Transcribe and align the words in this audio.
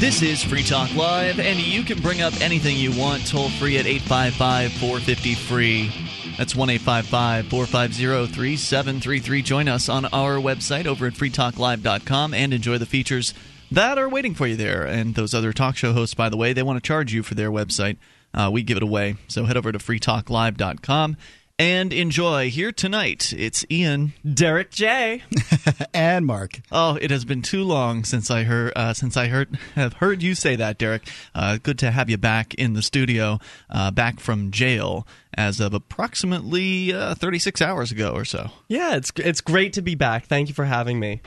This 0.00 0.22
is 0.22 0.42
Free 0.42 0.62
Talk 0.62 0.94
Live, 0.94 1.38
and 1.38 1.58
you 1.58 1.82
can 1.82 2.00
bring 2.00 2.20
up 2.20 2.38
anything 2.40 2.76
you 2.76 2.90
want 2.90 3.26
toll 3.26 3.48
free 3.50 3.78
at 3.78 3.86
855 3.86 4.72
450 4.72 5.34
free. 5.34 5.92
That's 6.36 6.56
1 6.56 6.78
450 6.78 8.26
3733. 8.26 9.42
Join 9.42 9.68
us 9.68 9.88
on 9.88 10.06
our 10.06 10.36
website 10.36 10.86
over 10.86 11.06
at 11.06 11.12
freetalklive.com 11.12 12.34
and 12.34 12.54
enjoy 12.54 12.78
the 12.78 12.86
features 12.86 13.34
that 13.70 13.98
are 13.98 14.08
waiting 14.08 14.34
for 14.34 14.46
you 14.46 14.56
there. 14.56 14.84
And 14.84 15.14
those 15.14 15.34
other 15.34 15.52
talk 15.52 15.76
show 15.76 15.92
hosts, 15.92 16.14
by 16.14 16.28
the 16.28 16.36
way, 16.36 16.52
they 16.52 16.62
want 16.62 16.82
to 16.82 16.86
charge 16.86 17.12
you 17.12 17.22
for 17.22 17.34
their 17.34 17.50
website. 17.50 17.96
Uh, 18.32 18.50
we 18.52 18.62
give 18.62 18.76
it 18.76 18.82
away. 18.82 19.16
So 19.28 19.44
head 19.44 19.56
over 19.56 19.72
to 19.72 19.78
freetalklive.com 19.78 21.16
and 21.60 21.92
enjoy. 21.92 22.48
Here 22.48 22.72
tonight, 22.72 23.34
it's 23.36 23.66
Ian, 23.70 24.14
Derrick 24.26 24.70
J, 24.70 25.22
and 25.94 26.24
Mark. 26.24 26.60
Oh, 26.72 26.96
it 26.98 27.10
has 27.10 27.26
been 27.26 27.42
too 27.42 27.64
long 27.64 28.02
since 28.04 28.30
I 28.30 28.44
heard 28.44 28.72
uh, 28.74 28.94
since 28.94 29.14
I 29.18 29.26
heard 29.26 29.58
have 29.74 29.92
heard 29.94 30.22
you 30.22 30.34
say 30.34 30.56
that, 30.56 30.78
Derrick. 30.78 31.06
Uh, 31.34 31.58
good 31.62 31.78
to 31.80 31.90
have 31.90 32.08
you 32.08 32.16
back 32.16 32.54
in 32.54 32.72
the 32.72 32.80
studio, 32.80 33.40
uh, 33.68 33.90
back 33.90 34.20
from 34.20 34.50
jail 34.50 35.06
as 35.34 35.60
of 35.60 35.74
approximately 35.74 36.94
uh, 36.94 37.14
36 37.14 37.60
hours 37.60 37.92
ago 37.92 38.12
or 38.12 38.24
so. 38.24 38.50
Yeah, 38.68 38.96
it's 38.96 39.12
it's 39.16 39.42
great 39.42 39.74
to 39.74 39.82
be 39.82 39.94
back. 39.94 40.24
Thank 40.26 40.48
you 40.48 40.54
for 40.54 40.64
having 40.64 40.98
me. 40.98 41.20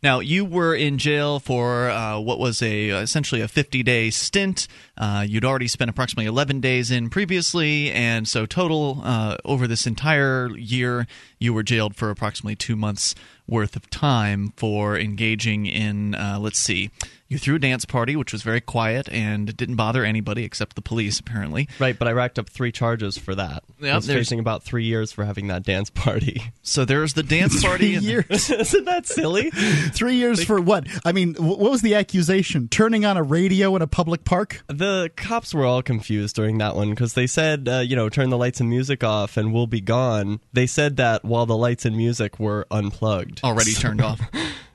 Now, 0.00 0.20
you 0.20 0.44
were 0.44 0.76
in 0.76 0.98
jail 0.98 1.40
for 1.40 1.90
uh, 1.90 2.20
what 2.20 2.38
was 2.38 2.62
a 2.62 2.90
essentially 2.90 3.40
a 3.40 3.48
50 3.48 3.82
day 3.82 4.10
stint. 4.10 4.68
Uh, 4.96 5.24
you'd 5.26 5.44
already 5.44 5.66
spent 5.66 5.90
approximately 5.90 6.26
11 6.26 6.60
days 6.60 6.90
in 6.90 7.10
previously, 7.10 7.90
and 7.90 8.28
so 8.28 8.46
total 8.46 9.00
uh, 9.02 9.36
over 9.44 9.66
this 9.66 9.86
entire 9.86 10.56
year, 10.56 11.06
you 11.40 11.52
were 11.52 11.64
jailed 11.64 11.96
for 11.96 12.10
approximately 12.10 12.54
two 12.54 12.76
months 12.76 13.16
worth 13.48 13.74
of 13.74 13.90
time 13.90 14.52
for 14.56 14.96
engaging 14.96 15.66
in, 15.66 16.14
uh, 16.14 16.38
let's 16.40 16.58
see, 16.58 16.90
you 17.28 17.38
threw 17.38 17.56
a 17.56 17.58
dance 17.58 17.84
party, 17.84 18.16
which 18.16 18.32
was 18.32 18.42
very 18.42 18.60
quiet 18.60 19.08
and 19.10 19.54
didn't 19.56 19.76
bother 19.76 20.04
anybody 20.04 20.44
except 20.44 20.76
the 20.76 20.82
police, 20.82 21.20
apparently. 21.20 21.68
Right, 21.78 21.98
but 21.98 22.08
I 22.08 22.12
racked 22.12 22.38
up 22.38 22.48
three 22.48 22.72
charges 22.72 23.18
for 23.18 23.34
that. 23.34 23.62
Yep, 23.80 23.92
I 23.92 23.96
was 23.96 24.06
there's- 24.06 24.20
facing 24.20 24.38
about 24.40 24.62
three 24.62 24.84
years 24.84 25.12
for 25.12 25.24
having 25.24 25.48
that 25.48 25.62
dance 25.62 25.90
party. 25.90 26.42
So 26.68 26.84
there's 26.84 27.14
the 27.14 27.22
dance 27.22 27.62
party. 27.64 27.94
and- 27.94 28.04
years. 28.04 28.50
Isn't 28.50 28.84
that 28.84 29.06
silly? 29.06 29.50
Three 29.50 30.16
years 30.16 30.44
for 30.44 30.60
what? 30.60 30.86
I 31.02 31.12
mean, 31.12 31.34
what 31.38 31.58
was 31.58 31.80
the 31.80 31.94
accusation? 31.94 32.68
Turning 32.68 33.06
on 33.06 33.16
a 33.16 33.22
radio 33.22 33.74
in 33.74 33.80
a 33.80 33.86
public 33.86 34.24
park? 34.26 34.62
The 34.66 35.10
cops 35.16 35.54
were 35.54 35.64
all 35.64 35.80
confused 35.82 36.36
during 36.36 36.58
that 36.58 36.76
one 36.76 36.90
because 36.90 37.14
they 37.14 37.26
said, 37.26 37.68
uh, 37.68 37.78
you 37.78 37.96
know, 37.96 38.10
turn 38.10 38.28
the 38.28 38.36
lights 38.36 38.60
and 38.60 38.68
music 38.68 39.02
off 39.02 39.38
and 39.38 39.54
we'll 39.54 39.66
be 39.66 39.80
gone. 39.80 40.40
They 40.52 40.66
said 40.66 40.98
that 40.98 41.24
while 41.24 41.46
the 41.46 41.56
lights 41.56 41.86
and 41.86 41.96
music 41.96 42.38
were 42.38 42.66
unplugged. 42.70 43.40
already 43.42 43.72
turned 43.72 44.02
off. 44.02 44.20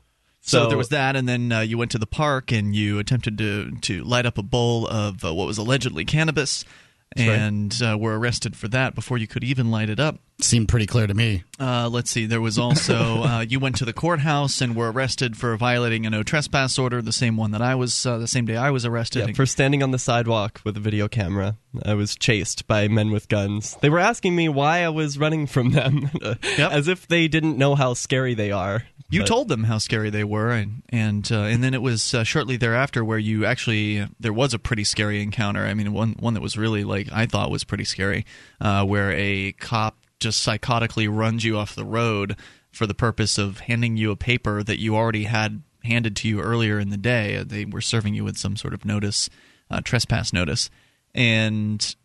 So, 0.46 0.64
So- 0.64 0.68
there 0.68 0.78
was 0.78 0.90
that, 0.90 1.16
and 1.16 1.28
then 1.28 1.52
uh, 1.54 1.62
you 1.62 1.78
went 1.78 1.92
to 1.92 1.98
the 1.98 2.06
park 2.06 2.52
and 2.52 2.76
you 2.76 3.00
attempted 3.00 3.38
to 3.38 3.72
to 3.82 4.04
light 4.04 4.26
up 4.26 4.38
a 4.38 4.44
bowl 4.44 4.86
of 4.88 5.24
uh, 5.24 5.34
what 5.34 5.48
was 5.48 5.58
allegedly 5.58 6.04
cannabis, 6.04 6.66
right. 7.18 7.30
and 7.30 7.82
uh, 7.82 7.98
were 7.98 8.20
arrested 8.20 8.56
for 8.58 8.68
that 8.68 8.94
before 8.94 9.18
you 9.18 9.26
could 9.26 9.44
even 9.44 9.72
light 9.72 9.90
it 9.90 10.02
up. 10.02 10.20
Seemed 10.44 10.68
pretty 10.68 10.88
clear 10.88 11.08
to 11.08 11.14
me. 11.14 11.44
Uh, 11.58 11.88
let's 11.90 12.12
see. 12.12 12.26
There 12.26 12.42
was 12.42 12.60
also 12.60 12.96
uh, 13.24 13.46
you 13.48 13.60
went 13.60 13.78
to 13.78 13.86
the 13.86 13.94
courthouse 13.94 14.60
and 14.60 14.76
were 14.76 14.92
arrested 14.92 15.38
for 15.38 15.56
violating 15.56 16.06
a 16.06 16.10
no 16.10 16.22
trespass 16.22 16.78
order, 16.78 17.02
the 17.02 17.14
same 17.14 17.38
one 17.38 17.52
that 17.52 17.62
I 17.62 17.76
was 17.76 18.06
uh, 18.06 18.18
the 18.18 18.28
same 18.28 18.46
day 18.46 18.58
I 18.58 18.70
was 18.70 18.86
arrested. 18.86 19.30
Yeah, 19.30 19.34
for 19.36 19.46
standing 19.46 19.82
on 19.82 19.92
the 19.92 20.00
sidewalk 20.00 20.60
with 20.66 20.76
a 20.76 20.82
video 20.82 21.08
camera. 21.08 21.56
I 21.86 21.94
was 21.94 22.16
chased 22.16 22.68
by 22.68 22.90
men 22.90 23.10
with 23.12 23.30
guns. 23.30 23.78
They 23.82 23.90
were 23.90 24.00
asking 24.00 24.36
me 24.36 24.50
why 24.50 24.84
I 24.84 24.90
was 24.90 25.18
running 25.18 25.48
from 25.48 25.72
them, 25.72 26.12
as 26.58 26.88
if 26.90 27.08
they 27.08 27.28
didn't 27.30 27.58
know 27.58 27.76
how 27.76 27.94
scary 27.94 28.34
they 28.34 28.52
are. 28.52 28.84
You 29.10 29.22
But- 29.22 29.28
told 29.28 29.48
them 29.48 29.64
how 29.64 29.78
scary 29.78 30.10
they 30.10 30.24
were, 30.26 30.52
and 30.52 30.84
and 30.90 31.32
uh, 31.32 31.44
and 31.44 31.64
then 31.64 31.74
it 31.74 31.82
was 31.82 32.14
uh, 32.14 32.24
shortly 32.24 32.58
thereafter 32.58 33.06
where 33.06 33.18
you 33.18 33.46
actually 33.46 34.08
there 34.20 34.34
was 34.34 34.54
a 34.54 34.60
pretty 34.60 34.84
scary 34.84 35.22
encounter. 35.22 35.66
I 35.66 35.74
mean, 35.74 35.94
one 35.94 36.16
one 36.20 36.34
that 36.34 36.42
was 36.42 36.58
really 36.58 36.84
like 36.84 37.08
I 37.14 37.28
thought 37.28 37.50
was 37.50 37.64
pretty 37.64 37.86
scary, 37.86 38.26
uh, 38.60 38.84
where 38.86 39.12
a 39.12 39.54
cop 39.54 39.96
just 40.24 40.46
psychotically 40.46 41.08
runs 41.10 41.44
you 41.44 41.58
off 41.58 41.76
the 41.76 41.86
road 41.86 42.36
for 42.72 42.88
the 42.88 42.96
purpose 42.96 43.38
of 43.38 43.60
handing 43.60 43.98
you 43.98 44.10
a 44.10 44.16
paper 44.16 44.64
that 44.64 44.80
you 44.80 44.96
already 44.96 45.26
had 45.26 45.62
handed 45.84 46.16
to 46.16 46.28
you 46.28 46.42
earlier 46.42 46.80
in 46.80 46.90
the 46.90 46.98
day. 46.98 47.44
They 47.44 47.66
were 47.66 47.82
serving 47.82 48.16
you 48.16 48.24
with 48.24 48.38
some 48.38 48.56
sort 48.56 48.74
of 48.74 48.86
notice, 48.86 49.30
uh, 49.70 49.82
trespass 49.82 50.34
notice, 50.34 50.70
and 51.14 51.96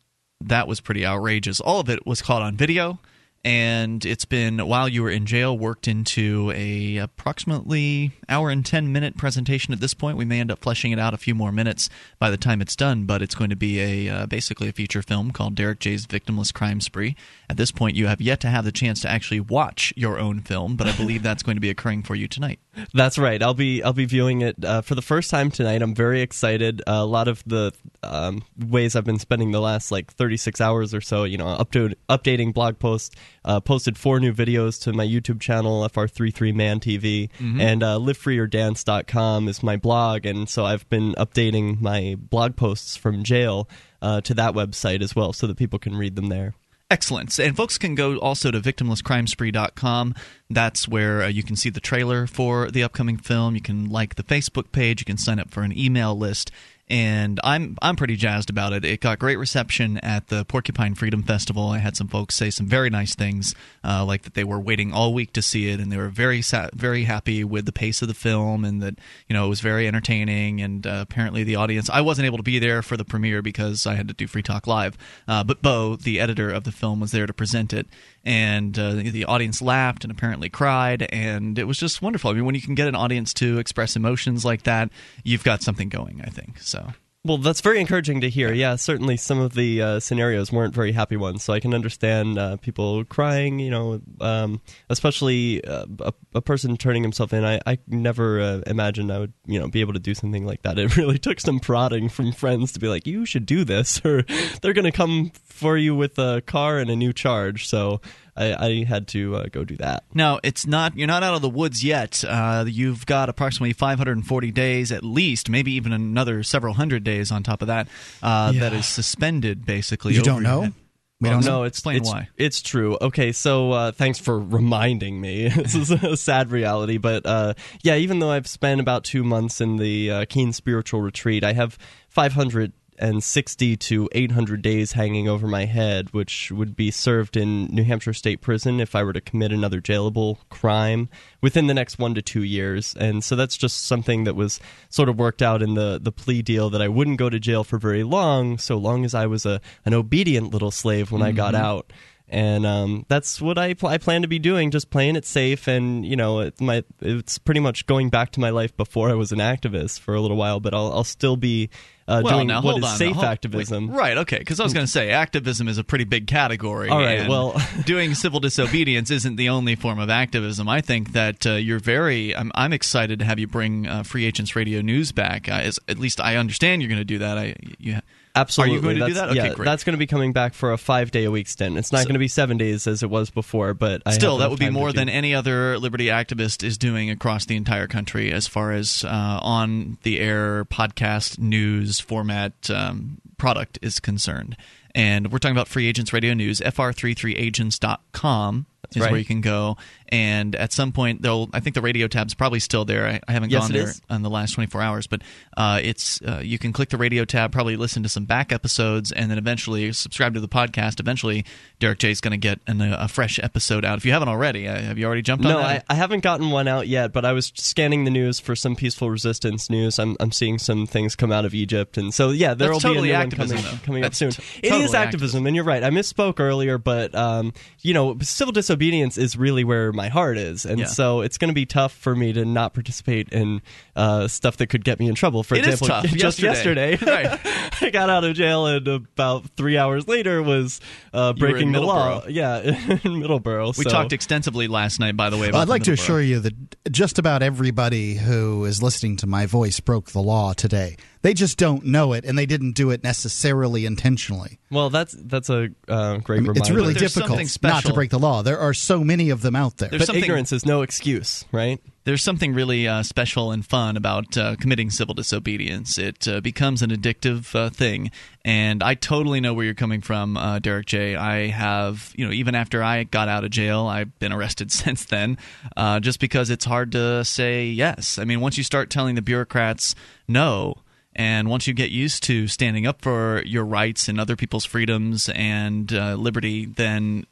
that 0.41 0.69
was 0.69 0.81
pretty 0.81 1.07
outrageous. 1.07 1.61
All 1.61 1.81
of 1.81 1.89
it 1.89 2.07
was 2.07 2.21
caught 2.21 2.43
on 2.43 2.57
video, 2.57 2.99
and 3.45 4.05
it's 4.05 4.25
been 4.25 4.59
while 4.67 4.89
you 4.89 5.03
were 5.03 5.11
in 5.11 5.27
jail 5.27 5.57
worked 5.57 5.89
into 5.89 6.53
a 6.55 6.97
approximately 6.99 8.13
hour 8.29 8.51
and 8.51 8.65
10 8.65 8.93
minute 8.93 9.17
presentation. 9.17 9.73
At 9.73 9.81
this 9.81 9.95
point 9.95 10.17
we 10.17 10.25
may 10.25 10.41
end 10.41 10.51
up 10.51 10.61
fleshing 10.61 10.93
it 10.93 10.99
out 10.99 11.15
a 11.15 11.19
few 11.19 11.35
more 11.35 11.53
minutes 11.53 11.89
by 12.19 12.31
the 12.31 12.37
time 12.37 12.61
it's 12.61 12.77
done 12.77 13.05
but 13.05 13.23
it's 13.23 13.35
going 13.35 13.51
to 13.51 13.57
be 13.57 13.81
a 13.81 14.15
uh, 14.15 14.27
basically 14.27 14.69
a 14.69 14.73
feature 14.73 15.03
film 15.03 15.31
called 15.31 15.55
derrick 15.55 15.81
j's 15.81 16.07
victimless 16.07 16.53
crime 16.53 16.81
spree. 16.81 17.17
At 17.49 17.57
this 17.57 17.73
point 17.73 17.97
you 17.97 18.07
have 18.07 18.21
yet 18.21 18.41
to 18.41 18.49
have 18.49 18.65
the 18.65 18.73
chance 18.73 19.01
to 19.03 19.09
actually 19.09 19.41
watch 19.41 19.93
your 19.97 20.19
own 20.19 20.41
film 20.41 20.77
but 20.77 20.87
i 20.87 20.97
believe 20.97 21.23
that's 21.23 21.43
going 21.43 21.57
to 21.57 21.61
be 21.61 21.71
occurring 21.71 22.03
for 22.03 22.15
you 22.15 22.29
tonight 22.29 22.59
That's 22.95 23.19
right. 23.19 23.43
I'll 23.43 23.55
be 23.55 23.83
I'll 23.83 23.93
be 23.93 24.05
viewing 24.07 24.43
it 24.43 24.65
uh, 24.65 24.83
for 24.83 24.95
the 24.95 25.03
first 25.03 25.31
time 25.31 25.51
tonight. 25.51 25.83
I'm 25.83 25.95
very 25.95 26.21
excited. 26.21 26.81
Uh, 26.87 26.93
a 26.93 27.05
lot 27.07 27.29
of 27.29 27.43
the 27.47 27.73
um, 28.03 28.43
ways 28.59 28.97
I've 28.97 29.05
been 29.05 29.19
spending 29.19 29.51
the 29.53 29.61
last 29.61 29.91
like 29.91 30.13
36 30.13 30.61
hours 30.61 30.95
or 30.95 31.01
so, 31.01 31.25
you 31.25 31.37
know, 31.37 31.47
updo- 31.47 31.95
updating 32.09 32.53
blog 32.55 32.79
posts. 32.79 33.15
Uh, 33.45 33.61
posted 33.61 33.97
four 33.97 34.21
new 34.21 34.33
videos 34.33 34.81
to 34.83 34.93
my 34.93 35.07
YouTube 35.07 35.41
channel, 35.41 35.89
FR33 35.89 36.55
Man 36.55 36.81
TV, 36.81 37.31
and 37.61 37.83
uh, 37.83 37.97
LiveFreeOrDance.com 37.99 39.49
is 39.49 39.63
my 39.63 39.77
blog, 39.77 40.27
and 40.27 40.49
so 40.49 40.65
I've 40.65 40.89
been 40.89 41.15
updating 41.15 41.81
my 41.81 42.17
blog 42.19 42.57
posts 42.57 42.97
from 42.97 43.23
jail 43.25 43.69
uh, 44.03 44.21
to 44.23 44.35
that 44.35 44.55
website 44.55 45.03
as 45.03 45.17
well, 45.17 45.33
so 45.33 45.47
that 45.47 45.57
people 45.57 45.79
can 45.79 45.97
read 45.97 46.15
them 46.17 46.27
there. 46.29 46.55
Excellent. 46.91 47.39
And 47.39 47.55
folks 47.55 47.77
can 47.77 47.95
go 47.95 48.17
also 48.17 48.51
to 48.51 48.61
victimlesscrimespree.com. 48.61 50.15
That's 50.49 50.89
where 50.89 51.23
uh, 51.23 51.29
you 51.29 51.43
can 51.43 51.55
see 51.55 51.69
the 51.69 51.81
trailer 51.81 52.27
for 52.27 52.71
the 52.71 52.83
upcoming 52.83 53.19
film. 53.19 53.55
You 53.55 53.61
can 53.61 53.91
like 53.91 54.15
the 54.15 54.23
Facebook 54.23 54.73
page. 54.73 55.03
You 55.03 55.05
can 55.05 55.19
sign 55.19 55.39
up 55.39 55.51
for 55.51 55.63
an 55.63 55.77
email 55.77 56.17
list. 56.17 56.51
And 56.91 57.39
I'm 57.45 57.77
I'm 57.83 57.97
pretty 57.97 58.17
jazzed 58.17 58.49
about 58.49 58.73
it. 58.73 58.85
It 58.85 59.01
got 59.01 59.19
great 59.19 59.37
reception 59.37 59.99
at 59.99 60.29
the 60.29 60.45
Porcupine 60.45 60.95
Freedom 60.95 61.23
Festival. 61.23 61.69
I 61.69 61.79
had 61.79 61.97
some 61.97 62.09
folks 62.09 62.35
say 62.35 62.51
some 62.51 62.67
very 62.67 62.89
nice 62.89 63.15
things, 63.15 63.55
uh, 63.85 64.05
like 64.05 64.23
that 64.23 64.35
they 64.35 64.45
were 64.45 64.59
waiting 64.59 64.93
all 64.93 65.13
week 65.13 65.33
to 65.35 65.43
see 65.43 65.69
it, 65.69 65.81
and 65.81 65.93
they 65.93 65.99
were 65.99 66.09
very 66.09 66.41
sa- 66.41 66.71
very 66.75 67.05
happy 67.05 67.45
with 67.45 67.67
the 67.67 67.73
pace 67.73 68.01
of 68.01 68.09
the 68.09 68.15
film, 68.15 68.65
and 68.65 68.83
that 68.83 68.99
you 69.29 69.35
know 69.35 69.47
it 69.47 69.49
was 69.49 69.61
very 69.61 69.87
entertaining. 69.87 70.63
And 70.63 70.87
uh, 70.87 71.05
apparently 71.09 71.45
the 71.45 71.57
audience, 71.57 71.91
I 71.91 72.01
wasn't 72.01 72.27
able 72.27 72.39
to 72.39 72.43
be 72.43 72.59
there 72.59 72.83
for 72.83 72.97
the 72.97 73.05
premiere 73.05 73.43
because 73.43 73.87
I 73.87 73.95
had 73.95 74.09
to 74.09 74.15
do 74.15 74.27
Free 74.27 74.43
Talk 74.43 74.67
Live, 74.67 74.97
uh, 75.27 75.45
but 75.45 75.61
Bo, 75.61 75.97
the 75.97 76.19
editor 76.19 76.51
of 76.51 76.65
the 76.65 76.73
film, 76.73 77.01
was 77.01 77.13
there 77.13 77.27
to 77.27 77.35
present 77.35 77.75
it, 77.75 77.87
and 78.29 78.79
uh, 78.79 78.93
the 78.93 79.25
audience 79.25 79.63
laughed 79.63 80.05
and 80.05 80.11
apparently 80.11 80.51
cried, 80.51 81.01
and 81.11 81.59
it 81.59 81.65
was 81.65 81.79
just 81.79 82.03
wonderful. 82.03 82.31
I 82.31 82.35
mean, 82.35 82.45
when 82.45 82.55
you 82.55 82.61
can 82.61 82.75
get 82.75 82.87
an 82.87 82.95
audience 82.95 83.33
to 83.35 83.59
express 83.59 83.97
emotions 83.97 84.45
like 84.45 84.65
that, 84.65 84.91
you've 85.25 85.45
got 85.45 85.63
something 85.63 85.89
going. 85.89 86.21
I 86.23 86.29
think 86.29 86.59
so. 86.59 86.93
Well, 87.25 87.39
that's 87.39 87.61
very 87.61 87.81
encouraging 87.81 88.21
to 88.21 88.31
hear. 88.31 88.53
Yeah, 88.53 88.77
certainly 88.77 89.17
some 89.17 89.41
of 89.41 89.55
the 89.55 89.83
uh, 89.83 90.01
scenarios 90.01 90.53
weren't 90.53 90.73
very 90.73 90.93
happy 90.93 91.17
ones, 91.17 91.43
so 91.43 91.53
I 91.53 91.59
can 91.59 91.75
understand 91.75 92.39
uh, 92.39 92.57
people 92.59 93.05
crying. 93.05 93.59
You 93.59 93.71
know, 93.71 94.01
um, 94.21 94.61
especially 94.89 95.63
uh, 95.65 95.87
a, 96.01 96.13
a 96.37 96.41
person 96.41 96.77
turning 96.77 97.03
himself 97.03 97.33
in. 97.33 97.45
I, 97.45 97.61
I 97.67 97.79
never 97.89 98.41
uh, 98.41 98.61
imagined 98.67 99.13
I 99.13 99.19
would, 99.19 99.33
you 99.47 99.59
know, 99.59 99.67
be 99.69 99.81
able 99.81 99.95
to 99.95 99.99
do 99.99 100.15
something 100.15 100.47
like 100.47 100.63
that. 100.63 100.79
It 100.89 100.97
really 100.97 101.19
took 101.19 101.41
some 101.41 101.59
prodding 101.59 102.09
from 102.09 102.33
friends 102.33 102.73
to 102.73 102.81
be 102.81 102.89
like, 102.89 103.07
"You 103.07 103.27
should 103.27 103.47
do 103.47 103.65
this," 103.65 104.01
or 104.05 104.23
they're 104.63 104.73
going 104.73 104.85
to 104.85 104.93
come 104.93 105.33
for 105.45 105.77
you 105.77 105.97
with 105.97 106.19
a 106.21 106.41
car 106.43 106.79
and 106.79 106.89
a 106.89 106.97
new 106.97 107.13
charge. 107.13 107.67
So 107.67 108.01
I, 108.39 108.67
I 108.67 108.85
had 108.85 109.09
to 109.09 109.37
uh, 109.37 109.47
go 109.51 109.65
do 109.65 109.77
that. 109.79 110.05
Now 110.15 110.39
it's 110.43 110.67
not 110.67 110.97
you're 110.97 111.07
not 111.09 111.23
out 111.23 111.35
of 111.35 111.43
the 111.43 111.49
woods 111.51 111.83
yet. 111.85 112.23
Uh, 112.27 112.65
you've 112.67 113.05
got 113.05 113.29
approximately 113.29 113.73
540 113.73 114.51
days 114.53 114.93
at 114.93 115.05
least, 115.05 115.51
maybe 115.51 115.73
even 115.73 115.93
another 115.93 116.43
several 116.43 116.75
hundred 116.75 117.05
days 117.05 117.31
on 117.33 117.43
top 117.43 117.61
of 117.63 117.69
that. 117.69 117.89
Uh, 118.23 118.53
Yeah. 118.55 118.61
That 118.61 118.73
is 118.73 118.87
suspended 118.87 119.67
basically. 119.67 120.15
You 120.15 120.23
don't 120.23 120.43
know? 120.43 120.63
head. 120.63 120.75
We 121.21 121.29
Well, 121.29 121.39
don't 121.41 121.47
know. 121.47 121.59
no, 121.59 121.63
it's 121.65 121.79
Explain 121.79 121.97
it's, 121.97 122.09
why. 122.09 122.29
It's 122.37 122.63
true. 122.63 122.97
Okay, 123.01 123.33
so 123.33 123.73
uh, 123.73 123.91
thanks 123.91 124.21
for 124.21 124.39
reminding 124.39 125.21
me. 125.21 125.49
this 125.57 125.75
is 125.75 125.91
a 125.91 126.17
sad 126.17 126.53
reality, 126.53 126.97
but 126.99 127.27
uh, 127.27 127.55
yeah, 127.83 127.97
even 127.97 128.21
though 128.21 128.31
I've 128.31 128.47
spent 128.47 128.81
about 128.81 129.03
two 129.03 129.25
months 129.25 129.61
in 129.61 129.79
the 129.79 130.11
uh, 130.13 130.25
Keene 130.29 130.53
Spiritual 130.53 131.01
Retreat, 131.01 131.43
I 131.43 131.55
have 131.55 131.77
500 132.09 132.73
and 132.99 133.23
60 133.23 133.77
to 133.77 134.09
800 134.13 134.63
days 134.63 134.93
hanging 134.93 135.29
over 135.29 135.47
my 135.47 135.65
head, 135.65 136.13
which 136.13 136.51
would 136.51 136.77
be 136.77 136.91
served 136.91 137.37
in 137.37 137.67
New 137.67 137.85
Hampshire 137.85 138.13
State 138.13 138.41
Prison 138.41 138.81
if 138.81 138.95
I 138.95 139.03
were 139.03 139.13
to 139.13 139.21
commit 139.21 139.53
another 139.53 139.81
jailable 139.81 140.39
crime 140.49 141.09
within 141.41 141.67
the 141.67 141.75
next 141.75 141.99
one 141.99 142.15
to 142.15 142.23
two 142.23 142.43
years. 142.43 142.95
And 142.99 143.23
so 143.23 143.37
that's 143.37 143.57
just 143.57 143.87
something 143.87 144.25
that 144.25 144.35
was 144.35 144.61
sort 144.89 145.09
of 145.09 145.19
worked 145.19 145.43
out 145.43 145.63
in 145.63 145.75
the, 145.75 145.99
the 146.03 146.13
plea 146.13 146.43
deal 146.43 146.71
that 146.71 146.83
I 146.83 146.89
wouldn't 146.89 147.19
go 147.19 147.31
to 147.31 147.39
jail 147.39 147.65
for 147.65 147.79
very 147.79 148.03
long, 148.03 148.59
so 148.59 148.77
long 148.77 149.05
as 149.05 149.15
I 149.15 149.27
was 149.27 149.47
a, 149.47 149.61
an 149.85 149.95
obedient 149.95 150.53
little 150.53 150.71
slave 150.71 151.11
when 151.11 151.21
mm-hmm. 151.21 151.29
I 151.29 151.33
got 151.33 151.55
mm-hmm. 151.55 151.65
out 151.65 151.93
and 152.31 152.67
um, 152.67 153.07
that's 153.09 153.41
what 153.41 153.59
I, 153.59 153.75
pl- 153.75 153.89
I 153.89 153.99
plan 153.99 154.23
to 154.23 154.29
be 154.29 154.39
doing 154.39 154.71
just 154.71 154.91
playing 154.91 155.17
it 155.17 155.25
safe 155.25 155.67
and 155.67 156.05
you 156.05 156.17
know 156.17 156.41
it, 156.41 156.61
my 156.61 156.85
it's 157.01 157.39
pretty 157.39 157.61
much 157.61 157.87
going 157.87 158.11
back 158.11 158.33
to 158.33 158.41
my 158.41 158.51
life 158.51 158.77
before 158.77 159.11
I 159.11 159.15
was 159.15 159.33
an 159.33 159.39
activist 159.39 160.01
for 160.01 160.15
a 160.15 160.21
little 160.21 160.37
while 160.37 160.61
but 160.61 160.75
I'll, 160.75 160.93
I'll 160.93 161.05
still 161.05 161.37
be 161.37 161.71
uh, 162.09 162.23
well, 162.25 162.37
doing 162.37 162.47
now, 162.47 162.63
what 162.63 162.79
is 162.79 162.85
on, 162.85 162.97
safe 162.97 163.19
activism. 163.19 163.89
Wait, 163.89 163.99
right, 163.99 164.19
okay, 164.19 164.39
because 164.39 164.59
I 164.59 164.63
was 164.63 164.73
going 164.73 164.87
to 164.87 164.91
say 164.91 165.11
activism 165.11 165.69
is 165.69 165.77
a 165.77 165.85
pretty 165.85 166.05
big 166.05 166.27
category. 166.27 166.89
All 166.89 166.99
right, 166.99 167.29
well, 167.29 167.55
doing 167.85 168.15
civil 168.15 168.41
disobedience 168.41 169.11
isn't 169.11 169.37
the 169.37 169.51
only 169.51 169.75
form 169.75 169.99
of 169.99 170.09
activism. 170.09 170.71
I 170.71 170.81
think 170.81 171.13
that 171.13 171.47
uh, 171.47 171.53
you're 171.57 171.79
very. 171.79 172.35
I'm, 172.35 172.51
I'm, 172.55 172.73
excited 172.73 173.19
to 173.19 173.27
have 173.27 173.39
you 173.39 173.47
bring 173.47 173.87
uh, 173.87 174.05
FR33 174.05 174.27
Agents 174.27 174.57
Radio 174.57 174.81
News 174.81 175.13
back. 175.13 175.51
Uh, 175.51 175.57
as, 175.57 175.79
at 175.87 175.99
least 175.99 176.19
I 176.19 176.37
understand 176.37 176.81
you're 176.81 176.89
going 176.89 176.99
to 176.99 177.05
do 177.05 177.19
that. 177.19 177.37
I 177.37 177.57
you 177.79 178.01
Absolutely. 178.39 178.73
Are 178.73 178.77
you 178.77 178.83
going 178.83 178.97
to 178.97 179.01
that's, 179.01 179.09
do 179.09 179.15
that? 179.15 179.29
Okay, 179.31 179.49
yeah, 179.49 179.55
great. 179.55 179.65
That's 179.65 179.85
going 179.85 179.95
to 179.95 179.99
be 179.99 180.07
coming 180.07 180.33
back 180.33 180.55
for 180.55 180.73
a 180.73 180.79
five 180.79 181.11
day 181.11 181.25
a 181.25 181.31
week 181.31 181.49
stint. 181.49 181.79
It's 181.79 181.93
not 181.93 182.03
so, 182.03 182.05
going 182.05 182.15
to 182.15 182.21
be 182.21 182.29
seven 182.29 182.57
days 182.57 182.87
as 182.87 183.03
it 183.03 183.11
was 183.11 183.31
before, 183.31 183.75
but 183.75 184.03
I 184.07 184.13
still, 184.13 184.39
that 184.39 184.51
would 184.51 184.59
be 184.59 184.71
more 184.71 184.93
than 184.93 185.09
any 185.09 185.35
other 185.35 185.79
liberty 185.79 186.07
activist 186.07 186.63
is 186.63 186.79
doing 186.79 187.11
across 187.11 187.47
the 187.47 187.57
entire 187.57 187.87
country 187.87 188.33
as 188.33 188.47
far 188.47 188.73
as 188.73 189.05
uh, 189.05 189.39
on 189.43 189.99
the 190.03 190.21
air 190.21 190.65
podcast 190.65 191.39
news 191.39 192.01
format 192.01 192.71
um, 192.71 193.21
product 193.37 193.79
is 193.83 194.01
concerned. 194.01 194.57
And 194.95 195.31
we're 195.31 195.39
talking 195.39 195.57
about 195.57 195.69
FR33 195.69 195.89
Agents 195.89 196.13
Radio 196.13 196.35
News, 196.35 196.61
fr33agents.com 196.61 198.67
That's 198.83 198.97
is 198.97 199.03
right. 199.03 199.11
where 199.11 199.19
you 199.19 199.27
can 199.27 199.41
go. 199.41 199.77
And 200.11 200.57
at 200.57 200.73
some 200.73 200.93
point 200.93 201.21
they'll 201.21 201.51
i 201.53 201.61
think 201.61 201.75
the 201.75 201.83
radio 201.83 202.09
tab's 202.09 202.33
probably 202.33 202.61
still 202.61 202.87
there. 202.87 203.07
I, 203.07 203.21
I 203.29 203.33
haven't 203.33 203.51
yes, 203.51 203.63
gone 203.63 203.73
there 203.73 203.83
is. 203.83 204.01
in 204.09 204.23
the 204.23 204.31
last 204.31 204.53
24 204.53 204.81
hours 204.81 205.07
but 205.07 205.21
uh, 205.57 205.81
it's 205.83 206.23
uh, 206.23 206.41
you 206.43 206.59
can 206.59 206.73
click 206.73 206.89
the 206.89 206.97
radio 206.97 207.27
tab 207.27 207.53
probably 207.53 207.77
listen 207.77 208.03
to 208.03 208.09
some 208.09 208.25
back 208.25 208.51
episodes 208.51 209.13
and 209.13 209.31
then 209.31 209.37
eventually 209.37 209.93
subscribe 209.93 210.35
to 210.35 210.41
the 210.41 210.49
podcast. 210.49 211.01
Eventually 211.01 211.45
derrick 211.79 211.99
j 211.99 212.11
is 212.11 212.23
going 212.23 212.31
to 212.31 212.39
get 212.39 212.61
an, 212.67 212.81
a 212.81 213.09
fresh 213.09 213.39
episode 213.43 213.85
out. 213.85 213.99
If 213.99 214.07
you 214.07 214.13
haven't 214.13 214.29
already 214.29 214.67
uh, 214.67 214.81
have 214.81 214.97
you 214.97 215.05
already 215.05 215.23
jumped 215.23 215.45
no, 215.45 215.59
on 215.59 215.63
that? 215.63 215.85
I, 215.89 215.93
I 215.93 215.97
haven't 215.97 216.21
gotten 216.21 216.51
one 216.51 216.69
out 216.69 216.89
yet 216.89 217.13
but 217.13 217.25
i 217.25 217.33
was 217.33 217.53
scanning 217.55 218.05
the 218.05 218.11
news 218.11 218.41
for 218.41 218.57
some 218.57 218.77
peaceful 218.77 219.11
resistance 219.11 219.69
news. 219.69 219.99
I'm, 219.99 220.17
I'm 220.21 220.33
seeing 220.33 220.59
some 220.59 220.87
things 220.87 221.15
come 221.17 221.33
out 221.33 221.45
of 221.45 221.53
egypt 221.53 221.99
and 221.99 222.15
so 222.15 222.31
yeah 222.31 222.55
there 222.55 222.73
will 222.73 222.81
totally 222.81 223.09
be 223.09 223.13
a 223.13 223.27
new 223.27 223.37
one 223.37 223.49
coming, 223.49 223.79
coming 223.85 224.05
up 224.05 224.15
soon. 224.15 224.31
t- 224.31 224.43
it 224.63 224.69
totally 224.71 224.85
is 224.85 224.95
activism, 224.95 225.09
activism 225.09 225.47
and 225.47 225.57
you're 225.57 225.65
right. 225.65 225.83
I 225.83 225.91
misspoke 225.91 226.41
earlier 226.41 226.79
but 226.79 227.15
um, 227.15 227.53
you 227.83 227.93
know 227.93 228.17
civil 228.23 228.53
disobedience 228.69 229.17
is 229.17 229.35
really 229.35 229.65
where 229.65 229.93
my 229.95 230.09
heart 230.09 230.37
is 230.37 230.67
and 230.67 230.81
Yeah. 230.81 230.85
so 230.87 231.23
it's 231.23 231.39
going 231.39 231.49
to 231.49 231.55
be 231.55 231.65
tough 231.65 231.91
for 231.93 232.15
me 232.15 232.35
to 232.35 232.45
not 232.45 232.75
participate 232.75 233.31
in 233.31 233.63
uh, 233.97 234.29
stuff 234.29 234.59
that 234.59 234.67
could 234.67 234.85
get 234.85 235.01
me 235.01 235.09
in 235.09 235.15
trouble. 235.15 235.43
For 235.43 235.55
It 235.55 235.67
is 235.67 235.81
example, 235.81 235.89
tough. 235.89 236.05
just 236.19 236.39
Yesterday. 236.43 236.91
yesterday, 236.93 237.29
Right. 237.29 237.73
I 237.83 237.89
got 237.91 238.11
out 238.11 238.25
of 238.25 238.37
jail 238.37 238.67
and 238.67 238.87
about 238.87 239.49
three 239.57 239.79
hours 239.79 240.07
later 240.07 240.43
was 240.43 240.81
uh, 241.15 241.33
You 241.35 241.41
were 241.43 241.49
in 241.49 241.53
breaking 241.55 241.73
the 241.73 241.81
law. 241.81 242.27
Yeah, 242.29 242.59
in 242.61 242.75
Middleborough. 242.99 243.77
we 243.79 243.85
so. 243.85 243.91
talked 243.91 244.13
extensively 244.13 244.69
last 244.69 245.01
night 245.01 245.17
by 245.17 245.31
the 245.31 245.39
way 245.39 245.51
Well, 245.51 245.63
I'd 245.63 245.69
like 245.69 245.85
to 245.85 245.93
assure 245.93 246.21
you 246.21 246.41
that 246.41 246.93
just 246.93 247.19
about 247.19 247.43
everybody 247.43 248.17
who 248.17 248.67
is 248.67 248.83
listening 248.83 249.17
to 249.19 249.27
my 249.27 249.47
voice 249.47 249.81
broke 249.81 250.11
the 250.11 250.21
law 250.23 250.53
today. 250.53 250.97
They 251.23 251.35
just 251.35 251.59
don't 251.59 251.85
know 251.85 252.13
it, 252.13 252.25
and 252.25 252.39
they 252.39 252.47
didn't 252.47 252.73
do 252.73 252.91
it 252.91 253.03
necessarily 253.03 253.87
intentionally. 253.87 254.59
Well, 254.71 254.91
that's 254.91 255.15
that's 255.19 255.51
a 255.51 255.71
uh, 255.89 256.19
great 256.19 256.39
I 256.39 256.41
mean, 256.41 256.49
reminder. 256.49 256.61
it's 256.61 256.71
really 256.71 256.95
difficult 256.95 257.41
not 257.63 257.85
to 257.85 257.93
break 257.93 258.11
the 258.11 258.19
law. 258.19 258.43
There 258.43 258.59
are 258.59 258.75
so 258.75 259.03
many 259.03 259.31
of 259.31 259.43
them 259.43 259.57
out 259.57 259.79
there. 259.79 259.89
There's 259.89 260.03
but 260.03 260.07
something- 260.07 260.25
ignorance 260.25 260.53
is 260.53 260.65
no 260.65 260.83
excuse, 260.83 261.45
right? 261.53 261.81
there's 262.09 262.23
something 262.23 262.55
really 262.55 262.89
uh, 262.89 263.03
special 263.03 263.53
and 263.53 263.67
fun 263.67 263.95
about 263.95 264.35
uh, 264.39 264.57
committing 264.57 264.89
civil 264.89 265.15
disobedience. 265.15 265.99
It 265.99 266.27
uh, 266.27 266.41
becomes 266.41 266.81
an 266.81 266.89
addictive 266.89 267.55
uh, 267.55 267.69
thing, 267.69 268.11
and 268.47 268.83
I 268.83 268.95
totally 268.95 269.43
know 269.43 269.53
where 269.53 269.67
you're 269.67 269.75
coming 269.75 270.01
from, 270.01 270.39
uh, 270.39 270.59
Derrick 270.59 270.87
J. 270.87 271.17
I 271.17 271.49
have, 271.49 272.15
you 272.17 272.25
know, 272.25 272.33
even 272.33 272.55
after 272.55 272.83
I 272.83 273.05
got 273.05 273.29
out 273.29 273.45
of 273.45 273.51
jail, 273.51 273.87
I've 273.87 274.19
been 274.21 274.33
arrested 274.33 274.73
since 274.73 275.05
then, 275.05 275.37
uh, 275.77 276.01
just 276.01 276.19
because 276.19 276.49
it's 276.49 276.65
hard 276.65 276.93
to 276.93 277.27
say 277.27 277.67
yes. 277.67 278.19
I 278.19 278.25
mean, 278.25 278.41
once 278.41 278.57
you 278.57 278.65
start 278.65 278.89
telling 278.89 279.15
the 279.15 279.23
bureaucrats 279.23 279.95
no. 280.27 280.77
And 281.19 281.51
once 281.51 281.67
you 281.67 281.75
get 281.75 281.91
used 281.91 282.23
to 282.25 282.47
standing 282.47 282.87
up 282.87 283.03
for 283.03 283.43
your 283.45 283.65
rights 283.65 284.09
and 284.09 284.21
other 284.21 284.37
people's 284.37 284.65
freedoms 284.65 285.29
and 285.29 285.93
uh, 285.93 286.15
liberty, 286.15 286.65
then 286.65 287.27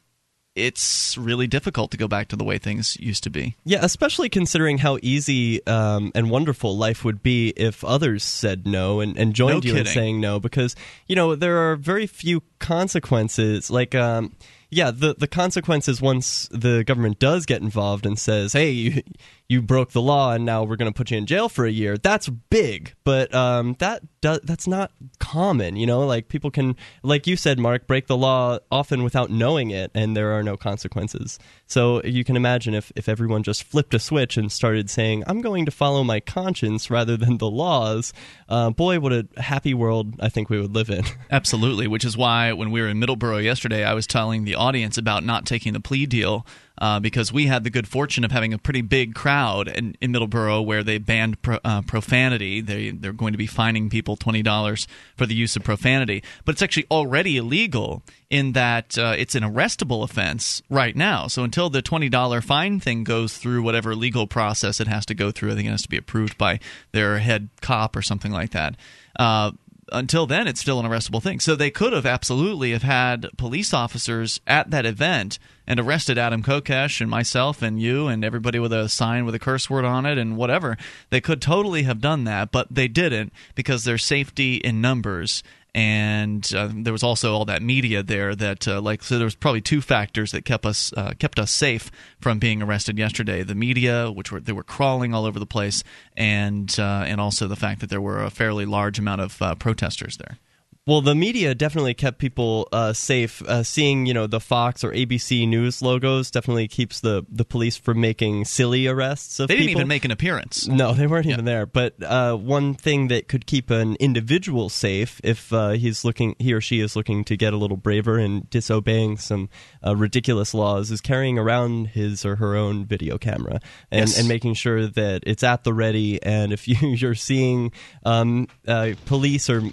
it's 0.57 1.17
really 1.17 1.47
difficult 1.47 1.91
to 1.91 1.97
go 1.97 2.07
back 2.07 2.27
to 2.29 2.35
the 2.35 2.43
way 2.43 2.57
things 2.57 2.97
used 2.99 3.23
to 3.23 3.29
be. 3.29 3.55
Yeah, 3.63 3.79
especially 3.83 4.27
considering 4.27 4.79
how 4.79 4.97
easy 5.01 5.65
um, 5.67 6.11
and 6.15 6.29
wonderful 6.29 6.75
life 6.75 7.05
would 7.05 7.23
be 7.23 7.53
if 7.55 7.83
others 7.85 8.23
said 8.23 8.67
no 8.67 8.99
and, 8.99 9.17
and 9.17 9.33
joined 9.33 9.63
No 9.63 9.71
you 9.71 9.77
in 9.77 9.85
saying 9.85 10.19
no, 10.19 10.39
because 10.39 10.75
you 11.07 11.15
know 11.15 11.35
there 11.35 11.57
are 11.71 11.75
very 11.77 12.07
few 12.07 12.41
consequences. 12.59 13.69
Like, 13.69 13.95
um, 13.95 14.35
yeah, 14.69 14.91
the 14.91 15.15
the 15.17 15.27
consequences 15.27 16.01
once 16.01 16.49
the 16.51 16.83
government 16.83 17.19
does 17.19 17.45
get 17.45 17.61
involved 17.61 18.05
and 18.05 18.19
says, 18.19 18.51
"Hey, 18.51 18.71
you, 18.71 19.03
you 19.49 19.61
broke 19.61 19.91
the 19.91 20.01
law, 20.01 20.33
and 20.33 20.45
now 20.45 20.63
we're 20.63 20.75
going 20.75 20.91
to 20.91 20.95
put 20.95 21.11
you 21.11 21.17
in 21.17 21.25
jail 21.25 21.49
for 21.49 21.65
a 21.65 21.71
year." 21.71 21.97
That's 21.97 22.27
big, 22.29 22.93
but 23.03 23.33
um, 23.33 23.75
that 23.79 24.03
do, 24.21 24.39
that's 24.43 24.67
not 24.67 24.91
common. 25.19 25.75
You 25.75 25.85
know, 25.85 26.05
like 26.05 26.27
people 26.27 26.51
can, 26.51 26.75
like 27.03 27.27
you 27.27 27.35
said, 27.35 27.59
Mark, 27.59 27.87
break 27.87 28.07
the 28.07 28.17
law 28.17 28.59
often 28.71 29.03
without 29.03 29.29
knowing 29.29 29.71
it, 29.71 29.91
and 29.93 30.15
there 30.15 30.31
are 30.33 30.43
no 30.43 30.57
consequences. 30.57 31.39
So 31.65 32.01
you 32.03 32.23
can 32.23 32.35
imagine 32.35 32.73
if 32.73 32.91
if 32.95 33.07
everyone 33.09 33.43
just 33.43 33.63
flipped 33.63 33.93
a 33.93 33.99
switch 33.99 34.37
and 34.37 34.51
started 34.51 34.89
saying, 34.89 35.23
"I'm 35.27 35.41
going 35.41 35.65
to 35.65 35.71
follow 35.71 36.03
my 36.03 36.19
conscience 36.19 36.89
rather 36.89 37.17
than 37.17 37.37
the 37.37 37.49
laws," 37.49 38.13
uh, 38.49 38.71
boy, 38.71 38.99
what 38.99 39.13
a 39.13 39.27
happy 39.37 39.73
world 39.73 40.15
I 40.19 40.29
think 40.29 40.49
we 40.49 40.59
would 40.59 40.75
live 40.75 40.89
in. 40.89 41.03
Absolutely, 41.31 41.87
which 41.87 42.05
is 42.05 42.17
why 42.17 42.53
when 42.53 42.71
we 42.71 42.81
were 42.81 42.87
in 42.87 42.99
Middleborough 42.99 43.43
yesterday, 43.43 43.83
I 43.83 43.93
was 43.93 44.07
telling 44.07 44.43
the 44.43 44.55
audience 44.55 44.97
about 44.97 45.23
not 45.23 45.45
taking 45.45 45.73
the 45.73 45.79
plea 45.79 46.05
deal 46.05 46.45
uh, 46.79 46.99
because 46.99 47.33
we 47.33 47.47
had 47.47 47.63
the 47.63 47.69
good 47.69 47.87
fortune 47.87 48.23
of 48.23 48.31
having 48.31 48.53
a 48.53 48.57
pretty 48.57 48.81
big 48.81 49.15
crowd 49.15 49.67
in, 49.67 49.95
in 50.01 50.11
Middleborough 50.11 50.65
where 50.65 50.83
they 50.83 50.97
banned 50.97 51.41
pro, 51.41 51.59
uh, 51.63 51.81
profanity. 51.81 52.61
They, 52.61 52.91
they're 52.91 53.13
going 53.13 53.33
to 53.33 53.37
be 53.37 53.47
fining 53.47 53.89
people 53.89 54.15
$20 54.17 54.87
for 55.15 55.25
the 55.25 55.35
use 55.35 55.55
of 55.55 55.63
profanity. 55.63 56.23
But 56.45 56.53
it's 56.53 56.61
actually 56.61 56.87
already 56.91 57.37
illegal 57.37 58.03
in 58.29 58.51
that 58.53 58.97
uh, 58.97 59.15
it's 59.17 59.35
an 59.35 59.43
arrestable 59.43 60.03
offense 60.03 60.61
right 60.69 60.95
now. 60.95 61.27
So 61.27 61.43
until 61.43 61.69
the 61.69 61.81
$20 61.81 62.43
fine 62.43 62.79
thing 62.79 63.03
goes 63.03 63.37
through 63.37 63.63
whatever 63.63 63.95
legal 63.95 64.27
process 64.27 64.79
it 64.79 64.87
has 64.87 65.05
to 65.07 65.15
go 65.15 65.31
through, 65.31 65.51
I 65.51 65.55
think 65.55 65.67
it 65.67 65.71
has 65.71 65.83
to 65.83 65.89
be 65.89 65.97
approved 65.97 66.37
by 66.37 66.59
their 66.91 67.19
head 67.19 67.49
cop 67.61 67.95
or 67.95 68.01
something 68.01 68.31
like 68.31 68.51
that. 68.51 68.75
Uh, 69.17 69.51
until 69.91 70.27
then 70.27 70.47
it's 70.47 70.59
still 70.59 70.79
an 70.79 70.85
arrestable 70.85 71.23
thing. 71.23 71.39
So 71.39 71.55
they 71.55 71.71
could 71.71 71.93
have 71.93 72.05
absolutely 72.05 72.71
have 72.71 72.83
had 72.83 73.29
police 73.37 73.73
officers 73.73 74.39
at 74.45 74.69
that 74.71 74.85
event 74.85 75.39
and 75.67 75.79
arrested 75.79 76.17
Adam 76.17 76.41
Kokesh 76.41 77.01
and 77.01 77.09
myself 77.09 77.61
and 77.61 77.79
you 77.79 78.07
and 78.07 78.23
everybody 78.23 78.57
with 78.57 78.71
a 78.71 78.87
sign 78.87 79.25
with 79.25 79.35
a 79.35 79.39
curse 79.39 79.69
word 79.69 79.85
on 79.85 80.05
it 80.05 80.17
and 80.17 80.37
whatever. 80.37 80.77
They 81.09 81.21
could 81.21 81.41
totally 81.41 81.83
have 81.83 81.99
done 81.99 82.23
that, 82.23 82.51
but 82.51 82.67
they 82.71 82.87
didn't 82.87 83.33
because 83.53 83.83
there's 83.83 84.05
safety 84.05 84.55
in 84.55 84.79
numbers. 84.79 85.43
And 85.75 86.49
uh, 86.55 86.69
there 86.73 86.93
was 86.93 87.03
also 87.03 87.35
all 87.35 87.45
that 87.45 87.61
media 87.61 88.01
there 88.01 88.33
that, 88.33 88.67
uh, 88.67 88.81
like, 88.81 89.03
so 89.03 89.17
there 89.17 89.25
was 89.25 89.35
probably 89.35 89.61
two 89.61 89.81
factors 89.81 90.31
that 90.31 90.43
kept 90.43 90.65
us 90.65 90.91
uh, 90.93 91.11
kept 91.19 91.37
us 91.37 91.51
safe 91.51 91.91
from 92.19 92.39
being 92.39 92.63
arrested 92.63 92.97
yesterday: 92.97 93.43
the 93.43 93.53
media, 93.53 94.09
which 94.09 94.31
were 94.31 94.39
they 94.39 94.53
were 94.53 94.63
crawling 94.63 95.13
all 95.13 95.25
over 95.25 95.37
the 95.37 95.45
place, 95.45 95.83
and 96.15 96.75
uh, 96.79 97.03
and 97.05 97.21
also 97.21 97.47
the 97.47 97.55
fact 97.55 97.81
that 97.81 97.91
there 97.91 98.01
were 98.01 98.23
a 98.23 98.31
fairly 98.31 98.65
large 98.65 98.97
amount 98.97 99.21
of 99.21 99.39
uh, 99.39 99.53
protesters 99.53 100.17
there. 100.17 100.39
Well, 100.87 101.01
the 101.01 101.15
media 101.15 101.53
definitely 101.53 101.93
kept 101.93 102.17
people 102.17 102.69
uh, 102.71 102.93
safe. 102.93 103.41
Uh, 103.41 103.61
seeing, 103.63 104.05
you 104.05 104.13
know, 104.13 104.25
the 104.25 104.39
Fox 104.39 104.85
or 104.85 104.91
ABC 104.93 105.45
News 105.45 105.81
logos 105.81 106.31
definitely 106.31 106.69
keeps 106.69 107.01
the, 107.01 107.25
the 107.29 107.43
police 107.43 107.75
from 107.75 107.99
making 107.99 108.45
silly 108.45 108.87
arrests 108.87 109.41
of 109.41 109.49
They 109.49 109.55
didn't 109.55 109.67
people. 109.67 109.81
even 109.81 109.87
make 109.89 110.05
an 110.05 110.11
appearance. 110.11 110.65
No, 110.65 110.93
they 110.93 111.05
weren't 111.05 111.25
even 111.25 111.43
there. 111.43 111.65
But 111.65 112.01
uh, 112.01 112.35
one 112.37 112.73
thing 112.73 113.09
that 113.09 113.27
could 113.27 113.45
keep 113.45 113.69
an 113.69 113.97
individual 113.99 114.69
safe, 114.69 115.19
if 115.25 115.51
uh, 115.51 115.71
he's 115.71 116.05
looking, 116.05 116.37
he 116.39 116.53
or 116.53 116.61
she 116.61 116.79
is 116.79 116.95
looking 116.95 117.25
to 117.25 117.35
get 117.35 117.51
a 117.51 117.57
little 117.57 117.75
braver 117.75 118.17
and 118.17 118.49
disobeying 118.49 119.17
some 119.17 119.49
uh, 119.85 119.93
ridiculous 119.93 120.53
laws, 120.53 120.89
is 120.89 121.01
carrying 121.01 121.37
around 121.37 121.87
his 121.87 122.25
or 122.25 122.37
her 122.37 122.55
own 122.55 122.85
video 122.85 123.17
camera 123.17 123.59
and, 123.91 124.07
Yes. 124.07 124.17
and 124.17 124.29
making 124.29 124.53
sure 124.53 124.87
that 124.87 125.23
it's 125.27 125.43
at 125.43 125.65
the 125.65 125.73
ready. 125.73 126.23
And 126.23 126.53
if 126.53 126.65
you, 126.69 126.77
you're 126.87 127.13
seeing 127.13 127.73
um, 128.05 128.47
uh, 128.65 128.91
police 129.05 129.49
or 129.49 129.63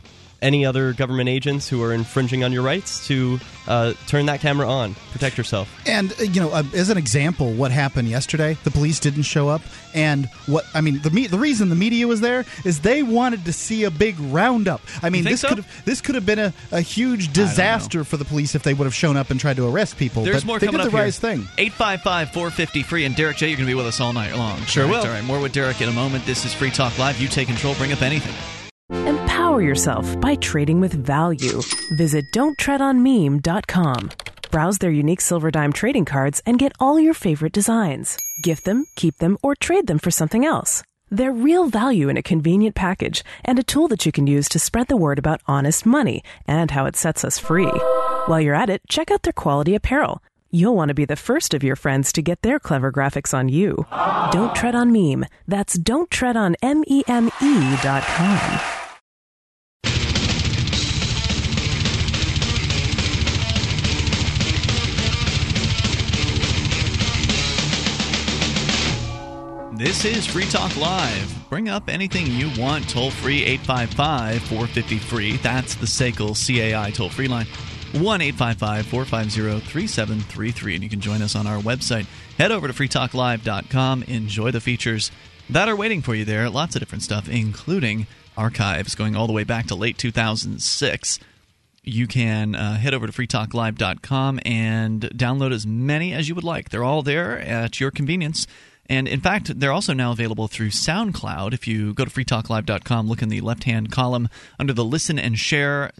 any 0.45 0.65
other 0.67 0.93
government 0.93 1.29
agents 1.29 1.69
who 1.69 1.83
are 1.83 1.93
infringing 1.93 2.45
on 2.45 2.53
your 2.53 2.63
rights 2.63 3.07
to 3.09 3.41
uh, 3.67 3.95
turn 4.07 4.27
that 4.27 4.41
camera 4.41 4.69
on, 4.69 4.95
protect 5.11 5.39
yourself. 5.39 5.75
And 5.87 6.13
uh, 6.21 6.25
you 6.25 6.41
know, 6.41 6.51
uh, 6.51 6.63
as 6.75 6.91
an 6.91 6.99
example, 6.99 7.53
what 7.53 7.73
happened 7.73 8.09
yesterday? 8.09 8.57
The 8.63 8.71
police 8.71 9.01
didn't 9.01 9.23
show 9.23 9.49
up, 9.49 9.63
and 9.95 10.27
what 10.47 10.67
I 10.75 10.83
mean, 10.83 11.01
the 11.01 11.11
me- 11.11 11.27
the 11.27 11.39
reason 11.39 11.71
the 11.71 11.75
media 11.75 12.07
was 12.07 12.21
there 12.21 12.45
is 12.65 12.81
they 12.81 13.03
wanted 13.03 13.47
to 13.47 13.53
see 13.53 13.85
a 13.85 13.91
big 13.91 14.21
roundup. 14.21 14.83
I 15.03 15.09
mean, 15.09 15.25
this 15.25 15.41
so? 15.41 15.49
could 15.49 15.59
have 15.59 15.85
this 15.87 16.03
could 16.03 16.15
have 16.15 16.27
been 16.27 16.39
a, 16.39 16.53
a 16.71 16.83
huge 16.83 17.33
disaster 17.33 18.05
for 18.05 18.19
the 18.19 18.25
police 18.27 18.55
if 18.55 18.63
they 18.63 18.75
would 18.75 18.85
have 18.85 18.95
shown 18.95 19.17
up 19.17 19.31
and 19.31 19.41
tried 19.41 19.57
to 19.57 19.69
arrest 19.69 19.97
people. 19.97 20.25
There's 20.25 20.43
but 20.43 20.47
more 20.47 20.59
they 20.59 20.67
coming 20.67 20.81
did 20.81 20.87
up 20.89 20.93
the 20.93 20.99
here. 20.99 21.07
right 21.07 21.15
thing. 21.15 21.49
855 21.57 22.31
450 22.33 22.83
free. 22.83 23.05
And 23.07 23.17
Derrick 23.17 23.39
J, 23.39 23.49
you're 23.49 23.57
going 23.57 23.67
to 23.67 23.71
be 23.71 23.75
with 23.75 23.87
us 23.87 24.01
all 24.01 24.13
night 24.13 24.37
long. 24.37 24.61
Sure 24.63 24.87
Correct? 24.87 25.05
will. 25.05 25.11
All 25.11 25.17
right, 25.17 25.25
more 25.25 25.41
with 25.41 25.53
Derrick 25.53 25.81
in 25.81 25.89
a 25.89 25.93
moment. 25.93 26.27
This 26.27 26.45
is 26.45 26.53
Free 26.53 26.71
Talk 26.71 26.99
Live. 26.99 27.19
You 27.21 27.29
take 27.29 27.49
control. 27.49 27.75
Bring 27.75 27.93
up 27.93 28.03
anything. 28.03 28.63
Empower 29.54 29.68
yourself 29.68 30.20
by 30.20 30.34
trading 30.34 30.80
with 30.80 30.92
value. 30.94 31.62
Visit 31.92 32.25
don'ttreadonmeme.com. 32.34 34.11
Browse 34.50 34.78
their 34.78 34.90
unique 34.90 35.20
silver 35.20 35.52
dime 35.52 35.73
trading 35.73 36.04
cards 36.04 36.42
and 36.44 36.58
get 36.58 36.73
all 36.80 36.99
your 36.99 37.14
favorite 37.14 37.52
designs. 37.52 38.18
Gift 38.42 38.64
them, 38.64 38.84
keep 38.96 39.18
them, 39.18 39.38
or 39.44 39.54
trade 39.54 39.87
them 39.87 40.00
for 40.00 40.11
something 40.11 40.44
else. 40.44 40.82
They're 41.08 41.30
real 41.30 41.66
value 41.68 42.08
in 42.08 42.16
a 42.16 42.23
convenient 42.23 42.75
package 42.75 43.23
and 43.44 43.56
a 43.56 43.62
tool 43.62 43.87
that 43.88 44.04
you 44.04 44.11
can 44.11 44.26
use 44.26 44.49
to 44.49 44.58
spread 44.58 44.88
the 44.88 44.96
word 44.96 45.20
about 45.20 45.40
honest 45.46 45.87
money 45.87 46.25
and 46.49 46.73
how 46.73 46.87
it 46.87 46.96
sets 46.96 47.25
us 47.25 47.38
free. 47.38 47.70
While 48.26 48.40
you're 48.40 48.56
at 48.56 48.70
it, 48.70 48.82
check 48.88 49.12
out 49.12 49.23
their 49.23 49.32
quality 49.32 49.76
apparel. 49.76 50.20
You'll 50.50 50.75
want 50.75 50.88
to 50.88 50.94
be 50.94 51.04
the 51.04 51.14
first 51.14 51.54
of 51.54 51.62
your 51.62 51.76
friends 51.76 52.12
to 52.14 52.23
get 52.23 52.42
their 52.42 52.58
clever 52.58 52.90
graphics 52.90 53.32
on 53.32 53.49
you. 53.49 53.87
Don't 54.32 54.56
tread 54.56 54.75
on 54.75 54.90
meme. 54.90 55.26
That's 55.46 55.78
don't 55.78 56.11
tread 56.11 56.37
on 56.37 56.56
M-E-M-E 56.61 57.76
dot 57.84 58.02
com. 58.02 58.61
This 69.85 70.07
is 70.07 70.26
Free 70.26 70.47
Talk 70.47 70.75
Live. 70.79 71.50
Bring 71.50 71.69
up 71.69 71.91
anything 71.91 72.26
you 72.26 72.50
want 72.59 72.88
toll 72.88 73.11
free 73.11 73.45
855 73.45 74.41
450 74.45 74.97
free. 74.97 75.37
That's 75.37 75.75
the 75.75 75.85
SACL 75.85 76.35
CAI 76.35 76.91
toll 76.91 77.11
free 77.11 77.29
line. 77.29 77.45
1 77.93 78.21
855 78.23 78.87
450 78.87 79.61
3733. 79.61 80.75
And 80.75 80.83
you 80.83 80.88
can 80.88 81.00
join 81.00 81.21
us 81.21 81.37
on 81.37 81.47
our 81.47 81.61
website. 81.61 82.07
Head 82.38 82.50
over 82.50 82.67
to 82.67 82.73
freetalklive.com. 82.73 84.05
Enjoy 84.05 84.50
the 84.50 84.62
features 84.62 85.11
that 85.50 85.69
are 85.69 85.76
waiting 85.76 86.00
for 86.00 86.14
you 86.14 86.25
there. 86.25 86.49
Lots 86.49 86.75
of 86.75 86.81
different 86.81 87.03
stuff, 87.03 87.29
including 87.29 88.07
archives 88.38 88.95
going 88.95 89.14
all 89.14 89.26
the 89.26 89.35
way 89.35 89.45
back 89.45 89.67
to 89.67 89.75
late 89.75 89.99
2006 89.99 91.19
you 91.87 92.07
can 92.07 92.55
uh, 92.55 92.79
head 92.79 92.95
over 92.95 93.07
to 93.07 93.12
freetalklive.com 93.12 94.41
and 94.47 95.03
download 95.03 95.53
as 95.53 95.67
many 95.67 96.14
as 96.14 96.31
you 96.31 96.35
would 96.35 96.43
like. 96.43 96.71
They're 96.71 96.83
all 96.83 97.03
there 97.03 97.38
at 97.38 97.79
your 97.79 97.91
convenience. 97.91 98.47
And 98.87 99.09
in 99.09 99.21
fact, 99.21 99.59
they're 99.59 99.73
also 99.73 99.93
now 99.93 100.12
available 100.12 100.49
through 100.49 100.71
SoundCloud. 100.71 101.55
If 101.55 101.67
you 101.67 101.95
go 101.95 102.05
to 102.05 102.11
freetalklive.com, 102.11 103.09
look 103.09 103.23
in 103.23 103.29
the 103.29 103.41
left 103.41 103.64
hand 103.64 103.91
column 103.91 104.29
under 104.59 104.73
the 104.73 104.85
listen 104.85 105.19
and 105.19 105.38
share 105.38 105.91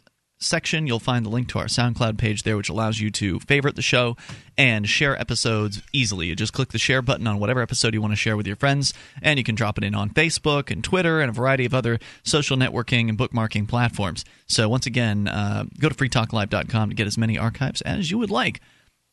section, 0.45 0.87
you'll 0.87 1.01
find 1.01 1.25
the 1.25 1.31
link 1.31 1.49
to 1.49 1.59
our 1.59 1.67
SoundCloud 1.67 2.19
page 2.19 2.43
there, 2.43 2.57
which 2.57 2.69
allows 2.69 3.01
you 3.01 3.11
to 3.13 3.41
favorite 3.41 3.77
the 3.77 3.83
show 3.83 4.17
and 4.57 4.89
share 4.89 5.19
episodes 5.21 5.83
easily. 5.93 6.27
You 6.27 6.37
just 6.37 6.53
click 6.53 6.71
the 6.71 6.79
share 6.79 7.03
button 7.03 7.27
on 7.27 7.39
whatever 7.39 7.63
episode 7.63 7.95
you 7.95 8.01
want 8.01 8.13
to 8.13 8.17
share 8.17 8.37
with 8.37 8.47
your 8.47 8.57
friends, 8.57 8.93
and 9.23 9.39
you 9.39 9.45
can 9.45 9.55
drop 9.55 9.79
it 9.79 9.85
in 9.85 9.95
on 9.95 10.11
Facebook 10.11 10.71
and 10.71 10.85
Twitter 10.85 11.21
and 11.21 11.31
a 11.31 11.33
variety 11.33 11.65
of 11.65 11.75
other 11.75 11.99
social 12.23 12.57
networking 12.57 13.09
and 13.09 13.19
bookmarking 13.19 13.69
platforms. 13.69 14.25
So, 14.47 14.69
once 14.69 14.87
again, 14.87 15.29
uh, 15.29 15.65
go 15.79 15.89
to 15.89 15.95
freetalklive.com 15.95 16.91
to 16.91 16.95
get 16.95 17.07
as 17.07 17.19
many 17.19 17.39
archives 17.39 17.81
as 17.83 18.11
you 18.11 18.19
would 18.19 18.31
like. 18.31 18.61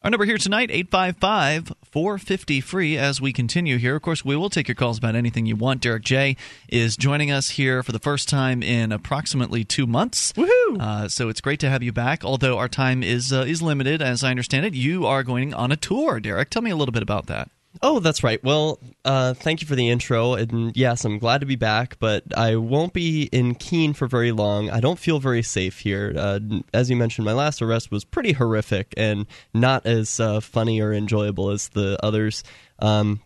Our 0.04 0.10
number 0.10 0.26
here 0.26 0.40
tonight, 0.40 0.72
855 0.72 1.74
450 1.84 2.60
free. 2.62 2.98
As 2.98 3.22
we 3.22 3.32
continue 3.32 3.78
here, 3.78 3.96
of 3.96 4.02
course, 4.02 4.26
we 4.26 4.36
will 4.36 4.50
take 4.50 4.68
your 4.68 4.74
calls 4.74 4.98
about 4.98 5.16
anything 5.16 5.46
you 5.46 5.56
want. 5.56 5.80
Derrick 5.80 6.04
J 6.04 6.38
is 6.68 6.98
joining 6.98 7.30
us 7.30 7.52
here 7.52 7.84
for 7.84 7.92
the 7.92 8.00
first 8.00 8.28
time 8.28 8.64
in 8.64 8.92
approximately 8.92 9.64
two 9.64 9.86
months. 9.86 10.34
Woohoo! 10.34 10.82
Uh, 10.82 11.08
so 11.08 11.30
it's 11.30 11.40
great 11.40 11.60
to 11.60 11.70
have 11.70 11.84
you 11.84 11.92
back, 11.92 12.26
although 12.26 12.58
our 12.58 12.68
time 12.68 13.04
is, 13.04 13.32
uh, 13.32 13.46
is 13.48 13.62
limited, 13.62 14.02
as 14.02 14.24
I 14.24 14.32
understand 14.32 14.66
it. 14.66 14.74
You 14.74 15.06
are 15.06 15.22
going 15.22 15.54
on 15.54 15.72
a 15.72 15.78
tour, 15.78 16.20
Derrick. 16.20 16.50
Tell 16.50 16.64
me 16.64 16.72
a 16.72 16.76
little 16.76 16.94
bit 16.94 17.04
about 17.04 17.28
that. 17.28 17.52
Oh, 17.82 18.00
that's 18.00 18.24
right. 18.24 18.44
Well, 18.44 18.80
uh, 19.06 19.34
thank 19.34 19.62
you 19.62 19.68
for 19.68 19.76
the 19.76 19.90
intro. 19.90 20.34
And 20.34 20.76
yes, 20.76 21.06
I'm 21.06 21.20
glad 21.20 21.40
to 21.40 21.48
be 21.48 21.56
back, 21.56 21.98
but 22.00 22.24
I 22.36 22.58
won't 22.58 22.94
be 22.94 23.24
in 23.32 23.56
Keene 23.56 23.94
for 23.94 24.08
very 24.08 24.32
long. 24.32 24.70
I 24.70 24.80
don't 24.82 25.00
feel 25.00 25.20
very 25.20 25.42
safe 25.42 25.80
here. 25.80 26.14
Uh, 26.16 26.40
as 26.74 26.90
you 26.90 26.96
mentioned, 26.96 27.26
my 27.26 27.34
last 27.34 27.62
arrest 27.62 27.90
was 27.90 28.04
pretty 28.04 28.34
horrific 28.34 28.94
and 28.98 29.26
not 29.54 29.86
as 29.86 30.20
uh, 30.20 30.42
funny 30.42 30.82
or 30.82 30.94
enjoyable 30.94 31.50
as 31.50 31.70
the 31.70 31.98
others. 32.04 32.44
Um, 32.80 33.22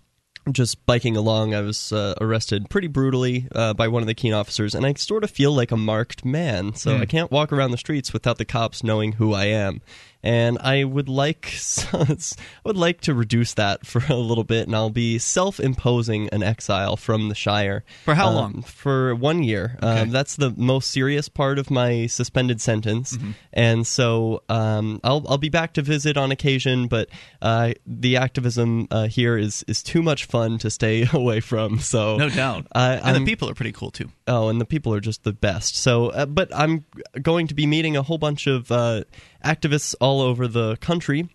just 0.51 0.85
biking 0.85 1.17
along, 1.17 1.55
I 1.55 1.61
was 1.61 1.91
uh, 1.91 2.13
arrested 2.21 2.69
pretty 2.69 2.87
brutally 2.87 3.47
uh, 3.53 3.73
by 3.73 3.87
one 3.87 4.03
of 4.03 4.07
the 4.07 4.13
Keene 4.13 4.33
officers, 4.33 4.75
and 4.75 4.85
I 4.85 4.93
sort 4.93 5.23
of 5.23 5.31
feel 5.31 5.51
like 5.51 5.71
a 5.71 5.77
marked 5.77 6.23
man. 6.23 6.75
So 6.75 6.97
I 6.97 7.07
can't 7.07 7.31
walk 7.31 7.51
around 7.51 7.71
the 7.71 7.77
streets 7.77 8.13
without 8.13 8.37
the 8.37 8.45
cops 8.45 8.83
knowing 8.83 9.13
who 9.13 9.33
I 9.33 9.45
am. 9.45 9.81
And 10.25 10.57
I 10.59 10.83
would 10.83 11.07
like, 11.07 11.53
I 11.93 12.17
would 12.63 12.75
like 12.77 13.01
to 13.01 13.13
reduce 13.13 13.53
that 13.53 13.85
for 13.85 14.01
a 14.09 14.15
little 14.17 14.43
bit, 14.43 14.65
and 14.65 14.75
I'll 14.75 14.89
be 14.89 15.19
self-imposing 15.19 16.29
an 16.29 16.41
exile 16.41 16.97
from 16.97 17.29
the 17.29 17.35
Shire. 17.35 17.83
For 18.05 18.15
how 18.15 18.29
Um, 18.29 18.35
long? 18.35 18.61
For 18.63 19.13
one 19.13 19.43
year. 19.43 19.77
Okay. 19.77 20.01
Um, 20.01 20.09
that's 20.09 20.35
the 20.35 20.51
most 20.57 20.89
serious 20.89 21.29
part 21.29 21.59
of 21.59 21.69
my 21.69 22.07
suspended 22.07 22.59
sentence, 22.59 23.15
Mm-hmm. 23.17 23.31
and 23.53 23.85
so 23.87 24.41
um, 24.49 24.99
I'll 25.03 25.23
I'll 25.29 25.37
be 25.37 25.49
back 25.49 25.73
to 25.73 25.81
visit 25.83 26.17
on 26.17 26.31
occasion, 26.31 26.87
but 26.87 27.07
uh, 27.41 27.73
the 27.85 28.17
activism 28.17 28.87
uh, 28.89 29.07
here 29.07 29.37
is 29.37 29.63
is 29.67 29.83
too 29.83 30.01
much 30.01 30.25
fun 30.25 30.57
to 30.59 30.71
stay 30.71 31.07
away 31.13 31.39
from. 31.39 31.77
So 31.79 32.17
No 32.17 32.29
doubt. 32.29 32.65
And 32.73 33.01
I'm- 33.03 33.23
the 33.23 33.25
people 33.31 33.47
are 33.49 33.53
pretty 33.53 33.71
cool, 33.73 33.91
too. 33.91 34.09
Oh, 34.27 34.49
and 34.49 34.59
the 34.59 34.65
people 34.65 34.93
are 34.93 34.99
just 34.99 35.23
the 35.23 35.33
best. 35.33 35.75
So, 35.75 36.07
uh, 36.07 36.25
but 36.25 36.53
I'm 36.55 36.85
going 37.21 37.47
to 37.47 37.53
be 37.53 37.67
meeting 37.67 37.95
a 37.95 38.01
whole 38.01 38.17
bunch 38.17 38.47
of 38.47 38.71
uh, 38.71 39.03
activists 39.43 39.93
all 40.01 40.21
over 40.21 40.47
the 40.47 40.77
country. 40.77 41.29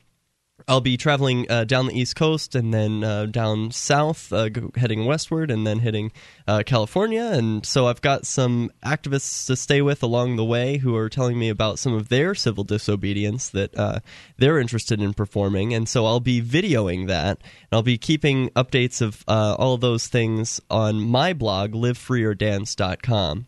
I'll 0.70 0.80
be 0.80 0.96
traveling 0.96 1.50
uh, 1.50 1.64
down 1.64 1.88
the 1.88 1.98
East 1.98 2.14
Coast 2.14 2.54
and 2.54 2.72
then 2.72 3.02
uh, 3.02 3.26
down 3.26 3.72
south, 3.72 4.32
uh, 4.32 4.50
heading 4.76 5.04
westward, 5.04 5.50
and 5.50 5.66
then 5.66 5.80
hitting 5.80 6.12
uh, 6.46 6.62
California. 6.64 7.24
And 7.24 7.66
so 7.66 7.88
I've 7.88 8.00
got 8.00 8.24
some 8.24 8.70
activists 8.84 9.48
to 9.48 9.56
stay 9.56 9.82
with 9.82 10.00
along 10.00 10.36
the 10.36 10.44
way 10.44 10.76
who 10.76 10.94
are 10.94 11.08
telling 11.08 11.40
me 11.40 11.48
about 11.48 11.80
some 11.80 11.92
of 11.92 12.08
their 12.08 12.36
civil 12.36 12.62
disobedience 12.62 13.48
that 13.48 13.76
uh, 13.76 13.98
they're 14.38 14.60
interested 14.60 15.02
in 15.02 15.12
performing. 15.12 15.74
And 15.74 15.88
so 15.88 16.06
I'll 16.06 16.20
be 16.20 16.40
videoing 16.40 17.08
that. 17.08 17.38
And 17.38 17.72
I'll 17.72 17.82
be 17.82 17.98
keeping 17.98 18.50
updates 18.50 19.02
of 19.02 19.24
uh, 19.26 19.56
all 19.58 19.74
of 19.74 19.80
those 19.80 20.06
things 20.06 20.60
on 20.70 21.00
my 21.00 21.32
blog, 21.32 21.72
livefreeordance.com. 21.72 23.46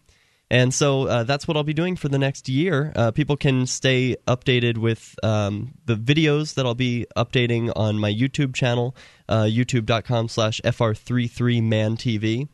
And 0.52 0.75
so 0.75 1.09
uh, 1.09 1.25
that's 1.25 1.49
what 1.49 1.56
I'll 1.56 1.62
be 1.64 1.73
doing 1.73 1.97
for 1.97 2.11
the 2.11 2.18
next 2.18 2.47
year. 2.47 2.92
Uh, 2.94 3.11
people 3.11 3.38
can 3.38 3.66
stay 3.66 4.16
updated 4.28 4.76
with 4.76 5.16
um, 5.23 5.73
the 5.87 5.94
videos 5.97 6.54
that 6.54 6.66
I'll 6.66 6.75
be 6.75 7.06
updating 7.16 7.73
on 7.75 7.99
my 7.99 8.12
YouTube 8.12 8.54
channel, 8.54 8.94
uh, 9.30 9.44
youtube.com 9.44 10.28
slash 10.28 10.61
FR33ManTV. 10.62 12.49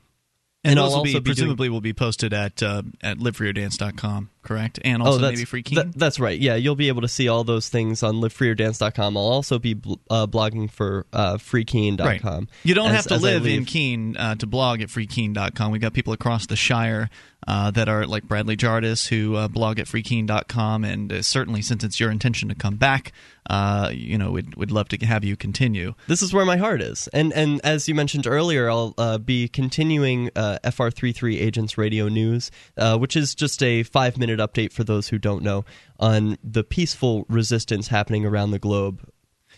And, 0.62 0.78
I'll 0.78 0.84
those 0.86 0.92
will 0.92 0.98
also 0.98 1.02
be, 1.02 1.08
be 1.08 1.12
doing- 1.12 1.24
presumably 1.24 1.68
will 1.70 1.80
be 1.80 1.92
posted 1.92 2.32
at 2.32 2.62
uh, 2.62 2.82
at 3.02 3.18
livefreeordance.com, 3.18 4.30
correct? 4.48 4.78
And 4.84 5.02
also 5.02 5.20
maybe 5.20 5.44
Free 5.44 5.62
Keene. 5.62 5.78
Oh, 5.78 5.82
that- 5.82 5.94
that's 5.98 6.18
right. 6.18 6.38
Yeah, 6.38 6.54
you'll 6.56 6.74
be 6.74 6.88
able 6.88 7.02
to 7.02 7.08
see 7.08 7.28
all 7.28 7.44
those 7.44 7.68
things 7.68 8.02
on 8.02 8.16
livefreeordance.com. 8.16 9.16
I'll 9.16 9.22
also 9.22 9.58
be 9.58 9.74
bl- 9.74 9.94
uh, 10.10 10.26
blogging 10.26 10.70
for 10.70 11.06
uh, 11.12 11.34
freekeene.com. 11.36 12.06
Right. 12.06 12.48
You 12.64 12.74
don't 12.74 12.88
as- 12.90 12.96
have 12.96 13.06
to 13.08 13.16
live 13.18 13.46
in. 13.46 13.64
Keene 13.66 14.16
uh, 14.16 14.34
to 14.36 14.46
blog 14.46 14.80
at 14.80 14.88
freekeene.com. 14.88 15.70
We've 15.72 15.80
got 15.80 15.92
people 15.92 16.12
across 16.12 16.46
the 16.46 16.56
Shire 16.56 17.10
uh, 17.46 17.70
that 17.72 17.88
are 17.88 18.06
like 18.06 18.24
Bradley 18.24 18.56
Jardis 18.56 19.06
who 19.08 19.36
uh, 19.36 19.48
blog 19.48 19.78
at 19.78 19.86
freekeene.com. 19.86 20.84
And 20.84 21.12
uh, 21.12 21.22
certainly, 21.22 21.62
since 21.62 21.84
it's 21.84 22.00
your 22.00 22.10
intention 22.10 22.48
to 22.48 22.54
come 22.54 22.76
back, 22.76 23.12
uh, 23.48 23.90
you 23.92 24.18
know, 24.18 24.30
we'd, 24.32 24.54
we'd 24.56 24.70
love 24.70 24.88
to 24.88 25.06
have 25.06 25.24
you 25.24 25.36
continue. 25.36 25.94
This 26.06 26.20
is 26.22 26.32
where 26.34 26.44
my 26.44 26.56
heart 26.58 26.82
is, 26.82 27.08
and 27.14 27.32
and 27.32 27.60
as 27.64 27.88
you 27.88 27.94
mentioned 27.94 28.26
earlier, 28.26 28.68
I'll 28.70 28.92
uh, 28.98 29.16
be 29.18 29.48
continuing 29.48 30.28
uh, 30.36 30.58
FR33 30.64 31.40
Agents 31.40 31.78
Radio 31.78 32.08
News, 32.08 32.50
uh, 32.76 32.98
which 32.98 33.16
is 33.16 33.34
just 33.34 33.62
a 33.62 33.82
five 33.84 34.18
minute 34.18 34.37
update 34.38 34.72
for 34.72 34.84
those 34.84 35.08
who 35.08 35.18
don't 35.18 35.42
know 35.42 35.64
on 35.98 36.38
the 36.42 36.64
peaceful 36.64 37.26
resistance 37.28 37.88
happening 37.88 38.24
around 38.24 38.50
the 38.50 38.58
globe. 38.58 39.00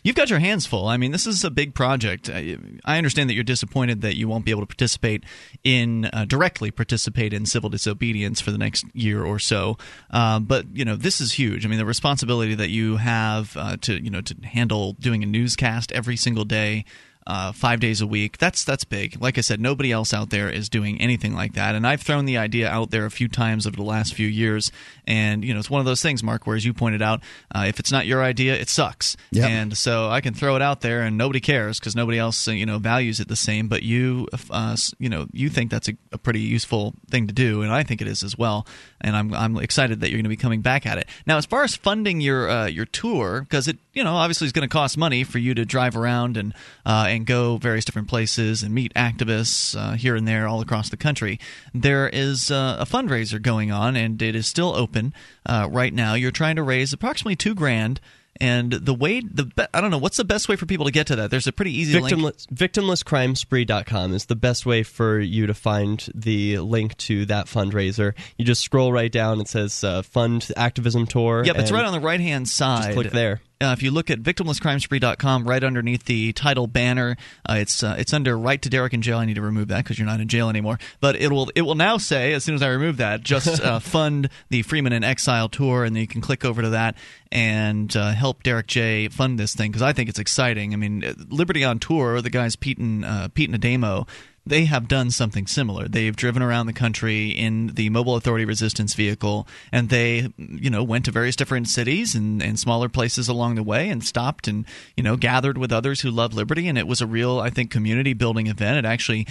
You've 0.02 0.16
got 0.16 0.30
your 0.30 0.38
hands 0.38 0.66
full. 0.66 0.86
I 0.88 0.96
mean, 0.96 1.12
this 1.12 1.26
is 1.26 1.44
a 1.44 1.50
big 1.50 1.74
project. 1.74 2.30
I 2.30 2.56
I 2.84 2.96
understand 2.96 3.28
that 3.28 3.34
you're 3.34 3.44
disappointed 3.44 4.00
that 4.00 4.16
you 4.16 4.28
won't 4.28 4.44
be 4.44 4.50
able 4.50 4.62
to 4.62 4.66
participate 4.66 5.24
in 5.62 6.06
uh, 6.06 6.24
directly 6.24 6.70
participate 6.70 7.32
in 7.32 7.44
civil 7.44 7.68
disobedience 7.68 8.40
for 8.40 8.50
the 8.50 8.58
next 8.58 8.84
year 8.94 9.24
or 9.24 9.38
so. 9.38 9.76
Uh, 10.10 10.40
but 10.40 10.64
you 10.74 10.84
know, 10.84 10.96
this 10.96 11.20
is 11.20 11.34
huge. 11.34 11.66
I 11.66 11.68
mean, 11.68 11.78
the 11.78 11.84
responsibility 11.84 12.54
that 12.54 12.70
you 12.70 12.96
have 12.96 13.56
uh, 13.56 13.76
to 13.82 14.02
you 14.02 14.10
know 14.10 14.22
to 14.22 14.34
handle 14.44 14.94
doing 14.94 15.22
a 15.22 15.26
newscast 15.26 15.92
every 15.92 16.16
single 16.16 16.44
day. 16.44 16.84
Uh, 17.30 17.52
five 17.52 17.78
days 17.78 18.00
a 18.00 18.08
week. 18.08 18.38
That's 18.38 18.64
that's 18.64 18.82
big. 18.82 19.22
Like 19.22 19.38
I 19.38 19.40
said, 19.40 19.60
nobody 19.60 19.92
else 19.92 20.12
out 20.12 20.30
there 20.30 20.50
is 20.50 20.68
doing 20.68 21.00
anything 21.00 21.32
like 21.32 21.52
that. 21.52 21.76
And 21.76 21.86
I've 21.86 22.02
thrown 22.02 22.24
the 22.24 22.36
idea 22.36 22.68
out 22.68 22.90
there 22.90 23.06
a 23.06 23.10
few 23.10 23.28
times 23.28 23.68
over 23.68 23.76
the 23.76 23.84
last 23.84 24.14
few 24.14 24.26
years. 24.26 24.72
And 25.06 25.44
you 25.44 25.54
know, 25.54 25.60
it's 25.60 25.70
one 25.70 25.78
of 25.78 25.86
those 25.86 26.02
things, 26.02 26.24
Mark, 26.24 26.44
where 26.44 26.56
as 26.56 26.64
you 26.64 26.74
pointed 26.74 27.02
out, 27.02 27.20
uh, 27.54 27.66
if 27.68 27.78
it's 27.78 27.92
not 27.92 28.04
your 28.04 28.20
idea, 28.20 28.54
it 28.56 28.68
sucks. 28.68 29.16
Yep. 29.30 29.48
And 29.48 29.78
so 29.78 30.08
I 30.08 30.20
can 30.20 30.34
throw 30.34 30.56
it 30.56 30.62
out 30.62 30.80
there, 30.80 31.02
and 31.02 31.16
nobody 31.16 31.38
cares 31.38 31.78
because 31.78 31.94
nobody 31.94 32.18
else 32.18 32.48
you 32.48 32.66
know 32.66 32.78
values 32.78 33.20
it 33.20 33.28
the 33.28 33.36
same. 33.36 33.68
But 33.68 33.84
you, 33.84 34.26
uh, 34.50 34.76
you 34.98 35.08
know, 35.08 35.28
you 35.30 35.50
think 35.50 35.70
that's 35.70 35.88
a, 35.88 35.96
a 36.10 36.18
pretty 36.18 36.40
useful 36.40 36.94
thing 37.10 37.28
to 37.28 37.32
do, 37.32 37.62
and 37.62 37.72
I 37.72 37.84
think 37.84 38.02
it 38.02 38.08
is 38.08 38.24
as 38.24 38.36
well. 38.36 38.66
And 39.00 39.16
I'm 39.16 39.32
I'm 39.32 39.56
excited 39.56 40.00
that 40.00 40.10
you're 40.10 40.18
going 40.18 40.24
to 40.24 40.30
be 40.30 40.36
coming 40.36 40.60
back 40.60 40.86
at 40.86 40.98
it. 40.98 41.08
Now, 41.26 41.38
as 41.38 41.46
far 41.46 41.64
as 41.64 41.74
funding 41.74 42.20
your 42.20 42.48
uh, 42.48 42.66
your 42.66 42.86
tour, 42.86 43.40
because 43.42 43.68
it 43.68 43.78
you 43.92 44.04
know 44.04 44.14
obviously 44.14 44.46
is 44.46 44.52
going 44.52 44.68
to 44.68 44.72
cost 44.72 44.98
money 44.98 45.24
for 45.24 45.38
you 45.38 45.54
to 45.54 45.64
drive 45.64 45.96
around 45.96 46.36
and 46.36 46.54
uh, 46.84 47.06
and 47.08 47.26
go 47.26 47.56
various 47.56 47.84
different 47.84 48.08
places 48.08 48.62
and 48.62 48.74
meet 48.74 48.92
activists 48.94 49.76
uh, 49.76 49.92
here 49.92 50.16
and 50.16 50.28
there 50.28 50.46
all 50.46 50.60
across 50.60 50.90
the 50.90 50.96
country. 50.96 51.38
There 51.72 52.08
is 52.08 52.50
uh, 52.50 52.76
a 52.78 52.84
fundraiser 52.84 53.40
going 53.40 53.72
on, 53.72 53.96
and 53.96 54.20
it 54.20 54.34
is 54.34 54.46
still 54.46 54.74
open 54.74 55.14
uh, 55.46 55.68
right 55.70 55.94
now. 55.94 56.14
You're 56.14 56.30
trying 56.30 56.56
to 56.56 56.62
raise 56.62 56.92
approximately 56.92 57.36
two 57.36 57.54
grand. 57.54 58.00
And 58.40 58.72
the 58.72 58.94
way 58.94 59.20
the 59.20 59.44
be- 59.44 59.66
I 59.74 59.80
don't 59.80 59.90
know 59.90 59.98
what's 59.98 60.16
the 60.16 60.24
best 60.24 60.48
way 60.48 60.56
for 60.56 60.64
people 60.64 60.86
to 60.86 60.92
get 60.92 61.06
to 61.08 61.16
that. 61.16 61.30
There's 61.30 61.46
a 61.46 61.52
pretty 61.52 61.76
easy 61.76 61.98
link. 62.00 62.16
Victimless, 62.16 62.46
victimlesscrimespree.com 62.48 64.14
is 64.14 64.26
the 64.26 64.36
best 64.36 64.64
way 64.66 64.82
for 64.82 65.18
you 65.18 65.46
to 65.46 65.54
find 65.54 66.06
the 66.14 66.58
link 66.58 66.96
to 66.98 67.26
that 67.26 67.46
fundraiser. 67.46 68.14
You 68.38 68.44
just 68.44 68.62
scroll 68.62 68.92
right 68.92 69.12
down. 69.12 69.40
It 69.40 69.48
says 69.48 69.84
uh, 69.84 70.02
Fund 70.02 70.50
Activism 70.56 71.06
Tour. 71.06 71.44
Yep, 71.44 71.56
it's 71.56 71.72
right 71.72 71.84
on 71.84 71.92
the 71.92 72.00
right 72.00 72.20
hand 72.20 72.48
side. 72.48 72.84
Just 72.84 72.94
click 72.94 73.10
there. 73.10 73.40
Uh, 73.60 73.74
if 73.76 73.82
you 73.82 73.90
look 73.90 74.10
at 74.10 74.20
victimlesscrimespree.com, 74.20 75.44
right 75.44 75.62
underneath 75.62 76.04
the 76.04 76.32
title 76.32 76.66
banner, 76.66 77.16
uh, 77.48 77.54
it's 77.54 77.82
uh, 77.82 77.94
it's 77.98 78.14
under 78.14 78.38
"Write 78.38 78.62
to 78.62 78.70
Derrick 78.70 78.94
in 78.94 79.02
Jail." 79.02 79.18
I 79.18 79.26
need 79.26 79.34
to 79.34 79.42
remove 79.42 79.68
that 79.68 79.84
because 79.84 79.98
you're 79.98 80.06
not 80.06 80.20
in 80.20 80.28
jail 80.28 80.48
anymore. 80.48 80.78
But 81.00 81.16
it 81.16 81.30
will 81.30 81.50
it 81.54 81.62
will 81.62 81.74
now 81.74 81.98
say 81.98 82.32
as 82.32 82.42
soon 82.42 82.54
as 82.54 82.62
I 82.62 82.68
remove 82.68 82.96
that, 82.96 83.22
just 83.22 83.60
uh, 83.64 83.78
fund 83.78 84.30
the 84.48 84.62
Freeman 84.62 84.92
in 84.94 85.04
Exile 85.04 85.48
tour, 85.48 85.84
and 85.84 85.94
then 85.94 86.00
you 86.00 86.08
can 86.08 86.22
click 86.22 86.44
over 86.44 86.62
to 86.62 86.70
that 86.70 86.96
and 87.30 87.94
uh, 87.96 88.12
help 88.12 88.42
Derrick 88.42 88.66
J 88.66 89.08
fund 89.08 89.38
this 89.38 89.54
thing 89.54 89.70
because 89.70 89.82
I 89.82 89.92
think 89.92 90.08
it's 90.08 90.18
exciting. 90.18 90.72
I 90.72 90.76
mean, 90.76 91.04
Liberty 91.28 91.62
on 91.62 91.78
Tour, 91.78 92.22
the 92.22 92.30
guys 92.30 92.56
Pete 92.56 92.78
and 92.78 93.04
uh, 93.04 93.28
Pete 93.28 93.50
and 93.50 93.60
Ademo 93.60 94.08
they 94.46 94.64
have 94.64 94.88
done 94.88 95.10
something 95.10 95.46
similar. 95.46 95.86
They've 95.86 96.16
driven 96.16 96.42
around 96.42 96.66
the 96.66 96.72
country 96.72 97.28
in 97.30 97.68
the 97.68 97.90
Mobile 97.90 98.16
Authority 98.16 98.44
Resistance 98.44 98.94
vehicle, 98.94 99.46
and 99.70 99.88
they, 99.88 100.32
you 100.36 100.70
know, 100.70 100.82
went 100.82 101.04
to 101.04 101.10
various 101.10 101.36
different 101.36 101.68
cities 101.68 102.14
and, 102.14 102.42
and 102.42 102.58
smaller 102.58 102.88
places 102.88 103.28
along 103.28 103.54
the 103.54 103.62
way, 103.62 103.88
and 103.88 104.04
stopped 104.04 104.48
and 104.48 104.64
you 104.96 105.02
know 105.02 105.16
gathered 105.16 105.58
with 105.58 105.72
others 105.72 106.00
who 106.00 106.10
love 106.10 106.34
liberty. 106.34 106.68
And 106.68 106.78
it 106.78 106.86
was 106.86 107.00
a 107.00 107.06
real, 107.06 107.38
I 107.38 107.50
think, 107.50 107.70
community 107.70 108.12
building 108.12 108.46
event. 108.46 108.78
It 108.78 108.88
actually 108.88 109.26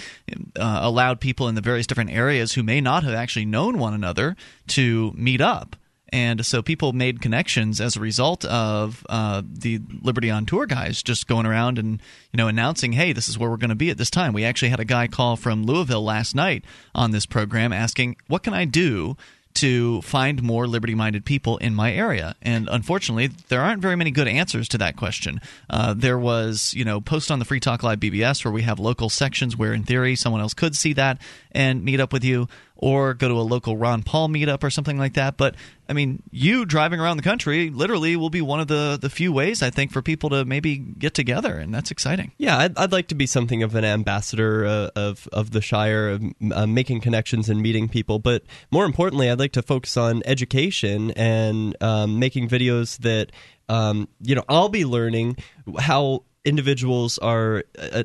uh, 0.58 0.80
allowed 0.82 1.20
people 1.20 1.48
in 1.48 1.54
the 1.54 1.60
various 1.60 1.86
different 1.86 2.10
areas 2.10 2.54
who 2.54 2.62
may 2.62 2.80
not 2.80 3.04
have 3.04 3.14
actually 3.14 3.46
known 3.46 3.78
one 3.78 3.94
another 3.94 4.36
to 4.68 5.12
meet 5.16 5.40
up 5.40 5.76
and 6.12 6.44
so 6.44 6.62
people 6.62 6.92
made 6.92 7.20
connections 7.20 7.80
as 7.80 7.96
a 7.96 8.00
result 8.00 8.44
of 8.44 9.04
uh, 9.08 9.42
the 9.44 9.80
Liberty 10.02 10.30
on 10.30 10.46
Tour 10.46 10.66
guys 10.66 11.02
just 11.02 11.26
going 11.26 11.46
around 11.46 11.78
and 11.78 12.02
you 12.32 12.36
know 12.36 12.48
announcing, 12.48 12.92
"Hey, 12.92 13.12
this 13.12 13.28
is 13.28 13.38
where 13.38 13.50
we're 13.50 13.56
going 13.56 13.70
to 13.70 13.76
be 13.76 13.90
at 13.90 13.98
this 13.98 14.10
time." 14.10 14.32
We 14.32 14.44
actually 14.44 14.70
had 14.70 14.80
a 14.80 14.84
guy 14.84 15.06
call 15.06 15.36
from 15.36 15.64
Louisville 15.64 16.04
last 16.04 16.34
night 16.34 16.64
on 16.94 17.10
this 17.10 17.26
program 17.26 17.72
asking, 17.72 18.16
"What 18.26 18.42
can 18.42 18.54
I 18.54 18.64
do?" 18.64 19.16
to 19.52 20.00
find 20.02 20.42
more 20.42 20.66
liberty 20.66 20.94
minded 20.94 21.24
people 21.24 21.58
in 21.58 21.74
my 21.74 21.92
area? 21.92 22.36
And 22.40 22.68
unfortunately, 22.70 23.28
there 23.48 23.60
aren't 23.60 23.82
very 23.82 23.96
many 23.96 24.10
good 24.10 24.28
answers 24.28 24.68
to 24.68 24.78
that 24.78 24.96
question. 24.96 25.40
Uh, 25.68 25.94
there 25.94 26.18
was, 26.18 26.72
you 26.74 26.84
know, 26.84 27.00
post 27.00 27.30
on 27.30 27.38
the 27.38 27.44
Free 27.44 27.60
Talk 27.60 27.82
Live 27.82 28.00
BBS 28.00 28.44
where 28.44 28.52
we 28.52 28.62
have 28.62 28.78
local 28.78 29.08
sections 29.08 29.56
where, 29.56 29.72
in 29.72 29.82
theory, 29.82 30.14
someone 30.14 30.40
else 30.40 30.54
could 30.54 30.76
see 30.76 30.92
that 30.94 31.20
and 31.52 31.84
meet 31.84 32.00
up 32.00 32.12
with 32.12 32.24
you 32.24 32.48
or 32.80 33.12
go 33.12 33.28
to 33.28 33.34
a 33.34 33.42
local 33.42 33.76
Ron 33.76 34.02
Paul 34.02 34.28
meetup 34.28 34.64
or 34.64 34.70
something 34.70 34.98
like 34.98 35.14
that. 35.14 35.36
But 35.36 35.54
I 35.88 35.92
mean, 35.92 36.22
you 36.30 36.64
driving 36.64 36.98
around 36.98 37.18
the 37.18 37.22
country 37.22 37.68
literally 37.68 38.16
will 38.16 38.30
be 38.30 38.40
one 38.40 38.58
of 38.58 38.68
the, 38.68 38.98
the 39.00 39.10
few 39.10 39.32
ways 39.32 39.62
I 39.62 39.68
think 39.68 39.92
for 39.92 40.00
people 40.00 40.30
to 40.30 40.44
maybe 40.46 40.78
get 40.78 41.12
together, 41.12 41.58
and 41.58 41.74
that's 41.74 41.90
exciting. 41.90 42.32
Yeah, 42.38 42.56
I'd, 42.56 42.78
I'd 42.78 42.92
like 42.92 43.08
to 43.08 43.14
be 43.14 43.26
something 43.26 43.62
of 43.62 43.74
an 43.74 43.84
ambassador 43.84 44.64
uh, 44.64 44.90
of 44.96 45.28
of 45.32 45.50
the 45.50 45.60
Shire, 45.60 46.18
uh, 46.52 46.66
making 46.66 47.02
connections 47.02 47.50
and 47.50 47.60
meeting 47.60 47.88
people. 47.88 48.18
But 48.18 48.44
more 48.70 48.86
importantly, 48.86 49.30
I'd 49.30 49.38
like 49.38 49.52
to 49.52 49.62
focus 49.62 49.96
on 49.96 50.22
education 50.24 51.10
and 51.12 51.76
um, 51.82 52.18
making 52.18 52.48
videos 52.48 52.98
that 52.98 53.30
um, 53.68 54.08
you 54.22 54.34
know 54.34 54.44
I'll 54.48 54.70
be 54.70 54.86
learning 54.86 55.36
how 55.78 56.24
individuals 56.44 57.18
are. 57.18 57.64
Uh, 57.78 58.04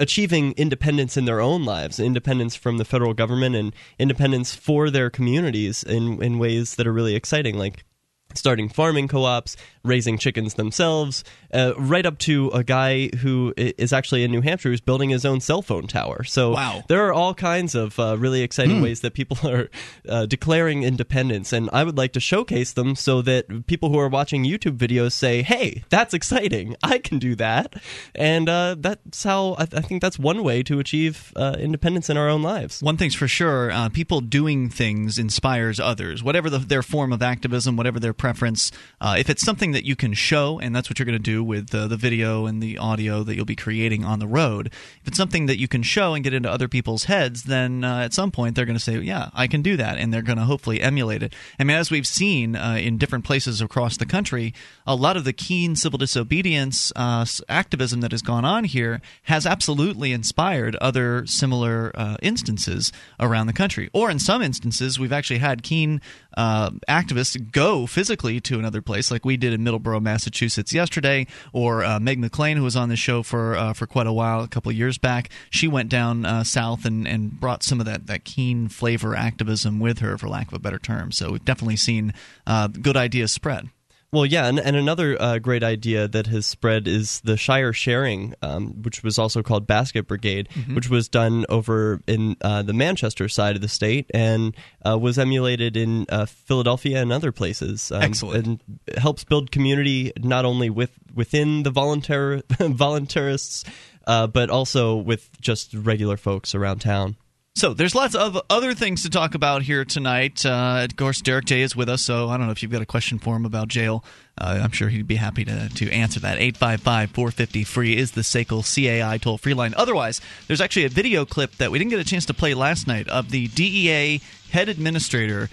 achieving 0.00 0.52
independence 0.52 1.16
in 1.16 1.26
their 1.26 1.40
own 1.40 1.64
lives, 1.64 2.00
independence 2.00 2.56
from 2.56 2.78
the 2.78 2.84
federal 2.84 3.14
government, 3.14 3.54
and 3.54 3.74
independence 3.98 4.54
for 4.54 4.90
their 4.90 5.10
communities 5.10 5.84
in 5.84 6.20
in 6.22 6.40
ways 6.40 6.74
that 6.74 6.86
are 6.86 6.92
really 6.92 7.14
exciting, 7.14 7.56
like 7.56 7.84
starting 8.34 8.68
farming 8.68 9.08
co-ops, 9.08 9.56
raising 9.82 10.18
chickens 10.18 10.54
themselves, 10.54 11.24
uh, 11.52 11.72
right 11.76 12.06
up 12.06 12.18
to 12.18 12.50
a 12.50 12.62
guy 12.62 13.08
who 13.08 13.52
is 13.56 13.92
actually 13.92 14.24
in 14.24 14.30
New 14.30 14.40
Hampshire 14.40 14.70
who's 14.70 14.80
building 14.80 15.10
his 15.10 15.24
own 15.24 15.40
cell 15.40 15.62
phone 15.62 15.86
tower. 15.86 16.24
So 16.24 16.52
wow. 16.52 16.82
there 16.88 17.06
are 17.06 17.12
all 17.12 17.34
kinds 17.34 17.74
of 17.74 17.98
uh, 17.98 18.16
really 18.18 18.42
exciting 18.42 18.78
mm. 18.78 18.82
ways 18.82 19.00
that 19.00 19.14
people 19.14 19.38
are 19.48 19.70
uh, 20.08 20.26
declaring 20.26 20.82
independence, 20.82 21.52
and 21.52 21.70
I 21.72 21.84
would 21.84 21.96
like 21.96 22.12
to 22.12 22.20
showcase 22.20 22.72
them 22.72 22.94
so 22.94 23.22
that 23.22 23.66
people 23.66 23.90
who 23.90 23.98
are 23.98 24.08
watching 24.08 24.44
YouTube 24.44 24.76
videos 24.76 25.12
say, 25.12 25.42
"Hey, 25.42 25.84
that's 25.88 26.14
exciting! 26.14 26.76
I 26.82 26.98
can 26.98 27.18
do 27.18 27.34
that," 27.36 27.74
and 28.14 28.48
uh, 28.48 28.76
that's 28.78 29.24
how 29.24 29.54
I, 29.58 29.66
th- 29.66 29.82
I, 29.82 29.86
think 29.86 30.02
that's 30.02 30.18
one 30.18 30.42
way 30.42 30.62
to 30.64 30.78
achieve 30.78 31.32
uh, 31.36 31.56
independence 31.58 32.10
in 32.10 32.16
our 32.16 32.28
own 32.28 32.42
lives. 32.42 32.82
One 32.82 32.96
thing's 32.96 33.14
for 33.14 33.28
sure: 33.28 33.70
uh, 33.70 33.88
people 33.88 34.20
doing 34.20 34.68
things 34.68 35.18
inspires 35.18 35.80
others, 35.80 36.22
whatever 36.22 36.50
the, 36.50 36.58
their 36.58 36.82
form 36.82 37.12
of 37.12 37.22
activism, 37.22 37.76
whatever 37.76 37.98
their 37.98 38.14
preference. 38.20 38.70
if 39.02 39.28
it's 39.28 39.42
something 39.42 39.72
that 39.72 39.84
you 39.84 39.96
can 39.96 40.12
show, 40.14 40.60
and 40.60 40.76
that's 40.76 40.88
what 40.88 40.98
you're 40.98 41.06
going 41.06 41.18
to 41.18 41.18
do 41.18 41.42
with 41.42 41.74
uh, 41.74 41.88
the 41.88 41.96
video 41.96 42.46
and 42.46 42.62
the 42.62 42.78
audio 42.78 43.22
that 43.24 43.34
you'll 43.34 43.44
be 43.44 43.56
creating 43.56 44.04
on 44.04 44.18
the 44.18 44.26
road. 44.26 44.66
If 44.66 45.08
it's 45.08 45.16
something 45.16 45.46
that 45.46 45.58
you 45.58 45.66
can 45.66 45.82
show 45.82 46.14
and 46.14 46.22
get 46.22 46.34
into 46.34 46.50
other 46.50 46.68
people's 46.68 47.04
heads, 47.04 47.44
then 47.44 47.82
uh, 47.82 48.00
at 48.00 48.12
some 48.12 48.30
point 48.30 48.54
they're 48.54 48.66
going 48.66 48.78
to 48.78 48.82
say, 48.82 48.98
"Yeah, 48.98 49.30
I 49.34 49.46
can 49.46 49.62
do 49.62 49.76
that," 49.76 49.98
and 49.98 50.12
they're 50.12 50.22
going 50.22 50.38
to 50.38 50.44
hopefully 50.44 50.80
emulate 50.80 51.22
it. 51.22 51.34
I 51.58 51.64
mean, 51.64 51.76
as 51.76 51.90
we've 51.90 52.06
seen 52.06 52.56
uh, 52.56 52.78
in 52.80 52.98
different 52.98 53.24
places 53.24 53.60
across 53.60 53.96
the 53.96 54.06
country, 54.06 54.54
a 54.86 54.94
lot 54.94 55.16
of 55.16 55.24
the 55.24 55.32
Keene 55.32 55.76
civil 55.76 55.98
disobedience 55.98 56.92
uh, 56.96 57.24
activism 57.48 58.00
that 58.00 58.12
has 58.12 58.22
gone 58.22 58.44
on 58.44 58.64
here 58.64 59.00
has 59.24 59.46
absolutely 59.46 60.12
inspired 60.12 60.76
other 60.76 61.26
similar 61.26 61.92
uh, 61.94 62.16
instances 62.22 62.92
around 63.18 63.46
the 63.46 63.52
country. 63.52 63.88
Or 63.92 64.10
in 64.10 64.18
some 64.18 64.42
instances, 64.42 64.98
we've 64.98 65.12
actually 65.12 65.38
had 65.38 65.62
Keene 65.62 66.00
uh, 66.36 66.70
activists 66.88 67.50
go 67.52 67.86
physically 67.86 68.40
to 68.40 68.58
another 68.58 68.82
place, 68.82 69.10
like 69.10 69.24
we 69.24 69.36
did 69.36 69.52
in 69.52 69.62
Middleborough, 69.62 70.02
Massachusetts 70.02 70.72
yesterday, 70.72 71.26
or 71.52 71.84
uh, 71.84 72.00
Meg 72.00 72.20
McLain, 72.20 72.56
who 72.56 72.62
was 72.62 72.76
on 72.76 72.88
the 72.88 72.96
show 72.96 73.22
for 73.22 73.56
uh, 73.56 73.72
for 73.72 73.86
quite 73.86 74.06
a 74.06 74.12
while, 74.12 74.42
a 74.42 74.48
couple 74.48 74.70
years 74.72 74.98
back. 74.98 75.30
She 75.50 75.68
went 75.68 75.88
down 75.88 76.24
uh, 76.24 76.44
south 76.44 76.84
and, 76.84 77.06
and 77.06 77.38
brought 77.40 77.62
some 77.62 77.80
of 77.80 77.86
that, 77.86 78.06
that 78.06 78.24
Keene 78.24 78.68
flavor 78.68 79.14
activism 79.14 79.80
with 79.80 79.98
her, 80.00 80.16
for 80.18 80.28
lack 80.28 80.48
of 80.48 80.54
a 80.54 80.58
better 80.58 80.78
term. 80.78 81.12
So 81.12 81.32
we've 81.32 81.44
definitely 81.44 81.76
seen 81.76 82.14
uh, 82.46 82.68
good 82.68 82.96
ideas 82.96 83.32
spread. 83.32 83.68
Well, 84.12 84.26
yeah, 84.26 84.46
and, 84.46 84.58
and 84.58 84.74
another 84.74 85.20
uh, 85.22 85.38
great 85.38 85.62
idea 85.62 86.08
that 86.08 86.26
has 86.26 86.44
spread 86.44 86.88
is 86.88 87.20
the 87.20 87.36
Shire 87.36 87.72
Sharing, 87.72 88.34
um, 88.42 88.82
which 88.82 89.04
was 89.04 89.20
also 89.20 89.40
called 89.40 89.68
Basket 89.68 90.08
Brigade, 90.08 90.48
mm-hmm. 90.48 90.74
which 90.74 90.90
was 90.90 91.08
done 91.08 91.46
over 91.48 92.00
in 92.08 92.36
uh, 92.40 92.62
the 92.62 92.72
Manchester 92.72 93.28
side 93.28 93.54
of 93.54 93.62
the 93.62 93.68
state 93.68 94.10
and 94.12 94.56
uh, 94.84 94.98
was 94.98 95.16
emulated 95.16 95.76
in 95.76 96.06
uh, 96.08 96.26
Philadelphia 96.26 97.00
and 97.00 97.12
other 97.12 97.30
places. 97.30 97.92
Um, 97.92 98.02
Excellent. 98.02 98.46
And 98.46 98.80
helps 98.98 99.22
build 99.22 99.52
community 99.52 100.12
not 100.18 100.44
only 100.44 100.70
with 100.70 100.90
within 101.14 101.62
the 101.62 101.70
volunteer 101.70 102.38
voluntarists, 102.48 103.64
uh, 104.08 104.26
but 104.26 104.50
also 104.50 104.96
with 104.96 105.40
just 105.40 105.72
regular 105.72 106.16
folks 106.16 106.52
around 106.52 106.80
town. 106.80 107.16
So 107.56 107.74
there's 107.74 107.94
lots 107.94 108.14
of 108.14 108.40
other 108.48 108.74
things 108.74 109.02
to 109.02 109.10
talk 109.10 109.34
about 109.34 109.62
here 109.62 109.84
tonight. 109.84 110.46
Uh, 110.46 110.86
of 110.88 110.96
course, 110.96 111.20
Derrick 111.20 111.46
J 111.46 111.62
is 111.62 111.74
with 111.74 111.88
us, 111.88 112.00
so 112.00 112.28
I 112.28 112.36
don't 112.36 112.46
know 112.46 112.52
if 112.52 112.62
you've 112.62 112.72
got 112.72 112.80
a 112.80 112.86
question 112.86 113.18
for 113.18 113.36
him 113.36 113.44
about 113.44 113.68
jail. 113.68 114.04
Uh, 114.38 114.60
I'm 114.62 114.70
sure 114.70 114.88
he'd 114.88 115.08
be 115.08 115.16
happy 115.16 115.44
to, 115.44 115.68
to 115.68 115.90
answer 115.90 116.20
that. 116.20 116.38
855 116.38 117.10
450 117.10 117.64
free 117.64 117.96
is 117.96 118.12
the 118.12 118.22
SACL 118.22 118.62
CAI 118.62 119.18
toll 119.18 119.36
free 119.36 119.52
line. 119.52 119.74
Otherwise, 119.76 120.20
there's 120.46 120.60
actually 120.60 120.84
a 120.84 120.88
video 120.88 121.26
clip 121.26 121.56
that 121.56 121.70
we 121.70 121.78
didn't 121.78 121.90
get 121.90 122.00
a 122.00 122.04
chance 122.04 122.24
to 122.26 122.34
play 122.34 122.54
last 122.54 122.86
night 122.86 123.08
of 123.08 123.30
the 123.30 123.48
DEA 123.48 124.22
head 124.52 124.68
administrator 124.68 125.50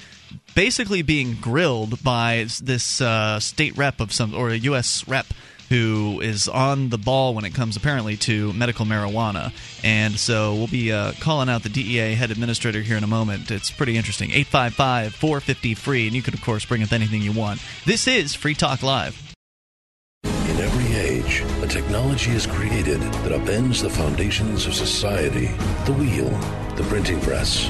basically 0.55 1.01
being 1.01 1.35
grilled 1.35 2.03
by 2.03 2.45
this 2.61 3.01
uh, 3.01 3.39
state 3.39 3.75
rep 3.75 3.99
of 3.99 4.13
some 4.13 4.33
or 4.33 4.49
a 4.49 4.57
U.S. 4.57 5.07
rep 5.07 5.25
who 5.69 6.19
is 6.21 6.47
on 6.47 6.89
the 6.89 6.97
ball 6.97 7.33
when 7.33 7.45
it 7.45 7.53
comes 7.53 7.75
apparently 7.75 8.17
to 8.17 8.53
medical 8.53 8.85
marijuana. 8.85 9.53
And 9.83 10.17
so 10.17 10.55
we'll 10.55 10.67
be 10.67 10.91
uh, 10.91 11.13
calling 11.19 11.49
out 11.49 11.63
the 11.63 11.69
DEA 11.69 12.15
head 12.15 12.31
administrator 12.31 12.81
here 12.81 12.97
in 12.97 13.03
a 13.03 13.07
moment. 13.07 13.51
It's 13.51 13.71
pretty 13.71 13.97
interesting. 13.97 14.31
855 14.31 15.15
450 15.15 15.73
free, 15.75 16.07
and 16.07 16.15
you 16.15 16.21
can, 16.21 16.33
of 16.33 16.41
course, 16.41 16.65
bring 16.65 16.83
up 16.83 16.91
anything 16.91 17.21
you 17.21 17.31
want. 17.31 17.61
This 17.85 18.07
is 18.07 18.33
Free 18.33 18.55
Talk 18.55 18.83
Live. 18.83 19.23
In 20.23 20.57
every 20.57 20.95
age, 20.95 21.43
a 21.61 21.67
technology 21.67 22.17
technology 22.17 22.31
is 22.31 22.47
created 22.47 23.01
that 23.01 23.31
upends 23.31 23.81
the 23.81 23.89
foundations 23.89 24.65
of 24.65 24.73
society 24.73 25.47
the 25.85 25.93
wheel, 25.93 26.29
the 26.75 26.83
printing 26.83 27.19
press, 27.21 27.69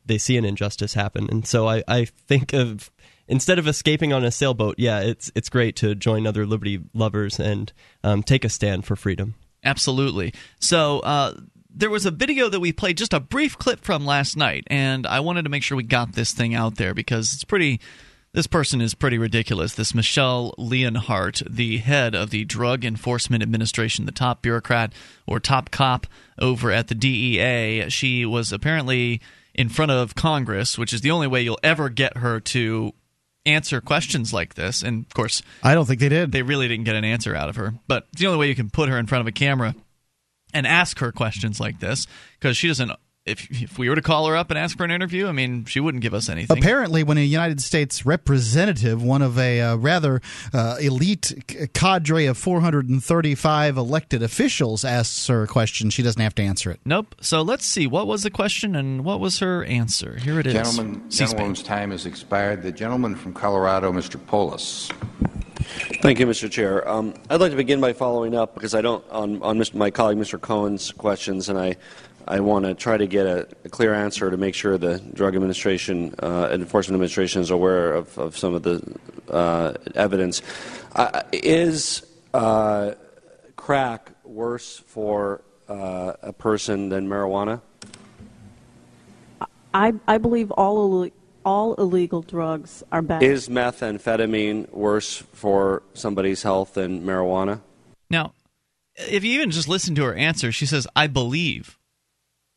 they 0.06 0.18
see 0.18 0.38
an 0.38 0.46
injustice 0.46 0.94
happen. 0.94 1.28
And 1.30 1.46
so 1.46 1.68
I, 1.68 1.84
I 1.88 2.06
think 2.06 2.54
of 2.54 2.90
instead 3.28 3.60
of 3.60 3.68
escaping 3.68 4.14
on 4.14 4.24
a 4.24 4.32
sailboat, 4.32 4.76
yeah, 4.78 5.02
it's 5.02 5.32
it's 5.36 5.50
great 5.50 5.76
to 5.78 5.94
join 5.94 6.26
other 6.26 6.46
liberty 6.46 6.80
lovers 6.94 7.40
and 7.40 7.72
um, 8.04 8.24
take 8.24 8.46
a 8.46 8.50
stand 8.50 8.86
for 8.86 8.96
freedom. 8.96 9.36
Absolutely. 9.64 10.34
So 10.60 11.00
uh, 11.00 11.36
there 11.74 11.90
was 11.90 12.06
a 12.06 12.12
video 12.12 12.50
that 12.50 12.60
we 12.60 12.72
played 12.72 12.98
just 12.98 13.14
a 13.14 13.20
brief 13.20 13.58
clip 13.58 13.82
from 13.82 14.06
last 14.06 14.38
night, 14.38 14.66
and 14.68 15.08
I 15.08 15.20
wanted 15.20 15.44
to 15.44 15.50
make 15.50 15.64
sure 15.64 15.76
we 15.76 15.84
got 15.84 16.14
this 16.14 16.32
thing 16.32 16.54
out 16.54 16.76
there 16.76 16.94
because 16.94 17.34
it's 17.34 17.44
pretty. 17.44 17.80
This 18.34 18.48
person 18.48 18.82
is 18.82 18.96
pretty 18.96 19.20
ridiculous. 19.20 19.76
This 19.76 19.94
Michele 19.94 20.56
Leonhart, 20.58 21.48
the 21.48 21.78
head 21.78 22.16
of 22.16 22.32
the 22.32 22.46
Drug 22.46 22.84
Enforcement 22.84 23.44
Administration, 23.44 24.06
the 24.06 24.12
top 24.12 24.42
bureaucrat 24.42 24.92
or 25.28 25.40
top 25.40 25.70
cop 25.70 26.08
over 26.40 26.72
at 26.72 26.88
the 26.88 26.96
DEA, 26.96 27.92
she 27.92 28.26
was 28.26 28.52
apparently 28.52 29.22
in 29.54 29.70
front 29.70 29.92
of 29.92 30.16
Congress, 30.16 30.80
which 30.80 30.94
is 30.94 31.02
the 31.02 31.12
only 31.12 31.28
way 31.28 31.44
you'll 31.44 31.60
ever 31.62 31.90
get 31.90 32.18
her 32.18 32.40
to 32.40 32.94
answer 33.46 33.82
questions 33.82 34.34
like 34.34 34.56
this. 34.56 34.82
And 34.82 35.06
of 35.06 35.14
course, 35.14 35.44
I 35.62 35.76
don't 35.76 35.86
think 35.86 36.00
they 36.00 36.10
did. 36.10 36.32
They 36.32 36.42
really 36.42 36.68
didn't 36.68 36.86
get 36.86 36.96
an 36.96 37.06
answer 37.06 37.36
out 37.36 37.50
of 37.50 37.56
her. 37.58 37.76
But 37.88 38.08
it's 38.14 38.22
the 38.22 38.26
only 38.26 38.40
way 38.40 38.48
you 38.48 38.56
can 38.56 38.72
put 38.72 38.90
her 38.90 38.98
in 38.98 39.06
front 39.06 39.22
of 39.22 39.28
a 39.28 39.32
camera 39.32 39.76
and 40.54 40.68
ask 40.68 41.00
her 41.00 41.12
questions 41.12 41.60
like 41.60 41.80
this 41.80 42.08
because 42.40 42.58
she 42.58 42.68
doesn't 42.68 42.92
if 43.26 43.50
if 43.62 43.80
we 43.80 43.90
were 43.90 43.96
to 43.96 44.02
call 44.02 44.28
her 44.28 44.36
up 44.36 44.50
and 44.50 44.60
ask 44.60 44.78
for 44.78 44.84
an 44.84 44.92
interview, 44.92 45.28
I 45.28 45.32
mean, 45.32 45.66
she 45.66 45.80
wouldn't 45.80 46.02
give 46.02 46.14
us 46.14 46.30
anything. 46.30 46.58
Apparently, 46.58 47.04
when 47.04 47.18
a 47.18 47.22
United 47.22 47.62
States 47.62 48.06
representative, 48.06 49.02
one 49.02 49.22
of 49.22 49.40
a 49.40 49.62
uh, 49.62 49.76
rather 49.78 50.22
uh, 50.54 50.78
elite 50.82 51.34
cadre 51.74 52.26
of 52.26 52.38
435 52.38 53.78
elected 53.78 54.22
officials, 54.22 54.84
asks 54.84 55.28
her 55.28 55.44
a 55.44 55.48
question, 55.48 55.90
she 55.90 56.04
doesn't 56.04 56.22
have 56.22 56.36
to 56.36 56.44
answer 56.44 56.70
it. 56.72 56.82
Nope. 56.86 57.16
So 57.22 57.42
let's 57.42 57.66
see. 57.66 57.88
What 57.88 58.08
was 58.08 58.24
the 58.24 58.32
question 58.32 58.76
and 58.76 59.06
what 59.06 59.20
was 59.20 59.40
her 59.40 59.64
answer? 59.64 60.18
Here 60.18 60.40
it 60.40 60.48
is. 60.48 60.54
Gentleman, 60.54 61.10
gentleman's 61.10 61.64
time 61.64 61.92
has 61.92 62.06
expired. 62.06 62.62
The 62.62 62.72
gentleman 62.72 63.16
from 63.16 63.34
Colorado, 63.34 63.92
Mr. 63.94 64.24
Polis. 64.28 64.90
Thank 66.02 66.20
you, 66.20 66.28
Mr. 66.28 66.50
Chair. 66.50 66.88
Um, 66.88 67.14
I'd 67.30 67.40
like 67.40 67.52
to 67.52 67.58
begin 67.58 67.82
by 67.82 67.94
following 67.94 68.36
up 68.36 68.54
because 68.54 68.76
I 68.76 68.82
don't 68.82 69.04
on, 69.10 69.42
on 69.42 69.58
Mr., 69.58 69.76
my 69.76 69.92
colleague 69.92 70.18
Mr. 70.18 70.40
Cohen's 70.40 70.92
questions, 70.92 71.50
and 71.50 71.58
I 71.58 71.78
I 72.28 72.40
want 72.40 72.66
to 72.66 72.74
try 72.74 72.96
to 72.96 73.06
get 73.06 73.26
a, 73.26 73.48
a, 73.66 73.70
clear 73.70 73.94
answer 73.94 74.32
to 74.32 74.38
make 74.38 74.56
sure 74.56 74.78
the 74.78 75.00
Drug 75.00 75.36
Administration 75.36 76.16
uh, 76.20 76.50
Enforcement 76.52 76.96
Administration 76.96 77.42
is 77.42 77.50
aware 77.50 77.94
of, 77.94 78.18
of 78.18 78.38
some 78.38 78.54
of 78.54 78.64
the 78.64 78.82
uh, 79.30 79.74
evidence. 79.96 80.42
Uh, 80.96 81.24
is 81.34 82.06
uh, 82.34 82.94
crack 83.58 84.12
worse 84.24 84.80
for 84.88 85.42
uh, 85.68 86.14
a 86.22 86.32
person 86.32 86.90
than 86.90 87.10
marijuana? 87.10 87.62
I, 89.74 89.94
I 90.08 90.18
believe 90.18 90.52
all 90.52 91.10
all 91.46 91.74
illegal 91.76 92.22
drugs 92.22 92.84
are 92.92 93.02
bad. 93.02 93.24
Is 93.24 93.50
methamphetamine 93.50 94.70
worse 94.72 95.18
for 95.34 95.84
somebody's 95.94 96.44
health 96.44 96.74
than 96.76 97.02
marijuana? 97.04 97.62
Now, 98.10 98.34
if 98.96 99.24
you 99.24 99.34
even 99.34 99.52
just 99.52 99.68
listen 99.68 99.96
to 99.96 100.04
her 100.04 100.14
answer, 100.14 100.52
she 100.52 100.66
says, 100.66 100.88
"I 100.96 101.08
believe." 101.08 101.78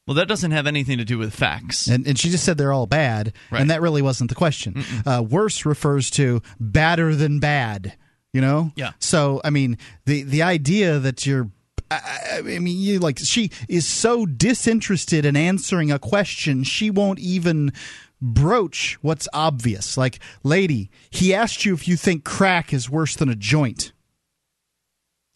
Well, 0.07 0.14
that 0.14 0.29
doesn't 0.29 0.53
have 0.53 0.68
anything 0.68 0.99
to 0.99 1.05
do 1.05 1.18
with 1.18 1.35
facts. 1.35 1.88
And, 1.88 2.07
and 2.07 2.16
she 2.16 2.31
just 2.31 2.44
said 2.44 2.57
they're 2.59 2.72
all 2.72 2.87
bad, 2.87 3.33
Right. 3.51 3.61
and 3.61 3.70
that 3.70 3.81
really 3.83 4.03
wasn't 4.03 4.31
the 4.31 4.37
question. 4.37 4.85
Uh, 5.05 5.20
worse 5.29 5.66
refers 5.66 6.11
to 6.11 6.42
badder 6.61 7.16
than 7.16 7.40
bad, 7.40 7.96
you 8.33 8.40
know? 8.40 8.70
Yeah. 8.77 8.92
So, 9.01 9.40
I 9.42 9.51
mean, 9.51 9.79
the, 10.05 10.22
the 10.22 10.42
idea 10.42 11.01
that 11.01 11.27
you're. 11.27 11.51
I, 11.90 12.38
I 12.38 12.42
mean, 12.42 12.66
you 12.79 12.99
like 13.01 13.18
she 13.18 13.51
is 13.68 13.85
so 13.87 14.27
disinterested 14.27 15.25
in 15.25 15.37
answering 15.37 15.90
a 15.92 15.99
question, 15.99 16.62
she 16.64 16.88
won't 16.90 17.18
even 17.20 17.72
broach 18.20 18.98
what's 19.02 19.29
obvious. 19.33 19.96
Like, 19.96 20.18
lady, 20.42 20.90
he 21.11 21.35
asked 21.35 21.64
you 21.64 21.74
if 21.74 21.87
you 21.87 21.96
think 21.96 22.24
crack 22.24 22.72
is 22.72 22.90
worse 22.90 23.16
than 23.16 23.29
a 23.29 23.37
joint. 23.37 23.92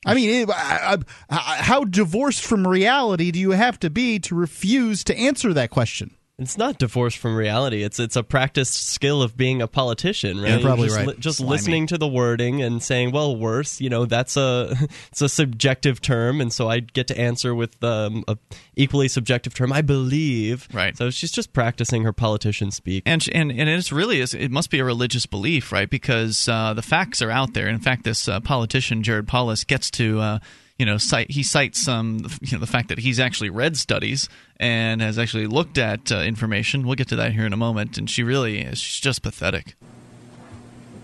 I 0.06 0.14
mean, 0.14 0.30
it, 0.30 0.50
I, 0.50 0.96
I, 1.28 1.36
how 1.56 1.84
divorced 1.84 2.42
from 2.42 2.66
reality 2.66 3.30
do 3.30 3.38
you 3.38 3.50
have 3.50 3.78
to 3.80 3.90
be 3.90 4.18
to 4.20 4.34
refuse 4.34 5.04
to 5.04 5.16
answer 5.16 5.52
that 5.52 5.70
question? 5.70 6.16
It's 6.40 6.56
not 6.56 6.78
divorced 6.78 7.18
from 7.18 7.36
reality. 7.36 7.82
It's 7.82 8.00
it's 8.00 8.16
a 8.16 8.22
practiced 8.22 8.88
skill 8.88 9.22
of 9.22 9.36
being 9.36 9.60
a 9.60 9.68
politician, 9.68 10.40
right? 10.40 10.52
You're 10.52 10.60
probably 10.60 10.88
just, 10.88 11.06
right. 11.06 11.20
just 11.20 11.38
Slimy. 11.38 11.50
listening 11.50 11.86
to 11.88 11.98
the 11.98 12.08
wording 12.08 12.62
and 12.62 12.82
saying, 12.82 13.12
"Well, 13.12 13.36
worse," 13.36 13.78
you 13.80 13.90
know, 13.90 14.06
that's 14.06 14.38
a 14.38 14.74
it's 15.12 15.20
a 15.20 15.28
subjective 15.28 16.00
term, 16.00 16.40
and 16.40 16.50
so 16.50 16.68
I 16.68 16.80
get 16.80 17.08
to 17.08 17.18
answer 17.18 17.54
with 17.54 17.82
um, 17.84 18.24
a 18.26 18.38
equally 18.74 19.06
subjective 19.06 19.52
term. 19.52 19.70
I 19.70 19.82
believe, 19.82 20.66
Right. 20.72 20.96
So 20.96 21.10
she's 21.10 21.30
just 21.30 21.52
practicing 21.52 22.04
her 22.04 22.12
politician 22.12 22.70
speak. 22.70 23.02
And 23.04 23.26
and 23.32 23.52
and 23.52 23.68
it's 23.68 23.92
really 23.92 24.20
is 24.20 24.32
it 24.32 24.50
must 24.50 24.70
be 24.70 24.78
a 24.78 24.84
religious 24.84 25.26
belief, 25.26 25.72
right? 25.72 25.90
Because 25.90 26.48
uh, 26.48 26.72
the 26.72 26.82
facts 26.82 27.20
are 27.20 27.30
out 27.30 27.52
there. 27.52 27.68
In 27.68 27.80
fact, 27.80 28.04
this 28.04 28.28
uh, 28.28 28.40
politician 28.40 29.02
Jared 29.02 29.28
Polis 29.28 29.64
gets 29.64 29.90
to. 29.92 30.20
Uh, 30.20 30.38
you 30.80 30.86
know, 30.86 30.96
cite 30.98 31.30
he 31.30 31.42
cites 31.42 31.78
some, 31.80 32.26
you 32.40 32.52
know, 32.52 32.58
the 32.58 32.66
fact 32.66 32.88
that 32.88 32.98
he's 32.98 33.20
actually 33.20 33.50
read 33.50 33.76
studies 33.76 34.28
and 34.58 35.00
has 35.02 35.18
actually 35.18 35.46
looked 35.46 35.76
at 35.78 36.10
uh, 36.10 36.16
information. 36.20 36.86
We'll 36.86 36.96
get 36.96 37.08
to 37.08 37.16
that 37.16 37.32
here 37.32 37.46
in 37.46 37.52
a 37.52 37.56
moment. 37.56 37.98
And 37.98 38.08
she 38.10 38.22
really 38.22 38.58
is 38.60 38.78
she's 38.80 39.00
just 39.00 39.22
pathetic. 39.22 39.74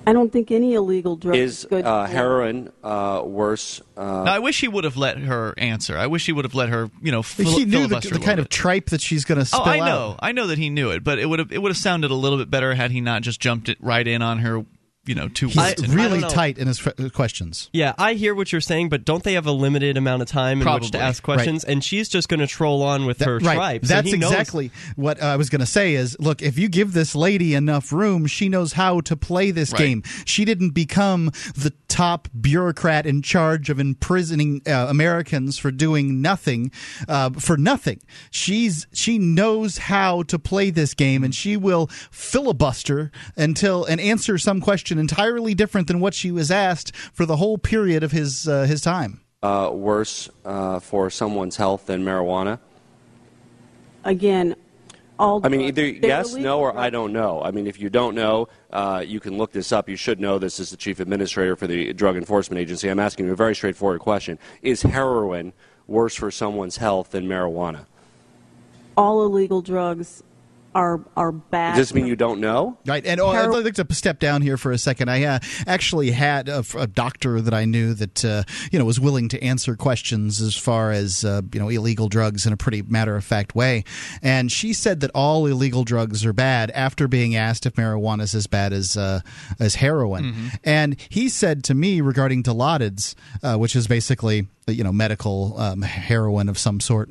I 0.09 0.13
don't 0.13 0.33
think 0.33 0.53
any 0.53 0.75
illegal 0.75 1.17
drug 1.17 1.35
Is 1.35 1.67
good. 1.69 1.85
uh, 1.85 2.05
heroin 2.05 2.73
uh, 2.85 3.23
worse? 3.25 3.81
Uh, 3.97 4.23
Now, 4.25 4.35
I 4.35 4.39
wish 4.39 4.61
he 4.61 4.69
would 4.69 4.85
have 4.85 4.97
let 4.97 5.19
her 5.19 5.53
answer. 5.59 5.99
I 5.99 6.07
wish 6.07 6.27
he 6.27 6.33
would 6.33 6.45
have 6.45 6.55
let 6.55 6.69
her, 6.69 6.89
you 7.03 7.11
know, 7.11 7.25
fil- 7.25 7.59
he 7.59 7.65
knew 7.65 7.89
the, 7.89 7.99
the 7.99 8.11
kind 8.13 8.25
little 8.27 8.41
of 8.43 8.49
tripe 8.49 8.91
that 8.91 9.01
she's 9.01 9.25
going 9.25 9.41
to 9.41 9.45
spill 9.45 9.63
Oh, 9.63 9.65
I 9.65 9.81
out. 9.81 9.85
know, 9.87 10.17
I 10.21 10.31
know 10.31 10.47
that 10.47 10.59
he 10.59 10.71
knew 10.71 10.91
it, 10.91 11.03
but 11.03 11.19
it 11.19 11.27
would 11.27 11.41
have 11.41 11.51
it 11.51 11.61
would 11.61 11.71
have 11.71 11.77
sounded 11.77 12.13
a 12.13 12.15
little 12.15 12.39
bit 12.39 12.49
better 12.51 12.75
had 12.77 12.93
he 12.93 13.01
not 13.01 13.23
just 13.23 13.41
jumped 13.41 13.69
it 13.69 13.79
right 13.81 14.07
in 14.07 14.23
on 14.23 14.39
her, 14.39 14.65
you 15.07 15.15
know, 15.15 15.29
two 15.29 15.47
He's 15.49 15.57
words. 15.57 15.89
Really 15.89 16.21
tight 16.21 16.59
in 16.59 16.67
his 16.67 16.87
f- 16.87 17.13
questions. 17.13 17.71
Yeah, 17.73 17.95
I 17.99 18.15
hear 18.15 18.35
what 18.35 18.53
you're 18.53 18.61
saying, 18.61 18.89
but 18.89 19.05
don't 19.05 19.23
they 19.25 19.35
have 19.35 19.47
a 19.47 19.53
limited 19.53 19.97
amount 19.97 20.23
of 20.23 20.29
time 20.29 20.61
in 20.63 20.75
which 20.75 20.91
to 20.93 20.99
ask 21.01 21.23
questions? 21.23 21.65
And 21.65 21.83
she's 21.83 22.09
just 22.09 22.29
going 22.29 22.41
to 22.41 22.47
troll 22.47 22.83
on 22.83 23.07
with 23.07 23.19
That- 23.19 23.29
her 23.29 23.39
right. 23.39 23.81
That's 23.83 24.13
exactly 24.13 24.71
what 24.97 25.23
I 25.23 25.37
was 25.37 25.49
going 25.51 25.61
to 25.61 25.67
say. 25.67 25.95
Is 25.95 26.17
look, 26.19 26.43
if 26.43 26.59
you 26.59 26.69
give 26.69 26.93
this 26.93 27.15
lady 27.15 27.55
enough 27.55 27.93
room, 27.93 28.27
she 28.27 28.49
knows 28.49 28.73
how 28.75 29.01
to 29.03 29.17
play 29.17 29.51
this 29.51 29.73
Right. 29.73 29.79
game. 29.79 30.03
She 30.25 30.45
didn't 30.45 30.71
become 30.71 31.31
the 31.55 31.73
top 31.89 32.29
bureaucrat 32.39 33.07
in 33.07 33.23
charge 33.23 33.71
of 33.71 33.79
imprisoning 33.81 34.61
uh, 34.67 34.87
Americans 34.89 35.57
for 35.59 35.71
doing 35.71 36.21
nothing, 36.21 36.71
uh, 37.09 37.31
for 37.31 37.57
nothing. 37.57 38.01
She's 38.31 38.87
she 38.93 39.19
knows 39.19 39.79
how 39.79 40.23
to 40.25 40.39
play 40.39 40.71
this 40.71 40.95
game, 40.95 41.23
and 41.25 41.35
she 41.35 41.57
will 41.57 41.89
filibuster 42.11 43.11
until 43.37 43.85
and 43.85 44.01
answer 44.01 44.37
some 44.39 44.61
question 44.61 44.96
entirely 44.99 45.55
different 45.55 45.87
than 45.89 46.01
what 46.01 46.15
she 46.15 46.31
was 46.31 46.51
asked 46.51 46.95
for 47.13 47.27
the 47.27 47.37
whole 47.37 47.59
period 47.59 48.03
of 48.03 48.13
his 48.13 48.47
uh, 48.49 48.65
his 48.65 48.81
time. 48.81 49.21
uh, 49.43 49.71
worse 49.73 50.29
uh, 50.45 50.81
for 50.81 51.11
someone's 51.11 51.57
health 51.57 51.87
than 51.87 52.05
marijuana? 52.05 52.59
Again, 54.05 54.57
all. 55.19 55.41
I 55.45 55.49
mean, 55.49 55.63
either 55.63 55.87
yes, 55.87 56.33
illegal 56.33 56.43
no, 56.43 56.61
or 56.61 56.73
drugs. 56.73 56.87
I 56.87 56.91
don't 56.91 57.13
know. 57.13 57.43
I 57.43 57.51
mean, 57.51 57.67
if 57.67 57.81
you 57.81 57.91
don't 57.91 58.15
know, 58.15 58.49
uh, 58.71 59.03
you 59.07 59.21
can 59.21 59.39
look 59.39 59.53
this 59.53 59.73
up. 59.73 59.89
You 59.89 59.97
should 59.97 60.21
know 60.21 60.39
this 60.39 60.61
is 60.61 60.71
the 60.71 60.77
chief 60.77 61.01
administrator 61.01 61.57
for 61.57 61.67
the 61.67 61.93
Drug 61.93 62.17
Enforcement 62.17 62.61
Agency. 62.61 62.89
I'm 62.89 62.99
asking 62.99 63.27
you 63.27 63.33
a 63.33 63.37
very 63.37 63.55
straightforward 63.55 64.01
question: 64.01 64.39
Is 64.63 64.83
heroin 64.83 65.53
worse 65.87 66.15
for 66.15 66.31
someone's 66.31 66.77
health 66.77 67.11
than 67.11 67.27
marijuana? 67.27 67.87
All 68.97 69.25
illegal 69.25 69.61
drugs 69.61 70.23
are 70.77 71.01
are 71.17 71.33
bad. 71.33 71.77
Does 71.77 71.89
this 71.89 71.95
mean 71.95 72.07
you 72.07 72.17
don't 72.17 72.39
know? 72.39 72.77
Right, 72.87 73.05
and 73.07 73.19
oh, 73.19 73.29
I'd 73.29 73.47
like 73.47 73.75
to 73.75 73.95
step 73.95 74.19
down 74.19 74.43
here 74.43 74.59
for 74.59 74.73
a 74.73 74.79
second. 74.79 75.11
I 75.11 75.25
uh, 75.25 75.39
actually 75.67 76.11
had 76.11 76.51
a, 76.51 76.63
a 76.77 76.87
doctor 76.87 77.41
that 77.41 77.55
I 77.55 77.65
knew 77.65 77.95
that 77.95 78.25
uh, 78.25 78.43
you 78.71 78.79
know 78.79 78.85
was 78.85 79.01
willing 79.01 79.29
to 79.31 79.43
answer 79.43 79.75
questions 79.75 80.41
as 80.43 80.55
far 80.55 80.93
as 80.93 81.25
uh, 81.25 81.41
you 81.53 81.59
know 81.59 81.71
illegal 81.71 82.09
drugs 82.09 82.47
in 82.47 82.53
a 82.53 82.59
pretty 82.59 82.83
matter 82.83 83.17
of 83.17 83.25
fact 83.25 83.55
way, 83.55 83.85
and 84.23 84.53
she 84.53 84.75
said 84.75 85.01
that 85.01 85.11
all 85.15 85.47
illegal 85.47 85.83
drugs 85.83 86.27
are 86.27 86.35
bad 86.35 86.71
after 86.73 87.09
being 87.09 87.35
asked 87.35 87.65
if 87.65 87.75
marijuana 87.75 88.23
is 88.23 88.35
as 88.35 88.47
bad 88.47 88.75
as 88.75 88.99
uh, 88.99 89.21
as 89.59 89.77
heroin, 89.77 90.53
and 90.63 91.01
he 91.09 91.31
said 91.31 91.65
to 91.65 91.75
me 91.75 92.03
regarding 92.03 92.43
Dilaudid's, 92.43 93.17
uh, 93.43 93.57
which 93.57 93.75
is 93.75 93.87
basically 93.87 94.47
you 94.69 94.85
know 94.85 94.93
medical 94.93 95.59
um, 95.59 95.81
heroin 95.81 96.51
of 96.51 96.59
some 96.59 96.81
sort 96.81 97.09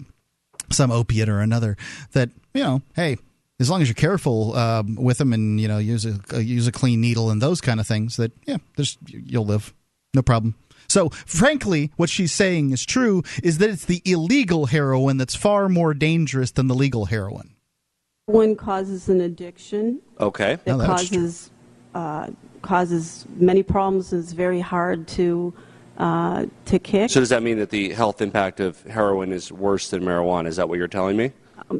some 0.71 0.91
opiate 0.91 1.29
or 1.29 1.39
another 1.39 1.77
that 2.13 2.29
you 2.53 2.63
know 2.63 2.81
hey 2.95 3.17
as 3.59 3.69
long 3.69 3.81
as 3.81 3.87
you're 3.87 3.95
careful 3.95 4.55
um, 4.55 4.95
with 4.95 5.17
them 5.17 5.33
and 5.33 5.59
you 5.59 5.67
know 5.67 5.77
use 5.77 6.05
a 6.05 6.19
uh, 6.33 6.37
use 6.37 6.67
a 6.67 6.71
clean 6.71 7.01
needle 7.01 7.29
and 7.29 7.41
those 7.41 7.61
kind 7.61 7.79
of 7.79 7.87
things 7.87 8.17
that 8.17 8.31
yeah 8.45 8.57
there's 8.75 8.97
you'll 9.07 9.45
live 9.45 9.73
no 10.13 10.21
problem 10.21 10.55
so 10.87 11.09
frankly 11.25 11.91
what 11.95 12.09
she's 12.09 12.31
saying 12.31 12.71
is 12.71 12.85
true 12.85 13.23
is 13.43 13.57
that 13.59 13.69
it's 13.69 13.85
the 13.85 14.01
illegal 14.05 14.67
heroin 14.67 15.17
that's 15.17 15.35
far 15.35 15.69
more 15.69 15.93
dangerous 15.93 16.51
than 16.51 16.67
the 16.67 16.75
legal 16.75 17.05
heroin 17.05 17.55
One 18.27 18.55
causes 18.55 19.09
an 19.09 19.21
addiction 19.21 20.01
Okay. 20.19 20.53
It 20.53 20.67
No, 20.67 20.77
that's 20.77 21.07
true. 21.09 21.17
causes 21.17 21.51
uh, 21.93 22.27
causes 22.61 23.25
many 23.37 23.63
problems 23.63 24.11
It's 24.13 24.31
very 24.33 24.59
hard 24.61 25.07
to 25.09 25.53
uh, 25.97 26.45
to 26.65 26.77
kick. 26.79 27.09
So 27.09 27.21
does 27.21 27.29
that 27.29 27.41
mean 27.41 27.57
that 27.59 27.69
the 27.69 27.93
health 27.93 28.21
impact 28.21 28.59
of 28.59 28.81
heroin 28.83 29.31
is 29.31 29.49
worse 29.51 29.89
than 29.91 30.03
marijuana? 30.03 30.47
Is 30.47 30.57
that 30.57 30.67
what 30.67 30.77
you're 30.77 30.89
telling 30.89 31.15
me? 31.15 31.31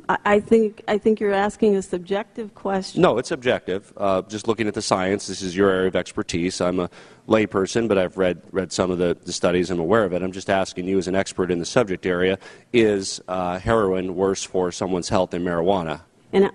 I, 0.10 0.18
I 0.26 0.40
think 0.40 0.84
I 0.88 0.98
think 0.98 1.20
you're 1.20 1.32
asking 1.34 1.76
a 1.76 1.82
subjective 1.82 2.56
question. 2.56 3.02
No, 3.02 3.18
it's 3.18 3.32
objective. 3.32 3.94
Uh, 3.98 4.22
just 4.24 4.48
looking 4.48 4.68
at 4.68 4.74
the 4.74 4.82
science, 4.82 5.28
this 5.28 5.42
is 5.42 5.56
your 5.56 5.70
area 5.70 5.88
of 5.88 5.96
expertise. 5.96 6.60
I'm 6.60 6.80
a 6.80 6.90
layperson, 7.28 7.88
but 7.88 7.98
I've 7.98 8.18
read 8.18 8.42
read 8.52 8.72
some 8.72 8.90
of 8.92 8.98
the, 8.98 9.16
the 9.26 9.32
studies. 9.34 9.70
I'm 9.70 9.80
aware 9.80 10.04
of 10.04 10.14
it. 10.14 10.22
I'm 10.24 10.32
just 10.32 10.50
asking 10.50 10.88
you, 10.88 10.98
as 10.98 11.08
an 11.08 11.16
expert 11.16 11.52
in 11.52 11.60
the 11.60 11.66
subject 11.66 12.06
area, 12.06 12.40
is 12.74 13.22
uh, 13.28 13.60
heroin 13.60 14.16
worse 14.16 14.44
for 14.44 14.72
someone's 14.72 15.10
health 15.10 15.30
than 15.32 15.44
marijuana? 15.44 16.02
And 16.34 16.46
I- 16.46 16.52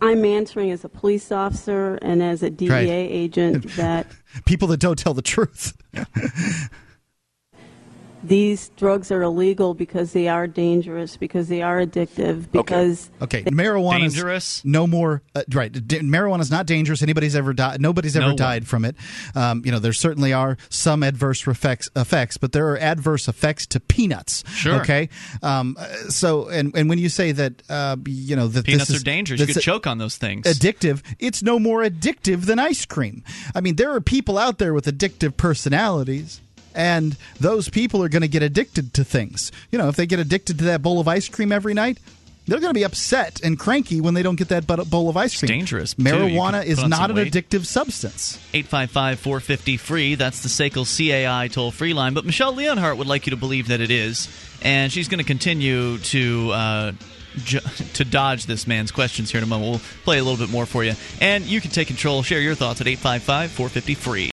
I'm 0.00 0.24
answering 0.24 0.70
as 0.70 0.84
a 0.84 0.88
police 0.88 1.32
officer 1.32 1.94
and 2.02 2.22
as 2.22 2.42
a 2.42 2.50
DEA 2.50 2.68
Right. 2.70 2.88
agent 2.88 3.66
that 3.76 4.06
people 4.44 4.68
that 4.68 4.78
don't 4.80 4.98
tell 4.98 5.14
the 5.14 5.22
truth 5.22 5.74
these 8.26 8.70
drugs 8.76 9.10
are 9.10 9.22
illegal 9.22 9.74
because 9.74 10.12
they 10.12 10.28
are 10.28 10.46
dangerous, 10.46 11.16
because 11.16 11.48
they 11.48 11.62
are 11.62 11.80
addictive, 11.84 12.50
because 12.50 13.10
Okay, 13.22 13.42
marijuana 13.44 14.00
Dangerous? 14.00 14.64
no 14.64 14.86
more 14.86 15.22
uh, 15.34 15.42
right. 15.52 15.72
D- 15.72 16.00
marijuana 16.00 16.40
is 16.40 16.50
not 16.50 16.66
dangerous. 16.66 17.02
Anybody's 17.02 17.36
ever 17.36 17.52
died. 17.52 17.80
Nobody's 17.80 18.16
ever 18.16 18.24
No 18.26 18.28
one. 18.30 18.36
died 18.36 18.66
from 18.66 18.84
it. 18.84 18.96
Um, 19.34 19.62
you 19.64 19.70
know, 19.72 19.78
there 19.78 19.92
certainly 19.92 20.32
are 20.32 20.56
some 20.70 21.02
adverse 21.02 21.46
effects, 21.46 21.90
effects, 21.94 22.36
but 22.36 22.52
there 22.52 22.68
are 22.68 22.78
adverse 22.78 23.28
effects 23.28 23.66
to 23.68 23.80
peanuts. 23.80 24.42
Sure. 24.50 24.80
Okay. 24.80 25.08
Um, 25.42 25.76
uh, 25.78 25.84
so, 26.08 26.48
and 26.48 26.74
and 26.76 26.88
when 26.88 26.98
you 26.98 27.08
say 27.08 27.32
that, 27.32 27.62
uh, 27.68 27.96
you 28.06 28.36
know, 28.36 28.48
that 28.48 28.64
Peanuts 28.64 28.88
this 28.88 28.96
is, 28.96 29.02
are 29.02 29.04
dangerous. 29.04 29.40
You 29.40 29.46
that's 29.46 29.58
could 29.58 29.62
choke 29.64 29.86
on 29.86 29.98
those 29.98 30.16
things. 30.16 30.46
addictive, 30.46 31.02
it's 31.18 31.42
no 31.42 31.58
more 31.58 31.82
addictive 31.82 32.46
than 32.46 32.58
ice 32.58 32.84
cream. 32.86 33.22
I 33.54 33.60
mean, 33.60 33.76
there 33.76 33.92
are 33.94 34.00
people 34.00 34.38
out 34.38 34.58
there 34.58 34.72
with 34.74 34.86
addictive 34.86 35.36
personalities. 35.36 36.40
And 36.74 37.16
those 37.38 37.68
people 37.68 38.02
are 38.02 38.08
going 38.08 38.22
to 38.22 38.28
get 38.28 38.42
addicted 38.42 38.94
to 38.94 39.04
things. 39.04 39.52
You 39.70 39.78
know, 39.78 39.88
if 39.88 39.96
they 39.96 40.06
get 40.06 40.18
addicted 40.18 40.58
to 40.58 40.64
that 40.64 40.82
bowl 40.82 41.00
of 41.00 41.08
ice 41.08 41.28
cream 41.28 41.52
every 41.52 41.74
night, 41.74 41.98
they're 42.46 42.60
going 42.60 42.74
to 42.74 42.78
be 42.78 42.84
upset 42.84 43.40
and 43.42 43.58
cranky 43.58 44.00
when 44.00 44.14
they 44.14 44.22
don't 44.22 44.36
get 44.36 44.48
that 44.48 44.66
bowl 44.66 45.08
of 45.08 45.16
ice 45.16 45.38
cream. 45.38 45.48
dangerous, 45.48 45.94
Marijuana 45.94 46.64
is 46.64 46.84
not 46.84 47.10
an 47.10 47.16
weight. 47.16 47.32
addictive 47.32 47.64
substance. 47.64 48.38
855 48.52 49.18
450 49.18 49.76
free. 49.78 50.14
That's 50.14 50.42
the 50.42 50.48
SACL 50.48 50.84
CAI 50.84 51.48
toll 51.48 51.70
free 51.70 51.94
line. 51.94 52.12
But 52.12 52.26
Michele 52.26 52.54
Leonhart 52.54 52.98
would 52.98 53.06
like 53.06 53.26
you 53.26 53.30
to 53.30 53.36
believe 53.36 53.68
that 53.68 53.80
it 53.80 53.90
is. 53.90 54.28
And 54.62 54.92
she's 54.92 55.08
going 55.08 55.18
to 55.18 55.24
continue 55.24 55.98
to. 55.98 56.50
Uh, 56.50 56.92
ju- 57.36 57.60
to 57.94 58.04
dodge 58.04 58.46
this 58.46 58.66
man's 58.66 58.90
questions 58.90 59.30
here 59.30 59.38
in 59.38 59.44
a 59.44 59.46
moment. 59.46 59.70
We'll 59.70 59.80
play 60.04 60.18
a 60.18 60.24
little 60.24 60.38
bit 60.38 60.52
more 60.52 60.66
for 60.66 60.84
you. 60.84 60.94
And 61.20 61.44
you 61.44 61.60
can 61.60 61.70
take 61.70 61.88
control. 61.88 62.22
Share 62.22 62.40
your 62.40 62.54
thoughts 62.54 62.80
at 62.80 62.86
855 62.86 63.50
450 63.50 63.94
free. 63.94 64.33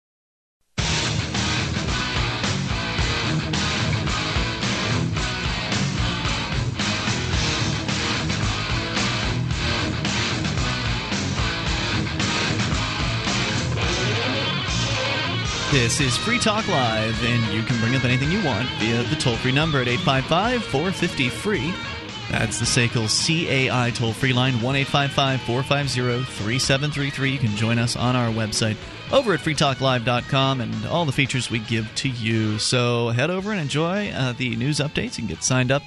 This 15.71 16.01
is 16.01 16.17
Free 16.17 16.37
Talk 16.37 16.67
Live, 16.67 17.23
and 17.23 17.53
you 17.53 17.63
can 17.63 17.79
bring 17.79 17.95
up 17.95 18.03
anything 18.03 18.29
you 18.29 18.43
want 18.43 18.67
via 18.71 19.03
the 19.03 19.15
toll 19.15 19.37
free 19.37 19.53
number 19.53 19.79
at 19.79 19.87
855 19.87 20.65
450 20.65 21.29
free. 21.29 21.73
That's 22.29 22.59
the 22.59 22.65
SACL 22.65 23.07
CAI 23.07 23.91
toll 23.91 24.11
free 24.11 24.33
line, 24.33 24.61
1 24.61 24.75
855 24.75 25.41
450 25.43 26.25
3733. 26.25 27.31
You 27.31 27.39
can 27.39 27.55
join 27.55 27.79
us 27.79 27.95
on 27.95 28.17
our 28.17 28.29
website 28.31 28.75
over 29.13 29.33
at 29.33 29.39
freetalklive.com 29.39 30.59
and 30.59 30.85
all 30.87 31.05
the 31.05 31.13
features 31.13 31.49
we 31.49 31.59
give 31.59 31.89
to 31.95 32.09
you. 32.09 32.59
So 32.59 33.07
head 33.07 33.29
over 33.29 33.53
and 33.53 33.61
enjoy 33.61 34.09
uh, 34.09 34.33
the 34.33 34.57
news 34.57 34.79
updates 34.79 35.19
and 35.19 35.29
get 35.29 35.41
signed 35.41 35.71
up. 35.71 35.83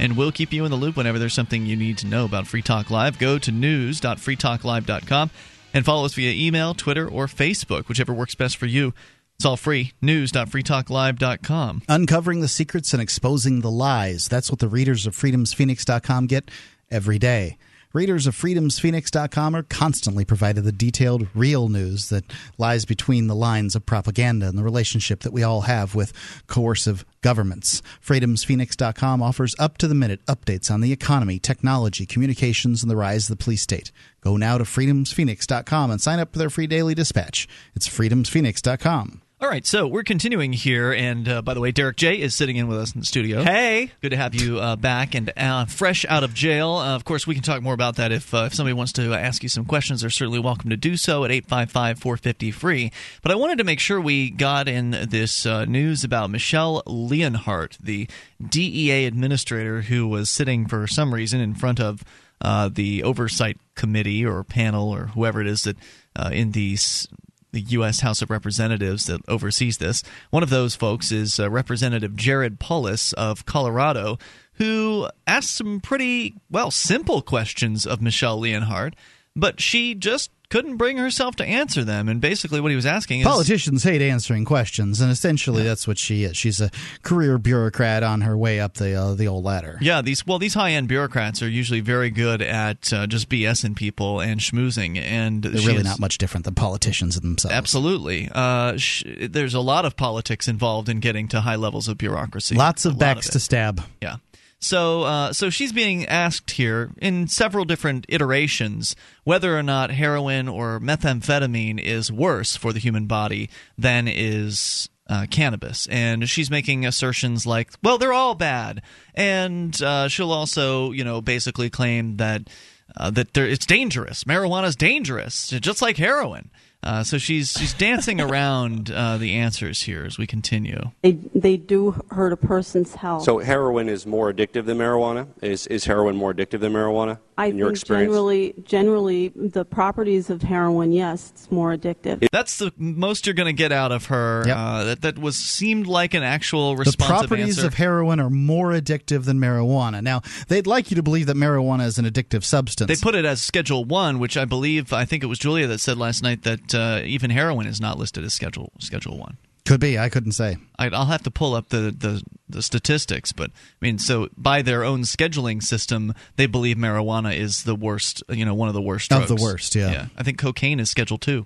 And 0.00 0.16
we'll 0.16 0.32
keep 0.32 0.52
you 0.52 0.64
in 0.64 0.72
the 0.72 0.76
loop 0.76 0.96
whenever 0.96 1.20
there's 1.20 1.34
something 1.34 1.64
you 1.64 1.76
need 1.76 1.98
to 1.98 2.08
know 2.08 2.24
about 2.24 2.48
Free 2.48 2.62
Talk 2.62 2.90
Live. 2.90 3.20
Go 3.20 3.38
to 3.38 3.52
news.freetalklive.com 3.52 5.30
and 5.72 5.84
follow 5.84 6.04
us 6.04 6.14
via 6.14 6.32
email, 6.32 6.74
Twitter, 6.74 7.06
or 7.06 7.28
Facebook, 7.28 7.86
whichever 7.86 8.12
works 8.12 8.34
best 8.34 8.56
for 8.56 8.66
you. 8.66 8.92
It's 9.38 9.46
all 9.46 9.56
free. 9.56 9.92
News.freetalklive.com. 10.02 11.82
Uncovering 11.88 12.40
the 12.40 12.48
secrets 12.48 12.92
and 12.92 13.00
exposing 13.00 13.60
the 13.60 13.70
lies. 13.70 14.26
That's 14.26 14.50
what 14.50 14.58
the 14.58 14.66
readers 14.66 15.06
of 15.06 15.16
freedomsphoenix.com 15.16 16.26
get 16.26 16.50
every 16.90 17.20
day. 17.20 17.56
Readers 17.92 18.26
of 18.26 18.34
freedomsphoenix.com 18.36 19.54
are 19.54 19.62
constantly 19.62 20.24
provided 20.24 20.64
the 20.64 20.72
detailed, 20.72 21.28
real 21.36 21.68
news 21.68 22.08
that 22.08 22.24
lies 22.58 22.84
between 22.84 23.28
the 23.28 23.36
lines 23.36 23.76
of 23.76 23.86
propaganda 23.86 24.48
and 24.48 24.58
the 24.58 24.64
relationship 24.64 25.20
that 25.20 25.32
we 25.32 25.44
all 25.44 25.62
have 25.62 25.94
with 25.94 26.12
coercive 26.48 27.04
governments. 27.20 27.80
Freedomsphoenix.com 28.04 29.22
offers 29.22 29.54
up 29.60 29.78
to 29.78 29.86
the 29.86 29.94
minute 29.94 30.20
updates 30.26 30.68
on 30.68 30.80
the 30.80 30.92
economy, 30.92 31.38
technology, 31.38 32.06
communications, 32.06 32.82
and 32.82 32.90
the 32.90 32.96
rise 32.96 33.30
of 33.30 33.38
the 33.38 33.44
police 33.44 33.62
state. 33.62 33.92
Go 34.20 34.36
now 34.36 34.58
to 34.58 34.64
freedomsphoenix.com 34.64 35.92
and 35.92 36.00
sign 36.00 36.18
up 36.18 36.32
for 36.32 36.38
their 36.40 36.50
free 36.50 36.66
daily 36.66 36.96
dispatch. 36.96 37.46
It's 37.76 37.88
freedomsphoenix.com. 37.88 39.22
All 39.40 39.48
right, 39.48 39.64
so 39.64 39.86
we're 39.86 40.02
continuing 40.02 40.52
here, 40.52 40.92
and 40.92 41.28
uh, 41.28 41.42
by 41.42 41.54
the 41.54 41.60
way, 41.60 41.70
Derrick 41.70 41.96
J 41.96 42.20
is 42.20 42.34
sitting 42.34 42.56
in 42.56 42.66
with 42.66 42.76
us 42.78 42.92
in 42.92 42.98
the 43.02 43.06
studio. 43.06 43.44
Hey. 43.44 43.92
good 44.02 44.10
to 44.10 44.16
have 44.16 44.34
you 44.34 44.58
uh, 44.58 44.74
back 44.74 45.14
and 45.14 45.32
uh, 45.36 45.64
fresh 45.66 46.04
out 46.08 46.24
of 46.24 46.34
jail. 46.34 46.72
Uh, 46.72 46.96
of 46.96 47.04
course, 47.04 47.24
we 47.24 47.34
can 47.34 47.44
talk 47.44 47.62
more 47.62 47.72
about 47.72 47.94
that 47.96 48.10
if 48.10 48.34
uh, 48.34 48.46
if 48.46 48.54
somebody 48.54 48.72
wants 48.74 48.90
to 48.94 49.14
ask 49.14 49.44
you 49.44 49.48
some 49.48 49.64
questions. 49.64 50.00
They're 50.00 50.10
certainly 50.10 50.40
welcome 50.40 50.70
to 50.70 50.76
do 50.76 50.96
so 50.96 51.22
at 51.24 51.30
855-450 51.30 52.52
free. 52.52 52.90
But 53.22 53.30
I 53.30 53.36
wanted 53.36 53.58
to 53.58 53.64
make 53.64 53.78
sure 53.78 54.00
we 54.00 54.28
got 54.28 54.66
in 54.66 54.90
this 55.08 55.46
uh, 55.46 55.66
news 55.66 56.02
about 56.02 56.30
Michele 56.30 56.82
Leonhart, 56.84 57.78
the 57.78 58.08
DEA 58.44 59.04
administrator 59.06 59.82
who 59.82 60.08
was 60.08 60.28
sitting 60.30 60.66
for 60.66 60.88
some 60.88 61.14
reason 61.14 61.40
in 61.40 61.54
front 61.54 61.78
of 61.78 62.02
uh, 62.40 62.70
the 62.72 63.04
oversight 63.04 63.56
committee 63.76 64.26
or 64.26 64.42
panel 64.42 64.90
or 64.90 65.06
whoever 65.14 65.40
it 65.40 65.46
is 65.46 65.62
that 65.62 65.76
uh, 66.16 66.30
in 66.32 66.50
the 66.50 66.72
s- 66.74 67.06
the 67.52 67.60
U.S. 67.60 68.00
House 68.00 68.22
of 68.22 68.30
Representatives 68.30 69.06
that 69.06 69.20
oversees 69.28 69.78
this. 69.78 70.02
One 70.30 70.42
of 70.42 70.50
those 70.50 70.74
folks 70.74 71.10
is 71.12 71.38
uh, 71.40 71.50
Representative 71.50 72.16
Jared 72.16 72.58
Polis 72.58 73.12
of 73.14 73.46
Colorado, 73.46 74.18
who 74.54 75.08
asked 75.26 75.56
some 75.56 75.80
pretty, 75.80 76.34
well, 76.50 76.70
simple 76.70 77.22
questions 77.22 77.86
of 77.86 78.02
Michele 78.02 78.40
Leonhart, 78.40 78.94
but 79.34 79.60
she 79.60 79.94
just 79.94 80.30
couldn't 80.50 80.76
bring 80.76 80.96
herself 80.96 81.36
to 81.36 81.44
answer 81.44 81.84
them. 81.84 82.08
And 82.08 82.20
basically, 82.20 82.60
what 82.60 82.70
he 82.70 82.76
was 82.76 82.86
asking 82.86 83.20
is. 83.20 83.26
Politicians 83.26 83.82
hate 83.82 84.00
answering 84.02 84.44
questions, 84.44 85.00
and 85.00 85.10
essentially 85.10 85.62
that's 85.62 85.86
what 85.86 85.98
she 85.98 86.24
is. 86.24 86.36
She's 86.36 86.60
a 86.60 86.70
career 87.02 87.38
bureaucrat 87.38 88.02
on 88.02 88.22
her 88.22 88.36
way 88.36 88.58
up 88.60 88.74
the 88.74 88.94
uh, 88.94 89.14
the 89.14 89.28
old 89.28 89.44
ladder. 89.44 89.78
Yeah, 89.80 90.00
these 90.02 90.26
well, 90.26 90.38
these 90.38 90.54
high 90.54 90.72
end 90.72 90.88
bureaucrats 90.88 91.42
are 91.42 91.48
usually 91.48 91.80
very 91.80 92.10
good 92.10 92.40
at 92.42 92.92
uh, 92.92 93.06
just 93.06 93.28
BSing 93.28 93.76
people 93.76 94.20
and 94.20 94.40
schmoozing, 94.40 94.96
and 94.98 95.42
They're 95.42 95.52
really 95.66 95.78
is- 95.78 95.84
not 95.84 96.00
much 96.00 96.18
different 96.18 96.44
than 96.44 96.54
politicians 96.54 97.20
themselves. 97.20 97.54
Absolutely, 97.54 98.30
uh, 98.34 98.76
sh- 98.76 99.04
there's 99.20 99.54
a 99.54 99.60
lot 99.60 99.84
of 99.84 99.96
politics 99.96 100.48
involved 100.48 100.88
in 100.88 101.00
getting 101.00 101.28
to 101.28 101.40
high 101.42 101.56
levels 101.56 101.88
of 101.88 101.98
bureaucracy. 101.98 102.54
Lots 102.54 102.84
A 102.84 102.88
of 102.88 102.94
lot 102.94 103.00
backs 103.00 103.28
to 103.30 103.40
stab. 103.40 103.82
Yeah. 104.00 104.16
So, 104.60 105.02
uh, 105.02 105.32
so 105.32 105.50
she's 105.50 105.72
being 105.72 106.06
asked 106.06 106.52
here 106.52 106.90
in 107.00 107.28
several 107.28 107.64
different 107.64 108.06
iterations 108.08 108.96
whether 109.22 109.56
or 109.56 109.62
not 109.62 109.92
heroin 109.92 110.48
or 110.48 110.80
methamphetamine 110.80 111.80
is 111.80 112.10
worse 112.10 112.56
for 112.56 112.72
the 112.72 112.80
human 112.80 113.06
body 113.06 113.50
than 113.76 114.08
is 114.08 114.88
uh, 115.08 115.26
cannabis, 115.30 115.86
and 115.86 116.28
she's 116.28 116.50
making 116.50 116.84
assertions 116.84 117.46
like, 117.46 117.70
"Well, 117.82 117.98
they're 117.98 118.12
all 118.12 118.34
bad," 118.34 118.82
and 119.14 119.80
uh, 119.80 120.08
she'll 120.08 120.32
also, 120.32 120.92
you 120.92 121.02
know, 121.02 121.22
basically 121.22 121.70
claim 121.70 122.16
that 122.16 122.48
uh, 122.96 123.10
that 123.10 123.36
it's 123.36 123.64
dangerous. 123.64 124.24
Marijuana 124.24 124.66
is 124.66 124.76
dangerous, 124.76 125.48
just 125.48 125.80
like 125.80 125.96
heroin. 125.96 126.50
Uh, 126.82 127.02
so 127.02 127.18
she's 127.18 127.52
she's 127.52 127.74
dancing 127.74 128.20
around 128.28 128.90
uh, 128.90 129.16
the 129.16 129.34
answers 129.34 129.82
here 129.82 130.04
as 130.04 130.16
we 130.16 130.26
continue. 130.26 130.90
They, 131.02 131.12
they 131.34 131.56
do 131.56 132.02
hurt 132.10 132.32
a 132.32 132.36
person's 132.36 132.94
health. 132.94 133.24
So 133.24 133.38
heroin 133.38 133.88
is 133.88 134.06
more 134.06 134.32
addictive 134.32 134.66
than 134.66 134.78
marijuana. 134.78 135.26
Is 135.42 135.66
is 135.66 135.84
heroin 135.86 136.16
more 136.16 136.32
addictive 136.32 136.60
than 136.60 136.72
marijuana 136.72 137.18
I 137.36 137.46
in 137.46 137.58
your 137.58 137.68
think 137.68 137.78
experience? 137.78 138.08
generally, 138.10 138.54
generally, 138.64 139.28
the 139.34 139.64
properties 139.64 140.30
of 140.30 140.42
heroin, 140.42 140.92
yes, 140.92 141.32
it's 141.34 141.50
more 141.50 141.76
addictive. 141.76 142.26
That's 142.32 142.58
the 142.58 142.72
most 142.76 143.26
you're 143.26 143.34
going 143.34 143.46
to 143.46 143.52
get 143.52 143.72
out 143.72 143.90
of 143.90 144.06
her. 144.06 144.44
Yep. 144.46 144.56
Uh, 144.56 144.84
that 144.84 145.00
that 145.02 145.18
was 145.18 145.36
seemed 145.36 145.88
like 145.88 146.14
an 146.14 146.22
actual 146.22 146.76
response. 146.76 146.96
The 146.96 147.04
properties 147.04 147.58
answer. 147.58 147.66
of 147.66 147.74
heroin 147.74 148.20
are 148.20 148.30
more 148.30 148.70
addictive 148.70 149.24
than 149.24 149.38
marijuana. 149.40 150.00
Now, 150.02 150.22
they'd 150.46 150.66
like 150.66 150.90
you 150.90 150.94
to 150.94 151.02
believe 151.02 151.26
that 151.26 151.36
marijuana 151.36 151.86
is 151.86 151.98
an 151.98 152.04
addictive 152.04 152.44
substance. 152.44 152.88
they 152.88 153.02
put 153.02 153.16
it 153.16 153.24
as 153.24 153.40
Schedule 153.40 153.84
One, 153.84 154.20
which 154.20 154.36
I 154.36 154.44
believe 154.44 154.92
I 154.92 155.04
think 155.04 155.24
it 155.24 155.26
was 155.26 155.38
Julia 155.38 155.66
that 155.66 155.80
said 155.80 155.98
last 155.98 156.22
night 156.22 156.42
that 156.44 156.67
uh, 156.74 157.02
even 157.04 157.30
heroin 157.30 157.66
is 157.66 157.80
not 157.80 157.98
listed 157.98 158.24
as 158.24 158.34
Schedule 158.34 158.72
Schedule 158.78 159.18
One. 159.18 159.38
Could 159.68 159.80
be. 159.80 159.98
I 159.98 160.08
couldn't 160.08 160.32
say. 160.32 160.56
I, 160.78 160.86
I'll 160.88 161.04
have 161.06 161.22
to 161.24 161.30
pull 161.30 161.54
up 161.54 161.68
the, 161.68 161.94
the 161.96 162.22
the 162.48 162.62
statistics, 162.62 163.32
but 163.32 163.50
I 163.50 163.84
mean, 163.84 163.98
so 163.98 164.28
by 164.34 164.62
their 164.62 164.82
own 164.82 165.02
scheduling 165.02 165.62
system, 165.62 166.14
they 166.36 166.46
believe 166.46 166.78
marijuana 166.78 167.36
is 167.36 167.64
the 167.64 167.74
worst. 167.74 168.22
You 168.30 168.46
know, 168.46 168.54
one 168.54 168.68
of 168.68 168.74
the 168.74 168.80
worst 168.80 169.12
Of 169.12 169.28
the 169.28 169.36
worst, 169.36 169.74
yeah. 169.74 170.06
I 170.16 170.22
think 170.22 170.38
cocaine 170.38 170.80
is 170.80 170.88
Schedule 170.88 171.18
Two. 171.18 171.44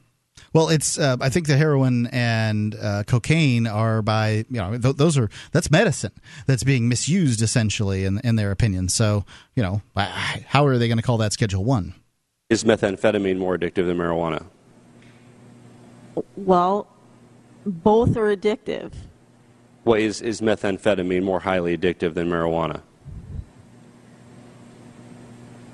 Well, 0.53 0.69
it's. 0.69 0.99
Uh, 0.99 1.17
I 1.21 1.31
think 1.31 1.47
the 1.49 1.57
heroin 1.57 2.07
and 2.09 2.75
uh, 2.75 3.03
cocaine 3.05 3.67
are 3.67 4.03
by 4.03 4.45
you 4.49 4.61
know 4.61 4.79
th- 4.79 4.97
those 4.97 5.19
are 5.19 5.29
that's 5.51 5.71
medicine 5.71 6.13
that's 6.47 6.63
being 6.63 6.89
misused 6.89 7.43
essentially 7.43 8.05
in 8.05 8.21
in 8.23 8.37
their 8.37 8.53
opinion. 8.53 8.89
So 8.89 9.25
you 9.57 9.65
know 9.65 9.83
how 9.97 10.67
are 10.67 10.79
they 10.79 10.87
going 10.87 10.99
to 10.99 11.03
call 11.03 11.19
that 11.19 11.33
Schedule 11.33 11.65
One? 11.65 11.95
Is 12.51 12.65
methamphetamine 12.65 13.39
more 13.39 13.59
addictive 13.59 13.87
than 13.87 13.97
marijuana? 13.97 14.45
Well, 16.37 16.87
both 17.65 18.17
are 18.17 18.35
addictive. 18.35 18.93
Well, 19.85 19.99
is 19.99 20.21
is 20.21 20.41
methamphetamine 20.41 21.23
more 21.23 21.41
highly 21.41 21.77
addictive 21.77 22.15
than 22.15 22.29
marijuana? 22.29 22.83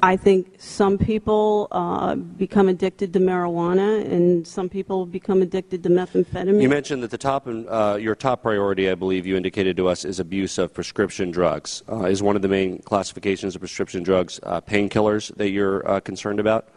I 0.02 0.16
think 0.16 0.54
some 0.58 0.96
people 0.96 1.66
uh, 1.72 2.14
become 2.14 2.68
addicted 2.68 3.12
to 3.14 3.18
marijuana, 3.18 4.04
and 4.04 4.46
some 4.46 4.68
people 4.68 5.06
become 5.06 5.42
addicted 5.42 5.82
to 5.82 5.88
methamphetamine. 5.88 6.62
You 6.62 6.68
mentioned 6.68 7.02
that 7.02 7.10
the 7.10 7.18
top, 7.18 7.48
uh, 7.48 7.98
your 8.00 8.14
top 8.14 8.42
priority, 8.42 8.88
I 8.90 8.94
believe 8.94 9.26
you 9.26 9.36
indicated 9.36 9.76
to 9.78 9.88
us, 9.88 10.04
is 10.04 10.20
abuse 10.20 10.56
of 10.56 10.72
prescription 10.72 11.32
drugs. 11.32 11.82
Uh, 11.90 12.04
is 12.04 12.22
one 12.22 12.36
of 12.36 12.42
the 12.42 12.48
main 12.48 12.80
classifications 12.82 13.56
of 13.56 13.60
prescription 13.60 14.04
drugs 14.04 14.38
uh, 14.44 14.60
painkillers 14.60 15.34
that 15.36 15.50
you're 15.50 15.88
uh, 15.90 15.98
concerned 16.00 16.38
about? 16.38 16.68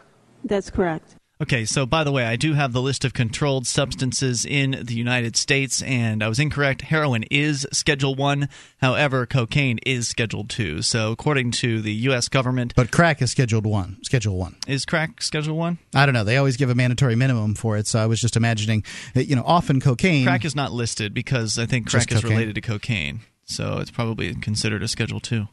That's 0.44 0.70
correct. 0.70 1.14
Okay, 1.42 1.64
so 1.64 1.86
by 1.86 2.04
the 2.04 2.12
way, 2.12 2.24
I 2.24 2.36
do 2.36 2.52
have 2.52 2.72
the 2.72 2.80
list 2.80 3.04
of 3.04 3.14
controlled 3.14 3.66
substances 3.66 4.44
in 4.44 4.78
the 4.80 4.94
United 4.94 5.36
States, 5.36 5.82
and 5.82 6.22
I 6.22 6.28
was 6.28 6.38
incorrect. 6.38 6.82
Heroin 6.82 7.24
is 7.32 7.66
Schedule 7.72 8.14
1, 8.14 8.48
however, 8.80 9.26
cocaine 9.26 9.80
is 9.84 10.06
Schedule 10.06 10.44
2. 10.44 10.82
So, 10.82 11.10
according 11.10 11.50
to 11.52 11.82
the 11.82 11.92
U.S. 11.92 12.28
government. 12.28 12.74
But 12.76 12.92
crack 12.92 13.20
is 13.20 13.32
Scheduled 13.32 13.66
1. 13.66 14.04
Schedule 14.04 14.36
1. 14.38 14.56
Is 14.68 14.84
crack 14.84 15.20
Schedule 15.20 15.56
1? 15.56 15.78
I 15.96 16.06
don't 16.06 16.12
know. 16.12 16.22
They 16.22 16.36
always 16.36 16.56
give 16.56 16.70
a 16.70 16.76
mandatory 16.76 17.16
minimum 17.16 17.56
for 17.56 17.76
it, 17.76 17.88
so 17.88 17.98
I 17.98 18.06
was 18.06 18.20
just 18.20 18.36
imagining, 18.36 18.84
that, 19.14 19.24
you 19.24 19.34
know, 19.34 19.42
often 19.44 19.80
cocaine. 19.80 20.24
Crack 20.24 20.44
is 20.44 20.54
not 20.54 20.70
listed 20.70 21.12
because 21.12 21.58
I 21.58 21.66
think 21.66 21.90
crack 21.90 22.12
is 22.12 22.22
related 22.22 22.54
to 22.54 22.60
cocaine. 22.60 23.22
So, 23.46 23.78
it's 23.78 23.90
probably 23.90 24.32
considered 24.36 24.84
a 24.84 24.86
Schedule 24.86 25.18
2. 25.18 25.48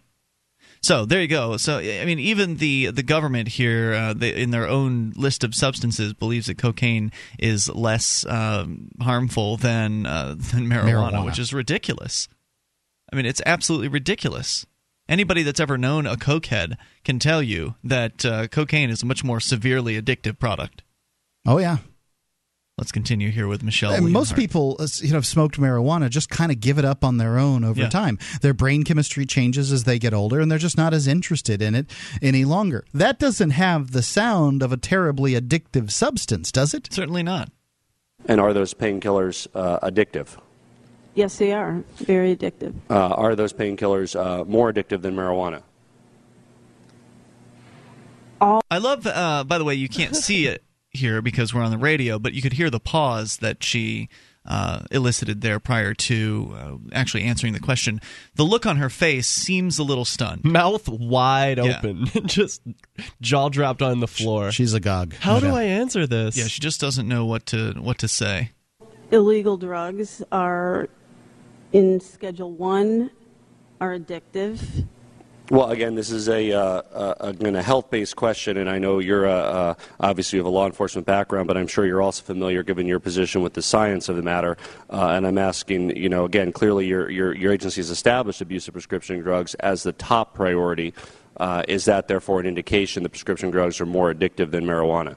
So 0.82 1.06
there 1.06 1.22
you 1.22 1.28
go. 1.28 1.58
So 1.58 1.80
I 1.80 2.06
mean, 2.06 2.20
even 2.20 2.58
the 2.58 2.92
the 2.92 3.04
government 3.04 3.50
here, 3.50 3.94
uh, 3.94 4.14
they, 4.14 4.34
in 4.34 4.52
their 4.52 4.68
own 4.68 5.14
list 5.16 5.44
of 5.44 5.54
substances, 5.54 6.14
believes 6.14 6.48
that 6.48 6.58
cocaine 6.58 7.12
is 7.38 7.70
less 7.70 8.26
um, 8.26 8.90
harmful 9.02 9.58
than 9.58 10.06
uh, 10.06 10.36
than 10.38 10.68
marijuana, 10.68 11.12
marijuana, 11.12 11.26
which 11.26 11.40
is 11.40 11.54
ridiculous. 11.54 12.28
I 13.12 13.16
mean, 13.16 13.26
it's 13.26 13.42
absolutely 13.46 13.88
ridiculous. 13.88 14.66
Anybody 15.10 15.42
that's 15.42 15.60
ever 15.60 15.78
known 15.78 16.06
a 16.06 16.16
cokehead 16.16 16.78
can 17.04 17.18
tell 17.18 17.42
you 17.42 17.76
that 17.84 18.24
uh, 18.24 18.48
cocaine 18.48 18.92
is 18.92 19.02
a 19.02 19.08
much 19.08 19.24
more 19.24 19.40
severely 19.40 20.00
addictive 20.00 20.38
product. 20.38 20.84
Oh 21.48 21.58
yeah, 21.58 21.78
Let's 22.80 22.94
continue 22.94 23.30
here 23.30 23.46
with 23.46 23.62
Michele. 23.62 23.92
And 23.92 24.10
most 24.10 24.38
people, 24.38 24.78
uh, 24.80 24.88
you 25.02 25.10
know, 25.10 25.16
have 25.16 25.26
smoked 25.26 25.60
marijuana, 25.60 26.10
just 26.10 26.30
kind 26.30 26.50
of 26.50 26.62
give 26.62 26.78
it 26.80 26.86
up 26.86 27.04
on 27.04 27.18
their 27.18 27.38
own 27.38 27.66
over 27.66 27.82
yeah. 27.82 27.90
time. 27.90 28.18
Their 28.42 28.54
brain 28.54 28.86
chemistry 28.86 29.26
changes 29.26 29.74
as 29.74 29.84
they 29.84 30.00
get 30.00 30.14
older, 30.14 30.40
and 30.40 30.50
they're 30.50 30.58
just 30.58 30.78
not 30.78 30.94
as 30.94 31.06
interested 31.06 31.62
in 31.62 31.76
it 31.76 31.92
any 32.22 32.46
longer. 32.46 32.86
That 32.94 33.20
doesn't 33.20 33.50
have 33.50 33.92
the 33.92 34.02
sound 34.02 34.64
of 34.64 34.72
a 34.72 34.78
terribly 34.78 35.34
addictive 35.34 35.92
substance, 35.92 36.54
does 36.54 36.74
it? 36.74 36.88
Certainly 36.90 37.24
not. 37.24 37.52
And 38.28 38.40
are 38.40 38.54
those 38.54 38.74
painkillers 38.74 39.46
uh, 39.54 39.86
addictive? 39.86 40.38
Yes, 41.16 41.38
they 41.38 41.52
are. 41.52 41.84
Very 41.98 42.34
addictive. 42.34 42.74
Uh, 42.90 43.10
are 43.10 43.36
those 43.36 43.52
painkillers 43.52 44.18
uh, 44.18 44.46
more 44.46 44.72
addictive 44.72 45.02
than 45.02 45.18
marijuana? 45.18 45.64
All- 48.40 48.62
I 48.72 48.78
love, 48.78 49.06
uh, 49.06 49.44
by 49.44 49.58
the 49.58 49.66
way, 49.66 49.74
you 49.74 49.90
can't 49.90 50.16
see 50.16 50.48
it 50.48 50.64
here 50.92 51.22
because 51.22 51.54
we're 51.54 51.62
on 51.62 51.72
the 51.72 51.78
radio, 51.78 52.20
but 52.20 52.34
you 52.34 52.42
could 52.42 52.54
hear 52.54 52.70
the 52.70 52.80
pause 52.80 53.38
that 53.38 53.64
she 53.64 54.10
uh, 54.46 54.82
elicited 54.92 55.42
there 55.42 55.60
prior 55.60 55.94
to 55.94 56.56
uh, 56.58 56.76
actually 56.92 57.24
answering 57.24 57.54
the 57.54 57.60
question. 57.60 58.02
The 58.36 58.44
look 58.44 58.66
on 58.66 58.78
her 58.78 58.90
face 58.90 59.28
seems 59.28 59.78
a 59.78 59.84
little 59.84 60.06
stunned, 60.06 60.44
mouth 60.44 60.88
wide 60.90 61.58
yeah. 61.58 61.78
open, 61.78 62.06
just 62.26 62.62
jaw 63.22 63.50
dropped 63.50 63.82
on 63.82 64.00
the 64.00 64.08
floor. 64.08 64.52
She's 64.52 64.74
agog. 64.74 65.14
How 65.20 65.36
no 65.36 65.52
do. 65.52 65.56
I 65.56 65.64
answer 65.64 66.08
this? 66.08 66.36
Yeah, 66.36 66.48
she 66.48 66.62
just 66.62 66.82
doesn't 66.82 67.08
know 67.08 67.26
what 67.26 67.46
to 67.48 67.74
what 67.74 68.00
to 68.00 68.08
say. 68.08 68.52
Illegal 69.12 69.58
drugs 69.58 70.24
are 70.32 70.88
in 71.72 72.00
Schedule 72.00 72.52
One 72.52 73.12
are 73.80 73.98
addictive. 73.98 74.88
Well, 75.50 75.72
again, 75.72 75.96
this 75.96 76.12
is 76.12 76.30
a, 76.30 76.52
uh, 76.52 76.82
a, 77.20 77.36
a 77.42 77.64
health-based 77.64 78.16
question, 78.16 78.58
and 78.58 78.70
I 78.70 78.78
know 78.78 79.00
you're 79.00 79.28
uh, 79.28 79.34
uh, 79.34 79.74
obviously 80.00 80.38
you 80.38 80.42
have 80.42 80.48
a 80.48 80.56
law 80.56 80.68
enforcement 80.68 81.08
background, 81.08 81.48
but 81.48 81.58
I'm 81.58 81.66
sure 81.66 81.88
you're 81.88 82.04
also 82.04 82.24
familiar, 82.24 82.62
given 82.62 82.86
your 82.86 83.00
position, 83.00 83.42
with 83.42 83.54
the 83.54 83.64
science 83.64 84.10
of 84.10 84.16
the 84.16 84.22
matter. 84.22 84.58
Uh, 84.92 85.08
and 85.08 85.26
I'm 85.26 85.40
asking, 85.40 85.98
you 85.98 86.08
know, 86.08 86.26
again, 86.26 86.52
clearly 86.52 86.86
your 86.86 87.10
your, 87.10 87.34
your 87.34 87.52
agency 87.52 87.82
has 87.82 87.90
established 87.90 88.42
abuse 88.42 88.68
of 88.68 88.74
prescription 88.74 89.20
drugs 89.22 89.56
as 89.56 89.82
the 89.82 89.92
top 89.92 90.36
priority. 90.36 90.94
Uh, 91.38 91.64
is 91.68 91.86
that 91.86 92.08
therefore 92.08 92.40
an 92.40 92.46
indication 92.46 93.02
that 93.02 93.10
prescription 93.10 93.50
drugs 93.50 93.82
are 93.82 93.88
more 93.88 94.14
addictive 94.14 94.52
than 94.52 94.66
marijuana? 94.66 95.16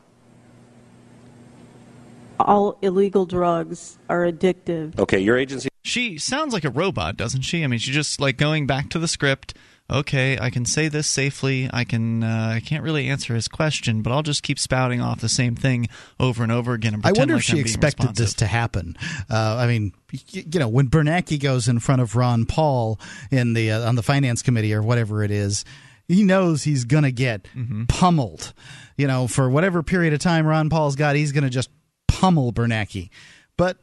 All 2.40 2.78
illegal 2.80 3.26
drugs 3.26 3.98
are 4.08 4.20
addictive. 4.20 4.98
Okay, 4.98 5.18
your 5.18 5.36
agency. 5.36 5.68
She 5.82 6.16
sounds 6.16 6.54
like 6.54 6.64
a 6.64 6.70
robot, 6.70 7.18
doesn't 7.18 7.42
she? 7.42 7.64
I 7.64 7.66
mean, 7.66 7.78
she's 7.78 7.94
just 7.94 8.18
like 8.18 8.38
going 8.38 8.66
back 8.66 8.88
to 8.90 8.98
the 8.98 9.08
script 9.08 9.54
okay, 9.92 10.38
I 10.40 10.50
can 10.50 10.64
say 10.64 10.88
this 10.88 11.06
safely. 11.06 11.68
I 11.72 11.84
can. 11.84 12.24
Uh, 12.24 12.52
I 12.56 12.60
can't 12.60 12.82
really 12.82 13.08
answer 13.08 13.34
his 13.34 13.48
question, 13.48 14.02
but 14.02 14.12
I'll 14.12 14.22
just 14.22 14.42
keep 14.42 14.58
spouting 14.58 15.00
off 15.00 15.20
the 15.20 15.28
same 15.28 15.54
thing 15.54 15.88
over 16.18 16.42
and 16.42 16.50
over 16.50 16.72
again. 16.72 16.94
And 16.94 17.06
I 17.06 17.12
wonder 17.12 17.34
like 17.34 17.42
if 17.42 17.44
she 17.44 17.60
expected 17.60 18.16
this 18.16 18.34
to 18.34 18.46
happen. 18.46 18.96
Uh, 19.30 19.56
I 19.58 19.66
mean, 19.66 19.92
you 20.10 20.58
know, 20.58 20.68
when 20.68 20.88
Bernanke 20.88 21.40
goes 21.40 21.68
in 21.68 21.78
front 21.78 22.02
of 22.02 22.16
Ron 22.16 22.46
Paul 22.46 22.98
in 23.30 23.52
the 23.52 23.70
uh, 23.70 23.88
on 23.88 23.94
the 23.94 24.02
finance 24.02 24.42
committee 24.42 24.74
or 24.74 24.82
whatever 24.82 25.22
it 25.22 25.30
is. 25.30 25.64
He 26.08 26.24
knows 26.24 26.64
he's 26.64 26.84
going 26.84 27.04
to 27.04 27.12
get 27.12 27.44
mm-hmm. 27.56 27.84
pummeled. 27.84 28.52
You 28.96 29.06
know, 29.06 29.28
for 29.28 29.48
whatever 29.48 29.82
period 29.82 30.12
of 30.12 30.18
time 30.18 30.46
Ron 30.46 30.68
Paul's 30.68 30.96
got, 30.96 31.16
he's 31.16 31.32
going 31.32 31.44
to 31.44 31.48
just 31.48 31.70
pummel 32.06 32.52
Bernanke. 32.52 33.08
But 33.56 33.78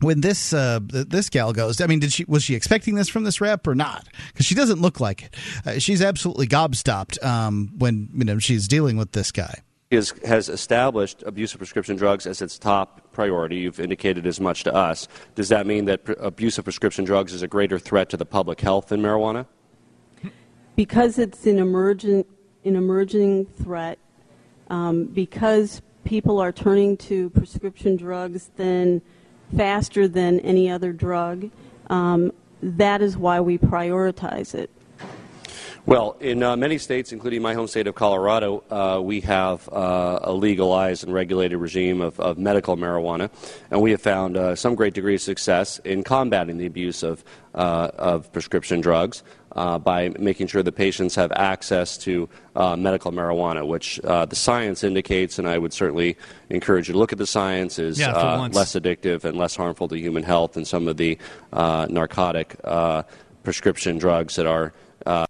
when 0.00 0.20
this 0.20 0.52
uh, 0.52 0.80
this 0.82 1.28
gal 1.28 1.52
goes, 1.52 1.80
I 1.80 1.86
mean, 1.86 2.00
did 2.00 2.12
she 2.12 2.24
was 2.24 2.42
she 2.42 2.54
expecting 2.54 2.94
this 2.94 3.08
from 3.08 3.24
this 3.24 3.40
rep 3.40 3.66
or 3.66 3.74
not? 3.74 4.08
Because 4.28 4.46
she 4.46 4.54
doesn't 4.54 4.80
look 4.80 5.00
like 5.00 5.22
it. 5.22 5.36
Uh, 5.64 5.78
she's 5.78 6.02
absolutely 6.02 6.46
gobstopped 6.46 7.22
um, 7.24 7.70
when 7.78 8.08
you 8.14 8.24
know 8.24 8.38
she's 8.38 8.66
dealing 8.66 8.96
with 8.96 9.12
this 9.12 9.30
guy. 9.30 9.62
Is, 9.90 10.14
has 10.24 10.48
established 10.48 11.24
abuse 11.26 11.52
of 11.52 11.58
prescription 11.58 11.96
drugs 11.96 12.24
as 12.24 12.40
its 12.40 12.60
top 12.60 13.10
priority. 13.10 13.56
You've 13.56 13.80
indicated 13.80 14.24
as 14.24 14.38
much 14.40 14.62
to 14.62 14.72
us. 14.72 15.08
Does 15.34 15.48
that 15.48 15.66
mean 15.66 15.86
that 15.86 16.04
pr- 16.04 16.12
abuse 16.20 16.58
of 16.58 16.64
prescription 16.64 17.04
drugs 17.04 17.32
is 17.34 17.42
a 17.42 17.48
greater 17.48 17.76
threat 17.76 18.08
to 18.10 18.16
the 18.16 18.24
public 18.24 18.60
health 18.60 18.88
than 18.88 19.02
marijuana? 19.02 19.46
Because 20.76 21.18
it's 21.18 21.44
an 21.44 21.58
emergent, 21.58 22.28
an 22.64 22.76
emerging 22.76 23.46
threat. 23.46 23.98
Um, 24.68 25.06
because 25.06 25.82
people 26.04 26.38
are 26.38 26.52
turning 26.52 26.96
to 26.96 27.30
prescription 27.30 27.96
drugs, 27.96 28.50
then 28.56 29.02
faster 29.56 30.08
than 30.08 30.40
any 30.40 30.70
other 30.70 30.92
drug. 30.92 31.50
Um, 31.88 32.32
that 32.62 33.02
is 33.02 33.16
why 33.16 33.40
we 33.40 33.58
prioritize 33.58 34.54
it. 34.54 34.70
Well, 35.86 36.16
in 36.20 36.42
uh, 36.42 36.56
many 36.56 36.76
states, 36.76 37.10
including 37.10 37.40
my 37.40 37.54
home 37.54 37.66
state 37.66 37.86
of 37.86 37.94
Colorado, 37.94 38.62
uh, 38.70 39.00
we 39.02 39.22
have 39.22 39.66
uh, 39.72 40.20
a 40.22 40.32
legalized 40.32 41.04
and 41.04 41.14
regulated 41.14 41.58
regime 41.58 42.02
of, 42.02 42.20
of, 42.20 42.36
medical 42.36 42.76
marijuana, 42.76 43.30
and 43.70 43.80
we 43.80 43.90
have 43.92 44.02
found 44.02 44.36
uh, 44.36 44.54
some 44.54 44.74
great 44.74 44.92
degree 44.92 45.14
of 45.14 45.22
success 45.22 45.78
in 45.78 46.04
combating 46.04 46.58
the 46.58 46.66
abuse 46.66 47.02
of, 47.02 47.24
uh, 47.54 47.90
of 47.96 48.30
prescription 48.30 48.82
drugs 48.82 49.22
by 49.78 50.10
making 50.18 50.46
sure 50.46 50.62
the 50.62 50.72
patients 50.72 51.14
have 51.14 51.32
access 51.32 51.98
to 51.98 52.28
uh, 52.56 52.76
medical 52.76 53.12
marijuana, 53.12 53.66
which 53.66 54.00
uh, 54.00 54.24
the 54.26 54.36
science 54.36 54.84
indicates, 54.84 55.38
and 55.38 55.48
I 55.48 55.58
would 55.58 55.72
certainly 55.72 56.16
encourage 56.48 56.88
you 56.88 56.92
to 56.92 56.98
look 56.98 57.12
at 57.12 57.18
the 57.18 57.26
science, 57.26 57.78
is 57.78 57.98
yeah, 57.98 58.12
uh, 58.12 58.48
less 58.52 58.74
addictive 58.74 59.24
and 59.24 59.36
less 59.36 59.56
harmful 59.56 59.88
to 59.88 59.98
human 59.98 60.22
health 60.22 60.52
than 60.52 60.64
some 60.64 60.88
of 60.88 60.96
the 60.96 61.18
uh, 61.52 61.86
narcotic 61.90 62.56
uh, 62.64 63.02
prescription 63.42 63.98
drugs 63.98 64.36
that 64.36 64.46
are. 64.46 64.72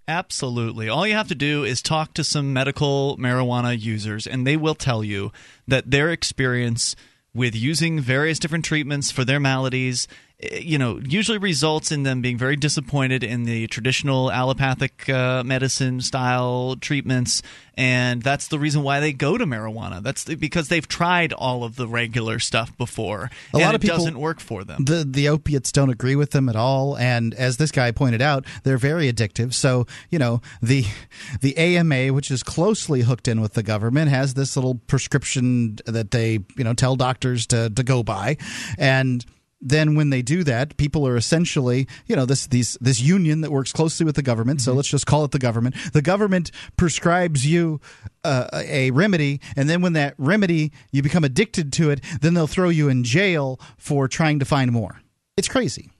Absolutely. 0.08 0.88
All 0.88 1.06
you 1.06 1.14
have 1.14 1.28
to 1.28 1.34
do 1.36 1.62
is 1.62 1.80
talk 1.80 2.12
to 2.14 2.24
some 2.24 2.52
medical 2.52 3.16
marijuana 3.18 3.80
users, 3.80 4.26
and 4.26 4.44
they 4.46 4.56
will 4.56 4.74
tell 4.74 5.04
you 5.04 5.30
that 5.68 5.90
their 5.90 6.10
experience 6.10 6.96
with 7.32 7.54
using 7.54 8.00
various 8.00 8.38
different 8.38 8.64
treatments 8.64 9.10
for 9.10 9.24
their 9.24 9.40
maladies 9.40 10.08
you 10.42 10.78
know, 10.78 10.98
usually 11.04 11.36
results 11.38 11.92
in 11.92 12.02
them 12.02 12.22
being 12.22 12.38
very 12.38 12.56
disappointed 12.56 13.22
in 13.22 13.44
the 13.44 13.66
traditional 13.66 14.32
allopathic 14.32 15.08
uh, 15.08 15.42
medicine 15.44 16.00
style 16.00 16.76
treatments, 16.80 17.42
and 17.74 18.22
that's 18.22 18.48
the 18.48 18.58
reason 18.58 18.82
why 18.82 19.00
they 19.00 19.12
go 19.12 19.36
to 19.36 19.44
marijuana. 19.44 20.02
That's 20.02 20.24
the, 20.24 20.36
because 20.36 20.68
they've 20.68 20.86
tried 20.88 21.32
all 21.34 21.62
of 21.62 21.76
the 21.76 21.86
regular 21.86 22.38
stuff 22.38 22.76
before, 22.78 23.30
A 23.52 23.56
and 23.56 23.62
lot 23.62 23.72
it 23.72 23.74
of 23.76 23.80
people- 23.82 23.96
doesn't 23.98 24.18
work 24.18 24.40
for 24.40 24.64
them. 24.64 24.84
The 24.84 25.04
the 25.06 25.28
opiates 25.28 25.72
don't 25.72 25.90
agree 25.90 26.16
with 26.16 26.30
them 26.30 26.48
at 26.48 26.56
all, 26.56 26.96
and 26.96 27.34
as 27.34 27.58
this 27.58 27.70
guy 27.70 27.90
pointed 27.90 28.22
out, 28.22 28.46
they're 28.62 28.78
very 28.78 29.12
addictive. 29.12 29.52
So 29.52 29.86
you 30.08 30.18
know 30.18 30.40
the 30.62 30.86
the 31.42 31.56
AMA, 31.58 32.14
which 32.14 32.30
is 32.30 32.42
closely 32.42 33.02
hooked 33.02 33.28
in 33.28 33.42
with 33.42 33.52
the 33.52 33.62
government, 33.62 34.10
has 34.10 34.34
this 34.34 34.56
little 34.56 34.76
prescription 34.86 35.76
that 35.84 36.12
they 36.12 36.38
you 36.56 36.64
know 36.64 36.72
tell 36.72 36.96
doctors 36.96 37.46
to 37.48 37.68
to 37.68 37.82
go 37.82 38.02
by, 38.02 38.38
and 38.78 39.24
then 39.60 39.94
when 39.94 40.10
they 40.10 40.22
do 40.22 40.42
that, 40.44 40.76
people 40.76 41.06
are 41.06 41.16
essentially, 41.16 41.86
you 42.06 42.16
know, 42.16 42.24
this 42.24 42.46
these 42.46 42.78
this 42.80 43.00
union 43.00 43.42
that 43.42 43.50
works 43.50 43.72
closely 43.72 44.06
with 44.06 44.16
the 44.16 44.22
government. 44.22 44.60
So 44.60 44.72
let's 44.72 44.88
just 44.88 45.06
call 45.06 45.24
it 45.24 45.30
the 45.30 45.38
government. 45.38 45.74
The 45.92 46.02
government 46.02 46.50
prescribes 46.76 47.46
you 47.46 47.80
uh, 48.24 48.48
a 48.52 48.90
remedy, 48.90 49.40
and 49.56 49.68
then 49.68 49.82
when 49.82 49.92
that 49.94 50.14
remedy 50.18 50.72
you 50.92 51.02
become 51.02 51.24
addicted 51.24 51.72
to 51.74 51.90
it, 51.90 52.00
then 52.20 52.34
they'll 52.34 52.46
throw 52.46 52.68
you 52.68 52.88
in 52.88 53.04
jail 53.04 53.60
for 53.76 54.08
trying 54.08 54.38
to 54.38 54.44
find 54.44 54.72
more. 54.72 55.00
It's 55.36 55.48
crazy. 55.48 55.90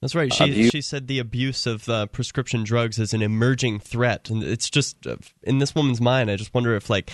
That's 0.00 0.14
right. 0.14 0.32
She 0.32 0.70
she 0.70 0.80
said 0.80 1.08
the 1.08 1.18
abuse 1.18 1.66
of 1.66 1.88
uh, 1.88 2.06
prescription 2.06 2.62
drugs 2.62 3.00
is 3.00 3.12
an 3.12 3.22
emerging 3.22 3.80
threat, 3.80 4.30
and 4.30 4.44
it's 4.44 4.70
just 4.70 5.06
uh, 5.06 5.16
in 5.42 5.58
this 5.58 5.74
woman's 5.74 6.00
mind. 6.00 6.30
I 6.30 6.36
just 6.36 6.54
wonder 6.54 6.76
if 6.76 6.88
like 6.88 7.10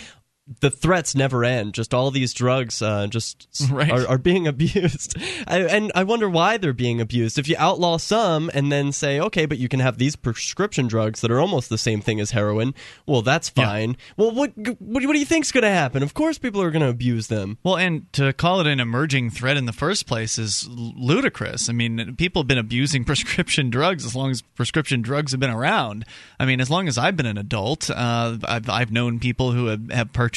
the 0.61 0.71
threats 0.71 1.15
never 1.15 1.43
end. 1.43 1.73
Just 1.73 1.95
all 1.95 2.11
these 2.11 2.35
drugs 2.35 2.83
uh, 2.83 3.07
just 3.07 3.47
Right. 3.71 3.91
are, 3.91 4.07
are 4.07 4.19
being 4.19 4.47
abused, 4.55 5.17
I, 5.47 5.61
and 5.61 5.91
I 5.95 6.05
wonder 6.05 6.29
why 6.29 6.59
they're 6.59 6.73
being 6.75 7.01
abused. 7.01 7.39
If 7.39 7.49
you 7.49 7.57
outlaw 7.59 7.97
some 7.97 8.51
and 8.53 8.71
then 8.71 8.93
say, 8.93 9.19
okay, 9.21 9.47
but 9.47 9.57
you 9.59 9.69
can 9.69 9.81
have 9.81 9.97
these 9.97 10.17
prescription 10.17 10.87
drugs 10.87 11.23
that 11.23 11.31
are 11.31 11.41
almost 11.41 11.71
the 11.71 11.79
same 11.79 12.01
thing 12.03 12.21
as 12.21 12.33
heroin, 12.33 12.75
well, 13.07 13.23
that's 13.23 13.49
fine. 13.49 13.97
Well, 14.17 14.33
what 14.33 14.53
what, 14.57 14.81
what 14.81 15.01
do 15.13 15.19
you 15.19 15.25
think's 15.25 15.51
going 15.51 15.63
to 15.63 15.71
happen? 15.71 16.03
Of 16.03 16.13
course, 16.13 16.37
people 16.37 16.61
are 16.61 16.71
going 16.71 16.83
to 16.83 16.89
abuse 16.89 17.29
them. 17.29 17.57
Well, 17.63 17.77
and 17.77 18.13
to 18.13 18.33
call 18.35 18.61
it 18.61 18.67
an 18.67 18.81
emerging 18.81 19.31
threat 19.31 19.57
in 19.57 19.65
the 19.65 19.73
first 19.73 20.07
place 20.07 20.39
is 20.39 20.69
ludicrous. 20.69 21.71
I 21.71 21.73
mean, 21.73 22.17
people 22.17 22.43
have 22.43 22.49
been 22.49 22.59
abusing 22.59 23.05
prescription 23.07 23.71
drugs 23.71 24.05
as 24.05 24.15
long 24.15 24.31
as 24.31 24.43
prescription 24.43 25.01
drugs 25.01 25.33
have 25.33 25.41
been 25.41 25.51
around. 25.51 26.05
I 26.39 26.45
mean, 26.45 26.61
as 26.61 26.69
long 26.71 26.87
as 26.87 26.99
I've 26.99 27.17
been 27.17 27.27
an 27.27 27.39
adult, 27.39 27.89
uh, 27.89 28.37
I've, 28.45 28.69
I've 28.69 28.93
known 28.93 29.19
people 29.21 29.53
who 29.53 29.67
have, 29.67 29.91
have 29.91 30.13
purchased 30.13 30.34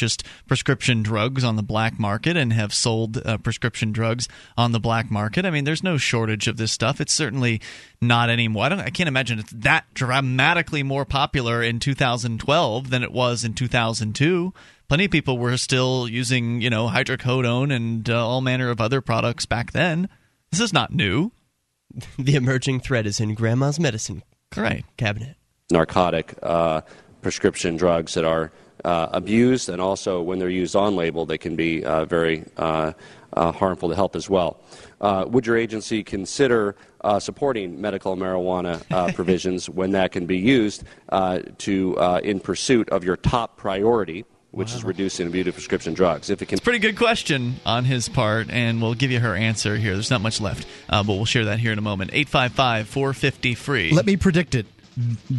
prescription 0.48 1.04
drugs 1.04 1.44
on 1.44 1.56
the 1.56 1.64
black 1.64 2.00
market 2.00 2.38
and 2.38 2.54
have 2.54 2.74
sold 2.74 3.22
uh, 3.26 3.38
prescription 3.38 3.92
drugs 3.92 4.28
on 4.58 4.72
the 4.72 4.80
black 4.80 5.10
market. 5.12 5.46
I 5.46 5.50
mean, 5.50 5.64
there's 5.64 5.84
no 5.84 5.98
shortage 5.98 6.48
of 6.48 6.58
this 6.58 6.72
stuff. 6.72 7.02
It's 7.02 7.14
certainly 7.14 7.62
not 8.02 8.30
anymore. 8.30 8.66
I, 8.66 8.70
don't, 8.70 8.80
I 8.80 8.90
can't 8.90 9.08
imagine 9.08 9.40
it's 9.40 9.52
that 9.52 9.86
dramatically 9.94 10.84
more 10.84 11.06
popular 11.06 11.62
in 11.64 11.80
2012 11.80 12.90
than 12.90 13.04
it 13.04 13.12
was 13.12 13.44
in 13.44 13.54
2002 13.54 14.54
plenty 14.90 15.04
of 15.04 15.12
people 15.12 15.38
were 15.38 15.58
still 15.58 16.08
using, 16.08 16.62
you 16.62 16.70
know, 16.70 16.88
hydrocodone 16.88 17.74
and 17.76 18.10
uh, 18.10 18.26
all 18.26 18.40
manner 18.40 18.70
of 18.70 18.80
other 18.80 19.02
products 19.02 19.46
back 19.46 19.74
then. 19.74 20.08
This 20.52 20.62
is 20.62 20.72
not 20.72 20.94
new. 20.94 21.32
The 22.18 22.36
emerging 22.36 22.80
threat 22.82 23.06
is 23.06 23.20
in 23.20 23.34
grandma's 23.34 23.80
medicine 23.80 24.24
Right. 24.56 24.86
cabinet. 24.98 25.36
narcotic 25.72 26.36
uh, 26.42 26.82
prescription 27.22 27.76
drugs 27.76 28.14
that 28.14 28.24
are 28.24 28.52
uh, 28.84 29.08
abused, 29.12 29.70
and 29.70 29.82
also 29.82 30.22
when 30.22 30.40
they're 30.40 30.50
used 30.50 30.76
on 30.76 30.96
label, 30.96 31.26
they 31.26 31.38
can 31.38 31.56
be 31.56 31.84
uh, 31.84 32.06
very 32.06 32.46
uh, 32.58 32.94
uh, 33.34 33.52
harmful 33.52 33.90
to 33.90 33.96
health 33.96 34.16
as 34.16 34.30
well. 34.30 34.60
Uh, 35.00 35.26
would 35.28 35.46
your 35.46 35.58
agency 35.58 36.04
consider 36.04 36.76
uh, 37.02 37.20
supporting 37.20 37.80
medical 37.80 38.16
marijuana 38.16 38.84
uh, 38.92 39.12
provisions 39.14 39.70
when 39.70 39.92
that 39.92 40.12
can 40.12 40.26
be 40.26 40.38
used 40.38 40.84
uh, 41.10 41.40
to 41.58 41.98
uh, 41.98 42.20
in 42.24 42.40
pursuit 42.40 42.90
of 42.90 43.04
your 43.04 43.18
top 43.18 43.58
priority, 43.58 44.26
which 44.52 44.74
is 44.74 44.84
reducing 44.84 45.28
abuse 45.28 45.48
of 45.48 45.54
prescription 45.54 45.94
drugs? 45.94 46.30
If 46.30 46.42
it 46.42 46.48
can 46.48 46.60
Pretty 46.60 46.80
good 46.80 46.98
question 46.98 47.58
on 47.66 47.86
his 47.86 48.10
part, 48.10 48.50
and 48.50 48.82
we'll 48.82 48.96
give 48.96 49.12
you 49.12 49.20
her 49.20 49.36
answer 49.36 49.78
here. 49.78 49.94
There's 49.94 50.10
not 50.10 50.22
much 50.22 50.42
left, 50.42 50.68
uh, 50.90 51.04
but 51.04 51.14
we'll 51.14 51.26
share 51.26 51.46
that 51.46 51.60
here 51.60 51.72
in 51.72 51.78
a 51.78 51.84
moment. 51.84 52.12
855 52.14 52.88
450 52.88 53.56
free. 53.56 53.92
Let 53.92 54.06
me 54.06 54.18
predict 54.18 54.56
it. 54.56 54.66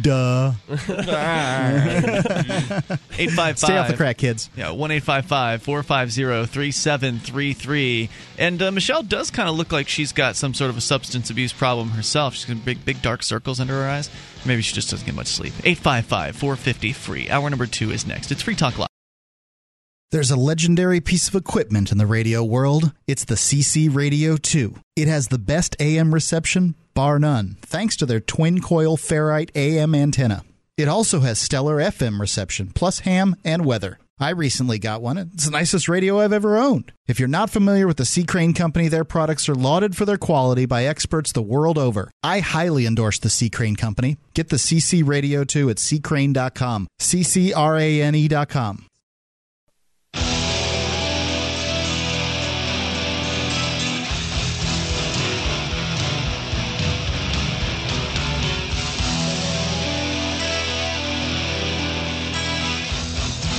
Duh. 0.01 0.53
855 0.69 3.59
Stay 3.59 3.77
off 3.77 3.87
the 3.89 3.97
crack, 3.97 4.17
kids. 4.17 4.49
Yeah, 4.55 4.71
one 4.71 4.91
eight 4.91 5.03
five 5.03 5.25
five 5.25 5.61
four 5.61 5.83
five 5.83 6.11
zero 6.11 6.45
three 6.45 6.71
seven 6.71 7.19
three 7.19 7.53
three. 7.53 8.09
And 8.37 8.61
uh, 8.61 8.71
Michele 8.71 9.03
does 9.03 9.31
kind 9.31 9.49
of 9.49 9.55
look 9.55 9.71
like 9.71 9.89
she's 9.89 10.13
got 10.13 10.35
some 10.35 10.53
sort 10.53 10.69
of 10.69 10.77
a 10.77 10.81
substance 10.81 11.29
abuse 11.29 11.51
problem 11.51 11.89
herself. 11.89 12.35
She's 12.35 12.45
got 12.45 12.63
big, 12.63 12.85
big 12.85 13.01
dark 13.01 13.23
circles 13.23 13.59
under 13.59 13.73
her 13.73 13.89
eyes. 13.89 14.09
Maybe 14.45 14.61
she 14.61 14.73
just 14.73 14.89
doesn't 14.91 15.05
get 15.05 15.15
much 15.15 15.27
sleep. 15.27 15.53
855 15.65 16.35
450 16.35 16.93
free. 16.93 17.29
Hour 17.29 17.49
number 17.49 17.65
two 17.65 17.91
is 17.91 18.07
next. 18.07 18.31
It's 18.31 18.41
Free 18.41 18.55
Talk 18.55 18.77
Live. 18.77 18.88
There's 20.11 20.31
a 20.31 20.35
legendary 20.35 21.01
piece 21.01 21.27
of 21.27 21.35
equipment 21.35 21.91
in 21.91 21.99
the 21.99 22.07
radio 22.07 22.43
world. 22.43 22.93
It's 23.05 23.25
the 23.25 23.35
CC 23.35 23.93
Radio 23.93 24.37
2. 24.37 24.73
It 24.95 25.07
has 25.07 25.27
the 25.27 25.37
best 25.37 25.75
AM 25.79 26.15
reception, 26.15 26.73
bar 26.95 27.19
none, 27.19 27.57
thanks 27.61 27.95
to 27.97 28.07
their 28.07 28.19
twin 28.19 28.59
coil 28.59 28.97
ferrite 28.97 29.51
AM 29.53 29.93
antenna. 29.93 30.43
It 30.77 30.87
also 30.87 31.19
has 31.19 31.37
stellar 31.37 31.75
FM 31.75 32.19
reception, 32.19 32.71
plus 32.73 33.01
ham 33.01 33.35
and 33.45 33.63
weather. 33.63 33.99
I 34.19 34.31
recently 34.31 34.79
got 34.79 35.03
one. 35.03 35.19
It's 35.19 35.45
the 35.45 35.51
nicest 35.51 35.87
radio 35.87 36.19
I've 36.19 36.33
ever 36.33 36.57
owned. 36.57 36.91
If 37.07 37.19
you're 37.19 37.27
not 37.29 37.51
familiar 37.51 37.85
with 37.85 37.97
the 37.97 38.05
C. 38.05 38.23
Crane 38.23 38.55
Company, 38.55 38.87
their 38.87 39.05
products 39.05 39.47
are 39.47 39.53
lauded 39.55 39.95
for 39.95 40.05
their 40.05 40.17
quality 40.17 40.65
by 40.65 40.85
experts 40.85 41.31
the 41.31 41.43
world 41.43 41.77
over. 41.77 42.09
I 42.23 42.39
highly 42.39 42.87
endorse 42.87 43.19
the 43.19 43.29
C. 43.29 43.51
Crane 43.51 43.75
Company. 43.75 44.17
Get 44.33 44.49
the 44.49 44.55
CC 44.55 45.07
Radio 45.07 45.43
2 45.43 45.69
at 45.69 45.77
ccrane.com. 45.77 46.87
C-C-R-A-N-E.com. 46.97 48.88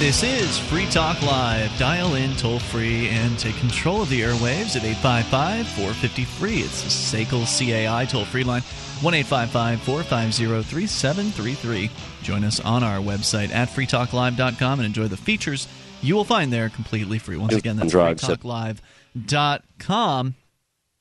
This 0.00 0.22
is 0.22 0.58
Free 0.58 0.86
Talk 0.86 1.20
Live. 1.20 1.78
Dial 1.78 2.14
in 2.14 2.34
toll 2.36 2.58
free 2.58 3.10
and 3.10 3.38
take 3.38 3.54
control 3.56 4.00
of 4.00 4.08
the 4.08 4.22
airwaves 4.22 4.74
at 4.74 4.82
855 4.82 5.68
450 5.68 6.24
free. 6.24 6.60
It's 6.60 6.82
the 6.82 6.88
SACL 6.88 7.44
CAI 7.44 8.06
toll 8.06 8.24
free 8.24 8.42
line 8.42 8.62
1 8.62 9.12
855 9.12 9.82
450 9.82 10.62
3733. 10.62 11.90
Join 12.22 12.44
us 12.44 12.60
on 12.60 12.82
our 12.82 12.96
website 12.96 13.50
at 13.50 13.68
freetalklive.com 13.68 14.78
and 14.78 14.86
enjoy 14.86 15.06
the 15.06 15.18
features 15.18 15.68
you 16.00 16.14
will 16.14 16.24
find 16.24 16.50
there 16.50 16.70
completely 16.70 17.18
free. 17.18 17.36
Once 17.36 17.54
again, 17.54 17.76
that's 17.76 17.90
Drugs. 17.90 18.24
freetalklive.com. 18.24 20.34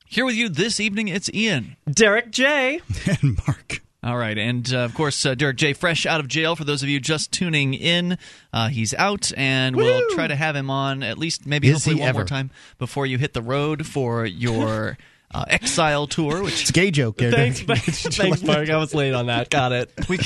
Here 0.08 0.26
with 0.26 0.34
you 0.34 0.50
this 0.50 0.78
evening, 0.78 1.08
it's 1.08 1.30
Ian. 1.32 1.76
Derrick 1.90 2.30
J. 2.30 2.82
And 3.06 3.38
Mark. 3.46 3.80
All 4.02 4.16
right, 4.16 4.38
and 4.38 4.72
uh, 4.72 4.78
of 4.78 4.94
course, 4.94 5.26
uh, 5.26 5.34
Derrick 5.34 5.58
J. 5.58 5.74
Fresh 5.74 6.06
out 6.06 6.20
of 6.20 6.28
jail. 6.28 6.56
For 6.56 6.64
those 6.64 6.82
of 6.82 6.88
you 6.88 7.00
just 7.00 7.32
tuning 7.32 7.74
in, 7.74 8.16
uh, 8.50 8.68
he's 8.68 8.94
out, 8.94 9.30
and 9.36 9.76
we'll 9.76 10.00
try 10.12 10.26
to 10.26 10.34
have 10.36 10.56
him 10.56 10.70
on 10.70 11.02
at 11.02 11.18
least 11.18 11.46
maybe 11.46 11.68
Is 11.68 11.74
hopefully 11.84 11.96
he 11.96 12.00
one 12.02 12.14
more 12.14 12.24
time 12.24 12.50
before 12.78 13.04
you 13.04 13.18
hit 13.18 13.34
the 13.34 13.42
road 13.42 13.86
for 13.86 14.24
your 14.24 14.96
uh, 15.34 15.44
exile 15.48 16.06
tour. 16.06 16.42
Which 16.42 16.62
It's 16.62 16.70
a 16.70 16.72
gay 16.72 16.90
joke. 16.90 17.18
there. 17.18 17.30
Thanks, 17.30 17.60
thanks, 18.16 18.42
Mark. 18.42 18.70
I 18.70 18.78
was 18.78 18.94
late 18.94 19.12
on 19.12 19.26
that. 19.26 19.50
Got 19.50 19.72
it. 19.72 19.92
we 20.08 20.18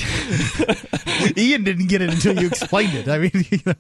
Ian 1.37 1.65
didn't 1.65 1.89
get 1.89 2.01
it 2.01 2.11
until 2.11 2.39
you 2.41 2.47
explained 2.47 2.95
it. 2.95 3.09
I 3.09 3.19
mean, 3.19 3.33
you 3.51 3.59
know. 3.67 3.75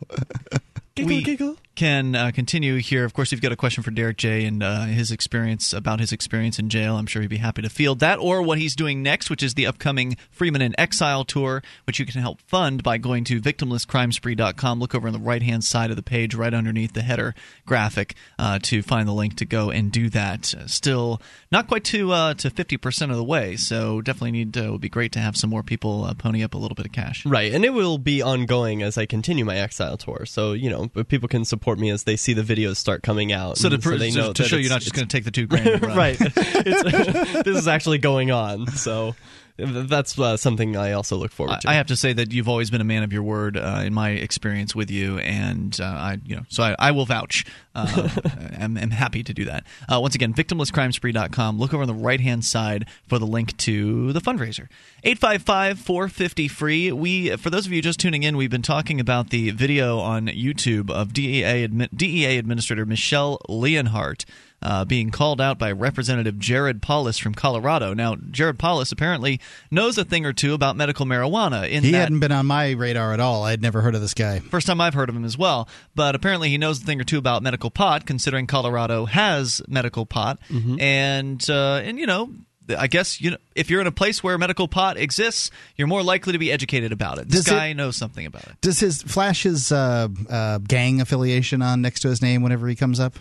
Giggle, 0.96 1.08
We- 1.08 1.22
giggle. 1.22 1.56
Can 1.74 2.14
uh, 2.14 2.30
continue 2.32 2.76
here. 2.76 3.04
Of 3.04 3.14
course, 3.14 3.32
you've 3.32 3.40
got 3.40 3.50
a 3.50 3.56
question 3.56 3.82
for 3.82 3.90
Derrick 3.90 4.16
J. 4.16 4.44
and 4.44 4.62
uh, 4.62 4.84
his 4.84 5.10
experience 5.10 5.72
about 5.72 5.98
his 5.98 6.12
experience 6.12 6.60
in 6.60 6.68
jail. 6.68 6.96
I'm 6.96 7.06
sure 7.06 7.20
he'd 7.20 7.28
be 7.28 7.38
happy 7.38 7.62
to 7.62 7.68
field 7.68 7.98
that, 7.98 8.20
or 8.20 8.42
what 8.42 8.58
he's 8.58 8.76
doing 8.76 9.02
next, 9.02 9.28
which 9.28 9.42
is 9.42 9.54
the 9.54 9.66
upcoming 9.66 10.16
Freeman 10.30 10.62
in 10.62 10.78
Exile 10.78 11.24
tour, 11.24 11.64
which 11.84 11.98
you 11.98 12.06
can 12.06 12.20
help 12.20 12.40
fund 12.42 12.84
by 12.84 12.96
going 12.96 13.24
to 13.24 13.40
victimlesscrimespree.com. 13.40 14.78
Look 14.78 14.94
over 14.94 15.08
on 15.08 15.12
the 15.12 15.18
right 15.18 15.42
hand 15.42 15.64
side 15.64 15.90
of 15.90 15.96
the 15.96 16.02
page, 16.02 16.36
right 16.36 16.54
underneath 16.54 16.92
the 16.92 17.02
header 17.02 17.34
graphic, 17.66 18.14
uh, 18.38 18.60
to 18.62 18.80
find 18.80 19.08
the 19.08 19.12
link 19.12 19.34
to 19.38 19.44
go 19.44 19.70
and 19.70 19.90
do 19.90 20.08
that. 20.10 20.54
Uh, 20.54 20.68
still 20.68 21.20
not 21.50 21.66
quite 21.66 21.82
to 21.86 22.12
uh, 22.12 22.34
to 22.34 22.50
50% 22.50 23.10
of 23.10 23.16
the 23.16 23.24
way, 23.24 23.56
so 23.56 24.00
definitely 24.00 24.30
need. 24.30 24.56
Uh, 24.56 24.64
it 24.64 24.70
would 24.70 24.80
be 24.80 24.88
great 24.88 25.10
to 25.10 25.18
have 25.18 25.36
some 25.36 25.50
more 25.50 25.64
people 25.64 26.04
uh, 26.04 26.14
pony 26.14 26.44
up 26.44 26.54
a 26.54 26.58
little 26.58 26.76
bit 26.76 26.86
of 26.86 26.92
cash. 26.92 27.26
Right, 27.26 27.52
and 27.52 27.64
it 27.64 27.74
will 27.74 27.98
be 27.98 28.22
ongoing 28.22 28.80
as 28.80 28.96
I 28.96 29.06
continue 29.06 29.44
my 29.44 29.56
exile 29.56 29.96
tour. 29.96 30.24
So 30.24 30.52
you 30.52 30.70
know, 30.70 30.86
people 31.04 31.28
can 31.28 31.44
support 31.44 31.63
me 31.78 31.90
as 31.90 32.04
they 32.04 32.16
see 32.16 32.32
the 32.32 32.42
videos 32.42 32.76
start 32.76 33.02
coming 33.02 33.32
out. 33.32 33.58
So 33.58 33.68
to, 33.68 33.78
pr- 33.78 33.96
they 33.96 34.10
know 34.10 34.32
to 34.32 34.42
that 34.42 34.48
show 34.48 34.56
you're 34.56 34.70
not 34.70 34.80
just 34.80 34.94
going 34.94 35.08
to 35.08 35.16
take 35.16 35.24
the 35.24 35.30
two 35.30 35.46
grand. 35.46 35.82
right. 35.96 36.16
It's, 36.20 37.42
this 37.44 37.56
is 37.56 37.68
actually 37.68 37.98
going 37.98 38.30
on. 38.30 38.66
So 38.68 39.14
that's 39.56 40.18
uh, 40.18 40.36
something 40.36 40.76
I 40.76 40.92
also 40.92 41.16
look 41.16 41.30
forward 41.30 41.60
to. 41.60 41.70
I 41.70 41.74
have 41.74 41.86
to 41.86 41.96
say 41.96 42.12
that 42.12 42.32
you've 42.32 42.48
always 42.48 42.70
been 42.70 42.80
a 42.80 42.84
man 42.84 43.04
of 43.04 43.12
your 43.12 43.22
word 43.22 43.56
uh, 43.56 43.82
in 43.84 43.94
my 43.94 44.10
experience 44.10 44.74
with 44.74 44.90
you, 44.90 45.18
and 45.18 45.78
uh, 45.80 45.84
I, 45.84 46.18
you 46.24 46.34
know, 46.34 46.42
so 46.48 46.64
I, 46.64 46.76
I 46.78 46.90
will 46.90 47.06
vouch. 47.06 47.44
Uh, 47.72 48.08
I'm, 48.58 48.76
I'm, 48.76 48.90
happy 48.90 49.22
to 49.22 49.32
do 49.32 49.44
that. 49.44 49.64
Uh, 49.92 50.00
once 50.00 50.16
again, 50.16 50.34
victimlesscrimespree.com. 50.34 51.58
Look 51.58 51.72
over 51.72 51.82
on 51.82 51.88
the 51.88 51.94
right 51.94 52.20
hand 52.20 52.44
side 52.44 52.86
for 53.06 53.18
the 53.18 53.26
link 53.26 53.56
to 53.58 54.12
the 54.12 54.20
fundraiser. 54.20 54.68
855 55.04 55.78
450 55.78 56.48
free. 56.48 56.92
We, 56.92 57.36
for 57.36 57.50
those 57.50 57.66
of 57.66 57.72
you 57.72 57.80
just 57.80 58.00
tuning 58.00 58.24
in, 58.24 58.36
we've 58.36 58.50
been 58.50 58.62
talking 58.62 58.98
about 58.98 59.30
the 59.30 59.50
video 59.50 59.98
on 59.98 60.26
YouTube 60.26 60.90
of 60.90 61.12
DEA, 61.12 61.68
DEA 61.68 62.38
Administrator 62.38 62.86
Michele 62.86 63.38
Leonhart 63.48 64.24
uh, 64.64 64.84
being 64.84 65.10
called 65.10 65.40
out 65.40 65.58
by 65.58 65.70
Representative 65.70 66.38
Jared 66.38 66.80
Polis 66.80 67.18
from 67.18 67.34
Colorado. 67.34 67.92
Now, 67.92 68.16
Jared 68.16 68.58
Polis 68.58 68.90
apparently 68.90 69.40
knows 69.70 69.98
a 69.98 70.04
thing 70.04 70.24
or 70.24 70.32
two 70.32 70.54
about 70.54 70.76
medical 70.76 71.04
marijuana. 71.04 71.68
he 71.68 71.92
hadn't 71.92 72.20
been 72.20 72.32
on 72.32 72.46
my 72.46 72.70
radar 72.70 73.12
at 73.12 73.20
all. 73.20 73.44
I 73.44 73.50
had 73.50 73.60
never 73.60 73.82
heard 73.82 73.94
of 73.94 74.00
this 74.00 74.14
guy. 74.14 74.38
First 74.38 74.66
time 74.66 74.80
I've 74.80 74.94
heard 74.94 75.10
of 75.10 75.16
him 75.16 75.24
as 75.24 75.36
well. 75.36 75.68
But 75.94 76.14
apparently, 76.14 76.48
he 76.48 76.58
knows 76.58 76.82
a 76.82 76.86
thing 76.86 77.00
or 77.00 77.04
two 77.04 77.18
about 77.18 77.42
medical 77.42 77.70
pot, 77.70 78.06
considering 78.06 78.46
Colorado 78.46 79.04
has 79.04 79.60
medical 79.68 80.06
pot, 80.06 80.40
mm-hmm. 80.48 80.80
and 80.80 81.44
uh, 81.50 81.80
and 81.84 81.98
you 81.98 82.06
know. 82.06 82.30
I 82.66 82.86
guess 82.86 83.20
you 83.20 83.32
know 83.32 83.36
if 83.54 83.68
you're 83.68 83.82
in 83.82 83.86
a 83.86 83.92
place 83.92 84.24
where 84.24 84.38
medical 84.38 84.68
pot 84.68 84.96
exists, 84.96 85.50
you're 85.76 85.86
more 85.86 86.02
likely 86.02 86.32
to 86.32 86.38
be 86.38 86.50
educated 86.50 86.92
about 86.92 87.18
it. 87.18 87.28
This 87.28 87.44
does 87.44 87.52
guy 87.52 87.66
it, 87.66 87.74
knows 87.74 87.94
something 87.94 88.24
about 88.24 88.44
it. 88.44 88.58
Does 88.62 88.80
his 88.80 89.02
flash 89.02 89.42
his 89.42 89.70
uh, 89.70 90.08
uh, 90.30 90.58
gang 90.66 91.02
affiliation 91.02 91.60
on 91.60 91.82
next 91.82 92.00
to 92.00 92.08
his 92.08 92.22
name 92.22 92.40
whenever 92.40 92.66
he 92.66 92.74
comes 92.74 93.00
up? 93.00 93.18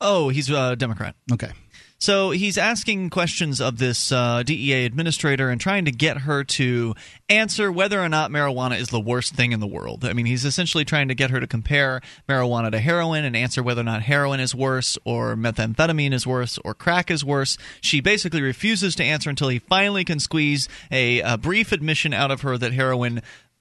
Oh, 0.00 0.28
he's 0.30 0.48
a 0.50 0.76
Democrat. 0.76 1.14
Okay. 1.32 1.52
So 2.02 2.30
he's 2.30 2.56
asking 2.56 3.10
questions 3.10 3.60
of 3.60 3.76
this 3.76 4.10
uh, 4.10 4.42
DEA 4.42 4.86
administrator 4.86 5.50
and 5.50 5.60
trying 5.60 5.84
to 5.84 5.92
get 5.92 6.16
her 6.18 6.44
to 6.44 6.94
answer 7.28 7.70
whether 7.70 8.00
or 8.00 8.08
not 8.08 8.30
marijuana 8.30 8.80
is 8.80 8.88
the 8.88 8.98
worst 8.98 9.34
thing 9.34 9.52
in 9.52 9.60
the 9.60 9.66
world. 9.66 10.06
I 10.06 10.14
mean, 10.14 10.24
he's 10.24 10.46
essentially 10.46 10.86
trying 10.86 11.08
to 11.08 11.14
get 11.14 11.28
her 11.28 11.40
to 11.40 11.46
compare 11.46 12.00
marijuana 12.26 12.70
to 12.70 12.78
heroin 12.78 13.26
and 13.26 13.36
answer 13.36 13.62
whether 13.62 13.82
or 13.82 13.84
not 13.84 14.00
heroin 14.00 14.40
is 14.40 14.54
worse 14.54 14.96
or 15.04 15.36
methamphetamine 15.36 16.14
is 16.14 16.26
worse 16.26 16.58
or 16.64 16.72
crack 16.72 17.10
is 17.10 17.22
worse. 17.22 17.58
She 17.82 18.00
basically 18.00 18.40
refuses 18.40 18.96
to 18.96 19.04
answer 19.04 19.28
until 19.28 19.50
he 19.50 19.58
finally 19.58 20.02
can 20.06 20.20
squeeze 20.20 20.70
a, 20.90 21.20
a 21.20 21.36
brief 21.36 21.70
admission 21.70 22.14
out 22.14 22.30
of 22.30 22.40
her 22.40 22.56
that 22.56 22.72
heroin 22.72 23.20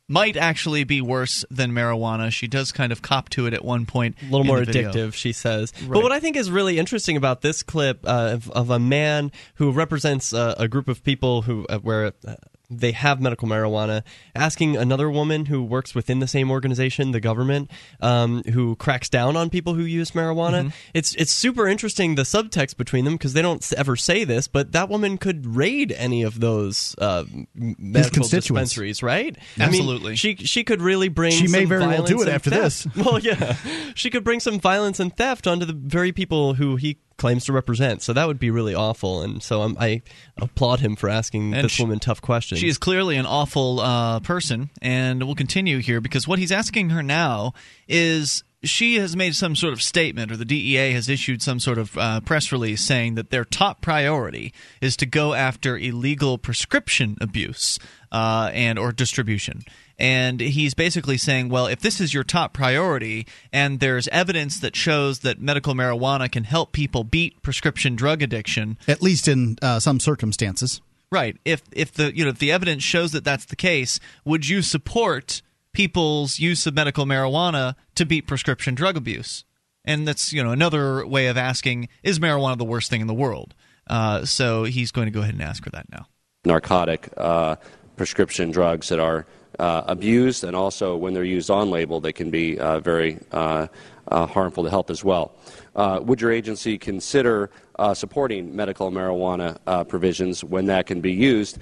might 0.10 0.36
actually 0.36 0.84
be 0.84 1.02
worse 1.02 1.46
than 1.50 1.72
marijuana. 1.72 2.32
She 2.32 2.48
does 2.48 2.72
kind 2.72 2.92
of 2.92 3.02
cop 3.02 3.30
to 3.30 3.46
it 3.46 3.54
at 3.54 3.64
one 3.64 3.86
point. 3.86 4.18
A 4.22 4.26
little 4.26 4.44
more 4.44 4.60
addictive, 4.60 5.14
she 5.14 5.32
says. 5.32 5.72
Right. 5.82 5.92
But 5.92 6.04
what 6.04 6.12
I 6.12 6.20
think 6.20 6.36
is 6.36 6.52
really 6.52 6.80
interesting 6.80 7.16
about 7.16 7.42
this 7.42 7.64
clip 7.64 8.06
uh, 8.06 8.32
of, 8.34 8.50
of, 8.52 8.70
a 8.72 8.80
man 8.80 9.32
who 9.56 9.72
represents 9.72 10.34
uh, 10.34 10.56
a 10.58 10.68
group 10.68 10.88
of 10.88 11.04
people 11.04 11.44
who 11.44 11.66
uh, 11.70 11.78
where 11.78 12.14
uh, 12.28 12.36
they 12.70 12.92
have 12.92 13.20
medical 13.20 13.48
marijuana, 13.48 14.04
asking 14.36 14.78
another 14.78 15.10
woman 15.10 15.46
who 15.46 15.64
works 15.64 15.96
within 15.96 16.20
the 16.20 16.28
same 16.28 16.52
organization, 16.52 17.12
the 17.12 17.20
government, 17.20 17.72
um, 18.00 18.44
who 18.44 18.76
cracks 18.76 19.10
down 19.10 19.36
on 19.36 19.50
people 19.50 19.74
who 19.74 19.84
use 19.84 20.12
marijuana. 20.12 20.66
Mm-hmm. 20.66 20.70
It's 20.94 21.16
it's 21.16 21.32
super 21.32 21.68
interesting 21.68 22.16
the 22.16 22.24
subtext 22.24 22.78
between 22.78 23.06
them 23.06 23.16
because 23.16 23.34
they 23.34 23.42
don't 23.42 23.66
ever 23.74 23.96
say 23.96 24.24
this, 24.24 24.48
but 24.48 24.72
that 24.74 24.90
woman 24.90 25.18
could 25.18 25.56
raid 25.56 25.92
any 25.92 26.24
of 26.24 26.40
those 26.40 26.96
uh, 27.00 27.26
medical 27.56 28.28
dispensaries, 28.28 29.02
right? 29.02 29.36
Absolutely. 29.60 30.08
I 30.08 30.10
mean, 30.10 30.16
she 30.16 30.36
she 30.36 30.64
could 30.64 30.82
really 30.82 31.10
bring. 31.10 31.32
She 31.32 31.48
may 31.48 31.66
very 31.66 31.88
well 31.88 32.04
do 32.04 32.22
it 32.22 32.28
after 32.28 32.50
theft. 32.50 32.94
this. 32.94 32.96
well, 33.06 33.20
yeah, 33.20 33.56
she 33.96 34.10
could 34.10 34.24
bring 34.24 34.40
some 34.40 34.60
violence 34.60 35.00
and 35.00 35.16
theft 35.16 35.48
onto 35.48 35.66
the 35.66 35.74
very 35.74 36.12
people 36.12 36.54
who 36.54 36.76
he 36.76 36.98
claims 37.20 37.46
to 37.46 37.54
represent. 37.54 38.02
So 38.02 38.14
that 38.14 38.26
would 38.26 38.40
be 38.40 38.50
really 38.50 38.74
awful. 38.74 39.22
And 39.22 39.44
so 39.44 39.62
I'm, 39.62 39.78
i 39.80 40.02
applaud 40.38 40.80
him 40.80 40.96
for 40.96 41.10
asking 41.10 41.54
and 41.54 41.66
this 41.66 41.74
she, 41.74 41.84
woman 41.84 42.00
tough 42.00 42.22
questions. 42.22 42.60
She 42.60 42.70
is 42.70 42.78
clearly 42.78 43.18
an 43.18 43.26
awful 43.26 43.82
uh, 43.82 44.22
person, 44.22 44.70
and 44.82 45.24
we'll 45.24 45.36
continue 45.36 45.80
here 45.80 46.02
because 46.02 46.28
what 46.28 46.40
he's 46.40 46.52
asking 46.52 46.90
her 46.90 47.04
now 47.04 47.54
is 47.88 48.44
she 48.64 48.96
has 48.96 49.16
made 49.16 49.36
some 49.36 49.56
sort 49.56 49.74
of 49.74 49.82
statement, 49.82 50.32
or 50.32 50.38
the 50.38 50.46
DEA 50.46 50.92
has 50.94 51.08
issued 51.08 51.42
some 51.42 51.60
sort 51.60 51.78
of 51.78 51.98
uh, 51.98 52.20
press 52.22 52.52
release 52.52 52.84
saying 52.84 53.16
that 53.16 53.30
their 53.30 53.46
top 53.46 53.82
priority 53.82 54.54
is 54.82 54.98
to 54.98 55.06
go 55.06 55.34
after 55.34 55.78
illegal 55.78 56.38
prescription 56.38 57.18
abuse 57.22 57.80
uh, 58.12 58.50
and 58.54 58.78
or 58.78 58.92
distribution. 58.92 59.62
And 60.00 60.40
he's 60.40 60.74
basically 60.74 61.18
saying, 61.18 61.50
well, 61.50 61.68
if 61.68 61.82
this 61.82 62.00
is 62.00 62.14
your 62.14 62.24
top 62.24 62.54
priority, 62.54 63.28
and 63.52 63.82
there's 63.82 64.08
evidence 64.08 64.62
that 64.62 64.74
shows 64.76 65.20
that 65.20 65.42
medical 65.42 65.74
marijuana 65.74 66.32
can 66.32 66.46
help 66.46 66.72
people 66.72 67.04
beat 67.04 67.42
prescription 67.42 67.98
drug 67.98 68.22
addiction, 68.22 68.78
at 68.88 69.02
least 69.02 69.28
in 69.28 69.58
uh, 69.62 69.82
some 69.82 70.00
circumstances, 70.00 70.80
right? 71.12 71.36
If 71.44 71.64
if 71.74 71.92
the 71.92 72.16
you 72.16 72.24
know 72.24 72.30
if 72.30 72.40
the 72.40 72.52
evidence 72.52 72.82
shows 72.82 73.12
that 73.12 73.26
that's 73.26 73.46
the 73.46 73.58
case, 73.58 74.00
would 74.24 74.48
you 74.48 74.62
support 74.62 75.42
people's 75.74 76.40
use 76.40 76.66
of 76.66 76.74
medical 76.74 77.06
marijuana 77.06 77.76
to 77.96 78.06
beat 78.06 78.26
prescription 78.26 78.76
drug 78.76 78.96
abuse? 78.96 79.44
And 79.84 80.08
that's 80.08 80.32
you 80.32 80.42
know 80.42 80.52
another 80.52 81.06
way 81.06 81.28
of 81.28 81.36
asking: 81.36 81.90
Is 82.04 82.20
marijuana 82.20 82.58
the 82.58 82.64
worst 82.64 82.90
thing 82.90 83.02
in 83.02 83.08
the 83.08 83.14
world? 83.14 83.54
Uh, 83.88 84.24
so 84.24 84.64
he's 84.64 84.92
going 84.92 85.08
to 85.08 85.12
go 85.12 85.22
ahead 85.22 85.34
and 85.34 85.44
ask 85.44 85.66
her 85.66 85.72
that 85.72 85.88
now. 85.92 86.08
Narcotic 86.46 87.10
uh, 87.18 87.58
prescription 87.98 88.52
drugs 88.52 88.88
that 88.90 89.00
are 89.00 89.26
abused, 89.60 90.44
and 90.44 90.56
also 90.56 90.96
when 90.96 91.14
they're 91.14 91.24
used 91.24 91.50
on 91.50 91.70
label, 91.70 92.00
they 92.00 92.14
can 92.14 92.32
be 92.32 92.58
uh, 92.60 92.80
very 92.80 93.20
uh, 93.32 93.68
uh, 94.08 94.26
harmful 94.26 94.64
to 94.64 94.70
health 94.70 94.90
as 94.90 95.04
well. 95.04 95.32
would 95.76 96.22
your 96.22 96.32
agency 96.32 96.78
consider 96.78 97.50
supporting 97.94 98.56
medical 98.56 98.92
marijuana 98.92 99.58
provisions 99.88 100.44
when 100.44 100.66
that 100.66 100.86
can 100.86 101.02
be 101.02 101.14
used 101.14 101.60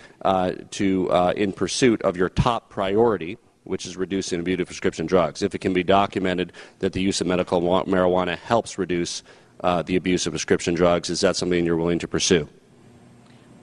to 0.72 1.34
in 1.36 1.52
pursuit 1.52 2.02
of 2.04 2.18
your 2.18 2.30
top 2.30 2.70
priority? 2.70 3.38
which 3.68 3.86
is 3.86 3.98
reducing 3.98 4.40
abuse 4.40 4.62
of 4.62 4.66
prescription 4.66 5.06
drugs. 5.06 5.42
If 5.42 5.54
it 5.54 5.60
can 5.60 5.74
be 5.74 5.84
documented 5.84 6.54
that 6.80 6.94
the 6.94 7.02
use 7.02 7.20
of 7.20 7.28
medical 7.28 7.62
marijuana 7.62 8.38
helps 8.38 8.78
reduce 8.78 9.24
uh, 9.62 9.82
the 9.82 9.96
abuse 9.96 10.26
of 10.26 10.34
prescription 10.34 10.74
drugs, 10.74 11.10
is 11.10 11.22
that 11.22 11.36
something 11.36 11.66
you're 11.66 11.76
willing 11.76 12.00
to 12.00 12.08
pursue? 12.08 12.48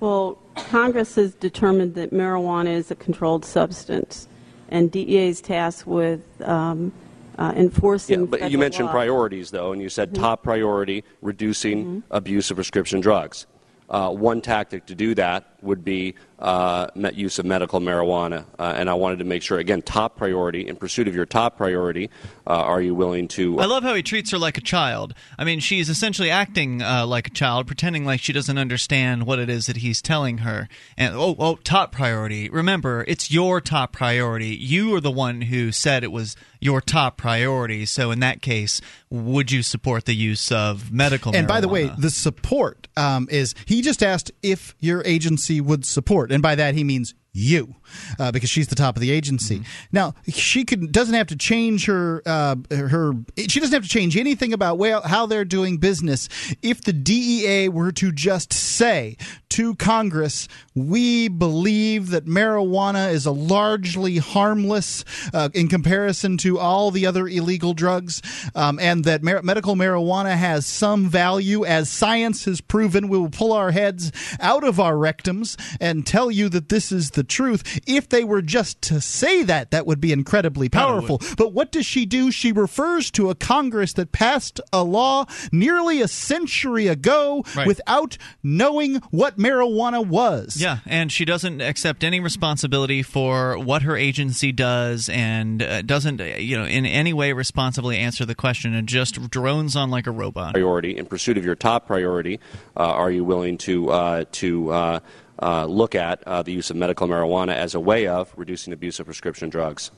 Well, 0.00 0.38
Congress 0.56 1.14
has 1.16 1.34
determined 1.34 1.94
that 1.94 2.12
marijuana 2.12 2.70
is 2.70 2.90
a 2.90 2.94
controlled 2.94 3.44
substance, 3.44 4.28
and 4.68 4.90
DEA 4.90 5.28
is 5.28 5.40
tasked 5.40 5.86
with 5.86 6.22
um, 6.42 6.92
uh, 7.38 7.52
enforcing. 7.56 8.20
Yeah, 8.20 8.26
but 8.26 8.50
you 8.50 8.58
mentioned 8.58 8.86
law. 8.86 8.92
priorities, 8.92 9.50
though, 9.50 9.72
and 9.72 9.80
you 9.80 9.88
said 9.88 10.12
mm-hmm. 10.12 10.22
top 10.22 10.42
priority 10.42 11.04
reducing 11.22 11.84
mm-hmm. 11.84 12.00
abuse 12.10 12.50
of 12.50 12.56
prescription 12.56 13.00
drugs. 13.00 13.46
Uh, 13.90 14.10
one 14.10 14.40
tactic 14.40 14.86
to 14.86 14.94
do 14.94 15.14
that 15.14 15.44
would 15.62 15.84
be 15.84 16.14
uh, 16.44 16.90
use 17.14 17.38
of 17.38 17.46
medical 17.46 17.80
marijuana. 17.80 18.44
Uh, 18.58 18.74
and 18.76 18.90
I 18.90 18.94
wanted 18.94 19.18
to 19.20 19.24
make 19.24 19.42
sure, 19.42 19.58
again, 19.58 19.80
top 19.80 20.16
priority, 20.16 20.68
in 20.68 20.76
pursuit 20.76 21.08
of 21.08 21.14
your 21.14 21.24
top 21.24 21.56
priority, 21.56 22.10
uh, 22.46 22.50
are 22.50 22.82
you 22.82 22.94
willing 22.94 23.28
to. 23.28 23.58
I 23.58 23.64
love 23.64 23.82
how 23.82 23.94
he 23.94 24.02
treats 24.02 24.30
her 24.30 24.38
like 24.38 24.58
a 24.58 24.60
child. 24.60 25.14
I 25.38 25.44
mean, 25.44 25.60
she's 25.60 25.88
essentially 25.88 26.30
acting 26.30 26.82
uh, 26.82 27.06
like 27.06 27.28
a 27.28 27.30
child, 27.30 27.66
pretending 27.66 28.04
like 28.04 28.20
she 28.20 28.34
doesn't 28.34 28.58
understand 28.58 29.26
what 29.26 29.38
it 29.38 29.48
is 29.48 29.66
that 29.66 29.78
he's 29.78 30.02
telling 30.02 30.38
her. 30.38 30.68
And, 30.98 31.14
oh, 31.14 31.34
oh, 31.38 31.56
top 31.64 31.92
priority. 31.92 32.50
Remember, 32.50 33.06
it's 33.08 33.30
your 33.30 33.62
top 33.62 33.92
priority. 33.92 34.54
You 34.54 34.94
are 34.94 35.00
the 35.00 35.10
one 35.10 35.42
who 35.42 35.72
said 35.72 36.04
it 36.04 36.12
was 36.12 36.36
your 36.60 36.80
top 36.80 37.16
priority. 37.16 37.84
So 37.86 38.10
in 38.10 38.20
that 38.20 38.42
case, 38.42 38.80
would 39.10 39.50
you 39.50 39.62
support 39.62 40.06
the 40.06 40.14
use 40.14 40.50
of 40.50 40.90
medical 40.90 41.34
and 41.34 41.46
marijuana? 41.46 41.48
by 41.48 41.60
the 41.60 41.68
way, 41.68 41.90
the 41.98 42.10
support 42.10 42.88
um, 42.96 43.28
is 43.30 43.54
he 43.66 43.82
just 43.82 44.02
asked 44.02 44.32
if 44.42 44.74
your 44.80 45.02
agency 45.04 45.60
would 45.60 45.84
support. 45.84 46.32
And 46.34 46.42
by 46.42 46.56
that, 46.56 46.74
he 46.74 46.82
means 46.82 47.14
you 47.32 47.76
uh, 48.18 48.32
because 48.32 48.50
she's 48.50 48.68
the 48.68 48.74
top 48.74 48.96
of 48.96 49.00
the 49.00 49.10
agency. 49.10 49.60
Mm-hmm. 49.60 49.88
Now 49.92 50.14
she 50.28 50.64
could 50.64 50.92
doesn't 50.92 51.14
have 51.14 51.28
to 51.28 51.36
change 51.36 51.86
her 51.86 52.22
uh, 52.26 52.56
her 52.70 53.12
she 53.36 53.60
doesn't 53.60 53.74
have 53.74 53.82
to 53.82 53.88
change 53.88 54.16
anything 54.16 54.52
about 54.52 54.78
well, 54.78 55.02
how 55.02 55.26
they're 55.26 55.44
doing 55.44 55.78
business. 55.78 56.28
If 56.62 56.82
the 56.82 56.92
DEA 56.92 57.68
were 57.68 57.92
to 57.92 58.12
just 58.12 58.52
say 58.52 59.16
to 59.54 59.76
Congress, 59.76 60.48
we 60.74 61.28
believe 61.28 62.10
that 62.10 62.26
marijuana 62.26 63.12
is 63.12 63.24
a 63.24 63.30
largely 63.30 64.16
harmless 64.16 65.04
uh, 65.32 65.48
in 65.54 65.68
comparison 65.68 66.36
to 66.38 66.58
all 66.58 66.90
the 66.90 67.06
other 67.06 67.28
illegal 67.28 67.72
drugs, 67.72 68.20
um, 68.56 68.80
and 68.80 69.04
that 69.04 69.22
mar- 69.22 69.42
medical 69.42 69.76
marijuana 69.76 70.36
has 70.36 70.66
some 70.66 71.08
value, 71.08 71.64
as 71.64 71.88
science 71.88 72.46
has 72.46 72.60
proven. 72.60 73.06
We 73.08 73.16
will 73.16 73.30
pull 73.30 73.52
our 73.52 73.70
heads 73.70 74.10
out 74.40 74.64
of 74.64 74.80
our 74.80 74.94
rectums 74.94 75.56
and 75.80 76.04
tell 76.04 76.32
you 76.32 76.48
that 76.48 76.68
this 76.68 76.90
is 76.90 77.10
the 77.10 77.22
truth. 77.22 77.73
If 77.86 78.08
they 78.08 78.24
were 78.24 78.42
just 78.42 78.80
to 78.82 79.00
say 79.00 79.42
that, 79.44 79.70
that 79.70 79.86
would 79.86 80.00
be 80.00 80.12
incredibly 80.12 80.68
powerful. 80.68 81.20
But 81.36 81.52
what 81.52 81.72
does 81.72 81.86
she 81.86 82.06
do? 82.06 82.30
She 82.30 82.52
refers 82.52 83.10
to 83.12 83.30
a 83.30 83.34
Congress 83.34 83.92
that 83.94 84.12
passed 84.12 84.60
a 84.72 84.82
law 84.82 85.26
nearly 85.52 86.00
a 86.00 86.08
century 86.08 86.86
ago 86.86 87.44
right. 87.56 87.66
without 87.66 88.16
knowing 88.42 88.96
what 89.10 89.38
marijuana 89.38 90.06
was. 90.06 90.56
Yeah, 90.56 90.78
and 90.86 91.10
she 91.10 91.24
doesn't 91.24 91.60
accept 91.60 92.04
any 92.04 92.20
responsibility 92.20 93.02
for 93.02 93.58
what 93.58 93.82
her 93.82 93.96
agency 93.96 94.52
does 94.52 95.08
and 95.08 95.62
uh, 95.62 95.82
doesn't, 95.82 96.20
uh, 96.20 96.24
you 96.24 96.56
know, 96.56 96.64
in 96.64 96.86
any 96.86 97.12
way 97.12 97.32
responsibly 97.32 97.98
answer 97.98 98.24
the 98.24 98.34
question 98.34 98.74
and 98.74 98.88
just 98.88 99.30
drones 99.30 99.76
on 99.76 99.90
like 99.90 100.06
a 100.06 100.10
robot. 100.10 100.54
Priority 100.54 100.96
in 100.96 101.06
pursuit 101.06 101.38
of 101.38 101.44
your 101.44 101.54
top 101.54 101.86
priority, 101.86 102.40
uh, 102.76 102.80
are 102.80 103.10
you 103.10 103.24
willing 103.24 103.58
to 103.58 103.90
uh, 103.90 104.24
to 104.32 105.00
uh, 105.44 105.66
look 105.66 105.94
at 105.94 106.22
uh, 106.26 106.42
the 106.42 106.52
use 106.52 106.70
of 106.70 106.76
medical 106.76 107.06
marijuana 107.06 107.54
as 107.54 107.74
a 107.74 107.80
way 107.80 108.06
of 108.06 108.32
reducing 108.36 108.72
abuse 108.72 108.98
of 108.98 109.04
prescription 109.04 109.50
drugs. 109.50 109.90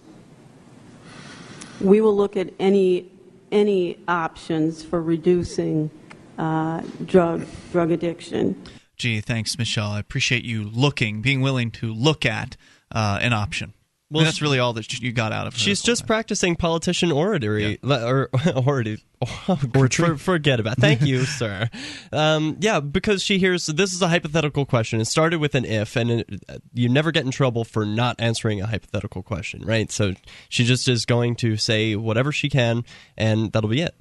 We 1.81 2.01
will 2.01 2.17
look 2.17 2.37
at 2.37 2.53
any 2.59 3.13
any 3.53 3.99
options 4.09 4.83
for 4.83 5.01
reducing 5.01 5.91
uh, 6.37 6.83
drug 7.05 7.47
drug 7.71 7.93
addiction. 7.93 8.61
Gee, 8.97 9.21
thanks, 9.21 9.57
Michele. 9.57 9.91
I 9.91 10.01
appreciate 10.01 10.45
you 10.45 10.65
looking, 10.65 11.23
being 11.23 11.43
willing 11.43 11.71
to 11.73 11.93
look 11.93 12.27
at 12.27 12.57
uh, 12.91 13.19
an 13.23 13.33
option. 13.33 13.75
Well, 14.09 14.25
that's 14.25 14.41
really 14.41 14.61
all 14.61 14.73
that 14.75 15.01
you 15.01 15.11
got 15.11 15.33
out 15.33 15.49
of 15.49 15.55
her. 15.55 15.59
She's 15.59 15.83
just 15.83 16.07
practicing 16.07 16.55
politician 16.55 17.11
oratory, 17.11 17.81
yeah. 17.83 18.05
or 18.05 18.31
oratory. 18.57 19.03
Oh, 19.21 19.57
for, 19.57 20.17
forget 20.17 20.61
about. 20.61 20.79
It. 20.79 20.81
Thank 20.81 21.03
you, 21.03 21.25
sir. 21.25 21.69
Um, 22.13 22.57
yeah, 22.61 22.79
because 22.79 23.21
she 23.21 23.39
hears 23.39 23.67
this 23.67 23.93
is 23.93 24.01
a 24.03 24.09
hypothetical 24.09 24.65
question. 24.65 25.01
It 25.01 25.07
started 25.07 25.41
with 25.41 25.57
an 25.57 25.65
if, 25.65 25.97
and 25.97 26.11
it, 26.11 26.45
you 26.73 26.89
never 26.89 27.11
get 27.11 27.25
in 27.25 27.33
trouble 27.33 27.65
for 27.65 27.85
not 27.85 28.15
answering 28.21 28.61
a 28.61 28.67
hypothetical 28.67 29.25
question, 29.25 29.65
right? 29.65 29.91
So 29.91 30.13
she 30.49 30.65
just 30.65 30.87
is 30.87 31.05
going 31.05 31.35
to 31.37 31.57
say 31.57 31.97
whatever 31.97 32.31
she 32.31 32.49
can, 32.49 32.85
and 33.17 33.51
that'll 33.51 33.71
be 33.71 33.81
it. 33.81 33.97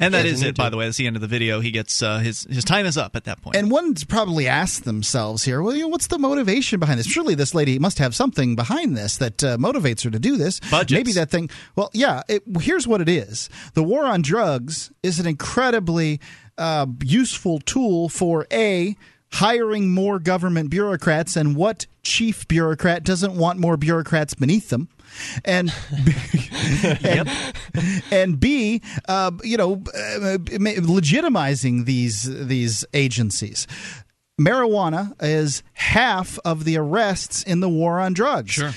And 0.00 0.14
that 0.14 0.26
is 0.26 0.42
it, 0.42 0.56
by 0.56 0.70
the 0.70 0.76
way. 0.76 0.84
That's 0.84 0.96
the 0.96 1.06
end 1.06 1.16
of 1.16 1.22
the 1.22 1.28
video. 1.28 1.60
He 1.60 1.70
gets 1.70 2.02
uh, 2.02 2.18
his 2.18 2.44
his 2.44 2.64
time 2.64 2.86
is 2.86 2.96
up 2.96 3.16
at 3.16 3.24
that 3.24 3.40
point. 3.40 3.56
And 3.56 3.70
one's 3.70 4.04
probably 4.04 4.46
asked 4.46 4.84
themselves 4.84 5.44
here, 5.44 5.62
well, 5.62 5.74
you 5.74 5.82
know, 5.82 5.88
what's 5.88 6.08
the 6.08 6.18
motivation 6.18 6.80
behind 6.80 6.98
this? 6.98 7.06
Surely 7.06 7.34
this 7.34 7.54
lady 7.54 7.78
must 7.78 7.98
have 7.98 8.14
something 8.14 8.56
behind 8.56 8.96
this 8.96 9.16
that 9.18 9.42
uh, 9.42 9.56
motivates 9.56 10.04
her 10.04 10.10
to 10.10 10.18
do 10.18 10.36
this. 10.36 10.60
Budgets. 10.70 10.92
Maybe 10.92 11.12
that 11.12 11.30
thing. 11.30 11.50
Well, 11.74 11.90
yeah. 11.92 12.22
It, 12.28 12.42
here's 12.60 12.86
what 12.86 13.00
it 13.00 13.08
is: 13.08 13.48
the 13.74 13.82
war 13.82 14.04
on 14.04 14.22
drugs 14.22 14.90
is 15.02 15.18
an 15.18 15.26
incredibly 15.26 16.20
uh, 16.58 16.86
useful 17.02 17.58
tool 17.60 18.08
for 18.08 18.46
a 18.52 18.96
hiring 19.32 19.90
more 19.92 20.18
government 20.18 20.70
bureaucrats. 20.70 21.36
And 21.36 21.56
what 21.56 21.86
chief 22.02 22.46
bureaucrat 22.48 23.04
doesn't 23.04 23.36
want 23.36 23.58
more 23.58 23.76
bureaucrats 23.76 24.34
beneath 24.34 24.70
them? 24.70 24.88
And 25.44 25.72
and, 27.04 27.30
and 28.10 28.40
B, 28.40 28.82
uh, 29.08 29.32
you 29.42 29.56
know, 29.56 29.74
uh, 29.74 30.38
legitimizing 30.38 31.84
these 31.84 32.24
these 32.46 32.84
agencies 32.94 33.66
marijuana 34.40 35.14
is 35.22 35.62
half 35.72 36.38
of 36.44 36.64
the 36.64 36.76
arrests 36.76 37.42
in 37.42 37.60
the 37.60 37.68
war 37.68 38.00
on 38.00 38.12
drugs. 38.12 38.52
Sure. 38.52 38.72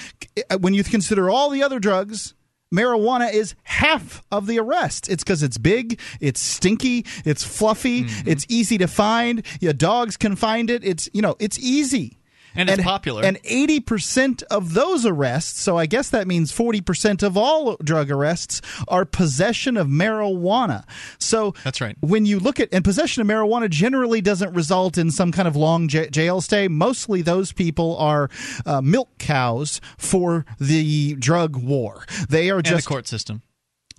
Uh, 0.49 0.57
when 0.57 0.73
you 0.73 0.83
consider 0.83 1.29
all 1.29 1.49
the 1.49 1.63
other 1.63 1.79
drugs, 1.79 2.33
marijuana 2.73 3.31
is 3.31 3.55
half 3.63 4.23
of 4.31 4.47
the 4.47 4.59
arrests. 4.59 5.07
It's 5.09 5.23
because 5.23 5.43
it's 5.43 5.57
big, 5.57 5.99
it's 6.19 6.39
stinky, 6.39 7.05
it's 7.25 7.43
fluffy, 7.43 8.03
mm-hmm. 8.03 8.29
it's 8.29 8.45
easy 8.49 8.77
to 8.77 8.87
find. 8.87 9.45
Your 9.59 9.73
dogs 9.73 10.17
can 10.17 10.35
find 10.35 10.69
it. 10.69 10.83
It's 10.83 11.09
you 11.13 11.21
know, 11.21 11.35
it's 11.39 11.59
easy. 11.59 12.18
And 12.55 12.69
it's 12.69 12.83
popular. 12.83 13.23
And 13.23 13.41
80% 13.43 14.43
of 14.43 14.73
those 14.73 15.05
arrests, 15.05 15.61
so 15.61 15.77
I 15.77 15.85
guess 15.85 16.09
that 16.09 16.27
means 16.27 16.51
40% 16.51 17.23
of 17.23 17.37
all 17.37 17.77
drug 17.83 18.11
arrests, 18.11 18.61
are 18.87 19.05
possession 19.05 19.77
of 19.77 19.87
marijuana. 19.87 20.83
So 21.19 21.53
That's 21.63 21.81
right. 21.81 21.95
When 22.01 22.25
you 22.25 22.39
look 22.39 22.59
at, 22.59 22.69
and 22.71 22.83
possession 22.83 23.21
of 23.21 23.27
marijuana 23.27 23.69
generally 23.69 24.21
doesn't 24.21 24.53
result 24.53 24.97
in 24.97 25.11
some 25.11 25.31
kind 25.31 25.47
of 25.47 25.55
long 25.55 25.87
j- 25.87 26.09
jail 26.09 26.41
stay. 26.41 26.67
Mostly 26.67 27.21
those 27.21 27.51
people 27.51 27.97
are 27.97 28.29
uh, 28.65 28.81
milk 28.81 29.09
cows 29.17 29.81
for 29.97 30.45
the 30.59 31.15
drug 31.15 31.55
war. 31.55 32.05
They 32.29 32.49
are 32.49 32.57
and 32.57 32.65
just. 32.65 32.85
the 32.85 32.89
court 32.89 33.07
system. 33.07 33.41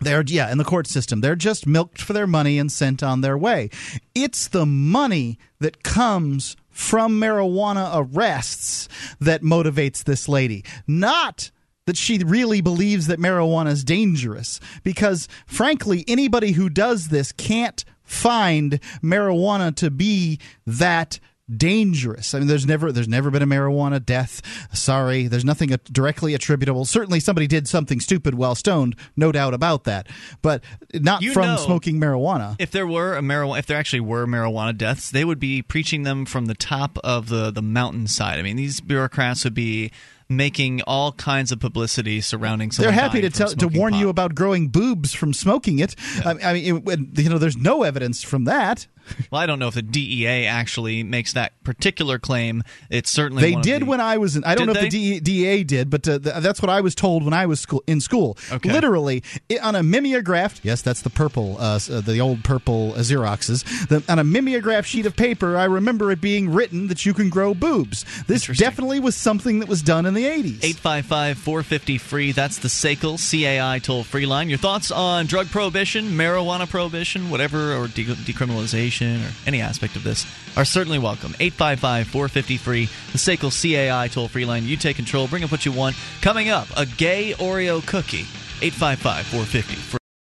They're 0.00 0.24
yeah, 0.26 0.50
in 0.50 0.58
the 0.58 0.64
court 0.64 0.86
system. 0.86 1.20
They're 1.20 1.36
just 1.36 1.66
milked 1.66 2.00
for 2.00 2.14
their 2.14 2.26
money 2.26 2.58
and 2.58 2.72
sent 2.72 3.02
on 3.02 3.20
their 3.20 3.36
way. 3.36 3.68
It's 4.14 4.48
the 4.48 4.64
money 4.64 5.38
that 5.60 5.82
comes 5.82 6.56
from 6.70 7.20
marijuana 7.20 7.90
arrests 7.94 8.88
that 9.20 9.42
motivates 9.42 10.04
this 10.04 10.28
lady, 10.28 10.64
not 10.86 11.50
that 11.86 11.96
she 11.96 12.18
really 12.18 12.60
believes 12.60 13.06
that 13.08 13.18
marijuana 13.18 13.70
is 13.70 13.82
dangerous. 13.82 14.60
Because, 14.84 15.28
frankly, 15.46 16.04
anybody 16.06 16.52
who 16.52 16.68
does 16.68 17.08
this 17.08 17.32
can't 17.32 17.84
find 18.04 18.80
marijuana 19.02 19.74
to 19.76 19.90
be 19.90 20.38
that 20.66 21.18
dangerous. 21.56 22.34
I 22.34 22.38
mean, 22.38 22.48
there's 22.48 22.66
never 22.66 22.92
there's 22.92 23.08
never 23.08 23.30
been 23.30 23.42
a 23.42 23.46
marijuana 23.46 24.04
death. 24.04 24.42
Sorry, 24.72 25.26
there's 25.26 25.44
nothing 25.44 25.70
directly 25.90 26.34
attributable. 26.34 26.84
Certainly, 26.84 27.20
somebody 27.20 27.46
did 27.46 27.68
something 27.68 28.00
stupid 28.00 28.34
while 28.34 28.54
stoned, 28.54 28.96
no 29.16 29.32
doubt 29.32 29.54
about 29.54 29.84
that. 29.84 30.08
But 30.42 30.62
not 30.94 31.22
you 31.22 31.32
from 31.32 31.58
smoking 31.58 32.00
marijuana. 32.00 32.56
If 32.58 32.70
there 32.70 32.86
were 32.86 33.16
a 33.16 33.20
marijuana, 33.20 33.58
if 33.58 33.66
there 33.66 33.76
actually 33.78 34.00
were 34.00 34.26
marijuana 34.26 34.76
deaths, 34.76 35.10
they 35.10 35.24
would 35.24 35.40
be 35.40 35.62
preaching 35.62 36.02
them 36.04 36.24
from 36.26 36.46
the 36.46 36.54
top 36.54 36.98
of 37.04 37.28
the 37.28 37.50
the 37.50 37.62
mountainside. 37.62 38.38
I 38.38 38.42
mean, 38.42 38.56
these 38.56 38.80
bureaucrats 38.80 39.44
would 39.44 39.54
be 39.54 39.90
making 40.30 40.80
all 40.82 41.12
kinds 41.12 41.50
of 41.50 41.58
publicity 41.58 42.20
surrounding 42.20 42.70
something. 42.70 42.94
They're 42.94 43.02
happy 43.02 43.20
to 43.20 43.30
tell 43.30 43.48
to 43.48 43.68
warn 43.68 43.92
pot. 43.92 43.98
you 43.98 44.08
about 44.08 44.34
growing 44.34 44.68
boobs 44.68 45.12
from 45.12 45.34
smoking 45.34 45.80
it. 45.80 45.96
Yeah. 46.16 46.34
I, 46.42 46.50
I 46.50 46.52
mean, 46.52 47.12
you 47.16 47.28
know, 47.28 47.38
there's 47.38 47.56
no 47.56 47.82
evidence 47.82 48.22
from 48.22 48.44
that. 48.44 48.86
Well, 49.30 49.40
I 49.40 49.46
don't 49.46 49.58
know 49.58 49.68
if 49.68 49.74
the 49.74 49.82
DEA 49.82 50.46
actually 50.46 51.02
makes 51.02 51.32
that 51.34 51.62
particular 51.64 52.18
claim. 52.18 52.62
It's 52.90 53.10
certainly 53.10 53.42
they 53.42 53.60
did 53.60 53.82
the, 53.82 53.86
when 53.86 54.00
I 54.00 54.18
was 54.18 54.36
in. 54.36 54.44
I 54.44 54.54
don't 54.54 54.66
know 54.66 54.72
they? 54.72 54.86
if 54.86 54.92
the 54.92 55.20
DEA 55.20 55.64
did, 55.64 55.90
but 55.90 56.06
uh, 56.08 56.18
that's 56.18 56.60
what 56.60 56.70
I 56.70 56.80
was 56.80 56.94
told 56.94 57.24
when 57.24 57.32
I 57.32 57.46
was 57.46 57.60
school, 57.60 57.82
in 57.86 58.00
school. 58.00 58.36
Okay. 58.50 58.72
Literally 58.72 59.22
it, 59.48 59.62
on 59.62 59.74
a 59.74 59.82
mimeograph. 59.82 60.60
Yes, 60.64 60.82
that's 60.82 61.02
the 61.02 61.10
purple, 61.10 61.56
uh, 61.58 61.78
uh 61.90 62.00
the 62.00 62.20
old 62.20 62.44
purple 62.44 62.92
Xeroxes. 62.92 63.64
The, 63.88 64.02
on 64.10 64.18
a 64.18 64.24
mimeograph 64.24 64.86
sheet 64.86 65.06
of 65.06 65.16
paper, 65.16 65.56
I 65.56 65.64
remember 65.64 66.10
it 66.10 66.20
being 66.20 66.52
written 66.52 66.88
that 66.88 67.06
you 67.06 67.14
can 67.14 67.30
grow 67.30 67.54
boobs. 67.54 68.04
This 68.24 68.46
definitely 68.46 69.00
was 69.00 69.16
something 69.16 69.60
that 69.60 69.68
was 69.68 69.82
done 69.82 70.06
in 70.06 70.14
the 70.14 70.26
eighties. 70.26 70.60
Eight 70.62 70.76
five 70.76 71.06
five 71.06 71.38
four 71.38 71.62
fifty 71.62 71.98
free. 71.98 72.32
That's 72.32 72.58
the 72.58 72.68
SACL 72.68 73.18
CAI 73.18 73.78
toll 73.78 74.04
free 74.04 74.26
line. 74.26 74.48
Your 74.48 74.58
thoughts 74.58 74.90
on 74.90 75.26
drug 75.26 75.48
prohibition, 75.48 76.10
marijuana 76.10 76.68
prohibition, 76.68 77.30
whatever, 77.30 77.74
or 77.74 77.88
de- 77.88 78.04
decriminalization, 78.04 78.89
or 78.90 79.30
any 79.46 79.60
aspect 79.60 79.96
of 79.96 80.02
this 80.02 80.26
are 80.56 80.64
certainly 80.64 80.98
welcome. 80.98 81.34
855 81.38 82.08
450 82.08 82.56
free, 82.56 82.84
the 83.12 83.18
SACL 83.18 83.50
CAI 83.50 84.08
toll 84.08 84.28
free 84.28 84.44
line. 84.44 84.64
You 84.64 84.76
take 84.76 84.96
control, 84.96 85.28
bring 85.28 85.44
up 85.44 85.52
what 85.52 85.64
you 85.64 85.72
want. 85.72 85.96
Coming 86.20 86.48
up, 86.48 86.68
a 86.76 86.86
gay 86.86 87.32
Oreo 87.34 87.86
cookie. 87.86 88.26
855 88.62 89.26
450 89.26 89.74
free. 89.74 89.99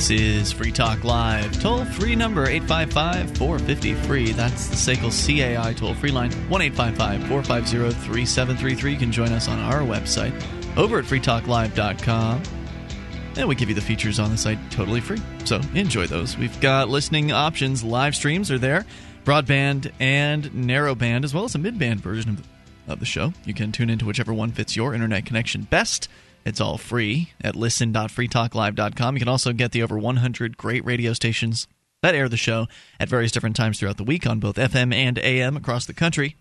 This 0.00 0.10
is 0.12 0.50
Free 0.50 0.72
Talk 0.72 1.04
Live. 1.04 1.60
Toll 1.60 1.84
free 1.84 2.16
number 2.16 2.46
855 2.46 3.36
450 3.36 3.94
free. 4.06 4.32
That's 4.32 4.68
the 4.68 4.74
SACL 4.74 5.10
CAI 5.12 5.74
toll 5.74 5.92
free 5.92 6.10
line 6.10 6.32
1 6.32 6.62
855 6.62 7.28
450 7.28 8.06
3733. 8.06 8.92
You 8.92 8.98
can 8.98 9.12
join 9.12 9.30
us 9.30 9.46
on 9.46 9.58
our 9.58 9.80
website 9.80 10.32
over 10.78 11.00
at 11.00 11.04
freetalklive.com. 11.04 12.42
And 13.36 13.46
we 13.46 13.54
give 13.54 13.68
you 13.68 13.74
the 13.74 13.82
features 13.82 14.18
on 14.18 14.30
the 14.30 14.38
site 14.38 14.58
totally 14.70 15.02
free. 15.02 15.20
So 15.44 15.60
enjoy 15.74 16.06
those. 16.06 16.34
We've 16.34 16.58
got 16.60 16.88
listening 16.88 17.30
options, 17.30 17.84
live 17.84 18.16
streams 18.16 18.50
are 18.50 18.58
there, 18.58 18.86
broadband 19.26 19.92
and 20.00 20.44
narrowband, 20.44 21.24
as 21.24 21.34
well 21.34 21.44
as 21.44 21.54
a 21.54 21.58
midband 21.58 21.96
version 21.96 22.30
of 22.30 22.36
the, 22.38 22.92
of 22.94 23.00
the 23.00 23.06
show. 23.06 23.34
You 23.44 23.52
can 23.52 23.70
tune 23.70 23.90
into 23.90 24.06
whichever 24.06 24.32
one 24.32 24.52
fits 24.52 24.74
your 24.74 24.94
internet 24.94 25.26
connection 25.26 25.64
best. 25.64 26.08
It's 26.44 26.60
all 26.60 26.78
free 26.78 27.32
at 27.40 27.56
listen.freetalklive.com. 27.56 29.14
You 29.14 29.20
can 29.20 29.28
also 29.28 29.52
get 29.52 29.72
the 29.72 29.82
over 29.82 29.98
100 29.98 30.56
great 30.56 30.84
radio 30.84 31.12
stations 31.12 31.66
that 32.02 32.14
air 32.14 32.28
the 32.28 32.36
show 32.36 32.66
at 32.98 33.08
various 33.08 33.32
different 33.32 33.56
times 33.56 33.78
throughout 33.78 33.98
the 33.98 34.04
week 34.04 34.26
on 34.26 34.40
both 34.40 34.56
FM 34.56 34.94
and 34.94 35.18
AM 35.18 35.56
across 35.56 35.86
the 35.86 35.92
country. 35.92 36.36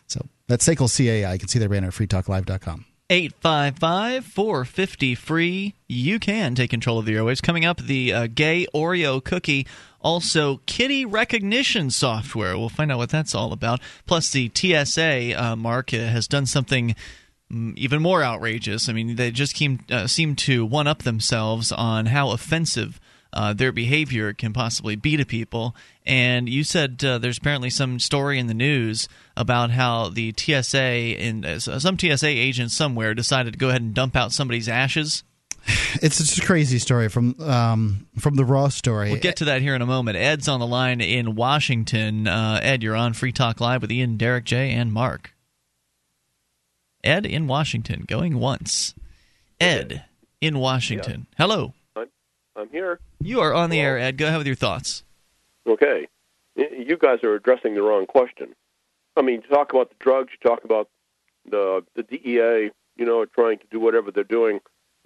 So 0.07 0.27
that's 0.49 0.67
SACL 0.67 0.89
CAI. 0.97 1.33
You 1.33 1.39
can 1.39 1.49
see 1.49 1.59
their 1.59 1.69
banner 1.69 1.89
at 1.89 1.95
freetalklive.com. 1.95 2.87
855 3.11 4.25
450 4.25 5.15
free. 5.17 5.75
You 5.89 6.21
can 6.21 6.55
take 6.55 6.71
control 6.71 7.01
of 7.01 7.07
the 7.07 7.15
airwaves. 7.15 7.43
Coming 7.43 7.65
up, 7.65 7.79
the 7.81 8.13
uh, 8.13 8.29
gay 8.33 8.69
Oreo 8.73 9.23
cookie. 9.23 9.67
Also, 10.01 10.61
kitty 10.67 11.05
recognition 11.05 11.91
software. 11.91 12.57
We'll 12.57 12.69
find 12.69 12.91
out 12.91 12.99
what 12.99 13.11
that's 13.11 13.35
all 13.35 13.53
about. 13.53 13.81
Plus, 14.07 14.31
the 14.31 14.51
TSA, 14.55 15.35
uh, 15.35 15.57
Mark, 15.57 15.93
uh, 15.93 15.99
has 15.99 16.29
done 16.29 16.47
something 16.47 16.95
even 17.51 18.01
more 18.03 18.23
outrageous. 18.23 18.89
I 18.89 18.93
mean, 18.93 19.17
they 19.17 19.31
just 19.31 19.55
came, 19.55 19.81
uh, 19.91 20.07
seem 20.07 20.37
to 20.37 20.65
one 20.65 20.87
up 20.87 21.03
themselves 21.03 21.73
on 21.73 22.07
how 22.07 22.31
offensive 22.31 23.01
uh, 23.33 23.53
their 23.53 23.73
behavior 23.73 24.33
can 24.33 24.53
possibly 24.53 24.97
be 24.97 25.17
to 25.17 25.25
people. 25.25 25.75
And 26.05 26.49
you 26.49 26.65
said 26.65 27.03
uh, 27.05 27.19
there's 27.19 27.39
apparently 27.39 27.71
some 27.71 27.99
story 27.99 28.39
in 28.39 28.47
the 28.47 28.55
news 28.55 29.09
about 29.37 29.71
how 29.71 30.09
the 30.09 30.35
TSA 30.37 30.79
and 30.79 31.47
uh, 31.47 31.61
some 31.61 31.99
TSA 31.99 32.27
agent 32.27 32.71
somewhere 32.71 33.15
decided 33.15 33.53
to 33.53 33.59
go 33.59 33.69
ahead 33.69 33.83
and 33.83 33.95
dump 33.95 34.17
out 34.17 34.33
somebody's 34.33 34.69
ashes. 34.69 35.25
It's 36.03 36.19
just 36.19 36.39
a 36.39 36.47
crazy 36.47 36.79
story 36.79 37.09
from 37.09 37.39
um, 37.41 38.07
from 38.19 38.37
the 38.37 38.45
raw 38.45 38.69
story. 38.69 39.11
We'll 39.11 39.21
get 39.21 39.37
to 39.37 39.47
that 39.47 39.61
here 39.61 39.75
in 39.75 39.83
a 39.83 39.87
moment. 39.87 40.17
Ed's 40.17 40.47
on 40.47 40.61
the 40.61 40.67
line 40.67 41.01
in 41.01 41.35
Washington. 41.35 42.29
Uh, 42.29 42.61
Ed, 42.63 42.83
you're 42.83 42.95
on 42.95 43.13
Free 43.13 43.33
Talk 43.33 43.61
Live 43.61 43.83
with 43.83 43.91
Ian, 43.91 44.17
Derrick, 44.17 44.45
Jay, 44.45 44.71
and 44.71 44.93
Mark. 44.93 45.35
Ed 47.03 47.27
in 47.27 47.47
Washington, 47.47 48.05
going 48.07 48.39
once. 48.39 48.95
Ed 49.61 50.05
in 50.41 50.59
Washington. 50.59 51.27
Yeah. 51.31 51.37
Hello. 51.45 51.75
I'm, 51.97 52.09
I'm 52.57 52.69
here. 52.71 52.99
You 53.21 53.41
are 53.41 53.55
on 53.55 53.71
the 53.71 53.81
air, 53.81 53.99
Ed. 53.99 54.17
Go 54.17 54.27
ahead 54.27 54.39
with 54.39 54.47
your 54.47 54.57
thoughts. 54.57 55.05
Okay. 55.67 56.09
You 56.57 56.97
guys 56.97 57.23
are 57.23 57.35
addressing 57.35 57.75
the 57.75 57.83
wrong 57.83 58.07
question. 58.07 58.55
I 59.17 59.23
mean, 59.23 59.43
you 59.43 59.55
talk 59.55 59.73
about 59.73 59.91
the 59.91 59.97
drugs, 59.99 60.31
you 60.33 60.49
talk 60.49 60.65
about 60.65 60.89
the 61.49 61.85
the 61.95 62.03
DEA, 62.03 62.71
you 62.97 63.07
know, 63.07 63.25
trying 63.25 63.59
to 63.59 63.67
do 63.71 63.81
whatever 63.81 64.11
they're 64.11 64.25
doing, 64.25 64.61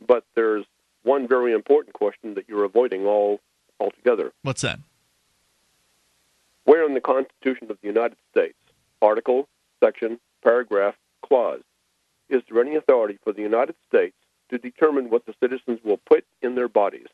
but 0.04 0.24
there's 0.34 0.64
one 1.02 1.28
very 1.28 1.52
important 1.52 1.94
question 1.94 2.34
that 2.34 2.48
you're 2.48 2.64
avoiding 2.64 3.06
all 3.06 3.40
altogether. 3.78 4.32
What's 4.42 4.62
that? 4.62 4.78
Where 6.64 6.84
in 6.86 6.94
the 6.94 7.00
Constitution 7.00 7.70
of 7.70 7.78
the 7.80 7.86
United 7.86 8.16
States, 8.30 8.56
article, 9.02 9.48
section, 9.80 10.18
paragraph, 10.42 10.94
clause, 11.22 11.62
is 12.28 12.42
there 12.50 12.62
any 12.62 12.76
authority 12.76 13.18
for 13.22 13.32
the 13.32 13.42
United 13.42 13.76
States 13.88 14.16
to 14.50 14.58
determine 14.58 15.10
what 15.10 15.26
the 15.26 15.34
citizens 15.40 15.80
will 15.84 16.00
put 16.08 16.24
in 16.42 16.54
their 16.54 16.68
bodies? 16.68 17.06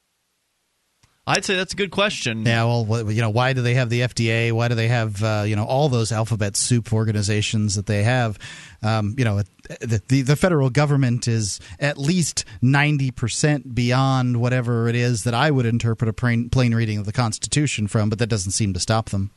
I'd 1.26 1.44
say 1.44 1.54
that's 1.54 1.74
a 1.74 1.76
good 1.76 1.90
question. 1.90 2.44
Yeah, 2.44 2.64
well, 2.64 3.10
you 3.10 3.20
know, 3.20 3.30
why 3.30 3.52
do 3.52 3.62
they 3.62 3.74
have 3.74 3.88
the 3.88 4.00
FDA? 4.00 4.50
Why 4.52 4.68
do 4.68 4.74
they 4.74 4.88
have 4.88 5.22
uh, 5.22 5.44
you 5.46 5.54
know 5.54 5.64
all 5.64 5.88
those 5.88 6.10
alphabet 6.10 6.56
soup 6.56 6.92
organizations 6.92 7.76
that 7.76 7.86
they 7.86 8.02
have? 8.02 8.38
Um, 8.82 9.14
you 9.16 9.24
know, 9.24 9.42
the, 9.80 10.02
the, 10.08 10.22
the 10.22 10.34
federal 10.34 10.70
government 10.70 11.28
is 11.28 11.60
at 11.78 11.98
least 11.98 12.44
ninety 12.62 13.10
percent 13.10 13.74
beyond 13.74 14.40
whatever 14.40 14.88
it 14.88 14.96
is 14.96 15.22
that 15.24 15.34
I 15.34 15.50
would 15.50 15.66
interpret 15.66 16.08
a 16.08 16.12
plain, 16.12 16.48
plain 16.48 16.74
reading 16.74 16.98
of 16.98 17.04
the 17.04 17.12
Constitution 17.12 17.86
from, 17.86 18.08
but 18.08 18.18
that 18.18 18.28
doesn't 18.28 18.52
seem 18.52 18.72
to 18.72 18.80
stop 18.80 19.10
them. 19.10 19.30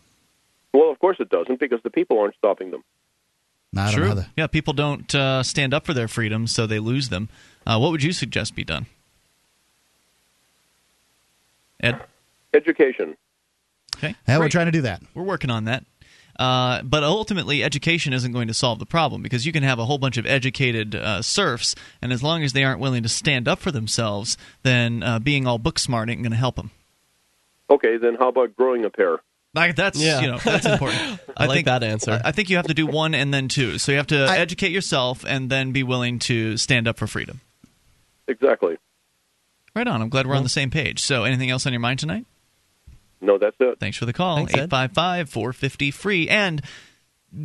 Well, 0.74 0.90
of 0.90 0.98
course 0.98 1.18
it 1.20 1.30
doesn't, 1.30 1.60
because 1.60 1.80
the 1.84 1.92
people 1.92 2.18
aren't 2.18 2.36
stopping 2.36 2.72
them. 2.72 2.84
I 3.76 3.92
True. 3.92 4.14
Know 4.14 4.26
yeah, 4.38 4.48
people 4.48 4.74
don't 4.74 5.14
uh, 5.16 5.44
stand 5.44 5.74
up 5.74 5.86
for 5.86 5.94
their 5.94 6.08
freedoms, 6.08 6.54
so 6.54 6.68
they 6.68 6.80
lose 6.80 7.10
them. 7.10 7.30
Uh, 7.66 7.80
what 7.80 7.92
would 7.92 8.04
you 8.04 8.14
suggest 8.14 8.56
be 8.56 8.64
done? 8.64 8.86
Ed? 11.82 12.00
Education. 12.54 13.18
Okay. 13.98 14.16
Yeah, 14.28 14.40
we're 14.40 14.50
trying 14.50 14.68
to 14.68 14.72
do 14.72 14.82
that. 14.82 15.02
We're 15.14 15.24
working 15.24 15.50
on 15.50 15.66
that. 15.66 15.86
Uh, 16.38 16.82
but 16.82 17.04
ultimately, 17.04 17.64
education 17.64 18.12
isn't 18.12 18.32
going 18.32 18.48
to 18.48 18.54
solve 18.54 18.80
the 18.80 18.86
problem 18.86 19.22
because 19.22 19.46
you 19.46 19.52
can 19.52 19.64
have 19.64 19.80
a 19.80 19.86
whole 19.86 19.98
bunch 19.98 20.18
of 20.18 20.26
educated 20.26 20.96
uh, 20.96 21.22
serfs, 21.22 21.76
and 22.02 22.12
as 22.12 22.24
long 22.24 22.44
as 22.44 22.54
they 22.54 22.64
aren't 22.64 22.80
willing 22.80 23.04
to 23.04 23.10
stand 23.10 23.48
up 23.48 23.60
for 23.60 23.72
themselves, 23.72 24.36
then 24.64 25.04
uh, 25.04 25.20
being 25.20 25.46
all 25.46 25.60
book 25.60 25.78
smart 25.78 26.10
ain't 26.10 26.24
going 26.24 26.32
to 26.32 26.38
help 26.38 26.56
them. 26.56 26.72
Okay, 27.70 27.98
then 27.98 28.16
how 28.16 28.30
about 28.30 28.56
growing 28.56 28.84
a 28.84 28.90
pair? 28.90 29.20
Like 29.54 29.76
that's 29.76 30.00
yeah. 30.00 30.22
you 30.22 30.28
know 30.28 30.38
that's 30.40 30.66
important. 30.66 31.20
I, 31.38 31.44
I 31.44 31.46
like 31.46 31.56
think, 31.58 31.66
that 31.66 31.84
answer. 31.84 32.20
I 32.24 32.32
think 32.32 32.50
you 32.50 32.56
have 32.56 32.68
to 32.68 32.74
do 32.74 32.88
one 32.88 33.14
and 33.14 33.34
then 33.34 33.48
two. 33.48 33.78
So 33.78 33.92
you 33.92 33.98
have 33.98 34.08
to 34.08 34.26
I, 34.26 34.38
educate 34.38 34.72
yourself 34.72 35.24
and 35.28 35.50
then 35.50 35.72
be 35.72 35.84
willing 35.84 36.20
to 36.20 36.58
stand 36.58 36.88
up 36.88 36.98
for 36.98 37.06
freedom. 37.06 37.42
Exactly. 38.28 38.78
Right 39.76 39.88
on. 39.88 40.02
I'm 40.02 40.10
glad 40.10 40.28
we're 40.28 40.36
on 40.36 40.44
the 40.44 40.50
same 40.50 40.70
page. 40.70 41.02
So 41.02 41.24
anything 41.24 41.50
else 41.50 41.66
on 41.66 41.74
your 41.74 41.80
mind 41.80 42.00
tonight? 42.00 42.26
No, 43.22 43.38
that's 43.38 43.56
it. 43.60 43.80
Thanks 43.80 43.98
for 43.98 44.06
the 44.06 44.14
call. 44.14 44.40
855 44.40 45.30
450 45.30 45.92
free 45.92 46.30
and 46.30 46.62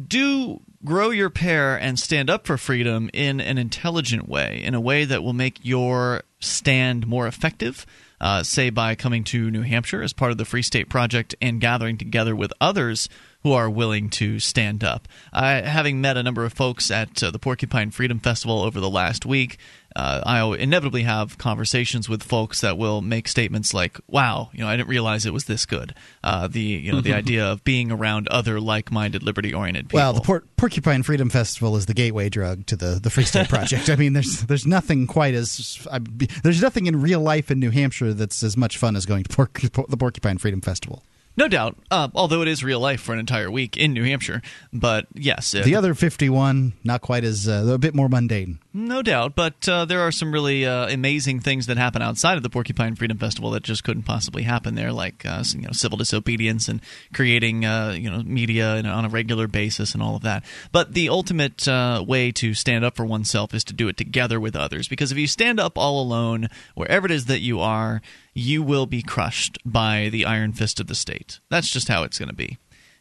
do 0.07 0.61
grow 0.85 1.11
your 1.11 1.31
pair 1.31 1.77
and 1.77 1.99
stand 1.99 2.29
up 2.29 2.47
for 2.47 2.57
freedom 2.57 3.09
in 3.13 3.41
an 3.41 3.59
intelligent 3.59 4.29
way, 4.29 4.61
in 4.63 4.75
a 4.75 4.81
way 4.81 5.05
that 5.05 5.23
will 5.23 5.33
make 5.33 5.59
your 5.63 6.23
stand 6.41 7.07
more 7.07 7.27
effective 7.27 7.87
uh, 8.21 8.43
say 8.43 8.71
by 8.71 8.95
coming 8.95 9.25
to 9.25 9.51
New 9.51 9.63
Hampshire 9.63 10.03
as 10.03 10.13
part 10.13 10.33
of 10.33 10.39
the 10.39 10.45
Free 10.45 10.63
State 10.63 10.89
Project 10.89 11.35
and 11.41 11.61
gathering 11.61 11.97
together 11.97 12.35
with 12.35 12.53
others 12.61 13.09
who 13.43 13.53
are 13.53 13.71
willing 13.71 14.11
to 14.11 14.39
stand 14.39 14.83
up. 14.83 15.07
Uh, 15.33 15.63
having 15.63 16.01
met 16.01 16.17
a 16.17 16.23
number 16.23 16.45
of 16.45 16.53
folks 16.53 16.91
at 16.91 17.23
uh, 17.23 17.31
the 17.31 17.39
Porcupine 17.39 17.91
Freedom 17.91 18.19
Festival 18.19 18.63
over 18.63 18.81
the 18.81 18.91
last 18.91 19.25
week, 19.25 19.59
uh, 19.97 20.23
I 20.25 20.45
inevitably 20.57 21.03
have 21.03 21.39
conversations 21.39 22.09
with 22.09 22.23
folks 22.23 22.61
that 22.61 22.77
will 22.79 23.01
make 23.01 23.27
statements 23.27 23.73
like, 23.73 23.99
"Wow, 24.07 24.51
you 24.53 24.61
know, 24.61 24.69
I 24.69 24.77
didn't 24.77 24.89
realize 24.89 25.27
it 25.27 25.33
was 25.33 25.45
this 25.45 25.67
good." 25.67 25.95
Uh, 26.23 26.47
the 26.49 26.61
you 26.61 26.93
know 26.93 27.01
the 27.01 27.15
idea 27.15 27.47
of 27.47 27.65
being 27.65 27.91
around 27.91 28.29
other 28.29 28.61
like-minded, 28.61 29.23
liberty-oriented 29.23 29.87
people. 29.89 29.99
Well, 29.99 30.13
the 30.13 30.21
Por- 30.21 30.45
Porcupine 30.57 31.03
Freedom 31.03 31.31
Festival 31.31 31.77
is 31.77 31.87
the 31.87 31.95
gateway 31.95 32.29
drug 32.29 32.67
to 32.67 32.77
the 32.77 33.01
the 33.03 33.11
Free 33.11 33.25
State 33.25 33.49
Project. 33.49 33.89
I 33.91 33.97
mean, 33.97 34.13
there's 34.13 34.43
there's 34.43 34.67
nothing 34.67 35.07
quite 35.07 35.35
as 35.35 35.87
I, 35.91 36.01
there's 36.43 36.63
nothing 36.63 36.87
in 36.87 37.01
real 37.01 37.21
life 37.21 37.51
in 37.51 37.59
New 37.59 37.71
Hampshire 37.71 38.13
that's 38.13 38.43
as 38.43 38.57
much 38.57 38.77
fun 38.77 38.95
as 38.95 39.07
going 39.07 39.25
to 39.25 39.35
Por- 39.35 39.51
the 39.89 39.97
Porcupine 39.97 40.39
Freedom 40.39 40.61
Festival. 40.61 41.03
No 41.37 41.47
doubt. 41.47 41.77
Uh, 41.89 42.09
although 42.17 42.43
it 42.43 42.49
is 42.49 42.65
real 42.65 42.81
life 42.81 43.01
for 43.01 43.13
an 43.13 43.21
entire 43.21 43.49
week 43.49 43.77
in 43.77 43.93
New 43.93 44.03
Hampshire, 44.03 44.43
but 44.73 45.07
yes, 45.15 45.53
the 45.53 45.77
other 45.77 45.95
fifty-one 45.95 46.73
not 46.83 47.01
quite 47.01 47.23
as 47.23 47.49
uh, 47.49 47.65
a 47.73 47.79
bit 47.79 47.95
more 47.95 48.09
mundane. 48.09 48.59
No 48.75 49.03
doubt, 49.03 49.35
but 49.35 49.67
uh, 49.67 49.87
there 49.87 50.01
are 50.01 50.13
some 50.13 50.31
really 50.31 50.67
uh, 50.67 50.89
amazing 50.89 51.41
things 51.41 51.67
that 51.67 51.79
happen 51.79 52.03
outside 52.03 52.37
of 52.37 52.43
the 52.43 52.51
Porcupine 52.51 52.95
Freedom 52.97 53.17
Festival 53.17 53.51
that 53.53 53.63
just 53.63 53.83
couldn't 53.83 54.03
possibly 54.03 54.43
happen 54.43 54.75
there, 54.75 54.93
like 54.93 55.25
uh, 55.25 55.43
you 55.55 55.63
know 55.63 55.73
civil 55.73 55.97
disobedience 55.97 56.69
and 56.69 56.83
creating 57.15 57.65
uh, 57.65 57.93
you 57.99 58.11
know 58.11 58.23
media 58.23 58.83
on 58.83 59.05
a 59.07 59.09
regular 59.09 59.49
basis 59.49 59.95
and 59.95 60.03
all 60.03 60.17
of 60.17 60.23
that. 60.23 60.45
But 60.71 60.93
the 60.93 61.09
ultimate 61.09 61.67
way 62.07 62.31
to 62.33 62.53
stand 62.53 62.85
up 62.85 62.97
for 62.97 63.07
oneself 63.07 63.55
is 63.55 63.65
to 63.65 63.73
do 63.73 63.89
it 63.89 63.97
together 63.97 64.39
with 64.39 64.55
others, 64.55 64.87
because 64.87 65.11
if 65.11 65.19
you 65.19 65.27
stand 65.27 65.59
up 65.59 65.79
all 65.79 66.03
alone, 66.03 66.49
wherever 66.75 67.07
it 67.07 67.11
is 67.13 67.25
that 67.25 67.41
you 67.41 67.61
are 67.61 68.03
you 68.35 68.63
will 68.63 68.87
be 68.87 69.03
crushed 69.03 69.59
by 69.65 70.09
the 70.11 70.25
iron 70.25 70.53
fist 70.53 70.79
of 70.79 70.87
the 70.87 70.95
state. 70.95 71.41
That's 71.49 71.71
just 71.71 71.89
how 71.89 72.05
it's 72.05 72.19
going 72.19 72.29
to 72.29 72.35
be. 72.35 72.59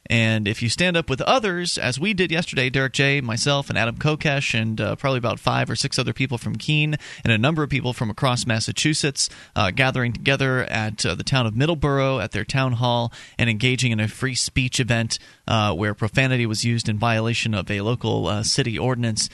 And 0.09 0.47
if 0.47 0.61
you 0.61 0.69
stand 0.69 0.97
up 0.97 1.09
with 1.09 1.21
others, 1.21 1.77
as 1.77 1.99
we 1.99 2.13
did 2.13 2.31
yesterday, 2.31 2.69
Derrick 2.69 2.93
J, 2.93 3.21
myself, 3.21 3.69
and 3.69 3.77
Adam 3.77 3.97
Kokesh, 3.97 4.59
and 4.59 4.79
uh, 4.79 4.95
probably 4.95 5.17
about 5.17 5.39
five 5.39 5.69
or 5.69 5.75
six 5.75 5.99
other 5.99 6.13
people 6.13 6.37
from 6.37 6.55
Keene, 6.55 6.95
and 7.23 7.33
a 7.33 7.37
number 7.37 7.63
of 7.63 7.69
people 7.69 7.93
from 7.93 8.09
across 8.09 8.45
Massachusetts, 8.45 9.29
uh, 9.55 9.71
gathering 9.71 10.13
together 10.13 10.63
at 10.63 11.05
uh, 11.05 11.15
the 11.15 11.23
town 11.23 11.45
of 11.45 11.53
Middleborough 11.53 12.23
at 12.23 12.31
their 12.31 12.45
town 12.45 12.73
hall 12.73 13.11
and 13.37 13.49
engaging 13.49 13.91
in 13.91 13.99
a 13.99 14.07
free 14.07 14.35
speech 14.35 14.79
event 14.79 15.19
uh, 15.47 15.73
where 15.73 15.93
profanity 15.93 16.45
was 16.45 16.63
used 16.63 16.87
in 16.87 16.97
violation 16.97 17.53
of 17.53 17.69
a 17.69 17.81
local 17.81 18.27
uh, 18.27 18.43
city 18.43 18.77
ordinance 18.77 19.29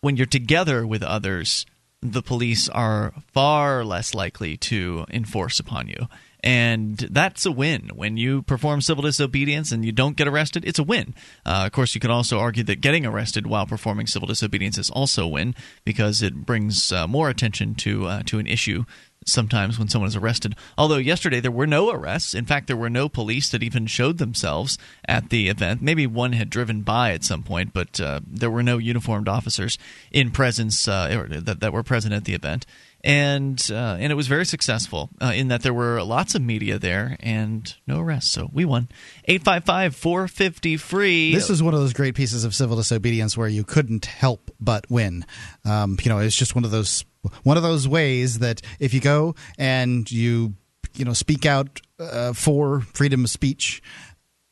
when 0.00 0.16
you're 0.16 0.26
together 0.26 0.86
with 0.86 1.02
others, 1.02 1.66
the 2.02 2.22
police 2.22 2.68
are 2.68 3.12
far 3.32 3.84
less 3.84 4.14
likely 4.14 4.56
to 4.56 5.04
enforce 5.10 5.60
upon 5.60 5.88
you. 5.88 6.08
And 6.42 6.96
that's 6.96 7.44
a 7.44 7.52
win. 7.52 7.90
When 7.94 8.16
you 8.16 8.42
perform 8.42 8.80
civil 8.80 9.02
disobedience 9.02 9.72
and 9.72 9.84
you 9.84 9.92
don't 9.92 10.16
get 10.16 10.28
arrested, 10.28 10.64
it's 10.64 10.78
a 10.78 10.84
win. 10.84 11.14
Uh, 11.44 11.64
of 11.66 11.72
course, 11.72 11.94
you 11.94 12.00
could 12.00 12.10
also 12.10 12.38
argue 12.38 12.64
that 12.64 12.80
getting 12.80 13.04
arrested 13.04 13.46
while 13.46 13.66
performing 13.66 14.06
civil 14.06 14.26
disobedience 14.26 14.78
is 14.78 14.90
also 14.90 15.24
a 15.24 15.28
win 15.28 15.54
because 15.84 16.22
it 16.22 16.46
brings 16.46 16.92
uh, 16.92 17.06
more 17.06 17.28
attention 17.28 17.74
to 17.76 18.06
uh, 18.06 18.22
to 18.24 18.38
an 18.38 18.46
issue 18.46 18.84
sometimes 19.26 19.78
when 19.78 19.88
someone 19.88 20.08
is 20.08 20.16
arrested. 20.16 20.56
Although 20.78 20.96
yesterday 20.96 21.40
there 21.40 21.50
were 21.50 21.66
no 21.66 21.90
arrests. 21.90 22.34
In 22.34 22.46
fact, 22.46 22.66
there 22.66 22.76
were 22.76 22.90
no 22.90 23.08
police 23.08 23.50
that 23.50 23.62
even 23.62 23.86
showed 23.86 24.18
themselves 24.18 24.78
at 25.06 25.30
the 25.30 25.48
event. 25.48 25.82
Maybe 25.82 26.06
one 26.06 26.32
had 26.32 26.50
driven 26.50 26.82
by 26.82 27.12
at 27.12 27.24
some 27.24 27.42
point, 27.42 27.72
but 27.72 28.00
uh, 28.00 28.20
there 28.26 28.50
were 28.50 28.62
no 28.62 28.78
uniformed 28.78 29.28
officers 29.28 29.78
in 30.10 30.30
presence 30.30 30.88
uh, 30.88 31.26
that, 31.28 31.60
that 31.60 31.72
were 31.72 31.82
present 31.82 32.14
at 32.14 32.24
the 32.24 32.34
event 32.34 32.66
and 33.02 33.70
uh, 33.70 33.96
and 33.98 34.12
it 34.12 34.14
was 34.14 34.26
very 34.26 34.44
successful 34.44 35.10
uh, 35.20 35.32
in 35.34 35.48
that 35.48 35.62
there 35.62 35.74
were 35.74 36.02
lots 36.02 36.34
of 36.34 36.42
media 36.42 36.78
there 36.78 37.16
and 37.20 37.74
no 37.86 38.00
arrests. 38.00 38.30
So 38.30 38.50
we 38.52 38.64
won. 38.64 38.88
855-450 39.28 40.78
free. 40.78 41.34
This 41.34 41.50
is 41.50 41.62
one 41.62 41.74
of 41.74 41.80
those 41.80 41.92
great 41.92 42.14
pieces 42.14 42.44
of 42.44 42.54
civil 42.54 42.76
disobedience 42.76 43.36
where 43.36 43.48
you 43.48 43.64
couldn't 43.64 44.06
help 44.06 44.50
but 44.60 44.90
win. 44.90 45.24
Um, 45.64 45.96
you 46.02 46.10
know, 46.10 46.18
it's 46.18 46.36
just 46.36 46.54
one 46.54 46.64
of 46.64 46.70
those 46.70 47.04
one 47.42 47.56
of 47.56 47.62
those 47.62 47.86
ways 47.86 48.38
that 48.38 48.62
if 48.78 48.94
you 48.94 49.00
go 49.00 49.34
and 49.58 50.10
you 50.10 50.54
you 50.94 51.04
know 51.04 51.12
speak 51.12 51.46
out 51.46 51.80
uh, 51.98 52.32
for 52.32 52.80
freedom 52.80 53.24
of 53.24 53.30
speech, 53.30 53.82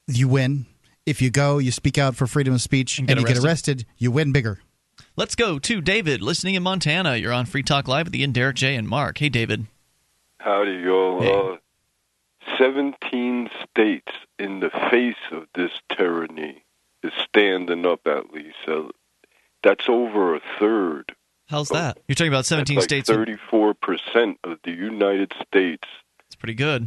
you 0.07 0.29
win. 0.29 0.67
If 1.07 1.23
you 1.23 1.31
go, 1.31 1.57
you 1.57 1.71
speak 1.71 1.97
out 1.97 2.17
for 2.17 2.27
freedom 2.27 2.53
of 2.53 2.61
speech, 2.61 2.99
and, 2.99 3.11
and 3.11 3.21
you 3.21 3.27
get 3.27 3.43
arrested, 3.43 3.87
you 3.97 4.11
win 4.11 4.33
bigger. 4.33 4.59
Let's 5.19 5.35
go 5.35 5.59
to 5.59 5.81
David, 5.81 6.23
listening 6.23 6.55
in 6.55 6.63
Montana. 6.63 7.17
You're 7.17 7.33
on 7.33 7.45
Free 7.45 7.65
Talk 7.65 7.89
Live 7.89 8.07
with 8.07 8.15
Ian, 8.15 8.31
Derrick 8.31 8.55
J, 8.55 8.77
and 8.77 8.87
Mark. 8.87 9.19
Hey, 9.19 9.29
David. 9.29 9.67
Howdy, 10.39 10.75
y'all. 10.75 11.21
Hey. 11.21 11.57
Uh, 11.57 12.57
17 12.57 13.51
states 13.69 14.13
in 14.39 14.61
the 14.61 14.71
face 14.71 15.17
of 15.33 15.49
this 15.57 15.73
tyranny 15.91 16.63
is 17.03 17.13
standing 17.15 17.85
up 17.85 18.07
at 18.07 18.33
least. 18.33 18.59
Uh, 18.69 18.91
that's 19.65 19.89
over 19.89 20.37
a 20.37 20.41
third. 20.61 21.17
How's 21.49 21.71
that? 21.71 21.99
You're 22.07 22.15
talking 22.15 22.33
about 22.33 22.47
17 22.47 22.77
like 22.77 22.85
states. 22.85 23.11
34% 23.11 24.37
of 24.45 24.59
the 24.63 24.71
United 24.71 25.33
States. 25.45 25.89
It's 26.27 26.37
pretty 26.37 26.55
good. 26.55 26.83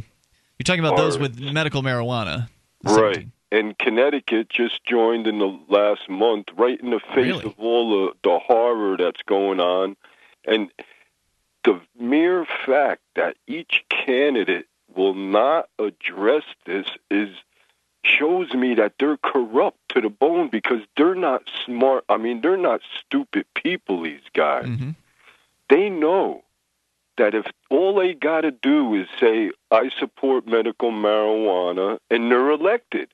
You're 0.58 0.64
talking 0.64 0.82
about 0.82 0.96
those 0.96 1.18
with 1.18 1.38
medical 1.38 1.82
marijuana. 1.82 2.48
Right 2.82 3.26
and 3.52 3.78
Connecticut 3.78 4.48
just 4.48 4.82
joined 4.82 5.26
in 5.26 5.38
the 5.38 5.58
last 5.68 6.08
month, 6.08 6.48
right 6.56 6.80
in 6.80 6.88
the 6.88 7.00
face 7.00 7.34
really? 7.34 7.44
of 7.44 7.54
all 7.58 8.06
the, 8.06 8.12
the 8.22 8.38
horror 8.38 8.96
that's 8.96 9.20
going 9.26 9.60
on. 9.60 9.94
And 10.46 10.70
the 11.62 11.78
mere 12.00 12.46
fact 12.66 13.02
that 13.14 13.36
each 13.46 13.84
candidate 13.90 14.66
will 14.96 15.12
not 15.12 15.68
address 15.78 16.44
this 16.64 16.86
is 17.10 17.28
shows 18.04 18.52
me 18.54 18.74
that 18.74 18.94
they're 18.98 19.18
corrupt 19.18 19.78
to 19.90 20.00
the 20.00 20.08
bone 20.08 20.48
because 20.48 20.80
they're 20.96 21.14
not 21.14 21.42
smart. 21.66 22.04
I 22.08 22.16
mean, 22.16 22.40
they're 22.40 22.56
not 22.56 22.80
stupid 23.00 23.44
people, 23.54 24.02
these 24.02 24.20
guys. 24.32 24.64
Mm-hmm. 24.64 24.90
They 25.68 25.90
know 25.90 26.42
that 27.18 27.34
if 27.34 27.46
all 27.70 27.94
they 27.96 28.14
got 28.14 28.40
to 28.40 28.50
do 28.50 28.94
is 28.94 29.06
say, 29.20 29.50
I 29.70 29.90
support 30.00 30.46
medical 30.46 30.90
marijuana, 30.90 31.98
and 32.10 32.32
they're 32.32 32.50
elected 32.50 33.08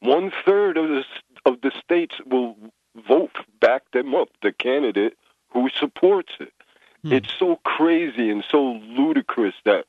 one 0.00 0.32
third 0.44 0.76
of 0.76 0.88
the 0.88 1.04
of 1.44 1.60
the 1.62 1.72
states 1.82 2.16
will 2.26 2.56
vote 3.06 3.36
back 3.60 3.90
them 3.92 4.14
up, 4.14 4.28
the 4.42 4.52
candidate 4.52 5.16
who 5.50 5.68
supports 5.70 6.32
it. 6.40 6.52
Hmm. 7.02 7.12
It's 7.12 7.32
so 7.38 7.56
crazy 7.64 8.30
and 8.30 8.44
so 8.48 8.72
ludicrous 8.88 9.54
that 9.64 9.86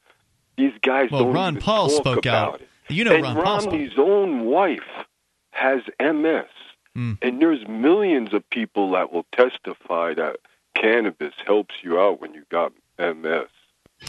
these 0.58 0.74
guys 0.82 1.10
well, 1.12 1.24
don't 1.24 1.34
Ron 1.34 1.54
even 1.54 1.62
Paul 1.62 1.90
talk 1.90 1.98
spoke 1.98 2.26
about 2.26 2.54
out. 2.54 2.62
it. 2.62 2.70
You 2.90 3.04
know, 3.04 3.14
and 3.14 3.24
Ron 3.24 3.36
Romney's 3.36 3.98
own 3.98 4.46
wife 4.46 5.06
has 5.52 5.82
MS, 6.00 6.46
hmm. 6.96 7.14
and 7.22 7.42
there's 7.42 7.68
millions 7.68 8.34
of 8.34 8.48
people 8.50 8.92
that 8.92 9.12
will 9.12 9.26
testify 9.32 10.14
that 10.16 10.38
cannabis 10.76 11.34
helps 11.46 11.76
you 11.84 12.00
out 12.00 12.22
when 12.22 12.34
you 12.34 12.44
got 12.50 12.72
MS. 12.98 13.48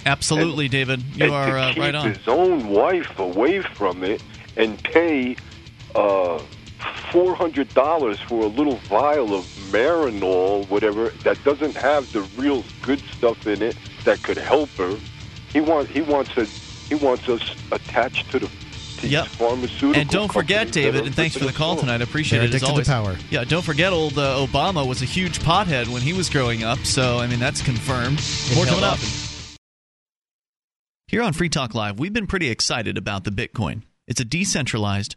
Absolutely, 0.06 0.66
and, 0.66 0.72
David. 0.72 1.02
You 1.14 1.32
are 1.32 1.58
uh, 1.58 1.74
right 1.74 1.94
on. 1.94 2.14
His 2.14 2.28
own 2.28 2.68
wife 2.68 3.18
away 3.18 3.60
from 3.60 4.02
it 4.02 4.22
and 4.56 4.82
pay 4.82 5.36
uh, 5.94 6.38
four 7.10 7.34
hundred 7.34 7.72
dollars 7.74 8.20
for 8.20 8.44
a 8.44 8.48
little 8.48 8.76
vial 8.76 9.34
of 9.34 9.44
Marinol, 9.70 10.68
whatever, 10.68 11.10
that 11.24 11.42
doesn't 11.44 11.76
have 11.76 12.10
the 12.12 12.22
real 12.36 12.64
good 12.82 13.00
stuff 13.16 13.46
in 13.46 13.62
it 13.62 13.76
that 14.04 14.22
could 14.22 14.38
help 14.38 14.70
her. 14.70 14.96
He 15.52 15.60
wants 15.60 15.90
he 15.90 16.02
wants 16.02 16.36
a 16.36 16.44
he 16.44 16.94
wants 16.94 17.28
us 17.28 17.54
attached 17.72 18.30
to 18.32 18.40
the 18.40 18.50
to 19.00 19.08
yep. 19.08 19.26
pharmaceutical. 19.26 20.00
And 20.00 20.10
don't 20.10 20.32
forget, 20.32 20.72
David, 20.72 21.06
and 21.06 21.14
thanks 21.14 21.36
for 21.36 21.44
the 21.44 21.52
call 21.52 21.76
tonight. 21.76 22.00
I 22.00 22.04
appreciate 22.04 22.40
They're 22.40 22.48
it 22.48 22.54
as 22.54 22.62
always. 22.62 22.86
To 22.86 22.92
power. 22.92 23.16
Yeah, 23.30 23.44
don't 23.44 23.64
forget, 23.64 23.92
old 23.92 24.18
uh, 24.18 24.46
Obama 24.46 24.86
was 24.86 25.02
a 25.02 25.06
huge 25.06 25.38
pothead 25.40 25.88
when 25.88 26.02
he 26.02 26.12
was 26.12 26.28
growing 26.28 26.62
up. 26.62 26.78
So 26.80 27.18
I 27.18 27.26
mean, 27.26 27.40
that's 27.40 27.62
confirmed. 27.62 28.20
It 28.20 28.56
More 28.56 28.66
coming 28.66 28.84
up. 28.84 28.94
up. 28.94 29.00
Here 31.08 31.22
on 31.22 31.32
Free 31.32 31.48
Talk 31.48 31.74
Live, 31.74 31.98
we've 31.98 32.12
been 32.12 32.28
pretty 32.28 32.50
excited 32.50 32.96
about 32.96 33.24
the 33.24 33.32
Bitcoin. 33.32 33.82
It's 34.06 34.20
a 34.20 34.24
decentralized 34.24 35.16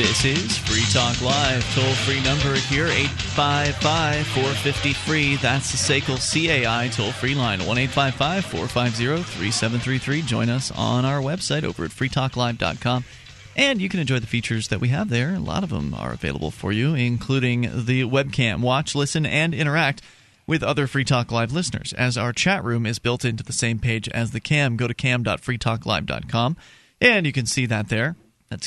This 0.00 0.24
is 0.24 0.56
Free 0.56 0.86
Talk 0.94 1.20
Live. 1.20 1.62
Toll 1.74 1.92
free 1.92 2.22
number 2.22 2.54
here 2.54 2.86
855 2.86 4.26
450 4.28 4.92
free. 4.94 5.36
That's 5.36 5.72
the 5.72 5.76
SACL 5.76 6.16
CAI 6.16 6.88
toll 6.88 7.12
free 7.12 7.34
line 7.34 7.66
1 7.66 7.88
450 7.88 9.22
3733. 9.22 10.22
Join 10.22 10.48
us 10.48 10.70
on 10.70 11.04
our 11.04 11.20
website 11.20 11.64
over 11.64 11.84
at 11.84 11.90
freetalklive.com. 11.90 13.04
And 13.54 13.82
you 13.82 13.90
can 13.90 14.00
enjoy 14.00 14.20
the 14.20 14.26
features 14.26 14.68
that 14.68 14.80
we 14.80 14.88
have 14.88 15.10
there. 15.10 15.34
A 15.34 15.38
lot 15.38 15.64
of 15.64 15.68
them 15.68 15.92
are 15.92 16.14
available 16.14 16.50
for 16.50 16.72
you, 16.72 16.94
including 16.94 17.84
the 17.84 18.04
webcam. 18.04 18.62
Watch, 18.62 18.94
listen, 18.94 19.26
and 19.26 19.52
interact 19.52 20.00
with 20.46 20.62
other 20.62 20.86
Free 20.86 21.04
Talk 21.04 21.30
Live 21.30 21.52
listeners. 21.52 21.92
As 21.92 22.16
our 22.16 22.32
chat 22.32 22.64
room 22.64 22.86
is 22.86 22.98
built 22.98 23.22
into 23.22 23.44
the 23.44 23.52
same 23.52 23.78
page 23.78 24.08
as 24.08 24.30
the 24.30 24.40
cam, 24.40 24.78
go 24.78 24.88
to 24.88 24.94
cam.freetalklive.com 24.94 26.56
and 27.02 27.26
you 27.26 27.32
can 27.32 27.44
see 27.44 27.66
that 27.66 27.90
there. 27.90 28.16
That's 28.48 28.66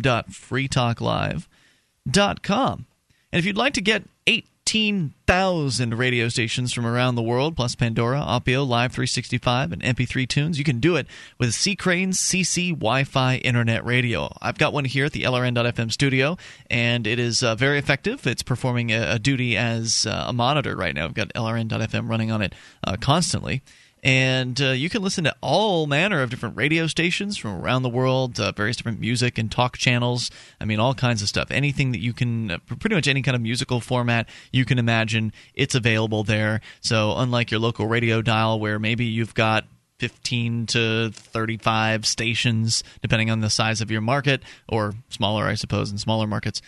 cam.freetalklive.com. 0.00 2.86
And 3.32 3.38
if 3.38 3.46
you'd 3.46 3.56
like 3.56 3.72
to 3.74 3.80
get 3.80 4.04
18,000 4.26 5.94
radio 5.96 6.28
stations 6.28 6.72
from 6.72 6.86
around 6.86 7.14
the 7.14 7.22
world, 7.22 7.56
plus 7.56 7.74
Pandora, 7.74 8.20
Opio, 8.20 8.66
Live 8.66 8.92
365, 8.92 9.72
and 9.72 9.82
MP3 9.82 10.28
tunes, 10.28 10.58
you 10.58 10.64
can 10.64 10.80
do 10.80 10.96
it 10.96 11.06
with 11.38 11.54
C. 11.54 11.74
Crane's 11.74 12.18
CC 12.18 12.70
Wi 12.70 13.04
Fi 13.04 13.36
Internet 13.36 13.86
Radio. 13.86 14.36
I've 14.42 14.58
got 14.58 14.74
one 14.74 14.84
here 14.84 15.06
at 15.06 15.12
the 15.12 15.22
LRN.FM 15.22 15.90
studio, 15.90 16.36
and 16.70 17.06
it 17.06 17.18
is 17.18 17.42
uh, 17.42 17.54
very 17.54 17.78
effective. 17.78 18.26
It's 18.26 18.42
performing 18.42 18.92
a, 18.92 19.14
a 19.14 19.18
duty 19.18 19.56
as 19.56 20.06
uh, 20.06 20.26
a 20.28 20.32
monitor 20.32 20.76
right 20.76 20.94
now. 20.94 21.06
I've 21.06 21.14
got 21.14 21.32
LRN.FM 21.34 22.08
running 22.08 22.30
on 22.30 22.42
it 22.42 22.54
uh, 22.84 22.96
constantly 23.00 23.62
and 24.02 24.60
uh, 24.60 24.70
you 24.70 24.88
can 24.88 25.02
listen 25.02 25.24
to 25.24 25.36
all 25.40 25.86
manner 25.86 26.22
of 26.22 26.30
different 26.30 26.56
radio 26.56 26.88
stations 26.88 27.36
from 27.36 27.62
around 27.62 27.82
the 27.82 27.88
world, 27.88 28.40
uh, 28.40 28.50
various 28.50 28.76
different 28.76 28.98
music 28.98 29.38
and 29.38 29.50
talk 29.50 29.78
channels. 29.78 30.30
I 30.60 30.64
mean, 30.64 30.80
all 30.80 30.94
kinds 30.94 31.22
of 31.22 31.28
stuff. 31.28 31.52
Anything 31.52 31.92
that 31.92 32.00
you 32.00 32.12
can, 32.12 32.50
uh, 32.50 32.58
pretty 32.66 32.96
much 32.96 33.06
any 33.06 33.22
kind 33.22 33.36
of 33.36 33.42
musical 33.42 33.80
format 33.80 34.28
you 34.50 34.64
can 34.64 34.78
imagine, 34.78 35.32
it's 35.54 35.76
available 35.76 36.24
there. 36.24 36.60
So, 36.80 37.16
unlike 37.16 37.52
your 37.52 37.60
local 37.60 37.86
radio 37.86 38.22
dial, 38.22 38.58
where 38.58 38.80
maybe 38.80 39.04
you've 39.04 39.34
got 39.34 39.66
15 40.00 40.66
to 40.66 41.10
35 41.12 42.04
stations, 42.04 42.82
depending 43.02 43.30
on 43.30 43.38
the 43.38 43.50
size 43.50 43.80
of 43.80 43.88
your 43.88 44.00
market, 44.00 44.42
or 44.68 44.94
smaller, 45.10 45.46
I 45.46 45.54
suppose, 45.54 45.92
in 45.92 45.98
smaller 45.98 46.26
markets 46.26 46.60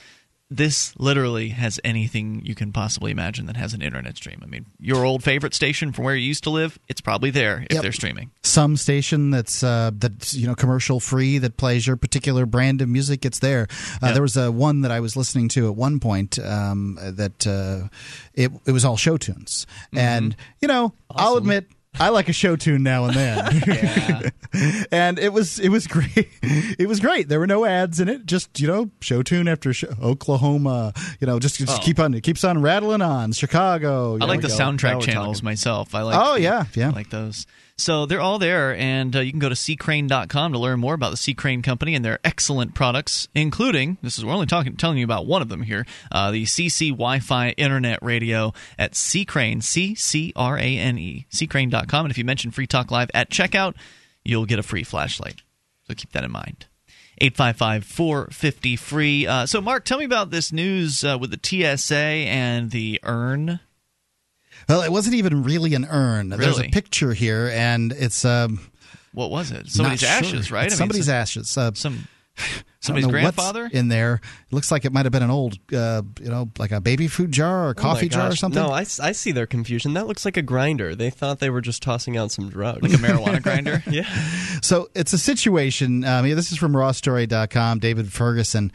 this 0.50 0.94
literally 0.98 1.48
has 1.48 1.80
anything 1.82 2.42
you 2.44 2.54
can 2.54 2.70
possibly 2.72 3.10
imagine 3.10 3.46
that 3.46 3.56
has 3.56 3.72
an 3.74 3.82
internet 3.82 4.16
stream. 4.16 4.40
I 4.42 4.46
mean, 4.46 4.66
your 4.78 5.04
old 5.04 5.24
favorite 5.24 5.54
station 5.54 5.90
from 5.90 6.04
where 6.04 6.14
you 6.14 6.26
used 6.26 6.44
to 6.44 6.50
live, 6.50 6.78
it's 6.86 7.00
probably 7.00 7.30
there 7.30 7.62
if 7.68 7.74
Yep. 7.74 7.82
they're 7.82 7.92
streaming. 7.92 8.30
some 8.42 8.76
station 8.76 9.30
that's 9.30 9.62
uh, 9.64 9.90
that's 9.94 10.34
you 10.34 10.46
know 10.46 10.54
commercial 10.54 11.00
free 11.00 11.38
that 11.38 11.56
plays 11.56 11.86
your 11.86 11.96
particular 11.96 12.46
brand 12.46 12.82
of 12.82 12.88
music. 12.88 13.24
It's 13.24 13.38
there. 13.40 13.66
Uh, 14.02 14.12
There 14.12 14.22
was 14.22 14.36
a 14.36 14.52
one 14.52 14.82
that 14.82 14.90
I 14.92 15.00
was 15.00 15.16
listening 15.16 15.48
to 15.50 15.66
at 15.68 15.74
one 15.76 15.98
point 15.98 16.38
um, 16.38 16.98
that 17.00 17.46
uh, 17.46 17.88
it 18.34 18.52
it 18.66 18.72
was 18.72 18.84
all 18.84 18.96
show 18.96 19.16
tunes, 19.16 19.66
and 19.92 20.36
you 20.60 20.68
know 20.68 20.92
I'll 21.10 21.36
admit. 21.36 21.68
I 21.98 22.08
like 22.08 22.28
a 22.28 22.32
show 22.32 22.56
tune 22.56 22.82
now 22.82 23.04
and 23.04 23.14
then, 23.14 24.32
and 24.92 25.18
it 25.18 25.32
was 25.32 25.58
it 25.58 25.68
was 25.68 25.86
great. 25.86 26.28
It 26.76 26.88
was 26.88 26.98
great. 27.00 27.28
There 27.28 27.38
were 27.38 27.46
no 27.46 27.64
ads 27.64 28.00
in 28.00 28.08
it. 28.08 28.26
Just 28.26 28.60
you 28.60 28.66
know, 28.66 28.90
show 29.00 29.22
tune 29.22 29.46
after 29.48 29.72
show. 29.72 29.94
Oklahoma. 30.02 30.92
You 31.20 31.26
know, 31.26 31.38
just, 31.38 31.56
just 31.56 31.80
Oh. 31.80 31.82
keep 31.84 31.98
on. 32.00 32.14
It 32.14 32.22
keeps 32.22 32.42
on 32.44 32.60
rattling 32.60 33.00
on. 33.00 33.32
Chicago. 33.32 34.18
I 34.20 34.24
like 34.24 34.40
the. 34.40 34.48
Now 34.48 34.54
soundtrack 34.72 35.00
channels 35.02 35.38
talking. 35.38 35.44
myself. 35.44 35.94
I 35.94 36.02
like. 36.02 36.16
Oh, 36.20 36.34
yeah, 36.36 36.64
yeah. 36.74 36.88
I 36.88 36.92
like 36.92 37.10
those. 37.10 37.46
So 37.76 38.06
they're 38.06 38.20
all 38.20 38.38
there, 38.38 38.76
and 38.76 39.16
uh, 39.16 39.20
you 39.20 39.32
can 39.32 39.40
go 39.40 39.48
to 39.48 39.54
ccrane.com 39.56 40.52
to 40.52 40.58
learn 40.58 40.78
more 40.78 40.94
about 40.94 41.10
the 41.10 41.16
C 41.16 41.34
Crane 41.34 41.60
Company 41.60 41.96
and 41.96 42.04
their 42.04 42.20
excellent 42.22 42.72
products, 42.72 43.26
including 43.34 43.98
this 44.00 44.16
is 44.16 44.24
we're 44.24 44.32
only 44.32 44.46
talking 44.46 44.76
telling 44.76 44.98
you 44.98 45.04
about 45.04 45.26
one 45.26 45.42
of 45.42 45.48
them 45.48 45.62
here, 45.62 45.84
uh, 46.12 46.30
the 46.30 46.44
CC 46.44 46.90
Wi-Fi 46.90 47.50
Internet 47.50 47.98
Radio 48.00 48.52
at 48.78 48.94
C 48.94 49.24
Crane, 49.24 49.60
C 49.60 49.96
C 49.96 50.32
R 50.36 50.56
A 50.56 50.78
N 50.78 50.98
E, 50.98 51.26
ccrane.com, 51.32 52.06
and 52.06 52.12
if 52.12 52.18
you 52.18 52.24
mention 52.24 52.52
Free 52.52 52.68
Talk 52.68 52.92
Live 52.92 53.10
at 53.12 53.28
checkout, 53.28 53.74
you'll 54.24 54.46
get 54.46 54.60
a 54.60 54.62
free 54.62 54.84
flashlight. 54.84 55.42
So 55.88 55.94
keep 55.94 56.12
that 56.12 56.22
in 56.22 56.30
mind. 56.30 56.66
855 57.18 57.84
450 57.84 58.76
free. 58.76 59.26
Uh, 59.26 59.46
so, 59.46 59.60
Mark, 59.60 59.84
tell 59.84 59.98
me 59.98 60.04
about 60.04 60.30
this 60.30 60.52
news 60.52 61.04
uh, 61.04 61.16
with 61.20 61.30
the 61.30 61.40
TSA 61.42 61.94
and 61.96 62.70
the 62.70 63.00
urn. 63.02 63.60
Well, 64.68 64.82
it 64.82 64.90
wasn't 64.92 65.16
even 65.16 65.42
really 65.42 65.74
an 65.74 65.84
urn. 65.84 66.28
There's 66.30 66.58
a 66.60 66.68
picture 66.68 67.12
here, 67.14 67.50
and 67.52 67.92
it's 67.92 68.24
um, 68.24 68.60
What 69.12 69.30
was 69.30 69.50
it? 69.50 69.68
Somebody's 69.68 70.02
not 70.02 70.08
sure. 70.24 70.28
ashes, 70.36 70.50
right? 70.50 70.60
I 70.62 70.68
mean, 70.68 70.70
somebody's 70.76 71.06
some- 71.06 71.14
ashes. 71.14 71.56
Uh, 71.58 71.70
Some 71.74 72.06
I 72.36 72.40
don't 72.40 72.64
somebody's 72.80 73.06
know 73.06 73.12
what's 73.22 73.36
grandfather. 73.36 73.70
in 73.72 73.88
there. 73.88 74.14
It 74.48 74.52
looks 74.52 74.70
like 74.72 74.84
it 74.84 74.92
might 74.92 75.04
have 75.06 75.12
been 75.12 75.22
an 75.22 75.30
old, 75.30 75.56
uh, 75.72 76.02
you 76.20 76.28
know, 76.28 76.50
like 76.58 76.72
a 76.72 76.80
baby 76.80 77.06
food 77.06 77.30
jar 77.32 77.66
or 77.66 77.68
a 77.68 77.70
Oh 77.70 77.74
coffee 77.74 78.06
my 78.06 78.08
jar 78.08 78.30
or 78.32 78.36
something. 78.36 78.60
No, 78.60 78.70
I, 78.70 78.80
s- 78.82 78.98
I 79.00 79.12
see 79.12 79.30
their 79.32 79.46
confusion. 79.46 79.94
That 79.94 80.06
looks 80.08 80.24
like 80.24 80.36
a 80.36 80.42
grinder. 80.42 80.94
They 80.96 81.10
thought 81.10 81.38
they 81.38 81.48
were 81.48 81.60
just 81.62 81.80
tossing 81.82 82.16
out 82.16 82.32
some 82.32 82.50
drugs. 82.50 82.82
like 82.82 82.92
a 82.92 82.96
marijuana 82.96 83.40
grinder. 83.42 83.82
yeah. 83.88 84.02
So 84.62 84.90
it's 84.96 85.12
a 85.12 85.18
situation. 85.18 86.04
Um, 86.04 86.26
yeah, 86.26 86.34
this 86.34 86.50
is 86.50 86.58
from 86.58 86.72
rawstory.com. 86.72 87.78
David 87.78 88.12
Ferguson, 88.12 88.72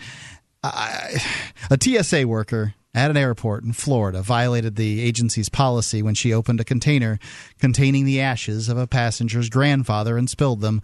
I, 0.64 1.22
a 1.70 1.78
TSA 1.80 2.28
worker 2.28 2.74
at 2.94 3.12
an 3.12 3.18
airport 3.18 3.64
in 3.64 3.74
Florida 3.74 4.22
violated 4.22 4.76
the 4.76 5.02
agency's 5.02 5.50
policy 5.50 6.02
when 6.02 6.16
she 6.16 6.34
opened 6.34 6.60
a 6.60 6.64
container 6.64 7.20
containing 7.60 8.06
the 8.06 8.20
ashes 8.20 8.68
of 8.70 8.78
a 8.78 8.88
passenger's 8.88 9.50
grandfather 9.50 10.18
and 10.18 10.30
spilled 10.30 10.62
them 10.62 10.82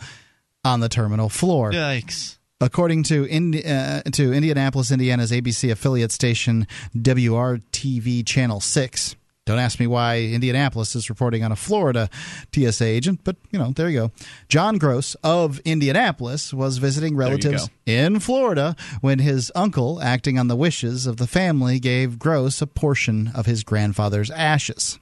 on 0.64 0.80
the 0.80 0.90
terminal 0.90 1.30
floor. 1.30 1.72
Yikes! 1.72 2.38
According 2.62 3.04
to 3.04 3.28
Indi- 3.28 3.66
uh, 3.66 4.02
to 4.14 4.34
Indianapolis, 4.34 4.90
Indiana's 4.92 5.32
ABC 5.32 5.72
affiliate 5.72 6.12
station 6.12 6.68
WRTV 6.96 8.26
Channel 8.26 8.60
Six. 8.62 9.16
Don't 9.46 9.60
ask 9.60 9.80
me 9.80 9.86
why 9.86 10.22
Indianapolis 10.22 10.96
is 10.96 11.08
reporting 11.08 11.44
on 11.44 11.52
a 11.52 11.56
Florida 11.56 12.10
TSA 12.52 12.86
agent, 12.86 13.22
but 13.24 13.36
you 13.52 13.60
know, 13.60 13.72
there 13.72 13.90
you 13.90 14.00
go. 14.00 14.12
John 14.50 14.80
Gross 14.80 15.16
of 15.24 15.60
Indianapolis 15.60 16.52
was 16.52 16.80
visiting 16.80 17.16
relatives 17.16 17.70
in 17.86 18.20
Florida 18.20 18.76
when 19.02 19.20
his 19.20 19.52
uncle, 19.54 20.02
acting 20.02 20.40
on 20.40 20.48
the 20.48 20.56
wishes 20.56 21.06
of 21.06 21.18
the 21.18 21.28
family, 21.28 21.80
gave 21.80 22.18
Gross 22.18 22.60
a 22.60 22.66
portion 22.66 23.30
of 23.36 23.46
his 23.46 23.64
grandfather's 23.64 24.32
ashes. 24.32 24.98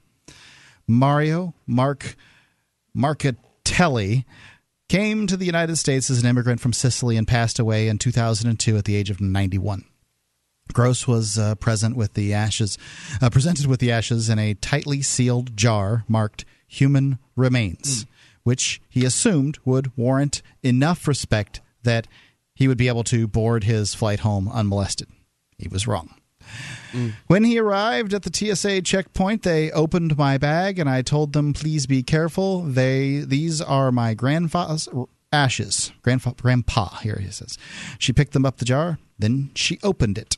Mario 0.87 1.53
Mark 1.65 2.17
Marcatelli 2.95 4.25
came 4.89 5.25
to 5.25 5.37
the 5.37 5.45
United 5.45 5.77
States 5.77 6.09
as 6.09 6.21
an 6.21 6.29
immigrant 6.29 6.59
from 6.59 6.73
Sicily 6.73 7.15
and 7.15 7.27
passed 7.27 7.59
away 7.59 7.87
in 7.87 7.97
2002 7.97 8.75
at 8.75 8.83
the 8.83 8.95
age 8.97 9.09
of 9.09 9.21
91. 9.21 9.85
Gross 10.73 11.07
was 11.07 11.37
uh, 11.37 11.55
present 11.55 11.95
with 11.95 12.13
the 12.15 12.33
ashes, 12.33 12.77
uh, 13.21 13.29
presented 13.29 13.67
with 13.67 13.79
the 13.79 13.91
ashes 13.91 14.29
in 14.29 14.39
a 14.39 14.55
tightly 14.55 15.01
sealed 15.01 15.55
jar 15.55 16.03
marked 16.07 16.45
"human 16.67 17.19
remains," 17.35 18.05
which 18.43 18.81
he 18.89 19.05
assumed 19.05 19.59
would 19.63 19.95
warrant 19.95 20.41
enough 20.63 21.07
respect 21.07 21.61
that 21.83 22.07
he 22.55 22.67
would 22.67 22.77
be 22.77 22.87
able 22.87 23.03
to 23.05 23.27
board 23.27 23.63
his 23.63 23.93
flight 23.93 24.19
home 24.21 24.47
unmolested. 24.47 25.07
He 25.57 25.67
was 25.67 25.87
wrong. 25.87 26.15
When 27.27 27.43
he 27.45 27.57
arrived 27.57 28.13
at 28.13 28.23
the 28.23 28.31
TSA 28.31 28.81
checkpoint, 28.83 29.43
they 29.43 29.71
opened 29.71 30.17
my 30.17 30.37
bag 30.37 30.77
and 30.77 30.89
I 30.89 31.01
told 31.01 31.33
them, 31.33 31.53
"Please 31.53 31.87
be 31.87 32.03
careful. 32.03 32.61
They 32.63 33.19
these 33.19 33.61
are 33.61 33.91
my 33.91 34.13
grandfather's 34.13 34.87
ashes." 35.31 35.91
Grandfa- 36.03 36.37
grandpa 36.39 36.97
here 36.99 37.19
he 37.19 37.31
says. 37.31 37.57
She 37.97 38.13
picked 38.13 38.33
them 38.33 38.45
up 38.45 38.57
the 38.57 38.65
jar, 38.65 38.99
then 39.17 39.51
she 39.55 39.79
opened 39.81 40.17
it. 40.17 40.37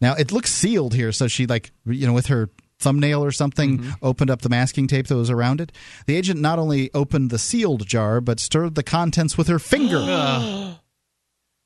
Now 0.00 0.14
it 0.14 0.32
looks 0.32 0.52
sealed 0.52 0.94
here, 0.94 1.12
so 1.12 1.28
she 1.28 1.46
like 1.46 1.72
you 1.84 2.06
know 2.06 2.12
with 2.12 2.26
her 2.26 2.50
thumbnail 2.78 3.24
or 3.24 3.32
something 3.32 3.86
opened 4.02 4.30
up 4.30 4.42
the 4.42 4.50
masking 4.50 4.86
tape 4.86 5.06
that 5.06 5.16
was 5.16 5.30
around 5.30 5.60
it. 5.60 5.72
The 6.06 6.14
agent 6.16 6.40
not 6.40 6.58
only 6.58 6.90
opened 6.92 7.30
the 7.30 7.38
sealed 7.38 7.86
jar 7.86 8.20
but 8.20 8.38
stirred 8.38 8.74
the 8.74 8.82
contents 8.82 9.38
with 9.38 9.48
her 9.48 9.58
finger. 9.58 9.98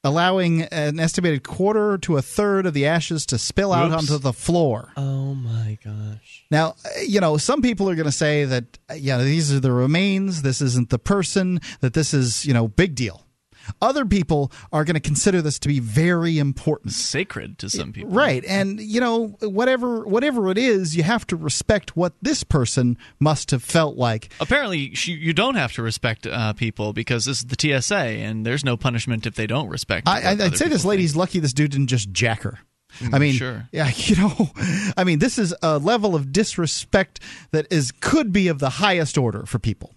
Allowing 0.02 0.62
an 0.62 0.98
estimated 0.98 1.42
quarter 1.42 1.98
to 1.98 2.16
a 2.16 2.22
third 2.22 2.64
of 2.64 2.72
the 2.72 2.86
ashes 2.86 3.26
to 3.26 3.38
spill 3.38 3.70
out 3.70 3.90
Whoops. 3.90 4.10
onto 4.10 4.22
the 4.22 4.32
floor. 4.32 4.92
Oh 4.96 5.34
my 5.34 5.76
gosh. 5.84 6.46
Now, 6.50 6.76
you 7.06 7.20
know, 7.20 7.36
some 7.36 7.60
people 7.60 7.90
are 7.90 7.94
going 7.94 8.06
to 8.06 8.12
say 8.12 8.46
that, 8.46 8.78
uh, 8.88 8.94
yeah, 8.94 9.18
these 9.18 9.52
are 9.52 9.60
the 9.60 9.72
remains. 9.72 10.40
This 10.40 10.62
isn't 10.62 10.88
the 10.88 10.98
person. 10.98 11.60
That 11.80 11.92
this 11.92 12.14
is, 12.14 12.46
you 12.46 12.54
know, 12.54 12.66
big 12.66 12.94
deal. 12.94 13.26
Other 13.80 14.04
people 14.04 14.50
are 14.72 14.84
going 14.84 14.94
to 14.94 15.00
consider 15.00 15.42
this 15.42 15.58
to 15.60 15.68
be 15.68 15.78
very 15.80 16.38
important. 16.38 16.92
Sacred 16.92 17.58
to 17.58 17.70
some 17.70 17.92
people, 17.92 18.10
Right. 18.10 18.44
And, 18.46 18.80
you 18.80 19.00
know, 19.00 19.28
whatever 19.40 20.06
whatever 20.06 20.50
it 20.50 20.58
is, 20.58 20.96
you 20.96 21.02
have 21.02 21.26
to 21.28 21.36
respect 21.36 21.96
what 21.96 22.12
this 22.22 22.44
person 22.44 22.96
must 23.18 23.50
have 23.50 23.62
felt 23.62 23.96
like. 23.96 24.30
Apparently, 24.40 24.92
you 25.04 25.32
don't 25.32 25.54
have 25.56 25.72
to 25.74 25.82
respect 25.82 26.26
uh, 26.26 26.52
people 26.54 26.92
because 26.92 27.24
this 27.24 27.38
is 27.38 27.44
the 27.44 27.56
TSA, 27.80 27.94
and 27.96 28.44
there's 28.46 28.64
no 28.64 28.76
punishment 28.76 29.26
if 29.26 29.34
they 29.34 29.46
don't 29.46 29.68
respect. 29.68 30.06
I, 30.08 30.14
what 30.14 30.24
I, 30.24 30.32
other 30.32 30.44
I'd 30.44 30.56
say 30.56 30.68
this 30.68 30.84
lady's 30.84 31.16
lucky 31.16 31.38
this 31.40 31.52
dude 31.52 31.70
didn't 31.70 31.88
just 31.88 32.10
jack 32.12 32.42
her. 32.42 32.58
I 33.12 33.18
mean, 33.20 33.34
Mm, 33.34 33.38
sure. 33.38 33.68
yeah, 33.72 33.90
you 33.96 34.16
know, 34.16 34.50
I 34.96 35.04
mean, 35.04 35.20
this 35.20 35.38
is 35.38 35.54
a 35.62 35.78
level 35.78 36.14
of 36.16 36.32
disrespect 36.32 37.20
that 37.52 37.66
is 37.70 37.92
could 38.00 38.32
be 38.32 38.48
of 38.48 38.58
the 38.58 38.68
highest 38.70 39.16
order 39.16 39.46
for 39.46 39.58
people. 39.60 39.94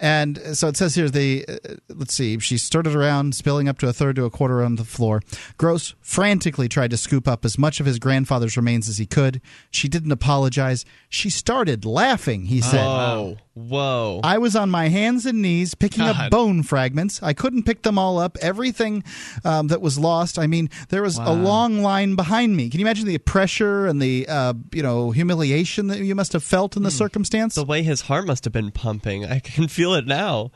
And 0.00 0.38
so 0.56 0.68
it 0.68 0.76
says 0.76 0.94
here, 0.94 1.08
the 1.08 1.44
uh, 1.48 1.74
let's 1.88 2.14
see, 2.14 2.38
she 2.38 2.58
stirred 2.58 2.86
it 2.86 2.94
around, 2.94 3.34
spilling 3.34 3.68
up 3.68 3.78
to 3.78 3.88
a 3.88 3.92
third 3.92 4.16
to 4.16 4.24
a 4.24 4.30
quarter 4.30 4.62
on 4.62 4.76
the 4.76 4.84
floor. 4.84 5.22
Gross 5.56 5.94
frantically 6.00 6.68
tried 6.68 6.90
to 6.90 6.96
scoop 6.96 7.26
up 7.26 7.44
as 7.44 7.58
much 7.58 7.80
of 7.80 7.86
his 7.86 7.98
grandfather's 7.98 8.56
remains 8.56 8.88
as 8.88 8.98
he 8.98 9.06
could. 9.06 9.40
She 9.70 9.88
didn't 9.88 10.12
apologize. 10.12 10.84
She 11.08 11.30
started 11.30 11.84
laughing. 11.84 12.46
He 12.46 12.60
said, 12.60 12.84
Whoa. 12.84 13.36
Whoa. 13.56 14.20
I 14.22 14.36
was 14.36 14.54
on 14.54 14.68
my 14.68 14.88
hands 14.88 15.24
and 15.24 15.40
knees 15.40 15.74
picking 15.74 16.04
up 16.04 16.30
bone 16.30 16.62
fragments. 16.62 17.22
I 17.22 17.32
couldn't 17.32 17.62
pick 17.62 17.80
them 17.82 17.98
all 17.98 18.18
up. 18.18 18.36
Everything 18.42 19.02
um, 19.46 19.68
that 19.68 19.80
was 19.80 19.98
lost. 19.98 20.38
I 20.38 20.46
mean, 20.46 20.68
there 20.90 21.02
was 21.02 21.16
a 21.16 21.32
long 21.32 21.80
line 21.80 22.16
behind 22.16 22.54
me. 22.54 22.68
Can 22.68 22.80
you 22.80 22.84
imagine 22.84 23.06
the 23.06 23.16
pressure 23.16 23.86
and 23.86 24.00
the 24.00 24.28
uh, 24.28 24.52
you 24.72 24.82
know 24.82 25.10
humiliation 25.10 25.86
that 25.86 26.00
you 26.00 26.14
must 26.14 26.34
have 26.34 26.44
felt 26.44 26.76
in 26.76 26.82
the 26.82 26.90
circumstance? 26.90 27.54
the 27.54 27.64
way 27.64 27.82
his 27.82 28.02
heart 28.02 28.26
must 28.26 28.44
have 28.44 28.52
been 28.52 28.70
pumping. 28.70 29.24
I 29.24 29.38
can 29.38 29.68
feel 29.68 29.94
it 29.94 30.06
now. 30.06 30.50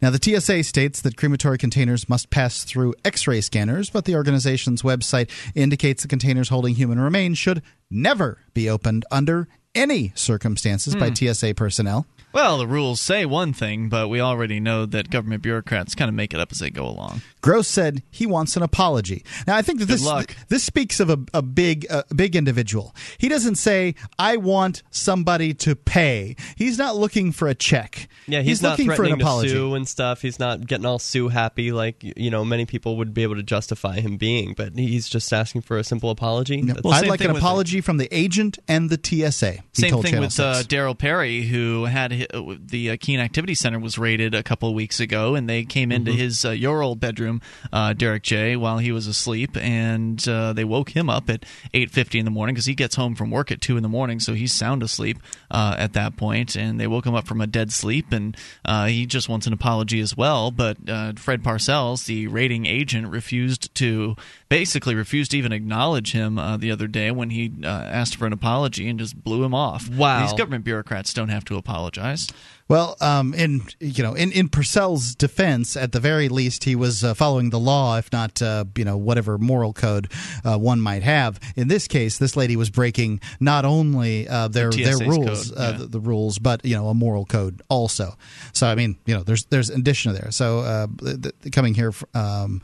Now, 0.00 0.10
the 0.10 0.20
TSA 0.22 0.62
states 0.62 1.00
that 1.00 1.16
crematory 1.16 1.58
containers 1.58 2.08
must 2.08 2.30
pass 2.30 2.62
through 2.62 2.94
X 3.04 3.26
ray 3.26 3.40
scanners, 3.40 3.90
but 3.90 4.04
the 4.04 4.14
organization's 4.14 4.82
website 4.82 5.28
indicates 5.56 6.02
the 6.02 6.08
containers 6.08 6.50
holding 6.50 6.76
human 6.76 7.00
remains 7.00 7.36
should 7.36 7.62
never 7.90 8.38
be 8.54 8.70
opened 8.70 9.04
under 9.10 9.48
any 9.74 10.12
circumstances 10.14 10.94
by 10.94 11.12
TSA 11.12 11.54
personnel. 11.54 12.06
Well, 12.32 12.58
the 12.58 12.66
rules 12.66 13.00
say 13.00 13.24
one 13.24 13.52
thing, 13.52 13.88
but 13.88 14.08
we 14.08 14.20
already 14.20 14.60
know 14.60 14.84
that 14.86 15.10
government 15.10 15.42
bureaucrats 15.42 15.94
kind 15.94 16.08
of 16.08 16.14
make 16.14 16.34
it 16.34 16.40
up 16.40 16.52
as 16.52 16.58
they 16.58 16.70
go 16.70 16.86
along. 16.86 17.22
Gross 17.40 17.68
said 17.68 18.02
he 18.10 18.26
wants 18.26 18.56
an 18.56 18.62
apology. 18.62 19.24
Now, 19.46 19.56
I 19.56 19.62
think 19.62 19.78
that 19.80 19.86
this 19.86 20.04
luck. 20.04 20.34
this 20.48 20.62
speaks 20.64 21.00
of 21.00 21.08
a, 21.08 21.18
a 21.32 21.40
big 21.42 21.86
a 21.88 22.04
big 22.14 22.36
individual. 22.36 22.94
He 23.16 23.28
doesn't 23.28 23.54
say 23.54 23.94
I 24.18 24.36
want 24.36 24.82
somebody 24.90 25.54
to 25.54 25.74
pay. 25.76 26.36
He's 26.56 26.76
not 26.78 26.96
looking 26.96 27.32
for 27.32 27.48
a 27.48 27.54
check. 27.54 28.08
Yeah, 28.26 28.42
he's, 28.42 28.60
not 28.60 28.72
looking 28.72 28.86
for 28.86 28.92
an 28.92 28.96
threatening 28.96 29.18
to 29.20 29.24
apology. 29.24 29.48
sue 29.50 29.74
and 29.74 29.88
stuff. 29.88 30.20
He's 30.20 30.38
not 30.38 30.66
getting 30.66 30.84
all 30.84 30.98
sue 30.98 31.28
happy 31.28 31.72
like 31.72 32.02
you 32.02 32.30
know 32.30 32.44
many 32.44 32.66
people 32.66 32.96
would 32.98 33.14
be 33.14 33.22
able 33.22 33.36
to 33.36 33.42
justify 33.42 34.00
him 34.00 34.16
being. 34.16 34.54
But 34.54 34.76
he's 34.76 35.08
just 35.08 35.32
asking 35.32 35.62
for 35.62 35.78
a 35.78 35.84
simple 35.84 36.10
apology. 36.10 36.60
That's- 36.62 36.84
Well, 36.84 36.92
I'd 36.92 37.06
like 37.06 37.20
an 37.22 37.32
with- 37.32 37.38
apology 37.42 37.80
from 37.80 37.96
the 37.96 38.08
agent 38.14 38.58
and 38.68 38.90
the 38.90 38.98
TSA. 39.02 39.52
He 39.52 39.60
Same 39.72 39.90
told 39.92 40.04
thing 40.04 40.12
Channel 40.12 40.26
with 40.26 40.40
uh, 40.40 40.62
Darryl 40.64 40.98
Perry, 40.98 41.42
who 41.42 41.84
had 41.84 42.12
the 42.30 42.90
uh, 42.90 42.96
Keene 42.98 43.20
Activity 43.20 43.54
Center 43.54 43.78
was 43.78 43.98
raided 43.98 44.34
a 44.34 44.42
couple 44.42 44.68
of 44.68 44.74
weeks 44.74 45.00
ago, 45.00 45.34
and 45.34 45.48
they 45.48 45.64
came 45.64 45.92
into 45.92 46.10
Mm-hmm. 46.10 46.20
his 46.20 46.44
uh, 46.44 46.50
your 46.50 46.82
old 46.82 47.00
bedroom, 47.00 47.40
uh, 47.72 47.92
Derrick 47.92 48.22
J, 48.22 48.56
while 48.56 48.78
he 48.78 48.92
was 48.92 49.06
asleep, 49.06 49.56
and 49.56 50.26
uh, 50.28 50.52
they 50.52 50.64
woke 50.64 50.90
him 50.90 51.10
up 51.10 51.28
at 51.28 51.44
eight 51.74 51.90
fifty 51.90 52.18
in 52.18 52.24
the 52.24 52.30
morning 52.30 52.54
because 52.54 52.66
he 52.66 52.74
gets 52.74 52.94
home 52.96 53.14
from 53.14 53.30
work 53.30 53.50
at 53.52 53.60
two 53.60 53.76
in 53.76 53.82
the 53.82 53.88
morning, 53.88 54.20
so 54.20 54.34
he's 54.34 54.54
sound 54.54 54.82
asleep 54.82 55.18
uh, 55.50 55.74
at 55.78 55.92
that 55.92 56.16
point, 56.16 56.56
and 56.56 56.80
they 56.80 56.86
woke 56.86 57.04
him 57.06 57.14
up 57.14 57.26
from 57.26 57.40
a 57.40 57.46
dead 57.46 57.72
sleep, 57.72 58.12
and 58.12 58.36
uh, 58.64 58.86
he 58.86 59.06
just 59.06 59.28
wants 59.28 59.46
an 59.46 59.52
apology 59.52 60.00
as 60.00 60.16
well. 60.16 60.50
But 60.50 60.76
uh, 60.88 61.12
Fred 61.16 61.42
Parcells, 61.42 62.06
the 62.06 62.26
raiding 62.28 62.66
agent, 62.66 63.08
refused 63.08 63.74
to 63.76 64.16
basically 64.48 64.94
refused 64.94 65.32
to 65.32 65.38
even 65.38 65.52
acknowledge 65.52 66.12
him 66.12 66.38
uh, 66.38 66.56
the 66.56 66.70
other 66.70 66.86
day 66.86 67.10
when 67.10 67.30
he 67.30 67.52
uh, 67.62 67.66
asked 67.66 68.16
for 68.16 68.26
an 68.26 68.32
apology 68.32 68.88
and 68.88 68.98
just 68.98 69.22
blew 69.22 69.44
him 69.44 69.54
off. 69.54 69.88
Wow. 69.88 70.22
These 70.22 70.32
government 70.32 70.64
bureaucrats 70.64 71.12
don't 71.12 71.28
have 71.28 71.44
to 71.46 71.56
apologize. 71.56 72.28
Well, 72.68 72.96
um, 73.00 73.32
in 73.32 73.62
you 73.80 74.02
know, 74.02 74.12
in 74.12 74.30
in 74.30 74.50
Purcell's 74.50 75.14
defense, 75.14 75.74
at 75.74 75.92
the 75.92 76.00
very 76.00 76.28
least, 76.28 76.64
he 76.64 76.76
was 76.76 77.02
uh, 77.02 77.14
following 77.14 77.48
the 77.48 77.58
law, 77.58 77.96
if 77.96 78.12
not 78.12 78.42
uh, 78.42 78.66
you 78.76 78.84
know 78.84 78.98
whatever 78.98 79.38
moral 79.38 79.72
code 79.72 80.12
uh, 80.44 80.58
one 80.58 80.80
might 80.80 81.02
have. 81.02 81.40
In 81.56 81.68
this 81.68 81.88
case, 81.88 82.18
this 82.18 82.36
lady 82.36 82.56
was 82.56 82.68
breaking 82.68 83.20
not 83.40 83.64
only 83.64 84.28
uh, 84.28 84.48
their 84.48 84.70
The 84.70 84.84
their 84.84 84.98
rules, 84.98 85.50
uh, 85.50 85.70
yeah. 85.72 85.78
the, 85.78 85.86
the 85.86 86.00
rules, 86.00 86.38
but 86.38 86.62
you 86.62 86.76
know 86.76 86.88
a 86.88 86.94
moral 86.94 87.24
code 87.24 87.62
also. 87.70 88.16
So 88.52 88.66
I 88.66 88.74
mean, 88.74 88.98
you 89.06 89.14
know, 89.14 89.22
there's 89.22 89.46
there's 89.46 89.70
an 89.70 89.80
addition 89.80 90.12
there. 90.12 90.30
So 90.30 90.60
uh, 90.60 90.86
the, 90.96 91.32
the, 91.40 91.50
coming 91.50 91.72
here, 91.74 91.92
um, 92.14 92.60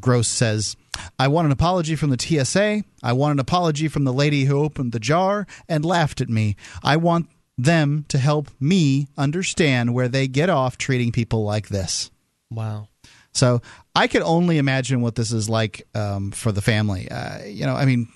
Gross 0.00 0.28
says. 0.28 0.76
I 1.18 1.28
want 1.28 1.46
an 1.46 1.52
apology 1.52 1.96
from 1.96 2.10
the 2.10 2.18
TSA. 2.18 2.84
I 3.02 3.12
want 3.14 3.32
an 3.32 3.38
apology 3.38 3.88
from 3.88 4.04
the 4.04 4.12
lady 4.12 4.44
who 4.44 4.62
opened 4.62 4.92
the 4.92 5.00
jar 5.00 5.46
and 5.66 5.86
laughed 5.86 6.20
at 6.20 6.28
me. 6.28 6.54
I 6.84 6.98
want 6.98 7.28
them 7.58 8.04
to 8.08 8.18
help 8.18 8.48
me 8.60 9.08
understand 9.16 9.94
where 9.94 10.08
they 10.08 10.26
get 10.26 10.50
off 10.50 10.78
treating 10.78 11.12
people 11.12 11.44
like 11.44 11.68
this. 11.68 12.10
Wow. 12.50 12.88
So 13.32 13.62
I 13.94 14.06
could 14.06 14.22
only 14.22 14.58
imagine 14.58 15.00
what 15.00 15.14
this 15.14 15.32
is 15.32 15.48
like 15.48 15.86
um, 15.94 16.30
for 16.32 16.52
the 16.52 16.62
family. 16.62 17.10
Uh, 17.10 17.44
you 17.44 17.64
know, 17.66 17.74
I 17.74 17.84
mean, 17.84 18.08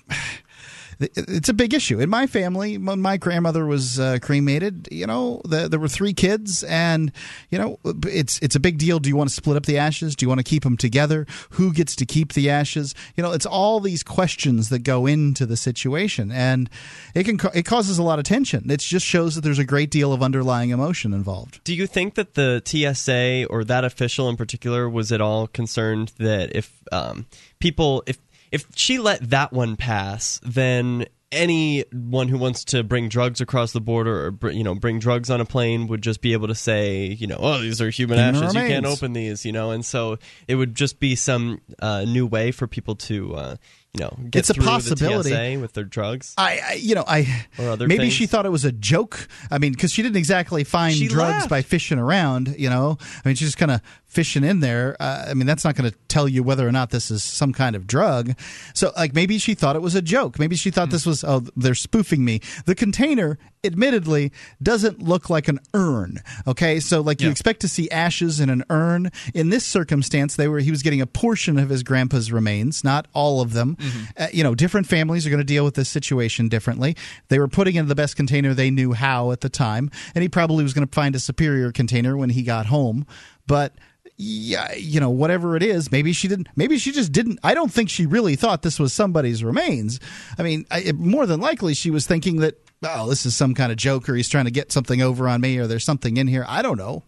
it's 0.98 1.48
a 1.48 1.54
big 1.54 1.74
issue 1.74 2.00
in 2.00 2.08
my 2.08 2.26
family. 2.26 2.78
When 2.78 3.00
my 3.00 3.16
grandmother 3.16 3.66
was 3.66 4.00
uh, 4.00 4.18
cremated, 4.22 4.88
you 4.90 5.06
know, 5.06 5.42
the, 5.44 5.68
there 5.68 5.78
were 5.78 5.88
three 5.88 6.14
kids, 6.14 6.64
and 6.64 7.12
you 7.50 7.58
know, 7.58 7.78
it's 8.04 8.38
it's 8.40 8.56
a 8.56 8.60
big 8.60 8.78
deal. 8.78 8.98
Do 8.98 9.08
you 9.08 9.16
want 9.16 9.28
to 9.28 9.34
split 9.34 9.56
up 9.56 9.66
the 9.66 9.78
ashes? 9.78 10.16
Do 10.16 10.24
you 10.24 10.28
want 10.28 10.40
to 10.40 10.44
keep 10.44 10.62
them 10.62 10.76
together? 10.76 11.26
Who 11.50 11.72
gets 11.72 11.96
to 11.96 12.06
keep 12.06 12.32
the 12.32 12.48
ashes? 12.48 12.94
You 13.16 13.22
know, 13.22 13.32
it's 13.32 13.46
all 13.46 13.80
these 13.80 14.02
questions 14.02 14.70
that 14.70 14.80
go 14.80 15.06
into 15.06 15.44
the 15.44 15.56
situation, 15.56 16.32
and 16.32 16.70
it 17.14 17.24
can 17.24 17.38
it 17.54 17.64
causes 17.64 17.98
a 17.98 18.02
lot 18.02 18.18
of 18.18 18.24
tension. 18.24 18.70
It 18.70 18.80
just 18.80 19.06
shows 19.06 19.34
that 19.34 19.42
there's 19.42 19.58
a 19.58 19.64
great 19.64 19.90
deal 19.90 20.12
of 20.12 20.22
underlying 20.22 20.70
emotion 20.70 21.12
involved. 21.12 21.60
Do 21.64 21.74
you 21.74 21.86
think 21.86 22.14
that 22.14 22.34
the 22.34 22.62
TSA 22.64 23.46
or 23.50 23.64
that 23.64 23.84
official 23.84 24.28
in 24.28 24.36
particular 24.36 24.88
was 24.88 25.12
at 25.12 25.20
all 25.20 25.46
concerned 25.46 26.12
that 26.18 26.56
if 26.56 26.82
um, 26.92 27.26
people 27.58 28.02
if 28.06 28.18
if 28.52 28.66
she 28.74 28.98
let 28.98 29.30
that 29.30 29.52
one 29.52 29.76
pass, 29.76 30.40
then 30.44 31.06
anyone 31.32 32.28
who 32.28 32.38
wants 32.38 32.64
to 32.66 32.82
bring 32.84 33.08
drugs 33.08 33.40
across 33.40 33.72
the 33.72 33.80
border 33.80 34.32
or 34.42 34.50
you 34.50 34.62
know 34.64 34.74
bring 34.74 34.98
drugs 34.98 35.28
on 35.30 35.40
a 35.40 35.44
plane 35.44 35.86
would 35.88 36.00
just 36.00 36.20
be 36.20 36.32
able 36.32 36.46
to 36.48 36.54
say 36.54 37.06
you 37.06 37.26
know 37.26 37.36
oh 37.40 37.60
these 37.60 37.80
are 37.80 37.90
human 37.90 38.18
ashes 38.18 38.54
you 38.54 38.60
can't 38.60 38.86
open 38.86 39.12
these 39.12 39.44
you 39.44 39.52
know 39.52 39.72
and 39.72 39.84
so 39.84 40.16
it 40.46 40.54
would 40.54 40.74
just 40.74 41.00
be 41.00 41.14
some 41.16 41.60
uh, 41.80 42.04
new 42.04 42.26
way 42.26 42.52
for 42.52 42.66
people 42.68 42.94
to 42.94 43.34
uh, 43.34 43.56
you 43.92 44.00
know 44.00 44.16
get 44.30 44.38
It's 44.40 44.50
a 44.50 44.54
possibility. 44.54 45.30
the 45.30 45.56
with 45.56 45.72
their 45.72 45.84
drugs 45.84 46.32
I, 46.38 46.60
I 46.64 46.72
you 46.74 46.94
know, 46.94 47.04
I 47.06 47.44
Or 47.58 47.70
other 47.70 47.88
maybe 47.88 48.04
things. 48.04 48.12
she 48.12 48.26
thought 48.26 48.46
it 48.46 48.50
was 48.50 48.64
a 48.64 48.72
joke. 48.72 49.26
I 49.50 49.58
mean, 49.58 49.72
because 49.72 49.90
she 49.92 50.02
didn't 50.02 50.16
exactly 50.18 50.62
find 50.64 50.94
She 50.94 51.08
drugs 51.08 51.30
laughed. 51.32 51.48
by 51.50 51.62
fishing 51.62 51.98
around. 51.98 52.54
You 52.58 52.68
know, 52.70 52.98
I 53.24 53.28
mean, 53.28 53.34
she 53.36 53.44
just 53.46 53.56
kind 53.58 53.70
of 53.72 53.80
fishing 54.16 54.44
in 54.44 54.60
there. 54.60 54.96
Uh, 54.98 55.26
I 55.28 55.34
mean, 55.34 55.46
that's 55.46 55.62
not 55.62 55.76
going 55.76 55.90
to 55.90 55.96
tell 56.08 56.26
you 56.26 56.42
whether 56.42 56.66
or 56.66 56.72
not 56.72 56.88
this 56.88 57.10
is 57.10 57.22
some 57.22 57.52
kind 57.52 57.76
of 57.76 57.86
drug. 57.86 58.32
So, 58.72 58.90
like, 58.96 59.14
maybe 59.14 59.36
she 59.36 59.54
thought 59.54 59.76
it 59.76 59.82
was 59.82 59.94
a 59.94 60.00
joke. 60.00 60.38
Maybe 60.38 60.56
she 60.56 60.70
thought 60.70 60.88
this 60.88 61.04
was 61.04 61.22
oh, 61.22 61.42
they're 61.54 61.74
spoofing 61.74 62.24
me. 62.24 62.40
The 62.64 62.74
container, 62.74 63.38
admittedly, 63.62 64.32
doesn't 64.62 65.02
look 65.02 65.28
like 65.28 65.48
an 65.48 65.60
urn. 65.74 66.22
Okay, 66.46 66.80
so 66.80 67.02
like 67.02 67.20
you 67.20 67.28
expect 67.28 67.60
to 67.60 67.68
see 67.68 67.90
ashes 67.90 68.40
in 68.40 68.48
an 68.48 68.64
urn. 68.70 69.10
In 69.34 69.50
this 69.50 69.66
circumstance, 69.66 70.34
they 70.34 70.48
were 70.48 70.60
he 70.60 70.70
was 70.70 70.82
getting 70.82 71.02
a 71.02 71.06
portion 71.06 71.58
of 71.58 71.68
his 71.68 71.82
grandpa's 71.82 72.32
remains, 72.32 72.82
not 72.82 73.06
all 73.12 73.42
of 73.42 73.52
them. 73.52 73.76
Uh, 74.16 74.28
you 74.32 74.42
know, 74.42 74.54
different 74.54 74.86
families 74.86 75.26
are 75.26 75.30
going 75.30 75.40
to 75.40 75.44
deal 75.44 75.64
with 75.64 75.74
this 75.74 75.90
situation 75.90 76.48
differently. 76.48 76.96
They 77.28 77.38
were 77.38 77.48
putting 77.48 77.74
in 77.74 77.88
the 77.88 77.94
best 77.94 78.16
container 78.16 78.54
they 78.54 78.70
knew 78.70 78.94
how 78.94 79.30
at 79.30 79.42
the 79.42 79.50
time, 79.50 79.90
and 80.14 80.22
he 80.22 80.28
probably 80.30 80.62
was 80.62 80.72
going 80.72 80.86
to 80.88 80.94
find 80.94 81.14
a 81.14 81.20
superior 81.20 81.70
container 81.70 82.16
when 82.16 82.30
he 82.30 82.42
got 82.42 82.64
home. 82.64 83.06
But 83.46 83.74
yeah, 84.18 84.72
you 84.74 84.98
know, 85.00 85.10
whatever 85.10 85.56
it 85.56 85.62
is, 85.62 85.92
maybe 85.92 86.12
she 86.12 86.26
didn't. 86.28 86.48
Maybe 86.56 86.78
she 86.78 86.92
just 86.92 87.12
didn't. 87.12 87.38
I 87.44 87.54
don't 87.54 87.70
think 87.72 87.90
she 87.90 88.06
really 88.06 88.34
thought 88.36 88.62
this 88.62 88.78
was 88.80 88.92
somebody's 88.92 89.44
remains. 89.44 90.00
I 90.38 90.42
mean, 90.42 90.64
I, 90.70 90.80
it- 90.80 90.96
more 90.96 91.26
than 91.26 91.40
likely, 91.40 91.74
she 91.74 91.90
was 91.90 92.06
thinking 92.06 92.36
that, 92.40 92.54
oh, 92.82 93.08
this 93.08 93.26
is 93.26 93.36
some 93.36 93.54
kind 93.54 93.70
of 93.70 93.78
joke, 93.78 94.08
or 94.08 94.14
he's 94.14 94.28
trying 94.28 94.46
to 94.46 94.50
get 94.50 94.72
something 94.72 95.02
over 95.02 95.28
on 95.28 95.40
me, 95.40 95.58
or 95.58 95.66
there's 95.66 95.84
something 95.84 96.16
in 96.16 96.26
here. 96.28 96.44
I 96.48 96.62
don't 96.62 96.78
know. 96.78 97.02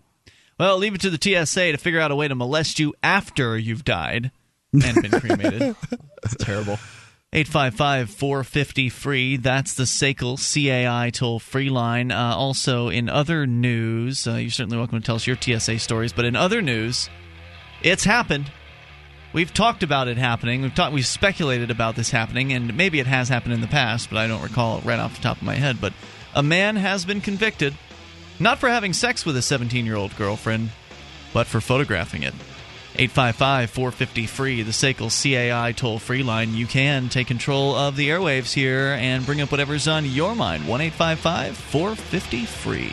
Well, 0.60 0.76
leave 0.76 0.94
it 0.94 1.00
to 1.02 1.10
the 1.10 1.18
TSA 1.20 1.72
to 1.72 1.78
figure 1.78 2.00
out 2.00 2.10
a 2.10 2.16
way 2.16 2.28
to 2.28 2.34
molest 2.34 2.78
you 2.78 2.92
after 3.02 3.56
you've 3.56 3.84
died 3.84 4.32
and 4.72 5.00
been 5.02 5.20
cremated. 5.20 5.76
it's 6.24 6.34
terrible 6.36 6.78
855 7.30 8.08
450 8.08 8.88
free. 8.88 9.36
That's 9.36 9.74
the 9.74 9.82
SACL 9.82 10.38
CAI 10.38 11.10
toll 11.10 11.38
free 11.38 11.68
line. 11.68 12.10
Uh, 12.10 12.32
also, 12.34 12.88
in 12.88 13.10
other 13.10 13.46
news, 13.46 14.26
uh, 14.26 14.36
you're 14.36 14.50
certainly 14.50 14.78
welcome 14.78 14.98
to 14.98 15.04
tell 15.04 15.16
us 15.16 15.26
your 15.26 15.36
TSA 15.38 15.78
stories, 15.80 16.14
but 16.14 16.24
in 16.24 16.34
other 16.34 16.62
news, 16.62 17.10
it's 17.82 18.04
happened. 18.04 18.50
We've 19.34 19.52
talked 19.52 19.82
about 19.82 20.08
it 20.08 20.16
happening. 20.16 20.62
We've 20.62 20.74
talked. 20.74 20.94
We've 20.94 21.06
speculated 21.06 21.70
about 21.70 21.96
this 21.96 22.10
happening, 22.10 22.54
and 22.54 22.74
maybe 22.74 22.98
it 22.98 23.06
has 23.06 23.28
happened 23.28 23.52
in 23.52 23.60
the 23.60 23.66
past, 23.66 24.08
but 24.08 24.16
I 24.16 24.26
don't 24.26 24.42
recall 24.42 24.78
it 24.78 24.86
right 24.86 24.98
off 24.98 25.16
the 25.16 25.22
top 25.22 25.36
of 25.36 25.42
my 25.42 25.54
head. 25.54 25.82
But 25.82 25.92
a 26.34 26.42
man 26.42 26.76
has 26.76 27.04
been 27.04 27.20
convicted, 27.20 27.76
not 28.40 28.58
for 28.58 28.70
having 28.70 28.94
sex 28.94 29.26
with 29.26 29.36
a 29.36 29.42
17 29.42 29.84
year 29.84 29.96
old 29.96 30.16
girlfriend, 30.16 30.70
but 31.34 31.46
for 31.46 31.60
photographing 31.60 32.22
it. 32.22 32.32
855 32.98 33.70
450 33.70 34.26
free, 34.26 34.62
the 34.62 34.72
SACL 34.72 35.10
CAI 35.10 35.72
toll 35.72 35.98
free 35.98 36.22
line. 36.22 36.54
You 36.54 36.66
can 36.66 37.08
take 37.08 37.28
control 37.28 37.76
of 37.76 37.96
the 37.96 38.08
airwaves 38.08 38.52
here 38.52 38.96
and 38.98 39.24
bring 39.24 39.40
up 39.40 39.52
whatever's 39.52 39.86
on 39.86 40.04
your 40.04 40.34
mind. 40.34 40.66
1 40.66 40.80
855 40.80 41.56
450 41.56 42.44
free. 42.44 42.92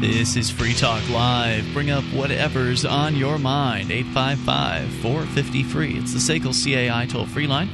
This 0.00 0.36
is 0.36 0.48
Free 0.48 0.74
Talk 0.74 1.02
Live. 1.10 1.72
Bring 1.72 1.90
up 1.90 2.04
whatever's 2.04 2.84
on 2.84 3.16
your 3.16 3.36
mind. 3.36 3.90
855 3.90 4.88
450 5.02 5.62
free. 5.64 5.98
It's 5.98 6.12
the 6.12 6.20
SACL 6.20 6.54
CAI 6.54 7.06
toll 7.06 7.26
free 7.26 7.48
line. 7.48 7.68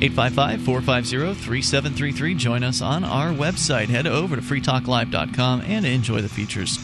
855 0.00 0.62
450 0.62 1.40
3733. 1.40 2.34
Join 2.34 2.64
us 2.64 2.82
on 2.82 3.04
our 3.04 3.28
website. 3.28 3.86
Head 3.86 4.08
over 4.08 4.34
to 4.34 4.42
freetalklive.com 4.42 5.60
and 5.60 5.86
enjoy 5.86 6.20
the 6.20 6.28
features 6.28 6.78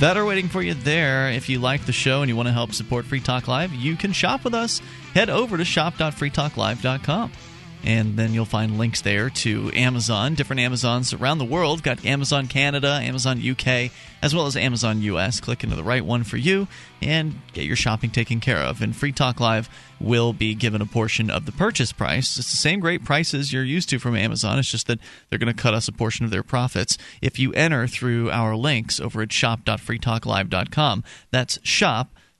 that 0.00 0.16
are 0.16 0.24
waiting 0.24 0.48
for 0.48 0.62
you 0.62 0.72
there. 0.72 1.28
If 1.28 1.50
you 1.50 1.58
like 1.58 1.84
the 1.84 1.92
show 1.92 2.22
and 2.22 2.30
you 2.30 2.36
want 2.36 2.48
to 2.48 2.52
help 2.52 2.72
support 2.72 3.04
Free 3.04 3.20
Talk 3.20 3.48
Live, 3.48 3.74
you 3.74 3.96
can 3.96 4.12
shop 4.12 4.44
with 4.44 4.54
us. 4.54 4.80
Head 5.12 5.28
over 5.28 5.58
to 5.58 5.64
shop.freetalklive.com. 5.64 7.32
and 7.84 8.16
then 8.16 8.34
you'll 8.34 8.44
find 8.44 8.78
links 8.78 9.00
there 9.00 9.30
to 9.30 9.70
Amazon, 9.74 10.34
different 10.34 10.60
Amazons 10.60 11.12
around 11.12 11.38
the 11.38 11.44
world. 11.44 11.82
Got 11.82 12.04
Amazon 12.04 12.46
Canada, 12.46 13.00
Amazon 13.02 13.40
UK, 13.40 13.90
as 14.22 14.34
well 14.34 14.46
as 14.46 14.56
Amazon 14.56 15.00
US. 15.02 15.40
Click 15.40 15.62
into 15.62 15.76
the 15.76 15.84
right 15.84 16.04
one 16.04 16.24
for 16.24 16.36
you 16.36 16.66
and 17.00 17.40
get 17.52 17.64
your 17.64 17.76
shopping 17.76 18.10
taken 18.10 18.40
care 18.40 18.58
of. 18.58 18.82
And 18.82 18.94
Free 18.94 19.12
Talk 19.12 19.40
Live 19.40 19.68
will 20.00 20.32
be 20.32 20.54
given 20.54 20.82
a 20.82 20.86
portion 20.86 21.30
of 21.30 21.46
the 21.46 21.52
purchase 21.52 21.92
price. 21.92 22.36
It's 22.38 22.50
the 22.50 22.56
same 22.56 22.80
great 22.80 23.04
prices 23.04 23.52
you're 23.52 23.64
used 23.64 23.88
to 23.90 23.98
from 23.98 24.16
Amazon. 24.16 24.58
It's 24.58 24.70
just 24.70 24.86
that 24.88 24.98
they're 25.28 25.38
going 25.38 25.54
to 25.54 25.62
cut 25.62 25.74
us 25.74 25.88
a 25.88 25.92
portion 25.92 26.24
of 26.24 26.30
their 26.30 26.42
profits 26.42 26.98
if 27.22 27.38
you 27.38 27.52
enter 27.52 27.86
through 27.86 28.30
our 28.30 28.56
links 28.56 29.00
over 29.00 29.22
at 29.22 29.32
shop.freetalklive.com. 29.32 31.04
That's 31.30 31.58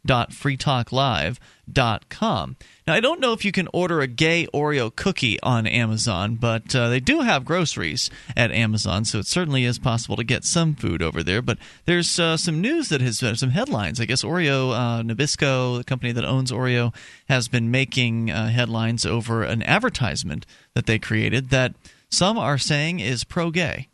shop.freetalklive.com. 0.06 2.56
Now, 2.86 2.94
I 2.94 3.00
don't 3.00 3.20
know 3.20 3.32
if 3.32 3.44
you 3.44 3.52
can 3.52 3.68
order 3.72 4.00
a 4.00 4.06
gay 4.06 4.46
Oreo 4.54 4.94
cookie 4.94 5.40
on 5.42 5.66
Amazon, 5.66 6.36
but 6.36 6.74
uh, 6.74 6.88
they 6.88 7.00
do 7.00 7.20
have 7.20 7.44
groceries 7.44 8.10
at 8.36 8.50
Amazon, 8.50 9.04
so 9.04 9.18
it 9.18 9.26
certainly 9.26 9.64
is 9.64 9.78
possible 9.78 10.16
to 10.16 10.24
get 10.24 10.44
some 10.44 10.74
food 10.74 11.02
over 11.02 11.22
there. 11.22 11.42
But 11.42 11.58
there's 11.84 12.18
uh, 12.18 12.36
some 12.36 12.60
news 12.60 12.88
that 12.88 13.00
has 13.00 13.22
uh, 13.22 13.34
some 13.34 13.50
headlines. 13.50 14.00
I 14.00 14.06
guess 14.06 14.22
Oreo, 14.22 14.72
uh, 14.72 15.02
Nabisco, 15.02 15.78
the 15.78 15.84
company 15.84 16.12
that 16.12 16.24
owns 16.24 16.50
Oreo, 16.50 16.94
has 17.28 17.48
been 17.48 17.70
making 17.70 18.30
uh, 18.30 18.48
headlines 18.48 19.04
over 19.04 19.42
an 19.42 19.62
advertisement 19.64 20.46
that 20.74 20.86
they 20.86 20.98
created 20.98 21.50
that 21.50 21.74
some 22.10 22.38
are 22.38 22.56
saying 22.56 23.00
is 23.00 23.24
pro 23.24 23.50
gay. 23.50 23.88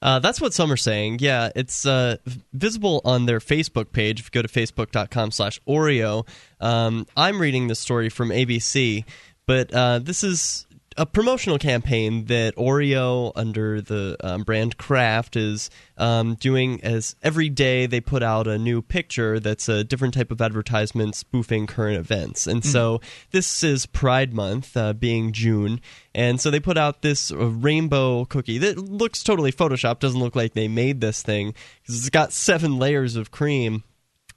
Uh, 0.00 0.20
that's 0.20 0.40
what 0.40 0.54
some 0.54 0.70
are 0.70 0.76
saying. 0.76 1.18
Yeah, 1.20 1.50
it's 1.56 1.84
uh, 1.84 2.18
visible 2.52 3.00
on 3.04 3.26
their 3.26 3.40
Facebook 3.40 3.90
page. 3.92 4.20
If 4.20 4.26
you 4.26 4.30
go 4.30 4.42
to 4.42 4.48
facebook.com 4.48 5.32
slash 5.32 5.60
Oreo, 5.68 6.26
um, 6.60 7.06
I'm 7.16 7.40
reading 7.40 7.66
this 7.66 7.80
story 7.80 8.08
from 8.08 8.28
ABC, 8.28 9.04
but 9.46 9.74
uh, 9.74 9.98
this 9.98 10.22
is 10.22 10.67
a 10.98 11.06
promotional 11.06 11.58
campaign 11.58 12.24
that 12.26 12.56
Oreo, 12.56 13.32
under 13.36 13.80
the 13.80 14.16
um, 14.20 14.42
brand 14.42 14.76
Kraft, 14.76 15.36
is 15.36 15.70
um, 15.96 16.34
doing 16.34 16.82
as 16.82 17.16
every 17.22 17.48
day 17.48 17.86
they 17.86 18.00
put 18.00 18.22
out 18.22 18.46
a 18.46 18.58
new 18.58 18.82
picture 18.82 19.40
that's 19.40 19.68
a 19.68 19.84
different 19.84 20.14
type 20.14 20.30
of 20.30 20.42
advertisement 20.42 21.14
spoofing 21.14 21.66
current 21.66 21.96
events. 21.96 22.46
And 22.46 22.64
so 22.64 23.00
this 23.30 23.62
is 23.62 23.86
Pride 23.86 24.34
Month, 24.34 24.76
uh, 24.76 24.92
being 24.92 25.32
June. 25.32 25.80
And 26.14 26.40
so 26.40 26.50
they 26.50 26.60
put 26.60 26.76
out 26.76 27.02
this 27.02 27.30
uh, 27.30 27.46
rainbow 27.46 28.24
cookie 28.24 28.58
that 28.58 28.76
looks 28.76 29.22
totally 29.22 29.52
Photoshopped, 29.52 30.00
doesn't 30.00 30.20
look 30.20 30.36
like 30.36 30.54
they 30.54 30.68
made 30.68 31.00
this 31.00 31.22
thing 31.22 31.54
because 31.80 32.00
it's 32.00 32.10
got 32.10 32.32
seven 32.32 32.78
layers 32.78 33.14
of 33.16 33.30
cream 33.30 33.84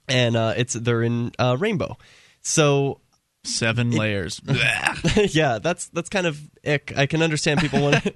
and 0.07 0.35
uh, 0.35 0.53
it's 0.55 0.73
they're 0.73 1.03
in 1.03 1.31
uh, 1.39 1.57
rainbow. 1.59 1.97
So 2.41 3.00
Seven 3.43 3.89
layers. 3.89 4.39
yeah, 5.33 5.57
that's 5.57 5.87
that's 5.87 6.09
kind 6.09 6.27
of 6.27 6.39
ick. 6.65 6.93
I 6.95 7.07
can 7.07 7.23
understand 7.23 7.59
people 7.59 7.81
want 7.81 8.15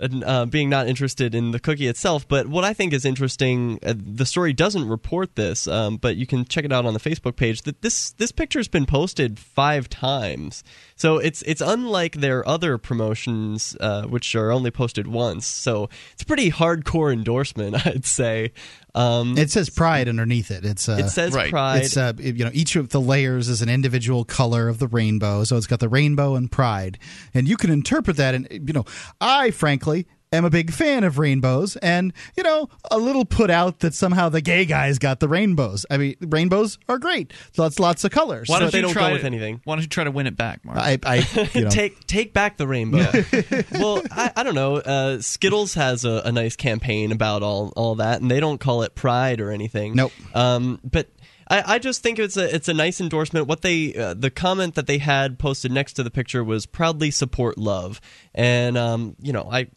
uh, 0.26 0.46
being 0.46 0.68
not 0.68 0.88
interested 0.88 1.36
in 1.36 1.52
the 1.52 1.60
cookie 1.60 1.86
itself, 1.86 2.26
but 2.26 2.48
what 2.48 2.64
I 2.64 2.72
think 2.72 2.92
is 2.92 3.04
interesting, 3.04 3.78
uh, 3.84 3.94
the 3.96 4.26
story 4.26 4.52
doesn't 4.52 4.88
report 4.88 5.36
this, 5.36 5.68
um, 5.68 5.98
but 5.98 6.16
you 6.16 6.26
can 6.26 6.44
check 6.44 6.64
it 6.64 6.72
out 6.72 6.84
on 6.84 6.94
the 6.94 7.00
Facebook 7.00 7.36
page. 7.36 7.62
That 7.62 7.82
this 7.82 8.10
this 8.10 8.32
picture's 8.32 8.66
been 8.66 8.86
posted 8.86 9.38
five 9.38 9.88
times, 9.88 10.64
so 10.96 11.18
it's 11.18 11.42
it's 11.42 11.60
unlike 11.60 12.16
their 12.16 12.46
other 12.48 12.76
promotions, 12.76 13.76
uh, 13.78 14.02
which 14.06 14.34
are 14.34 14.50
only 14.50 14.72
posted 14.72 15.06
once. 15.06 15.46
So 15.46 15.88
it's 16.12 16.22
a 16.22 16.26
pretty 16.26 16.50
hardcore 16.50 17.12
endorsement, 17.12 17.86
I'd 17.86 18.04
say. 18.04 18.52
Um, 18.96 19.36
It 19.36 19.50
says 19.50 19.68
pride 19.68 20.08
underneath 20.08 20.50
it. 20.50 20.64
It's 20.64 20.88
uh, 20.88 20.96
It 20.98 21.10
says 21.10 21.34
Right. 21.34 21.50
pride. 21.50 21.84
It's 21.84 21.96
uh, 21.96 22.14
you 22.18 22.44
know 22.44 22.50
each 22.54 22.76
of 22.76 22.88
the 22.88 23.00
layers 23.00 23.48
is 23.48 23.60
an 23.62 23.68
individual 23.68 24.24
color 24.24 24.68
of 24.68 24.78
the 24.78 24.88
rainbow, 24.88 25.44
so 25.44 25.56
it's 25.56 25.66
got 25.66 25.80
the 25.80 25.88
rainbow 25.88 26.34
and 26.34 26.50
pride, 26.50 26.98
and 27.34 27.46
you 27.46 27.56
can 27.56 27.70
interpret 27.70 28.16
that. 28.16 28.34
And 28.34 28.48
you 28.50 28.72
know, 28.72 28.84
I 29.20 29.50
frankly 29.50 30.06
am 30.32 30.44
a 30.44 30.50
big 30.50 30.72
fan 30.72 31.04
of 31.04 31.18
rainbows, 31.18 31.76
and 31.76 32.12
you 32.36 32.42
know, 32.42 32.68
a 32.90 32.98
little 32.98 33.24
put 33.24 33.50
out 33.50 33.80
that 33.80 33.94
somehow 33.94 34.28
the 34.28 34.40
gay 34.40 34.64
guys 34.64 34.98
got 34.98 35.20
the 35.20 35.28
rainbows. 35.28 35.86
I 35.90 35.96
mean, 35.96 36.16
rainbows 36.20 36.78
are 36.88 36.98
great. 36.98 37.32
So 37.52 37.62
that's 37.62 37.78
lots 37.78 38.04
of 38.04 38.10
colors. 38.10 38.48
Why 38.48 38.58
So- 38.58 38.70
don't 38.70 38.88
you 38.88 38.92
try 38.92 39.16
to- 39.16 39.58
Why 39.64 39.74
don't 39.74 39.82
you 39.82 39.88
try 39.88 40.04
to 40.04 40.10
win 40.10 40.26
it 40.26 40.36
back, 40.36 40.64
Mark? 40.64 40.78
I, 40.78 40.98
I 41.04 41.26
you 41.54 41.60
know, 41.64 41.70
take 41.70 42.06
take 42.06 42.32
back 42.32 42.56
the 42.56 42.66
rainbow. 42.66 43.06
well, 43.72 44.02
I, 44.10 44.32
I 44.36 44.42
don't 44.42 44.54
know. 44.54 44.76
Uh, 44.76 45.20
Skittles 45.20 45.74
has 45.74 46.04
a, 46.04 46.22
a 46.24 46.32
nice 46.32 46.56
campaign 46.56 47.12
about 47.12 47.42
all 47.42 47.72
all 47.76 47.94
that, 47.96 48.20
and 48.20 48.30
they 48.30 48.40
don't 48.40 48.58
call 48.58 48.82
it 48.82 48.94
Pride 48.94 49.40
or 49.40 49.50
anything. 49.50 49.94
Nope. 49.94 50.12
Um, 50.34 50.80
but. 50.84 51.08
I, 51.48 51.74
I 51.74 51.78
just 51.78 52.02
think 52.02 52.18
it's 52.18 52.36
a 52.36 52.52
it's 52.52 52.66
a 52.68 52.74
nice 52.74 53.00
endorsement. 53.00 53.46
What 53.46 53.62
they 53.62 53.94
uh, 53.94 54.14
the 54.14 54.30
comment 54.32 54.74
that 54.74 54.88
they 54.88 54.98
had 54.98 55.38
posted 55.38 55.70
next 55.70 55.92
to 55.92 56.02
the 56.02 56.10
picture 56.10 56.42
was 56.42 56.66
proudly 56.66 57.12
support 57.12 57.56
love, 57.56 58.00
and 58.34 58.76
um, 58.76 59.14
you 59.22 59.32
know 59.32 59.48
I 59.48 59.68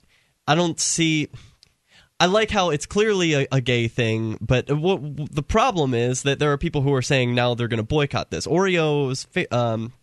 I 0.50 0.56
don't 0.56 0.80
see 0.80 1.30
I 2.20 2.26
like 2.26 2.52
how 2.52 2.72
it's 2.72 2.86
clearly 2.86 3.34
a, 3.34 3.48
a 3.52 3.62
gay 3.62 3.88
thing, 3.88 4.38
but 4.42 4.70
what 4.70 5.00
the 5.34 5.44
problem 5.44 5.94
is 5.94 6.24
that 6.24 6.38
there 6.40 6.52
are 6.52 6.58
people 6.58 6.82
who 6.82 6.94
are 6.94 7.02
saying 7.02 7.34
now 7.34 7.54
they're 7.54 7.70
going 7.70 7.78
to 7.78 7.84
boycott 7.84 8.30
this. 8.30 8.46
Oreo's 8.46 9.24
fa- 9.26 9.56
um, 9.56 9.94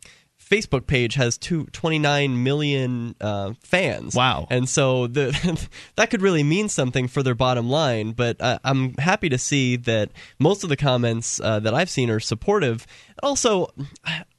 Facebook 0.41 0.87
page 0.87 1.15
has 1.15 1.37
two, 1.37 1.65
29 1.73 2.43
million 2.43 3.17
uh, 3.21 3.53
fans. 3.61 4.15
Wow. 4.15 4.47
And 4.49 4.67
so 4.67 5.09
the, 5.09 5.69
that 5.97 6.09
could 6.09 6.23
really 6.23 6.43
mean 6.43 6.71
something 6.71 7.07
for 7.07 7.23
their 7.23 7.35
bottom 7.35 7.69
line, 7.69 8.13
but 8.13 8.41
uh, 8.41 8.61
I'm 8.65 8.95
happy 8.95 9.29
to 9.29 9.39
see 9.39 9.77
that 9.77 10.11
most 10.39 10.63
of 10.63 10.71
the 10.71 10.77
comments 10.77 11.39
uh, 11.41 11.61
that 11.61 11.75
I've 11.75 11.91
seen 11.91 12.09
are 12.09 12.21
supportive. 12.21 12.87
Also, 13.23 13.69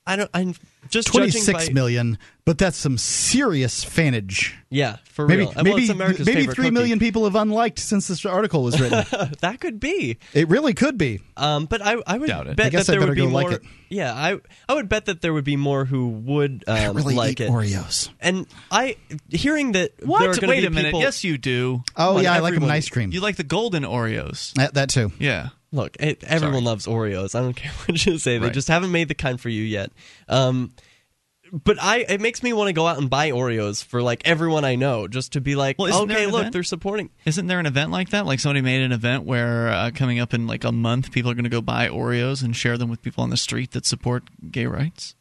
I 0.08 0.16
don't. 0.16 0.32
I'm 0.34 0.56
just 0.90 1.08
twenty 1.10 1.28
judging 1.28 1.42
six 1.42 1.68
by, 1.68 1.74
million, 1.74 2.18
but 2.46 2.58
that's 2.58 2.78
some 2.78 2.98
serious 2.98 3.84
fanage. 3.84 4.56
Yeah, 4.70 4.98
for 5.06 5.28
maybe 5.28 5.44
real. 5.44 5.54
Well, 5.56 5.64
maybe 5.64 5.84
it's 5.86 5.94
maybe 5.96 6.14
favorite 6.24 6.56
three 6.56 6.66
cookie. 6.66 6.72
million 6.72 7.00
people 7.00 7.24
have 7.24 7.36
unliked 7.36 7.80
since 7.80 8.08
this 8.08 8.26
article 8.26 8.64
was 8.64 8.80
written. 8.80 9.06
that 9.42 9.60
could 9.62 9.80
be. 9.80 10.18
it 10.34 10.50
really 10.50 10.74
could 10.74 10.98
be. 10.98 11.22
Um, 11.38 11.66
but 11.66 11.82
I, 11.82 11.96
I 12.06 12.18
would 12.18 12.28
Doubt 12.28 12.48
it. 12.48 12.58
bet 12.58 12.66
I 12.68 12.70
guess 12.70 12.88
that 12.88 12.96
I 12.96 13.00
there 13.00 13.08
would 13.08 13.16
be 13.16 13.26
more. 13.28 13.44
like 13.44 13.52
it. 13.54 13.62
Yeah, 13.90 14.14
I 14.14 14.38
I 14.68 14.74
would 14.74 14.90
bet 14.90 15.06
that 15.06 15.22
there 15.22 15.34
would 15.34 15.46
be 15.46 15.56
more 15.56 15.86
who 15.86 16.10
would 16.10 16.66
um, 16.68 16.96
really 16.98 17.16
like 17.16 17.32
eat 17.40 17.42
it. 17.42 17.50
Oreos. 17.52 18.10
And 18.20 18.46
I 18.70 18.98
hearing 19.30 19.72
that 19.74 19.94
What? 20.04 20.20
there 20.20 20.30
are 20.32 20.34
gonna 20.36 20.48
Wait 20.50 20.62
be 20.62 20.68
a 20.68 20.70
minute. 20.70 20.88
people- 20.90 21.02
Yes, 21.02 21.24
you 21.24 21.38
do. 21.38 21.84
Oh 21.96 22.08
Come 22.08 22.16
on, 22.18 22.24
yeah, 22.24 22.34
I 22.34 22.40
like 22.40 22.54
them 22.56 22.64
in 22.64 22.72
ice 22.72 22.90
cream. 22.90 23.12
You 23.12 23.22
like 23.22 23.38
the 23.38 23.44
golden 23.46 23.84
Oreos. 23.84 24.54
that, 24.56 24.74
that 24.74 24.90
too. 24.90 25.12
Yeah. 25.20 25.50
Look, 25.78 25.95
it, 25.99 26.24
everyone 26.26 26.64
loves 26.66 26.86
Oreos. 26.88 27.34
I 27.36 27.41
don't 27.41 27.56
care 27.56 27.72
what 27.86 28.06
you 28.06 28.18
say. 28.18 28.38
They 28.38 28.45
Right. 28.48 28.54
just 28.54 28.68
haven't 28.68 28.91
made 28.91 29.08
the 29.08 29.16
kind 29.16 29.40
for 29.40 29.48
you 29.49 29.64
yet. 29.64 29.91
Um, 30.28 30.74
but 31.64 31.82
I, 31.82 31.99
it 31.99 32.20
makes 32.20 32.44
me 32.44 32.52
want 32.52 32.68
to 32.68 32.74
go 32.74 32.88
out 32.88 32.98
and 32.98 33.10
buy 33.10 33.32
Oreos 33.32 33.82
for 33.82 34.02
like 34.02 34.22
everyone 34.28 34.66
I 34.66 34.76
know, 34.76 35.08
just 35.08 35.32
to 35.34 35.41
be 35.41 35.56
like, 35.56 35.80
Well, 35.80 36.02
okay, 36.04 36.26
look, 36.26 36.41
event? 36.41 36.54
they're 36.54 36.64
supporting. 36.64 37.10
Isn't 37.26 37.48
there 37.48 37.60
an 37.60 37.66
event 37.66 37.90
like 37.91 38.10
that? 38.10 38.26
Like 38.26 38.41
somebody 38.41 38.60
made 38.62 38.82
an 38.82 38.91
event 38.91 39.24
where 39.24 39.70
uh, 39.70 39.91
coming 39.95 40.20
up 40.20 40.34
in 40.34 40.45
like 40.45 40.66
a 40.66 40.74
month, 40.74 41.12
people 41.14 41.32
are 41.32 41.36
going 41.36 41.45
to 41.45 41.49
go 41.49 41.62
buy 41.62 41.88
Oreos 41.88 42.44
and 42.44 42.54
share 42.54 42.78
them 42.78 42.90
with 42.90 43.02
people 43.02 43.24
on 43.24 43.30
the 43.30 43.38
street 43.38 43.72
that 43.72 43.86
support 43.86 44.24
gay 44.52 44.66
rights 44.66 45.16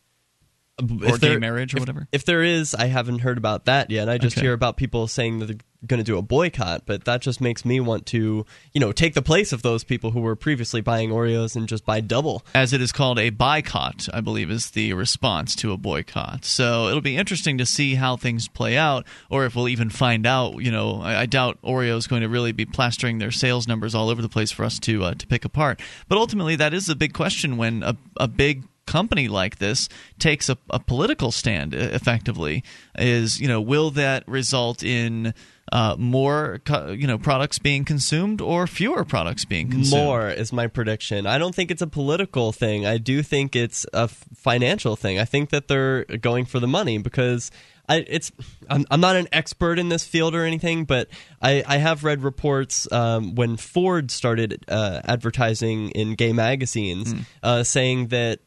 or 0.78 1.18
gay 1.18 1.36
marriage 1.38 1.72
or 1.74 1.78
if- 1.78 1.80
whatever. 1.82 2.06
If 2.12 2.24
there 2.24 2.42
is, 2.42 2.74
I 2.74 2.86
haven't 2.86 3.20
heard 3.20 3.38
about 3.38 3.64
that 3.64 3.90
yet. 3.90 4.08
I 4.08 4.18
just 4.18 4.36
Okay. 4.36 4.46
hear 4.46 4.52
about 4.52 4.76
people 4.76 5.06
saying 5.08 5.38
that 5.38 5.46
they're 5.46 5.56
going 5.86 5.98
to 5.98 6.04
do 6.04 6.18
a 6.18 6.22
boycott, 6.22 6.82
but 6.84 7.04
that 7.04 7.20
just 7.22 7.40
makes 7.40 7.64
me 7.64 7.80
want 7.80 8.06
to, 8.06 8.44
you 8.74 8.80
know, 8.80 8.92
take 8.92 9.14
the 9.14 9.22
place 9.22 9.52
of 9.52 9.62
those 9.62 9.84
people 9.84 10.10
who 10.10 10.20
were 10.20 10.34
previously 10.36 10.80
buying 10.80 11.10
Oreos 11.10 11.54
and 11.56 11.68
just 11.68 11.86
buy 11.86 12.00
double. 12.00 12.44
As 12.54 12.72
it 12.72 12.80
is 12.82 12.92
called, 12.92 13.18
a 13.18 13.30
boycott, 13.30 14.08
I 14.12 14.20
believe, 14.20 14.50
is 14.50 14.70
the 14.70 14.92
response 14.94 15.54
to 15.56 15.72
a 15.72 15.76
boycott. 15.76 16.44
So 16.44 16.88
it'll 16.88 17.00
be 17.00 17.16
interesting 17.16 17.56
to 17.58 17.66
see 17.66 17.94
how 17.94 18.16
things 18.16 18.48
play 18.48 18.76
out, 18.76 19.06
or 19.30 19.46
if 19.46 19.54
we'll 19.56 19.68
even 19.68 19.88
find 19.90 20.26
out. 20.26 20.60
You 20.62 20.72
know, 20.72 21.00
I, 21.02 21.20
I 21.22 21.26
doubt 21.26 21.58
Oreo 21.62 21.96
is 21.96 22.06
going 22.06 22.22
to 22.22 22.28
really 22.28 22.52
be 22.52 22.66
plastering 22.66 23.18
their 23.18 23.30
sales 23.30 23.66
numbers 23.68 23.94
all 23.94 24.10
over 24.10 24.20
the 24.20 24.28
place 24.28 24.50
for 24.50 24.64
us 24.64 24.78
to 24.80 25.04
uh, 25.04 25.14
to 25.14 25.26
pick 25.26 25.44
apart. 25.44 25.80
But 26.08 26.18
ultimately, 26.18 26.56
that 26.56 26.74
is 26.74 26.88
a 26.88 26.96
big 26.96 27.12
question 27.14 27.56
when 27.56 27.82
a, 27.82 27.96
a 28.18 28.28
big 28.28 28.64
company 28.86 29.28
like 29.28 29.58
this 29.58 29.88
takes 30.18 30.48
a, 30.48 30.56
a 30.70 30.78
political 30.78 31.32
stand 31.32 31.74
effectively 31.74 32.62
is 32.96 33.40
you 33.40 33.48
know 33.48 33.60
will 33.60 33.90
that 33.90 34.26
result 34.28 34.82
in 34.82 35.34
uh, 35.72 35.96
more 35.98 36.60
you 36.90 37.06
know 37.06 37.18
products 37.18 37.58
being 37.58 37.84
consumed 37.84 38.40
or 38.40 38.66
fewer 38.66 39.04
products 39.04 39.44
being 39.44 39.68
consumed 39.70 40.04
More 40.04 40.30
is 40.30 40.52
my 40.52 40.68
prediction. 40.68 41.26
I 41.26 41.38
don't 41.38 41.54
think 41.54 41.70
it's 41.70 41.82
a 41.82 41.86
political 41.86 42.52
thing. 42.52 42.86
I 42.86 42.98
do 42.98 43.22
think 43.22 43.56
it's 43.56 43.84
a 43.92 44.08
financial 44.08 44.96
thing. 44.96 45.18
I 45.18 45.24
think 45.24 45.50
that 45.50 45.66
they're 45.68 46.04
going 46.04 46.44
for 46.44 46.60
the 46.60 46.68
money 46.68 46.98
because 46.98 47.50
I, 47.88 48.04
it's. 48.06 48.32
I'm, 48.68 48.84
I'm 48.90 49.00
not 49.00 49.16
an 49.16 49.28
expert 49.32 49.78
in 49.78 49.88
this 49.88 50.04
field 50.04 50.34
or 50.34 50.44
anything, 50.44 50.84
but 50.84 51.08
I, 51.40 51.62
I 51.66 51.76
have 51.76 52.04
read 52.04 52.22
reports 52.22 52.90
um, 52.90 53.34
when 53.34 53.56
Ford 53.56 54.10
started 54.10 54.64
uh, 54.68 55.02
advertising 55.04 55.90
in 55.90 56.14
gay 56.14 56.32
magazines, 56.32 57.14
uh, 57.42 57.62
saying 57.62 58.08
that 58.08 58.40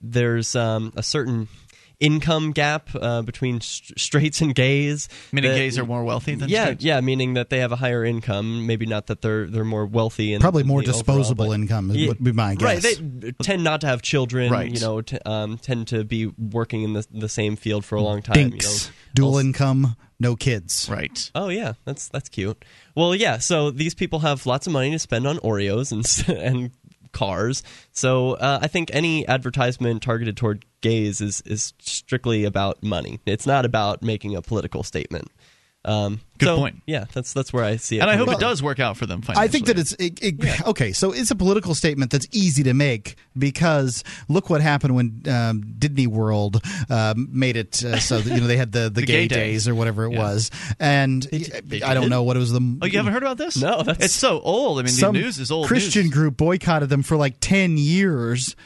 there's 0.00 0.54
um, 0.56 0.92
a 0.96 1.02
certain 1.02 1.48
income 2.00 2.50
gap 2.50 2.90
uh, 3.00 3.22
between 3.22 3.60
st- 3.60 3.98
straights 3.98 4.40
and 4.40 4.54
gays. 4.54 5.08
Meaning 5.32 5.52
that- 5.52 5.56
gays 5.56 5.78
are 5.78 5.86
more 5.86 6.04
wealthy 6.04 6.34
than 6.34 6.48
yeah, 6.48 6.64
straights? 6.64 6.84
yeah, 6.84 7.00
meaning 7.00 7.34
that 7.34 7.50
they 7.50 7.60
have 7.60 7.70
a 7.72 7.76
higher 7.76 8.04
income. 8.04 8.66
Maybe 8.66 8.84
not 8.84 9.06
that 9.06 9.22
they're 9.22 9.46
they're 9.46 9.64
more 9.64 9.86
wealthy 9.86 10.34
and 10.34 10.40
Probably 10.40 10.64
more 10.64 10.82
the 10.82 10.88
overall, 10.88 10.98
disposable 10.98 11.46
but- 11.46 11.52
income 11.52 11.90
Yeah, 11.92 12.08
would 12.08 12.22
be 12.22 12.32
my 12.32 12.56
guess. 12.56 12.84
Right, 12.84 12.98
they 13.20 13.32
tend 13.42 13.62
not 13.64 13.80
to 13.82 13.86
have 13.86 14.02
children. 14.02 14.50
Right. 14.52 14.70
You 14.72 14.80
know, 14.80 15.00
t- 15.02 15.18
um, 15.24 15.56
tend 15.58 15.86
to 15.88 16.04
be 16.04 16.26
working 16.26 16.82
in 16.82 16.92
the 16.94 17.06
the 17.12 17.28
same 17.28 17.54
field 17.56 17.84
for 17.84 17.96
a 17.96 18.02
long 18.02 18.22
time. 18.22 18.34
Dinks, 18.34 18.86
You 18.86 18.90
know, 18.90 18.94
dual 19.14 19.38
income, 19.38 19.96
no 20.18 20.34
kids. 20.36 20.88
Right. 20.90 21.30
Oh 21.34 21.48
yeah, 21.48 21.74
that's 21.84 22.08
that's 22.08 22.28
cute. 22.28 22.64
Well, 22.96 23.14
yeah. 23.14 23.38
So 23.38 23.70
these 23.70 23.94
people 23.94 24.18
have 24.20 24.46
lots 24.46 24.66
of 24.66 24.72
money 24.72 24.90
to 24.90 24.98
spend 24.98 25.26
on 25.28 25.38
Oreos 25.38 25.92
and 25.92 26.38
and 26.42 26.70
cars. 27.14 27.62
So 27.92 28.32
uh, 28.32 28.58
I 28.60 28.66
think 28.66 28.90
any 28.92 29.26
advertisement 29.26 30.02
targeted 30.02 30.36
toward 30.36 30.66
gays 30.82 31.22
is 31.22 31.40
is 31.46 31.72
strictly 31.78 32.44
about 32.44 32.82
money. 32.82 33.20
It's 33.24 33.46
not 33.46 33.64
about 33.64 34.02
making 34.02 34.36
a 34.36 34.42
political 34.42 34.82
statement. 34.82 35.30
Um, 35.86 36.20
Good 36.38 36.46
so, 36.46 36.56
point. 36.56 36.82
Yeah, 36.86 37.04
that's 37.12 37.32
that's 37.32 37.52
where 37.52 37.62
I 37.62 37.76
see 37.76 37.98
it. 37.98 38.00
And 38.00 38.10
I 38.10 38.16
hope 38.16 38.26
coming 38.26 38.40
it 38.40 38.42
does 38.42 38.62
work 38.62 38.80
out 38.80 38.96
for 38.96 39.06
them 39.06 39.22
financially. 39.22 39.44
I 39.44 39.48
think 39.48 39.66
that 39.66 39.78
it's 39.78 39.92
it, 39.92 40.18
it, 40.22 40.66
okay. 40.66 40.92
So 40.92 41.12
it's 41.12 41.30
a 41.30 41.36
political 41.36 41.74
statement 41.74 42.10
that's 42.10 42.26
easy 42.32 42.62
to 42.64 42.74
make 42.74 43.16
because 43.38 44.02
look 44.28 44.50
what 44.50 44.60
happened 44.60 44.96
when 44.96 45.22
um, 45.28 45.74
Disney 45.78 46.06
World 46.06 46.60
um, 46.90 47.28
made 47.30 47.56
it 47.56 47.84
uh, 47.84 47.98
so 48.00 48.18
that, 48.20 48.34
you 48.34 48.40
know 48.40 48.46
they 48.46 48.56
had 48.56 48.72
the, 48.72 48.80
the, 48.92 49.00
The 49.00 49.02
gay, 49.02 49.12
gay 49.12 49.28
days. 49.28 49.36
days 49.38 49.68
or 49.68 49.74
whatever 49.76 50.06
it 50.06 50.12
Yeah. 50.12 50.18
was, 50.20 50.50
and 50.80 51.22
they 51.22 51.82
I 51.82 51.94
don't 51.94 52.08
know 52.08 52.22
what 52.24 52.36
it 52.36 52.40
was 52.40 52.50
the 52.50 52.78
Oh, 52.82 52.86
you 52.86 52.96
haven't 52.98 53.12
heard 53.12 53.22
about 53.22 53.38
this? 53.38 53.56
No, 53.60 53.82
that's- 53.82 54.06
it's 54.06 54.14
so 54.14 54.40
old. 54.40 54.78
I 54.80 54.82
mean, 54.82 54.88
some 54.92 55.14
the 55.14 55.20
news 55.20 55.38
is 55.38 55.50
old. 55.52 55.68
Christian 55.68 56.04
news. 56.06 56.12
group 56.14 56.36
boycotted 56.36 56.88
them 56.88 57.02
for 57.02 57.16
like 57.16 57.36
ten 57.40 57.76
years. 57.76 58.56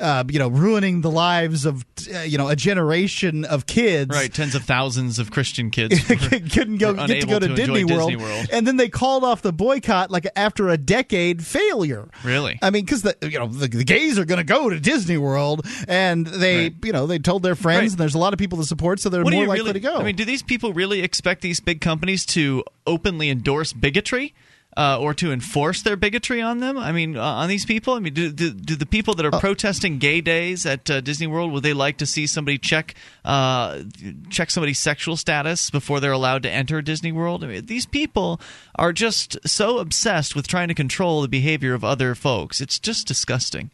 Uh, 0.00 0.24
you 0.30 0.38
know, 0.38 0.48
ruining 0.48 1.02
the 1.02 1.10
lives 1.10 1.66
of 1.66 1.84
uh, 2.14 2.20
you 2.20 2.38
know 2.38 2.48
a 2.48 2.56
generation 2.56 3.44
of 3.44 3.66
kids. 3.66 4.10
Right, 4.10 4.32
tens 4.32 4.54
of 4.54 4.62
thousands 4.64 5.18
of 5.18 5.30
Christian 5.30 5.70
kids 5.70 6.08
were- 6.08 6.16
couldn't 6.50 6.78
go 6.78 6.94
get 6.94 7.20
to 7.20 7.26
go 7.26 7.38
to, 7.38 7.46
enjoy 7.50 7.56
Disney, 7.56 7.84
World, 7.84 8.10
Disney 8.10 8.24
World. 8.24 8.46
and 8.50 8.66
then 8.66 8.76
they 8.78 8.88
called 8.88 9.24
off 9.24 9.42
the 9.42 9.52
boycott 9.52 10.10
like 10.10 10.26
after 10.36 10.68
a 10.70 10.78
decade 10.78 11.44
failure. 11.44 12.08
Really? 12.24 12.58
I 12.62 12.70
mean, 12.70 12.84
because 12.84 13.02
the 13.02 13.14
you 13.22 13.38
know 13.38 13.46
the, 13.46 13.68
the 13.68 13.84
gays 13.84 14.18
are 14.18 14.24
going 14.24 14.38
to 14.38 14.44
go 14.44 14.70
to 14.70 14.80
Disney 14.80 15.18
World, 15.18 15.66
and 15.86 16.26
they 16.26 16.50
Right. 16.64 16.74
you 16.84 16.92
know 16.92 17.06
they 17.06 17.18
told 17.18 17.42
their 17.42 17.54
friends, 17.54 17.80
Right. 17.80 17.90
and 17.90 17.98
there's 17.98 18.14
a 18.14 18.18
lot 18.18 18.32
of 18.32 18.38
people 18.38 18.58
to 18.58 18.64
support, 18.64 19.00
so 19.00 19.10
they're 19.10 19.22
What 19.22 19.34
more 19.34 19.46
likely 19.46 19.60
really, 19.66 19.72
to 19.74 19.80
go. 19.80 19.96
I 19.98 20.02
mean, 20.04 20.16
do 20.16 20.24
these 20.24 20.42
people 20.42 20.72
really 20.72 21.02
expect 21.02 21.42
these 21.42 21.60
big 21.60 21.80
companies 21.80 22.24
to 22.26 22.64
openly 22.86 23.28
endorse 23.30 23.72
bigotry? 23.74 24.34
Uh, 24.76 24.96
or 25.00 25.12
to 25.12 25.32
enforce 25.32 25.82
their 25.82 25.96
bigotry 25.96 26.40
on 26.40 26.60
them? 26.60 26.78
I 26.78 26.92
mean, 26.92 27.16
uh, 27.16 27.22
on 27.22 27.48
these 27.48 27.66
people? 27.66 27.94
I 27.94 27.98
mean, 27.98 28.14
do, 28.14 28.30
do, 28.30 28.52
do 28.52 28.76
the 28.76 28.86
people 28.86 29.14
that 29.14 29.26
are 29.26 29.34
Uh, 29.34 29.40
protesting 29.40 29.98
gay 29.98 30.20
days 30.20 30.64
at 30.64 30.88
uh, 30.88 31.00
Disney 31.00 31.26
World 31.26 31.50
would 31.50 31.64
they 31.64 31.72
like 31.72 31.98
to 31.98 32.06
see 32.06 32.24
somebody 32.28 32.56
check 32.56 32.94
uh, 33.24 33.82
check 34.30 34.48
somebody's 34.48 34.78
sexual 34.78 35.16
status 35.16 35.70
before 35.70 35.98
they're 35.98 36.12
allowed 36.12 36.44
to 36.44 36.50
enter 36.50 36.80
Disney 36.82 37.10
World? 37.10 37.42
I 37.42 37.48
mean, 37.48 37.66
these 37.66 37.84
people 37.84 38.40
are 38.76 38.92
just 38.92 39.38
so 39.44 39.78
obsessed 39.78 40.36
with 40.36 40.46
trying 40.46 40.68
to 40.68 40.74
control 40.74 41.20
the 41.20 41.28
behavior 41.28 41.74
of 41.74 41.82
other 41.82 42.14
folks. 42.14 42.60
It's 42.60 42.78
just 42.78 43.08
disgusting, 43.08 43.72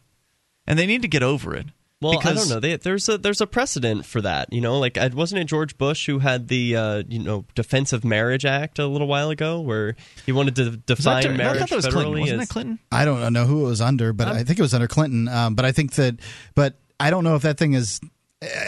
and 0.65 0.79
they 0.79 0.87
need 0.87 1.03
to 1.03 1.07
get 1.07 1.21
over 1.21 1.55
it. 1.55 1.67
Well, 1.99 2.19
I 2.19 2.33
don't 2.33 2.47
know. 2.49 2.59
They, 2.59 2.75
there's 2.75 3.09
a 3.09 3.17
there's 3.17 3.41
a 3.41 3.47
precedent 3.47 4.05
for 4.05 4.21
that. 4.21 4.53
You 4.53 4.61
know, 4.61 4.77
like 4.77 4.97
wasn't 5.13 5.41
it 5.41 5.45
George 5.45 5.77
Bush 5.79 6.05
who 6.05 6.19
had 6.19 6.47
the 6.47 6.75
uh, 6.75 7.03
you 7.07 7.17
know 7.17 7.45
Defense 7.55 7.91
of 7.91 8.05
Marriage 8.05 8.45
Act 8.45 8.77
a 8.77 8.85
little 8.85 9.07
while 9.07 9.31
ago, 9.31 9.59
where 9.61 9.95
he 10.25 10.31
wanted 10.31 10.55
to 10.57 10.77
define 10.77 11.23
dur- 11.23 11.29
I 11.31 11.37
marriage 11.37 11.59
thought 11.59 11.69
that 11.69 11.75
was 11.77 11.85
federally 11.87 11.91
Clinton. 11.91 12.19
Wasn't 12.19 12.41
as 12.41 12.47
that 12.47 12.53
Clinton? 12.53 12.79
I 12.91 13.05
don't 13.05 13.33
know 13.33 13.45
who 13.45 13.65
it 13.65 13.69
was 13.69 13.81
under, 13.81 14.13
but 14.13 14.27
i 14.27 14.43
think 14.43 14.59
it 14.59 14.61
was 14.61 14.75
under 14.75 14.87
Clinton. 14.87 15.27
Um, 15.27 15.55
but 15.55 15.65
I 15.65 15.71
think 15.71 15.93
that, 15.93 16.19
but 16.53 16.79
I 16.99 17.09
don't 17.09 17.23
know 17.23 17.35
if 17.35 17.41
that 17.41 17.57
thing 17.57 17.73
is. 17.73 17.99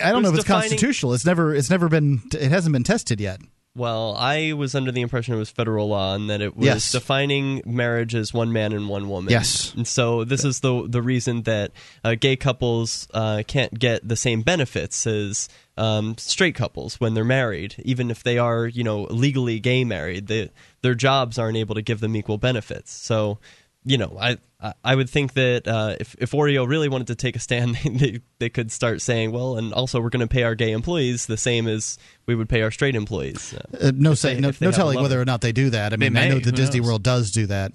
I 0.03 0.11
don't 0.11 0.23
know 0.23 0.29
if 0.29 0.35
it's 0.35 0.45
defining- 0.45 0.69
constitutional. 0.69 1.13
It's 1.13 1.25
never. 1.25 1.53
It's 1.53 1.69
never 1.69 1.87
been. 1.87 2.23
It 2.33 2.49
hasn't 2.49 2.73
been 2.73 2.83
tested 2.83 3.21
yet. 3.21 3.41
Well, 3.75 4.15
I 4.17 4.53
was 4.53 4.73
under 4.75 4.91
the 4.91 5.01
impression 5.01 5.35
it 5.35 5.37
was 5.37 5.51
federal 5.51 5.89
law 5.89 6.15
and 6.15 6.29
that 6.29 6.41
it 6.41 6.57
was 6.57 6.65
Yes. 6.65 6.91
defining 6.91 7.61
marriage 7.65 8.15
as 8.15 8.33
one 8.33 8.51
man 8.51 8.73
and 8.73 8.89
one 8.89 9.07
woman. 9.09 9.31
Yes. 9.31 9.73
And 9.75 9.87
so 9.87 10.23
this 10.23 10.43
is 10.43 10.59
the 10.61 10.87
the 10.87 11.01
reason 11.01 11.43
that 11.43 11.71
uh, 12.03 12.15
gay 12.19 12.35
couples 12.35 13.07
uh, 13.13 13.43
can't 13.47 13.77
get 13.77 14.05
the 14.05 14.15
same 14.15 14.41
benefits 14.41 15.05
as 15.07 15.47
um, 15.77 16.17
straight 16.17 16.55
couples 16.55 16.99
when 16.99 17.13
they're 17.13 17.23
married, 17.23 17.75
even 17.79 18.11
if 18.11 18.21
they 18.23 18.37
are, 18.37 18.65
you 18.67 18.83
know, 18.83 19.03
legally 19.03 19.59
gay 19.59 19.85
married. 19.85 20.27
They, 20.27 20.49
their 20.81 20.95
jobs 20.95 21.37
aren't 21.37 21.55
able 21.57 21.75
to 21.75 21.81
give 21.81 21.99
them 22.01 22.15
equal 22.17 22.37
benefits. 22.37 22.91
So, 22.91 23.37
you 23.85 23.97
know, 23.97 24.17
I 24.19 24.37
I- 24.61 24.73
I 24.83 24.93
would 24.95 25.09
think 25.09 25.33
that 25.35 25.67
uh, 25.67 25.95
if 26.01 26.15
if 26.19 26.31
Oreo 26.31 26.67
really 26.67 26.89
wanted 26.89 27.07
to 27.07 27.15
take 27.15 27.35
a 27.35 27.39
stand, 27.39 27.75
they 27.85 28.19
they 28.39 28.49
could 28.49 28.71
start 28.71 29.01
saying, 29.01 29.31
well, 29.31 29.57
and 29.57 29.73
also 29.73 30.01
we're 30.01 30.09
going 30.09 30.27
to 30.27 30.33
pay 30.33 30.43
our 30.43 30.53
gay 30.55 30.71
employees 30.71 31.27
the 31.27 31.37
same 31.37 31.67
as 31.67 31.97
we 32.25 32.35
would 32.35 32.49
pay 32.49 32.61
our 32.61 32.71
straight 32.71 32.95
employees. 32.95 33.53
Uh, 33.53 33.87
Uh, 33.87 33.91
no 33.95 34.13
say, 34.15 34.35
they- 34.35 34.41
no, 34.41 34.51
no 34.59 34.71
telling 34.71 35.01
whether 35.01 35.19
or 35.21 35.25
not 35.25 35.39
they 35.41 35.53
do 35.53 35.69
that. 35.69 35.93
I 35.93 35.95
They 35.95 36.09
mean, 36.09 36.17
I 36.17 36.27
know 36.27 36.39
the 36.39 36.51
Disney 36.51 36.79
knows? 36.81 36.87
World 36.87 37.03
does 37.03 37.31
do 37.31 37.45
that. 37.47 37.71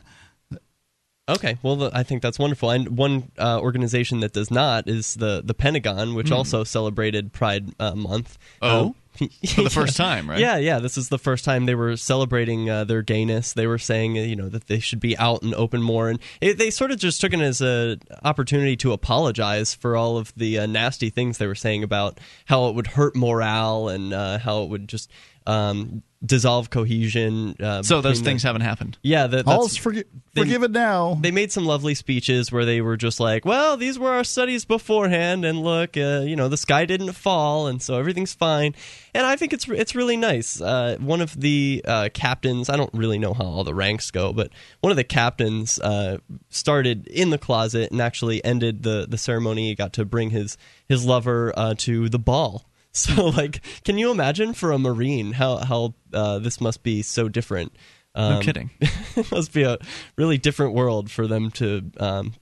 Okay, 1.26 1.56
well, 1.62 1.76
the, 1.76 1.90
I 1.94 2.02
think 2.02 2.20
that's 2.20 2.38
wonderful. 2.38 2.68
And 2.70 2.98
one 2.98 3.30
uh, 3.38 3.58
organization 3.58 4.20
that 4.20 4.34
does 4.34 4.50
not 4.50 4.86
is 4.86 5.14
the 5.14 5.40
the 5.42 5.54
Pentagon, 5.54 6.14
which 6.14 6.28
Hmm. 6.28 6.34
also 6.34 6.64
celebrated 6.64 7.32
Pride 7.32 7.70
uh, 7.80 7.94
Month. 7.94 8.36
Oh? 8.60 8.90
Uh, 8.90 8.92
For 9.54 9.62
the 9.62 9.70
first 9.70 9.96
time, 9.96 10.28
right? 10.28 10.40
Yeah, 10.40 10.56
yeah. 10.56 10.80
This 10.80 10.96
is 10.96 11.08
the 11.08 11.18
first 11.18 11.44
time 11.44 11.66
they 11.66 11.74
were 11.74 11.96
celebrating 11.96 12.68
uh, 12.68 12.84
their 12.84 13.02
gayness. 13.02 13.52
They 13.52 13.66
were 13.66 13.78
saying, 13.78 14.18
uh, 14.18 14.22
you 14.22 14.34
know, 14.34 14.48
that 14.48 14.66
they 14.66 14.80
should 14.80 14.98
be 14.98 15.16
out 15.18 15.42
and 15.42 15.54
open 15.54 15.82
more, 15.82 16.08
and 16.08 16.18
it, 16.40 16.58
they 16.58 16.70
sort 16.70 16.90
of 16.90 16.98
just 16.98 17.20
took 17.20 17.32
it 17.32 17.40
as 17.40 17.60
a 17.60 17.98
opportunity 18.24 18.76
to 18.78 18.92
apologize 18.92 19.72
for 19.72 19.96
all 19.96 20.16
of 20.16 20.32
the 20.36 20.58
uh, 20.58 20.66
nasty 20.66 21.10
things 21.10 21.38
they 21.38 21.46
were 21.46 21.54
saying 21.54 21.84
about 21.84 22.18
how 22.46 22.68
it 22.68 22.74
would 22.74 22.88
hurt 22.88 23.14
morale 23.14 23.88
and 23.88 24.12
uh, 24.12 24.38
how 24.38 24.62
it 24.62 24.68
would 24.68 24.88
just 24.88 25.10
um, 25.46 26.02
dissolve 26.24 26.70
cohesion. 26.70 27.54
Uh, 27.60 27.82
So 27.82 28.00
those 28.00 28.12
between 28.12 28.24
the- 28.24 28.30
things 28.30 28.42
haven't 28.44 28.62
happened. 28.62 28.96
Yeah, 29.02 29.26
that, 29.26 29.46
All's 29.46 29.74
that's 29.74 29.84
forgi- 29.86 30.04
they- 30.32 30.40
forgiven 30.40 30.72
now. 30.72 31.18
they 31.20 31.30
made 31.30 31.52
some 31.52 31.66
lovely 31.66 31.94
speeches 31.94 32.50
where 32.50 32.64
they 32.64 32.80
were 32.80 32.96
just 32.96 33.20
like, 33.20 33.44
"Well, 33.44 33.76
these 33.76 33.98
were 33.98 34.10
our 34.10 34.24
studies 34.24 34.64
beforehand, 34.64 35.44
and 35.44 35.62
look, 35.62 35.98
uh, 35.98 36.22
you 36.26 36.34
know, 36.34 36.48
the 36.48 36.56
sky 36.56 36.86
didn't 36.86 37.12
fall, 37.12 37.66
and 37.66 37.82
so 37.82 37.98
everything's 37.98 38.32
fine." 38.32 38.74
And 39.14 39.26
I 39.26 39.36
think 39.36 39.52
it's 39.52 39.68
it's 39.68 39.94
really 39.94 40.16
nice. 40.16 40.62
Uh, 40.62 40.96
one 40.98 41.20
of 41.20 41.38
the 41.38 41.84
uh, 41.86 42.08
captains, 42.14 42.70
I 42.70 42.78
don't 42.78 42.94
really 42.94 43.18
know 43.18 43.34
how 43.34 43.44
all 43.44 43.62
the 43.64 43.74
ranks 43.74 44.10
go, 44.10 44.32
but 44.32 44.50
one 44.80 44.90
of 44.90 44.96
the 44.96 45.04
captains 45.04 45.78
uh, 45.80 46.18
started 46.48 47.06
in 47.08 47.28
the 47.28 47.38
closet 47.38 47.92
and 47.92 48.00
actually 48.00 48.42
ended 48.42 48.82
the 48.82 49.06
the 49.06 49.18
ceremony. 49.18 49.68
He 49.68 49.74
got 49.74 49.92
to 49.94 50.06
bring 50.06 50.30
his 50.30 50.56
his 50.88 51.04
lover 51.04 51.52
uh, 51.54 51.74
to 51.78 52.08
the 52.08 52.18
ball. 52.18 52.64
So, 52.94 53.26
like, 53.36 53.60
can 53.84 53.98
you 53.98 54.10
imagine 54.10 54.54
for 54.54 54.72
a 54.72 54.78
marine 54.78 55.32
how 55.32 55.56
how 55.58 55.94
uh, 56.12 56.38
this 56.38 56.60
must 56.60 56.82
be 56.82 57.02
so 57.02 57.28
different? 57.28 57.76
No 58.16 58.36
Um, 58.36 58.42
kidding. 58.42 58.70
it 58.80 59.30
must 59.30 59.52
be 59.52 59.64
a 59.64 59.76
really 60.16 60.38
different 60.38 60.72
world 60.74 61.10
for 61.10 61.26
them 61.26 61.50
to 61.52 61.90
um, 61.98 62.34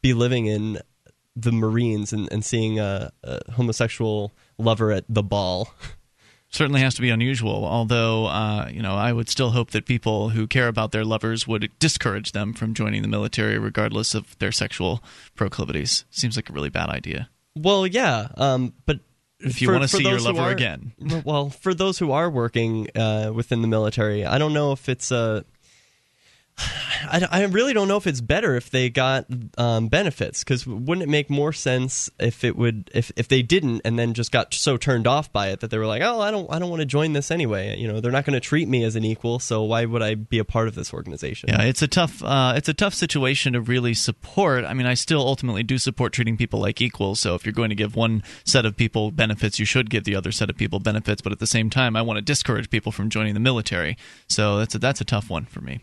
be 0.00 0.14
living 0.14 0.46
in 0.46 0.78
the 1.34 1.50
Marines 1.52 2.12
and, 2.12 2.30
and 2.32 2.44
seeing 2.44 2.78
a, 2.78 3.10
a 3.24 3.40
homosexual 3.52 4.32
lover 4.58 4.92
at 4.92 5.04
the 5.08 5.22
ball. 5.22 5.74
certainly 6.50 6.82
has 6.82 6.94
to 6.94 7.00
be 7.00 7.08
unusual. 7.10 7.64
Although, 7.64 8.26
uh, 8.26 8.68
you 8.70 8.82
know, 8.82 8.94
I 8.94 9.12
would 9.12 9.28
still 9.30 9.50
hope 9.50 9.70
that 9.70 9.86
people 9.86 10.28
who 10.28 10.46
care 10.46 10.68
about 10.68 10.92
their 10.92 11.04
lovers 11.04 11.48
would 11.48 11.70
discourage 11.78 12.32
them 12.32 12.52
from 12.52 12.74
joining 12.74 13.00
the 13.02 13.08
military, 13.08 13.58
regardless 13.58 14.14
of 14.14 14.38
their 14.38 14.52
sexual 14.52 15.02
proclivities. 15.34 16.04
Seems 16.10 16.36
like 16.36 16.50
a 16.50 16.52
really 16.52 16.68
bad 16.68 16.90
idea. 16.90 17.30
Well, 17.56 17.86
yeah, 17.86 18.28
um, 18.36 18.74
but 18.86 19.00
If 19.44 19.60
you 19.60 19.68
for- 19.68 19.72
wanna 19.74 19.88
see 19.88 20.02
your 20.02 20.20
lover 20.20 20.40
are- 20.40 20.50
again. 20.50 20.92
well, 21.24 21.50
for 21.50 21.74
those 21.74 21.98
who 21.98 22.12
are 22.12 22.30
working 22.30 22.88
uh, 22.96 23.32
within 23.34 23.62
the 23.62 23.68
military, 23.68 24.24
I 24.24 24.38
don't 24.38 24.52
know 24.52 24.72
if 24.72 24.88
it's 24.88 25.10
a. 25.10 25.44
I, 26.58 27.26
I 27.30 27.44
really 27.44 27.72
don't 27.72 27.88
know 27.88 27.96
if 27.96 28.06
it's 28.06 28.20
better 28.20 28.54
if 28.54 28.70
they 28.70 28.88
got 28.88 29.26
um, 29.58 29.88
benefits 29.88 30.44
because 30.44 30.66
wouldn't 30.66 31.02
it 31.02 31.08
make 31.08 31.28
more 31.28 31.52
sense 31.52 32.10
if 32.18 32.44
it 32.44 32.56
would 32.56 32.90
if, 32.94 33.10
if 33.16 33.28
they 33.28 33.42
didn't 33.42 33.82
and 33.84 33.98
then 33.98 34.14
just 34.14 34.30
got 34.30 34.54
so 34.54 34.76
turned 34.76 35.06
off 35.06 35.32
by 35.32 35.48
it 35.48 35.60
that 35.60 35.70
they 35.70 35.78
were 35.78 35.86
like 35.86 36.02
oh 36.02 36.20
I 36.20 36.30
don't 36.30 36.52
I 36.52 36.58
don't 36.58 36.70
want 36.70 36.80
to 36.80 36.86
join 36.86 37.12
this 37.12 37.30
anyway 37.30 37.76
you 37.76 37.88
know 37.88 38.00
they're 38.00 38.12
not 38.12 38.24
going 38.24 38.34
to 38.34 38.40
treat 38.40 38.68
me 38.68 38.84
as 38.84 38.94
an 38.94 39.04
equal 39.04 39.40
so 39.40 39.62
why 39.62 39.84
would 39.84 40.02
I 40.02 40.14
be 40.14 40.38
a 40.38 40.44
part 40.44 40.68
of 40.68 40.76
this 40.76 40.94
organization 40.94 41.48
Yeah, 41.48 41.62
it's 41.62 41.82
a 41.82 41.88
tough 41.88 42.22
uh, 42.22 42.54
it's 42.56 42.68
a 42.68 42.74
tough 42.74 42.94
situation 42.94 43.54
to 43.54 43.60
really 43.60 43.94
support. 43.94 44.64
I 44.64 44.74
mean, 44.74 44.86
I 44.86 44.94
still 44.94 45.20
ultimately 45.20 45.62
do 45.62 45.78
support 45.78 46.12
treating 46.12 46.36
people 46.36 46.60
like 46.60 46.80
equals. 46.80 47.20
So 47.20 47.34
if 47.34 47.44
you're 47.44 47.52
going 47.52 47.70
to 47.70 47.74
give 47.74 47.96
one 47.96 48.22
set 48.44 48.66
of 48.66 48.76
people 48.76 49.10
benefits, 49.10 49.58
you 49.58 49.64
should 49.64 49.90
give 49.90 50.04
the 50.04 50.14
other 50.14 50.32
set 50.32 50.50
of 50.50 50.56
people 50.56 50.78
benefits. 50.78 51.22
But 51.22 51.32
at 51.32 51.38
the 51.38 51.46
same 51.46 51.70
time, 51.70 51.96
I 51.96 52.02
want 52.02 52.18
to 52.18 52.22
discourage 52.22 52.70
people 52.70 52.92
from 52.92 53.10
joining 53.10 53.34
the 53.34 53.40
military. 53.40 53.96
So 54.28 54.58
that's 54.58 54.74
a, 54.74 54.78
that's 54.78 55.00
a 55.00 55.04
tough 55.04 55.30
one 55.30 55.44
for 55.44 55.60
me. 55.60 55.80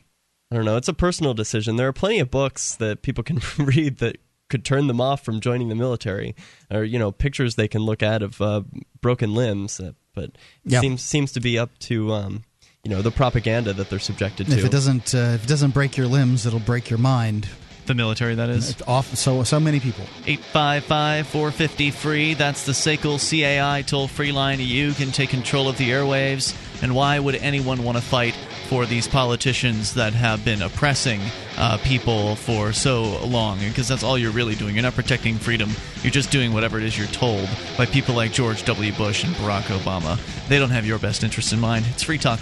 I 0.52 0.56
don't 0.56 0.66
know. 0.66 0.78
It's 0.78 0.88
a 0.88 0.94
personal 0.94 1.34
decision. 1.34 1.76
There 1.76 1.88
are 1.88 1.94
plenty 1.94 2.20
of 2.20 2.32
books 2.32 2.76
that 2.76 3.02
people 3.04 3.24
can 3.24 3.40
read 3.58 4.00
that 4.00 4.18
could 4.50 4.66
turn 4.66 4.88
them 4.88 5.00
off 5.00 5.24
from 5.24 5.40
joining 5.42 5.70
the 5.70 5.76
military, 5.76 6.36
or 6.72 6.84
you 6.84 6.98
know, 6.98 7.12
pictures 7.12 7.56
they 7.56 7.68
can 7.68 7.82
look 7.84 8.02
at 8.02 8.24
of 8.24 8.42
uh, 8.42 8.64
broken 9.02 9.34
limbs. 9.36 9.80
Uh, 9.80 9.92
but 10.16 10.26
it 10.26 10.36
Yeah. 10.66 10.82
seems 10.82 11.02
seems 11.04 11.32
to 11.34 11.40
be 11.40 11.60
up 11.60 11.78
to 11.80 12.12
um, 12.14 12.44
you 12.84 12.90
know 12.90 13.02
the 13.04 13.12
propaganda 13.12 13.74
that 13.74 13.90
they're 13.92 14.00
subjected 14.00 14.48
to. 14.48 14.58
If 14.58 14.66
it 14.66 14.72
doesn't, 14.72 15.14
uh, 15.14 15.36
if 15.36 15.44
it 15.44 15.48
doesn't 15.48 15.72
break 15.76 15.98
your 15.98 16.08
limbs, 16.08 16.46
it'll 16.48 16.60
break 16.60 16.90
your 16.90 17.00
mind. 17.00 17.48
The 17.86 17.94
military, 17.96 18.36
that 18.36 18.50
is. 18.50 18.70
It's 18.72 18.82
off 18.88 19.16
so 19.16 19.44
so 19.44 19.60
many 19.60 19.80
people. 19.80 20.04
855 20.28 21.28
450 21.28 21.92
free. 21.92 22.34
That's 22.36 22.66
the 22.66 22.72
SACL 22.74 23.18
CAI 23.20 23.82
toll 23.84 24.08
free 24.08 24.32
line. 24.32 24.60
You 24.60 24.94
can 24.94 25.12
take 25.12 25.30
control 25.30 25.68
of 25.70 25.78
the 25.78 25.90
airwaves. 25.90 26.56
And 26.84 26.96
why 26.96 27.18
would 27.20 27.36
anyone 27.36 27.84
want 27.84 27.98
to 27.98 28.04
fight 28.04 28.36
for 28.70 28.86
these 28.86 29.08
politicians 29.08 29.96
that 29.96 30.14
have 30.14 30.46
been 30.46 30.62
oppressing 30.62 31.20
uh, 31.58 31.78
people 31.84 32.36
for 32.36 32.72
so 32.72 33.20
long? 33.26 33.58
Because 33.60 33.88
that's 33.88 34.04
all 34.04 34.18
you're 34.18 34.32
really 34.32 34.54
doing. 34.54 34.76
You're 34.76 34.84
not 34.84 34.94
protecting 34.94 35.38
freedom. 35.38 35.72
You're 36.04 36.12
just 36.12 36.32
doing 36.32 36.54
whatever 36.54 36.78
it 36.78 36.84
is 36.84 36.98
you're 36.98 37.08
told 37.08 37.50
by 37.78 37.88
people 37.88 38.14
like 38.14 38.32
George 38.32 38.64
W. 38.66 38.94
Bush 38.94 39.24
and 39.24 39.34
Barack 39.38 39.64
Obama. 39.64 40.20
They 40.48 40.60
don't 40.60 40.70
have 40.70 40.86
your 40.86 41.00
best 41.00 41.24
interest 41.24 41.52
in 41.52 41.60
mind. 41.60 41.86
It's 41.90 42.04
free 42.04 42.20
talk. 42.20 42.40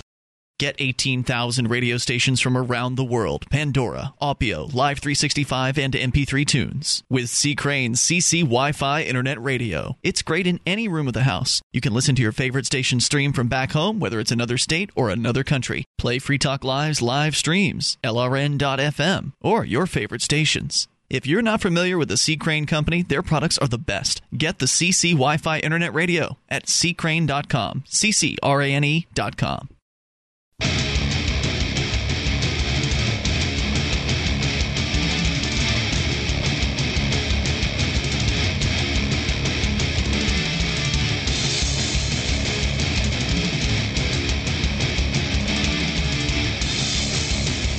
Get 0.60 0.76
18,000 0.80 1.70
radio 1.70 1.98
stations 1.98 2.42
from 2.42 2.58
around 2.58 2.96
the 2.96 3.04
world 3.04 3.46
Pandora, 3.52 4.16
Opio, 4.20 4.74
Live 4.74 4.98
365, 4.98 5.78
and 5.78 5.94
MP3 5.94 6.48
tunes. 6.48 7.04
With 7.12 7.30
C. 7.30 7.54
Crane's 7.54 8.02
CC 8.02 8.42
Wi 8.42 8.72
Fi 8.72 9.04
Internet 9.04 9.40
Radio. 9.40 9.98
It's 10.02 10.24
great 10.24 10.48
in 10.48 10.60
any 10.66 10.88
room 10.88 11.08
of 11.08 11.14
the 11.14 11.24
house. 11.24 11.62
You 11.72 11.80
can 11.80 11.94
listen 11.94 12.16
to 12.16 12.24
your 12.24 12.32
favorite 12.32 12.66
station 12.66 13.00
stream 13.00 13.34
from 13.34 13.48
back 13.48 13.74
home, 13.74 14.00
whether 14.00 14.20
it's 14.20 14.32
another 14.32 14.58
state 14.58 14.90
or 14.96 15.12
another 15.12 15.44
country. 15.44 15.86
Play 16.00 16.18
Free 16.18 16.40
Talk 16.40 16.64
Live's 16.64 17.04
live 17.04 17.36
streams, 17.36 18.00
LRN.FM, 18.04 19.34
or 19.42 19.64
your 19.64 19.86
favorite 19.86 20.24
stations. 20.24 20.88
If 21.08 21.28
you're 21.28 21.44
not 21.44 21.62
familiar 21.62 22.00
with 22.00 22.10
the 22.10 22.18
C. 22.18 22.36
Crane 22.36 22.66
Company, 22.66 23.04
their 23.04 23.22
products 23.22 23.60
are 23.60 23.68
the 23.68 23.78
best. 23.78 24.24
Get 24.36 24.58
the 24.58 24.66
CC 24.66 25.12
Wi 25.12 25.38
Fi 25.38 25.60
Internet 25.60 25.94
Radio 25.94 26.38
at 26.50 26.66
ccrane.com. 26.66 27.84
CCRANE.com. 27.88 29.70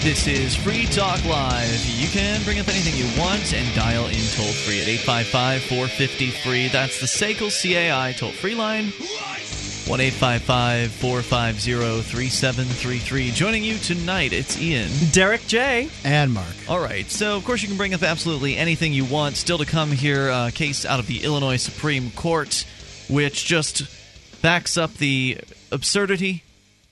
This 0.08 0.26
is 0.26 0.54
Free 0.54 0.86
Talk 0.86 1.22
Live. 1.26 1.84
You 1.86 2.08
can 2.08 2.42
bring 2.44 2.58
up 2.60 2.68
anything 2.68 2.94
you 2.96 3.20
want 3.20 3.52
and 3.52 3.74
dial 3.74 4.06
in 4.06 4.14
toll 4.14 4.46
free 4.46 4.80
at 4.80 4.88
855 4.88 5.62
450 5.64 6.30
free. 6.30 6.68
That's 6.68 6.98
the 7.00 7.06
SACL 7.06 7.50
CAI 7.50 8.12
toll 8.12 8.30
free 8.30 8.54
line. 8.54 8.92
1 9.88 10.00
855 10.02 10.92
450 10.92 12.02
3733. 12.02 13.30
Joining 13.30 13.64
you 13.64 13.78
tonight, 13.78 14.34
it's 14.34 14.60
Ian. 14.60 14.90
Derrick 15.12 15.40
J. 15.46 15.88
And 16.04 16.30
Mark. 16.30 16.54
All 16.68 16.78
right. 16.78 17.10
So, 17.10 17.38
of 17.38 17.44
course, 17.46 17.62
you 17.62 17.68
can 17.68 17.78
bring 17.78 17.94
up 17.94 18.02
absolutely 18.02 18.54
anything 18.58 18.92
you 18.92 19.06
want. 19.06 19.36
Still 19.36 19.56
to 19.56 19.64
come 19.64 19.90
here, 19.90 20.28
a 20.28 20.52
case 20.52 20.84
out 20.84 21.00
of 21.00 21.06
the 21.06 21.24
Illinois 21.24 21.56
Supreme 21.56 22.10
Court, 22.10 22.66
which 23.08 23.46
just 23.46 23.84
backs 24.42 24.76
up 24.76 24.92
the 24.92 25.38
absurdity 25.72 26.44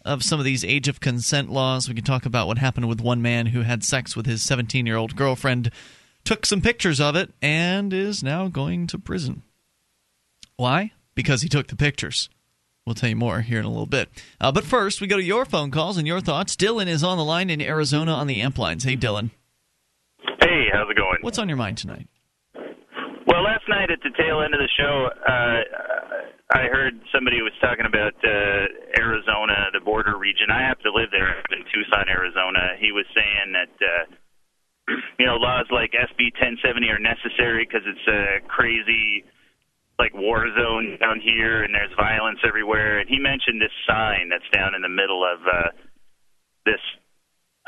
of 0.06 0.22
some 0.22 0.38
of 0.38 0.46
these 0.46 0.64
age 0.64 0.88
of 0.88 0.98
consent 0.98 1.50
laws. 1.50 1.90
We 1.90 1.94
can 1.94 2.04
talk 2.04 2.24
about 2.24 2.46
what 2.46 2.56
happened 2.56 2.88
with 2.88 3.02
one 3.02 3.20
man 3.20 3.44
who 3.44 3.60
had 3.60 3.84
sex 3.84 4.16
with 4.16 4.24
his 4.24 4.42
17 4.42 4.86
year 4.86 4.96
old 4.96 5.16
girlfriend, 5.16 5.70
took 6.24 6.46
some 6.46 6.62
pictures 6.62 6.98
of 6.98 7.14
it, 7.14 7.34
and 7.42 7.92
is 7.92 8.22
now 8.22 8.48
going 8.48 8.86
to 8.86 8.98
prison. 8.98 9.42
Why? 10.56 10.92
Because 11.14 11.42
he 11.42 11.50
took 11.50 11.66
the 11.66 11.76
pictures. 11.76 12.30
We'll 12.86 12.94
tell 12.94 13.08
you 13.08 13.16
more 13.16 13.40
here 13.40 13.58
in 13.58 13.64
a 13.64 13.68
little 13.68 13.90
bit. 13.90 14.08
Uh, 14.40 14.52
but 14.52 14.62
first, 14.62 15.00
we 15.00 15.08
go 15.08 15.16
to 15.16 15.22
your 15.22 15.44
phone 15.44 15.72
calls 15.72 15.98
and 15.98 16.06
your 16.06 16.20
thoughts. 16.20 16.54
Dylan 16.54 16.86
is 16.86 17.02
on 17.02 17.18
the 17.18 17.24
line 17.24 17.50
in 17.50 17.60
Arizona 17.60 18.12
on 18.12 18.28
the 18.28 18.40
amp 18.40 18.58
lines. 18.58 18.84
Hey, 18.84 18.96
Dylan. 18.96 19.30
Hey, 20.38 20.70
how's 20.72 20.88
it 20.88 20.96
going? 20.96 21.18
What's 21.20 21.38
on 21.40 21.48
your 21.48 21.58
mind 21.58 21.78
tonight? 21.78 22.06
Well, 23.26 23.42
last 23.42 23.66
night 23.68 23.90
at 23.90 23.98
the 24.06 24.14
tail 24.16 24.40
end 24.40 24.54
of 24.54 24.60
the 24.62 24.70
show, 24.78 25.10
uh, 25.18 25.58
I 26.54 26.70
heard 26.70 26.94
somebody 27.12 27.42
was 27.42 27.50
talking 27.60 27.86
about 27.86 28.14
uh, 28.22 28.70
Arizona, 29.02 29.66
the 29.74 29.82
border 29.82 30.16
region. 30.16 30.46
I 30.54 30.62
happen 30.62 30.84
to 30.86 30.94
live 30.94 31.10
there 31.10 31.42
in 31.50 31.66
Tucson, 31.74 32.06
Arizona. 32.08 32.78
He 32.78 32.92
was 32.92 33.04
saying 33.10 33.50
that 33.50 33.74
uh, 33.82 34.94
you 35.18 35.26
know 35.26 35.42
laws 35.42 35.66
like 35.74 35.90
SB 35.90 36.30
1070 36.38 36.86
are 36.86 37.02
necessary 37.02 37.66
because 37.66 37.82
it's 37.82 38.06
a 38.06 38.46
crazy 38.46 39.26
like 39.98 40.12
war 40.14 40.46
zone 40.56 40.98
down 41.00 41.20
here, 41.20 41.62
and 41.62 41.74
there's 41.74 41.92
violence 41.96 42.38
everywhere. 42.46 43.00
And 43.00 43.08
he 43.08 43.18
mentioned 43.18 43.60
this 43.60 43.74
sign 43.88 44.28
that's 44.28 44.48
down 44.52 44.74
in 44.74 44.82
the 44.82 44.92
middle 44.92 45.24
of 45.24 45.40
uh, 45.46 45.70
this 46.64 46.82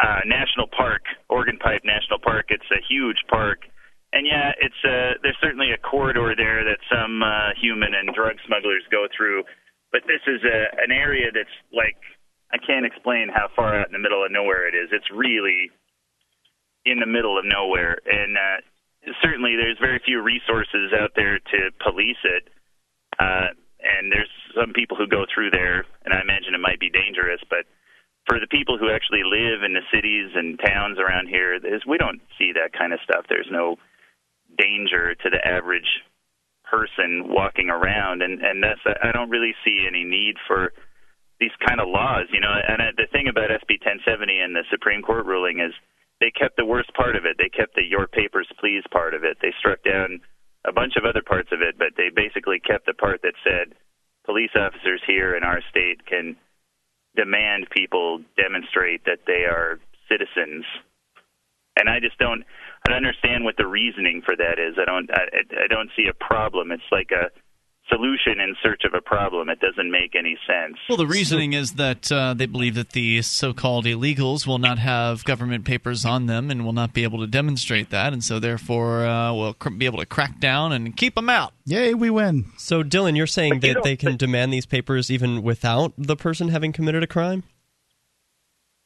uh, 0.02 0.20
national 0.26 0.68
park, 0.76 1.02
Organ 1.28 1.58
Pipe 1.58 1.82
National 1.84 2.18
Park. 2.18 2.46
It's 2.50 2.70
a 2.70 2.84
huge 2.88 3.18
park 3.28 3.64
and 4.12 4.26
yeah, 4.26 4.52
it's 4.56 4.80
uh, 4.84 5.20
there's 5.22 5.36
certainly 5.40 5.72
a 5.72 5.78
corridor 5.78 6.32
there 6.36 6.64
that 6.64 6.80
some 6.88 7.22
uh, 7.22 7.52
human 7.60 7.92
and 7.92 8.14
drug 8.14 8.36
smugglers 8.46 8.82
go 8.90 9.06
through, 9.12 9.44
but 9.92 10.00
this 10.08 10.24
is 10.26 10.40
a, 10.44 10.58
an 10.80 10.92
area 10.92 11.28
that's 11.32 11.52
like 11.72 12.00
I 12.48 12.56
can't 12.56 12.86
explain 12.86 13.28
how 13.28 13.52
far 13.54 13.76
out 13.76 13.86
in 13.86 13.92
the 13.92 14.00
middle 14.00 14.24
of 14.24 14.32
nowhere 14.32 14.64
it 14.64 14.72
is. 14.72 14.88
It's 14.92 15.10
really 15.12 15.68
in 16.86 17.00
the 17.00 17.06
middle 17.06 17.36
of 17.36 17.44
nowhere, 17.44 18.00
and 18.08 18.32
uh, 18.36 18.58
certainly 19.22 19.56
there's 19.56 19.78
very 19.78 20.00
few 20.04 20.22
resources 20.22 20.92
out 20.92 21.12
there 21.16 21.38
to 21.38 21.58
police 21.84 22.20
it. 22.24 22.48
Uh, 23.18 23.54
and 23.78 24.12
there's 24.12 24.30
some 24.54 24.72
people 24.72 24.96
who 24.96 25.06
go 25.06 25.24
through 25.32 25.50
there, 25.50 25.84
and 26.04 26.12
I 26.12 26.20
imagine 26.20 26.54
it 26.54 26.60
might 26.60 26.80
be 26.80 26.90
dangerous, 26.90 27.40
but 27.48 27.66
for 28.26 28.38
the 28.38 28.46
people 28.46 28.76
who 28.76 28.90
actually 28.90 29.24
live 29.24 29.62
in 29.62 29.72
the 29.72 29.86
cities 29.92 30.30
and 30.34 30.60
towns 30.60 30.98
around 30.98 31.28
here, 31.28 31.58
we 31.86 31.96
don't 31.96 32.20
see 32.36 32.52
that 32.52 32.76
kind 32.76 32.92
of 32.92 33.00
stuff. 33.02 33.24
There's 33.28 33.48
no 33.50 33.76
danger 34.56 35.14
to 35.14 35.30
the 35.30 35.40
average 35.46 36.04
person 36.68 37.32
walking 37.32 37.70
around, 37.70 38.20
and 38.20 38.42
and 38.42 38.62
that's 38.62 38.80
I 39.02 39.12
don't 39.12 39.30
really 39.30 39.54
see 39.64 39.86
any 39.88 40.04
need 40.04 40.36
for 40.46 40.72
these 41.40 41.54
kind 41.66 41.80
of 41.80 41.88
laws, 41.88 42.26
you 42.30 42.40
know. 42.40 42.52
And 42.52 42.82
the 42.96 43.08
thing 43.10 43.28
about 43.28 43.48
SB 43.48 43.80
1070 43.80 44.38
and 44.38 44.54
the 44.54 44.64
Supreme 44.70 45.00
Court 45.00 45.24
ruling 45.24 45.60
is 45.60 45.72
they 46.20 46.30
kept 46.30 46.56
the 46.56 46.64
worst 46.64 46.92
part 46.94 47.16
of 47.16 47.24
it. 47.24 47.36
They 47.38 47.48
kept 47.48 47.74
the 47.74 47.84
"your 47.84 48.06
papers, 48.06 48.48
please" 48.58 48.82
part 48.90 49.14
of 49.14 49.24
it. 49.24 49.38
They 49.40 49.52
struck 49.58 49.82
down 49.82 50.20
a 50.66 50.72
bunch 50.72 50.96
of 50.96 51.04
other 51.04 51.22
parts 51.22 51.50
of 51.52 51.62
it, 51.62 51.78
but 51.78 51.94
they 51.96 52.10
basically 52.14 52.60
kept 52.60 52.86
the 52.86 52.94
part 52.94 53.22
that 53.22 53.34
said 53.44 53.74
police 54.24 54.50
officers 54.54 55.00
here 55.06 55.36
in 55.36 55.42
our 55.42 55.60
state 55.70 56.04
can 56.06 56.36
demand 57.16 57.68
people 57.70 58.20
demonstrate 58.36 59.04
that 59.04 59.20
they 59.26 59.44
are 59.48 59.80
citizens. 60.08 60.64
And 61.78 61.88
I 61.88 62.00
just 62.00 62.18
don't. 62.18 62.44
I 62.84 62.90
don't 62.90 62.96
understand 62.98 63.44
what 63.44 63.56
the 63.56 63.66
reasoning 63.66 64.22
for 64.24 64.34
that 64.36 64.58
is. 64.58 64.74
I 64.80 64.84
don't 64.84 65.10
I, 65.10 65.64
I 65.64 65.66
don't 65.68 65.90
see 65.96 66.08
a 66.10 66.24
problem. 66.24 66.72
It's 66.72 66.90
like 66.90 67.10
a 67.12 67.30
solution 67.88 68.40
in 68.40 68.54
search 68.62 68.82
of 68.84 68.94
a 68.94 69.00
problem. 69.00 69.48
It 69.48 69.60
doesn't 69.60 69.90
make 69.90 70.14
any 70.14 70.36
sense. 70.46 70.76
Well, 70.88 70.98
the 70.98 71.06
reasoning 71.06 71.52
is 71.52 71.72
that 71.72 72.10
uh, 72.12 72.34
they 72.34 72.46
believe 72.46 72.74
that 72.74 72.90
the 72.90 73.22
so-called 73.22 73.84
illegals 73.86 74.46
will 74.46 74.58
not 74.58 74.78
have 74.78 75.24
government 75.24 75.64
papers 75.64 76.04
on 76.04 76.26
them 76.26 76.50
and 76.50 76.64
will 76.64 76.72
not 76.72 76.92
be 76.92 77.02
able 77.02 77.18
to 77.20 77.26
demonstrate 77.26 77.90
that, 77.90 78.12
and 78.12 78.22
so 78.22 78.38
therefore 78.38 79.06
uh, 79.06 79.32
will 79.32 79.54
cr- 79.54 79.70
be 79.70 79.86
able 79.86 79.98
to 79.98 80.06
crack 80.06 80.38
down 80.40 80.72
and 80.72 80.96
keep 80.96 81.14
them 81.14 81.28
out. 81.28 81.52
Yay, 81.64 81.94
we 81.94 82.10
win. 82.10 82.46
So, 82.56 82.82
Dylan, 82.82 83.16
you're 83.16 83.26
saying 83.26 83.54
But 83.54 83.60
that 83.62 83.74
don't- 83.74 83.84
they 83.84 83.96
can 83.96 84.16
demand 84.16 84.52
these 84.52 84.66
papers 84.66 85.10
even 85.10 85.42
without 85.42 85.92
the 85.98 86.16
person 86.16 86.48
having 86.48 86.72
committed 86.72 87.02
a 87.02 87.06
crime? 87.06 87.42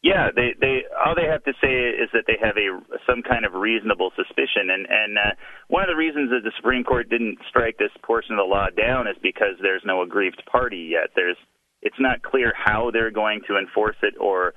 Yeah, 0.03 0.31
they 0.35 0.55
they 0.61 0.83
all 0.99 1.15
they 1.15 1.27
have 1.31 1.45
to 1.45 1.53
say 1.63 1.71
is 1.71 2.11
that 2.13 2.25
they 2.27 2.37
have 2.43 2.57
a 2.59 2.75
some 3.07 3.23
kind 3.23 3.45
of 3.45 3.55
reasonable 3.55 4.11
suspicion, 4.17 4.67
and 4.69 4.85
and 4.91 5.17
uh, 5.17 5.31
one 5.69 5.85
of 5.85 5.89
the 5.89 5.95
reasons 5.97 6.31
that 6.31 6.43
the 6.43 6.51
Supreme 6.57 6.83
Court 6.83 7.09
didn't 7.09 7.39
strike 7.49 7.79
this 7.79 7.95
portion 8.03 8.33
of 8.35 8.39
the 8.39 8.51
law 8.51 8.67
down 8.71 9.07
is 9.07 9.17
because 9.23 9.55
there's 9.63 9.83
no 9.85 10.03
aggrieved 10.03 10.43
party 10.51 10.91
yet. 10.91 11.11
There's 11.15 11.37
it's 11.83 12.01
not 12.01 12.23
clear 12.23 12.53
how 12.57 12.91
they're 12.91 13.13
going 13.13 13.43
to 13.47 13.57
enforce 13.57 13.97
it 14.03 14.15
or 14.19 14.55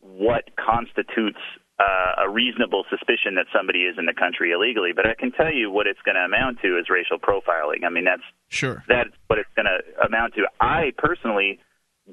what 0.00 0.44
constitutes 0.56 1.40
uh, 1.78 2.24
a 2.24 2.30
reasonable 2.30 2.84
suspicion 2.88 3.34
that 3.34 3.46
somebody 3.54 3.80
is 3.80 3.96
in 3.98 4.06
the 4.06 4.14
country 4.14 4.52
illegally. 4.52 4.92
But 4.96 5.06
I 5.06 5.14
can 5.14 5.30
tell 5.32 5.52
you 5.52 5.70
what 5.70 5.86
it's 5.86 6.00
going 6.06 6.14
to 6.14 6.24
amount 6.24 6.60
to 6.62 6.78
is 6.78 6.88
racial 6.88 7.18
profiling. 7.18 7.84
I 7.84 7.90
mean, 7.90 8.04
that's 8.04 8.24
Sure. 8.48 8.82
that's 8.88 9.10
what 9.26 9.38
it's 9.38 9.50
going 9.56 9.66
to 9.66 10.06
amount 10.06 10.34
to. 10.34 10.48
I 10.60 10.92
personally 10.96 11.58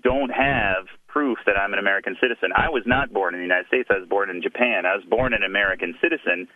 don't 0.02 0.32
have 0.32 0.90
proof 1.08 1.38
that 1.46 1.58
I'm 1.58 1.74
an 1.74 1.80
American 1.80 2.16
citizen. 2.20 2.50
I 2.56 2.70
was 2.70 2.84
not 2.86 3.14
born 3.14 3.36
in 3.36 3.40
the 3.40 3.46
United 3.46 3.68
States. 3.68 3.90
I 3.92 4.00
was 4.00 4.10
born 4.10 4.30
in 4.30 4.42
Japan. 4.42 4.86
I 4.86 4.96
was 4.96 5.06
born 5.06 5.34
an 5.34 5.44
American 5.44 5.94
citizen, 6.02 6.48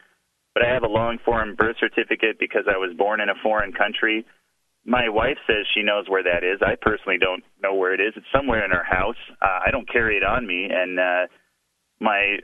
but 0.53 0.65
I 0.65 0.73
have 0.73 0.83
a 0.83 0.89
long 0.89 1.19
form 1.23 1.55
birth 1.55 1.77
certificate 1.79 2.39
because 2.39 2.65
I 2.65 2.77
was 2.77 2.97
born 2.97 3.21
in 3.21 3.29
a 3.29 3.37
foreign 3.43 3.73
country. 3.73 4.25
My 4.85 5.09
wife 5.09 5.37
says 5.45 5.67
she 5.75 5.83
knows 5.83 6.09
where 6.09 6.23
that 6.23 6.43
is. 6.43 6.63
I 6.65 6.75
personally 6.81 7.19
don't 7.19 7.43
know 7.61 7.75
where 7.75 7.93
it 7.93 8.01
is. 8.01 8.13
It's 8.15 8.25
somewhere 8.33 8.65
in 8.65 8.71
our 8.71 8.85
house. 8.85 9.19
Uh, 9.41 9.59
I 9.67 9.69
don't 9.69 9.87
carry 9.91 10.17
it 10.17 10.23
on 10.23 10.47
me, 10.47 10.69
and 10.71 10.97
uh, 10.97 11.27
my 11.99 12.39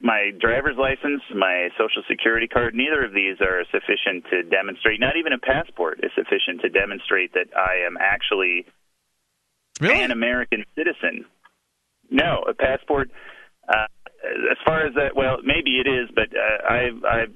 my 0.00 0.30
driver's 0.40 0.76
license, 0.76 1.22
my 1.34 1.68
social 1.78 2.02
security 2.08 2.46
card, 2.46 2.74
neither 2.74 3.04
of 3.04 3.14
these 3.14 3.40
are 3.40 3.64
sufficient 3.70 4.24
to 4.30 4.42
demonstrate. 4.42 5.00
Not 5.00 5.16
even 5.16 5.32
a 5.32 5.38
passport 5.38 6.00
is 6.02 6.10
sufficient 6.14 6.60
to 6.62 6.68
demonstrate 6.68 7.32
that 7.34 7.48
I 7.56 7.86
am 7.86 7.96
actually 8.00 8.66
Really? 9.80 10.02
an 10.02 10.10
American 10.10 10.64
citizen. 10.76 11.24
No, 12.10 12.44
a 12.48 12.54
passport. 12.54 13.10
Uh, 13.68 13.86
as 14.50 14.58
far 14.64 14.86
as 14.86 14.94
that, 14.94 15.16
well, 15.16 15.38
maybe 15.42 15.80
it 15.80 15.88
is, 15.88 16.08
but 16.14 16.28
uh, 16.36 16.72
I've 16.72 17.04
I've 17.04 17.34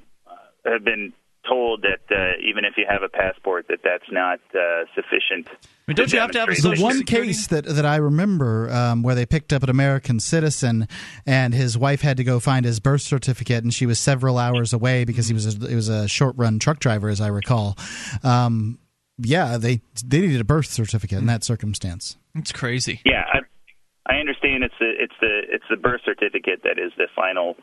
have 0.72 0.84
been 0.84 1.12
told 1.48 1.82
that 1.82 2.14
uh, 2.14 2.32
even 2.42 2.64
if 2.64 2.74
you 2.76 2.84
have 2.88 3.02
a 3.02 3.08
passport, 3.08 3.66
that 3.68 3.78
that's 3.84 4.10
not 4.10 4.40
uh, 4.54 4.84
sufficient. 4.94 5.48
I 5.48 5.66
mean, 5.86 5.94
don't 5.94 6.12
you 6.12 6.18
have 6.18 6.32
to 6.32 6.40
have 6.40 6.48
a 6.48 6.54
the 6.54 6.76
one 6.80 6.98
security? 6.98 7.28
case 7.28 7.46
that 7.48 7.64
that 7.64 7.86
I 7.86 7.96
remember 7.96 8.70
um, 8.70 9.02
where 9.02 9.14
they 9.14 9.26
picked 9.26 9.52
up 9.52 9.62
an 9.62 9.70
American 9.70 10.18
citizen 10.18 10.88
and 11.24 11.54
his 11.54 11.78
wife 11.78 12.00
had 12.00 12.16
to 12.16 12.24
go 12.24 12.40
find 12.40 12.66
his 12.66 12.80
birth 12.80 13.02
certificate 13.02 13.62
and 13.62 13.72
she 13.72 13.86
was 13.86 13.98
several 13.98 14.38
hours 14.38 14.72
away 14.72 15.04
because 15.04 15.28
he 15.28 15.34
was 15.34 15.46
a, 15.46 15.68
he 15.68 15.76
was 15.76 15.88
a 15.88 16.08
short 16.08 16.34
run 16.36 16.58
truck 16.58 16.80
driver 16.80 17.08
as 17.08 17.20
I 17.20 17.28
recall. 17.28 17.78
Um, 18.24 18.78
yeah, 19.18 19.56
they 19.56 19.80
they 20.04 20.20
needed 20.20 20.40
a 20.40 20.44
birth 20.44 20.66
certificate 20.66 21.18
in 21.18 21.26
that 21.26 21.44
circumstance. 21.44 22.16
It's 22.34 22.52
crazy. 22.52 23.00
Yeah, 23.04 23.24
I, 23.32 23.38
I 24.06 24.18
understand. 24.18 24.64
It's 24.64 24.74
the 24.78 24.92
it's 24.98 25.14
the 25.20 25.40
it's 25.48 25.64
the 25.70 25.76
birth 25.76 26.02
certificate 26.04 26.60
that 26.64 26.78
is 26.78 26.92
the 26.96 27.08
final 27.14 27.56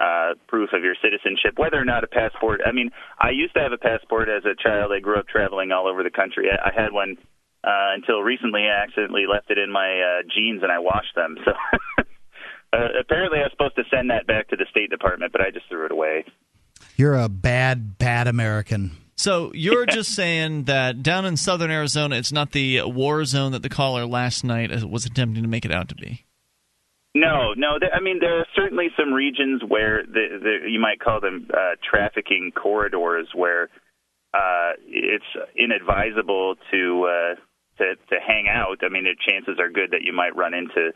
uh, 0.00 0.34
proof 0.48 0.70
of 0.72 0.82
your 0.82 0.94
citizenship, 1.02 1.54
whether 1.56 1.76
or 1.76 1.84
not 1.84 2.04
a 2.04 2.08
passport. 2.08 2.60
I 2.66 2.72
mean, 2.72 2.90
I 3.18 3.30
used 3.30 3.54
to 3.54 3.60
have 3.60 3.72
a 3.72 3.78
passport 3.78 4.28
as 4.28 4.44
a 4.44 4.54
child. 4.60 4.92
I 4.92 5.00
grew 5.00 5.18
up 5.18 5.28
traveling 5.28 5.70
all 5.72 5.86
over 5.86 6.02
the 6.02 6.10
country. 6.10 6.48
I, 6.50 6.70
I 6.70 6.72
had 6.74 6.92
one 6.92 7.16
uh, 7.62 7.94
until 7.94 8.22
recently. 8.22 8.66
I 8.66 8.82
accidentally 8.82 9.26
left 9.30 9.50
it 9.50 9.58
in 9.58 9.70
my 9.70 10.00
uh, 10.00 10.22
jeans 10.34 10.62
and 10.62 10.72
I 10.72 10.78
washed 10.80 11.14
them. 11.14 11.36
So 11.44 11.52
uh, 12.72 12.88
apparently, 13.00 13.38
I 13.38 13.42
was 13.42 13.52
supposed 13.52 13.76
to 13.76 13.84
send 13.90 14.10
that 14.10 14.26
back 14.26 14.48
to 14.48 14.56
the 14.56 14.66
State 14.70 14.90
Department, 14.90 15.30
but 15.30 15.40
I 15.40 15.50
just 15.50 15.68
threw 15.68 15.86
it 15.86 15.92
away. 15.92 16.24
You're 16.96 17.18
a 17.18 17.28
bad 17.28 17.98
bad 17.98 18.26
American. 18.26 18.96
So 19.18 19.50
you're 19.52 19.84
just 19.84 20.14
saying 20.14 20.64
that 20.64 21.02
down 21.02 21.26
in 21.26 21.36
southern 21.36 21.72
Arizona, 21.72 22.16
it's 22.16 22.30
not 22.30 22.52
the 22.52 22.82
war 22.82 23.24
zone 23.24 23.50
that 23.50 23.64
the 23.64 23.68
caller 23.68 24.06
last 24.06 24.44
night 24.44 24.70
was 24.84 25.06
attempting 25.06 25.42
to 25.42 25.48
make 25.48 25.64
it 25.64 25.72
out 25.72 25.88
to 25.88 25.96
be. 25.96 26.24
No, 27.16 27.52
no. 27.56 27.78
There, 27.80 27.92
I 27.92 27.98
mean, 27.98 28.18
there 28.20 28.38
are 28.38 28.46
certainly 28.54 28.88
some 28.96 29.12
regions 29.12 29.62
where 29.66 30.04
the, 30.06 30.38
the, 30.40 30.70
you 30.70 30.78
might 30.78 31.00
call 31.00 31.20
them 31.20 31.48
uh, 31.52 31.74
trafficking 31.82 32.52
corridors, 32.54 33.26
where 33.34 33.64
uh, 34.32 34.78
it's 34.86 35.24
inadvisable 35.56 36.54
to 36.70 37.04
uh, 37.10 37.34
to 37.78 37.94
to 37.96 38.16
hang 38.24 38.46
out. 38.48 38.78
I 38.82 38.88
mean, 38.88 39.02
the 39.02 39.16
chances 39.26 39.58
are 39.58 39.68
good 39.68 39.90
that 39.90 40.02
you 40.02 40.12
might 40.12 40.36
run 40.36 40.54
into 40.54 40.92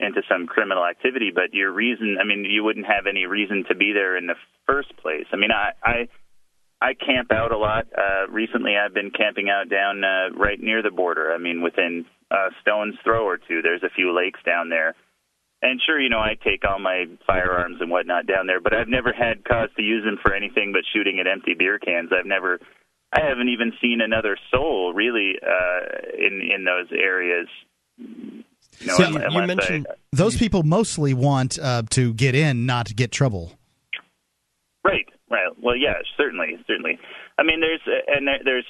into 0.00 0.22
some 0.28 0.46
criminal 0.48 0.84
activity, 0.84 1.30
but 1.32 1.52
your 1.52 1.70
reason, 1.70 2.16
I 2.20 2.24
mean, 2.24 2.44
you 2.44 2.64
wouldn't 2.64 2.86
have 2.86 3.06
any 3.06 3.26
reason 3.26 3.64
to 3.68 3.76
be 3.76 3.92
there 3.92 4.16
in 4.16 4.26
the 4.26 4.36
first 4.66 4.96
place. 4.96 5.26
I 5.32 5.36
mean, 5.36 5.52
I 5.52 5.70
I, 5.84 6.08
I 6.82 6.94
camp 6.94 7.30
out 7.32 7.52
a 7.52 7.58
lot. 7.58 7.86
Uh, 7.96 8.28
recently, 8.30 8.72
I've 8.76 8.94
been 8.94 9.10
camping 9.10 9.50
out 9.50 9.68
down 9.68 10.02
uh, 10.02 10.30
right 10.36 10.58
near 10.58 10.82
the 10.82 10.90
border. 10.90 11.32
I 11.32 11.38
mean, 11.38 11.60
within 11.62 12.06
a 12.30 12.48
stone's 12.62 12.94
throw 13.04 13.24
or 13.26 13.36
two. 13.36 13.60
There's 13.62 13.82
a 13.82 13.90
few 13.94 14.14
lakes 14.16 14.40
down 14.46 14.70
there. 14.70 14.94
And 15.62 15.78
sure, 15.84 16.00
you 16.00 16.08
know, 16.08 16.20
I 16.20 16.36
take 16.42 16.64
all 16.66 16.78
my 16.78 17.04
firearms 17.26 17.76
and 17.82 17.90
whatnot 17.90 18.26
down 18.26 18.46
there, 18.46 18.60
but 18.62 18.72
I've 18.72 18.88
never 18.88 19.12
had 19.12 19.44
cause 19.44 19.68
to 19.76 19.82
use 19.82 20.02
them 20.04 20.16
for 20.22 20.32
anything 20.32 20.72
but 20.72 20.82
shooting 20.90 21.20
at 21.20 21.26
empty 21.26 21.52
beer 21.52 21.78
cans. 21.78 22.08
I've 22.18 22.24
never, 22.24 22.58
I 23.12 23.20
haven't 23.20 23.50
even 23.50 23.72
seen 23.78 24.00
another 24.00 24.38
soul 24.50 24.94
really 24.94 25.34
uh, 25.42 26.16
in 26.16 26.40
in 26.40 26.64
those 26.64 26.86
areas. 26.98 27.46
You 27.98 28.86
know, 28.86 28.94
So 28.94 29.04
unless 29.04 29.32
you 29.34 29.38
I- 29.40 29.46
mentioned 29.46 29.86
those 30.12 30.34
people 30.38 30.62
mostly 30.62 31.12
want 31.12 31.58
uh, 31.58 31.82
to 31.90 32.14
get 32.14 32.34
in, 32.34 32.64
not 32.64 32.96
get 32.96 33.12
trouble. 33.12 33.52
Right, 34.82 35.06
right. 35.30 35.48
Well, 35.62 35.76
yeah, 35.76 35.94
certainly, 36.16 36.58
certainly. 36.66 36.98
I 37.38 37.42
mean, 37.42 37.60
there's 37.60 37.80
and 38.06 38.28
there's 38.44 38.66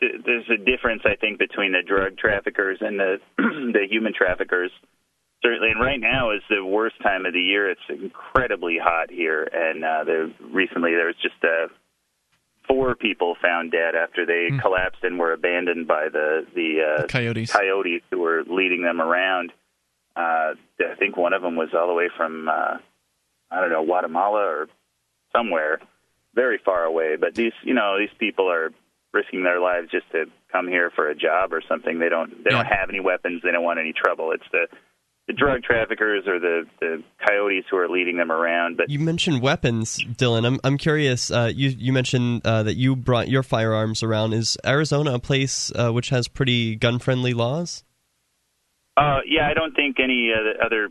there's 0.00 0.48
a 0.50 0.58
difference, 0.58 1.02
I 1.04 1.16
think, 1.16 1.38
between 1.38 1.72
the 1.72 1.82
drug 1.86 2.18
traffickers 2.18 2.78
and 2.80 2.98
the 2.98 3.16
the 3.38 3.86
human 3.88 4.12
traffickers. 4.12 4.70
Certainly, 5.42 5.70
and 5.72 5.80
right 5.80 6.00
now 6.00 6.32
is 6.32 6.42
the 6.48 6.64
worst 6.64 6.96
time 7.02 7.26
of 7.26 7.32
the 7.32 7.40
year. 7.40 7.70
It's 7.70 7.80
incredibly 7.88 8.78
hot 8.82 9.10
here, 9.10 9.46
and 9.52 9.84
uh, 9.84 10.04
there 10.04 10.30
recently 10.50 10.92
there 10.92 11.06
was 11.06 11.16
just 11.22 11.36
uh, 11.44 11.68
four 12.66 12.94
people 12.94 13.36
found 13.40 13.70
dead 13.70 13.94
after 13.94 14.26
they 14.26 14.48
collapsed 14.60 15.02
and 15.02 15.18
were 15.18 15.32
abandoned 15.32 15.86
by 15.86 16.08
the 16.10 16.46
the, 16.54 17.02
uh, 17.02 17.06
coyotes. 17.06 17.52
coyotes 17.52 18.02
who 18.10 18.18
were 18.18 18.44
leading 18.48 18.82
them 18.82 19.00
around. 19.00 19.52
Uh, 20.16 20.56
I 20.80 20.94
think 20.98 21.16
one 21.16 21.34
of 21.34 21.42
them 21.42 21.56
was 21.56 21.68
all 21.78 21.88
the 21.88 21.94
way 21.94 22.08
from 22.16 22.48
uh, 22.48 22.78
I 23.50 23.60
don't 23.60 23.70
know 23.70 23.84
Guatemala 23.84 24.40
or 24.40 24.68
somewhere 25.36 25.80
very 26.34 26.58
far 26.64 26.84
away. 26.84 27.16
But 27.20 27.34
these, 27.34 27.52
you 27.62 27.74
know, 27.74 27.98
these 27.98 28.14
people 28.18 28.50
are 28.50 28.70
risking 29.12 29.42
their 29.42 29.60
lives 29.60 29.90
just 29.90 30.10
to 30.12 30.26
come 30.52 30.68
here 30.68 30.90
for 30.94 31.08
a 31.08 31.14
job 31.14 31.52
or 31.52 31.62
something. 31.68 31.98
They 31.98 32.08
don't 32.08 32.44
they 32.44 32.50
don't 32.50 32.66
have 32.66 32.88
any 32.88 33.00
weapons. 33.00 33.42
They 33.42 33.50
don't 33.50 33.64
want 33.64 33.78
any 33.78 33.92
trouble. 33.92 34.32
It's 34.32 34.44
the 34.52 34.66
the 35.26 35.32
drug 35.32 35.62
traffickers 35.62 36.24
or 36.26 36.38
the 36.38 36.64
the 36.80 37.02
coyotes 37.26 37.64
who 37.70 37.76
are 37.78 37.88
leading 37.88 38.16
them 38.16 38.30
around. 38.30 38.76
But 38.76 38.90
You 38.90 38.98
mentioned 39.00 39.42
weapons, 39.42 39.98
Dylan. 39.98 40.46
I'm 40.46 40.60
I'm 40.62 40.78
curious. 40.78 41.30
Uh, 41.30 41.50
you 41.54 41.70
you 41.70 41.92
mentioned 41.92 42.42
uh, 42.46 42.62
that 42.64 42.76
you 42.76 42.94
brought 42.94 43.28
your 43.28 43.42
firearms 43.42 44.02
around. 44.02 44.34
Is 44.34 44.56
Arizona 44.64 45.14
a 45.14 45.18
place 45.18 45.72
uh, 45.74 45.90
which 45.90 46.10
has 46.10 46.28
pretty 46.28 46.76
gun 46.76 46.98
friendly 46.98 47.34
laws? 47.34 47.82
uh, 48.96 49.20
yeah, 49.26 49.46
I 49.48 49.54
don't 49.54 49.74
think 49.74 49.96
any 50.00 50.30
uh, 50.32 50.64
other 50.64 50.88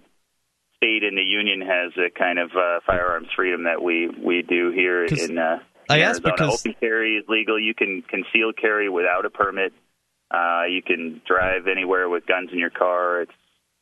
state 0.85 1.03
in 1.03 1.15
the 1.15 1.23
union 1.23 1.61
has 1.61 1.91
a 1.97 2.09
kind 2.09 2.39
of 2.39 2.51
uh, 2.51 2.79
firearms 2.85 3.27
freedom 3.35 3.63
that 3.63 3.81
we 3.81 4.09
we 4.09 4.43
do 4.47 4.71
here 4.71 5.05
in. 5.05 5.37
Uh, 5.37 5.59
I 5.89 5.99
asked 5.99 6.21
Arizona. 6.25 6.33
because- 6.33 6.61
open 6.61 6.75
carry 6.79 7.17
is 7.17 7.25
legal. 7.27 7.59
You 7.59 7.73
can 7.73 8.03
conceal 8.07 8.53
carry 8.53 8.89
without 8.89 9.25
a 9.25 9.29
permit. 9.29 9.73
Uh, 10.31 10.63
you 10.69 10.81
can 10.81 11.21
drive 11.27 11.67
anywhere 11.67 12.09
with 12.09 12.25
guns 12.25 12.49
in 12.51 12.57
your 12.59 12.71
car. 12.71 13.21
It's 13.21 13.31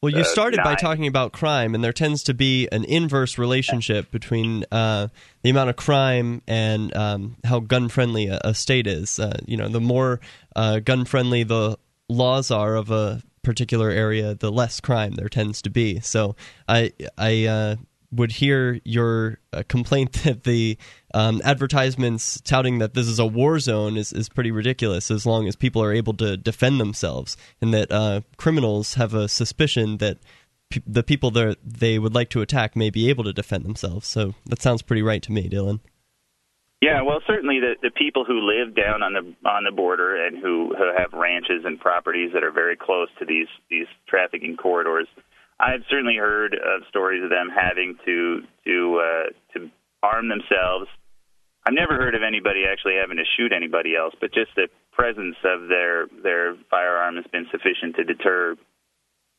Well, 0.02 0.12
you 0.12 0.22
uh, 0.22 0.26
started 0.26 0.60
by 0.62 0.76
talking 0.76 1.08
about 1.08 1.32
crime, 1.32 1.74
and 1.74 1.82
there 1.82 1.94
tends 1.94 2.24
to 2.24 2.34
be 2.34 2.68
an 2.72 2.84
inverse 2.84 3.38
relationship 3.38 4.12
between 4.12 4.66
uh, 4.70 5.08
the 5.42 5.50
amount 5.50 5.70
of 5.70 5.78
crime 5.78 6.42
and 6.46 6.96
um, 6.96 7.38
how 7.46 7.60
gun 7.62 7.88
friendly 7.88 8.28
a, 8.28 8.42
a 8.44 8.54
state 8.54 8.88
is. 8.88 9.18
Uh, 9.20 9.40
you 9.46 9.56
know, 9.56 9.70
the 9.70 9.80
more 9.80 10.20
uh, 10.56 10.80
gun 10.80 11.06
friendly 11.06 11.44
the 11.44 11.78
laws 12.10 12.52
are 12.52 12.76
of 12.76 12.92
a 12.92 13.24
particular 13.44 13.90
area, 13.90 14.34
the 14.34 14.52
less 14.52 14.80
crime 14.80 15.14
there 15.14 15.30
tends 15.30 15.62
to 15.64 15.70
be. 15.70 16.00
So, 16.00 16.36
I 16.68 16.94
I 17.18 17.46
uh, 17.46 17.76
would 18.14 18.34
hear 18.34 18.80
your 18.84 19.40
uh, 19.52 19.64
complaint 19.68 20.14
that 20.24 20.44
the 20.44 20.78
um, 21.14 21.42
advertisements 21.44 22.40
touting 22.42 22.80
that 22.80 22.94
this 22.94 23.08
is 23.08 23.20
a 23.20 23.26
war 23.26 23.60
zone 23.60 23.98
is, 23.98 24.14
is 24.14 24.30
pretty 24.30 24.52
ridiculous 24.52 25.10
as 25.10 25.26
long 25.26 25.48
as 25.48 25.56
people 25.56 25.82
are 25.82 25.94
able 25.94 26.14
to 26.14 26.38
defend 26.38 26.80
themselves 26.80 27.36
and 27.62 27.74
that 27.74 27.92
uh, 27.92 28.22
criminals 28.38 28.96
have 28.96 29.14
a 29.14 29.28
suspicion 29.28 29.98
that 29.98 30.18
the 30.88 31.04
people 31.04 31.30
that 31.32 31.58
they 31.64 32.00
would 32.00 32.16
like 32.16 32.30
to 32.30 32.42
attack 32.42 32.76
may 32.76 32.90
be 32.90 33.10
able 33.10 33.24
to 33.24 33.34
defend 33.34 33.64
themselves. 33.64 34.08
So 34.08 34.34
that 34.46 34.62
sounds 34.62 34.82
pretty 34.82 35.02
right 35.02 35.22
to 35.22 35.32
me, 35.32 35.48
Dylan. 35.50 35.80
Yeah, 36.84 37.02
well, 37.02 37.22
certainly 37.26 37.62
the 37.62 37.76
the 37.82 37.92
people 37.96 38.26
who 38.26 38.44
live 38.44 38.76
down 38.76 39.04
on 39.04 39.14
the 39.14 39.24
on 39.48 39.64
the 39.64 39.72
border 39.72 40.20
and 40.20 40.38
who, 40.38 40.76
who 40.76 40.92
have 40.98 41.14
ranches 41.14 41.64
and 41.64 41.80
properties 41.80 42.32
that 42.34 42.44
are 42.44 42.52
very 42.52 42.76
close 42.76 43.08
to 43.20 43.26
these 43.26 43.48
these 43.70 43.88
trafficking 44.06 44.58
corridors. 44.58 45.08
I've 45.62 45.88
certainly 45.90 46.18
heard 46.18 46.56
of 46.56 46.84
stories 46.90 47.24
of 47.24 47.30
them 47.30 47.48
having 47.48 47.96
to 48.04 48.42
to 48.66 49.00
uh, 49.00 49.26
to 49.54 49.72
arm 50.04 50.28
themselves. 50.28 50.92
I've 51.66 51.74
never 51.74 51.96
heard 51.96 52.16
of 52.16 52.22
anybody 52.22 52.66
actually 52.70 52.96
having 53.00 53.16
to 53.16 53.24
shoot 53.38 53.54
anybody 53.56 53.96
else, 53.96 54.14
but 54.20 54.34
just 54.34 54.52
the 54.58 54.68
presence 54.92 55.38
of 55.46 55.70
their 55.70 56.08
their 56.22 56.56
firearm 56.70 57.16
has 57.16 57.26
been 57.32 57.48
sufficient 57.50 57.96
to 57.96 58.04
deter 58.04 58.58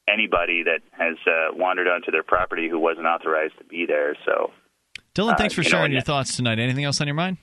anybody 0.09 0.63
that 0.65 0.81
has 0.97 1.21
uh, 1.29 1.53
wandered 1.53 1.89
onto 1.89 2.11
their 2.11 2.25
property 2.25 2.71
who 2.71 2.79
wasn't 2.79 3.05
authorized 3.05 3.59
to 3.59 3.65
be 3.65 3.85
there. 3.85 4.17
So. 4.25 4.51
Dylan, 5.15 5.33
Uh, 5.33 5.37
thanks 5.37 5.55
for 5.55 5.63
you 5.63 5.69
sharing 5.69 5.87
and- 5.87 5.93
your 5.95 6.03
thoughts 6.03 6.37
tonight. 6.37 6.59
Anything 6.59 6.85
else 6.85 7.01
on 7.01 7.07
your 7.07 7.15
mind? 7.15 7.37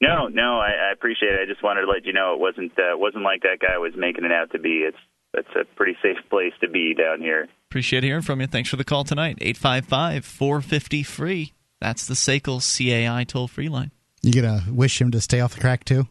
No, 0.00 0.28
no, 0.28 0.58
I, 0.58 0.88
I 0.88 0.92
appreciate 0.92 1.32
it. 1.34 1.40
I 1.42 1.46
just 1.46 1.62
wanted 1.62 1.82
to 1.82 1.86
let 1.86 2.06
you 2.06 2.14
know 2.14 2.32
it 2.32 2.40
wasn't 2.40 2.72
uh, 2.78 2.96
wasn't 2.96 3.22
like 3.22 3.42
that 3.42 3.58
guy 3.60 3.76
was 3.76 3.92
making 3.96 4.24
it 4.24 4.32
out 4.32 4.50
to 4.52 4.58
be. 4.58 4.78
It's 4.88 4.96
it's 5.34 5.48
a 5.54 5.64
pretty 5.76 5.96
safe 6.02 6.16
place 6.30 6.54
to 6.62 6.68
be 6.68 6.94
down 6.94 7.20
here. 7.20 7.48
Appreciate 7.68 8.02
hearing 8.02 8.22
from 8.22 8.40
you. 8.40 8.46
Thanks 8.46 8.70
for 8.70 8.76
the 8.76 8.84
call 8.84 9.04
tonight. 9.04 9.36
855 9.42 10.24
450 10.24 11.02
free. 11.02 11.52
That's 11.80 12.06
the 12.06 12.14
SACL 12.14 12.60
CAI 12.60 13.24
toll 13.24 13.46
free 13.46 13.68
line. 13.68 13.90
You 14.22 14.32
gonna 14.32 14.62
wish 14.70 15.00
him 15.00 15.10
to 15.10 15.20
stay 15.20 15.40
off 15.40 15.54
the 15.54 15.60
crack 15.60 15.84
too? 15.84 16.08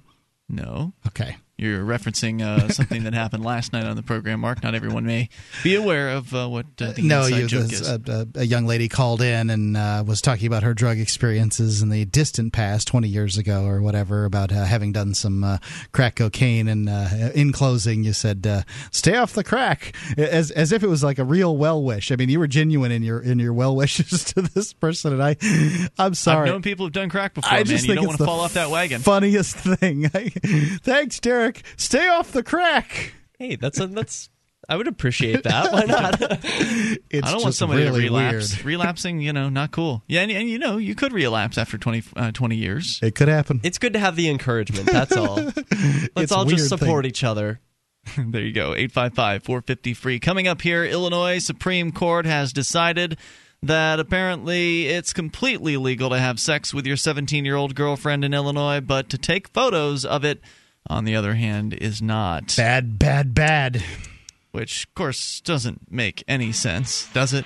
No. 0.48 0.94
Okay. 1.08 1.38
You're 1.60 1.84
referencing 1.84 2.42
uh, 2.42 2.70
something 2.70 3.04
that 3.04 3.14
happened 3.14 3.44
last 3.44 3.74
night 3.74 3.84
on 3.84 3.98
the 3.98 4.02
program, 4.02 4.40
Mark. 4.40 4.64
Not 4.64 4.76
everyone 4.76 5.06
may 5.06 5.28
be 5.62 5.76
aware 5.76 6.12
of 6.12 6.34
uh, 6.34 6.48
what 6.48 6.66
uh, 6.80 6.94
the 6.94 7.02
no, 7.02 7.24
inside 7.26 7.38
you, 7.38 7.48
joke 7.48 7.74
is. 7.74 7.90
a, 7.90 8.28
a, 8.36 8.40
a 8.40 8.44
young 8.46 8.66
lady 8.66 8.88
called 8.88 9.22
in 9.22 9.50
and 9.50 9.76
uh, 9.76 10.04
was 10.08 10.22
talking 10.22 10.48
about 10.48 10.64
her 10.64 10.74
drug 10.74 10.98
experiences 11.00 11.82
in 11.82 11.90
the 11.90 12.06
distant 12.06 12.54
past, 12.54 12.88
20 12.88 13.10
years 13.10 13.38
ago 13.38 13.66
or 13.66 13.82
whatever, 13.82 14.24
about 14.24 14.54
uh, 14.54 14.64
having 14.64 14.94
done 14.94 15.14
some 15.14 15.44
uh, 15.44 15.58
crack 15.92 16.16
cocaine. 16.16 16.70
And 16.70 16.88
uh, 16.88 17.10
in 17.36 17.52
closing, 17.52 18.06
you 18.06 18.14
said, 18.14 18.48
uh, 18.48 18.62
"Stay 18.92 19.18
off 19.18 19.34
the 19.34 19.44
crack," 19.44 19.94
as 20.18 20.52
as 20.52 20.72
if 20.72 20.82
it 20.82 20.88
was 20.88 21.04
like 21.04 21.20
a 21.20 21.26
real 21.26 21.58
well 21.58 21.84
wish. 21.84 22.10
I 22.12 22.16
mean, 22.16 22.30
you 22.30 22.40
were 22.40 22.48
genuine 22.48 22.92
in 22.94 23.04
your 23.04 23.20
in 23.20 23.38
your 23.38 23.52
well 23.54 23.76
wishes 23.80 24.24
to 24.26 24.44
this 24.44 24.72
person, 24.72 25.12
and 25.20 25.22
I, 25.24 25.36
I'm 25.98 26.14
sorry. 26.14 26.48
I've 26.48 26.54
known 26.54 26.62
people 26.62 26.86
who've 26.86 26.94
done 26.94 27.10
crack 27.10 27.34
before, 27.34 27.52
I 27.52 27.58
man. 27.58 27.66
just 27.66 27.84
You 27.86 27.96
think 27.96 28.06
don't 28.06 28.12
it's 28.14 28.20
want 28.20 28.20
to 28.20 28.26
fall 28.26 28.40
off 28.40 28.54
that 28.54 28.70
wagon. 28.70 29.02
Funniest 29.02 29.56
thing. 29.80 30.08
Thanks, 30.10 31.20
Derrick. 31.20 31.49
Stay 31.78 32.08
off 32.08 32.32
the 32.32 32.44
crack. 32.44 33.14
Hey, 33.38 33.56
that's 33.56 33.80
a 33.80 33.88
that's 33.88 34.30
I 34.68 34.76
would 34.76 34.88
appreciate 34.88 35.44
that. 35.44 35.72
Why 35.74 35.86
not? 35.86 36.22
It's 37.12 37.28
I 37.28 37.32
don't 37.32 37.42
want 37.42 37.56
somebody 37.56 37.84
really 37.84 38.02
to 38.02 38.08
relapse. 38.10 38.56
weird. 38.58 38.66
Relapsing, 38.66 39.20
you 39.22 39.34
know, 39.34 39.50
not 39.50 39.72
cool. 39.72 40.04
Yeah, 40.08 40.22
and, 40.22 40.32
and 40.32 40.48
you 40.48 40.60
know, 40.60 40.78
you 40.78 40.94
could 40.94 41.12
relapse 41.12 41.58
after 41.58 41.78
20, 41.78 42.04
uh, 42.16 42.32
20 42.32 42.56
years. 42.56 43.00
It 43.02 43.16
could 43.16 43.28
happen. 43.30 43.62
it's 43.64 43.80
good 43.80 43.94
to 43.94 44.00
have 44.00 44.16
the 44.16 44.30
encouragement. 44.30 44.86
That's 44.86 45.16
all. 45.18 45.36
Let's 45.38 46.12
It's 46.16 46.32
all 46.32 46.46
just 46.46 46.70
support 46.70 47.04
thing. 47.06 47.10
each 47.10 47.24
other. 47.24 47.60
there 48.18 48.42
you 48.44 48.54
go. 48.54 48.74
855 48.76 49.44
450 49.44 49.94
free. 49.96 50.20
Coming 50.20 50.48
up 50.48 50.62
here, 50.62 50.84
Illinois 50.86 51.40
Supreme 51.40 51.92
Court 51.92 52.26
has 52.28 52.54
decided 52.54 53.18
that 53.64 54.00
apparently 54.00 54.86
it's 54.88 55.12
completely 55.12 55.78
legal 55.78 56.12
to 56.12 56.20
have 56.20 56.40
sex 56.40 56.74
with 56.74 56.86
your 56.86 56.96
17 56.98 57.44
year 57.44 57.56
old 57.56 57.74
girlfriend 57.76 58.24
in 58.24 58.34
Illinois, 58.36 58.82
but 58.82 59.10
to 59.10 59.18
take 59.18 59.48
photos 59.50 60.06
of 60.06 60.24
it, 60.24 60.42
on 60.88 61.06
the 61.06 61.16
other 61.16 61.36
hand, 61.36 61.74
is 61.74 62.02
not. 62.02 62.56
Bad, 62.58 63.00
bad, 63.00 63.34
bad. 63.34 63.84
Which, 64.52 64.86
of 64.86 64.96
course, 64.96 65.42
doesn't 65.42 65.92
make 65.92 66.24
any 66.28 66.52
sense, 66.52 67.08
does 67.14 67.34
it? 67.34 67.46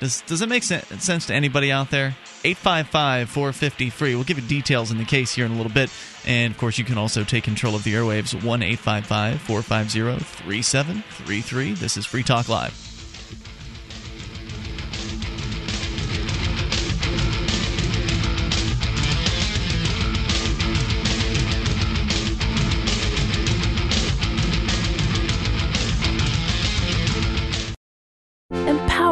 Does, 0.00 0.20
does 0.22 0.42
it 0.42 0.48
make 0.50 0.62
sen- 0.62 0.82
sense 1.00 1.26
to 1.26 1.34
anybody 1.34 1.72
out 1.72 1.90
there? 1.90 2.14
855 2.44 3.30
450 3.30 3.90
free. 3.90 4.14
We'll 4.14 4.24
give 4.24 4.38
you 4.38 4.46
details 4.46 4.90
in 4.90 4.98
the 4.98 5.04
case 5.04 5.34
here 5.34 5.46
in 5.46 5.52
a 5.52 5.56
little 5.56 5.72
bit. 5.72 5.90
And 6.26 6.52
of 6.52 6.58
course, 6.58 6.76
you 6.76 6.84
can 6.84 6.98
also 6.98 7.24
take 7.24 7.44
control 7.44 7.74
of 7.74 7.82
the 7.82 7.94
airwaves 7.94 8.34
1 8.34 8.62
855 8.62 9.40
450 9.40 10.22
3733. 10.22 11.72
This 11.72 11.96
is 11.96 12.04
Free 12.04 12.22
Talk 12.22 12.48
Live. 12.50 12.85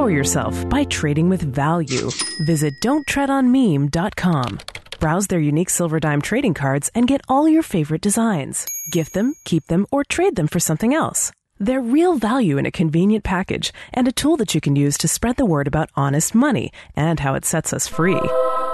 Empower 0.05 0.17
yourself 0.19 0.69
by 0.69 0.85
trading 0.85 1.31
with 1.31 1.41
value. 1.41 2.11
Visit 2.45 2.75
don'ttreadonmeme.com. 2.83 4.59
Browse 5.01 5.27
their 5.29 5.41
unique 5.41 5.71
silver 5.71 5.99
dime 5.99 6.21
trading 6.21 6.53
cards 6.53 6.91
and 6.95 7.09
get 7.09 7.23
all 7.27 7.49
your 7.49 7.63
favorite 7.63 8.03
designs. 8.03 8.67
Gift 8.93 9.15
them, 9.15 9.33
keep 9.47 9.65
them, 9.69 9.87
or 9.91 10.05
trade 10.05 10.37
them 10.37 10.47
for 10.47 10.61
something 10.61 10.93
else. 10.93 11.33
They're 11.59 11.81
real 11.81 12.19
value 12.19 12.59
in 12.59 12.67
a 12.67 12.71
convenient 12.71 13.25
package 13.25 13.73
and 13.95 14.07
a 14.07 14.13
tool 14.13 14.37
that 14.37 14.55
you 14.55 14.61
can 14.61 14.77
use 14.77 14.99
to 14.99 15.09
spread 15.09 15.37
the 15.37 15.47
word 15.47 15.67
about 15.67 15.89
honest 15.97 16.35
money 16.35 16.71
and 16.95 17.21
how 17.21 17.33
it 17.33 17.47
sets 17.47 17.73
us 17.73 17.89
free. 17.89 18.21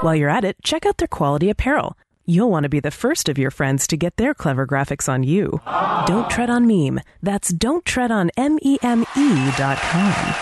While 0.01 0.17
you're 0.17 0.29
at 0.29 0.45
it, 0.45 0.57
check 0.65 0.85
out 0.85 0.97
their 0.97 1.07
quality 1.07 1.49
apparel. 1.49 1.97
You'll 2.27 2.51
want 2.51 2.65
to 2.65 2.69
be 2.69 2.81
the 2.81 2.91
first 2.91 3.29
of 3.29 3.39
your 3.39 3.53
friends 3.53 3.87
to 3.87 3.97
get 3.97 4.17
their 4.17 4.35
clever 4.35 4.67
graphics 4.67 5.09
on 5.09 5.23
you. 5.23 5.61
Don't 6.07 6.29
tread 6.29 6.51
on 6.51 6.67
meme. 6.67 6.99
That's 7.23 7.53
don't 7.53 7.85
tread 7.85 8.11
on 8.11 8.33
M-E-M-E 8.37 9.53
dot 9.57 9.79
com. 9.79 10.35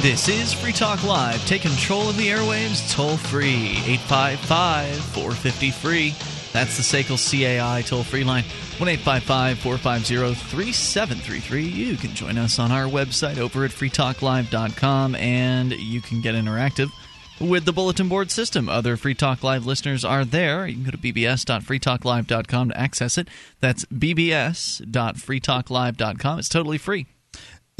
This 0.00 0.28
is 0.28 0.52
Free 0.52 0.72
Talk 0.72 1.02
Live. 1.02 1.44
Take 1.44 1.62
control 1.62 2.08
of 2.08 2.16
the 2.16 2.28
airwaves 2.28 2.94
toll 2.94 3.16
free. 3.16 3.72
855 3.84 4.94
450 4.96 5.70
free. 5.72 6.14
That's 6.52 6.76
the 6.76 6.84
SACL 6.84 7.18
CAI 7.18 7.82
toll 7.82 8.04
free 8.04 8.22
line. 8.22 8.44
1 8.78 8.88
855 8.88 9.58
450 9.58 10.34
3733. 10.34 11.64
You 11.64 11.96
can 11.96 12.14
join 12.14 12.38
us 12.38 12.60
on 12.60 12.70
our 12.70 12.84
website 12.84 13.38
over 13.38 13.64
at 13.64 13.72
freetalklive.com 13.72 15.16
and 15.16 15.72
you 15.72 16.00
can 16.00 16.20
get 16.20 16.36
interactive 16.36 16.92
with 17.40 17.64
the 17.64 17.72
bulletin 17.72 18.08
board 18.08 18.30
system. 18.30 18.68
Other 18.68 18.96
Free 18.96 19.14
Talk 19.14 19.42
Live 19.42 19.66
listeners 19.66 20.04
are 20.04 20.24
there. 20.24 20.68
You 20.68 20.76
can 20.76 20.84
go 20.84 20.92
to 20.92 20.98
bbs.freetalklive.com 20.98 22.68
to 22.68 22.80
access 22.80 23.18
it. 23.18 23.26
That's 23.60 23.84
bbs.freetalklive.com. 23.86 26.38
It's 26.38 26.48
totally 26.48 26.78
free. 26.78 27.06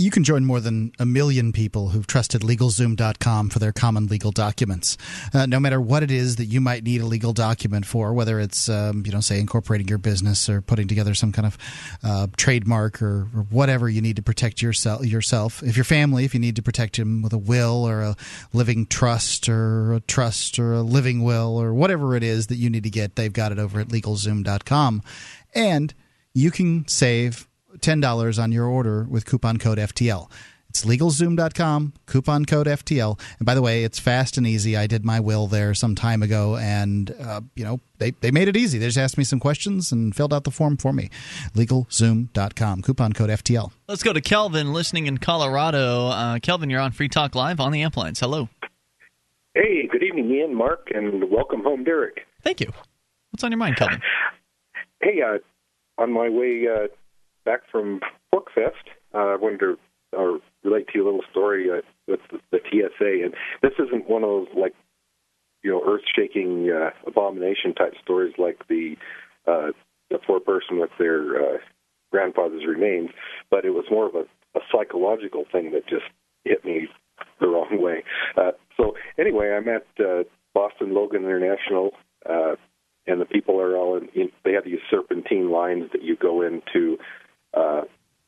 You 0.00 0.12
can 0.12 0.22
join 0.22 0.44
more 0.44 0.60
than 0.60 0.92
a 1.00 1.04
million 1.04 1.50
people 1.50 1.88
who've 1.88 2.06
trusted 2.06 2.42
LegalZoom.com 2.42 3.50
for 3.50 3.58
their 3.58 3.72
common 3.72 4.06
legal 4.06 4.30
documents. 4.30 4.96
Uh, 5.34 5.46
no 5.46 5.58
matter 5.58 5.80
what 5.80 6.04
it 6.04 6.12
is 6.12 6.36
that 6.36 6.44
you 6.44 6.60
might 6.60 6.84
need 6.84 7.00
a 7.00 7.04
legal 7.04 7.32
document 7.32 7.84
for, 7.84 8.12
whether 8.12 8.38
it's, 8.38 8.68
um, 8.68 9.02
you 9.04 9.10
know, 9.10 9.18
say 9.18 9.40
incorporating 9.40 9.88
your 9.88 9.98
business 9.98 10.48
or 10.48 10.62
putting 10.62 10.86
together 10.86 11.16
some 11.16 11.32
kind 11.32 11.46
of 11.46 11.58
uh, 12.04 12.28
trademark 12.36 13.02
or, 13.02 13.26
or 13.34 13.46
whatever 13.50 13.88
you 13.88 14.00
need 14.00 14.14
to 14.14 14.22
protect 14.22 14.62
yourself. 14.62 15.04
Yourself, 15.04 15.64
if 15.64 15.76
your 15.76 15.82
family, 15.82 16.24
if 16.24 16.32
you 16.32 16.38
need 16.38 16.54
to 16.54 16.62
protect 16.62 16.96
him 16.96 17.20
with 17.20 17.32
a 17.32 17.38
will 17.38 17.84
or 17.84 18.02
a 18.02 18.16
living 18.52 18.86
trust 18.86 19.48
or 19.48 19.94
a 19.94 20.00
trust 20.00 20.60
or 20.60 20.74
a 20.74 20.82
living 20.82 21.24
will 21.24 21.60
or 21.60 21.74
whatever 21.74 22.14
it 22.14 22.22
is 22.22 22.46
that 22.46 22.56
you 22.56 22.70
need 22.70 22.84
to 22.84 22.90
get, 22.90 23.16
they've 23.16 23.32
got 23.32 23.50
it 23.50 23.58
over 23.58 23.80
at 23.80 23.88
LegalZoom.com, 23.88 25.02
and 25.56 25.92
you 26.34 26.52
can 26.52 26.86
save 26.86 27.47
$10 27.80 28.42
on 28.42 28.52
your 28.52 28.66
order 28.66 29.04
with 29.04 29.26
coupon 29.26 29.58
code 29.58 29.78
FTL. 29.78 30.30
It's 30.68 30.84
legalzoom.com, 30.84 31.94
coupon 32.06 32.44
code 32.44 32.66
FTL. 32.66 33.18
And 33.38 33.46
by 33.46 33.54
the 33.54 33.62
way, 33.62 33.84
it's 33.84 33.98
fast 33.98 34.36
and 34.36 34.46
easy. 34.46 34.76
I 34.76 34.86
did 34.86 35.02
my 35.02 35.18
will 35.18 35.46
there 35.46 35.72
some 35.72 35.94
time 35.94 36.22
ago, 36.22 36.56
and, 36.56 37.10
uh, 37.18 37.40
you 37.54 37.64
know, 37.64 37.80
they, 37.96 38.10
they 38.10 38.30
made 38.30 38.48
it 38.48 38.56
easy. 38.56 38.78
They 38.78 38.86
just 38.86 38.98
asked 38.98 39.16
me 39.16 39.24
some 39.24 39.40
questions 39.40 39.92
and 39.92 40.14
filled 40.14 40.34
out 40.34 40.44
the 40.44 40.50
form 40.50 40.76
for 40.76 40.92
me. 40.92 41.08
Legalzoom.com, 41.54 42.82
coupon 42.82 43.12
code 43.14 43.30
FTL. 43.30 43.72
Let's 43.88 44.02
go 44.02 44.12
to 44.12 44.20
Kelvin 44.20 44.74
listening 44.74 45.06
in 45.06 45.18
Colorado. 45.18 46.08
Uh, 46.08 46.38
Kelvin, 46.38 46.68
you're 46.68 46.80
on 46.80 46.92
Free 46.92 47.08
Talk 47.08 47.34
Live 47.34 47.60
on 47.60 47.72
the 47.72 47.82
amp 47.82 47.96
lines. 47.96 48.20
Hello. 48.20 48.50
Hey, 49.54 49.88
good 49.90 50.02
evening, 50.02 50.30
Ian, 50.30 50.54
Mark, 50.54 50.90
and 50.94 51.30
welcome 51.30 51.62
home, 51.62 51.82
Derrick. 51.82 52.26
Thank 52.42 52.60
you. 52.60 52.70
What's 53.30 53.42
on 53.42 53.50
your 53.50 53.58
mind, 53.58 53.76
Kelvin? 53.76 54.00
Hey, 55.00 55.22
uh, 55.22 55.38
on 56.02 56.12
my 56.12 56.28
way 56.28 56.66
uh, 56.66 56.88
back 57.48 57.62
from 57.72 58.00
Pork 58.30 58.48
Fest, 58.54 58.84
uh, 59.14 59.28
I 59.32 59.36
wanted 59.36 59.60
to 59.60 59.78
uh, 60.14 60.38
relate 60.64 60.88
to 60.88 60.98
you 60.98 61.04
a 61.04 61.06
little 61.06 61.24
story 61.30 61.70
uh, 61.70 61.80
with 62.06 62.20
the, 62.30 62.38
the 62.50 62.58
TSA, 62.58 63.24
and 63.24 63.34
this 63.62 63.72
isn't 63.78 64.08
one 64.08 64.22
of 64.22 64.28
those 64.28 64.48
like 64.54 64.74
you 65.62 65.70
know 65.70 65.82
earth-shaking 65.86 66.70
uh, 66.70 66.90
abomination 67.06 67.74
type 67.74 67.94
stories 68.02 68.34
like 68.36 68.68
the 68.68 68.96
uh, 69.46 69.68
the 70.10 70.18
poor 70.26 70.40
person 70.40 70.78
with 70.78 70.90
their 70.98 71.36
uh, 71.36 71.58
grandfather's 72.12 72.66
remains, 72.66 73.08
but 73.50 73.64
it 73.64 73.70
was 73.70 73.86
more 73.90 74.06
of 74.06 74.14
a, 74.14 74.24
a 74.58 74.60
psychological 74.70 75.44
thing 75.50 75.72
that 75.72 75.86
just 75.88 76.04
hit 76.44 76.62
me 76.66 76.86
the 77.40 77.48
wrong 77.48 77.80
way. 77.80 78.04
Uh, 78.36 78.52
so 78.76 78.94
anyway, 79.18 79.52
I'm 79.56 79.68
at 79.68 79.86
uh, 79.98 80.24
Boston 80.54 80.92
Logan 80.92 81.24
International. 81.24 81.92
Uh, 82.28 82.56
and 83.06 83.22
the 83.22 83.24
people 83.24 83.58
are 83.58 83.74
all 83.74 83.96
in, 83.96 84.08
in 84.14 84.28
they 84.44 84.52
have 84.52 84.64
these 84.64 84.80
serpentine 84.90 85.50
lines 85.50 85.84
that 85.92 86.02
you 86.02 86.14
go 86.14 86.42
into 86.42 86.98
uh, 87.54 87.82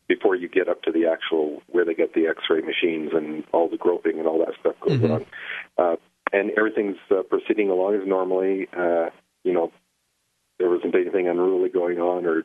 before 0.08 0.34
you 0.34 0.48
get 0.48 0.68
up 0.68 0.82
to 0.82 0.90
the 0.92 1.06
actual 1.06 1.62
where 1.68 1.84
they 1.84 1.94
get 1.94 2.14
the 2.14 2.26
X-ray 2.26 2.60
machines 2.62 3.10
and 3.12 3.44
all 3.52 3.68
the 3.68 3.76
groping 3.76 4.18
and 4.18 4.26
all 4.26 4.38
that 4.38 4.54
stuff 4.58 4.78
goes 4.80 4.98
Mhm. 4.98 5.10
on, 5.14 5.26
uh, 5.78 5.96
and 6.32 6.50
everything's 6.56 6.98
uh, 7.10 7.22
proceeding 7.22 7.70
along 7.70 7.94
as 7.94 8.06
normally. 8.06 8.68
Uh, 8.72 9.10
you 9.44 9.52
know, 9.52 9.72
there 10.58 10.68
wasn't 10.68 10.94
anything 10.94 11.28
unruly 11.28 11.68
going 11.68 12.00
on 12.00 12.26
or 12.26 12.44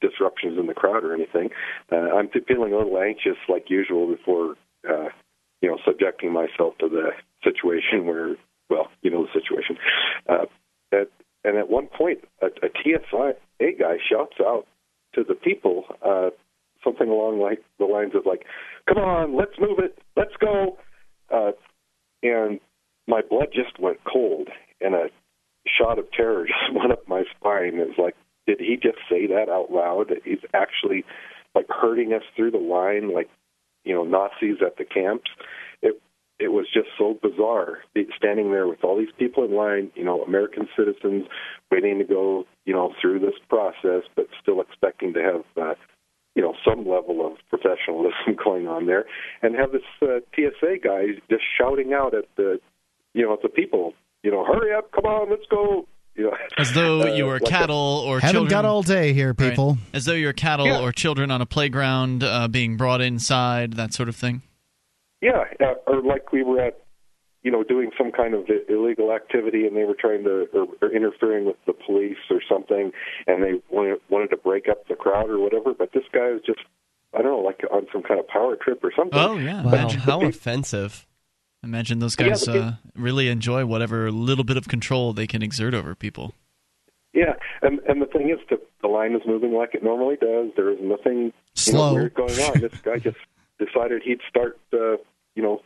disruptions 0.00 0.58
in 0.58 0.66
the 0.66 0.74
crowd 0.74 1.04
or 1.04 1.14
anything. 1.14 1.50
Uh, 1.90 1.96
I'm 1.96 2.28
feeling 2.28 2.72
a 2.72 2.76
little 2.78 2.98
anxious, 2.98 3.36
like 3.48 3.70
usual, 3.70 4.06
before 4.06 4.56
uh, 4.88 5.08
you 5.62 5.68
know 5.70 5.78
subjecting 5.84 6.32
myself 6.32 6.76
to 6.78 6.88
the 6.88 7.12
situation 7.44 8.06
where, 8.06 8.36
well, 8.68 8.90
you 9.02 9.10
know 9.10 9.26
the 9.26 9.32
situation. 9.40 9.78
Uh, 10.28 10.46
at, 10.92 11.08
and 11.44 11.56
at 11.56 11.70
one 11.70 11.86
point, 11.86 12.24
a, 12.42 12.46
a 12.46 12.68
TSA 12.82 13.34
guy 13.78 13.98
shouts 14.10 14.36
out 14.40 14.66
to 15.14 15.24
the 15.24 15.34
people 15.34 15.84
uh, 16.04 16.30
something 16.84 17.08
along 17.08 17.40
like 17.40 17.62
the 17.78 17.84
lines 17.84 18.14
of 18.14 18.26
like, 18.26 18.44
"Come 18.86 18.98
on, 18.98 19.36
let's 19.36 19.58
move 19.58 19.78
it, 19.78 19.98
let's 20.16 20.34
go," 20.40 20.78
uh, 21.30 21.52
and 22.22 22.60
my 23.06 23.20
blood 23.28 23.48
just 23.52 23.78
went 23.78 23.98
cold, 24.04 24.48
and 24.80 24.94
a 24.94 25.08
shot 25.66 25.98
of 25.98 26.10
terror 26.12 26.46
just 26.46 26.74
went 26.74 26.92
up 26.92 27.06
my 27.08 27.24
spine. 27.36 27.78
It 27.78 27.88
was 27.88 27.98
like, 27.98 28.16
did 28.46 28.60
he 28.60 28.76
just 28.76 28.98
say 29.08 29.26
that 29.26 29.48
out 29.48 29.70
loud? 29.70 30.12
He's 30.24 30.38
actually 30.54 31.04
like 31.54 31.66
herding 31.68 32.12
us 32.12 32.22
through 32.36 32.52
the 32.52 32.58
line, 32.58 33.12
like 33.12 33.28
you 33.84 33.94
know 33.94 34.04
Nazis 34.04 34.62
at 34.64 34.76
the 34.76 34.84
camps. 34.84 35.30
It 35.82 36.00
it 36.40 36.48
was 36.52 36.66
just 36.72 36.88
so 36.98 37.16
bizarre 37.22 37.78
standing 38.16 38.50
there 38.50 38.66
with 38.66 38.82
all 38.82 38.96
these 38.98 39.12
people 39.18 39.44
in 39.44 39.54
line, 39.54 39.90
you 39.94 40.04
know, 40.04 40.22
American 40.22 40.68
citizens 40.76 41.26
waiting 41.70 41.98
to 41.98 42.04
go, 42.04 42.44
you 42.64 42.72
know, 42.72 42.92
through 43.00 43.18
this 43.20 43.34
process, 43.48 44.02
but 44.16 44.26
still 44.42 44.60
expecting 44.60 45.12
to 45.14 45.20
have, 45.22 45.44
uh, 45.62 45.74
you 46.34 46.42
know, 46.42 46.54
some 46.64 46.80
level 46.88 47.26
of 47.26 47.32
professionalism 47.50 48.36
going 48.44 48.66
on 48.68 48.86
there, 48.86 49.04
and 49.42 49.54
have 49.54 49.72
this 49.72 49.82
uh, 50.02 50.20
TSA 50.34 50.78
guy 50.82 51.06
just 51.28 51.42
shouting 51.58 51.92
out 51.92 52.14
at 52.14 52.24
the, 52.36 52.58
you 53.14 53.22
know, 53.24 53.34
at 53.34 53.42
the 53.42 53.48
people, 53.48 53.92
you 54.22 54.30
know, 54.30 54.44
hurry 54.44 54.72
up, 54.74 54.90
come 54.92 55.04
on, 55.04 55.28
let's 55.30 55.46
go. 55.50 55.86
You 56.16 56.24
know, 56.24 56.36
As 56.58 56.72
though 56.74 57.06
you 57.14 57.24
uh, 57.24 57.28
were 57.28 57.32
like 57.34 57.42
a- 57.42 57.46
cattle 57.46 57.76
or 58.06 58.20
Haven't 58.20 58.32
children. 58.34 58.50
got 58.50 58.64
all 58.64 58.82
day 58.82 59.12
here, 59.12 59.28
Right. 59.38 59.50
people. 59.50 59.78
As 59.94 60.04
though 60.04 60.12
you're 60.14 60.32
cattle 60.32 60.66
Yeah. 60.66 60.80
or 60.80 60.92
children 60.92 61.30
on 61.30 61.40
a 61.40 61.46
playground 61.46 62.22
uh, 62.24 62.48
being 62.48 62.76
brought 62.76 63.00
inside, 63.00 63.74
that 63.74 63.92
sort 63.94 64.08
of 64.08 64.16
thing. 64.16 64.42
Yeah, 65.20 65.44
uh, 65.60 65.74
or 65.86 66.02
like 66.02 66.32
we 66.32 66.42
were 66.42 66.60
at 66.60 66.78
you 67.42 67.50
know, 67.50 67.62
doing 67.64 67.90
some 67.96 68.12
kind 68.12 68.34
of 68.34 68.44
illegal 68.68 69.12
activity, 69.12 69.66
and 69.66 69.74
they 69.74 69.84
were 69.84 69.96
trying 69.98 70.24
to 70.24 70.46
or, 70.52 70.66
or 70.82 70.92
interfering 70.94 71.46
with 71.46 71.56
the 71.66 71.72
police 71.72 72.18
or 72.28 72.42
something, 72.46 72.92
and 73.26 73.42
they 73.42 73.54
wanted, 73.70 73.98
wanted 74.10 74.28
to 74.28 74.36
break 74.36 74.68
up 74.68 74.86
the 74.88 74.94
crowd 74.94 75.30
or 75.30 75.38
whatever. 75.38 75.72
But 75.72 75.92
this 75.94 76.02
guy 76.12 76.32
was 76.32 76.42
just, 76.44 76.58
I 77.14 77.22
don't 77.22 77.30
know, 77.32 77.38
like 77.38 77.60
on 77.72 77.86
some 77.92 78.02
kind 78.02 78.20
of 78.20 78.28
power 78.28 78.56
trip 78.56 78.84
or 78.84 78.92
something. 78.94 79.18
Oh 79.18 79.38
yeah, 79.38 79.62
Wow, 79.64 79.88
how 79.88 80.20
offensive. 80.26 81.06
imagine 81.62 81.98
those 81.98 82.14
guys 82.14 82.44
but 82.44 82.52
they- 82.52 82.58
uh, 82.58 82.72
really 82.94 83.28
enjoy 83.28 83.64
whatever 83.64 84.10
little 84.12 84.44
bit 84.44 84.58
of 84.58 84.68
control 84.68 85.14
they 85.14 85.26
can 85.26 85.42
exert 85.42 85.72
over 85.72 85.94
people. 85.94 86.34
Yeah, 87.14 87.34
and 87.62 87.80
and 87.88 88.02
the 88.02 88.06
thing 88.06 88.28
is, 88.28 88.38
the 88.50 88.60
the 88.82 88.88
line 88.88 89.14
is 89.14 89.22
moving 89.26 89.52
like 89.54 89.74
it 89.74 89.82
normally 89.82 90.16
does. 90.16 90.50
There 90.56 90.70
is 90.70 90.78
nothing 90.82 91.32
you 91.66 91.72
know, 91.72 91.94
weird 91.94 92.12
going 92.14 92.38
on. 92.38 92.60
This 92.60 92.78
guy 92.82 92.98
just 92.98 93.16
decided 93.64 94.02
he'd 94.02 94.20
start, 94.28 94.58
uh, 94.72 94.96
you 95.34 95.42
know, 95.42 95.60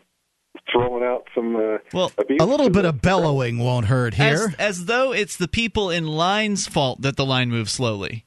throwing 0.70 1.02
out 1.02 1.24
some 1.34 1.56
uh, 1.56 1.78
well, 1.92 2.12
abuse. 2.18 2.40
A 2.40 2.46
little 2.46 2.70
bit 2.70 2.84
of 2.84 3.00
bellowing 3.00 3.58
won't 3.58 3.86
hurt 3.86 4.14
here. 4.14 4.54
As, 4.58 4.80
as 4.80 4.84
though 4.86 5.12
it's 5.12 5.36
the 5.36 5.48
people 5.48 5.90
in 5.90 6.06
line's 6.06 6.66
fault 6.66 7.02
that 7.02 7.16
the 7.16 7.26
line 7.26 7.50
moves 7.50 7.72
slowly. 7.72 8.24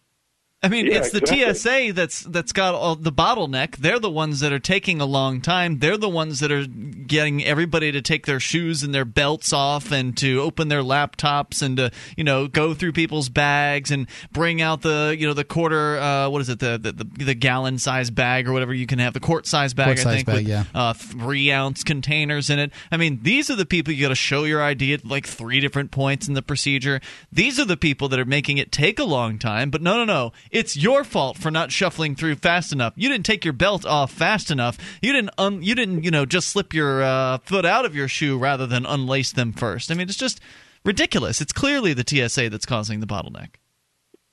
I 0.63 0.69
mean, 0.69 0.87
Yeah, 0.87 0.97
it's 0.97 1.11
the 1.11 1.19
exactly. 1.19 1.53
TSA 1.53 1.93
that's 1.93 2.21
that's 2.21 2.51
got 2.51 2.73
all 2.73 2.95
the 2.95 3.11
bottleneck. 3.11 3.77
They're 3.77 3.99
the 3.99 4.09
ones 4.09 4.39
that 4.39 4.51
are 4.51 4.59
taking 4.59 4.99
a 4.99 5.05
long 5.05 5.39
time. 5.39 5.77
They're 5.77 5.97
the 5.97 6.09
ones 6.09 6.39
that 6.39 6.51
are 6.51 6.65
getting 6.65 7.45
everybody 7.45 7.91
to 7.91 8.01
take 8.01 8.25
their 8.25 8.39
shoes 8.39 8.81
and 8.81 8.93
their 8.93 9.05
belts 9.05 9.53
off 9.53 9.91
and 9.91 10.17
to 10.17 10.41
open 10.41 10.67
their 10.67 10.81
laptops 10.81 11.61
and 11.61 11.77
to 11.77 11.91
you 12.15 12.23
know 12.23 12.47
go 12.47 12.73
through 12.73 12.93
people's 12.93 13.29
bags 13.29 13.91
and 13.91 14.07
bring 14.31 14.59
out 14.59 14.81
the 14.81 15.15
you 15.17 15.27
know 15.27 15.35
the 15.35 15.43
quarter 15.43 15.99
uh, 15.99 16.27
what 16.27 16.41
is 16.41 16.49
it 16.49 16.57
the 16.57 16.79
the, 16.79 16.91
the, 16.91 17.25
the 17.25 17.35
gallon 17.35 17.77
size 17.77 18.09
bag 18.09 18.47
or 18.47 18.53
whatever 18.53 18.73
you 18.73 18.87
can 18.87 18.97
have 18.97 19.13
the 19.13 19.19
quart 19.19 19.45
size 19.45 19.75
bag 19.75 19.85
Quart 19.85 19.99
I 19.99 20.03
size 20.03 20.15
think 20.15 20.25
bag, 20.25 20.35
with 20.37 20.47
yeah. 20.47 20.63
uh, 20.73 20.93
three 20.93 21.51
ounce 21.51 21.83
containers 21.83 22.49
in 22.49 22.57
it. 22.57 22.71
I 22.91 22.97
mean, 22.97 23.19
these 23.21 23.51
are 23.51 23.55
the 23.55 23.65
people 23.67 23.93
you 23.93 24.01
got 24.01 24.09
to 24.09 24.15
show 24.15 24.43
your 24.43 24.63
ID 24.63 24.95
at 24.95 25.05
like 25.05 25.27
three 25.27 25.59
different 25.59 25.91
points 25.91 26.27
in 26.27 26.33
the 26.33 26.41
procedure. 26.41 26.99
These 27.31 27.59
are 27.59 27.65
the 27.65 27.77
people 27.77 28.09
that 28.09 28.19
are 28.19 28.25
making 28.25 28.57
it 28.57 28.71
take 28.71 28.97
a 28.97 29.03
long 29.03 29.37
time. 29.37 29.69
But 29.69 29.83
no, 29.83 29.97
no, 29.97 30.05
no. 30.05 30.31
It's 30.51 30.77
your 30.77 31.03
fault 31.03 31.37
for 31.37 31.51
not 31.51 31.71
shuffling 31.71 32.15
through 32.15 32.35
fast 32.35 32.71
enough. 32.71 32.93
You 32.95 33.09
didn't 33.09 33.25
take 33.25 33.43
your 33.43 33.53
belt 33.53 33.85
off 33.85 34.11
fast 34.11 34.51
enough. 34.51 34.77
You 35.01 35.13
didn't, 35.13 35.31
un- 35.37 35.61
you 35.61 35.75
didn't, 35.75 36.03
you 36.03 36.11
know, 36.11 36.25
just 36.25 36.49
slip 36.49 36.73
your 36.73 37.03
uh, 37.03 37.37
foot 37.39 37.65
out 37.65 37.85
of 37.85 37.95
your 37.95 38.07
shoe 38.07 38.37
rather 38.37 38.67
than 38.67 38.83
unlace 38.85 39.33
them 39.33 39.53
first. 39.53 39.91
I 39.91 39.95
mean, 39.95 40.07
it's 40.07 40.17
just 40.17 40.39
ridiculous. 40.83 41.41
It's 41.41 41.53
clearly 41.53 41.93
the 41.93 42.05
TSA 42.07 42.49
that's 42.49 42.65
causing 42.65 42.99
the 42.99 43.07
bottleneck. 43.07 43.55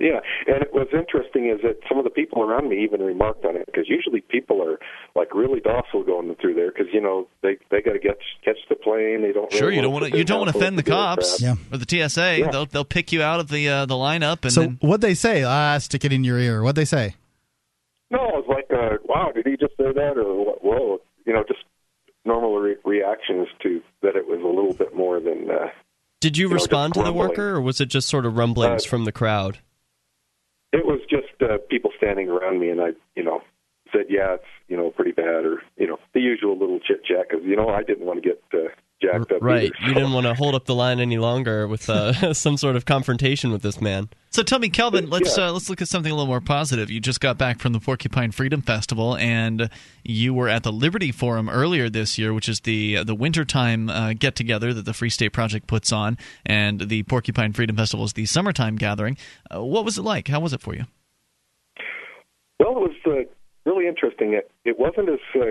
Yeah, 0.00 0.18
and 0.48 0.60
it 0.60 0.74
was 0.74 0.88
interesting 0.92 1.48
is 1.48 1.60
that 1.62 1.76
some 1.88 1.98
of 1.98 2.04
the 2.04 2.10
people 2.10 2.42
around 2.42 2.68
me 2.68 2.82
even 2.82 3.00
remarked 3.00 3.44
on 3.44 3.54
it 3.56 3.64
because 3.66 3.84
usually 3.88 4.20
people 4.22 4.60
are 4.60 4.78
like 5.14 5.32
really 5.32 5.60
docile 5.60 6.02
going 6.02 6.34
through 6.40 6.54
there 6.54 6.72
because 6.72 6.88
you 6.92 7.00
know 7.00 7.28
they 7.42 7.58
they 7.70 7.80
got 7.80 7.92
to 7.92 8.00
get 8.00 8.18
catch 8.44 8.58
the 8.68 8.74
plane. 8.74 9.22
They 9.22 9.32
don't 9.32 9.52
Sure, 9.52 9.68
really 9.68 9.76
you 9.76 9.82
don't 9.82 9.92
want 9.92 10.02
want 10.02 10.12
to. 10.14 10.18
You 10.18 10.24
don't 10.24 10.40
want 10.40 10.50
to 10.52 10.58
offend 10.58 10.76
the 10.78 10.82
cops 10.82 11.40
Yeah. 11.40 11.54
or 11.72 11.78
the 11.78 11.86
TSA. 12.08 12.38
Yeah. 12.40 12.50
They'll 12.50 12.66
they'll 12.66 12.84
pick 12.84 13.12
you 13.12 13.22
out 13.22 13.38
of 13.38 13.48
the 13.48 13.68
uh, 13.68 13.86
the 13.86 13.94
lineup 13.94 14.42
and 14.42 14.52
so 14.52 14.62
then 14.62 14.78
what'd 14.80 15.00
they 15.00 15.14
say? 15.14 15.44
Ah, 15.44 15.78
stick 15.78 16.04
it 16.04 16.12
in 16.12 16.24
your 16.24 16.38
ear. 16.40 16.62
What'd 16.64 16.74
they 16.76 16.84
say? 16.84 17.14
No, 18.10 18.18
it 18.18 18.46
was 18.46 18.46
like, 18.48 18.66
uh, 18.76 18.98
wow, 19.08 19.30
did 19.32 19.46
he 19.46 19.56
just 19.56 19.76
say 19.76 19.92
that 19.92 20.18
or 20.18 20.44
what? 20.44 20.64
Whoa, 20.64 20.98
you 21.24 21.32
know, 21.32 21.44
just 21.46 21.60
normal 22.24 22.58
re- 22.58 22.76
reactions 22.84 23.46
to 23.62 23.80
that. 24.02 24.16
It 24.16 24.26
was 24.26 24.40
a 24.42 24.46
little 24.46 24.74
bit 24.74 24.94
more 24.94 25.20
than. 25.20 25.48
Uh, 25.50 25.68
Did 26.20 26.36
you, 26.36 26.48
know, 26.48 26.56
just 26.56 26.64
respond 26.66 26.94
to 26.94 27.00
the 27.00 27.04
rumbling. 27.06 27.28
worker, 27.28 27.50
or 27.56 27.60
was 27.60 27.80
it 27.80 27.86
just 27.86 28.08
sort 28.08 28.26
of 28.26 28.36
rumblings 28.36 28.84
Uh, 28.84 28.88
from 28.88 29.04
the 29.04 29.12
crowd? 29.12 29.58
It 30.74 30.84
was 30.84 30.98
just 31.08 31.40
uh, 31.40 31.58
people 31.70 31.92
standing 31.96 32.28
around 32.28 32.58
me, 32.58 32.68
and 32.68 32.80
I, 32.80 32.88
you 33.14 33.22
know, 33.22 33.42
said, 33.92 34.06
"Yeah, 34.08 34.34
it's 34.34 34.52
you 34.66 34.76
know 34.76 34.90
pretty 34.90 35.12
bad," 35.12 35.46
or 35.46 35.62
you 35.76 35.86
know, 35.86 35.98
the 36.14 36.20
usual 36.20 36.58
little 36.58 36.80
chit 36.80 37.04
chat 37.04 37.28
because 37.28 37.44
you 37.44 37.54
know 37.54 37.68
I 37.68 37.84
didn't 37.84 38.06
want 38.06 38.20
to 38.20 38.28
get 38.28 38.42
uh, 38.52 38.74
jacked 39.12 39.32
up. 39.32 39.42
Right. 39.42 39.72
either, 39.80 39.88
You 39.88 39.94
didn't 39.94 40.12
want 40.12 40.26
to 40.26 40.34
hold 40.34 40.54
up 40.54 40.64
the 40.64 40.74
line 40.74 41.00
any 41.00 41.18
longer 41.18 41.66
with 41.68 41.88
uh, 41.88 42.32
some 42.34 42.56
sort 42.56 42.76
of 42.76 42.84
confrontation 42.84 43.50
with 43.52 43.62
this 43.62 43.80
man. 43.80 44.08
So 44.30 44.42
tell 44.42 44.58
me, 44.58 44.68
Kelvin, 44.68 45.10
let's 45.10 45.38
Yeah. 45.38 45.48
uh, 45.48 45.52
let's 45.52 45.70
look 45.70 45.80
at 45.80 45.86
something 45.88 46.10
a 46.10 46.14
little 46.14 46.26
more 46.26 46.40
positive. 46.40 46.90
You 46.90 46.98
just 47.00 47.20
got 47.20 47.38
back 47.38 47.60
from 47.60 47.72
the 47.72 47.78
Porcupine 47.78 48.32
Freedom 48.32 48.62
Festival, 48.62 49.16
and 49.16 49.70
you 50.02 50.34
were 50.34 50.48
at 50.48 50.64
the 50.64 50.72
Liberty 50.72 51.12
Forum 51.12 51.48
earlier 51.48 51.88
this 51.88 52.18
year, 52.18 52.34
which 52.34 52.48
is 52.48 52.60
the 52.60 53.04
the 53.04 53.14
wintertime 53.14 53.88
uh, 53.88 54.12
get 54.12 54.34
together 54.34 54.74
that 54.74 54.84
the 54.86 54.92
Free 54.94 55.10
State 55.10 55.32
Project 55.32 55.68
puts 55.68 55.92
on, 55.92 56.18
and 56.44 56.80
the 56.88 57.04
Porcupine 57.04 57.52
Freedom 57.52 57.76
Festival 57.76 58.04
is 58.04 58.14
the 58.14 58.26
summertime 58.26 58.74
gathering. 58.76 59.16
Uh, 59.54 59.62
what 59.62 59.84
was 59.84 59.98
it 59.98 60.02
like? 60.02 60.26
How 60.28 60.40
was 60.40 60.52
it 60.52 60.60
for 60.60 60.74
you? 60.74 60.84
Well, 62.58 62.70
it 62.70 62.80
was 62.80 62.96
uh, 63.06 63.70
really 63.70 63.86
interesting. 63.86 64.32
It, 64.32 64.50
it 64.64 64.78
wasn't 64.78 65.08
as 65.10 65.18
uh, 65.36 65.46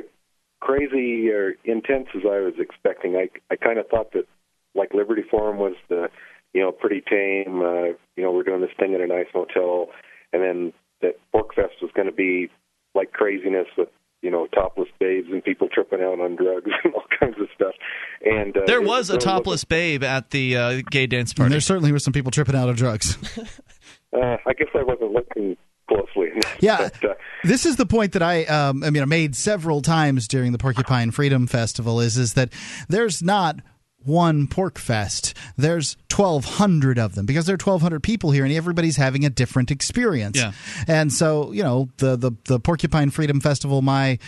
crazy 0.63 1.29
or 1.29 1.53
intense 1.65 2.07
as 2.15 2.21
I 2.25 2.39
was 2.39 2.53
expecting. 2.57 3.15
I 3.15 3.29
I 3.51 3.55
kind 3.55 3.77
of 3.79 3.87
thought 3.87 4.13
that 4.13 4.25
like 4.75 4.93
Liberty 4.93 5.23
Forum 5.29 5.57
was 5.57 5.75
the 5.89 6.09
you 6.53 6.61
know 6.61 6.71
pretty 6.71 7.01
tame. 7.01 7.61
Uh, 7.61 7.95
you 8.15 8.23
know, 8.23 8.31
we're 8.31 8.43
doing 8.43 8.61
this 8.61 8.71
thing 8.79 8.93
at 8.93 9.01
a 9.01 9.07
nice 9.07 9.27
motel, 9.35 9.87
and 10.31 10.41
then 10.41 10.73
that 11.01 11.15
Pork 11.31 11.53
Fest 11.55 11.75
was 11.81 11.91
going 11.95 12.07
to 12.07 12.13
be 12.13 12.49
like 12.95 13.11
craziness 13.11 13.67
with 13.77 13.89
you 14.21 14.31
know 14.31 14.47
topless 14.47 14.87
babes 14.99 15.27
and 15.31 15.43
people 15.43 15.67
tripping 15.67 16.01
out 16.01 16.19
on 16.21 16.35
drugs 16.35 16.71
and 16.83 16.93
all 16.93 17.03
kinds 17.19 17.35
of 17.41 17.47
stuff. 17.53 17.73
And 18.25 18.55
uh, 18.55 18.61
There 18.65 18.81
it 18.81 18.87
was 18.87 19.09
a 19.09 19.13
really 19.13 19.25
topless 19.25 19.63
babe 19.65 20.03
at 20.03 20.29
the 20.29 20.55
uh, 20.57 20.81
gay 20.89 21.07
dance 21.07 21.31
And 21.31 21.37
party. 21.37 21.51
there 21.51 21.59
certainly 21.61 21.91
were 21.91 21.99
some 21.99 22.13
people 22.13 22.31
tripping 22.31 22.55
out 22.55 22.69
of 22.69 22.77
drugs. 22.77 23.17
Uh, 24.13 24.37
I 24.45 24.53
guess 24.53 24.67
I 24.75 24.83
wasn't 24.83 25.11
looking 25.11 25.57
closely. 25.87 26.29
Yeah. 26.59 26.89
but, 27.01 27.09
uh, 27.09 27.13
This 27.43 27.65
is 27.65 27.75
the 27.75 27.85
point 27.85 28.13
that 28.13 28.23
I, 28.23 28.45
um, 28.45 28.83
I 28.83 28.89
mean, 28.89 29.01
I 29.03 29.05
made 29.05 29.35
several 29.35 29.81
times 29.81 30.27
during 30.27 30.51
the 30.51 30.57
Porcupine 30.57 31.11
Freedom 31.11 31.45
Festival. 31.47 31.99
Is 31.99 32.17
is 32.17 32.33
that 32.33 32.53
there's 32.87 33.21
not 33.21 33.57
one 34.05 34.47
pork 34.47 34.77
fest. 34.77 35.35
There's 35.57 35.97
1,200 36.15 36.99
of 36.99 37.15
them 37.15 37.25
because 37.25 37.45
there 37.45 37.53
are 37.55 37.57
1,200 37.57 38.01
people 38.01 38.31
here, 38.31 38.43
and 38.45 38.53
everybody's 38.53 38.97
having 38.97 39.25
a 39.25 39.29
different 39.29 39.71
experience. 39.71 40.37
Yeah. 40.37 40.51
And 40.87 41.11
so, 41.11 41.51
you 41.51 41.63
know, 41.63 41.89
the 41.97 42.15
the 42.15 42.31
the 42.45 42.59
Porcupine 42.59 43.09
Freedom 43.09 43.39
Festival, 43.41 43.81
my 43.81 44.19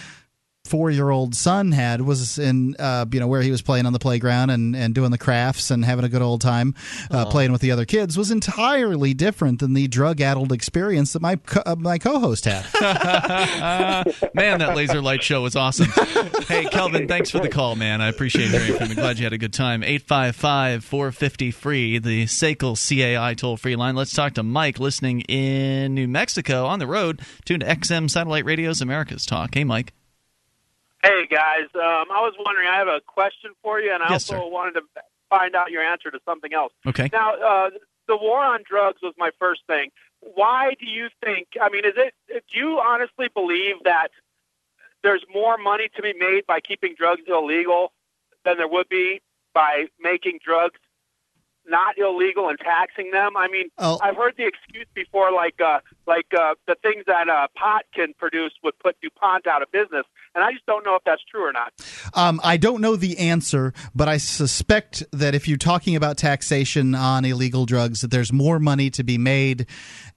four 0.65 0.89
year 0.89 1.09
old 1.09 1.35
son 1.35 1.71
had 1.71 2.01
was 2.01 2.39
in 2.39 2.75
uh, 2.79 3.05
you 3.11 3.19
know 3.19 3.27
where 3.27 3.41
he 3.41 3.51
was 3.51 3.61
playing 3.61 3.85
on 3.85 3.93
the 3.93 3.99
playground 3.99 4.49
and, 4.49 4.75
and 4.75 4.95
doing 4.95 5.11
the 5.11 5.17
crafts 5.17 5.71
and 5.71 5.85
having 5.85 6.03
a 6.05 6.09
good 6.09 6.21
old 6.21 6.41
time 6.41 6.73
uh, 7.11 7.25
playing 7.25 7.51
with 7.51 7.61
the 7.61 7.71
other 7.71 7.85
kids 7.85 8.17
was 8.17 8.31
entirely 8.31 9.13
different 9.13 9.59
than 9.59 9.73
the 9.73 9.87
drug 9.87 10.21
addled 10.21 10.51
experience 10.51 11.13
that 11.13 11.21
my 11.21 11.35
co- 11.35 11.63
uh, 11.65 11.75
my 11.75 11.97
co-host 11.97 12.45
had. 12.45 12.65
man, 14.33 14.59
that 14.59 14.73
laser 14.75 15.01
light 15.01 15.23
show 15.23 15.41
was 15.41 15.55
awesome. 15.55 15.87
hey, 16.47 16.65
Kelvin, 16.65 17.07
thanks 17.07 17.29
for 17.29 17.39
the 17.39 17.49
call, 17.49 17.75
man. 17.75 18.01
I 18.01 18.07
appreciate 18.07 18.49
hearing 18.49 18.77
from 18.77 18.89
you. 18.89 18.95
Glad 18.95 19.17
you 19.19 19.25
had 19.25 19.33
a 19.33 19.37
good 19.37 19.53
time. 19.53 19.83
855 19.83 20.83
450 20.83 21.51
free, 21.51 21.99
the 21.99 22.25
SACL 22.25 22.75
CAI 22.75 23.33
toll 23.33 23.57
free 23.57 23.75
line. 23.75 23.95
Let's 23.95 24.13
talk 24.13 24.33
to 24.33 24.43
Mike 24.43 24.79
listening 24.79 25.21
in 25.21 25.93
New 25.93 26.07
Mexico 26.07 26.65
on 26.65 26.79
the 26.79 26.87
road. 26.87 27.21
Tune 27.45 27.59
to 27.61 27.65
XM 27.65 28.09
Satellite 28.09 28.45
Radio's 28.45 28.81
America's 28.81 29.25
Talk. 29.25 29.55
Hey, 29.55 29.63
Mike. 29.63 29.94
Hey 31.05 31.27
guys, 31.29 31.65
um, 31.75 32.09
I 32.09 32.19
was 32.21 32.33
wondering. 32.43 32.67
I 32.67 32.77
have 32.77 32.87
a 32.87 32.99
question 33.05 33.51
for 33.61 33.79
you, 33.79 33.93
and 33.93 34.01
I 34.01 34.07
Yes, 34.09 34.27
also 34.27 34.43
sir. 34.43 34.49
wanted 34.49 34.71
to 34.73 34.81
find 35.29 35.55
out 35.55 35.69
your 35.69 35.83
answer 35.83 36.09
to 36.09 36.19
something 36.25 36.51
else. 36.51 36.73
Okay. 36.87 37.09
Now, 37.13 37.35
uh, 37.35 37.69
the 38.07 38.17
war 38.17 38.39
on 38.43 38.61
drugs 38.67 39.03
was 39.03 39.13
my 39.15 39.29
first 39.37 39.61
thing. 39.67 39.91
Why 40.21 40.73
do 40.79 40.87
you 40.87 41.09
think? 41.23 41.49
I 41.61 41.69
mean, 41.69 41.85
is 41.85 41.93
it? 41.95 42.15
Do 42.27 42.57
you 42.59 42.79
honestly 42.79 43.27
believe 43.35 43.75
that 43.83 44.07
there's 45.03 45.23
more 45.31 45.59
money 45.59 45.89
to 45.95 46.01
be 46.01 46.13
made 46.17 46.47
by 46.47 46.59
keeping 46.59 46.95
drugs 46.97 47.21
illegal 47.27 47.91
than 48.43 48.57
there 48.57 48.67
would 48.67 48.89
be 48.89 49.21
by 49.53 49.85
making 49.99 50.39
drugs 50.43 50.79
not 51.67 51.99
illegal 51.99 52.49
and 52.49 52.57
taxing 52.57 53.11
them? 53.11 53.37
I 53.37 53.47
mean, 53.47 53.67
Oh. 53.77 53.99
I've 54.01 54.17
heard 54.17 54.37
the 54.37 54.47
excuse 54.47 54.87
before, 54.95 55.31
like 55.31 55.61
uh, 55.61 55.81
like 56.07 56.33
uh, 56.35 56.55
the 56.65 56.73
things 56.81 57.03
that 57.05 57.29
uh, 57.29 57.47
pot 57.55 57.83
can 57.93 58.15
produce 58.17 58.53
would 58.63 58.79
put 58.79 58.99
DuPont 59.01 59.45
out 59.45 59.61
of 59.61 59.71
business, 59.71 60.05
and 60.35 60.43
I 60.43 60.51
just 60.51 60.65
don't 60.65 60.85
know 60.85 60.95
if 60.95 61.03
that's 61.05 61.23
true 61.23 61.47
or 61.47 61.53
not. 61.53 61.73
Um, 62.13 62.39
I 62.43 62.57
don't 62.57 62.81
know 62.81 62.95
the 62.95 63.17
answer, 63.17 63.73
but 63.95 64.07
I 64.07 64.17
suspect 64.17 65.03
that 65.11 65.33
if 65.33 65.47
you're 65.47 65.57
talking 65.57 65.95
about 65.95 66.17
taxation 66.17 66.93
on 66.93 67.25
illegal 67.25 67.65
drugs, 67.65 68.01
that 68.01 68.11
there's 68.11 68.31
more 68.33 68.59
money 68.59 68.89
to 68.91 69.03
be 69.03 69.17
made, 69.17 69.65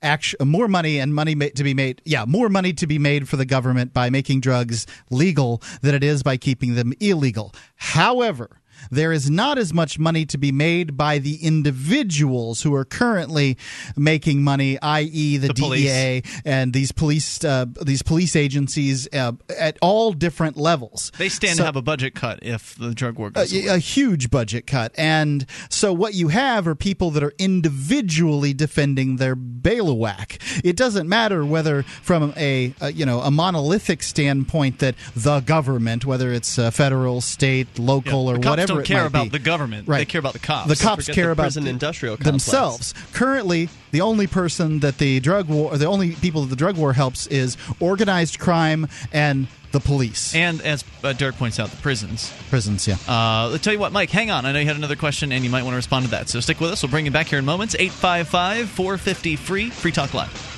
actu- 0.02 0.36
more 0.44 0.68
money 0.68 0.98
and 0.98 1.14
money 1.14 1.34
ma- 1.34 1.46
to 1.54 1.64
be 1.64 1.72
made. 1.74 2.02
Yeah, 2.04 2.24
more 2.26 2.48
money 2.48 2.72
to 2.74 2.86
be 2.86 2.98
made 2.98 3.28
for 3.28 3.36
the 3.36 3.46
government 3.46 3.94
by 3.94 4.10
making 4.10 4.40
drugs 4.40 4.86
legal 5.10 5.62
than 5.82 5.94
it 5.94 6.02
is 6.04 6.22
by 6.22 6.36
keeping 6.36 6.74
them 6.74 6.92
illegal. 7.00 7.54
However. 7.76 8.57
There 8.90 9.12
is 9.12 9.28
not 9.30 9.58
as 9.58 9.72
much 9.74 9.98
money 9.98 10.24
to 10.26 10.38
be 10.38 10.52
made 10.52 10.96
by 10.96 11.18
the 11.18 11.36
individuals 11.36 12.62
who 12.62 12.74
are 12.74 12.84
currently 12.84 13.56
making 13.96 14.42
money, 14.42 14.78
i.e., 14.80 15.36
the, 15.36 15.48
The 15.48 15.54
police. 15.54 15.84
DEA 15.84 16.22
and 16.44 16.72
these 16.72 16.92
police 16.92 17.44
uh, 17.44 17.66
these 17.82 18.02
police 18.02 18.34
agencies 18.36 19.08
uh, 19.12 19.32
at 19.58 19.78
all 19.82 20.12
different 20.12 20.56
levels. 20.56 21.12
They 21.18 21.28
stand 21.28 21.56
So- 21.56 21.62
to 21.62 21.66
have 21.66 21.76
a 21.76 21.82
budget 21.82 22.14
cut 22.14 22.38
if 22.42 22.74
the 22.76 22.94
drug 22.94 23.18
war 23.18 23.28
a, 23.28 23.30
goes 23.30 23.52
away. 23.52 23.66
a 23.66 23.78
huge 23.78 24.30
budget 24.30 24.66
cut. 24.66 24.92
And 24.96 25.46
so 25.70 25.92
what 25.92 26.14
you 26.14 26.28
have 26.28 26.66
are 26.66 26.74
people 26.74 27.10
that 27.12 27.22
are 27.22 27.34
individually 27.38 28.52
defending 28.54 29.16
their 29.16 29.34
bailiwick. 29.34 30.40
It 30.64 30.76
doesn't 30.76 31.08
matter 31.08 31.44
whether 31.44 31.82
from 31.82 32.32
a, 32.36 32.74
a 32.80 32.92
you 32.92 33.04
know 33.06 33.20
a 33.20 33.30
monolithic 33.30 34.02
standpoint 34.02 34.78
that 34.80 34.94
the 35.14 35.40
government, 35.40 36.04
whether 36.04 36.32
it's 36.32 36.58
uh, 36.58 36.70
federal, 36.70 37.20
state, 37.20 37.78
local, 37.78 38.24
Yeah, 38.26 38.32
or 38.32 38.38
whatever 38.38 38.67
don't 38.68 38.84
care 38.84 39.06
about 39.06 39.24
be. 39.24 39.28
the 39.30 39.38
government. 39.38 39.88
Right. 39.88 39.98
They 39.98 40.04
care 40.04 40.18
about 40.20 40.32
the 40.34 40.38
cops. 40.38 40.68
The 40.68 40.76
cops 40.76 41.04
forget 41.04 41.14
care 41.14 41.26
the 41.26 41.32
about 41.32 41.52
the- 41.52 41.68
industrial 41.68 42.16
complex. 42.16 42.44
themselves. 42.44 42.94
Currently, 43.12 43.68
the 43.90 44.00
only 44.00 44.26
person 44.26 44.80
that 44.80 44.98
the 44.98 45.20
drug 45.20 45.48
war, 45.48 45.72
or 45.74 45.78
the 45.78 45.86
only 45.86 46.12
people 46.12 46.42
that 46.42 46.48
the 46.50 46.56
drug 46.56 46.76
war 46.76 46.92
helps, 46.92 47.26
is 47.26 47.56
organized 47.80 48.38
crime 48.38 48.88
and 49.12 49.46
the 49.72 49.80
police. 49.80 50.34
And 50.34 50.62
as 50.62 50.82
uh, 51.04 51.12
Derrick 51.12 51.36
points 51.36 51.60
out, 51.60 51.70
the 51.70 51.76
prisons. 51.78 52.32
Prisons, 52.48 52.88
yeah. 52.88 52.96
Uh, 53.06 53.48
let's 53.50 53.62
tell 53.62 53.72
you 53.72 53.78
what, 53.78 53.92
Mike, 53.92 54.10
hang 54.10 54.30
on. 54.30 54.46
I 54.46 54.52
know 54.52 54.60
you 54.60 54.66
had 54.66 54.76
another 54.76 54.96
question 54.96 55.30
and 55.30 55.44
you 55.44 55.50
might 55.50 55.62
want 55.62 55.72
to 55.74 55.76
respond 55.76 56.06
to 56.06 56.10
that. 56.12 56.28
So 56.30 56.40
stick 56.40 56.58
with 56.60 56.70
us. 56.70 56.82
We'll 56.82 56.90
bring 56.90 57.04
you 57.04 57.10
back 57.10 57.26
here 57.26 57.38
in 57.38 57.44
moments. 57.44 57.74
855 57.78 58.68
450 58.70 59.36
free. 59.36 59.68
Free 59.70 59.92
Talk 59.92 60.14
Live. 60.14 60.57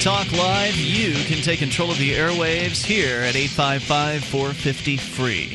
Talk 0.00 0.30
Live, 0.30 0.76
you 0.76 1.12
can 1.24 1.42
take 1.42 1.58
control 1.58 1.90
of 1.90 1.98
the 1.98 2.12
airwaves 2.12 2.84
here 2.84 3.20
at 3.22 3.34
855 3.34 4.22
450 4.24 4.96
free. 4.96 5.48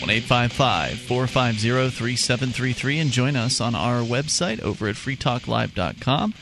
1 0.00 0.10
855 0.10 0.98
450 1.00 1.90
3733 1.90 2.98
and 2.98 3.10
join 3.10 3.36
us 3.36 3.58
on 3.58 3.74
our 3.74 4.02
website 4.02 4.60
over 4.60 4.86
at 4.88 4.96
freetalklive.com. 4.96 6.34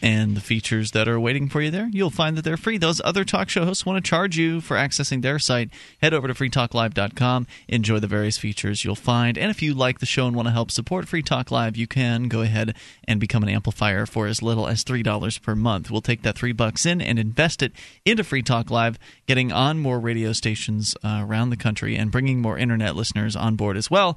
And 0.00 0.36
the 0.36 0.40
features 0.40 0.92
that 0.92 1.08
are 1.08 1.18
waiting 1.18 1.48
for 1.48 1.60
you 1.60 1.70
there, 1.70 1.88
you'll 1.92 2.10
find 2.10 2.36
that 2.36 2.42
they're 2.42 2.56
free. 2.56 2.78
Those 2.78 3.00
other 3.04 3.24
talk 3.24 3.48
show 3.48 3.64
hosts 3.64 3.84
want 3.84 4.02
to 4.02 4.08
charge 4.08 4.36
you 4.36 4.60
for 4.60 4.76
accessing 4.76 5.22
their 5.22 5.38
site. 5.38 5.70
Head 6.00 6.14
over 6.14 6.28
to 6.28 6.34
freetalklive.com, 6.34 7.46
enjoy 7.66 7.98
the 7.98 8.06
various 8.06 8.38
features 8.38 8.84
you'll 8.84 8.94
find. 8.94 9.36
And 9.36 9.50
if 9.50 9.60
you 9.60 9.74
like 9.74 9.98
the 9.98 10.06
show 10.06 10.26
and 10.26 10.36
want 10.36 10.46
to 10.46 10.52
help 10.52 10.70
support 10.70 11.08
Free 11.08 11.22
Talk 11.22 11.50
Live, 11.50 11.76
you 11.76 11.88
can 11.88 12.28
go 12.28 12.42
ahead 12.42 12.76
and 13.04 13.18
become 13.18 13.42
an 13.42 13.48
amplifier 13.48 14.06
for 14.06 14.28
as 14.28 14.42
little 14.42 14.68
as 14.68 14.84
$3 14.84 15.42
per 15.42 15.56
month. 15.56 15.90
We'll 15.90 16.00
take 16.00 16.22
that 16.22 16.36
3 16.38 16.52
bucks 16.52 16.86
in 16.86 17.00
and 17.00 17.18
invest 17.18 17.62
it 17.62 17.72
into 18.04 18.22
Free 18.22 18.42
Talk 18.42 18.70
Live, 18.70 18.98
getting 19.26 19.50
on 19.50 19.80
more 19.80 19.98
radio 19.98 20.32
stations 20.32 20.94
uh, 21.02 21.24
around 21.26 21.50
the 21.50 21.56
country 21.56 21.96
and 21.96 22.12
bringing 22.12 22.40
more 22.40 22.56
internet 22.56 22.94
listeners 22.94 23.34
on 23.34 23.56
board 23.56 23.76
as 23.76 23.90
well 23.90 24.16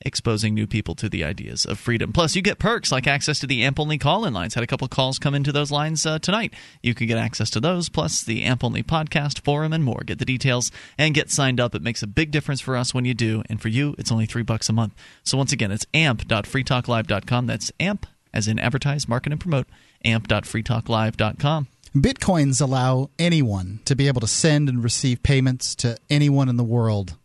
exposing 0.00 0.54
new 0.54 0.66
people 0.66 0.94
to 0.94 1.08
the 1.08 1.24
ideas 1.24 1.64
of 1.64 1.78
freedom. 1.78 2.12
Plus, 2.12 2.36
you 2.36 2.42
get 2.42 2.58
perks 2.58 2.92
like 2.92 3.06
access 3.06 3.38
to 3.40 3.46
the 3.46 3.64
AMP 3.64 3.80
only 3.80 3.98
call 3.98 4.24
in 4.24 4.32
lines. 4.32 4.54
Had 4.54 4.64
a 4.64 4.66
couple 4.66 4.88
calls 4.88 5.18
come 5.18 5.34
into 5.34 5.52
those 5.52 5.70
lines 5.70 6.06
uh, 6.06 6.18
tonight. 6.18 6.54
You 6.82 6.94
can 6.94 7.06
get 7.06 7.18
access 7.18 7.50
to 7.50 7.60
those, 7.60 7.88
plus 7.88 8.22
the 8.22 8.42
AMP 8.44 8.64
only 8.64 8.82
podcast, 8.82 9.44
forum, 9.44 9.72
and 9.72 9.84
more. 9.84 10.02
Get 10.04 10.18
the 10.18 10.24
details 10.24 10.70
and 10.96 11.14
get 11.14 11.30
signed 11.30 11.60
up. 11.60 11.74
It 11.74 11.82
makes 11.82 12.02
a 12.02 12.06
big 12.06 12.30
difference 12.30 12.60
for 12.60 12.76
us 12.76 12.94
when 12.94 13.04
you 13.04 13.14
do, 13.14 13.42
and 13.48 13.60
for 13.60 13.68
you, 13.68 13.94
it's 13.98 14.12
only 14.12 14.26
three 14.26 14.42
bucks 14.42 14.68
a 14.68 14.72
month. 14.72 14.94
So 15.24 15.36
once 15.36 15.52
again, 15.52 15.72
it's 15.72 15.86
amp.freetalklive.com. 15.94 17.46
That's 17.46 17.72
amp, 17.80 18.06
as 18.32 18.48
in 18.48 18.58
advertise, 18.58 19.08
market, 19.08 19.32
and 19.32 19.40
promote. 19.40 19.66
amp.freetalklive.com. 20.04 21.68
Bitcoins 21.96 22.60
allow 22.60 23.10
anyone 23.18 23.80
to 23.86 23.96
be 23.96 24.08
able 24.08 24.20
to 24.20 24.26
send 24.26 24.68
and 24.68 24.84
receive 24.84 25.22
payments 25.22 25.74
to 25.76 25.96
anyone 26.10 26.48
in 26.48 26.56
the 26.56 26.64
world. 26.64 27.16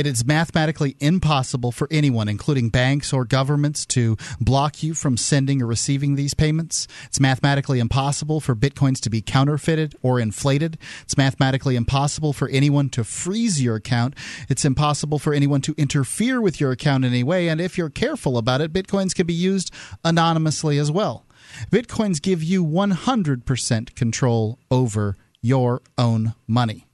It 0.00 0.06
is 0.06 0.24
mathematically 0.24 0.96
impossible 0.98 1.72
for 1.72 1.86
anyone, 1.90 2.26
including 2.26 2.70
banks 2.70 3.12
or 3.12 3.26
governments, 3.26 3.84
to 3.88 4.16
block 4.40 4.82
you 4.82 4.94
from 4.94 5.18
sending 5.18 5.60
or 5.60 5.66
receiving 5.66 6.14
these 6.14 6.32
payments. 6.32 6.88
It's 7.04 7.20
mathematically 7.20 7.80
impossible 7.80 8.40
for 8.40 8.56
bitcoins 8.56 8.98
to 9.00 9.10
be 9.10 9.20
counterfeited 9.20 9.94
or 10.00 10.18
inflated. 10.18 10.78
It's 11.02 11.18
mathematically 11.18 11.76
impossible 11.76 12.32
for 12.32 12.48
anyone 12.48 12.88
to 12.88 13.04
freeze 13.04 13.62
your 13.62 13.76
account. 13.76 14.14
It's 14.48 14.64
impossible 14.64 15.18
for 15.18 15.34
anyone 15.34 15.60
to 15.60 15.74
interfere 15.76 16.40
with 16.40 16.62
your 16.62 16.72
account 16.72 17.04
in 17.04 17.12
any 17.12 17.22
way. 17.22 17.48
And 17.50 17.60
if 17.60 17.76
you're 17.76 17.90
careful 17.90 18.38
about 18.38 18.62
it, 18.62 18.72
bitcoins 18.72 19.14
can 19.14 19.26
be 19.26 19.34
used 19.34 19.70
anonymously 20.02 20.78
as 20.78 20.90
well. 20.90 21.26
Bitcoins 21.70 22.22
give 22.22 22.42
you 22.42 22.64
100% 22.64 23.94
control 23.94 24.58
over 24.70 25.18
your 25.42 25.82
own 25.98 26.32
money. 26.46 26.86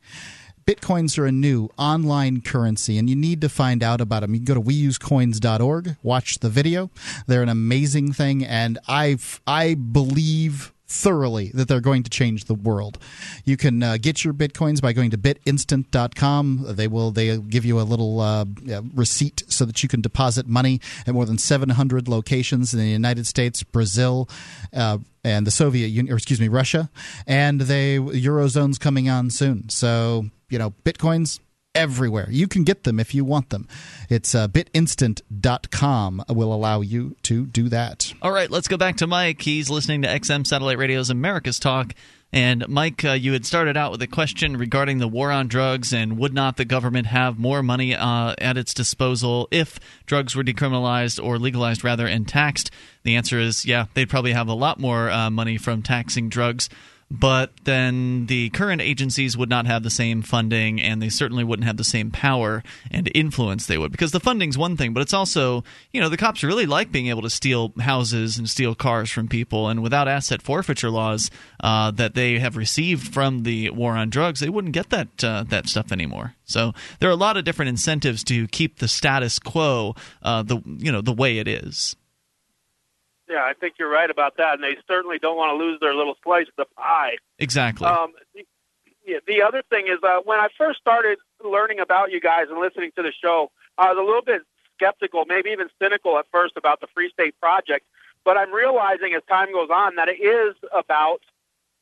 Bitcoins 0.67 1.17
are 1.17 1.27
a 1.27 1.33
new 1.33 1.71
online 1.79 2.41
currency, 2.41 2.99
and 2.99 3.09
you 3.09 3.15
need 3.15 3.41
to 3.41 3.49
find 3.49 3.85
out 3.85 4.01
about 4.01 4.23
them. 4.23 4.35
You 4.35 4.41
can 4.41 4.47
go 4.47 4.55
to 4.55 4.61
weusecoins.org, 4.61 5.97
watch 6.03 6.41
the 6.41 6.49
video. 6.49 6.91
They're 7.29 7.45
an 7.45 7.49
amazing 7.49 8.13
thing, 8.13 8.45
and 8.45 8.77
I 8.89 9.19
I 9.47 9.75
believe 9.75 10.73
thoroughly 10.89 11.51
that 11.55 11.69
they're 11.69 11.81
going 11.81 12.03
to 12.03 12.11
change 12.11 12.45
the 12.45 12.55
world. 12.55 12.99
You 13.45 13.57
can 13.57 13.81
uh, 13.81 13.97
get 14.01 14.25
your 14.25 14.35
bitcoins 14.35 14.81
by 14.81 14.93
going 14.93 15.11
to 15.11 15.19
bitinstant.com. 15.19 16.65
They 16.71 16.89
will 16.89 17.13
they 17.13 17.39
give 17.39 17.65
you 17.65 17.81
a 17.81 17.83
little 17.83 18.21
uh, 18.21 18.47
receipt 18.93 19.45
so 19.49 19.65
that 19.67 19.85
you 19.85 19.89
can 19.89 20.01
deposit 20.01 20.49
money 20.49 20.81
at 21.07 21.15
more 21.15 21.27
than 21.27 21.39
700 21.39 22.09
locations 22.09 22.75
in 22.75 22.81
the 22.81 22.87
United 22.87 23.29
States, 23.29 23.63
Brazil, 23.63 24.29
uh, 24.73 24.99
and 25.23 25.47
the 25.47 25.53
Soviet 25.53 25.89
Union, 25.89 26.13
or 26.13 26.17
excuse 26.17 26.41
me, 26.41 26.49
Russia, 26.49 26.91
and 27.25 27.61
they 27.61 27.99
Eurozone's 27.99 28.79
coming 28.79 29.09
on 29.09 29.31
soon. 29.31 29.69
So 29.69 30.27
you 30.49 30.59
know, 30.59 30.75
bitcoins 30.85 31.41
everywhere. 31.77 32.27
You 32.31 32.49
can 32.49 32.65
get 32.65 32.85
them 32.85 32.99
if 32.99 33.15
you 33.15 33.25
want 33.25 33.51
them. 33.51 33.69
It's 34.09 34.35
uh, 34.35 34.49
bitinstant.com 34.49 36.25
will 36.29 36.53
allow 36.53 36.81
you 36.81 37.17
to 37.23 37.47
do 37.47 37.69
that. 37.69 38.15
All 38.23 38.33
right, 38.33 38.51
let's 38.51 38.67
go 38.67 38.77
back 38.77 38.97
to 38.97 39.07
Mike. 39.07 39.43
He's 39.43 39.71
listening 39.71 40.03
to 40.03 40.09
XM 40.09 40.47
Satellite 40.47 40.79
Radio's 40.79 41.11
America's 41.11 41.59
Talk. 41.59 41.95
And 42.33 42.67
Mike, 42.69 43.05
uh, 43.05 43.13
you 43.13 43.33
had 43.35 43.47
started 43.47 43.77
out 43.77 43.93
with 43.93 44.03
a 44.03 44.07
question 44.07 44.57
regarding 44.57 44.99
the 44.99 45.07
war 45.07 45.31
on 45.31 45.47
drugs 45.47 45.93
and 45.93 46.19
would 46.19 46.35
not 46.35 46.57
the 46.57 46.65
government 46.65 47.07
have 47.07 47.39
more 47.39 47.63
money 47.63 47.95
uh, 47.95 48.35
at 48.39 48.57
its 48.57 48.75
disposal 48.75 49.47
if 49.51 49.79
drugs 50.07 50.35
were 50.35 50.43
decriminalized 50.43 51.23
or 51.23 51.39
legalized 51.39 51.85
rather 51.85 52.07
and 52.07 52.27
taxed? 52.27 52.71
The 53.05 53.15
answer 53.15 53.39
is 53.39 53.65
yeah, 53.65 53.87
they'd 53.95 54.09
probably 54.09 54.33
have 54.33 54.49
a 54.49 54.55
lot 54.55 54.81
more 54.81 55.09
uh, 55.09 55.31
money 55.31 55.57
from 55.57 55.83
taxing 55.83 56.29
drugs 56.29 56.69
but 57.11 57.53
then 57.65 58.27
the 58.27 58.51
current 58.51 58.81
agencies 58.83 59.37
would 59.37 59.49
not 59.49 59.67
have 59.67 59.83
the 59.83 59.91
same 59.91 60.23
funding 60.23 60.81
and 60.81 61.01
they 61.01 61.09
certainly 61.09 61.45
wouldn't 61.45 61.67
have 61.67 61.77
the 61.77 61.85
same 61.85 62.11
power 62.11 62.63
and 62.91 63.11
influence 63.15 63.67
they 63.67 63.79
would. 63.79 63.93
Because 63.93 64.13
the 64.13 64.21
funding's 64.21 64.59
one 64.59 64.77
thing 64.77 64.93
but 64.93 65.01
it's 65.01 65.15
also 65.15 65.63
you 65.93 66.01
know 66.01 66.09
the 66.09 66.17
cops 66.17 66.43
really 66.43 66.67
like 66.67 66.91
being 66.91 67.07
able 67.07 67.23
to 67.23 67.31
steal 67.31 67.73
houses 67.81 68.39
and 68.39 68.49
steal 68.51 68.75
cars 68.75 69.11
from 69.11 69.29
people. 69.29 69.69
And 69.69 69.83
without 69.83 70.09
asset 70.09 70.43
forfeiture 70.43 70.91
laws 70.91 71.31
uh, 71.61 71.91
that 71.93 72.15
they 72.15 72.39
have 72.39 72.57
received 72.57 73.13
from 73.13 73.45
the 73.45 73.71
war 73.71 73.93
on 73.93 74.11
drugs 74.11 74.41
they 74.41 74.49
wouldn't 74.49 74.75
get 74.75 74.91
that 74.91 75.23
uh, 75.23 75.45
that 75.49 75.69
stuff 75.69 75.93
anymore. 75.93 76.35
So 76.45 76.73
there 76.99 77.09
are 77.09 77.13
a 77.13 77.17
lot 77.17 77.37
of 77.37 77.45
different 77.45 77.69
incentives 77.69 78.25
to 78.25 78.49
keep 78.49 78.79
the 78.79 78.89
status 78.89 79.39
quo 79.39 79.95
uh, 80.23 80.43
the 80.43 80.61
you 80.65 80.91
know 80.91 81.01
the 81.01 81.13
way 81.13 81.39
it 81.39 81.47
is 81.47 81.95
Yeah, 83.29 83.43
I 83.43 83.55
think 83.55 83.75
you're 83.79 83.91
right 83.91 84.09
about 84.09 84.37
that, 84.37 84.55
and 84.55 84.63
they 84.63 84.77
certainly 84.87 85.19
don't 85.19 85.37
want 85.37 85.51
to 85.51 85.65
lose 85.65 85.81
their 85.81 85.95
little 85.95 86.15
slice 86.23 86.47
of 86.49 86.55
the 86.57 86.67
pie. 86.77 87.17
exactly 87.39 87.87
Um, 87.87 88.13
the, 88.35 88.45
yeah, 89.07 89.19
the 89.27 89.43
other 89.43 89.63
thing 89.71 89.87
is 89.87 89.99
uh, 90.03 90.21
when 90.25 90.39
I 90.39 90.49
first 90.59 90.81
started 90.81 91.19
learning 91.45 91.81
about 91.81 92.11
you 92.11 92.21
guys 92.21 92.47
and 92.51 92.59
listening 92.59 92.91
to 92.97 93.03
the 93.03 93.13
show, 93.13 93.51
I 93.79 93.93
was 93.93 93.99
a 93.99 94.05
little 94.05 94.23
bit 94.23 94.43
skeptical, 94.75 95.25
maybe 95.27 95.51
even 95.51 95.69
cynical 95.81 96.19
at 96.19 96.27
first 96.33 96.55
about 96.57 96.81
the 96.81 96.89
Free 96.95 97.11
State 97.11 97.39
Project. 97.41 97.87
But 98.25 98.37
I'm 98.37 98.53
realizing 98.53 99.15
as 99.15 99.23
time 99.29 99.53
goes 99.53 99.71
on 99.71 99.97
that 99.97 100.09
it 100.09 100.21
is 100.21 100.57
about 100.77 101.21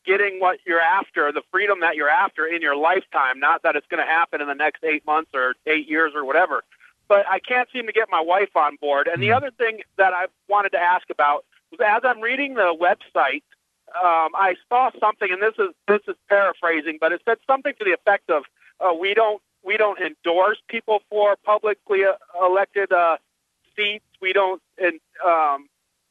getting 0.05 0.39
what 0.39 0.59
you're 0.67 0.81
after, 0.81 1.33
the 1.33 1.43
freedom 1.51 1.81
that 1.81 1.97
you're 1.97 2.11
after 2.11 2.47
in 2.47 2.61
your 2.61 2.77
lifetime, 2.77 3.41
not 3.41 3.63
that 3.63 3.75
it's 3.75 3.87
going 3.89 4.05
to 4.05 4.11
happen 4.11 4.43
in 4.43 4.47
the 4.47 4.55
next 4.55 4.85
eight 4.85 5.07
months 5.07 5.31
or 5.33 5.55
eight 5.67 5.89
years 5.89 6.13
or 6.15 6.25
whatever. 6.25 6.63
But 7.09 7.27
I 7.29 7.39
can't 7.39 7.69
seem 7.73 7.87
to 7.87 7.93
get 7.93 8.09
my 8.11 8.21
wife 8.21 8.57
on 8.57 8.77
board. 8.81 9.09
And 9.09 9.23
the 9.23 9.33
other 9.33 9.51
thing 9.51 9.81
that 9.99 10.13
I 10.15 10.27
wanted 10.49 10.71
to 10.71 10.79
ask 10.81 11.11
about 11.11 11.45
was 11.71 11.81
as 11.85 12.01
I'm 12.05 12.21
reading 12.21 12.55
the 12.55 12.75
website, 12.81 13.43
um, 13.95 14.31
I 14.35 14.55
saw 14.69 14.91
something, 14.99 15.31
and 15.31 15.43
this 15.43 15.55
is 15.59 15.75
this 15.87 16.01
is 16.09 16.17
paraphrasing, 16.29 16.99
but 17.01 17.13
it 17.13 17.21
said 17.25 17.39
something 17.47 17.75
to 17.79 17.85
the 17.85 17.93
effect 17.93 18.31
of, 18.31 18.45
uh, 18.81 18.93
"We 18.95 19.15
don't 19.15 19.43
we 19.63 19.77
don't 19.77 20.01
endorse 20.01 20.59
people 20.69 21.03
for 21.11 21.37
publicly 21.45 22.05
uh, 22.05 22.15
elected 22.45 22.93
uh, 22.93 23.19
seats. 23.77 24.05
We 24.21 24.33
don't 24.33 24.61
en- 24.81 25.01
um, 25.25 25.69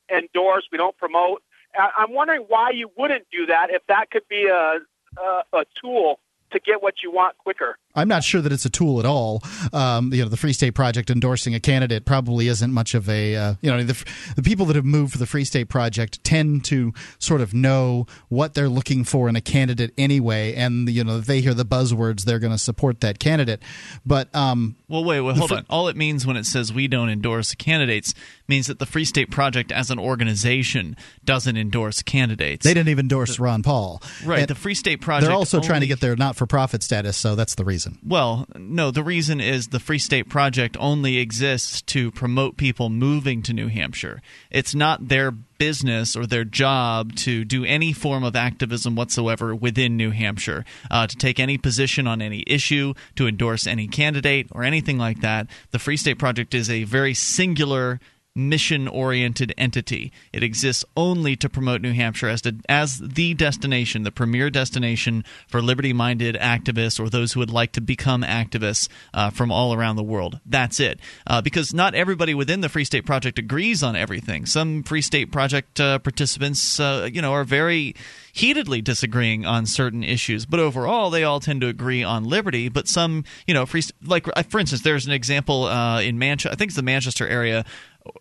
endorse. 0.09 0.67
We 0.71 0.77
don't 0.77 0.95
promote." 0.97 1.41
I- 1.75 1.91
I'm 1.97 2.13
wondering 2.13 2.41
why 2.47 2.69
you 2.69 2.91
wouldn't 2.97 3.25
do 3.31 3.47
that 3.47 3.69
if 3.71 3.85
that 3.87 4.11
could 4.11 4.27
be 4.29 4.45
a 4.47 4.79
a, 5.17 5.43
a 5.53 5.65
tool 5.81 6.19
to 6.51 6.59
get 6.59 6.81
what 6.81 7.01
you 7.03 7.11
want 7.11 7.37
quicker. 7.37 7.77
I'm 7.95 8.07
not 8.07 8.23
sure 8.23 8.41
that 8.41 8.51
it's 8.51 8.65
a 8.65 8.69
tool 8.69 8.99
at 8.99 9.05
all. 9.05 9.43
Um, 9.71 10.13
you 10.13 10.23
know, 10.23 10.29
the 10.29 10.37
Free 10.37 10.53
State 10.53 10.71
Project 10.71 11.09
endorsing 11.09 11.53
a 11.53 11.59
candidate 11.59 12.05
probably 12.05 12.47
isn't 12.47 12.73
much 12.73 12.95
of 12.95 13.07
a. 13.09 13.35
Uh, 13.35 13.55
you 13.61 13.69
know, 13.71 13.83
the, 13.83 14.03
the 14.35 14.41
people 14.41 14.65
that 14.67 14.75
have 14.75 14.85
moved 14.85 15.11
for 15.13 15.19
the 15.19 15.25
Free 15.25 15.45
State 15.45 15.69
Project 15.69 16.23
tend 16.23 16.65
to 16.65 16.93
sort 17.19 17.41
of 17.41 17.53
know 17.53 18.07
what 18.29 18.53
they're 18.53 18.69
looking 18.69 19.03
for 19.03 19.29
in 19.29 19.35
a 19.35 19.41
candidate 19.41 19.93
anyway, 19.97 20.53
and 20.55 20.89
you 20.89 21.03
know, 21.03 21.17
if 21.17 21.25
they 21.25 21.41
hear 21.41 21.53
the 21.53 21.65
buzzwords, 21.65 22.23
they're 22.23 22.39
going 22.39 22.51
to 22.51 22.57
support 22.57 23.01
that 23.01 23.19
candidate. 23.19 23.61
But 24.05 24.33
um, 24.35 24.75
well, 24.87 25.03
wait, 25.03 25.21
wait, 25.21 25.37
hold 25.37 25.51
on. 25.51 25.65
All 25.69 25.87
it 25.87 25.95
means 25.95 26.25
when 26.25 26.37
it 26.37 26.45
says 26.45 26.73
we 26.73 26.87
don't 26.87 27.09
endorse 27.09 27.53
candidates 27.55 28.13
means 28.47 28.67
that 28.67 28.79
the 28.79 28.85
Free 28.85 29.05
State 29.05 29.29
Project 29.31 29.71
as 29.71 29.91
an 29.91 29.99
organization 29.99 30.95
doesn't 31.23 31.57
endorse 31.57 32.01
candidates. 32.01 32.63
They 32.63 32.73
didn't 32.73 32.89
even 32.89 33.03
endorse 33.03 33.39
Ron 33.39 33.63
Paul. 33.63 34.01
Right. 34.25 34.39
And 34.39 34.47
the 34.47 34.55
Free 34.55 34.75
State 34.75 35.01
Project. 35.01 35.27
They're 35.27 35.35
also 35.35 35.57
only, 35.57 35.67
trying 35.67 35.81
to 35.81 35.87
get 35.87 35.99
their 35.99 36.15
not-for-profit 36.15 36.81
status, 36.83 37.17
so 37.17 37.35
that's 37.35 37.55
the 37.55 37.63
reason. 37.65 37.82
Well, 38.05 38.47
no, 38.55 38.91
the 38.91 39.03
reason 39.03 39.41
is 39.41 39.67
the 39.67 39.79
Free 39.79 39.99
State 39.99 40.29
Project 40.29 40.77
only 40.79 41.17
exists 41.17 41.81
to 41.83 42.11
promote 42.11 42.57
people 42.57 42.89
moving 42.89 43.41
to 43.43 43.53
New 43.53 43.67
Hampshire. 43.67 44.21
It's 44.51 44.75
not 44.75 45.07
their 45.07 45.31
business 45.31 46.15
or 46.15 46.25
their 46.25 46.43
job 46.43 47.15
to 47.15 47.45
do 47.45 47.63
any 47.63 47.93
form 47.93 48.23
of 48.23 48.35
activism 48.35 48.95
whatsoever 48.95 49.55
within 49.55 49.95
New 49.95 50.11
Hampshire, 50.11 50.65
uh, 50.91 51.07
to 51.07 51.15
take 51.15 51.39
any 51.39 51.57
position 51.57 52.07
on 52.07 52.21
any 52.21 52.43
issue, 52.47 52.93
to 53.15 53.27
endorse 53.27 53.65
any 53.65 53.87
candidate, 53.87 54.47
or 54.51 54.63
anything 54.63 54.97
like 54.97 55.21
that. 55.21 55.47
The 55.71 55.79
Free 55.79 55.97
State 55.97 56.19
Project 56.19 56.53
is 56.53 56.69
a 56.69 56.83
very 56.83 57.13
singular 57.13 57.99
mission 58.35 58.87
oriented 58.87 59.53
entity. 59.57 60.11
It 60.31 60.43
exists 60.43 60.83
only 60.97 61.35
to 61.35 61.49
promote 61.49 61.81
New 61.81 61.93
Hampshire 61.93 62.29
as, 62.29 62.41
to, 62.41 62.55
as 62.67 62.97
the 62.99 63.33
destination, 63.35 64.03
the 64.03 64.11
premier 64.11 64.49
destination 64.49 65.23
for 65.47 65.61
liberty 65.61 65.93
minded 65.93 66.35
activists 66.35 66.99
or 66.99 67.09
those 67.09 67.33
who 67.33 67.39
would 67.39 67.51
like 67.51 67.73
to 67.73 67.81
become 67.81 68.23
activists 68.23 68.89
uh, 69.13 69.29
from 69.29 69.51
all 69.51 69.73
around 69.73 69.97
the 69.97 70.03
world. 70.03 70.39
That's 70.45 70.79
it. 70.79 70.99
Uh, 71.27 71.41
because 71.41 71.73
not 71.73 71.93
everybody 71.93 72.33
within 72.33 72.61
the 72.61 72.69
Free 72.69 72.85
State 72.85 73.05
Project 73.05 73.37
agrees 73.37 73.83
on 73.83 73.95
everything. 73.95 74.45
Some 74.45 74.81
Free 74.83 75.01
State 75.01 75.31
Project 75.31 75.79
uh, 75.79 75.99
participants, 75.99 76.79
uh, 76.79 77.07
you 77.11 77.21
know, 77.21 77.33
are 77.33 77.43
very 77.43 77.95
heatedly 78.33 78.81
disagreeing 78.81 79.45
on 79.45 79.67
certain 79.67 80.03
issues, 80.03 80.47
but 80.47 80.59
overall 80.59 81.11
they 81.11 81.23
all 81.23 81.39
tend 81.39 81.61
to 81.61 81.67
agree 81.67 82.03
on 82.03 82.23
liberty. 82.23 82.67
But 82.67 82.87
some, 82.87 83.25
you 83.45 83.53
know, 83.53 83.67
free 83.67 83.83
like 84.03 84.25
for 84.49 84.59
instance, 84.59 84.81
there's 84.81 85.05
an 85.05 85.13
example 85.13 85.65
uh, 85.65 86.01
in 86.01 86.17
Manchester. 86.17 86.51
I 86.51 86.55
think 86.55 86.69
it's 86.69 86.75
the 86.75 86.81
Manchester 86.81 87.27
area 87.27 87.63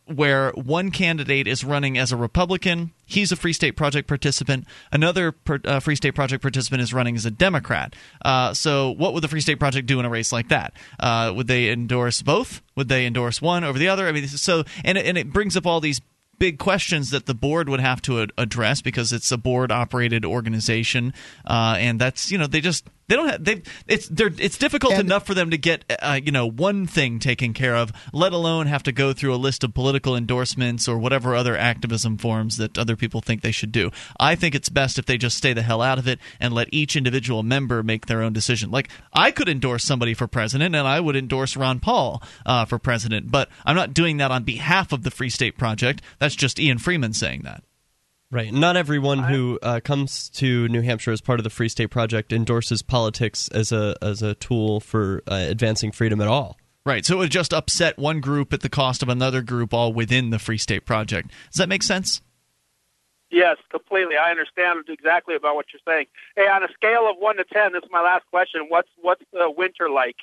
where 0.06 0.50
one 0.52 0.90
candidate 0.90 1.46
is 1.46 1.64
running 1.64 1.98
as 1.98 2.12
a 2.12 2.16
Republican. 2.16 2.92
He's 3.04 3.32
a 3.32 3.36
Free 3.36 3.52
State 3.52 3.72
Project 3.72 4.08
participant. 4.08 4.66
Another 4.90 5.32
per, 5.32 5.60
uh, 5.64 5.80
Free 5.80 5.96
State 5.96 6.14
Project 6.14 6.42
participant 6.42 6.82
is 6.82 6.94
running 6.94 7.16
as 7.16 7.26
a 7.26 7.30
Democrat. 7.30 7.94
Uh, 8.24 8.54
so, 8.54 8.90
what 8.90 9.14
would 9.14 9.22
the 9.22 9.28
Free 9.28 9.40
State 9.40 9.58
Project 9.58 9.86
do 9.86 9.98
in 9.98 10.06
a 10.06 10.10
race 10.10 10.32
like 10.32 10.48
that? 10.48 10.74
Uh, 11.00 11.32
would 11.34 11.46
they 11.46 11.70
endorse 11.70 12.22
both? 12.22 12.62
Would 12.76 12.88
they 12.88 13.06
endorse 13.06 13.42
one 13.42 13.64
over 13.64 13.78
the 13.78 13.88
other? 13.88 14.06
I 14.06 14.12
mean, 14.12 14.28
so 14.28 14.64
and 14.84 14.96
and 14.96 15.18
it 15.18 15.32
brings 15.32 15.56
up 15.56 15.66
all 15.66 15.80
these 15.80 16.00
big 16.38 16.58
questions 16.58 17.10
that 17.10 17.26
the 17.26 17.34
board 17.34 17.68
would 17.68 17.80
have 17.80 18.02
to 18.02 18.26
address 18.36 18.82
because 18.82 19.12
it's 19.12 19.30
a 19.30 19.38
board 19.38 19.70
operated 19.70 20.24
organization, 20.24 21.14
uh, 21.46 21.76
and 21.78 22.00
that's 22.00 22.30
you 22.30 22.38
know 22.38 22.46
they 22.46 22.60
just 22.60 22.84
they 23.12 23.16
don't 23.16 23.28
have 23.28 23.44
they 23.44 23.62
it's 23.86 24.08
they're 24.08 24.30
it's 24.38 24.56
difficult 24.56 24.94
and, 24.94 25.02
enough 25.02 25.26
for 25.26 25.34
them 25.34 25.50
to 25.50 25.58
get 25.58 25.84
uh, 26.00 26.18
you 26.22 26.32
know 26.32 26.46
one 26.46 26.86
thing 26.86 27.18
taken 27.18 27.52
care 27.52 27.76
of, 27.76 27.92
let 28.14 28.32
alone 28.32 28.66
have 28.68 28.82
to 28.84 28.92
go 28.92 29.12
through 29.12 29.34
a 29.34 29.36
list 29.36 29.62
of 29.62 29.74
political 29.74 30.16
endorsements 30.16 30.88
or 30.88 30.96
whatever 30.96 31.34
other 31.34 31.54
activism 31.54 32.16
forms 32.16 32.56
that 32.56 32.78
other 32.78 32.96
people 32.96 33.20
think 33.20 33.42
they 33.42 33.52
should 33.52 33.70
do. 33.70 33.90
I 34.18 34.34
think 34.34 34.54
it's 34.54 34.70
best 34.70 34.98
if 34.98 35.04
they 35.04 35.18
just 35.18 35.36
stay 35.36 35.52
the 35.52 35.60
hell 35.60 35.82
out 35.82 35.98
of 35.98 36.08
it 36.08 36.20
and 36.40 36.54
let 36.54 36.68
each 36.72 36.96
individual 36.96 37.42
member 37.42 37.82
make 37.82 38.06
their 38.06 38.22
own 38.22 38.32
decision. 38.32 38.70
Like 38.70 38.88
I 39.12 39.30
could 39.30 39.48
endorse 39.48 39.84
somebody 39.84 40.14
for 40.14 40.26
president, 40.26 40.74
and 40.74 40.88
I 40.88 40.98
would 40.98 41.16
endorse 41.16 41.54
Ron 41.54 41.80
Paul 41.80 42.22
uh, 42.46 42.64
for 42.64 42.78
president, 42.78 43.30
but 43.30 43.50
I'm 43.66 43.76
not 43.76 43.92
doing 43.92 44.16
that 44.16 44.30
on 44.30 44.44
behalf 44.44 44.90
of 44.90 45.02
the 45.02 45.10
Free 45.10 45.28
State 45.28 45.58
Project. 45.58 46.00
That's 46.18 46.34
just 46.34 46.58
Ian 46.58 46.78
Freeman 46.78 47.12
saying 47.12 47.42
that. 47.42 47.62
Right. 48.32 48.50
Not 48.50 48.78
everyone 48.78 49.18
who 49.18 49.58
uh, 49.62 49.80
comes 49.84 50.30
to 50.30 50.66
New 50.68 50.80
Hampshire 50.80 51.12
as 51.12 51.20
part 51.20 51.38
of 51.38 51.44
the 51.44 51.50
Free 51.50 51.68
State 51.68 51.88
Project 51.90 52.32
endorses 52.32 52.80
politics 52.80 53.48
as 53.48 53.72
a 53.72 53.94
as 54.00 54.22
a 54.22 54.34
tool 54.36 54.80
for 54.80 55.22
uh, 55.30 55.34
advancing 55.34 55.92
freedom 55.92 56.18
at 56.22 56.28
all. 56.28 56.56
Right. 56.86 57.04
So 57.04 57.16
it 57.16 57.18
would 57.18 57.30
just 57.30 57.52
upset 57.52 57.98
one 57.98 58.20
group 58.20 58.54
at 58.54 58.62
the 58.62 58.70
cost 58.70 59.02
of 59.02 59.10
another 59.10 59.42
group, 59.42 59.74
all 59.74 59.92
within 59.92 60.30
the 60.30 60.38
Free 60.38 60.56
State 60.56 60.86
Project. 60.86 61.30
Does 61.50 61.58
that 61.58 61.68
make 61.68 61.82
sense? 61.82 62.22
Yes, 63.30 63.58
completely. 63.70 64.16
I 64.16 64.30
understand 64.30 64.84
exactly 64.88 65.34
about 65.34 65.54
what 65.54 65.66
you're 65.72 65.80
saying. 65.86 66.06
Hey, 66.34 66.48
on 66.48 66.62
a 66.62 66.72
scale 66.72 67.10
of 67.10 67.16
one 67.18 67.36
to 67.36 67.44
ten, 67.44 67.74
this 67.74 67.82
is 67.82 67.90
my 67.92 68.00
last 68.00 68.24
question. 68.30 68.62
What's 68.68 68.88
what's 69.02 69.24
the 69.34 69.50
winter 69.54 69.90
like? 69.90 70.16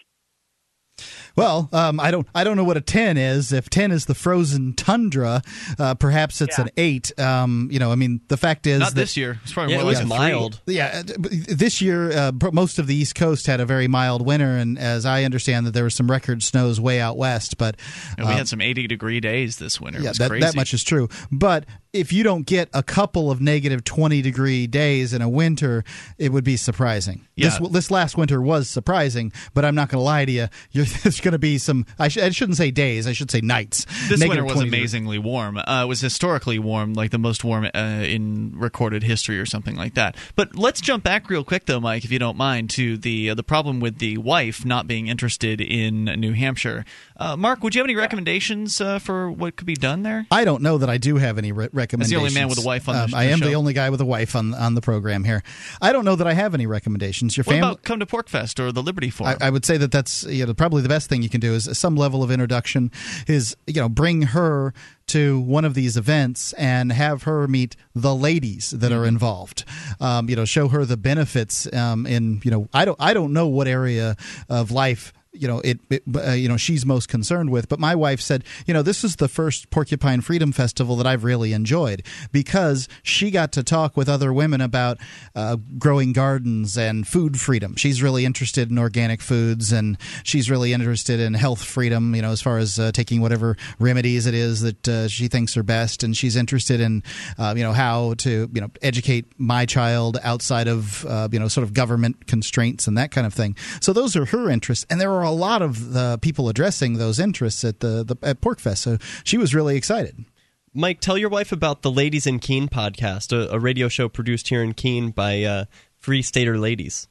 Well, 1.36 1.70
um, 1.72 2.00
I 2.00 2.12
don't 2.12 2.28
I 2.36 2.44
don't 2.44 2.58
know 2.58 2.64
what 2.64 2.78
a 2.78 2.82
ten 2.82 3.18
is. 3.18 3.52
If 3.54 3.70
ten 3.70 3.92
is 3.92 4.06
the 4.06 4.16
frozen 4.16 4.74
tundra, 4.74 5.42
uh, 5.78 5.96
perhaps 5.96 6.42
it's 6.42 6.58
Yeah. 6.58 6.66
an 6.66 6.70
eight. 6.78 7.18
Um, 7.20 7.70
you 7.72 7.80
know, 7.80 7.92
I 7.92 7.96
mean, 7.96 8.22
the 8.28 8.38
fact 8.38 8.68
is 8.68 8.80
Not 8.80 8.90
that 8.90 8.96
this 8.96 9.18
year. 9.18 9.40
It's 9.44 9.54
probably 9.54 9.74
Yeah, 9.74 9.82
more 9.84 9.92
it 9.92 9.96
like 9.96 10.04
was 10.04 10.12
a 10.12 10.16
three. 10.16 10.28
mild. 10.32 10.62
Yeah, 10.66 11.04
uh, 11.08 11.14
this 11.48 11.82
year 11.82 12.12
uh, 12.12 12.32
most 12.52 12.80
of 12.80 12.88
the 12.88 12.96
East 12.96 13.16
Coast 13.16 13.48
had 13.48 13.60
a 13.60 13.66
very 13.66 13.88
mild 13.88 14.26
winter, 14.26 14.58
and 14.58 14.78
as 14.78 15.06
I 15.06 15.24
understand 15.24 15.66
that 15.68 15.72
there 15.74 15.84
were 15.84 15.90
some 15.90 16.10
record 16.10 16.44
snows 16.44 16.80
way 16.80 17.00
out 17.00 17.18
west. 17.18 17.58
But 17.58 17.76
And 18.18 18.28
we 18.28 18.34
uh, 18.34 18.38
had 18.38 18.48
some 18.48 18.62
80 18.62 18.88
degree 18.88 19.20
days 19.20 19.58
this 19.58 19.80
winter. 19.80 20.00
It 20.00 20.04
yeah, 20.04 20.10
was 20.10 20.18
that, 20.18 20.30
crazy. 20.30 20.46
that 20.46 20.56
much 20.56 20.74
is 20.74 20.84
true. 20.84 21.08
But 21.32 21.66
if 21.94 22.14
you 22.14 22.24
don't 22.24 22.46
get 22.46 22.70
a 22.74 22.84
couple 22.84 23.32
of 23.32 23.42
negative 23.42 23.84
20 23.84 24.22
degree 24.22 24.68
days 24.68 25.14
in 25.14 25.22
a 25.22 25.30
winter, 25.30 25.84
it 26.18 26.32
would 26.32 26.44
be 26.44 26.56
surprising. 26.58 27.26
Yeah. 27.36 27.58
This, 27.60 27.70
this 27.70 27.92
last 27.92 28.16
winter 28.18 28.42
was 28.42 28.70
surprising, 28.70 29.32
but 29.54 29.66
I'm 29.66 29.74
not 29.76 29.90
going 29.90 30.00
to 30.00 30.04
lie 30.06 30.26
to 30.26 30.32
you. 30.32 30.48
You're, 30.72 30.86
there's 31.20 31.26
going 31.26 31.34
to 31.34 31.40
be 31.40 31.58
some, 31.58 31.86
I, 31.98 32.08
sh- 32.08 32.18
I 32.18 32.30
shouldn't 32.30 32.58
say 32.58 32.72
days, 32.72 33.08
I 33.08 33.14
should 33.14 33.30
say 33.30 33.42
nights. 33.42 33.86
This 34.08 34.20
Negative 34.20 34.30
winter 34.30 34.44
was 34.46 34.54
20 34.54 34.70
degrees. 34.70 34.80
amazingly 34.94 35.20
warm. 35.20 35.58
Uh, 35.58 35.82
it 35.84 35.88
was 35.88 36.00
historically 36.02 36.60
warm, 36.60 36.94
like 36.94 37.12
the 37.12 37.18
most 37.18 37.44
warm 37.44 37.66
uh, 37.66 37.78
in 37.78 38.54
recorded 38.58 39.04
history, 39.04 39.40
or 39.40 39.46
something 39.46 39.76
like 39.76 39.96
that. 39.96 40.16
But 40.36 40.56
let's 40.56 40.80
jump 40.82 41.04
back 41.04 41.30
real 41.30 41.44
quick, 41.44 41.66
though, 41.66 41.80
Mike, 41.80 42.06
if 42.06 42.12
you 42.12 42.20
don't 42.20 42.38
mind, 42.38 42.70
to 42.72 42.98
the 42.98 43.32
uh, 43.32 43.36
the 43.36 43.44
problem 43.44 43.80
with 43.80 44.00
the 44.00 44.18
wife 44.18 44.64
not 44.66 44.88
being 44.88 45.08
interested 45.08 45.60
in 45.62 46.06
New 46.06 46.34
Hampshire. 46.34 46.86
Uh, 47.18 47.36
Mark, 47.36 47.62
would 47.64 47.76
you 47.76 47.80
have 47.80 47.86
any 47.88 47.96
recommendations 47.96 48.80
uh, 48.80 49.00
for 49.00 49.30
what 49.30 49.56
could 49.58 49.68
be 49.68 49.76
done 49.76 50.04
there? 50.04 50.26
I 50.32 50.46
don't 50.46 50.62
know 50.64 50.78
that 50.78 50.90
I 50.90 50.98
do 50.98 51.18
have 51.18 51.38
any 51.38 51.52
re- 51.52 51.68
recommendations. 51.74 52.18
only 52.18 52.34
man 52.34 52.48
with 52.48 52.60
a 52.60 52.66
wife 52.66 52.88
on 52.88 52.96
the- 52.96 53.04
um, 53.04 53.12
the 53.12 53.18
I 53.18 53.24
am 53.26 53.40
show. 53.40 53.46
the 53.46 53.56
only 53.56 53.74
guy 53.74 53.90
with 53.90 54.00
a 54.02 54.06
wife 54.06 54.36
on 54.36 54.54
on 54.54 54.76
the 54.76 54.82
program 54.82 55.24
here. 55.26 55.44
I 55.82 55.92
don't 55.92 56.06
know 56.06 56.16
that 56.16 56.28
I 56.28 56.34
have 56.34 56.54
any 56.54 56.66
recommendations. 56.66 57.36
Your 57.36 57.44
What 57.44 57.54
family. 57.54 57.70
about 57.72 57.84
come 57.84 58.00
to 58.00 58.06
Porkfest 58.06 58.60
or 58.60 58.72
the 58.72 58.82
Liberty 58.84 59.10
Forum? 59.10 59.38
I, 59.42 59.48
I 59.48 59.50
would 59.50 59.66
say 59.66 59.78
that 59.78 59.92
that's 59.92 60.24
you 60.24 60.46
know 60.46 60.54
probably 60.54 60.82
the 60.82 60.90
best 60.90 61.09
thing 61.10 61.22
you 61.24 61.30
can 61.30 61.42
do 61.42 61.54
is 61.54 61.78
some 61.78 61.96
level 61.96 62.24
of 62.24 62.32
introduction. 62.32 62.92
Is 63.28 63.58
you 63.68 63.82
know 63.82 63.90
bring 63.90 64.22
her 64.22 64.74
to 65.08 65.40
one 65.40 65.66
of 65.66 65.74
these 65.74 65.98
events 65.98 66.54
and 66.54 66.92
have 66.92 67.24
her 67.24 67.48
meet 67.48 67.76
the 67.96 68.16
ladies 68.16 68.70
that 68.70 68.92
Mm-hmm. 68.92 69.00
are 69.00 69.06
involved. 69.06 69.66
Um, 70.00 70.30
you 70.30 70.36
know, 70.36 70.46
show 70.46 70.68
her 70.70 70.86
the 70.86 70.98
benefits. 70.98 71.72
Um, 71.74 72.06
in 72.08 72.42
you 72.44 72.52
know, 72.52 72.70
I 72.74 72.86
don't 72.86 73.00
I 73.00 73.14
don't 73.14 73.34
know 73.34 73.48
what 73.48 73.68
area 73.68 74.16
of 74.48 74.72
life 74.72 75.14
you 75.32 75.48
know 75.48 75.60
it, 75.60 75.80
it 75.90 76.04
uh, 76.16 76.32
you 76.32 76.48
know 76.48 76.58
she's 76.58 76.86
most 76.86 77.08
concerned 77.08 77.50
with 77.50 77.70
but 77.70 77.80
my 77.80 77.94
wife 77.94 78.20
said 78.20 78.44
you 78.66 78.74
know 78.74 78.82
this 78.82 79.04
is 79.04 79.18
the 79.18 79.28
first 79.28 79.70
porcupine 79.70 80.22
freedom 80.22 80.52
festival 80.52 80.96
that 80.96 81.06
i've 81.06 81.24
really 81.24 81.54
enjoyed 81.54 82.04
because 82.32 82.88
she 83.04 83.32
got 83.32 83.52
to 83.52 83.64
talk 83.64 83.96
with 83.96 84.10
other 84.10 84.34
women 84.34 84.62
about 84.62 84.98
uh, 85.36 85.58
growing 85.78 86.14
gardens 86.14 86.78
and 86.78 87.08
food 87.08 87.40
freedom. 87.40 87.76
She's 87.76 88.02
really 88.02 88.26
interested 88.26 88.70
in 88.70 88.78
organic 88.78 89.22
foods 89.22 89.72
and 89.72 89.98
she's 90.24 90.50
really 90.50 90.74
interested 90.74 91.20
in 91.20 91.34
health 91.34 91.64
freedom 91.64 92.16
you 92.16 92.22
know 92.22 92.32
as 92.32 92.42
far 92.42 92.58
as 92.58 92.80
uh, 92.80 92.92
taking 92.92 93.22
whatever 93.22 93.58
remedies 93.80 94.26
it 94.26 94.34
is 94.34 94.62
that 94.62 94.88
uh, 94.88 95.08
she 95.08 95.28
thinks 95.28 95.58
are 95.58 95.64
best. 95.64 96.04
And 96.04 96.16
she's 96.16 96.36
interested 96.36 96.80
in 96.80 97.04
uh, 97.38 97.54
you 97.56 97.64
know 97.64 97.74
how 97.74 98.16
to 98.20 98.50
you 98.54 98.62
know 98.62 98.70
educate 98.82 99.26
my 99.38 99.66
child 99.66 100.18
outside 100.24 100.68
of 100.68 101.06
uh, 101.06 101.30
you 101.32 101.40
know 101.40 101.48
sort 101.48 101.64
of 101.64 101.74
government 101.74 102.28
constraints 102.28 102.88
and 102.88 102.98
that 102.98 103.12
kind 103.12 103.28
of 103.28 103.34
thing. 103.34 103.56
So 103.82 103.94
those 103.94 104.16
are 104.16 104.26
her 104.26 104.50
interests. 104.50 104.86
And 104.90 105.00
there 105.00 105.12
are 105.12 105.19
a 105.22 105.32
lot 105.32 105.62
of 105.62 105.94
the 105.94 106.18
people 106.22 106.50
addressing 106.50 106.94
those 106.94 107.20
interests 107.20 107.64
at 107.64 107.80
the, 107.80 108.04
the 108.04 108.18
at 108.28 108.42
Porkfest 108.42 108.78
so 108.78 108.98
she 109.24 109.38
was 109.38 109.54
really 109.54 109.76
excited 109.76 110.26
Mike, 110.74 111.00
tell 111.00 111.18
your 111.18 111.30
wife 111.30 111.52
about 111.52 111.82
the 111.82 111.92
Ladies 111.92 112.28
in 112.28 112.40
Keene 112.40 112.68
podcast, 112.68 113.34
a, 113.34 113.52
a 113.52 113.60
radio 113.60 113.88
show 113.88 114.08
produced 114.08 114.50
here 114.50 114.62
in 114.62 114.74
Keene 114.74 115.10
by 115.10 115.44
uh, 115.44 115.66
Free 115.98 116.22
Stater 116.22 116.58
ladies. 116.60 117.08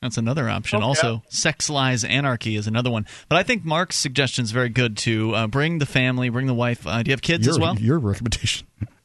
That's 0.00 0.16
another 0.16 0.48
option. 0.48 0.78
Okay. 0.78 0.86
Also, 0.86 1.22
Sex 1.28 1.68
Lies 1.68 2.04
Anarchy 2.04 2.56
is 2.56 2.66
another 2.66 2.90
one. 2.90 3.06
But 3.28 3.36
I 3.36 3.42
think 3.42 3.64
Mark's 3.64 3.96
suggestion 3.96 4.44
is 4.44 4.50
very 4.50 4.70
good 4.70 4.96
to 4.98 5.34
uh, 5.34 5.46
bring 5.46 5.78
the 5.78 5.86
family, 5.86 6.30
bring 6.30 6.46
the 6.46 6.54
wife. 6.54 6.86
Uh, 6.86 7.02
do 7.02 7.10
you 7.10 7.12
have 7.12 7.20
kids 7.20 7.46
your, 7.46 7.54
as 7.54 7.58
well? 7.58 7.78
your 7.78 7.98
recommendation 7.98 8.66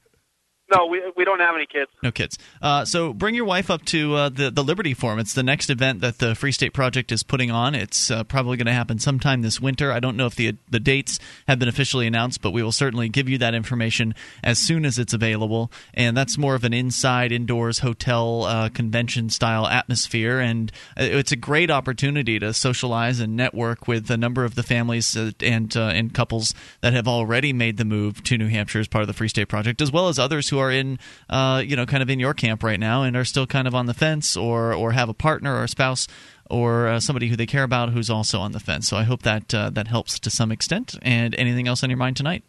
No, 0.74 0.88
we 0.88 1.00
we 1.16 1.26
don't 1.26 1.42
have 1.42 1.56
any 1.56 1.68
kids. 1.68 1.92
No 2.02 2.12
kids. 2.12 2.40
Uh, 2.60 2.86
so 2.86 3.14
bring 3.14 3.36
your 3.36 3.46
wife 3.46 3.70
up 3.70 3.86
to 3.86 4.16
uh, 4.16 4.30
the 4.30 4.50
the 4.50 4.64
Liberty 4.64 4.96
Forum. 4.96 5.20
It's 5.20 5.34
the 5.34 5.44
next 5.44 5.70
event 5.70 6.02
that 6.02 6.18
the 6.18 6.34
Free 6.34 6.52
State 6.52 6.74
Project 6.74 7.12
is 7.12 7.22
putting 7.22 7.52
on. 7.52 7.76
It's 7.76 8.10
uh, 8.10 8.24
probably 8.24 8.58
going 8.58 8.66
to 8.66 8.74
happen 8.74 8.98
sometime 8.98 9.44
this 9.44 9.62
winter. 9.62 9.92
I 9.92 10.00
don't 10.00 10.18
know 10.18 10.26
if 10.26 10.34
the 10.34 10.56
the 10.70 10.80
dates 10.80 11.20
have 11.48 11.60
been 11.60 11.68
officially 11.68 12.08
announced, 12.08 12.42
but 12.42 12.50
we 12.50 12.64
will 12.64 12.72
certainly 12.72 13.10
give 13.10 13.30
you 13.30 13.38
that 13.38 13.54
information 13.54 14.16
as 14.44 14.58
soon 14.58 14.86
as 14.86 14.98
it's 14.98 15.14
available. 15.14 15.72
And 15.94 16.18
that's 16.18 16.36
more 16.36 16.56
of 16.56 16.64
an 16.64 16.74
inside, 16.74 17.32
indoors 17.32 17.80
hotel 17.80 18.46
uh, 18.46 18.70
convention 18.70 19.30
style 19.30 19.68
atmosphere, 19.68 20.40
and 20.40 20.72
uh, 21.00 21.04
it's 21.04 21.32
a 21.32 21.38
great 21.38 21.70
opportunity 21.70 22.40
to 22.40 22.54
socialize 22.54 23.20
and 23.20 23.36
network 23.36 23.88
with 23.88 24.10
a 24.10 24.18
number 24.18 24.44
of 24.44 24.56
the 24.56 24.64
families 24.64 25.16
uh, 25.16 25.32
and 25.42 25.76
and 25.76 26.16
couples 26.16 26.56
that 26.82 26.94
have 26.94 27.08
already 27.08 27.54
made 27.54 27.78
the 27.78 27.86
move 27.86 28.24
to 28.24 28.36
New 28.36 28.48
Hampshire 28.48 28.80
as 28.80 28.88
part 28.88 29.04
of 29.04 29.08
the 29.08 29.14
Free 29.14 29.28
State 29.28 29.48
Project, 29.48 29.80
as 29.80 29.92
well 29.92 30.08
as 30.08 30.18
others 30.18 30.50
who 30.50 30.55
are 30.60 30.72
in, 30.72 31.00
uh, 31.30 31.62
you 31.66 31.76
know, 31.76 31.86
kind 31.86 32.04
of 32.04 32.10
in 32.10 32.20
your 32.20 32.34
camp 32.34 32.64
right 32.64 32.80
now 32.80 33.04
and 33.04 33.16
are 33.16 33.26
still 33.26 33.48
kind 33.48 33.68
of 33.68 33.76
on 33.76 33.86
the 33.86 33.94
fence 33.94 34.36
or 34.36 34.74
or 34.74 34.92
have 34.92 35.10
a 35.10 35.14
partner 35.14 35.56
or 35.56 35.64
a 35.64 35.68
spouse 35.70 36.08
or 36.50 36.88
uh, 36.88 37.00
somebody 37.00 37.28
who 37.28 37.36
they 37.36 37.46
care 37.46 37.64
about 37.64 37.90
who's 37.90 38.10
also 38.10 38.40
on 38.40 38.52
the 38.52 38.60
fence. 38.60 38.88
So 38.88 38.98
I 38.98 39.04
hope 39.04 39.24
that 39.24 39.54
uh, 39.54 39.70
that 39.72 39.88
helps 39.88 40.20
to 40.20 40.30
some 40.30 40.52
extent. 40.52 40.96
And 41.02 41.36
anything 41.36 41.68
else 41.68 41.84
on 41.84 41.90
your 41.90 41.98
mind 41.98 42.18
tonight? 42.18 42.44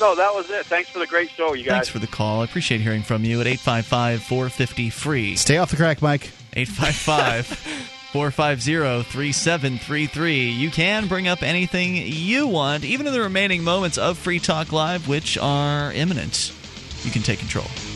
No, 0.00 0.14
that 0.14 0.34
was 0.34 0.48
it. 0.50 0.66
Thanks 0.66 0.90
for 0.90 0.98
the 0.98 1.06
great 1.06 1.30
show, 1.30 1.54
you 1.54 1.64
guys. 1.64 1.72
Thanks 1.72 1.88
for 1.88 1.98
the 1.98 2.06
call. 2.06 2.40
I 2.40 2.44
appreciate 2.44 2.80
hearing 2.80 3.02
from 3.02 3.24
you 3.24 3.40
at 3.40 3.46
855 3.46 4.22
450 4.22 4.90
free. 4.90 5.36
Stay 5.36 5.58
off 5.58 5.70
the 5.70 5.76
crack, 5.76 6.00
Mike. 6.00 6.30
855 6.54 7.46
450 7.46 9.10
3733. 9.10 10.50
You 10.50 10.70
can 10.70 11.06
bring 11.06 11.28
up 11.28 11.42
anything 11.42 11.96
you 11.96 12.46
want, 12.46 12.84
even 12.84 13.06
in 13.06 13.12
the 13.12 13.20
remaining 13.20 13.62
moments 13.62 13.98
of 13.98 14.16
Free 14.16 14.38
Talk 14.38 14.72
Live, 14.72 15.08
which 15.08 15.36
are 15.36 15.92
imminent. 15.92 16.52
You 17.06 17.12
can 17.12 17.22
take 17.22 17.38
control. 17.38 17.95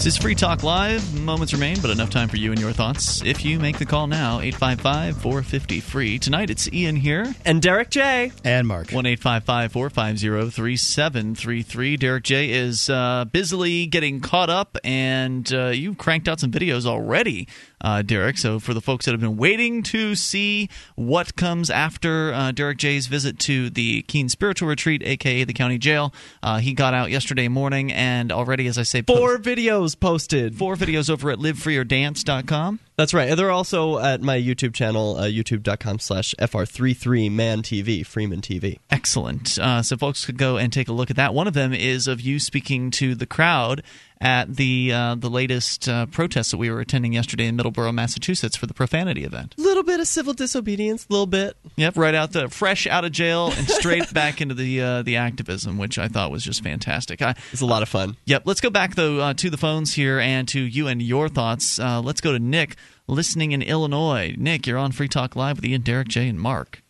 This 0.00 0.14
is 0.14 0.16
Free 0.16 0.34
Talk 0.34 0.62
Live. 0.62 1.20
Moments 1.20 1.52
remain, 1.52 1.78
but 1.82 1.90
enough 1.90 2.08
time 2.08 2.30
for 2.30 2.38
you 2.38 2.52
and 2.52 2.58
your 2.58 2.72
thoughts. 2.72 3.22
If 3.22 3.44
you 3.44 3.60
make 3.60 3.76
the 3.76 3.84
call 3.84 4.06
now, 4.06 4.40
855 4.40 5.18
450 5.18 5.80
free. 5.80 6.18
Tonight 6.18 6.48
it's 6.48 6.72
Ian 6.72 6.96
here. 6.96 7.34
And 7.44 7.60
Derrick 7.60 7.90
J. 7.90 8.32
And 8.42 8.66
Mark. 8.66 8.92
1 8.92 9.04
450 9.04 10.48
3733. 10.48 11.96
Derrick 11.98 12.24
J 12.24 12.50
is 12.50 12.88
uh, 12.88 13.26
busily 13.30 13.84
getting 13.84 14.20
caught 14.20 14.48
up, 14.48 14.78
and 14.84 15.52
uh, 15.52 15.66
you 15.66 15.94
cranked 15.94 16.28
out 16.28 16.40
some 16.40 16.50
videos 16.50 16.86
already, 16.86 17.46
uh, 17.80 18.02
Derrick. 18.02 18.38
So 18.38 18.58
for 18.58 18.74
the 18.74 18.80
folks 18.80 19.04
that 19.04 19.12
have 19.12 19.20
been 19.20 19.36
waiting 19.36 19.82
to 19.84 20.14
see 20.14 20.68
what 20.96 21.36
comes 21.36 21.70
after 21.70 22.32
uh, 22.32 22.52
Derrick 22.52 22.78
J's 22.78 23.06
visit 23.06 23.38
to 23.40 23.70
the 23.70 24.02
Keene 24.02 24.28
Spiritual 24.28 24.68
Retreat, 24.68 25.02
aka 25.02 25.44
the 25.44 25.52
county 25.52 25.78
jail, 25.78 26.12
uh, 26.42 26.58
he 26.58 26.72
got 26.72 26.94
out 26.94 27.10
yesterday 27.10 27.48
morning, 27.48 27.92
and 27.92 28.32
already, 28.32 28.66
as 28.66 28.78
I 28.78 28.82
say, 28.82 29.02
Four 29.02 29.38
videos 29.38 29.98
posted. 29.98 30.56
Four 30.56 30.76
videos 30.76 31.10
over 31.10 31.30
at 31.30 31.38
livefreeordance.com. 31.38 32.80
That's 33.00 33.14
right. 33.14 33.30
And 33.30 33.38
they're 33.38 33.50
also 33.50 33.98
at 33.98 34.20
my 34.20 34.38
YouTube 34.38 34.74
channel, 34.74 35.16
uh, 35.16 35.22
youtube.com 35.22 36.00
slash 36.00 36.34
FR33ManTV, 36.38 38.04
Freeman 38.04 38.42
TV. 38.42 38.78
Excellent. 38.90 39.58
Uh, 39.58 39.80
so 39.80 39.96
folks 39.96 40.26
could 40.26 40.36
go 40.36 40.58
and 40.58 40.70
take 40.70 40.86
a 40.86 40.92
look 40.92 41.08
at 41.08 41.16
that. 41.16 41.32
One 41.32 41.46
of 41.46 41.54
them 41.54 41.72
is 41.72 42.06
of 42.06 42.20
you 42.20 42.38
speaking 42.38 42.90
to 42.90 43.14
the 43.14 43.24
crowd 43.24 43.82
at 44.20 44.56
the 44.56 44.92
uh, 44.92 45.14
the 45.14 45.30
latest 45.30 45.88
uh, 45.88 46.04
protest 46.04 46.50
that 46.50 46.58
we 46.58 46.70
were 46.70 46.80
attending 46.80 47.14
yesterday 47.14 47.46
in 47.46 47.56
Middleborough, 47.56 47.94
Massachusetts 47.94 48.54
for 48.54 48.66
the 48.66 48.74
profanity 48.74 49.24
event. 49.24 49.54
Little 49.80 49.94
bit 49.94 50.00
of 50.00 50.08
civil 50.08 50.34
disobedience, 50.34 51.06
a 51.08 51.12
little 51.12 51.24
bit. 51.24 51.56
Yep, 51.76 51.96
right 51.96 52.14
out 52.14 52.32
the 52.32 52.50
fresh 52.50 52.86
out 52.86 53.06
of 53.06 53.12
jail 53.12 53.50
and 53.56 53.66
straight 53.66 54.12
back 54.12 54.42
into 54.42 54.54
the 54.54 54.78
uh, 54.78 55.02
the 55.02 55.16
activism, 55.16 55.78
which 55.78 55.98
I 55.98 56.06
thought 56.06 56.30
was 56.30 56.44
just 56.44 56.62
fantastic. 56.62 57.22
I, 57.22 57.34
it's 57.50 57.62
a 57.62 57.66
lot 57.66 57.80
of 57.80 57.88
fun. 57.88 58.18
Yep. 58.26 58.42
Let's 58.44 58.60
go 58.60 58.68
back 58.68 58.94
though 58.94 59.20
uh, 59.20 59.32
to 59.32 59.48
the 59.48 59.56
phones 59.56 59.94
here 59.94 60.20
and 60.20 60.46
to 60.48 60.60
you 60.60 60.86
and 60.86 61.00
your 61.00 61.30
thoughts. 61.30 61.78
Uh, 61.78 62.02
let's 62.02 62.20
go 62.20 62.30
to 62.30 62.38
Nick, 62.38 62.76
listening 63.06 63.52
in 63.52 63.62
Illinois. 63.62 64.34
Nick, 64.36 64.66
you're 64.66 64.76
on 64.76 64.92
Free 64.92 65.08
Talk 65.08 65.34
Live 65.34 65.56
with 65.56 65.64
Ian, 65.64 65.80
Derrick, 65.80 66.08
Jay, 66.08 66.28
and 66.28 66.38
Mark. 66.38 66.82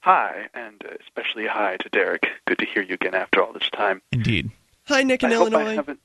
Hi, 0.00 0.48
and 0.54 0.82
especially 1.02 1.46
hi 1.46 1.76
to 1.80 1.90
Derrick. 1.90 2.26
Good 2.46 2.60
to 2.60 2.64
hear 2.64 2.82
you 2.82 2.94
again 2.94 3.14
after 3.14 3.42
all 3.42 3.52
this 3.52 3.68
time. 3.68 4.00
Indeed. 4.10 4.50
Hi, 4.86 5.02
Nick 5.02 5.22
in 5.22 5.32
I 5.32 5.34
Illinois. 5.34 5.76
Hope 5.76 5.98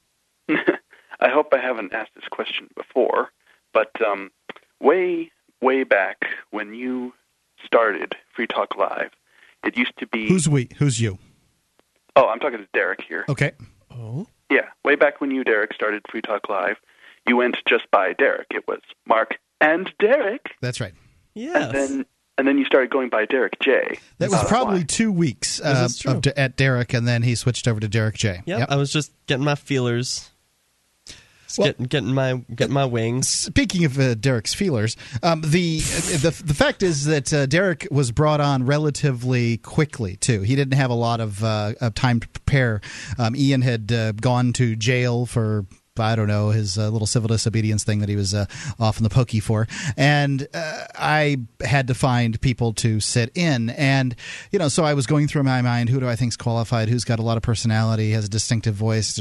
I, 0.49 0.77
I 1.21 1.29
hope 1.29 1.53
I 1.53 1.59
haven't 1.59 1.93
asked 1.93 2.15
this 2.15 2.27
question 2.29 2.67
before, 2.75 3.29
but 3.71 3.91
um, 4.05 4.29
way, 4.81 5.31
way 5.61 5.83
back 5.83 6.25
when 6.51 6.73
you 6.73 7.13
started 7.65 8.15
Free 8.33 8.47
Talk 8.47 8.75
Live, 8.77 9.11
it 9.63 9.77
used 9.77 9.97
to 9.99 10.07
be. 10.07 10.27
Who's 10.27 10.47
we? 10.47 10.69
Who's 10.77 10.99
you? 10.99 11.17
Oh, 12.15 12.27
I'm 12.27 12.39
talking 12.39 12.59
to 12.59 12.67
Derrick 12.73 13.03
here. 13.07 13.25
Okay. 13.29 13.51
Oh. 13.91 14.27
Yeah, 14.49 14.69
way 14.83 14.95
back 14.95 15.21
when 15.21 15.31
you, 15.31 15.43
Derrick, 15.43 15.73
started 15.73 16.01
Free 16.09 16.21
Talk 16.21 16.49
Live, 16.49 16.77
you 17.27 17.37
went 17.37 17.57
just 17.67 17.89
by 17.91 18.13
Derrick. 18.13 18.47
It 18.51 18.67
was 18.67 18.79
Mark 19.05 19.37
and 19.61 19.93
Derrick. 19.99 20.55
That's 20.61 20.79
right. 20.79 20.93
Yes. 21.35 21.55
And 21.55 21.73
then 21.73 22.05
and 22.37 22.47
then 22.47 22.57
you 22.57 22.63
started 22.65 22.89
going 22.89 23.09
by 23.09 23.25
Derrick 23.25 23.59
J. 23.61 23.99
That 24.17 24.29
was 24.29 24.43
probably 24.45 24.79
why? 24.79 24.85
two 24.85 25.11
weeks 25.11 25.59
uh, 25.61 25.83
This 25.83 25.91
is 25.91 25.99
true. 25.99 26.13
of, 26.13 26.27
at 26.37 26.55
Derrick, 26.55 26.93
and 26.93 27.05
then 27.05 27.21
he 27.21 27.35
switched 27.35 27.67
over 27.67 27.81
to 27.81 27.87
Derrick 27.89 28.15
J. 28.15 28.41
Yep, 28.45 28.71
I 28.71 28.77
was 28.77 28.93
just 28.93 29.11
getting 29.27 29.43
my 29.43 29.55
feelers. 29.55 30.29
Well- 31.57 31.67
getting, 31.67 31.85
getting 31.85 32.13
my 32.13 32.43
getting 32.53 32.73
my 32.73 32.85
wings. 32.85 33.27
Speaking 33.27 33.85
of 33.85 33.99
uh, 33.99 34.13
Derrick's 34.15 34.53
feelers, 34.53 34.95
um, 35.23 35.41
the, 35.41 35.79
the 35.79 36.41
the 36.45 36.53
fact 36.53 36.83
is 36.83 37.05
that 37.05 37.33
uh, 37.33 37.45
Derrick 37.45 37.87
was 37.91 38.11
brought 38.11 38.41
on 38.41 38.65
relatively 38.65 39.57
quickly 39.57 40.15
too. 40.17 40.41
He 40.41 40.55
didn't 40.55 40.75
have 40.75 40.89
a 40.91 40.95
lot 40.95 41.19
of, 41.19 41.43
uh, 41.43 41.73
of 41.81 41.95
time 41.95 42.19
to 42.19 42.27
prepare. 42.27 42.81
Um, 43.17 43.35
Ian 43.35 43.61
had 43.61 43.91
uh, 43.91 44.11
gone 44.13 44.53
to 44.53 44.75
jail 44.75 45.25
for. 45.25 45.65
I 45.99 46.15
don't 46.15 46.27
know 46.27 46.49
his 46.49 46.77
uh, 46.77 46.89
little 46.89 47.07
civil 47.07 47.27
disobedience 47.27 47.83
thing 47.83 47.99
that 47.99 48.09
he 48.09 48.15
was 48.15 48.33
uh, 48.33 48.45
off 48.79 48.97
in 48.97 49.03
the 49.03 49.09
pokey 49.09 49.39
for, 49.39 49.67
and 49.97 50.47
uh, 50.53 50.85
I 50.95 51.37
had 51.61 51.87
to 51.87 51.93
find 51.93 52.39
people 52.41 52.73
to 52.73 52.99
sit 52.99 53.31
in, 53.35 53.69
and 53.71 54.15
you 54.51 54.59
know, 54.59 54.67
so 54.67 54.83
I 54.83 54.93
was 54.93 55.05
going 55.05 55.27
through 55.27 55.43
my 55.43 55.61
mind, 55.61 55.89
who 55.89 55.99
do 55.99 56.07
I 56.07 56.15
think's 56.15 56.37
qualified, 56.37 56.89
who's 56.89 57.03
got 57.03 57.19
a 57.19 57.23
lot 57.23 57.37
of 57.37 57.43
personality, 57.43 58.11
has 58.11 58.25
a 58.25 58.29
distinctive 58.29 58.75
voice. 58.75 59.19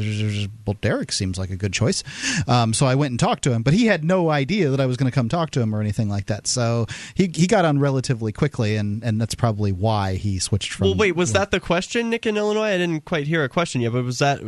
Well, 0.66 0.76
Derrick 0.80 1.12
seems 1.12 1.38
like 1.38 1.50
a 1.50 1.56
good 1.56 1.72
choice, 1.72 2.02
um, 2.46 2.72
so 2.72 2.86
I 2.86 2.94
went 2.94 3.12
and 3.12 3.20
talked 3.20 3.44
to 3.44 3.52
him, 3.52 3.62
but 3.62 3.74
he 3.74 3.86
had 3.86 4.04
no 4.04 4.30
idea 4.30 4.70
that 4.70 4.80
I 4.80 4.86
was 4.86 4.96
going 4.96 5.10
to 5.10 5.14
come 5.14 5.28
talk 5.28 5.50
to 5.50 5.60
him 5.60 5.74
or 5.74 5.80
anything 5.80 6.08
like 6.08 6.26
that. 6.26 6.46
So 6.46 6.86
he 7.14 7.30
he 7.34 7.46
got 7.46 7.64
on 7.64 7.78
relatively 7.78 8.32
quickly, 8.32 8.76
and 8.76 9.02
and 9.02 9.20
that's 9.20 9.34
probably 9.34 9.72
why 9.72 10.14
he 10.14 10.38
switched 10.38 10.72
from. 10.72 10.88
Well, 10.88 10.96
wait, 10.96 11.16
was 11.16 11.32
that 11.32 11.50
the 11.50 11.60
question, 11.60 12.10
Nick 12.10 12.26
in 12.26 12.36
Illinois? 12.36 12.68
I 12.68 12.78
didn't 12.78 13.04
quite 13.04 13.26
hear 13.26 13.44
a 13.44 13.48
question 13.48 13.80
yet, 13.80 13.92
but 13.92 14.04
was 14.04 14.18
that 14.18 14.42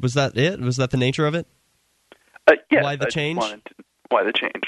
was 0.00 0.14
that 0.14 0.36
it? 0.36 0.60
Was 0.60 0.76
that 0.76 0.90
the 0.90 0.96
nature 0.96 1.26
of 1.26 1.34
it? 1.34 1.46
Uh, 2.46 2.54
yes, 2.70 2.84
Why 2.84 2.96
the 2.96 3.06
I 3.06 3.10
change? 3.10 3.40
to- 3.40 3.60
why 4.10 4.22
the 4.24 4.32
change? 4.32 4.52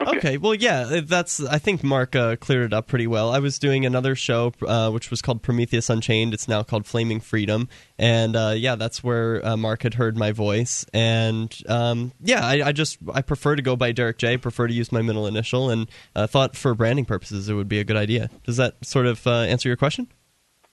Okay. 0.00 0.38
well, 0.38 0.54
yeah, 0.54 1.00
that's. 1.04 1.44
I 1.44 1.58
think 1.58 1.84
Mark 1.84 2.16
uh, 2.16 2.36
cleared 2.36 2.64
it 2.64 2.72
up 2.72 2.86
pretty 2.86 3.06
well. 3.06 3.30
I 3.30 3.38
was 3.38 3.58
doing 3.58 3.84
another 3.84 4.14
show 4.14 4.50
uh, 4.66 4.90
which 4.90 5.10
was 5.10 5.20
called 5.20 5.42
Prometheus 5.42 5.90
Unchained. 5.90 6.32
It's 6.32 6.48
now 6.48 6.62
called 6.62 6.86
Flaming 6.86 7.20
Freedom, 7.20 7.68
and 7.98 8.34
uh, 8.34 8.54
yeah, 8.56 8.76
that's 8.76 9.04
where 9.04 9.44
uh, 9.46 9.58
Mark 9.58 9.82
had 9.82 9.92
heard 9.92 10.16
my 10.16 10.32
voice. 10.32 10.86
And 10.94 11.54
um, 11.68 12.12
yeah, 12.22 12.46
I, 12.46 12.68
I 12.68 12.72
just 12.72 12.96
I 13.12 13.20
prefer 13.20 13.56
to 13.56 13.60
go 13.62 13.76
by 13.76 13.92
Derrick 13.92 14.16
J. 14.16 14.38
Prefer 14.38 14.68
to 14.68 14.72
use 14.72 14.90
my 14.90 15.02
middle 15.02 15.26
initial, 15.26 15.68
and 15.68 15.86
uh, 16.16 16.26
thought 16.26 16.56
for 16.56 16.74
branding 16.74 17.04
purposes 17.04 17.50
it 17.50 17.54
would 17.54 17.68
be 17.68 17.78
a 17.78 17.84
good 17.84 17.98
idea. 17.98 18.30
Does 18.44 18.56
that 18.56 18.82
sort 18.82 19.04
of 19.04 19.26
uh, 19.26 19.40
answer 19.40 19.68
your 19.68 19.76
question? 19.76 20.08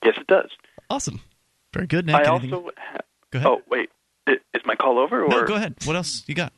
Yes, 0.06 0.16
it 0.18 0.28
does. 0.28 0.50
Awesome. 0.90 1.20
Very 1.74 1.88
good, 1.88 2.06
Nick. 2.06 2.16
I 2.16 2.20
Anything- 2.34 2.54
also. 2.54 2.70
Ha- 2.78 2.98
Go 3.32 3.40
ahead. 3.40 3.48
Oh 3.52 3.62
wait, 3.70 3.90
I- 3.90 3.97
is 4.28 4.62
my 4.66 4.76
call 4.76 5.00
over? 5.00 5.24
Or 5.24 5.30
No, 5.30 5.46
go 5.46 5.56
ahead. 5.56 5.76
What 5.86 5.96
else 5.96 6.24
you 6.28 6.36
got? 6.36 6.54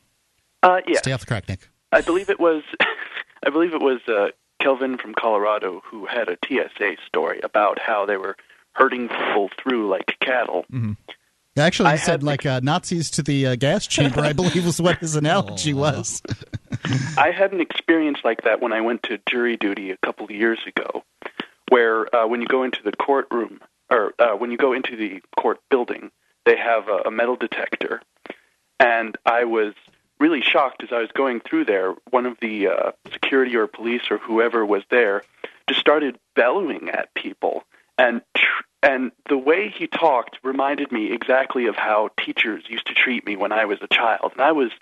Uh, 0.62 0.80
yeah. 0.86 0.98
Stay 0.98 1.12
off 1.12 1.20
the 1.20 1.26
crack, 1.26 1.48
Nick. 1.48 1.68
I 1.92 2.00
believe 2.00 2.30
it 2.30 2.38
was. 2.40 2.62
I 3.44 3.50
believe 3.50 3.72
it 3.72 3.80
was 3.80 4.00
uh, 4.06 4.28
Kelvin 4.60 4.98
from 4.98 5.14
Colorado 5.14 5.80
who 5.84 6.04
had 6.06 6.28
a 6.28 6.36
TSA 6.44 6.96
story 7.06 7.40
about 7.42 7.78
how 7.78 8.04
they 8.04 8.16
were 8.18 8.36
herding 8.72 9.08
people 9.08 9.50
through 9.62 9.88
like 9.88 10.16
cattle. 10.20 10.64
Mm-hmm. 10.70 10.92
Actually, 11.58 11.88
I 11.90 11.96
he 11.96 11.98
said 11.98 12.10
had- 12.12 12.22
like 12.22 12.46
uh, 12.46 12.60
Nazis 12.62 13.10
to 13.12 13.22
the 13.22 13.48
uh, 13.48 13.56
gas 13.56 13.86
chamber. 13.86 14.20
I 14.20 14.32
believe 14.32 14.64
was 14.64 14.80
what 14.80 14.98
his 14.98 15.16
analogy 15.16 15.74
was. 15.74 16.22
I 17.18 17.30
had 17.32 17.52
an 17.52 17.60
experience 17.60 18.18
like 18.24 18.42
that 18.42 18.60
when 18.62 18.72
I 18.72 18.80
went 18.80 19.02
to 19.04 19.18
jury 19.28 19.56
duty 19.56 19.90
a 19.90 19.96
couple 19.98 20.24
of 20.24 20.30
years 20.30 20.60
ago, 20.66 21.02
where 21.70 22.14
uh, 22.14 22.26
when 22.26 22.40
you 22.40 22.46
go 22.46 22.62
into 22.62 22.82
the 22.84 22.92
courtroom 22.92 23.60
or 23.90 24.14
uh, 24.18 24.36
when 24.36 24.50
you 24.50 24.56
go 24.56 24.72
into 24.72 24.96
the 24.96 25.20
court 25.36 25.58
building, 25.70 26.10
they 26.50 26.56
have 26.56 26.88
a, 26.88 27.02
a 27.06 27.10
metal 27.12 27.36
detector, 27.36 28.02
and 28.80 29.16
I 29.24 29.44
was 29.44 29.72
really 30.18 30.42
shocked 30.42 30.82
as 30.82 30.88
I 30.90 30.98
was 30.98 31.10
going 31.14 31.40
through 31.40 31.66
there. 31.66 31.94
One 32.10 32.26
of 32.26 32.38
the 32.40 32.66
uh, 32.66 32.92
security 33.12 33.54
or 33.54 33.68
police 33.68 34.02
or 34.10 34.18
whoever 34.18 34.66
was 34.66 34.82
there 34.90 35.22
just 35.68 35.78
started 35.78 36.18
bellowing 36.34 36.90
at 36.90 37.14
people, 37.14 37.62
and 37.96 38.20
tr- 38.36 38.64
and 38.82 39.12
the 39.28 39.38
way 39.38 39.68
he 39.68 39.86
talked 39.86 40.38
reminded 40.42 40.90
me 40.90 41.12
exactly 41.12 41.66
of 41.66 41.76
how 41.76 42.10
teachers 42.18 42.64
used 42.68 42.86
to 42.88 42.94
treat 42.94 43.24
me 43.24 43.36
when 43.36 43.52
I 43.52 43.66
was 43.66 43.78
a 43.80 43.86
child, 43.86 44.32
and 44.32 44.40
I 44.40 44.50
was 44.50 44.72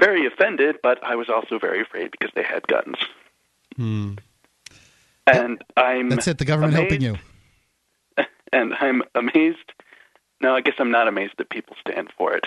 very 0.00 0.26
offended, 0.26 0.76
but 0.82 1.04
I 1.04 1.16
was 1.16 1.28
also 1.28 1.58
very 1.58 1.82
afraid 1.82 2.10
because 2.12 2.30
they 2.34 2.42
had 2.42 2.66
guns. 2.66 2.96
Hmm. 3.76 4.14
And 5.26 5.62
I'm 5.76 6.08
That's 6.08 6.28
it. 6.28 6.38
The 6.38 6.44
government 6.46 6.74
amazed, 6.74 6.90
helping 6.90 7.06
you. 7.06 7.18
And 8.52 8.72
I'm 8.72 9.02
amazed. 9.16 9.72
No, 10.44 10.54
I 10.54 10.60
guess 10.60 10.74
I'm 10.78 10.90
not 10.90 11.08
amazed 11.08 11.32
that 11.38 11.48
people 11.48 11.74
stand 11.80 12.10
for 12.18 12.34
it. 12.36 12.44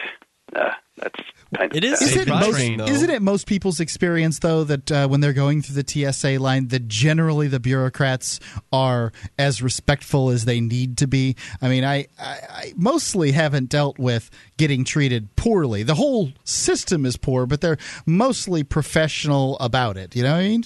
Uh, 0.55 0.69
that's 0.97 1.19
kind 1.55 1.71
of 1.71 1.75
It 1.75 1.83
is 1.83 1.97
sad. 1.97 2.07
Is 2.09 2.15
it 2.15 2.27
most, 2.27 2.43
frustrating, 2.45 2.77
though. 2.77 2.85
isn't 2.85 3.09
it 3.09 3.21
most 3.23 3.47
people's 3.47 3.79
experience 3.79 4.37
though 4.37 4.63
that 4.65 4.91
uh, 4.91 5.07
when 5.07 5.19
they're 5.19 5.33
going 5.33 5.63
through 5.63 5.81
the 5.81 6.13
TSA 6.13 6.37
line, 6.37 6.67
that 6.67 6.87
generally 6.87 7.47
the 7.47 7.59
bureaucrats 7.59 8.39
are 8.71 9.11
as 9.39 9.63
respectful 9.63 10.29
as 10.29 10.45
they 10.45 10.61
need 10.61 10.99
to 10.99 11.07
be? 11.07 11.35
I 11.59 11.69
mean, 11.69 11.83
I, 11.83 12.05
I, 12.19 12.39
I 12.49 12.73
mostly 12.75 13.31
haven't 13.31 13.69
dealt 13.69 13.97
with 13.97 14.29
getting 14.57 14.83
treated 14.83 15.35
poorly. 15.35 15.81
The 15.81 15.95
whole 15.95 16.33
system 16.43 17.03
is 17.03 17.17
poor, 17.17 17.47
but 17.47 17.61
they're 17.61 17.79
mostly 18.05 18.63
professional 18.63 19.57
about 19.57 19.97
it. 19.97 20.15
You 20.15 20.21
know 20.21 20.33
what 20.33 20.41
I 20.41 20.47
mean? 20.47 20.63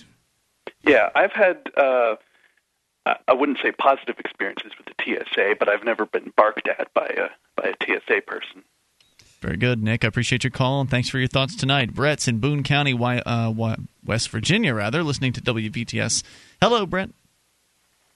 Yeah, 0.86 1.10
I've 1.16 1.32
had. 1.32 1.62
Uh, 1.78 2.16
I- 3.06 3.18
I 3.28 3.34
wouldn't 3.34 3.60
say 3.64 3.72
positive 3.72 4.20
experiences 4.20 4.72
with 4.78 4.86
the 4.88 4.94
TSA, 5.04 5.56
but 5.60 5.68
I've 5.70 5.84
never 5.84 6.06
been 6.06 6.32
barked 6.36 6.68
at 6.68 6.94
by 6.94 7.08
a 7.08 7.30
by 7.56 7.70
a 7.70 7.76
TSA 7.84 8.22
person. 8.22 8.64
Very 9.42 9.58
good, 9.58 9.82
Nick. 9.82 10.04
I 10.06 10.08
appreciate 10.08 10.44
your 10.44 10.52
call 10.52 10.82
and 10.82 10.90
thanks 10.90 11.10
for 11.10 11.18
your 11.18 11.28
thoughts 11.28 11.56
tonight. 11.56 11.94
Brett's 11.96 12.28
in 12.28 12.40
Boone 12.40 12.62
County, 12.64 12.94
Wy- 12.94 13.20
uh, 13.26 13.50
Wy- 13.50 13.78
West 14.06 14.30
Virginia, 14.30 14.74
rather, 14.76 15.02
listening 15.04 15.34
to 15.34 15.42
WVTS. 15.42 16.24
Hello, 16.62 16.86
Brett. 16.86 17.10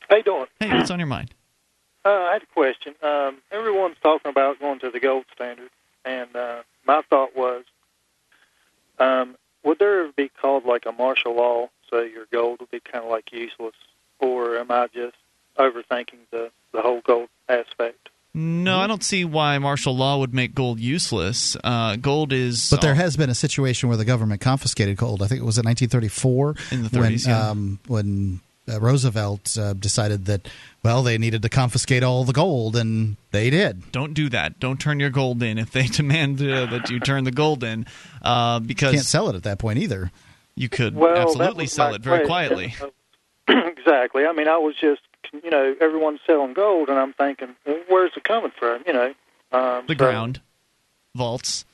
How 0.07 0.17
you 0.17 0.23
doing? 0.23 0.45
Hey, 0.59 0.69
what's 0.69 0.91
on 0.91 0.99
your 0.99 1.07
mind? 1.07 1.33
Uh, 2.05 2.09
I 2.09 2.33
had 2.33 2.43
a 2.43 2.45
question. 2.45 2.93
Um, 3.01 3.37
everyone's 3.51 3.97
talking 4.03 4.29
about 4.29 4.59
going 4.59 4.77
to 4.79 4.91
the 4.91 4.99
gold 4.99 5.25
standard, 5.33 5.71
and 6.05 6.35
uh, 6.35 6.61
my 6.85 7.01
thought 7.09 7.35
was, 7.35 7.63
um, 8.99 9.35
would 9.63 9.79
there 9.79 10.01
ever 10.03 10.11
be 10.15 10.29
called 10.29 10.65
like 10.65 10.85
a 10.85 10.91
martial 10.91 11.35
law, 11.35 11.69
so 11.89 12.01
your 12.01 12.25
gold 12.31 12.59
would 12.59 12.69
be 12.69 12.79
kind 12.79 13.03
of 13.03 13.09
like 13.09 13.31
useless, 13.33 13.73
or 14.19 14.57
am 14.57 14.71
I 14.71 14.87
just 14.93 15.15
overthinking 15.57 16.19
the 16.31 16.51
the 16.73 16.81
whole 16.81 17.01
gold 17.01 17.29
aspect? 17.49 18.09
No, 18.37 18.79
I 18.79 18.87
don't 18.87 19.01
see 19.03 19.23
why 19.23 19.57
martial 19.59 19.95
law 19.95 20.17
would 20.19 20.33
make 20.33 20.53
gold 20.53 20.77
useless. 20.81 21.55
Uh, 21.63 21.95
gold 21.95 22.33
is. 22.33 22.69
But 22.69 22.81
there 22.81 22.95
has 22.95 23.15
been 23.15 23.29
a 23.29 23.35
situation 23.35 23.87
where 23.87 23.97
the 23.97 24.03
government 24.03 24.41
confiscated 24.41 24.97
gold. 24.97 25.23
I 25.23 25.27
think 25.27 25.39
it 25.39 25.45
was 25.45 25.57
in 25.57 25.63
1934 25.63 26.55
In 26.71 26.83
the 26.83 26.89
30s, 26.89 26.99
when 26.99 27.17
yeah. 27.33 27.49
um, 27.49 27.79
when 27.87 28.41
uh, 28.67 28.81
Roosevelt 28.81 29.57
uh, 29.57 29.71
decided 29.71 30.25
that 30.25 30.49
well 30.83 31.01
they 31.01 31.17
needed 31.17 31.43
to 31.43 31.49
confiscate 31.49 32.03
all 32.03 32.25
the 32.25 32.33
gold, 32.33 32.75
and 32.75 33.15
they 33.31 33.49
did. 33.49 33.89
Don't 33.93 34.13
do 34.13 34.27
that. 34.29 34.59
Don't 34.59 34.81
turn 34.81 34.99
your 34.99 35.11
gold 35.11 35.41
in 35.41 35.57
if 35.57 35.71
they 35.71 35.83
demand 35.87 36.41
uh, 36.41 36.65
that 36.65 36.89
you 36.89 36.99
turn 36.99 37.23
the 37.23 37.31
gold 37.31 37.63
in, 37.63 37.85
uh, 38.21 38.59
because 38.59 38.95
Can't 38.95 39.05
sell 39.05 39.29
it 39.29 39.37
at 39.37 39.43
that 39.43 39.59
point 39.59 39.79
either. 39.79 40.11
you 40.55 40.67
could 40.67 40.93
Well, 40.93 41.15
absolutely 41.15 41.67
sell 41.67 41.93
it 41.93 42.01
very 42.01 42.25
question. 42.25 42.27
quietly. 42.27 42.75
exactly. 43.47 44.25
I 44.25 44.31
mean, 44.33 44.47
I 44.47 44.57
was 44.57 44.75
just, 44.79 45.01
you 45.43 45.49
know, 45.49 45.75
everyone's 45.81 46.19
selling 46.25 46.53
gold, 46.53 46.89
and 46.89 46.97
I'm 46.97 47.13
thinking, 47.13 47.55
well, 47.65 47.79
where's 47.87 48.11
it 48.15 48.23
coming 48.23 48.51
from? 48.57 48.83
You 48.87 48.93
know, 48.93 49.13
um, 49.51 49.85
The 49.87 49.93
so- 49.93 49.95
ground, 49.95 50.41
vaults. 51.15 51.65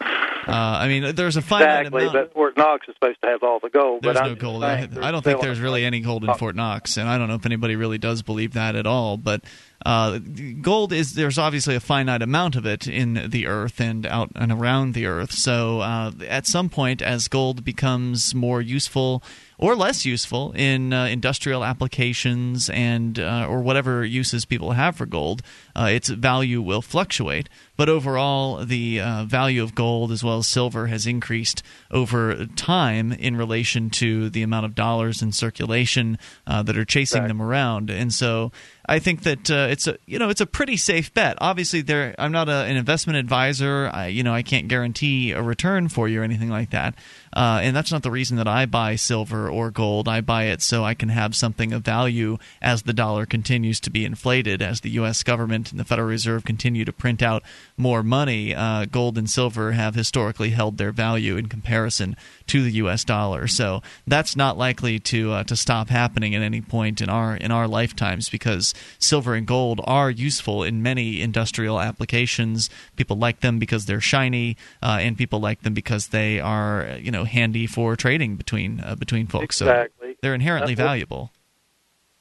Uh, 0.48 0.52
I 0.52 0.88
mean, 0.88 1.14
there's 1.16 1.38
a 1.38 1.42
finite 1.42 1.86
Exactly, 1.88 2.08
amount. 2.08 2.34
but 2.34 2.36
Knox 2.62 2.88
is 2.88 2.96
supposed 2.96 3.22
to 3.22 3.28
have 3.28 3.44
all 3.44 3.60
the 3.60 3.70
gold. 3.70 4.04
There's 4.04 4.18
but 4.18 4.28
no 4.28 4.36
gold. 4.36 4.64
I, 4.64 4.88
I 5.02 5.12
don't 5.12 5.24
think 5.24 5.42
there's 5.42 5.60
really 5.60 5.84
any 5.84 6.00
gold 6.00 6.24
in 6.24 6.34
Fort 6.36 6.56
Knox, 6.56 6.98
and 6.98 7.10
I 7.10 7.18
don't 7.18 7.28
know 7.28 7.36
if 7.36 7.46
anybody 7.46 7.76
really 7.76 7.98
does 7.98 8.22
believe 8.22 8.54
that 8.54 8.76
at 8.76 8.86
all. 8.86 9.18
But 9.18 9.42
uh, 9.86 10.20
gold 10.62 10.94
is 10.94 11.14
there's 11.14 11.38
obviously 11.38 11.76
a 11.76 11.80
finite 11.80 12.22
amount 12.22 12.56
of 12.56 12.66
it 12.66 12.88
in 12.88 13.30
the 13.30 13.48
earth 13.48 13.80
and 13.80 14.06
out 14.06 14.32
and 14.36 14.52
around 14.52 14.94
the 14.94 15.06
earth. 15.06 15.32
So 15.32 15.80
uh, 15.80 16.12
at 16.28 16.46
some 16.46 16.70
point, 16.70 17.02
as 17.02 17.28
gold 17.28 17.64
becomes 17.64 18.36
more 18.36 18.62
useful 18.62 19.24
or 19.58 19.76
less 19.76 20.06
useful 20.06 20.52
in 20.54 20.92
uh, 20.92 21.06
industrial 21.06 21.64
applications 21.64 22.70
and 22.72 23.20
uh, 23.20 23.46
or 23.48 23.62
whatever 23.62 24.04
uses 24.04 24.44
people 24.46 24.72
have 24.72 24.96
for 24.96 25.06
gold, 25.06 25.42
uh, 25.76 25.90
its 25.92 26.10
value 26.10 26.62
will 26.62 26.82
fluctuate. 26.82 27.48
But 27.78 27.90
overall, 27.90 28.66
the 28.66 29.00
uh, 29.00 29.24
value 29.26 29.64
of 29.64 29.74
gold 29.74 30.12
as 30.12 30.24
well 30.24 30.40
as 30.40 30.48
silver 30.48 30.88
has 30.88 31.08
increased 31.08 31.64
over 31.90 32.46
time 32.52 33.12
in 33.12 33.36
relation 33.36 33.90
to 33.92 34.30
the 34.30 34.44
amount 34.44 34.66
of 34.66 34.76
dollars 34.76 35.22
in 35.22 35.32
circulation 35.32 36.18
uh, 36.46 36.64
that 36.64 36.78
are 36.78 36.86
chasing 36.86 37.28
them 37.28 37.42
around. 37.42 37.90
And 37.90 38.14
so 38.14 38.52
I 38.92 39.00
think 39.00 39.24
that 39.24 39.50
uh, 39.50 39.68
it's 39.70 39.88
a 39.88 39.98
you 40.06 40.20
know 40.20 40.28
it's 40.28 40.42
a 40.42 40.46
pretty 40.46 40.76
safe 40.76 41.14
bet. 41.14 41.38
Obviously, 41.40 41.80
there 41.80 42.14
I'm 42.20 42.34
not 42.34 42.50
a, 42.50 42.66
an 42.66 42.76
investment 42.76 43.16
advisor. 43.20 43.90
I, 43.94 44.08
you 44.08 44.22
know 44.22 44.34
I 44.34 44.44
can't 44.44 44.68
guarantee 44.68 45.32
a 45.32 45.42
return 45.42 45.88
for 45.88 46.10
you 46.10 46.20
or 46.20 46.24
anything 46.26 46.50
like 46.50 46.72
that. 46.72 46.96
Uh, 47.34 47.62
and 47.64 47.74
that's 47.74 47.94
not 47.94 48.04
the 48.04 48.12
reason 48.12 48.36
that 48.36 48.50
I 48.50 48.66
buy 48.66 48.98
silver 48.98 49.50
or 49.50 49.72
gold. 49.72 50.10
I 50.10 50.20
buy 50.20 50.46
it 50.46 50.62
so 50.62 50.84
I 50.84 50.94
can 50.94 51.08
have 51.08 51.38
something 51.38 51.72
of 51.72 51.84
value 51.84 52.38
as 52.62 52.82
the 52.82 52.92
dollar 52.92 53.26
continues 53.26 53.80
to 53.82 53.90
be 53.90 54.04
inflated, 54.04 54.62
as 54.62 54.82
the 54.82 54.90
U.S. 54.92 55.24
government 55.24 55.72
and 55.72 55.80
the 55.80 55.86
Federal 55.86 56.10
Reserve 56.10 56.44
continue 56.44 56.84
to 56.84 56.92
print 56.92 57.22
out 57.22 57.44
more 57.78 58.04
money. 58.04 58.54
Uh, 58.54 58.84
gold 58.84 59.18
and 59.18 59.30
silver 59.30 59.72
have 59.72 59.96
historically 59.96 60.50
held 60.50 60.78
their 60.78 60.92
value 60.92 61.38
in 61.38 61.48
comparison 61.48 62.18
to 62.48 62.62
the 62.62 62.72
U.S. 62.72 63.06
dollar. 63.06 63.48
So 63.48 63.82
that's 64.06 64.36
not 64.36 64.58
likely 64.58 65.00
to 65.00 65.32
uh, 65.32 65.44
to 65.46 65.56
stop 65.56 65.88
happening 65.88 66.36
at 66.36 66.42
any 66.42 66.60
point 66.60 67.00
in 67.00 67.08
our 67.08 67.38
in 67.38 67.52
our 67.52 67.70
lifetimes 67.70 68.28
because 68.28 68.74
silver 69.00 69.34
and 69.34 69.46
gold 69.46 69.82
are 69.86 70.10
useful 70.10 70.64
in 70.64 70.82
many 70.82 71.22
industrial 71.22 71.80
applications. 71.80 72.70
People 72.96 73.18
like 73.18 73.42
them 73.42 73.60
because 73.60 73.86
they're 73.86 74.02
shiny, 74.02 74.58
uh, 74.82 74.98
and 75.02 75.18
people 75.18 75.40
like 75.40 75.62
them 75.62 75.74
because 75.74 76.08
they 76.08 76.40
are 76.40 76.98
you 77.00 77.12
know 77.12 77.24
handy 77.24 77.68
for 77.68 77.96
trading 77.96 78.36
between 78.36 78.80
uh, 78.82 78.96
between 78.96 79.28
folks. 79.28 79.62
Exactly. 79.62 80.12
So 80.12 80.18
they're 80.22 80.36
inherently 80.36 80.76
That's 80.76 80.88
valuable. 80.88 81.32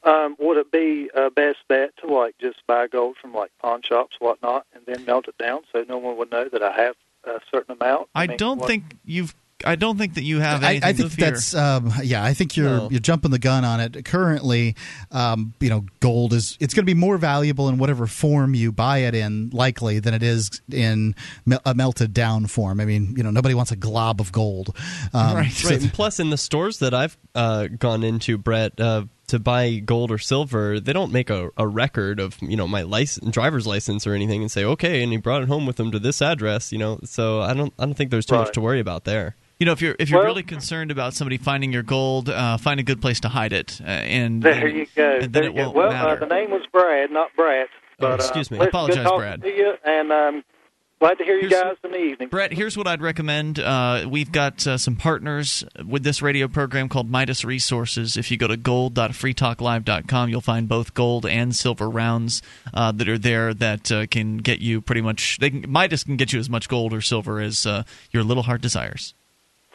Um, 0.02 0.34
would 0.38 0.56
it 0.56 0.72
be 0.72 1.10
a 1.14 1.30
best 1.30 1.58
bet 1.68 1.94
to 1.98 2.06
like 2.06 2.36
just 2.38 2.66
buy 2.66 2.86
gold 2.86 3.16
from 3.20 3.34
like 3.34 3.50
pawn 3.58 3.82
shops, 3.82 4.16
whatnot, 4.18 4.66
and 4.74 4.82
then 4.86 5.04
melt 5.04 5.28
it 5.28 5.36
down 5.36 5.60
so 5.72 5.84
no 5.88 5.98
one 5.98 6.16
would 6.16 6.30
know 6.30 6.48
that 6.48 6.62
I 6.62 6.72
have 6.72 6.96
a 7.24 7.40
certain 7.50 7.76
amount? 7.78 8.08
I 8.14 8.26
mean, 8.26 8.36
don't 8.38 8.58
what- 8.58 8.66
think 8.66 8.96
you've. 9.04 9.34
I 9.64 9.76
don't 9.76 9.98
think 9.98 10.14
that 10.14 10.22
you 10.24 10.40
have 10.40 10.62
I, 10.64 10.70
anything 10.72 10.88
I 10.88 10.92
to 10.92 10.98
think 10.98 11.12
fear. 11.12 11.30
that's 11.30 11.54
um, 11.54 11.92
yeah. 12.02 12.24
I 12.24 12.34
think 12.34 12.56
you're 12.56 12.68
No. 12.68 12.88
you're 12.90 13.00
jumping 13.00 13.30
the 13.30 13.38
gun 13.38 13.64
on 13.64 13.80
it. 13.80 14.04
Currently, 14.04 14.76
um, 15.10 15.54
you 15.60 15.68
know, 15.70 15.84
gold 16.00 16.32
is 16.32 16.56
it's 16.60 16.74
going 16.74 16.84
to 16.84 16.86
be 16.86 16.98
more 16.98 17.18
valuable 17.18 17.68
in 17.68 17.78
whatever 17.78 18.06
form 18.06 18.54
you 18.54 18.72
buy 18.72 18.98
it 18.98 19.14
in, 19.14 19.50
likely 19.50 19.98
than 20.00 20.14
it 20.14 20.22
is 20.22 20.60
in 20.72 21.14
a 21.64 21.74
melted 21.74 22.12
down 22.14 22.46
form. 22.46 22.80
I 22.80 22.84
mean, 22.84 23.14
you 23.16 23.22
know, 23.22 23.30
nobody 23.30 23.54
wants 23.54 23.70
a 23.72 23.76
glob 23.76 24.20
of 24.20 24.32
gold. 24.32 24.76
Um, 25.12 25.36
right. 25.36 25.50
so- 25.52 25.68
right. 25.70 25.80
And 25.82 25.92
plus, 25.92 26.20
in 26.20 26.30
the 26.30 26.38
stores 26.38 26.78
that 26.78 26.94
I've 26.94 27.16
uh, 27.34 27.66
gone 27.68 28.02
into, 28.02 28.38
Brett, 28.38 28.80
uh, 28.80 29.04
to 29.30 29.38
buy 29.38 29.76
gold 29.76 30.10
or 30.12 30.18
silver, 30.18 30.78
they 30.78 30.92
don't 30.92 31.10
make 31.12 31.30
a, 31.30 31.50
a 31.56 31.66
record 31.66 32.20
of 32.20 32.36
you 32.40 32.56
know 32.56 32.68
my 32.68 32.82
license, 32.82 33.30
driver's 33.30 33.66
license 33.66 34.06
or 34.06 34.14
anything, 34.14 34.42
and 34.42 34.50
say 34.50 34.64
okay, 34.64 35.02
and 35.02 35.10
he 35.12 35.18
brought 35.18 35.42
it 35.42 35.48
home 35.48 35.66
with 35.66 35.80
him 35.80 35.90
to 35.92 35.98
this 35.98 36.20
address. 36.22 36.70
You 36.72 36.78
know, 36.78 37.00
so 37.04 37.40
I 37.40 37.54
don't 37.54 37.72
I 37.78 37.86
don't 37.86 37.94
think 37.94 38.10
there's 38.10 38.26
too 38.26 38.36
much 38.36 38.52
to 38.52 38.60
worry 38.60 38.80
about 38.80 39.04
there. 39.04 39.36
You 39.58 39.66
know, 39.66 39.72
if 39.72 39.82
you're 39.82 39.96
if 39.98 40.08
you're 40.08 40.20
Well- 40.20 40.26
really 40.28 40.42
concerned 40.42 40.90
about 40.90 41.14
somebody 41.14 41.36
finding 41.36 41.72
your 41.72 41.82
gold, 41.82 42.28
uh, 42.30 42.56
find 42.56 42.80
a 42.80 42.82
good 42.82 43.00
place 43.02 43.20
to 43.20 43.28
hide 43.28 43.52
it, 43.52 43.78
uh, 43.82 43.88
and 43.88 44.42
There 44.42 44.66
you 44.68 44.86
go. 44.94 45.16
And 45.16 45.22
then 45.24 45.32
There 45.32 45.42
it 45.44 45.46
you 45.48 45.52
go. 45.56 45.62
won't 45.64 45.76
well, 45.76 45.92
uh, 46.08 46.14
the 46.16 46.26
name 46.26 46.50
was 46.50 46.62
Brad, 46.72 47.10
not 47.10 47.28
Brett. 47.36 47.68
But, 47.98 48.12
Oh, 48.12 48.14
excuse 48.14 48.50
uh, 48.50 48.54
me. 48.54 48.58
listen, 48.60 48.68
Apologize, 48.70 48.96
good 48.96 49.02
talking 49.04 49.18
Brad. 49.18 49.42
To 49.42 49.48
you, 49.48 49.74
and 49.84 50.10
um, 50.12 50.44
glad 51.00 51.18
to 51.18 51.24
hear 51.24 51.34
you 51.40 51.48
Here's- 51.48 51.62
guys 51.64 51.76
in 51.82 51.90
the 51.92 51.96
evening. 51.98 52.28
Brett, 52.28 52.52
here's 52.52 52.76
what 52.76 52.86
I'd 52.86 53.00
recommend. 53.02 53.58
Uh, 53.58 54.06
we've 54.08 54.30
got 54.30 54.66
uh, 54.66 54.76
some 54.78 54.96
partners 54.96 55.64
with 55.84 56.02
this 56.04 56.20
radio 56.22 56.46
program 56.46 56.88
called 56.88 57.10
Midas 57.10 57.44
Resources. 57.44 58.16
If 58.16 58.30
you 58.30 58.36
go 58.36 58.46
to 58.46 58.56
gold.freetalklive.com, 58.56 60.28
you'll 60.28 60.40
find 60.40 60.68
both 60.68 60.94
gold 60.94 61.26
and 61.26 61.54
silver 61.56 61.88
rounds 61.88 62.42
uh, 62.74 62.92
that 62.92 63.08
are 63.08 63.18
there 63.18 63.52
that 63.54 63.90
uh, 63.90 64.06
can 64.06 64.38
get 64.38 64.60
you 64.60 64.80
pretty 64.80 65.00
much. 65.00 65.38
They 65.40 65.50
can, 65.50 65.70
Midas 65.70 66.04
can 66.04 66.16
get 66.16 66.32
you 66.32 66.38
as 66.38 66.48
much 66.50 66.68
gold 66.68 66.92
or 66.92 67.00
silver 67.00 67.40
as 67.40 67.66
uh, 67.66 67.82
your 68.10 68.22
little 68.22 68.42
heart 68.44 68.60
desires. 68.60 69.14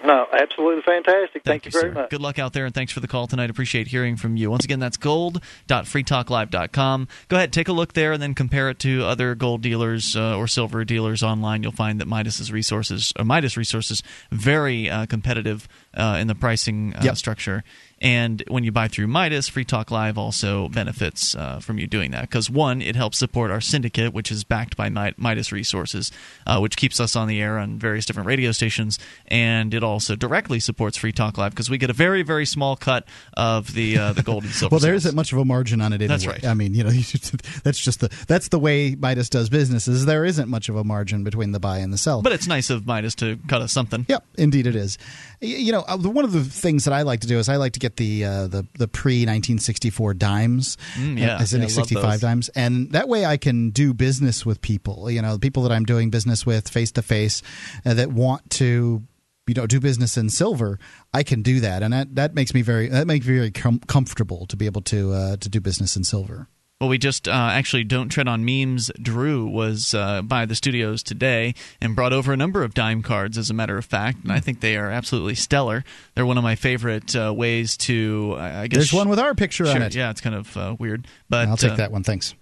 No, 0.04 0.28
absolutely 0.32 0.82
fantastic. 0.84 1.44
Thank, 1.44 1.64
Thank 1.64 1.66
you, 1.66 1.72
you, 1.74 1.82
very 1.82 1.94
sir. 1.94 2.02
much. 2.02 2.10
Good 2.10 2.22
luck 2.22 2.38
out 2.38 2.54
there, 2.54 2.66
and 2.66 2.76
thanks 2.76 2.92
for 2.92 3.00
the 3.00 3.08
call 3.08 3.28
tonight. 3.28 3.50
Appreciate 3.50 3.88
hearing 3.88 4.18
from 4.18 4.36
you. 4.38 4.52
Once 4.52 4.66
again, 4.66 4.80
that's 4.80 4.98
gold.freetalklive.com. 4.98 7.08
Go 7.28 7.38
ahead, 7.38 7.54
take 7.54 7.68
a 7.68 7.72
look 7.74 7.94
there, 7.94 8.12
and 8.12 8.22
then 8.22 8.34
compare 8.36 8.70
it 8.70 8.80
to 8.80 9.04
other 9.06 9.36
gold 9.36 9.62
dealers 9.62 10.16
uh, 10.16 10.38
or 10.38 10.48
silver 10.48 10.84
dealers 10.86 11.24
online. 11.24 11.64
You'll 11.64 11.72
find 11.72 12.00
that 12.02 12.08
Midas's 12.08 12.52
resources, 12.52 13.14
or 13.18 13.26
Midas 13.26 13.58
resources, 13.58 14.04
very 14.32 14.90
uh, 14.90 15.06
competitive 15.06 15.68
uh, 15.96 16.18
in 16.20 16.28
the 16.28 16.36
pricing 16.36 16.94
uh, 16.96 17.02
Yep. 17.04 17.18
structure. 17.18 17.64
And 18.06 18.44
when 18.50 18.64
you 18.64 18.72
buy 18.72 18.88
through 18.88 19.08
Midas, 19.08 19.50
Free 19.50 19.66
Talk 19.66 19.90
Live 19.90 20.16
also 20.16 20.70
benefits 20.70 21.34
uh, 21.34 21.58
from 21.58 21.80
you 21.80 21.88
doing 21.88 22.12
that. 22.12 22.22
Because, 22.22 22.52
one, 22.52 22.80
it 22.80 22.96
helps 22.96 23.18
support 23.18 23.50
our 23.50 23.60
syndicate, 23.60 24.14
which 24.14 24.32
is 24.32 24.44
backed 24.44 24.78
by 24.78 24.90
Midas 25.18 25.52
Resources, 25.52 26.12
uh, 26.46 26.60
which 26.60 26.78
keeps 26.78 27.00
us 27.00 27.16
on 27.16 27.28
the 27.28 27.42
air 27.42 27.58
on 27.58 27.80
various 27.80 28.06
different 28.06 28.28
radio 28.28 28.52
stations. 28.52 29.00
And 29.26 29.74
it 29.74 29.82
also 29.84 30.16
directly 30.16 30.60
supports 30.60 30.98
Free 30.98 31.14
Talk 31.14 31.40
Live 31.40 31.54
because 31.54 31.68
we 31.68 31.80
get 31.80 31.90
a 31.90 31.94
very, 31.94 32.22
very 32.22 32.46
small 32.46 32.76
cut 32.76 33.08
of 33.34 33.74
the 33.74 33.98
uh, 33.98 34.14
the 34.14 34.22
gold 34.22 34.44
and 34.44 34.52
silver. 34.54 34.76
Well, 34.76 34.82
there 34.82 34.94
isn't 34.94 35.16
much 35.16 35.34
of 35.34 35.40
a 35.40 35.46
margin 35.46 35.82
on 35.82 35.92
it 35.92 35.96
anyway. 35.96 36.08
That's 36.08 36.28
right. 36.28 36.46
I 36.46 36.54
mean, 36.54 36.76
you 36.76 36.84
know, 36.84 36.92
that's 37.64 37.80
just 37.80 38.02
the 38.02 38.16
that's 38.28 38.50
the 38.50 38.60
way 38.60 38.94
Midas 38.94 39.30
does 39.30 39.50
business. 39.50 39.88
Is 39.88 40.06
there 40.06 40.26
isn't 40.26 40.48
much 40.48 40.70
of 40.70 40.76
a 40.76 40.84
margin 40.84 41.24
between 41.24 41.54
the 41.54 41.60
buy 41.60 41.80
and 41.80 41.92
the 41.92 41.98
sell. 41.98 42.22
But 42.22 42.34
it's 42.34 42.46
nice 42.46 42.70
of 42.70 42.86
Midas 42.86 43.16
to 43.16 43.40
cut 43.48 43.64
us 43.64 43.72
something. 43.72 44.06
Yep, 44.08 44.24
indeed 44.38 44.68
it 44.68 44.76
is. 44.76 45.00
You 45.46 45.72
know, 45.72 45.84
uh, 45.88 45.98
one 45.98 46.26
of 46.26 46.32
the 46.34 46.44
things 46.44 46.84
that 46.86 46.94
I 46.94 47.04
like 47.04 47.22
to 47.22 47.28
do 47.28 47.38
is 47.40 47.48
I 47.50 47.56
like 47.58 47.74
to 47.74 47.80
get 47.80 47.98
the 47.98 48.26
uh, 48.26 48.48
the 48.48 48.68
the 48.78 48.88
pre 48.88 49.22
1964 49.26 50.14
dimes, 50.16 50.78
Mm, 50.96 51.20
yeah. 51.20 51.36
uh, 51.38 51.42
as 51.42 51.54
in 51.54 51.62
Yeah, 51.62 51.68
65 51.68 52.20
dimes, 52.22 52.50
and 52.50 52.92
that 52.92 53.08
way 53.08 53.26
I 53.26 53.38
can 53.38 53.70
do 53.72 53.94
business 53.94 54.46
with 54.46 54.62
people. 54.62 55.10
You 55.10 55.22
know, 55.22 55.34
the 55.34 55.40
people 55.40 55.64
that 55.64 55.72
I'm 55.72 55.86
doing 55.86 56.10
business 56.10 56.46
with 56.46 56.68
face 56.70 56.92
to 56.94 57.02
face 57.02 57.42
that 57.84 58.12
want 58.12 58.50
to. 58.52 59.04
You 59.48 59.54
know, 59.54 59.68
do 59.68 59.80
business 59.80 60.18
in 60.18 60.32
silver. 60.32 60.80
I 61.14 61.22
can 61.22 61.44
do 61.44 61.60
that, 61.60 61.84
and 61.84 61.94
that, 61.94 62.16
that 62.16 62.34
makes 62.34 62.56
me 62.56 62.64
very 62.64 62.88
that 62.88 63.06
makes 63.06 63.28
me 63.28 63.36
very 63.36 63.52
com- 63.52 63.80
comfortable 63.86 64.48
to 64.48 64.58
be 64.58 64.66
able 64.66 64.82
to 64.82 65.14
uh, 65.14 65.38
to 65.38 65.50
do 65.50 65.62
business 65.62 65.96
in 65.96 66.04
silver. 66.04 66.48
Well, 66.82 66.90
we 66.90 66.98
just 66.98 67.30
uh, 67.30 67.32
actually 67.32 67.86
don't 67.86 68.10
tread 68.10 68.28
on 68.28 68.44
memes. 68.44 68.92
Drew 69.02 69.48
was 69.48 69.94
uh, 69.94 70.22
by 70.22 70.46
the 70.46 70.56
studios 70.56 71.04
today 71.04 71.56
and 71.80 71.96
brought 71.96 72.12
over 72.12 72.34
a 72.34 72.38
number 72.38 72.64
of 72.64 72.74
dime 72.74 73.02
cards. 73.02 73.38
As 73.38 73.50
a 73.50 73.54
matter 73.54 73.78
of 73.78 73.86
fact, 73.86 74.24
and 74.24 74.32
I 74.32 74.42
think 74.42 74.60
they 74.60 74.76
are 74.76 74.92
absolutely 74.92 75.36
stellar. 75.36 75.86
They're 76.16 76.26
one 76.26 76.38
of 76.38 76.44
my 76.44 76.56
favorite 76.56 77.16
uh, 77.16 77.34
ways 77.34 77.78
to. 77.78 78.36
I 78.38 78.68
guess 78.68 78.78
There's 78.78 78.94
one 78.94 79.08
with 79.08 79.20
our 79.20 79.34
picture 79.34 79.66
on 79.68 79.82
it. 79.84 79.96
Yeah, 79.96 80.10
it's 80.10 80.20
kind 80.20 80.36
of 80.36 80.58
uh, 80.58 80.76
weird, 80.78 81.08
but 81.30 81.48
I'll 81.48 81.56
take 81.56 81.72
uh, 81.72 81.76
that 81.78 81.94
one. 81.94 82.04
Thanks. 82.04 82.36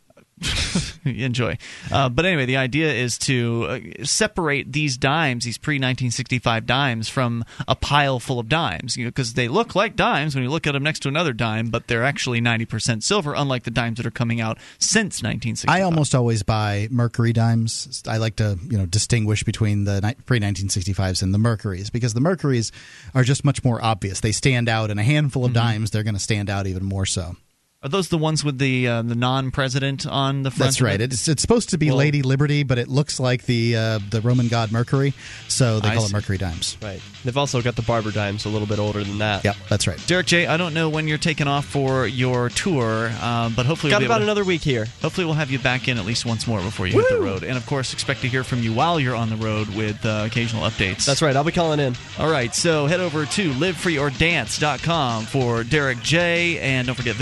enjoy. 1.06 1.58
Uh, 1.92 2.10
but 2.10 2.26
anyway, 2.26 2.46
the 2.46 2.58
idea 2.58 2.92
is 2.94 3.18
to 3.20 3.66
uh, 4.00 4.04
separate 4.04 4.72
these 4.72 4.98
dimes, 4.98 5.46
these 5.46 5.58
pre 5.58 5.76
1965 5.76 6.66
dimes, 6.66 7.10
from 7.10 7.44
a 7.68 7.76
pile 7.76 8.20
full 8.20 8.40
of 8.40 8.50
dimes, 8.50 8.96
because 8.96 9.34
they 9.34 9.48
look 9.48 9.76
like 9.76 9.96
dimes 9.96 10.36
when 10.36 10.44
you 10.44 10.50
look 10.50 10.68
at 10.68 10.74
them 10.74 10.84
next 10.84 11.00
to 11.02 11.08
another 11.10 11.34
dime, 11.34 11.68
but 11.70 11.88
they're 11.88 12.04
actually 12.04 12.42
90% 12.42 13.04
silver, 13.04 13.34
unlike 13.36 13.64
the 13.64 13.72
dimes 13.72 13.98
that 13.98 14.06
are 14.06 14.12
coming 14.12 14.42
out 14.42 14.58
since 14.80 15.22
1965. 15.24 15.74
I 15.74 15.82
almost 15.82 16.14
always 16.16 16.44
buy 16.44 16.88
Mercury 16.92 17.34
dimes. 17.34 18.04
I 18.08 18.18
like 18.18 18.36
to, 18.38 18.58
you 18.70 18.78
know, 18.78 18.86
distinguish 18.86 19.44
between 19.44 19.84
the 19.86 20.16
pre 20.26 20.40
1965s 20.40 21.22
and 21.24 21.34
the 21.34 21.38
Mercuries 21.40 21.90
because 21.90 22.14
the 22.14 22.22
Mercuries 22.22 22.72
are 23.14 23.24
just 23.24 23.44
much 23.46 23.64
more 23.64 23.84
obvious. 23.84 24.20
They 24.20 24.32
stand 24.32 24.70
out 24.70 24.90
in 24.92 25.00
a 25.00 25.04
handful 25.04 25.46
of 25.46 25.52
Mm-hmm. 25.52 25.54
dimes. 25.54 25.92
They're 25.92 26.04
going 26.04 26.16
to 26.16 26.20
stand 26.20 26.50
out 26.50 26.68
even 26.68 26.84
more 26.84 27.06
so. 27.06 27.36
Are 27.84 27.90
those 27.90 28.08
the 28.08 28.18
ones 28.18 28.46
with 28.46 28.60
the 28.60 28.88
uh, 28.88 29.02
the 29.02 29.14
non-president 29.16 30.08
on 30.08 30.44
the 30.44 30.52
front? 30.52 30.60
That's 30.72 30.82
right. 30.82 31.02
it? 31.02 31.12
It's 31.12 31.28
it's 31.28 31.42
supposed 31.42 31.70
to 31.72 31.78
be 31.78 31.88
Well- 31.90 31.98
Lady 31.98 32.22
Liberty, 32.22 32.64
but 32.64 32.78
it 32.78 32.88
looks 32.88 33.20
like 33.20 33.44
the 33.46 33.76
uh, 33.76 34.00
the 34.10 34.22
Roman 34.22 34.48
god 34.48 34.72
Mercury, 34.72 35.14
so 35.50 35.82
they 35.82 35.90
I 35.90 35.96
call 35.96 36.06
see. 36.06 36.12
it 36.12 36.14
Mercury 36.14 36.38
dimes. 36.38 36.78
Right. 36.82 37.02
They've 37.26 37.36
also 37.38 37.62
got 37.62 37.76
the 37.76 37.82
barber 37.82 38.12
dimes 38.12 38.46
a 38.46 38.50
little 38.50 38.68
bit 38.68 38.80
older 38.80 39.04
than 39.04 39.18
that. 39.18 39.44
Yep, 39.44 39.56
that's 39.70 39.86
right. 39.88 40.02
Derrick 40.08 40.28
J, 40.28 40.48
I 40.48 40.56
don't 40.58 40.74
know 40.74 40.88
when 40.90 41.08
you're 41.10 41.18
taking 41.18 41.48
off 41.48 41.66
for 41.66 42.08
your 42.08 42.50
tour, 42.50 43.12
um, 43.22 43.54
but 43.54 43.66
hopefully 43.66 43.92
Got 43.92 43.98
we'll 43.98 44.00
be 44.02 44.06
about 44.06 44.16
able 44.16 44.20
to- 44.20 44.24
another 44.32 44.44
week 44.46 44.62
here. 44.62 44.86
Hopefully, 45.02 45.26
we'll 45.26 45.34
have 45.36 45.52
you 45.52 45.60
back 45.60 45.90
in 45.90 45.98
at 45.98 46.06
least 46.06 46.26
once 46.26 46.48
more 46.48 46.62
before 46.62 46.88
you 46.88 46.94
hit 46.94 47.10
the 47.10 47.20
road. 47.20 47.44
And 47.44 47.58
of 47.58 47.66
course, 47.66 47.92
expect 47.92 48.22
to 48.22 48.30
hear 48.30 48.46
from 48.46 48.64
you 48.64 48.72
while 48.74 48.98
you're 48.98 49.16
on 49.16 49.30
the 49.30 49.36
road 49.36 49.68
with 49.76 50.06
uh, 50.06 50.24
occasional 50.26 50.64
updates. 50.64 51.06
That's 51.06 51.22
right. 51.22 51.36
I'll 51.36 51.44
be 51.44 51.52
calling 51.52 51.82
in. 51.82 51.96
All 52.18 52.30
right, 52.32 52.56
so 52.56 52.86
head 52.88 53.02
over 53.02 53.26
to 53.26 53.52
livefreeordance.com 53.52 55.26
for 55.26 55.64
Derrick 55.66 56.02
J. 56.02 56.60
And 56.60 56.88
don't 56.88 56.96
forget 56.96 57.16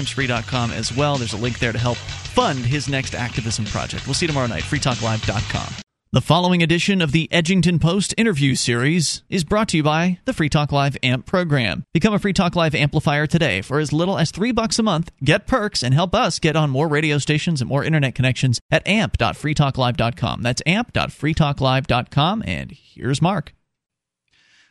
victimlesscrimesfree.com 0.00 0.72
as 0.72 0.94
well. 0.96 1.16
There's 1.16 1.32
a 1.32 1.38
link 1.38 1.58
there 1.58 1.72
to 1.72 1.78
help 1.78 1.96
fund 1.96 2.58
his 2.60 2.88
next 2.88 3.14
activism 3.14 3.64
project. 3.66 4.06
We'll 4.06 4.14
see 4.14 4.26
you 4.26 4.28
tomorrow 4.28 4.48
night. 4.48 4.62
freetalklive.com. 4.62 5.74
The 6.12 6.20
following 6.20 6.60
edition 6.60 7.00
of 7.02 7.12
the 7.12 7.28
Edgington 7.28 7.80
Post 7.80 8.14
interview 8.18 8.56
series 8.56 9.22
is 9.28 9.44
brought 9.44 9.68
to 9.68 9.76
you 9.76 9.84
by 9.84 10.18
the 10.24 10.32
Free 10.32 10.48
Talk 10.48 10.72
Live 10.72 10.96
AMP 11.04 11.24
program. 11.24 11.84
Become 11.94 12.14
a 12.14 12.18
Free 12.18 12.32
Talk 12.32 12.56
Live 12.56 12.74
amplifier 12.74 13.28
today 13.28 13.62
for 13.62 13.78
as 13.78 13.92
little 13.92 14.18
as 14.18 14.32
three 14.32 14.50
bucks 14.50 14.80
a 14.80 14.82
month. 14.82 15.12
Get 15.22 15.46
perks 15.46 15.84
and 15.84 15.94
help 15.94 16.12
us 16.12 16.40
get 16.40 16.56
on 16.56 16.68
more 16.68 16.88
radio 16.88 17.18
stations 17.18 17.60
and 17.60 17.68
more 17.68 17.84
internet 17.84 18.16
connections 18.16 18.58
at 18.72 18.84
amp.freetalklive.com. 18.88 20.42
That's 20.42 20.62
amp.freetalklive.com. 20.66 22.42
And 22.44 22.72
here's 22.72 23.22
Mark. 23.22 23.54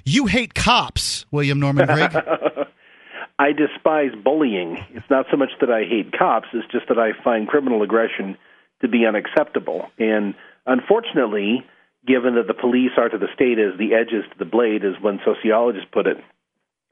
You 0.05 0.27
hate 0.27 0.55
cops, 0.55 1.27
William 1.31 1.61
Norman 1.61 1.87
Grigg. 1.87 2.15
I 3.39 3.53
despise 3.53 4.11
bullying. 4.23 4.77
It's 4.91 5.09
not 5.09 5.27
so 5.31 5.37
much 5.37 5.51
that 5.61 5.71
I 5.71 5.85
hate 5.85 6.13
cops, 6.17 6.49
it's 6.53 6.71
just 6.71 6.89
that 6.89 6.99
I 6.99 7.13
find 7.25 7.49
criminal 7.49 7.83
aggression 7.83 8.37
to 8.83 8.89
be 8.89 9.07
unacceptable. 9.07 9.89
And 9.99 10.35
unfortunately, 10.67 11.65
given 12.07 12.35
that 12.35 12.47
the 12.47 12.55
police 12.55 12.93
are 12.97 13.09
to 13.09 13.19
the 13.19 13.29
state 13.35 13.59
as 13.59 13.79
the 13.79 13.95
edges 13.95 14.25
to 14.33 14.39
the 14.39 14.45
blade, 14.45 14.85
as 14.85 15.01
one 15.03 15.21
sociologist 15.25 15.91
put 15.91 16.07
it, 16.07 16.19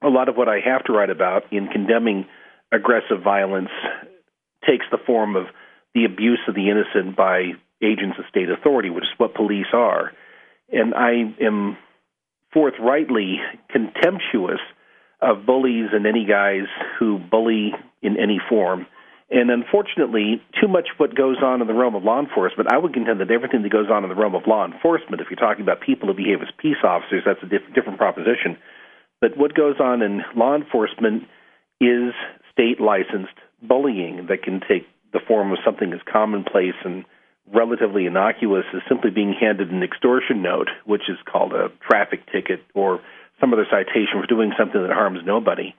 a 0.02 0.08
lot 0.08 0.28
of 0.28 0.36
what 0.36 0.48
I 0.48 0.60
have 0.64 0.84
to 0.84 0.92
write 0.92 1.10
about 1.10 1.52
in 1.52 1.68
condemning 1.68 2.26
aggressive 2.72 3.22
violence 3.22 3.70
takes 4.66 4.86
the 4.90 4.98
form 5.06 5.36
of 5.36 5.46
the 5.94 6.04
abuse 6.04 6.40
of 6.48 6.54
the 6.54 6.70
innocent 6.70 7.16
by 7.16 7.52
agents 7.82 8.16
of 8.18 8.24
state 8.28 8.50
authority, 8.50 8.90
which 8.90 9.04
is 9.04 9.18
what 9.18 9.34
police 9.34 9.66
are. 9.72 10.12
And 10.70 10.94
I 10.94 11.34
am 11.40 11.76
forthrightly 12.52 13.38
contemptuous 13.70 14.60
of 15.20 15.44
bullies 15.46 15.88
and 15.92 16.06
any 16.06 16.24
guys 16.24 16.66
who 16.98 17.18
bully 17.18 17.72
in 18.02 18.16
any 18.18 18.40
form. 18.48 18.86
And 19.30 19.50
unfortunately, 19.50 20.40
too 20.60 20.68
much 20.68 20.88
what 20.96 21.14
goes 21.14 21.36
on 21.42 21.60
in 21.60 21.66
the 21.66 21.74
realm 21.74 21.94
of 21.94 22.02
law 22.02 22.18
enforcement, 22.18 22.72
I 22.72 22.78
would 22.78 22.94
contend 22.94 23.20
that 23.20 23.30
everything 23.30 23.62
that 23.62 23.72
goes 23.72 23.90
on 23.90 24.02
in 24.02 24.08
the 24.08 24.16
realm 24.16 24.34
of 24.34 24.46
law 24.46 24.64
enforcement, 24.64 25.20
if 25.20 25.28
you're 25.28 25.36
talking 25.36 25.62
about 25.62 25.82
people 25.82 26.08
who 26.08 26.14
behave 26.14 26.40
as 26.40 26.48
peace 26.56 26.80
officers, 26.82 27.24
that's 27.26 27.42
a 27.42 27.46
diff- 27.46 27.74
different 27.74 27.98
proposition. 27.98 28.56
But 29.20 29.36
what 29.36 29.54
goes 29.54 29.76
on 29.80 30.00
in 30.00 30.22
law 30.34 30.54
enforcement 30.54 31.24
is 31.80 32.14
state 32.52 32.80
licensed 32.80 33.36
bullying 33.62 34.26
that 34.28 34.42
can 34.42 34.60
take 34.60 34.86
the 35.12 35.20
form 35.26 35.52
of 35.52 35.58
something 35.64 35.92
as 35.92 36.00
commonplace 36.10 36.78
and 36.84 37.04
relatively 37.52 38.06
innocuous 38.06 38.64
as 38.74 38.82
simply 38.88 39.10
being 39.10 39.34
handed 39.38 39.70
an 39.70 39.82
extortion 39.82 40.42
note, 40.42 40.68
which 40.84 41.08
is 41.08 41.16
called 41.30 41.52
a 41.52 41.68
traffic 41.88 42.26
ticket 42.30 42.60
or 42.74 43.00
some 43.40 43.52
other 43.52 43.66
citation 43.70 44.20
for 44.20 44.26
doing 44.26 44.52
something 44.58 44.80
that 44.82 44.92
harms 44.92 45.20
nobody. 45.24 45.74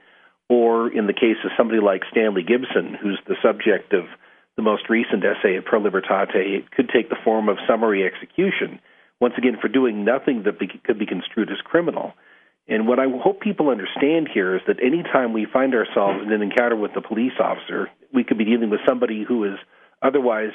Or 0.50 0.92
in 0.92 1.06
the 1.06 1.14
case 1.14 1.38
of 1.46 1.52
somebody 1.58 1.80
like 1.80 2.02
Stanley 2.12 2.44
Gibson, 2.44 2.98
who's 3.00 3.20
the 3.28 3.36
subject 3.44 3.94
of 3.94 4.06
the 4.56 4.64
most 4.64 4.90
recent 4.90 5.24
essay 5.24 5.58
at 5.58 5.66
Pro 5.66 5.80
Libertate, 5.80 6.36
it 6.36 6.72
could 6.72 6.90
take 6.90 7.10
the 7.10 7.22
form 7.24 7.50
of 7.50 7.58
summary 7.68 8.04
execution, 8.04 8.80
once 9.22 9.36
again 9.38 9.58
for 9.62 9.68
doing 9.68 10.04
nothing 10.04 10.44
that 10.44 10.60
could 10.84 11.00
be 11.00 11.06
construed 11.06 11.52
as 11.52 11.62
criminal. 11.64 12.14
And 12.68 12.88
what 12.88 13.00
I 13.00 13.06
hope 13.24 13.42
people 13.42 13.70
understand 13.70 14.30
here 14.34 14.56
is 14.56 14.62
that 14.68 14.84
anytime 14.84 15.34
we 15.34 15.46
find 15.52 15.74
ourselves 15.74 16.20
in 16.26 16.32
an 16.32 16.42
encounter 16.42 16.76
with 16.76 16.96
a 16.96 17.02
police 17.02 17.34
officer, 17.40 17.90
we 18.14 18.24
could 18.24 18.38
be 18.38 18.46
dealing 18.46 18.70
with 18.70 18.82
somebody 18.88 19.24
who 19.28 19.44
is 19.44 19.58
otherwise 20.02 20.54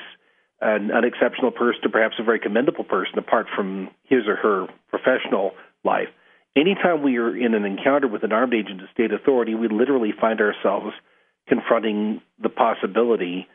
an 0.60 0.90
unexceptional 0.90 1.50
person 1.50 1.80
or 1.84 1.90
perhaps 1.90 2.14
a 2.18 2.22
very 2.22 2.38
commendable 2.38 2.84
person 2.84 3.18
apart 3.18 3.46
from 3.54 3.90
his 4.04 4.26
or 4.26 4.36
her 4.36 4.66
professional 4.88 5.52
life. 5.84 6.08
Anytime 6.56 7.02
we 7.02 7.18
are 7.18 7.36
in 7.36 7.54
an 7.54 7.64
encounter 7.64 8.06
with 8.06 8.22
an 8.22 8.32
armed 8.32 8.54
agent 8.54 8.80
of 8.80 8.88
state 8.92 9.12
authority, 9.12 9.54
we 9.54 9.68
literally 9.68 10.12
find 10.18 10.40
ourselves 10.40 10.94
confronting 11.48 12.22
the 12.40 12.48
possibility 12.48 13.46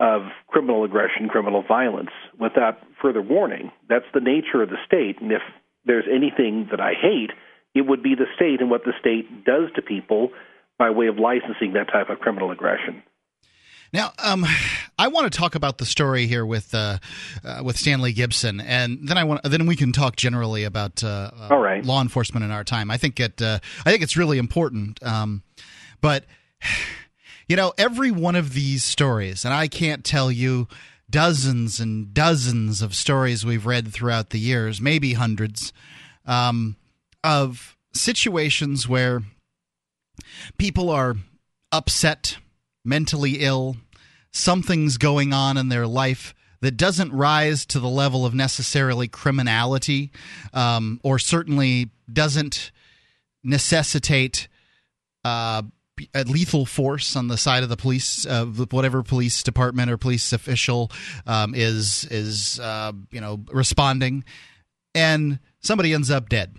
of 0.00 0.22
criminal 0.48 0.84
aggression, 0.84 1.28
criminal 1.28 1.62
violence 1.66 2.10
without 2.38 2.78
further 3.00 3.22
warning. 3.22 3.70
That's 3.88 4.04
the 4.12 4.20
nature 4.20 4.62
of 4.62 4.70
the 4.70 4.76
state. 4.86 5.20
And 5.20 5.32
if 5.32 5.42
there's 5.84 6.04
anything 6.12 6.68
that 6.70 6.80
I 6.80 6.92
hate, 7.00 7.30
it 7.74 7.86
would 7.86 8.02
be 8.02 8.14
the 8.14 8.26
state 8.34 8.60
and 8.60 8.70
what 8.70 8.84
the 8.84 8.92
state 9.00 9.44
does 9.44 9.70
to 9.76 9.82
people 9.82 10.30
by 10.78 10.90
way 10.90 11.06
of 11.06 11.18
licensing 11.18 11.74
that 11.74 11.92
type 11.92 12.10
of 12.10 12.20
criminal 12.20 12.50
aggression. 12.50 13.02
Now, 13.92 14.12
um, 14.18 14.46
I 14.98 15.08
want 15.08 15.30
to 15.30 15.38
talk 15.38 15.54
about 15.54 15.78
the 15.78 15.86
story 15.86 16.26
here 16.26 16.44
with 16.44 16.74
uh, 16.74 16.98
uh, 17.44 17.62
with 17.64 17.76
Stanley 17.76 18.12
Gibson, 18.12 18.60
and 18.60 19.08
then 19.08 19.18
I 19.18 19.24
want 19.24 19.42
then 19.44 19.66
we 19.66 19.76
can 19.76 19.92
talk 19.92 20.16
generally 20.16 20.64
about 20.64 21.04
uh, 21.04 21.30
All 21.50 21.58
right. 21.58 21.84
law 21.84 22.00
enforcement 22.00 22.44
in 22.44 22.50
our 22.50 22.64
time. 22.64 22.90
I 22.90 22.96
think 22.96 23.20
it 23.20 23.40
uh, 23.42 23.58
I 23.84 23.90
think 23.90 24.02
it's 24.02 24.16
really 24.16 24.38
important, 24.38 25.02
um, 25.02 25.42
but 26.00 26.24
you 27.48 27.56
know, 27.56 27.72
every 27.78 28.10
one 28.10 28.36
of 28.36 28.54
these 28.54 28.84
stories, 28.84 29.44
and 29.44 29.52
I 29.54 29.68
can't 29.68 30.04
tell 30.04 30.30
you 30.30 30.68
dozens 31.08 31.78
and 31.78 32.12
dozens 32.12 32.82
of 32.82 32.94
stories 32.94 33.46
we've 33.46 33.66
read 33.66 33.92
throughout 33.92 34.30
the 34.30 34.40
years, 34.40 34.80
maybe 34.80 35.12
hundreds, 35.12 35.72
um, 36.26 36.76
of 37.22 37.76
situations 37.92 38.88
where 38.88 39.22
people 40.58 40.90
are 40.90 41.16
upset, 41.72 42.38
mentally 42.86 43.38
ill, 43.40 43.76
something's 44.30 44.96
going 44.96 45.32
on 45.32 45.56
in 45.56 45.68
their 45.68 45.86
life 45.86 46.34
that 46.60 46.76
doesn't 46.76 47.12
rise 47.12 47.66
to 47.66 47.80
the 47.80 47.88
level 47.88 48.24
of 48.24 48.34
necessarily 48.34 49.08
criminality, 49.08 50.10
um, 50.54 51.00
or 51.02 51.18
certainly 51.18 51.90
doesn't 52.10 52.70
necessitate 53.44 54.48
uh, 55.24 55.62
a 56.14 56.24
lethal 56.24 56.66
force 56.66 57.16
on 57.16 57.28
the 57.28 57.36
side 57.36 57.62
of 57.62 57.68
the 57.68 57.76
police, 57.76 58.26
uh, 58.26 58.44
whatever 58.44 59.02
police 59.02 59.42
department 59.42 59.90
or 59.90 59.96
police 59.96 60.32
official 60.32 60.90
um, 61.26 61.54
is 61.54 62.06
is 62.10 62.60
uh, 62.60 62.92
you 63.10 63.20
know 63.20 63.40
responding, 63.50 64.24
and 64.94 65.38
somebody 65.60 65.92
ends 65.92 66.10
up 66.10 66.28
dead. 66.28 66.56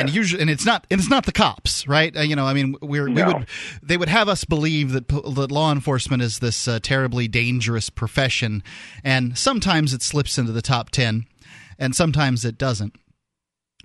And 0.00 0.10
usually, 0.14 0.40
and 0.42 0.50
it's 0.50 0.64
not, 0.66 0.86
and 0.90 1.00
it's 1.00 1.10
not 1.10 1.26
the 1.26 1.32
cops, 1.32 1.86
right? 1.86 2.16
Uh, 2.16 2.20
you 2.22 2.34
know, 2.36 2.46
I 2.46 2.54
mean, 2.54 2.76
we're, 2.82 3.10
we 3.10 3.22
would, 3.22 3.46
they 3.82 3.96
would 3.96 4.08
have 4.08 4.28
us 4.28 4.44
believe 4.44 4.92
that, 4.92 5.08
that 5.08 5.50
law 5.52 5.70
enforcement 5.72 6.22
is 6.22 6.38
this 6.40 6.66
uh, 6.68 6.78
terribly 6.82 7.28
dangerous 7.28 7.90
profession, 7.90 8.62
and 9.04 9.36
sometimes 9.36 9.92
it 9.94 10.02
slips 10.02 10.38
into 10.38 10.52
the 10.52 10.62
top 10.62 10.90
ten, 10.90 11.26
and 11.78 11.94
sometimes 11.96 12.44
it 12.44 12.58
doesn't. 12.58 12.94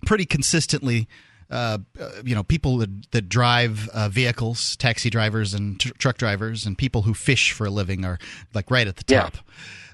Pretty 0.06 0.26
consistently, 0.26 1.08
uh, 1.50 1.80
uh, 2.00 2.10
you 2.24 2.36
know, 2.36 2.44
people 2.44 2.78
that, 2.78 3.12
that 3.12 3.30
drive 3.30 3.90
uh, 3.94 4.10
vehicles, 4.10 4.76
taxi 4.78 5.10
drivers 5.10 5.54
and 5.56 5.80
tr- 5.80 5.94
truck 5.98 6.18
drivers, 6.18 6.66
and 6.66 6.78
people 6.78 7.02
who 7.04 7.14
fish 7.16 7.52
for 7.52 7.66
a 7.66 7.70
living 7.72 8.06
are 8.06 8.20
like 8.54 8.70
right 8.70 8.88
at 8.88 8.98
the 8.98 9.04
Yeah. 9.08 9.22
top. 9.24 9.38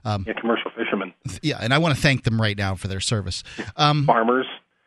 Um, 0.06 0.26
Yeah, 0.27 0.34
commercial 0.34 0.72
fishermen. 0.76 1.14
yeah, 1.41 1.57
and 1.61 1.73
I 1.73 1.77
want 1.77 1.95
to 1.95 2.02
thank 2.02 2.23
them 2.26 2.41
right 2.41 2.57
now 2.57 2.76
for 2.76 2.90
their 2.90 2.99
service. 2.99 3.44
Um, 3.77 4.06
Farmers. 4.06 4.45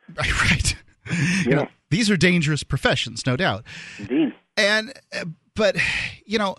Right. 0.19 0.77
You 1.45 1.55
know, 1.55 1.69
these 1.91 2.11
are 2.11 2.17
dangerous 2.17 2.63
professions, 2.63 3.27
no 3.27 3.37
doubt. 3.37 3.65
Indeed. 3.99 4.35
And, 4.57 4.93
uh, 5.15 5.27
but, 5.55 5.77
you 6.25 6.39
know, 6.39 6.57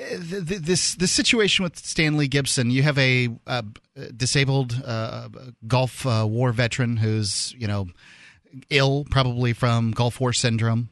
th- 0.00 0.62
this 0.62 0.94
this 0.94 1.10
situation 1.12 1.62
with 1.62 1.76
Stanley 1.76 2.28
Gibson, 2.28 2.70
you 2.70 2.82
have 2.82 2.98
a 2.98 3.28
uh, 3.46 3.62
disabled 4.16 4.80
uh, 4.84 5.28
Gulf 5.66 6.06
uh, 6.06 6.26
War 6.28 6.52
veteran 6.52 6.96
who's 6.96 7.54
you 7.58 7.66
know 7.66 7.88
ill, 8.70 9.04
probably 9.10 9.52
from 9.52 9.92
Gulf 9.92 10.20
War 10.20 10.32
syndrome, 10.32 10.88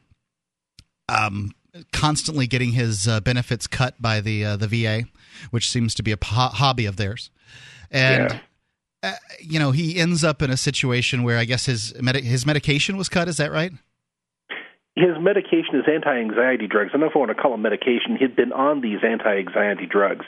um, 1.07 1.51
constantly 1.91 2.47
getting 2.47 2.71
his 2.73 3.07
uh, 3.07 3.19
benefits 3.19 3.67
cut 3.67 4.01
by 4.01 4.21
the 4.21 4.45
uh, 4.45 4.57
the 4.57 4.67
VA, 4.67 5.03
which 5.51 5.69
seems 5.69 5.95
to 5.95 6.03
be 6.03 6.11
a 6.11 6.17
po- 6.17 6.49
hobby 6.49 6.85
of 6.85 6.97
theirs, 6.97 7.29
and. 7.91 8.41
Uh, 9.01 9.13
you 9.39 9.59
know, 9.59 9.71
he 9.71 9.97
ends 9.97 10.23
up 10.23 10.41
in 10.41 10.49
a 10.49 10.57
situation 10.57 11.23
where 11.23 11.37
I 11.37 11.45
guess 11.45 11.65
his 11.65 11.93
medi- 12.01 12.21
his 12.21 12.45
medication 12.45 12.97
was 12.97 13.07
cut. 13.07 13.27
Is 13.27 13.37
that 13.37 13.51
right? 13.51 13.71
His 14.95 15.15
medication 15.21 15.75
is 15.75 15.85
anti-anxiety 15.87 16.67
drugs. 16.67 16.89
I 16.89 16.97
don't 16.97 17.01
know 17.01 17.07
if 17.07 17.15
I 17.15 17.19
want 17.19 17.29
to 17.29 17.41
call 17.41 17.51
them 17.51 17.61
medication. 17.61 18.17
He'd 18.19 18.35
been 18.35 18.51
on 18.51 18.81
these 18.81 18.99
anti-anxiety 19.01 19.85
drugs, 19.85 20.25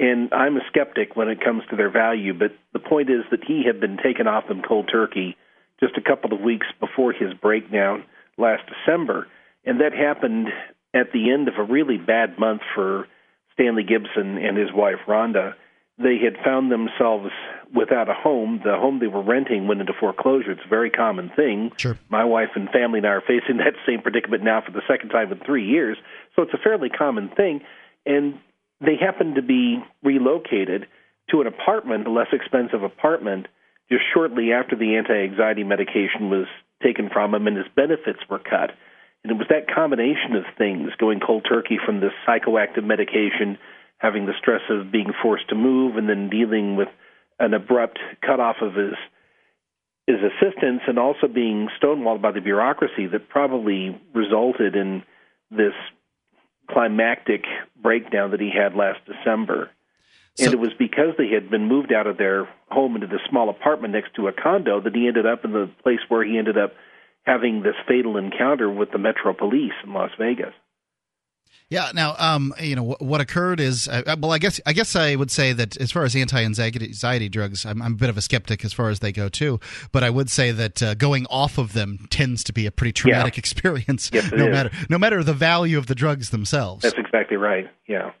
and 0.00 0.32
I'm 0.32 0.56
a 0.56 0.60
skeptic 0.68 1.14
when 1.14 1.28
it 1.28 1.44
comes 1.44 1.62
to 1.70 1.76
their 1.76 1.90
value. 1.90 2.34
But 2.34 2.56
the 2.72 2.80
point 2.80 3.10
is 3.10 3.22
that 3.30 3.44
he 3.46 3.62
had 3.64 3.80
been 3.80 3.96
taken 3.96 4.26
off 4.26 4.48
them 4.48 4.62
cold 4.66 4.88
turkey 4.90 5.36
just 5.78 5.96
a 5.96 6.00
couple 6.00 6.32
of 6.32 6.40
weeks 6.40 6.66
before 6.80 7.12
his 7.12 7.32
breakdown 7.34 8.04
last 8.36 8.62
December, 8.66 9.28
and 9.64 9.80
that 9.80 9.92
happened 9.92 10.48
at 10.92 11.12
the 11.12 11.30
end 11.30 11.46
of 11.46 11.54
a 11.56 11.62
really 11.62 11.98
bad 11.98 12.38
month 12.38 12.62
for 12.74 13.06
Stanley 13.52 13.84
Gibson 13.84 14.38
and 14.38 14.56
his 14.56 14.72
wife 14.72 14.98
Rhonda. 15.06 15.54
They 15.98 16.16
had 16.22 16.36
found 16.44 16.70
themselves 16.70 17.30
without 17.74 18.08
a 18.08 18.14
home. 18.14 18.60
The 18.64 18.76
home 18.76 19.00
they 19.00 19.08
were 19.08 19.22
renting 19.22 19.66
went 19.66 19.80
into 19.80 19.92
foreclosure. 19.98 20.52
It's 20.52 20.60
a 20.64 20.68
very 20.68 20.90
common 20.90 21.30
thing. 21.34 21.72
Sure. 21.76 21.98
My 22.08 22.24
wife 22.24 22.50
and 22.54 22.70
family 22.70 22.98
and 22.98 23.06
I 23.06 23.10
are 23.10 23.20
facing 23.20 23.56
that 23.58 23.74
same 23.86 24.00
predicament 24.00 24.42
now 24.44 24.62
for 24.64 24.72
the 24.72 24.82
second 24.88 25.10
time 25.10 25.32
in 25.32 25.40
three 25.44 25.66
years. 25.66 25.98
So 26.36 26.42
it's 26.42 26.54
a 26.54 26.58
fairly 26.62 26.88
common 26.88 27.30
thing. 27.30 27.62
And 28.06 28.38
they 28.80 28.96
happened 28.96 29.34
to 29.34 29.42
be 29.42 29.82
relocated 30.02 30.86
to 31.30 31.40
an 31.40 31.46
apartment, 31.46 32.06
a 32.06 32.10
less 32.10 32.28
expensive 32.32 32.82
apartment, 32.82 33.46
just 33.90 34.02
shortly 34.14 34.52
after 34.52 34.76
the 34.76 34.96
anti 34.96 35.14
anxiety 35.14 35.64
medication 35.64 36.30
was 36.30 36.46
taken 36.82 37.10
from 37.12 37.34
him 37.34 37.46
and 37.46 37.56
his 37.56 37.66
benefits 37.74 38.20
were 38.30 38.38
cut. 38.38 38.70
And 39.24 39.32
it 39.32 39.38
was 39.38 39.48
that 39.50 39.72
combination 39.72 40.36
of 40.36 40.44
things 40.56 40.90
going 40.98 41.20
cold 41.20 41.46
turkey 41.48 41.78
from 41.84 42.00
this 42.00 42.12
psychoactive 42.26 42.84
medication, 42.84 43.58
having 43.98 44.26
the 44.26 44.32
stress 44.38 44.62
of 44.70 44.90
being 44.90 45.12
forced 45.22 45.48
to 45.48 45.54
move, 45.54 45.96
and 45.96 46.08
then 46.08 46.30
dealing 46.30 46.76
with 46.76 46.88
an 47.38 47.54
abrupt 47.54 47.98
cutoff 48.24 48.56
of 48.62 48.74
his 48.74 48.94
his 50.06 50.16
assistance, 50.22 50.80
and 50.86 50.98
also 50.98 51.28
being 51.28 51.68
stonewalled 51.80 52.22
by 52.22 52.32
the 52.32 52.40
bureaucracy 52.40 53.06
that 53.06 53.28
probably 53.28 54.00
resulted 54.14 54.74
in 54.74 55.02
this 55.50 55.74
climactic 56.70 57.44
breakdown 57.80 58.30
that 58.30 58.40
he 58.40 58.50
had 58.50 58.74
last 58.74 59.00
December. 59.04 59.70
and 60.40 60.52
it 60.52 60.58
was 60.58 60.72
because 60.78 61.14
they 61.18 61.28
had 61.28 61.50
been 61.50 61.66
moved 61.66 61.92
out 61.92 62.06
of 62.06 62.16
their 62.16 62.48
home 62.70 62.94
into 62.94 63.08
this 63.08 63.20
small 63.28 63.48
apartment 63.50 63.92
next 63.92 64.14
to 64.14 64.28
a 64.28 64.32
condo 64.32 64.80
that 64.80 64.94
he 64.94 65.08
ended 65.08 65.26
up 65.26 65.44
in 65.44 65.52
the 65.52 65.68
place 65.82 65.98
where 66.08 66.24
he 66.24 66.38
ended 66.38 66.56
up 66.56 66.74
having 67.24 67.62
this 67.62 67.74
fatal 67.86 68.16
encounter 68.16 68.70
with 68.70 68.90
the 68.92 68.98
Metro 68.98 69.34
Police 69.34 69.72
in 69.84 69.92
Las 69.92 70.12
Vegas. 70.18 70.54
Yeah. 71.70 71.90
Now, 71.94 72.14
um, 72.18 72.54
you 72.60 72.74
know 72.76 72.96
what, 72.98 73.20
occurred 73.20 73.60
is, 73.60 73.88
uh, 73.88 74.16
well, 74.20 74.32
I 74.32 74.38
guess 74.38 74.60
I 74.64 74.72
guess 74.72 74.96
I 74.96 75.14
would 75.16 75.30
say 75.30 75.52
that 75.52 75.76
as 75.76 75.92
far 75.92 76.04
as 76.04 76.16
anti-anxiety 76.16 77.28
drugs, 77.28 77.66
I'm, 77.66 77.82
I'm 77.82 77.92
a 77.92 77.96
bit 77.96 78.08
of 78.08 78.16
a 78.16 78.22
skeptic 78.22 78.64
as 78.64 78.72
far 78.72 78.88
as 78.88 79.00
they 79.00 79.12
go 79.12 79.28
too. 79.28 79.60
But 79.92 80.02
I 80.02 80.10
would 80.10 80.30
say 80.30 80.50
that 80.52 80.82
uh, 80.82 80.94
going 80.94 81.26
off 81.26 81.58
of 81.58 81.74
them 81.74 82.06
tends 82.10 82.42
to 82.44 82.52
be 82.52 82.64
a 82.66 82.70
pretty 82.70 82.92
traumatic 82.92 83.36
Yeah. 83.36 83.38
experience, 83.42 84.10
Yes, 84.12 84.32
no 84.32 84.46
is. 84.46 84.52
matter 84.52 84.70
no 84.88 84.98
matter 84.98 85.22
the 85.22 85.34
value 85.34 85.76
of 85.78 85.86
the 85.86 85.94
drugs 85.94 86.30
themselves. 86.30 86.82
That's 86.82 86.96
exactly 86.98 87.36
right. 87.36 87.68
Yeah. 87.86 88.12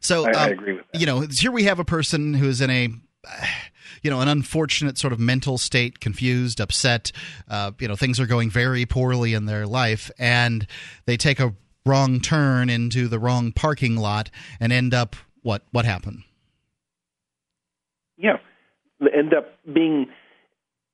So 0.00 0.26
I- 0.26 0.30
I 0.30 0.46
um, 0.46 0.52
agree 0.52 0.72
with 0.74 0.84
that. 0.92 1.00
You 1.00 1.06
know, 1.06 1.20
here 1.20 1.52
we 1.52 1.64
have 1.64 1.78
a 1.78 1.84
person 1.84 2.34
who's 2.34 2.60
in 2.60 2.70
a 2.70 2.88
you 4.02 4.10
know 4.10 4.20
an 4.20 4.28
unfortunate 4.28 4.98
sort 4.98 5.12
of 5.12 5.20
mental 5.20 5.58
state 5.58 6.00
confused 6.00 6.60
upset 6.60 7.10
uh, 7.48 7.72
you 7.78 7.88
know 7.88 7.96
things 7.96 8.18
are 8.20 8.26
going 8.26 8.50
very 8.50 8.86
poorly 8.86 9.34
in 9.34 9.46
their 9.46 9.66
life 9.66 10.10
and 10.18 10.66
they 11.06 11.16
take 11.16 11.40
a 11.40 11.52
wrong 11.88 12.20
turn 12.20 12.68
into 12.70 13.08
the 13.08 13.18
wrong 13.18 13.52
parking 13.52 13.96
lot 13.96 14.30
and 14.60 14.72
end 14.72 14.92
up 14.94 15.16
what 15.42 15.62
what 15.72 15.84
happened 15.84 16.22
Yeah. 18.18 18.38
End 19.00 19.32
up 19.32 19.46
being 19.72 20.08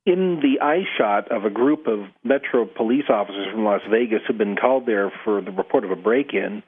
in 0.07 0.41
the 0.43 0.63
eye 0.63 0.85
shot 0.99 1.33
of 1.33 1.45
a 1.45 1.51
group 1.51 1.87
of 1.87 2.01
Metro 2.23 2.67
police 2.67 3.09
officers 3.09 3.49
from 3.51 3.65
Las 3.65 3.81
Vegas 3.91 4.21
who've 4.27 4.37
been 4.37 4.57
called 4.57 4.85
there 4.87 5.11
for 5.25 5.41
the 5.41 5.51
report 5.51 5.85
of 5.85 5.91
a 5.91 5.97
break 5.97 6.35
in. 6.35 6.63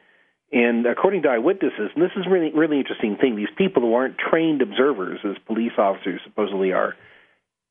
And 0.53 0.87
according 0.87 1.23
to 1.23 1.29
eyewitnesses, 1.29 1.91
and 1.95 2.03
this 2.03 2.13
is 2.17 2.25
really 2.31 2.53
really 2.53 2.79
interesting 2.79 3.17
thing, 3.21 3.37
these 3.37 3.53
people 3.59 3.83
who 3.83 3.95
aren't 3.95 4.17
trained 4.17 4.63
observers 4.63 5.21
as 5.25 5.37
police 5.47 5.73
officers 5.77 6.21
supposedly 6.25 6.73
are, 6.73 6.95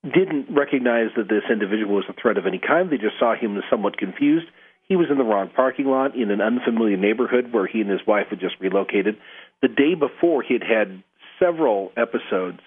didn't 0.03 0.53
recognize 0.53 1.09
that 1.17 1.27
this 1.27 1.43
individual 1.49 1.95
was 1.95 2.05
a 2.09 2.13
threat 2.21 2.37
of 2.37 2.45
any 2.45 2.59
kind. 2.59 2.91
They 2.91 2.97
just 2.97 3.17
saw 3.17 3.33
him 3.35 3.57
as 3.57 3.63
somewhat 3.69 3.97
confused. 3.97 4.45
He 4.87 4.95
was 4.95 5.07
in 5.09 5.17
the 5.17 5.23
wrong 5.23 5.49
parking 5.55 5.85
lot 5.85 6.15
in 6.15 6.29
an 6.29 6.41
unfamiliar 6.41 6.97
neighborhood 6.97 7.51
where 7.51 7.65
he 7.65 7.81
and 7.81 7.89
his 7.89 8.05
wife 8.05 8.27
had 8.29 8.39
just 8.39 8.55
relocated. 8.59 9.17
The 9.61 9.67
day 9.67 9.95
before, 9.95 10.43
he 10.43 10.53
had 10.53 10.63
had 10.63 11.03
several 11.39 11.91
episodes 11.97 12.59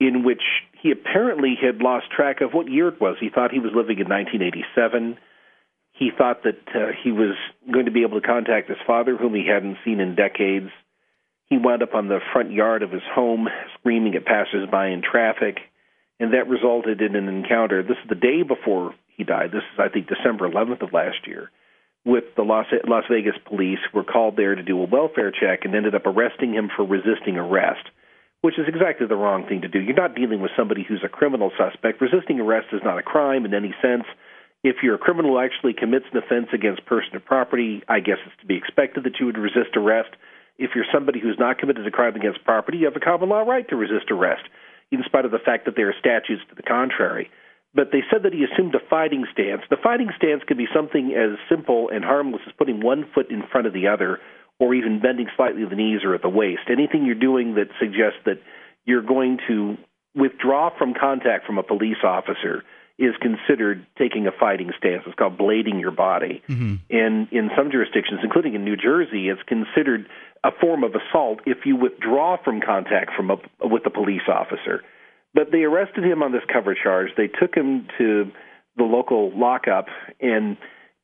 in 0.00 0.24
which 0.24 0.42
he 0.80 0.90
apparently 0.90 1.54
had 1.60 1.82
lost 1.82 2.10
track 2.10 2.40
of 2.40 2.52
what 2.52 2.70
year 2.70 2.88
it 2.88 3.00
was. 3.00 3.16
He 3.20 3.30
thought 3.30 3.50
he 3.50 3.60
was 3.60 3.72
living 3.74 3.98
in 3.98 4.08
1987. 4.08 5.18
He 5.92 6.10
thought 6.16 6.42
that 6.44 6.60
uh, 6.74 6.92
he 7.02 7.12
was 7.12 7.34
going 7.72 7.86
to 7.86 7.90
be 7.90 8.02
able 8.02 8.20
to 8.20 8.26
contact 8.26 8.68
his 8.68 8.78
father, 8.86 9.16
whom 9.16 9.34
he 9.34 9.46
hadn't 9.46 9.78
seen 9.84 10.00
in 10.00 10.14
decades. 10.14 10.70
He 11.48 11.56
wound 11.56 11.82
up 11.82 11.94
on 11.94 12.08
the 12.08 12.20
front 12.32 12.52
yard 12.52 12.82
of 12.82 12.90
his 12.90 13.02
home, 13.14 13.48
screaming 13.78 14.14
at 14.14 14.26
passersby 14.26 14.92
in 14.92 15.02
traffic, 15.02 15.58
and 16.20 16.34
that 16.34 16.48
resulted 16.48 17.00
in 17.00 17.14
an 17.14 17.28
encounter. 17.28 17.82
This 17.82 17.96
is 18.02 18.08
the 18.08 18.14
day 18.14 18.42
before 18.42 18.94
he 19.16 19.24
died. 19.24 19.50
This 19.52 19.62
is, 19.72 19.78
I 19.78 19.88
think, 19.88 20.08
December 20.08 20.48
11th 20.48 20.82
of 20.82 20.92
last 20.92 21.26
year. 21.26 21.50
With 22.04 22.24
the 22.36 22.42
Las, 22.42 22.66
Las 22.86 23.04
Vegas 23.10 23.34
police, 23.46 23.80
were 23.92 24.04
called 24.04 24.36
there 24.36 24.54
to 24.54 24.62
do 24.62 24.80
a 24.80 24.86
welfare 24.86 25.32
check 25.32 25.64
and 25.64 25.74
ended 25.74 25.94
up 25.94 26.06
arresting 26.06 26.54
him 26.54 26.70
for 26.74 26.84
resisting 26.84 27.36
arrest 27.36 27.88
which 28.46 28.58
is 28.58 28.68
exactly 28.68 29.06
the 29.06 29.16
wrong 29.16 29.44
thing 29.48 29.62
to 29.62 29.68
do. 29.68 29.80
You're 29.80 29.96
not 29.96 30.14
dealing 30.14 30.40
with 30.40 30.52
somebody 30.56 30.84
who's 30.86 31.02
a 31.04 31.08
criminal 31.08 31.50
suspect. 31.58 32.00
Resisting 32.00 32.38
arrest 32.38 32.68
is 32.72 32.80
not 32.84 32.96
a 32.96 33.02
crime 33.02 33.44
in 33.44 33.54
any 33.54 33.74
sense. 33.82 34.04
If 34.62 34.76
you're 34.82 34.94
a 34.94 35.02
criminal 35.02 35.32
who 35.32 35.40
actually 35.40 35.74
commits 35.74 36.06
an 36.12 36.18
offense 36.18 36.48
against 36.52 36.86
person 36.86 37.16
or 37.16 37.20
property, 37.20 37.82
I 37.88 37.98
guess 38.00 38.18
it's 38.24 38.40
to 38.40 38.46
be 38.46 38.56
expected 38.56 39.02
that 39.02 39.18
you 39.18 39.26
would 39.26 39.36
resist 39.38 39.76
arrest. 39.76 40.10
If 40.58 40.70
you're 40.74 40.86
somebody 40.92 41.20
who's 41.20 41.38
not 41.38 41.58
committed 41.58 41.86
a 41.86 41.90
crime 41.90 42.16
against 42.16 42.44
property, 42.44 42.78
you 42.78 42.84
have 42.86 42.96
a 42.96 43.00
common 43.00 43.28
law 43.28 43.40
right 43.40 43.68
to 43.68 43.76
resist 43.76 44.10
arrest, 44.10 44.42
in 44.90 45.02
spite 45.04 45.24
of 45.24 45.30
the 45.30 45.42
fact 45.44 45.64
that 45.66 45.74
there 45.76 45.88
are 45.88 45.94
statutes 45.98 46.42
to 46.48 46.54
the 46.54 46.62
contrary. 46.62 47.30
But 47.76 47.92
they 47.92 48.00
said 48.10 48.22
that 48.22 48.32
he 48.32 48.42
assumed 48.42 48.74
a 48.74 48.80
fighting 48.88 49.26
stance. 49.30 49.60
The 49.68 49.76
fighting 49.76 50.08
stance 50.16 50.42
can 50.48 50.56
be 50.56 50.66
something 50.74 51.12
as 51.12 51.38
simple 51.46 51.90
and 51.92 52.02
harmless 52.02 52.40
as 52.46 52.54
putting 52.56 52.80
one 52.80 53.04
foot 53.14 53.30
in 53.30 53.42
front 53.52 53.66
of 53.66 53.74
the 53.74 53.88
other 53.88 54.18
or 54.58 54.74
even 54.74 54.98
bending 54.98 55.28
slightly 55.36 55.62
at 55.62 55.68
the 55.68 55.76
knees 55.76 56.00
or 56.02 56.14
at 56.14 56.22
the 56.22 56.28
waist. 56.30 56.62
Anything 56.70 57.04
you're 57.04 57.14
doing 57.14 57.56
that 57.56 57.68
suggests 57.78 58.18
that 58.24 58.40
you're 58.86 59.02
going 59.02 59.38
to 59.48 59.76
withdraw 60.14 60.70
from 60.78 60.94
contact 60.98 61.44
from 61.44 61.58
a 61.58 61.62
police 61.62 62.00
officer 62.02 62.64
is 62.98 63.12
considered 63.20 63.86
taking 63.98 64.26
a 64.26 64.32
fighting 64.32 64.70
stance. 64.78 65.02
It's 65.06 65.14
called 65.14 65.36
blading 65.36 65.78
your 65.78 65.90
body. 65.90 66.42
Mm-hmm. 66.48 66.76
And 66.88 67.28
in 67.30 67.50
some 67.54 67.70
jurisdictions, 67.70 68.20
including 68.22 68.54
in 68.54 68.64
New 68.64 68.76
Jersey, 68.76 69.28
it's 69.28 69.42
considered 69.46 70.08
a 70.42 70.50
form 70.50 70.82
of 70.82 70.94
assault 70.94 71.40
if 71.44 71.66
you 71.66 71.76
withdraw 71.76 72.38
from 72.42 72.62
contact 72.62 73.10
from 73.14 73.30
a, 73.30 73.36
with 73.60 73.84
a 73.84 73.90
police 73.90 74.26
officer. 74.32 74.82
But 75.34 75.52
they 75.52 75.62
arrested 75.62 76.04
him 76.04 76.22
on 76.22 76.32
this 76.32 76.42
cover 76.50 76.74
charge. 76.74 77.10
They 77.16 77.28
took 77.28 77.54
him 77.54 77.88
to 77.98 78.30
the 78.76 78.84
local 78.84 79.36
lockup 79.36 79.86
and 80.20 80.56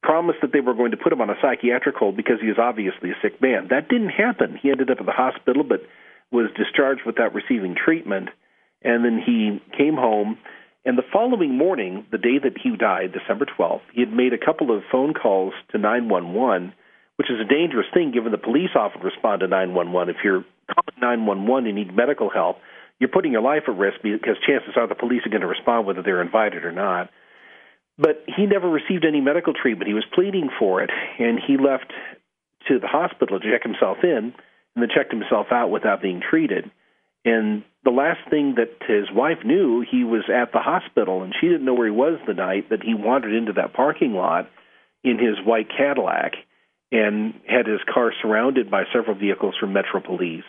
promised 0.02 0.38
that 0.42 0.52
they 0.52 0.60
were 0.60 0.74
going 0.74 0.90
to 0.90 0.96
put 0.96 1.12
him 1.12 1.20
on 1.20 1.30
a 1.30 1.36
psychiatric 1.40 1.96
hold 1.96 2.16
because 2.16 2.40
he 2.40 2.48
was 2.48 2.58
obviously 2.58 3.10
a 3.10 3.18
sick 3.22 3.40
man. 3.40 3.68
That 3.70 3.88
didn't 3.88 4.10
happen. 4.10 4.58
He 4.60 4.70
ended 4.70 4.90
up 4.90 4.98
at 5.00 5.06
the 5.06 5.12
hospital, 5.12 5.62
but 5.62 5.80
was 6.32 6.50
discharged 6.56 7.02
without 7.06 7.34
receiving 7.34 7.76
treatment. 7.76 8.30
And 8.82 9.04
then 9.04 9.22
he 9.24 9.60
came 9.76 9.94
home. 9.94 10.38
And 10.84 10.98
the 10.98 11.06
following 11.12 11.56
morning, 11.56 12.06
the 12.10 12.18
day 12.18 12.38
that 12.42 12.58
he 12.60 12.76
died, 12.76 13.12
December 13.12 13.46
12th, 13.46 13.82
he 13.94 14.00
had 14.00 14.12
made 14.12 14.32
a 14.32 14.44
couple 14.44 14.76
of 14.76 14.82
phone 14.90 15.14
calls 15.14 15.54
to 15.70 15.78
911, 15.78 16.72
which 17.16 17.30
is 17.30 17.38
a 17.38 17.46
dangerous 17.48 17.86
thing 17.94 18.10
given 18.10 18.32
the 18.32 18.38
police 18.38 18.70
often 18.74 19.02
respond 19.02 19.40
to 19.40 19.46
911. 19.46 20.14
If 20.16 20.24
you're 20.24 20.44
calling 20.66 20.98
911 21.00 21.68
and 21.68 21.76
need 21.76 21.94
medical 21.94 22.30
help, 22.30 22.56
you're 23.02 23.08
putting 23.08 23.32
your 23.32 23.42
life 23.42 23.64
at 23.66 23.76
risk 23.76 23.96
because 24.00 24.36
chances 24.46 24.74
are 24.76 24.86
the 24.86 24.94
police 24.94 25.22
are 25.26 25.28
going 25.28 25.40
to 25.40 25.48
respond 25.48 25.88
whether 25.88 26.02
they're 26.02 26.22
invited 26.22 26.64
or 26.64 26.70
not. 26.70 27.10
But 27.98 28.22
he 28.28 28.46
never 28.46 28.70
received 28.70 29.04
any 29.04 29.20
medical 29.20 29.52
treatment. 29.54 29.88
He 29.88 29.94
was 29.94 30.04
pleading 30.14 30.50
for 30.56 30.80
it, 30.82 30.90
and 31.18 31.40
he 31.44 31.56
left 31.56 31.92
to 32.68 32.78
the 32.78 32.86
hospital 32.86 33.40
to 33.40 33.50
check 33.50 33.64
himself 33.64 33.98
in, 34.04 34.32
and 34.32 34.76
then 34.76 34.88
checked 34.94 35.10
himself 35.12 35.48
out 35.50 35.72
without 35.72 36.00
being 36.00 36.20
treated. 36.20 36.70
And 37.24 37.64
the 37.84 37.90
last 37.90 38.20
thing 38.30 38.54
that 38.54 38.70
his 38.86 39.10
wife 39.12 39.44
knew, 39.44 39.80
he 39.88 40.04
was 40.04 40.22
at 40.32 40.52
the 40.52 40.60
hospital, 40.60 41.24
and 41.24 41.34
she 41.40 41.48
didn't 41.48 41.64
know 41.64 41.74
where 41.74 41.88
he 41.88 41.92
was 41.92 42.20
the 42.24 42.34
night 42.34 42.70
that 42.70 42.84
he 42.84 42.94
wandered 42.94 43.34
into 43.34 43.54
that 43.54 43.74
parking 43.74 44.12
lot 44.12 44.48
in 45.02 45.18
his 45.18 45.44
white 45.44 45.66
Cadillac 45.76 46.34
and 46.92 47.34
had 47.48 47.66
his 47.66 47.80
car 47.92 48.12
surrounded 48.22 48.70
by 48.70 48.84
several 48.94 49.16
vehicles 49.16 49.56
from 49.58 49.72
Metro 49.72 50.00
Police 50.00 50.44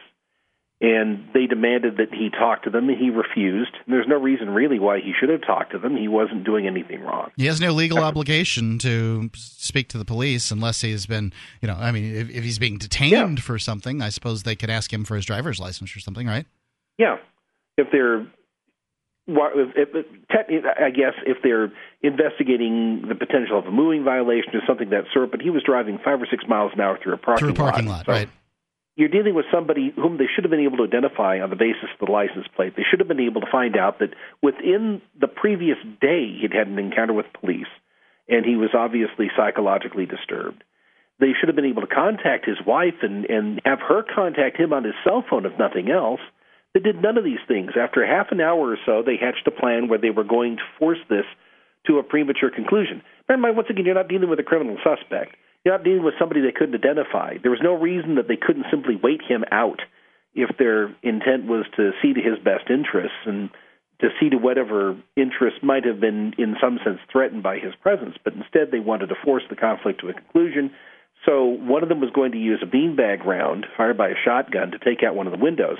and 0.84 1.24
they 1.34 1.48
demanded 1.48 1.96
that 1.96 2.14
he 2.14 2.30
talk 2.30 2.64
to 2.64 2.70
them, 2.70 2.90
and 2.90 2.98
he 2.98 3.10
refused. 3.10 3.72
And 3.86 3.94
there's 3.94 4.08
no 4.08 4.18
reason 4.18 4.50
really 4.50 4.80
why 4.80 5.00
he 5.00 5.14
should 5.18 5.30
have 5.30 5.42
talked 5.42 5.72
to 5.72 5.80
them. 5.80 5.96
He 5.96 6.10
wasn't 6.10 6.44
doing 6.44 6.68
anything 6.68 7.02
wrong. 7.02 7.32
He 7.38 7.46
has 7.46 7.62
no 7.62 7.72
legal 7.72 8.00
obligation 8.00 8.78
to 8.80 9.30
speak 9.34 9.88
to 9.90 9.98
the 9.98 10.04
police 10.04 10.52
unless 10.52 10.82
he's 10.82 11.06
been, 11.06 11.32
you 11.62 11.70
know, 11.70 11.76
I 11.76 11.94
mean, 11.94 12.14
if, 12.14 12.30
if 12.30 12.44
he's 12.44 12.60
being 12.60 12.78
detained 12.78 13.38
yeah. 13.38 13.44
for 13.44 13.58
something, 13.58 14.02
I 14.02 14.10
suppose 14.10 14.44
they 14.44 14.58
could 14.58 14.70
ask 14.70 14.92
him 14.92 15.06
for 15.06 15.16
his 15.16 15.26
driver's 15.26 15.58
license 15.58 15.96
or 15.96 16.02
something, 16.02 16.28
right? 16.28 16.46
Yeah, 16.98 17.16
if 17.78 17.88
they're. 17.92 18.28
I 19.26 20.90
guess 20.90 21.14
if 21.26 21.38
they're 21.42 21.72
investigating 22.02 23.06
the 23.08 23.16
potential 23.16 23.58
of 23.58 23.66
a 23.66 23.72
moving 23.72 24.04
violation 24.04 24.54
or 24.54 24.60
something 24.68 24.88
of 24.88 24.92
that 24.92 25.06
sort, 25.14 25.32
but 25.32 25.42
he 25.42 25.50
was 25.50 25.64
driving 25.64 25.98
five 26.04 26.22
or 26.22 26.28
six 26.30 26.44
miles 26.46 26.74
an 26.76 26.82
hour 26.82 27.00
through 27.02 27.14
a 27.14 27.18
parking 27.18 27.48
lot. 27.48 27.56
Through 27.56 27.66
a 27.66 27.72
parking 27.72 27.88
lot, 27.88 27.96
lot 28.00 28.06
so 28.06 28.12
right 28.12 28.30
you're 28.96 29.10
dealing 29.10 29.34
with 29.34 29.46
somebody 29.52 29.92
whom 29.96 30.18
they 30.18 30.28
should 30.34 30.44
have 30.44 30.52
been 30.52 30.60
able 30.64 30.78
to 30.78 30.84
identify 30.84 31.40
on 31.42 31.50
the 31.50 31.56
basis 31.56 31.90
of 31.94 32.06
the 32.06 32.12
license 32.12 32.46
plate. 32.56 32.74
They 32.78 32.86
should 32.90 33.00
have 33.00 33.08
been 33.08 33.20
able 33.20 33.42
to 33.42 33.52
find 33.52 33.76
out 33.76 34.00
that 34.00 34.14
within 34.42 35.02
the 35.20 35.28
previous 35.28 35.78
day 36.00 36.38
he'd 36.40 36.54
had 36.54 36.68
an 36.68 36.78
encounter 36.78 37.14
with 37.14 37.26
police, 37.40 37.72
and 38.30 38.46
he 38.46 38.56
was 38.56 38.70
obviously 38.78 39.32
psychologically 39.36 40.06
disturbed. 40.06 40.64
They 41.20 41.34
should 41.34 41.50
have 41.50 41.56
been 41.56 41.66
able 41.66 41.82
to 41.82 41.96
contact 41.96 42.46
his 42.46 42.58
wife 42.66 43.02
and, 43.02 43.26
and 43.26 43.62
have 43.66 43.80
her 43.80 44.04
contact 44.04 44.58
him 44.58 44.74
on 44.74 44.84
his 44.84 44.96
cell 45.04 45.24
phone, 45.28 45.46
if 45.46 45.58
nothing 45.58 45.90
else. 45.90 46.22
They 46.74 46.80
did 46.80 47.02
none 47.02 47.18
of 47.18 47.24
these 47.24 47.42
things. 47.48 47.72
After 47.80 48.06
half 48.06 48.28
an 48.32 48.42
hour 48.42 48.72
or 48.72 48.78
so, 48.86 49.04
they 49.06 49.18
hatched 49.18 49.48
a 49.48 49.52
plan 49.52 49.88
where 49.88 50.00
they 50.00 50.10
were 50.10 50.24
going 50.24 50.58
to 50.58 50.64
force 50.80 50.98
this 51.10 51.26
to 51.86 52.00
a 52.00 52.04
premature 52.04 52.50
conclusion. 52.50 53.02
Bear 53.28 53.36
in 53.36 53.42
mind, 53.42 53.56
once 53.56 53.70
again, 53.70 53.86
you're 53.86 53.96
not 53.96 54.08
dealing 54.08 54.30
with 54.30 54.40
a 54.40 54.44
criminal 54.44 54.78
suspect. 54.84 55.36
You're 55.64 55.76
not 55.76 55.84
dealing 55.84 56.04
with 56.04 56.16
somebody 56.20 56.42
they 56.42 56.52
couldn't 56.52 56.76
identify. 56.76 57.38
There 57.42 57.52
was 57.52 57.64
no 57.64 57.74
reason 57.74 58.16
that 58.16 58.28
they 58.28 58.36
couldn't 58.36 58.66
simply 58.70 58.96
wait 59.02 59.22
him 59.28 59.44
out 59.52 59.80
if 60.36 60.58
their 60.58 60.94
intent 61.04 61.46
was 61.46 61.66
to 61.78 61.92
see 62.02 62.14
to 62.14 62.22
his 62.22 62.38
best 62.44 62.70
interests 62.70 63.18
and 63.26 63.50
to 64.02 64.10
see 64.20 64.30
to 64.30 64.38
whatever 64.38 64.98
interest 65.16 65.64
might 65.64 65.86
have 65.86 66.02
been, 66.02 66.34
in 66.38 66.56
some 66.60 66.80
sense, 66.84 67.00
threatened 67.12 67.44
by 67.44 67.60
his 67.60 67.74
presence. 67.82 68.16
But 68.24 68.34
instead, 68.34 68.72
they 68.72 68.80
wanted 68.80 69.08
to 69.08 69.16
force 69.24 69.44
the 69.50 69.56
conflict 69.56 70.02
to 70.02 70.10
a 70.10 70.14
conclusion. 70.14 70.72
So 71.26 71.46
one 71.46 71.84
of 71.84 71.90
them 71.90 72.02
was 72.02 72.10
going 72.14 72.34
to 72.34 72.38
use 72.38 72.62
a 72.62 72.66
beanbag 72.66 73.24
round 73.24 73.66
fired 73.78 73.98
by 73.98 74.10
a 74.10 74.20
shotgun 74.26 74.72
to 74.72 74.80
take 74.80 75.04
out 75.08 75.16
one 75.16 75.28
of 75.28 75.32
the 75.32 75.44
windows, 75.44 75.78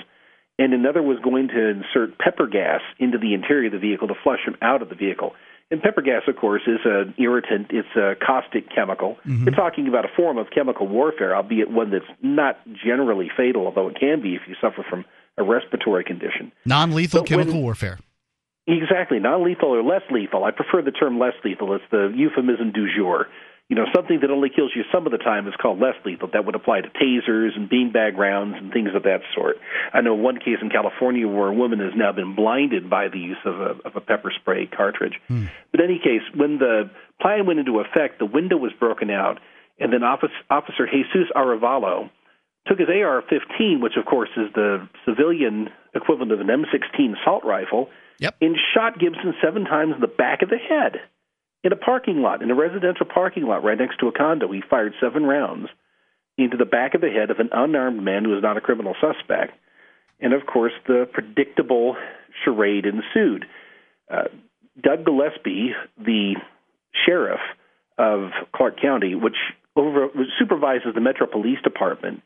and 0.58 0.72
another 0.72 1.02
was 1.02 1.18
going 1.22 1.48
to 1.48 1.68
insert 1.68 2.18
pepper 2.18 2.46
gas 2.46 2.80
into 2.98 3.18
the 3.18 3.34
interior 3.34 3.66
of 3.66 3.72
the 3.72 3.78
vehicle 3.78 4.08
to 4.08 4.14
flush 4.22 4.40
him 4.46 4.56
out 4.62 4.80
of 4.80 4.88
the 4.88 4.94
vehicle. 4.94 5.34
And 5.70 5.82
pepper 5.82 6.02
gas, 6.02 6.22
of 6.28 6.36
course, 6.36 6.62
is 6.66 6.80
an 6.84 7.14
irritant. 7.18 7.68
It's 7.70 7.88
a 7.96 8.14
caustic 8.24 8.72
chemical. 8.74 9.16
Mm-hmm. 9.26 9.46
We're 9.46 9.52
talking 9.52 9.88
about 9.88 10.04
a 10.04 10.08
form 10.14 10.38
of 10.38 10.48
chemical 10.54 10.86
warfare, 10.86 11.34
albeit 11.34 11.70
one 11.70 11.90
that's 11.90 12.04
not 12.22 12.58
generally 12.84 13.30
fatal, 13.34 13.66
although 13.66 13.88
it 13.88 13.96
can 13.98 14.20
be 14.22 14.34
if 14.34 14.42
you 14.46 14.54
suffer 14.60 14.84
from 14.88 15.04
a 15.38 15.42
respiratory 15.42 16.04
condition. 16.04 16.52
Non 16.64 16.92
lethal 16.92 17.24
chemical 17.24 17.54
when, 17.54 17.62
warfare. 17.62 17.98
Exactly, 18.66 19.18
non 19.18 19.44
lethal 19.44 19.70
or 19.70 19.82
less 19.82 20.02
lethal. 20.10 20.44
I 20.44 20.50
prefer 20.50 20.82
the 20.82 20.92
term 20.92 21.18
less 21.18 21.34
lethal. 21.44 21.74
It's 21.74 21.84
the 21.90 22.12
euphemism 22.14 22.72
du 22.72 22.86
jour 22.94 23.26
you 23.68 23.76
know, 23.76 23.86
something 23.94 24.20
that 24.20 24.30
only 24.30 24.50
kills 24.50 24.72
you 24.76 24.82
some 24.92 25.06
of 25.06 25.12
the 25.12 25.18
time 25.18 25.48
is 25.48 25.54
called 25.60 25.80
less 25.80 25.94
lethal. 26.04 26.28
That 26.32 26.44
would 26.44 26.54
apply 26.54 26.82
to 26.82 26.88
tasers 26.88 27.56
and 27.56 27.70
beanbag 27.70 28.16
rounds 28.16 28.56
and 28.58 28.70
things 28.70 28.90
of 28.94 29.04
that 29.04 29.20
sort. 29.34 29.56
I 29.92 30.02
know 30.02 30.14
one 30.14 30.38
case 30.38 30.58
in 30.60 30.68
California 30.68 31.26
where 31.26 31.48
a 31.48 31.54
woman 31.54 31.80
has 31.80 31.92
now 31.96 32.12
been 32.12 32.34
blinded 32.34 32.90
by 32.90 33.08
the 33.08 33.18
use 33.18 33.40
of 33.46 33.60
a, 33.60 33.70
of 33.86 33.96
a 33.96 34.00
pepper 34.00 34.30
spray 34.38 34.66
cartridge. 34.66 35.14
Hmm. 35.28 35.46
But 35.70 35.80
in 35.80 35.90
any 35.90 35.98
case, 35.98 36.22
when 36.34 36.58
the 36.58 36.90
plan 37.22 37.46
went 37.46 37.58
into 37.58 37.80
effect, 37.80 38.18
the 38.18 38.26
window 38.26 38.58
was 38.58 38.72
broken 38.78 39.10
out, 39.10 39.40
and 39.80 39.92
then 39.92 40.02
Office, 40.02 40.30
Officer 40.50 40.86
Jesus 40.86 41.32
Arevalo 41.34 42.10
took 42.66 42.78
his 42.78 42.88
AR-15, 42.88 43.80
which 43.80 43.96
of 43.96 44.04
course 44.04 44.30
is 44.36 44.52
the 44.54 44.88
civilian 45.06 45.68
equivalent 45.94 46.32
of 46.32 46.40
an 46.40 46.48
M16 46.48 47.20
assault 47.20 47.44
rifle, 47.44 47.88
yep. 48.18 48.36
and 48.42 48.56
shot 48.74 48.98
Gibson 48.98 49.34
seven 49.42 49.64
times 49.64 49.94
in 49.94 50.00
the 50.00 50.06
back 50.06 50.42
of 50.42 50.50
the 50.50 50.58
head 50.58 51.00
in 51.64 51.72
a 51.72 51.76
parking 51.76 52.20
lot, 52.20 52.42
in 52.42 52.50
a 52.50 52.54
residential 52.54 53.06
parking 53.06 53.44
lot 53.44 53.64
right 53.64 53.78
next 53.78 53.98
to 53.98 54.08
a 54.08 54.12
condo. 54.12 54.52
He 54.52 54.62
fired 54.68 54.92
seven 55.00 55.24
rounds 55.24 55.68
into 56.36 56.56
the 56.58 56.66
back 56.66 56.94
of 56.94 57.00
the 57.00 57.08
head 57.08 57.30
of 57.30 57.38
an 57.38 57.48
unarmed 57.52 58.02
man 58.02 58.24
who 58.24 58.30
was 58.30 58.42
not 58.42 58.58
a 58.58 58.60
criminal 58.60 58.94
suspect. 59.00 59.54
And 60.20 60.34
of 60.34 60.46
course, 60.46 60.72
the 60.86 61.08
predictable 61.10 61.96
charade 62.44 62.84
ensued. 62.84 63.46
Uh, 64.10 64.24
Doug 64.80 65.04
Gillespie, 65.04 65.72
the 65.98 66.34
sheriff 67.06 67.40
of 67.96 68.30
Clark 68.54 68.80
County, 68.80 69.14
which, 69.14 69.36
over, 69.74 70.08
supervises 70.38 70.94
the 70.94 71.00
Metro 71.00 71.26
Police 71.26 71.60
Department, 71.62 72.22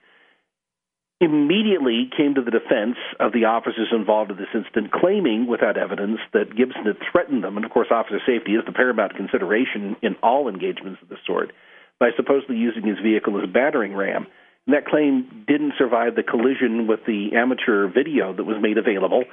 immediately 1.21 2.09
came 2.17 2.35
to 2.35 2.43
the 2.43 2.51
defense 2.51 2.97
of 3.19 3.33
the 3.33 3.47
officers 3.47 3.89
involved 3.91 4.31
in 4.31 4.37
this 4.37 4.55
incident, 4.55 4.93
claiming 4.93 5.47
without 5.47 5.77
evidence 5.77 6.21
that 6.33 6.55
Gibson 6.55 6.87
had 6.87 6.97
threatened 7.11 7.43
them. 7.43 7.57
And 7.57 7.65
of 7.65 7.73
course, 7.73 7.89
officer 7.91 8.21
safety 8.25 8.53
is 8.53 8.65
the 8.65 8.73
paramount 8.73 9.17
consideration 9.17 9.97
in 10.01 10.15
all 10.23 10.49
engagements 10.49 11.03
of 11.03 11.09
this 11.09 11.19
sort 11.27 11.53
by 11.99 12.11
supposedly 12.17 12.57
using 12.57 12.87
his 12.87 12.99
vehicle 13.03 13.37
as 13.39 13.45
a 13.45 13.53
battering 13.53 13.97
ram. 13.97 14.27
And 14.67 14.75
that 14.75 14.87
claim 14.87 15.45
didn't 15.49 15.75
survive 15.77 16.15
the 16.15 16.23
collision 16.23 16.87
with 16.87 17.01
the 17.07 17.35
amateur 17.35 17.89
video 17.89 18.33
that 18.33 18.45
was 18.45 18.59
made 18.61 18.79
available, 18.79 19.25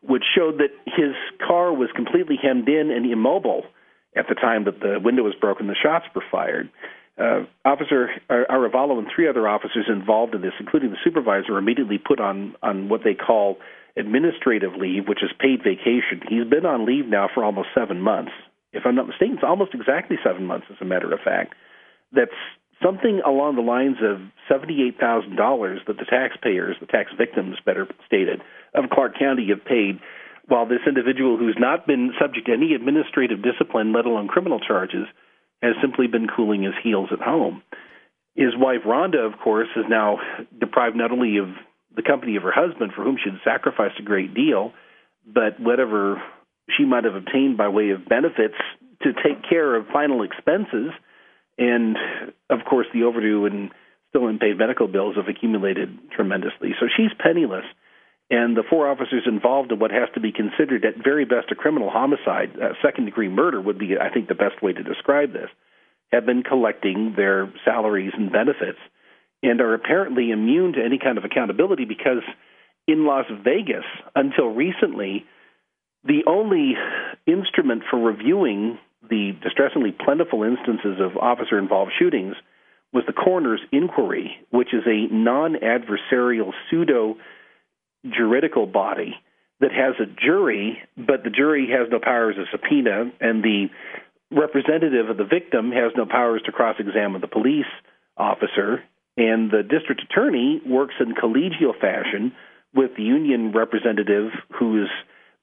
which 0.00 0.24
showed 0.34 0.58
that 0.58 0.72
his 0.86 1.12
car 1.46 1.74
was 1.74 1.90
completely 1.94 2.36
hemmed 2.40 2.68
in 2.68 2.90
and 2.90 3.10
immobile 3.10 3.64
at 4.16 4.26
the 4.28 4.34
time 4.34 4.64
that 4.64 4.80
the 4.80 4.98
window 5.02 5.22
was 5.24 5.34
broken, 5.40 5.66
the 5.66 5.74
shots 5.74 6.06
were 6.14 6.24
fired. 6.30 6.70
Uh, 7.16 7.44
officer 7.64 8.08
Arevalo 8.28 8.98
and 8.98 9.06
three 9.14 9.28
other 9.28 9.46
officers 9.46 9.86
involved 9.88 10.34
in 10.34 10.40
this, 10.42 10.54
including 10.58 10.90
the 10.90 10.96
supervisor, 11.04 11.56
immediately 11.58 11.98
put 11.98 12.18
on 12.18 12.56
on 12.62 12.88
what 12.88 13.02
they 13.04 13.14
call 13.14 13.58
administrative 13.96 14.74
leave, 14.74 15.06
which 15.06 15.22
is 15.22 15.30
paid 15.38 15.62
vacation. 15.62 16.20
He's 16.28 16.44
been 16.44 16.66
on 16.66 16.84
leave 16.86 17.06
now 17.06 17.28
for 17.32 17.44
almost 17.44 17.68
seven 17.74 18.00
months. 18.00 18.32
If 18.72 18.82
I'm 18.84 18.96
not 18.96 19.06
mistaken, 19.06 19.34
it's 19.36 19.44
almost 19.46 19.74
exactly 19.74 20.16
seven 20.24 20.46
months, 20.46 20.66
as 20.70 20.76
a 20.80 20.84
matter 20.84 21.12
of 21.12 21.20
fact. 21.20 21.54
That's 22.10 22.34
something 22.82 23.20
along 23.24 23.54
the 23.54 23.62
lines 23.62 23.98
of 24.02 24.18
$78,000 24.50 25.86
that 25.86 25.96
the 25.96 26.04
taxpayers, 26.04 26.76
the 26.80 26.86
tax 26.86 27.12
victims, 27.16 27.56
better 27.64 27.86
stated, 28.06 28.42
of 28.74 28.90
Clark 28.90 29.16
County 29.16 29.46
have 29.50 29.64
paid, 29.64 30.00
while 30.48 30.66
this 30.66 30.82
individual 30.86 31.38
who's 31.38 31.56
not 31.58 31.86
been 31.86 32.12
subject 32.20 32.46
to 32.46 32.52
any 32.52 32.74
administrative 32.74 33.38
discipline, 33.42 33.92
let 33.92 34.06
alone 34.06 34.26
criminal 34.26 34.58
charges, 34.58 35.06
has 35.64 35.74
simply 35.80 36.06
been 36.06 36.26
cooling 36.28 36.62
his 36.62 36.74
heels 36.82 37.08
at 37.12 37.20
home. 37.20 37.62
His 38.34 38.56
wife, 38.56 38.82
Rhonda, 38.84 39.24
of 39.24 39.38
course, 39.38 39.68
is 39.76 39.84
now 39.88 40.18
deprived 40.58 40.96
not 40.96 41.12
only 41.12 41.38
of 41.38 41.48
the 41.94 42.02
company 42.02 42.36
of 42.36 42.42
her 42.42 42.52
husband, 42.52 42.92
for 42.94 43.04
whom 43.04 43.16
she 43.22 43.30
had 43.30 43.40
sacrificed 43.44 44.00
a 44.00 44.02
great 44.02 44.34
deal, 44.34 44.72
but 45.26 45.60
whatever 45.60 46.20
she 46.76 46.84
might 46.84 47.04
have 47.04 47.14
obtained 47.14 47.56
by 47.56 47.68
way 47.68 47.90
of 47.90 48.08
benefits 48.08 48.58
to 49.02 49.12
take 49.12 49.48
care 49.48 49.76
of 49.76 49.86
final 49.92 50.22
expenses. 50.22 50.90
And 51.56 51.96
of 52.50 52.60
course, 52.68 52.86
the 52.92 53.04
overdue 53.04 53.46
and 53.46 53.70
still 54.08 54.26
unpaid 54.26 54.58
medical 54.58 54.88
bills 54.88 55.16
have 55.16 55.28
accumulated 55.28 55.96
tremendously. 56.10 56.74
So 56.80 56.86
she's 56.96 57.10
penniless. 57.18 57.64
And 58.34 58.56
the 58.56 58.64
four 58.68 58.90
officers 58.90 59.22
involved 59.26 59.70
in 59.70 59.78
what 59.78 59.92
has 59.92 60.08
to 60.14 60.20
be 60.20 60.32
considered, 60.32 60.84
at 60.84 60.96
very 60.96 61.24
best, 61.24 61.52
a 61.52 61.54
criminal 61.54 61.88
homicide, 61.88 62.50
uh, 62.60 62.70
second 62.82 63.04
degree 63.04 63.28
murder 63.28 63.60
would 63.60 63.78
be, 63.78 63.96
I 63.96 64.10
think, 64.12 64.26
the 64.26 64.34
best 64.34 64.60
way 64.60 64.72
to 64.72 64.82
describe 64.82 65.32
this, 65.32 65.48
have 66.10 66.26
been 66.26 66.42
collecting 66.42 67.14
their 67.16 67.52
salaries 67.64 68.10
and 68.12 68.32
benefits 68.32 68.80
and 69.44 69.60
are 69.60 69.74
apparently 69.74 70.32
immune 70.32 70.72
to 70.72 70.84
any 70.84 70.98
kind 70.98 71.16
of 71.16 71.24
accountability 71.24 71.84
because 71.84 72.24
in 72.88 73.06
Las 73.06 73.26
Vegas, 73.44 73.84
until 74.16 74.48
recently, 74.48 75.24
the 76.02 76.24
only 76.26 76.74
instrument 77.26 77.84
for 77.88 78.00
reviewing 78.00 78.80
the 79.08 79.30
distressingly 79.44 79.92
plentiful 79.92 80.42
instances 80.42 80.98
of 80.98 81.16
officer 81.16 81.56
involved 81.56 81.92
shootings 81.96 82.34
was 82.92 83.04
the 83.06 83.12
coroner's 83.12 83.60
inquiry, 83.70 84.38
which 84.50 84.74
is 84.74 84.82
a 84.86 85.06
non 85.14 85.54
adversarial 85.54 86.52
pseudo 86.68 87.16
juridical 88.04 88.66
body 88.66 89.14
that 89.60 89.72
has 89.72 89.94
a 90.00 90.06
jury, 90.06 90.78
but 90.96 91.24
the 91.24 91.30
jury 91.30 91.68
has 91.70 91.88
no 91.90 91.98
powers 91.98 92.36
of 92.38 92.46
subpoena, 92.50 93.10
and 93.20 93.42
the 93.42 93.66
representative 94.30 95.08
of 95.08 95.16
the 95.16 95.24
victim 95.24 95.70
has 95.70 95.92
no 95.96 96.06
powers 96.06 96.42
to 96.46 96.52
cross 96.52 96.76
examine 96.78 97.20
the 97.20 97.28
police 97.28 97.70
officer, 98.16 98.82
and 99.16 99.50
the 99.50 99.62
district 99.62 100.02
attorney 100.02 100.60
works 100.66 100.94
in 101.00 101.14
collegial 101.14 101.78
fashion 101.80 102.32
with 102.74 102.90
the 102.96 103.02
union 103.02 103.52
representative 103.52 104.32
who's 104.58 104.90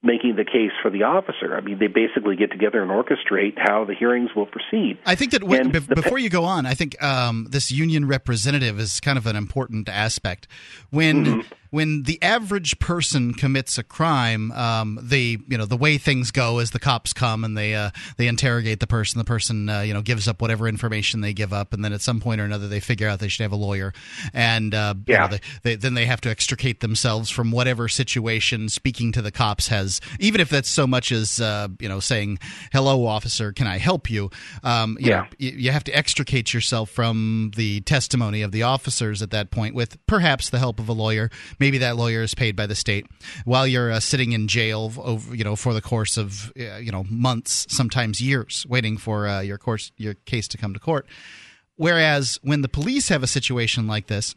making 0.03 0.35
the 0.35 0.43
case 0.43 0.72
for 0.81 0.90
the 0.90 1.03
officer. 1.03 1.56
I 1.56 1.61
mean, 1.61 1.77
they 1.80 1.88
basically 1.88 2.35
get 2.35 2.51
together 2.51 2.81
and 2.81 2.90
orchestrate 2.90 3.53
how 3.57 3.85
the 3.85 3.93
hearings 3.93 4.31
will 4.35 4.48
proceed. 4.48 4.98
I 5.06 5.15
think 5.15 5.31
that 5.31 5.43
when, 5.43 5.72
be- 5.72 5.80
before 5.80 6.17
you 6.17 6.30
go 6.30 6.43
on, 6.43 6.65
I 6.65 6.73
think 6.73 7.01
um, 7.03 7.48
this 7.51 7.72
union 7.72 8.07
representative 8.07 8.80
is 8.80 8.99
kind 8.99 9.17
of 9.17 9.27
an 9.27 9.35
important 9.35 9.88
aspect. 9.88 10.48
When 10.90 11.25
mm-hmm 11.25 11.41
when 11.72 12.03
the 12.03 12.22
average 12.22 12.80
person 12.80 13.33
commits 13.33 13.77
a 13.77 13.83
crime, 13.83 14.51
um, 14.51 15.00
the 15.01 15.40
you 15.48 15.58
know 15.58 15.66
the 15.66 15.77
way 15.77 15.98
things 15.98 16.30
go 16.30 16.59
is 16.59 16.72
the 16.72 16.80
cops 16.80 17.14
come 17.14 17.45
and 17.45 17.58
they 17.58 17.74
uh, 17.74 17.91
they 18.17 18.27
interrogate 18.27 18.82
the 18.82 18.88
person. 18.88 19.17
The 19.17 19.25
person 19.25 19.69
uh, 19.69 19.80
you 19.80 19.93
know 19.93 20.01
gives 20.01 20.27
up 20.27 20.41
whatever 20.41 20.67
information 20.67 21.22
they 21.22 21.33
give 21.33 21.53
up, 21.53 21.74
and 21.74 21.83
then 21.83 21.93
at 21.93 22.01
some 22.01 22.19
point 22.19 22.41
or 22.41 22.43
another 22.43 22.67
they 22.67 22.82
figure 22.82 23.08
out 23.08 23.19
they 23.19 23.30
should 23.30 23.43
have 23.43 23.53
a 23.53 23.58
lawyer, 23.58 23.93
and 24.33 24.75
uh, 24.75 24.95
yeah. 25.08 25.24
You 25.24 25.32
know, 25.32 25.38
they, 25.38 25.40
they, 25.64 25.75
then 25.75 25.93
they 25.93 26.06
have 26.06 26.22
to 26.22 26.30
extricate 26.30 26.82
themselves 26.82 27.30
from 27.30 27.51
whatever 27.51 27.88
situation 27.88 28.67
speaking 28.67 29.14
to 29.14 29.22
the 29.22 29.32
cops 29.32 29.69
has, 29.69 30.01
even 30.19 30.41
if 30.41 30.50
that's 30.50 30.69
so 30.69 30.85
much 30.85 31.11
as 31.11 31.40
uh, 31.40 31.69
you 31.80 31.88
know 31.88 32.01
saying 32.01 32.38
hello 32.74 33.06
officer, 33.06 33.53
can 33.53 33.67
I 33.67 33.77
help 33.77 34.09
you? 34.09 34.30
Um, 34.64 34.98
you 35.00 35.09
yeah, 35.09 35.22
know, 35.22 35.27
you, 35.38 35.51
you 35.51 35.72
have 35.72 35.85
to 35.85 35.95
extricate 35.95 36.53
yourself 36.53 36.90
from 36.90 37.51
the 37.56 37.80
testimony 37.82 38.41
of 38.41 38.51
the 38.51 38.64
officers 38.64 39.22
at 39.22 39.32
that 39.32 39.51
point 39.51 39.74
with 39.74 40.06
perhaps 40.06 40.50
the 40.50 40.59
help 40.59 40.77
of 40.77 40.90
a 40.90 40.93
lawyer 40.93 41.30
maybe 41.61 41.77
that 41.77 41.95
lawyer 41.95 42.23
is 42.23 42.33
paid 42.33 42.56
by 42.56 42.65
the 42.65 42.75
state 42.75 43.06
while 43.45 43.67
you're 43.67 43.91
uh, 43.91 43.99
sitting 43.99 44.33
in 44.33 44.48
jail 44.48 44.91
over, 44.98 45.35
you 45.35 45.43
know 45.43 45.56
for 45.56 45.73
the 45.73 45.81
course 45.81 46.17
of 46.17 46.51
uh, 46.59 46.77
you 46.77 46.91
know 46.91 47.06
months 47.09 47.67
sometimes 47.69 48.19
years 48.19 48.65
waiting 48.67 48.98
for 48.98 49.27
uh, 49.27 49.40
your 49.40 49.57
course 49.57 49.91
your 49.95 50.15
case 50.25 50.48
to 50.49 50.57
come 50.57 50.73
to 50.73 50.80
court. 50.80 51.06
Whereas 51.77 52.40
when 52.43 52.61
the 52.61 52.67
police 52.67 53.09
have 53.09 53.23
a 53.23 53.27
situation 53.27 53.88
like 53.88 54.07
this 54.07 54.35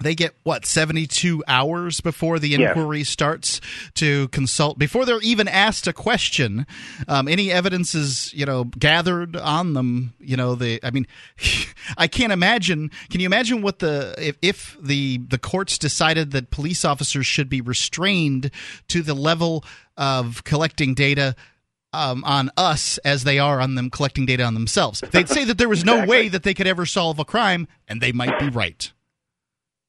they 0.00 0.14
get 0.14 0.34
what 0.44 0.64
72 0.64 1.42
hours 1.48 2.00
before 2.00 2.38
the 2.38 2.54
inquiry 2.54 2.98
yes. 2.98 3.08
starts 3.08 3.60
to 3.94 4.28
consult 4.28 4.78
before 4.78 5.04
they're 5.04 5.20
even 5.20 5.48
asked 5.48 5.86
a 5.86 5.92
question 5.92 6.66
um, 7.08 7.28
any 7.28 7.50
evidence 7.50 7.94
is 7.94 8.32
you 8.34 8.46
know 8.46 8.64
gathered 8.64 9.36
on 9.36 9.74
them 9.74 10.14
you 10.20 10.36
know 10.36 10.54
the 10.54 10.80
i 10.82 10.90
mean 10.90 11.06
i 11.98 12.06
can't 12.06 12.32
imagine 12.32 12.90
can 13.10 13.20
you 13.20 13.26
imagine 13.26 13.62
what 13.62 13.80
the 13.80 14.14
if, 14.18 14.38
if 14.42 14.76
the 14.80 15.18
the 15.28 15.38
courts 15.38 15.78
decided 15.78 16.30
that 16.30 16.50
police 16.50 16.84
officers 16.84 17.26
should 17.26 17.48
be 17.48 17.60
restrained 17.60 18.50
to 18.86 19.02
the 19.02 19.14
level 19.14 19.64
of 19.96 20.44
collecting 20.44 20.94
data 20.94 21.34
um, 21.92 22.22
on 22.24 22.50
us 22.56 22.98
as 22.98 23.24
they 23.24 23.38
are 23.38 23.60
on 23.60 23.74
them 23.74 23.90
collecting 23.90 24.26
data 24.26 24.44
on 24.44 24.54
themselves. 24.54 25.02
They'd 25.10 25.28
say 25.28 25.44
that 25.44 25.56
there 25.56 25.70
was 25.70 25.84
no 25.84 25.94
exactly. 25.94 26.16
way 26.16 26.28
that 26.28 26.42
they 26.42 26.52
could 26.52 26.66
ever 26.66 26.84
solve 26.84 27.18
a 27.18 27.24
crime, 27.24 27.66
and 27.88 28.00
they 28.00 28.12
might 28.12 28.38
be 28.38 28.50
right. 28.50 28.92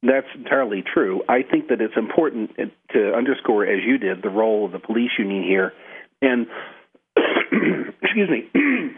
That's 0.01 0.27
entirely 0.33 0.81
true. 0.81 1.21
I 1.27 1.43
think 1.43 1.67
that 1.69 1.81
it's 1.81 1.97
important 1.97 2.51
to 2.93 3.13
underscore, 3.13 3.65
as 3.65 3.79
you 3.85 3.97
did, 3.97 4.21
the 4.21 4.29
role 4.29 4.65
of 4.65 4.71
the 4.71 4.79
police 4.79 5.11
union 5.17 5.43
here. 5.43 5.73
And, 6.21 6.47
excuse 8.01 8.29
me, 8.29 8.49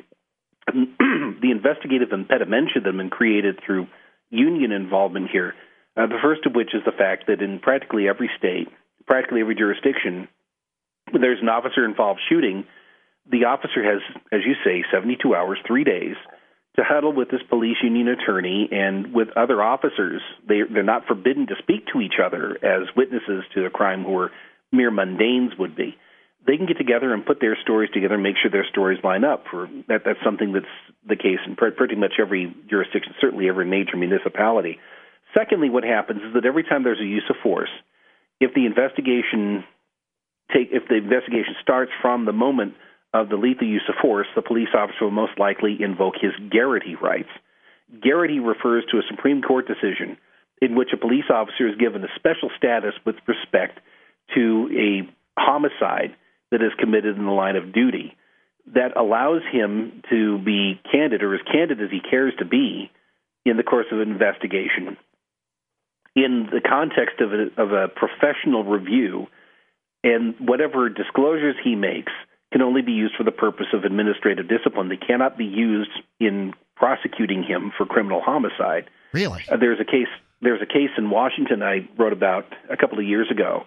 the 0.68 1.52
investigative 1.52 2.10
impedimenta 2.10 2.76
that 2.76 2.86
have 2.86 2.98
been 2.98 3.10
created 3.10 3.60
through 3.66 3.88
union 4.30 4.72
involvement 4.72 5.30
here. 5.32 5.56
Uh, 5.98 6.06
the 6.06 6.20
first 6.22 6.46
of 6.46 6.54
which 6.54 6.74
is 6.74 6.82
the 6.86 6.92
fact 6.92 7.26
that 7.28 7.42
in 7.42 7.60
practically 7.60 8.08
every 8.08 8.30
state, 8.38 8.68
practically 9.08 9.42
every 9.42 9.56
jurisdiction, 9.56 10.28
when 11.10 11.22
there's 11.22 11.42
an 11.42 11.50
officer 11.50 11.84
involved 11.84 12.22
shooting, 12.30 12.66
the 13.30 13.46
officer 13.46 13.84
has, 13.84 14.02
as 14.32 14.42
you 14.46 14.54
say, 14.64 14.84
72 14.92 15.36
hours, 15.36 15.58
three 15.66 15.84
days 15.84 16.16
to 16.78 16.84
huddle 16.84 17.14
with 17.14 17.30
this 17.30 17.42
police 17.50 17.78
union 17.84 18.08
attorney 18.08 18.70
and 18.72 19.14
with 19.14 19.28
other 19.36 19.62
officers. 19.62 20.22
They, 20.48 20.62
they're 20.72 20.84
not 20.84 21.06
forbidden 21.06 21.48
to 21.48 21.56
speak 21.60 21.88
to 21.94 22.00
each 22.00 22.16
other 22.24 22.58
as 22.64 22.88
witnesses 22.96 23.44
to 23.56 23.66
a 23.66 23.70
crime 23.70 24.06
are 24.06 24.32
mere 24.72 24.92
mundanes 24.92 25.58
would 25.60 25.76
be. 25.76 25.98
They 26.48 26.58
can 26.58 26.66
get 26.66 26.78
together 26.78 27.14
and 27.14 27.26
put 27.26 27.40
their 27.40 27.58
stories 27.62 27.92
together 27.94 28.16
and 28.16 28.24
make 28.24 28.36
sure 28.42 28.50
their 28.50 28.66
stories 28.72 29.04
line 29.04 29.24
up. 29.24 29.44
For 29.52 29.70
that, 29.90 30.02
that's 30.06 30.24
something 30.24 30.54
that's 30.54 30.66
the 31.08 31.16
case 31.16 31.40
in 31.46 31.56
pretty 31.56 31.96
much 31.96 32.14
every 32.20 32.56
jurisdiction, 32.70 33.14
certainly 33.20 33.48
every 33.48 33.66
major 33.66 33.98
municipality. 33.98 34.80
Secondly, 35.38 35.70
what 35.70 35.84
happens 35.84 36.22
is 36.24 36.34
that 36.34 36.46
every 36.46 36.64
time 36.64 36.84
there's 36.84 37.00
a 37.00 37.06
use 37.06 37.26
of 37.30 37.36
force, 37.44 37.70
if 38.40 38.54
the 38.56 38.66
investigation 38.66 39.64
take 40.52 40.70
if 40.72 40.88
the 40.88 40.96
investigation 40.96 41.56
starts 41.62 41.92
from 42.02 42.26
the 42.26 42.34
moment 42.34 42.74
of 43.14 43.30
the 43.30 43.36
lethal 43.36 43.68
use 43.68 43.84
of 43.90 43.96
force, 44.02 44.28
the 44.36 44.42
police 44.42 44.70
officer 44.74 45.04
will 45.04 45.12
most 45.12 45.38
likely 45.38 45.78
invoke 45.82 46.16
his 46.20 46.32
garrity 46.50 46.96
rights. 46.96 47.30
Garrity 48.02 48.40
refers 48.40 48.86
to 48.92 48.98
a 48.98 49.04
Supreme 49.10 49.42
Court 49.42 49.68
decision 49.68 50.18
in 50.62 50.76
which 50.76 50.90
a 50.94 50.98
police 50.98 51.26
officer 51.30 51.68
is 51.68 51.76
given 51.76 52.04
a 52.04 52.08
special 52.16 52.50
status 52.58 52.94
with 53.06 53.16
respect 53.28 53.80
to 54.36 54.70
a 54.72 55.40
homicide 55.40 56.16
that 56.52 56.62
is 56.62 56.72
committed 56.80 57.18
in 57.18 57.26
the 57.26 57.32
line 57.32 57.56
of 57.56 57.74
duty 57.74 58.16
that 58.74 58.96
allows 58.96 59.42
him 59.52 60.04
to 60.10 60.38
be 60.40 60.80
candid 60.90 61.24
or 61.24 61.34
as 61.34 61.42
candid 61.52 61.82
as 61.82 61.90
he 61.90 62.00
cares 62.00 62.34
to 62.38 62.46
be 62.46 62.92
in 63.46 63.58
the 63.58 63.64
course 63.64 63.88
of 63.92 64.00
an 64.00 64.12
investigation 64.12 64.98
in 66.16 66.48
the 66.52 66.62
context 66.62 67.20
of 67.22 67.32
a, 67.34 67.62
of 67.62 67.72
a 67.72 67.88
professional 67.88 68.64
review 68.64 69.28
and 70.04 70.36
whatever 70.40 70.90
disclosures 70.90 71.56
he 71.64 71.76
makes– 71.76 72.12
can 72.52 72.62
only 72.62 72.82
be 72.82 72.92
used 72.92 73.16
for 73.16 73.24
the 73.24 73.32
purpose 73.32 73.68
of 73.74 73.84
administrative 73.84 74.48
discipline. 74.48 74.90
They 74.90 74.98
cannot 74.98 75.38
be 75.38 75.46
used 75.46 75.92
in 76.20 76.54
prosecuting 76.76 77.44
him 77.44 77.72
for 77.78 77.86
criminal 77.86 78.22
homicide. 78.22 78.90
Really? 79.14 79.44
Uh, 79.50 79.58
there's 79.58 79.80
a 79.80 79.86
case. 79.86 80.08
There's 80.42 80.62
a 80.62 80.66
case 80.66 80.90
in 80.98 81.10
Washington 81.10 81.62
I 81.62 81.88
wrote 81.98 82.14
about 82.14 82.46
a 82.70 82.76
couple 82.76 82.98
of 82.98 83.06
years 83.06 83.30
ago, 83.30 83.64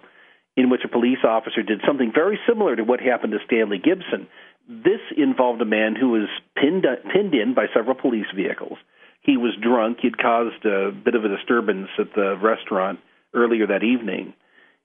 in 0.57 0.69
which 0.69 0.81
a 0.83 0.89
police 0.89 1.19
officer 1.23 1.63
did 1.63 1.81
something 1.87 2.11
very 2.13 2.37
similar 2.47 2.75
to 2.75 2.83
what 2.83 2.99
happened 2.99 3.31
to 3.33 3.39
Stanley 3.45 3.77
Gibson. 3.77 4.27
This 4.67 4.99
involved 5.15 5.61
a 5.61 5.65
man 5.65 5.95
who 5.95 6.09
was 6.09 6.27
pinned 6.55 6.85
pinned 7.13 7.33
in 7.33 7.53
by 7.53 7.67
several 7.73 7.95
police 7.95 8.27
vehicles. 8.35 8.77
He 9.21 9.37
was 9.37 9.53
drunk. 9.59 9.99
He'd 10.01 10.17
caused 10.17 10.65
a 10.65 10.91
bit 10.91 11.15
of 11.15 11.23
a 11.23 11.29
disturbance 11.29 11.89
at 11.97 12.13
the 12.13 12.37
restaurant 12.41 12.99
earlier 13.33 13.67
that 13.67 13.83
evening, 13.83 14.33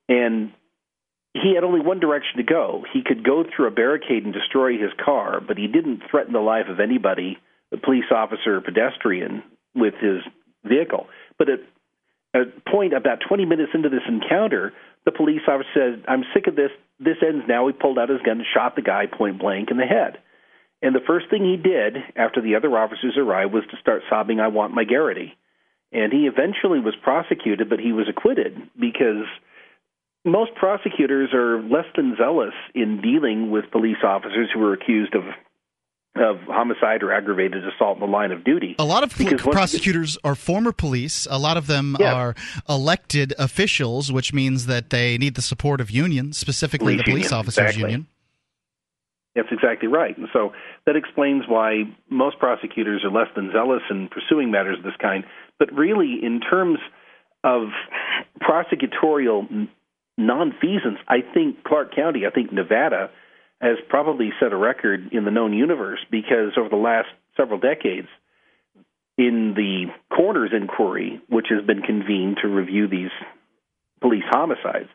and 0.08 0.52
he 1.34 1.54
had 1.54 1.64
only 1.64 1.80
one 1.80 2.00
direction 2.00 2.38
to 2.38 2.42
go. 2.42 2.84
He 2.92 3.02
could 3.02 3.24
go 3.24 3.44
through 3.44 3.68
a 3.68 3.70
barricade 3.70 4.24
and 4.24 4.32
destroy 4.32 4.72
his 4.72 4.90
car, 5.04 5.40
but 5.40 5.56
he 5.56 5.68
didn't 5.68 6.02
threaten 6.10 6.32
the 6.32 6.40
life 6.40 6.66
of 6.68 6.80
anybody, 6.80 7.38
a 7.72 7.76
police 7.76 8.10
officer 8.10 8.56
or 8.56 8.60
pedestrian, 8.60 9.42
with 9.74 9.94
his 9.94 10.22
vehicle. 10.64 11.06
But 11.38 11.48
at 11.48 11.60
a 12.34 12.70
point 12.70 12.94
about 12.94 13.20
20 13.26 13.44
minutes 13.44 13.70
into 13.74 13.88
this 13.88 14.06
encounter, 14.08 14.72
the 15.04 15.12
police 15.12 15.42
officer 15.46 15.68
said, 15.74 16.04
I'm 16.08 16.24
sick 16.34 16.46
of 16.48 16.56
this. 16.56 16.70
This 16.98 17.16
ends 17.26 17.44
now. 17.48 17.66
He 17.68 17.72
pulled 17.72 17.98
out 17.98 18.08
his 18.08 18.22
gun 18.22 18.38
and 18.38 18.46
shot 18.52 18.76
the 18.76 18.82
guy 18.82 19.06
point 19.06 19.38
blank 19.38 19.70
in 19.70 19.76
the 19.76 19.86
head. 19.86 20.18
And 20.82 20.94
the 20.94 21.06
first 21.06 21.30
thing 21.30 21.44
he 21.44 21.56
did 21.56 21.96
after 22.16 22.40
the 22.40 22.56
other 22.56 22.76
officers 22.76 23.16
arrived 23.16 23.52
was 23.52 23.64
to 23.70 23.76
start 23.80 24.02
sobbing, 24.08 24.40
I 24.40 24.48
want 24.48 24.74
my 24.74 24.84
Garrity. 24.84 25.36
And 25.92 26.12
he 26.12 26.26
eventually 26.26 26.80
was 26.80 26.94
prosecuted, 27.02 27.68
but 27.68 27.80
he 27.80 27.92
was 27.92 28.08
acquitted 28.08 28.56
because 28.78 29.26
most 30.24 30.54
prosecutors 30.54 31.30
are 31.32 31.62
less 31.62 31.86
than 31.96 32.14
zealous 32.16 32.54
in 32.74 33.00
dealing 33.00 33.50
with 33.50 33.70
police 33.70 34.02
officers 34.04 34.48
who 34.52 34.62
are 34.64 34.72
accused 34.72 35.14
of 35.14 35.24
of 36.16 36.38
homicide 36.48 37.04
or 37.04 37.12
aggravated 37.12 37.62
assault 37.66 37.96
in 37.96 38.00
the 38.00 38.06
line 38.06 38.32
of 38.32 38.42
duty. 38.42 38.74
A 38.80 38.84
lot 38.84 39.04
of 39.04 39.12
prosecutors 39.12 40.18
are 40.24 40.34
former 40.34 40.72
police. 40.72 41.26
A 41.30 41.38
lot 41.38 41.56
of 41.56 41.68
them 41.68 41.96
yeah. 42.00 42.12
are 42.12 42.34
elected 42.68 43.32
officials, 43.38 44.10
which 44.10 44.32
means 44.32 44.66
that 44.66 44.90
they 44.90 45.16
need 45.18 45.36
the 45.36 45.42
support 45.42 45.80
of 45.80 45.88
unions, 45.88 46.36
specifically 46.36 46.94
police 46.94 46.98
the 46.98 47.10
police 47.12 47.24
union. 47.26 47.38
officers 47.38 47.62
exactly. 47.62 47.82
union. 47.82 48.06
That's 49.36 49.48
exactly 49.52 49.86
right. 49.86 50.18
And 50.18 50.26
so 50.32 50.52
that 50.84 50.96
explains 50.96 51.44
why 51.46 51.84
most 52.10 52.40
prosecutors 52.40 53.04
are 53.04 53.10
less 53.10 53.28
than 53.36 53.52
zealous 53.52 53.82
in 53.88 54.08
pursuing 54.08 54.50
matters 54.50 54.78
of 54.78 54.84
this 54.84 54.96
kind. 55.00 55.24
But 55.60 55.72
really, 55.72 56.18
in 56.20 56.40
terms 56.40 56.80
of 57.44 57.68
prosecutorial 58.42 59.68
nonfeasance, 60.20 60.98
I 61.08 61.18
think 61.34 61.64
Clark 61.64 61.94
County, 61.94 62.26
I 62.26 62.30
think 62.30 62.52
Nevada, 62.52 63.10
has 63.60 63.76
probably 63.88 64.30
set 64.40 64.52
a 64.52 64.56
record 64.56 65.12
in 65.12 65.24
the 65.24 65.30
known 65.30 65.52
universe 65.52 66.00
because 66.10 66.52
over 66.56 66.68
the 66.68 66.76
last 66.76 67.08
several 67.36 67.58
decades, 67.58 68.08
in 69.18 69.52
the 69.54 69.86
coroner's 70.14 70.52
inquiry, 70.54 71.20
which 71.28 71.46
has 71.50 71.64
been 71.66 71.82
convened 71.82 72.38
to 72.42 72.48
review 72.48 72.88
these 72.88 73.10
police 74.00 74.24
homicides, 74.30 74.88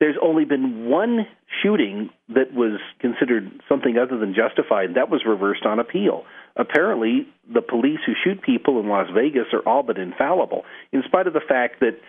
there's 0.00 0.16
only 0.20 0.44
been 0.44 0.88
one 0.88 1.26
shooting 1.62 2.10
that 2.30 2.52
was 2.54 2.80
considered 3.00 3.62
something 3.68 3.96
other 3.98 4.18
than 4.18 4.34
justified. 4.34 4.94
That 4.94 5.10
was 5.10 5.22
reversed 5.26 5.66
on 5.66 5.78
appeal. 5.78 6.24
Apparently, 6.56 7.28
the 7.52 7.60
police 7.60 8.00
who 8.06 8.14
shoot 8.24 8.42
people 8.42 8.80
in 8.80 8.88
Las 8.88 9.08
Vegas 9.14 9.52
are 9.52 9.60
all 9.68 9.82
but 9.82 9.98
infallible, 9.98 10.64
in 10.90 11.02
spite 11.06 11.26
of 11.26 11.34
the 11.34 11.40
fact 11.46 11.80
that 11.80 12.00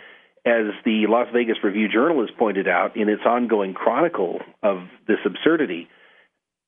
as 0.46 0.74
the 0.86 1.06
Las 1.08 1.28
Vegas 1.34 1.58
Review 1.64 1.88
Journal 1.88 2.22
has 2.22 2.36
pointed 2.38 2.68
out 2.68 2.98
in 2.98 3.10
its 3.10 3.22
ongoing 3.26 3.74
chronicle 3.74 4.40
of 4.64 4.88
this 5.08 5.20
absurdity, 5.26 5.88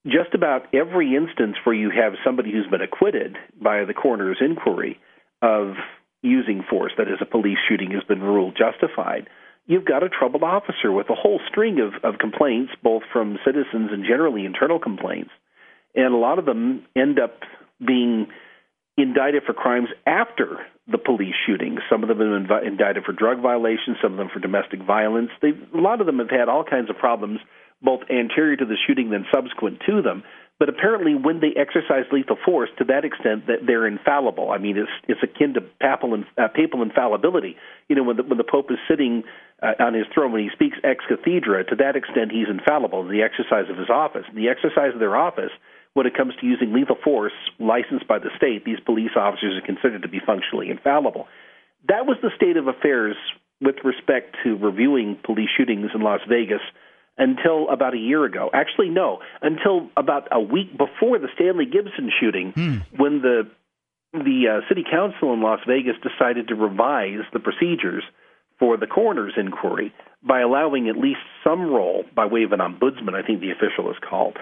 just 0.06 0.34
about 0.34 0.74
every 0.74 1.16
instance 1.16 1.56
where 1.64 1.76
you 1.76 1.90
have 1.90 2.14
somebody 2.24 2.52
who's 2.52 2.68
been 2.68 2.82
acquitted 2.82 3.38
by 3.60 3.86
the 3.86 3.94
coroner's 3.94 4.38
inquiry 4.42 5.00
of 5.42 5.76
using 6.22 6.64
force, 6.70 6.94
that 6.98 7.08
is, 7.08 7.18
a 7.22 7.26
police 7.26 7.58
shooting 7.68 7.92
has 7.92 8.04
been 8.04 8.22
ruled 8.22 8.58
justified, 8.58 9.28
you've 9.66 9.86
got 9.86 10.04
a 10.04 10.10
troubled 10.10 10.44
officer 10.44 10.92
with 10.92 11.10
a 11.10 11.16
whole 11.16 11.40
string 11.50 11.80
of, 11.80 11.94
of 12.04 12.20
complaints, 12.20 12.74
both 12.84 13.04
from 13.12 13.40
citizens 13.46 13.90
and 13.92 14.06
generally 14.06 14.46
internal 14.46 14.80
complaints. 14.80 15.32
And 15.96 16.14
a 16.14 16.18
lot 16.18 16.40
of 16.40 16.46
them 16.46 16.86
end 16.96 17.20
up 17.20 17.40
being 17.86 18.28
indicted 18.98 19.44
for 19.46 19.54
crimes 19.54 19.90
after 20.06 20.60
the 20.88 20.98
police 20.98 21.36
shootings. 21.46 21.80
Some 21.90 22.04
of 22.04 22.10
them 22.10 22.20
have 22.20 22.48
been 22.48 22.68
indicted 22.68 23.04
for 23.06 23.14
drug 23.14 23.42
violations, 23.42 23.98
some 24.02 24.14
of 24.14 24.18
them 24.18 24.30
for 24.34 24.40
domestic 24.40 24.84
violence. 24.84 25.30
They, 25.42 25.52
a 25.74 25.82
lot 25.82 26.02
of 26.02 26.06
them 26.06 26.20
have 26.20 26.30
had 26.30 26.50
all 26.50 26.64
kinds 26.64 26.90
of 26.90 26.98
problems, 26.98 27.40
both 27.82 28.02
anterior 28.10 28.58
to 28.58 28.66
the 28.66 28.78
shooting 28.88 29.10
then 29.10 29.26
subsequent 29.34 29.80
to 29.88 30.02
them. 30.02 30.24
But 30.60 30.70
apparently, 30.70 31.16
when 31.16 31.40
they 31.40 31.52
exercise 31.60 32.06
lethal 32.12 32.38
force 32.46 32.70
to 32.78 32.86
that 32.86 33.06
extent, 33.06 33.48
that 33.48 33.66
they're 33.66 33.88
infallible. 33.88 34.52
I 34.52 34.60
mean, 34.60 34.78
it's 34.78 34.92
it's 35.08 35.20
akin 35.24 35.56
to 35.56 35.62
papal 35.62 36.24
uh, 36.38 36.48
papal 36.54 36.84
infallibility. 36.84 37.58
You 37.90 37.96
know, 37.96 38.04
when 38.04 38.18
the 38.18 38.24
when 38.24 38.38
the 38.38 38.46
Pope 38.46 38.70
is 38.70 38.78
sitting 38.88 39.24
uh, 39.62 39.74
on 39.80 39.94
his 39.94 40.06
throne 40.14 40.32
when 40.32 40.44
he 40.44 40.50
speaks 40.54 40.78
ex 40.84 41.04
cathedra, 41.10 41.64
to 41.66 41.76
that 41.78 41.96
extent, 41.96 42.32
he's 42.32 42.48
infallible 42.48 43.02
in 43.02 43.10
the 43.10 43.24
exercise 43.24 43.70
of 43.70 43.78
his 43.78 43.90
office. 43.90 44.24
In 44.30 44.36
the 44.36 44.50
exercise 44.50 44.94
of 44.94 45.00
their 45.00 45.18
office, 45.18 45.52
when 45.94 46.08
it 46.08 46.16
comes 46.16 46.34
to 46.42 46.46
using 46.46 46.74
lethal 46.74 46.98
force 47.04 47.34
licensed 47.60 48.08
by 48.08 48.20
the 48.20 48.30
state, 48.38 48.66
these 48.66 48.80
police 48.86 49.12
officers 49.16 49.62
are 49.62 49.66
considered 49.66 50.02
to 50.02 50.08
be 50.08 50.20
functionally 50.26 50.70
infallible. 50.70 51.28
That 51.88 52.06
was 52.06 52.18
the 52.22 52.32
state 52.36 52.58
of 52.58 52.68
affairs 52.68 53.16
with 53.62 53.76
respect 53.84 54.38
to 54.44 54.56
reviewing 54.58 55.18
police 55.24 55.50
shootings 55.56 55.92
in 55.94 56.02
Las 56.02 56.22
Vegas 56.28 56.62
until 57.18 57.70
about 57.70 57.94
a 57.94 57.98
year 57.98 58.26
ago. 58.26 58.50
Actually, 58.54 58.90
no, 58.90 59.20
until 59.42 59.90
about 59.96 60.28
a 60.32 60.40
week 60.40 60.72
before 60.72 61.20
the 61.20 61.28
Stanley 61.36 61.66
Gibson 61.66 62.12
shooting, 62.20 62.52
hmm. 62.54 62.78
when 62.98 63.22
the 63.22 63.48
the 64.14 64.46
uh, 64.48 64.68
city 64.70 64.84
council 64.90 65.34
in 65.34 65.42
Las 65.42 65.60
Vegas 65.68 65.96
decided 66.04 66.48
to 66.48 66.56
revise 66.56 67.26
the 67.34 67.40
procedures 67.40 68.04
for 68.60 68.78
the 68.78 68.86
coroner's 68.86 69.34
inquiry 69.38 69.92
by 70.22 70.42
allowing 70.42 70.88
at 70.88 70.98
least 70.98 71.20
some 71.44 71.68
role 71.68 72.04
by 72.16 72.26
way 72.26 72.44
of 72.44 72.52
an 72.52 72.60
ombudsman, 72.60 73.16
I 73.16 73.26
think 73.26 73.42
the 73.42 73.52
official 73.52 73.90
is 73.90 73.98
called, 74.08 74.38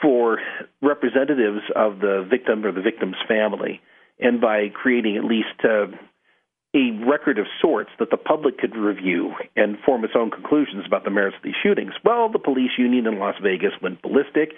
for 0.00 0.38
representatives 0.82 1.62
of 1.76 2.00
the 2.00 2.26
victim 2.28 2.64
or 2.64 2.72
the 2.72 2.82
victim's 2.82 3.16
family, 3.28 3.80
and 4.18 4.40
by 4.40 4.68
creating 4.68 5.16
at 5.16 5.24
least 5.24 5.48
uh, 5.64 5.86
a 6.74 6.90
record 7.04 7.38
of 7.38 7.46
sorts 7.60 7.90
that 7.98 8.10
the 8.10 8.16
public 8.16 8.58
could 8.58 8.76
review 8.76 9.32
and 9.56 9.76
form 9.84 10.04
its 10.04 10.14
own 10.16 10.30
conclusions 10.30 10.84
about 10.86 11.04
the 11.04 11.10
merits 11.10 11.36
of 11.36 11.42
these 11.42 11.54
shootings. 11.62 11.92
Well, 12.04 12.30
the 12.30 12.38
police 12.38 12.70
union 12.78 13.06
in 13.06 13.18
Las 13.18 13.34
Vegas 13.42 13.72
went 13.82 14.02
ballistic, 14.02 14.52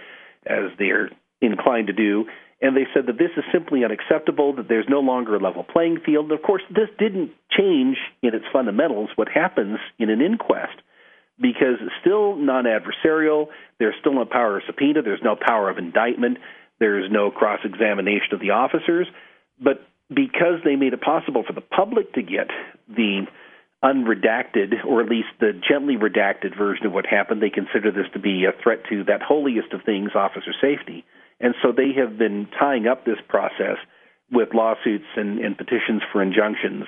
as 0.47 0.71
they're 0.79 1.11
inclined 1.41 1.87
to 1.87 1.93
do, 1.93 2.27
and 2.61 2.77
they 2.77 2.87
said 2.95 3.07
that 3.07 3.19
this 3.19 3.31
is 3.37 3.45
simply 3.51 3.85
unacceptable, 3.85 4.55
that 4.55 4.69
there's 4.69 4.87
no 4.89 5.01
longer 5.01 5.35
a 5.35 5.41
level 5.41 5.65
playing 5.65 5.99
field. 6.05 6.27
And 6.31 6.39
of 6.39 6.43
course, 6.43 6.63
this 6.71 6.89
didn't 6.99 7.33
change 7.51 7.97
in 8.23 8.35
its 8.35 8.45
fundamentals 8.53 9.11
what 9.17 9.29
happens 9.29 9.79
in 9.99 10.11
an 10.11 10.21
inquest 10.21 10.77
because 11.43 11.83
it's 11.83 11.93
still 12.01 12.37
non 12.37 12.65
adversarial. 12.65 13.49
There's 13.79 13.95
still 14.01 14.15
no 14.15 14.25
power 14.25 14.59
of 14.59 14.63
subpoena. 14.67 15.03
There's 15.03 15.23
no 15.23 15.37
power 15.37 15.69
of 15.69 15.77
indictment. 15.77 16.39
There's 16.79 17.11
no 17.11 17.31
cross 17.31 17.61
examination 17.65 18.33
of 18.33 18.41
the 18.41 18.51
officers. 18.51 19.09
But 19.61 19.85
because 20.09 20.63
they 20.65 20.77
made 20.77 20.93
it 20.93 21.01
possible 21.01 21.43
for 21.47 21.53
the 21.53 21.61
public 21.61 22.15
to 22.15 22.23
get 22.23 22.49
the 22.89 23.27
unredacted, 23.85 24.85
or 24.87 25.03
at 25.03 25.09
least 25.09 25.29
the 25.41 25.53
gently 25.69 25.97
redacted 25.97 26.57
version 26.57 26.87
of 26.87 26.93
what 26.93 27.05
happened, 27.05 27.43
they 27.43 27.51
consider 27.51 27.91
this 27.91 28.07
to 28.13 28.21
be 28.21 28.45
a 28.45 28.63
threat 28.63 28.79
to 28.89 29.05
that 29.05 29.23
holiest 29.23 29.73
of 29.73 29.83
things, 29.83 30.13
officer 30.15 30.55
safety. 30.61 31.05
And 31.41 31.55
so 31.63 31.73
they 31.73 31.93
have 31.99 32.17
been 32.17 32.47
tying 32.59 32.87
up 32.87 33.05
this 33.05 33.19
process 33.29 33.79
with 34.31 34.55
lawsuits 34.55 35.11
and, 35.17 35.41
and 35.41 35.59
petitions 35.59 36.03
for 36.13 36.23
injunctions 36.23 36.85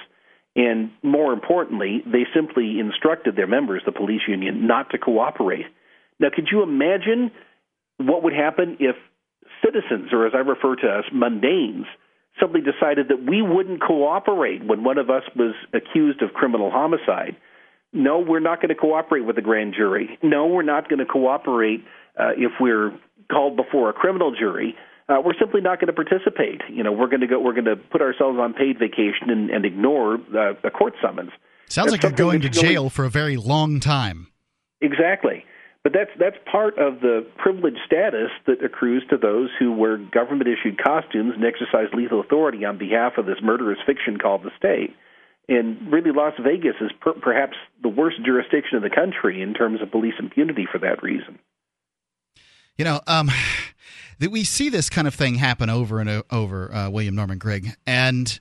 and 0.56 0.90
more 1.02 1.32
importantly, 1.32 2.02
they 2.06 2.26
simply 2.34 2.78
instructed 2.78 3.36
their 3.36 3.46
members, 3.46 3.82
the 3.84 3.92
police 3.92 4.22
union, 4.28 4.66
not 4.66 4.90
to 4.90 4.98
cooperate. 4.98 5.66
Now, 6.20 6.28
could 6.34 6.48
you 6.50 6.62
imagine 6.62 7.32
what 7.98 8.22
would 8.22 8.32
happen 8.32 8.76
if 8.78 8.96
citizens, 9.64 10.12
or 10.12 10.26
as 10.26 10.32
I 10.34 10.38
refer 10.38 10.76
to 10.76 10.88
us, 10.88 11.04
mundanes, 11.12 11.86
simply 12.40 12.60
decided 12.60 13.08
that 13.08 13.24
we 13.28 13.42
wouldn't 13.42 13.82
cooperate 13.82 14.64
when 14.64 14.84
one 14.84 14.98
of 14.98 15.10
us 15.10 15.22
was 15.36 15.54
accused 15.72 16.22
of 16.22 16.32
criminal 16.32 16.70
homicide? 16.70 17.36
No, 17.92 18.18
we're 18.18 18.40
not 18.40 18.60
going 18.60 18.70
to 18.70 18.74
cooperate 18.74 19.24
with 19.24 19.36
the 19.36 19.42
grand 19.42 19.74
jury. 19.76 20.18
No, 20.22 20.46
we're 20.46 20.62
not 20.62 20.88
going 20.88 20.98
to 20.98 21.04
cooperate 21.04 21.84
uh, 22.18 22.30
if 22.36 22.52
we're 22.60 22.92
called 23.30 23.56
before 23.56 23.90
a 23.90 23.92
criminal 23.92 24.34
jury 24.36 24.76
uh, 25.08 25.20
we're 25.24 25.34
simply 25.38 25.60
not 25.60 25.80
going 25.80 25.88
to 25.88 25.92
participate. 25.92 26.62
You 26.70 26.82
know, 26.82 26.92
we're 26.92 27.08
going 27.08 27.20
to 27.20 27.26
go. 27.26 27.38
We're 27.38 27.52
going 27.52 27.66
to 27.66 27.76
put 27.76 28.00
ourselves 28.00 28.38
on 28.38 28.54
paid 28.54 28.78
vacation 28.78 29.28
and, 29.28 29.50
and 29.50 29.64
ignore 29.64 30.14
uh, 30.34 30.54
a 30.64 30.70
court 30.70 30.94
summons. 31.02 31.30
Sounds 31.68 31.90
that's 31.90 31.92
like 31.92 32.02
you're 32.02 32.12
going 32.12 32.40
to 32.42 32.48
jail 32.48 32.84
really, 32.84 32.90
for 32.90 33.04
a 33.04 33.10
very 33.10 33.36
long 33.36 33.80
time. 33.80 34.28
Exactly, 34.80 35.44
but 35.82 35.92
that's 35.92 36.10
that's 36.18 36.36
part 36.50 36.78
of 36.78 37.00
the 37.00 37.26
privileged 37.36 37.80
status 37.84 38.30
that 38.46 38.64
accrues 38.64 39.04
to 39.10 39.18
those 39.18 39.50
who 39.58 39.72
wear 39.72 39.98
government 39.98 40.48
issued 40.48 40.82
costumes 40.82 41.34
and 41.34 41.44
exercise 41.44 41.92
lethal 41.92 42.20
authority 42.20 42.64
on 42.64 42.78
behalf 42.78 43.18
of 43.18 43.26
this 43.26 43.38
murderous 43.42 43.78
fiction 43.86 44.18
called 44.18 44.42
the 44.42 44.50
state. 44.56 44.96
And 45.46 45.92
really, 45.92 46.12
Las 46.12 46.32
Vegas 46.42 46.76
is 46.80 46.90
per- 47.00 47.12
perhaps 47.12 47.56
the 47.82 47.90
worst 47.90 48.16
jurisdiction 48.24 48.78
in 48.78 48.82
the 48.82 48.88
country 48.88 49.42
in 49.42 49.52
terms 49.52 49.82
of 49.82 49.90
police 49.90 50.14
impunity 50.18 50.66
for 50.70 50.78
that 50.78 51.02
reason. 51.02 51.38
You 52.78 52.86
know, 52.86 53.00
um, 53.06 53.30
that 54.18 54.30
we 54.30 54.44
see 54.44 54.68
this 54.68 54.90
kind 54.90 55.06
of 55.06 55.14
thing 55.14 55.36
happen 55.36 55.70
over 55.70 56.00
and 56.00 56.22
over, 56.30 56.72
uh, 56.72 56.90
William 56.90 57.14
Norman 57.14 57.38
Grigg, 57.38 57.74
and 57.86 58.38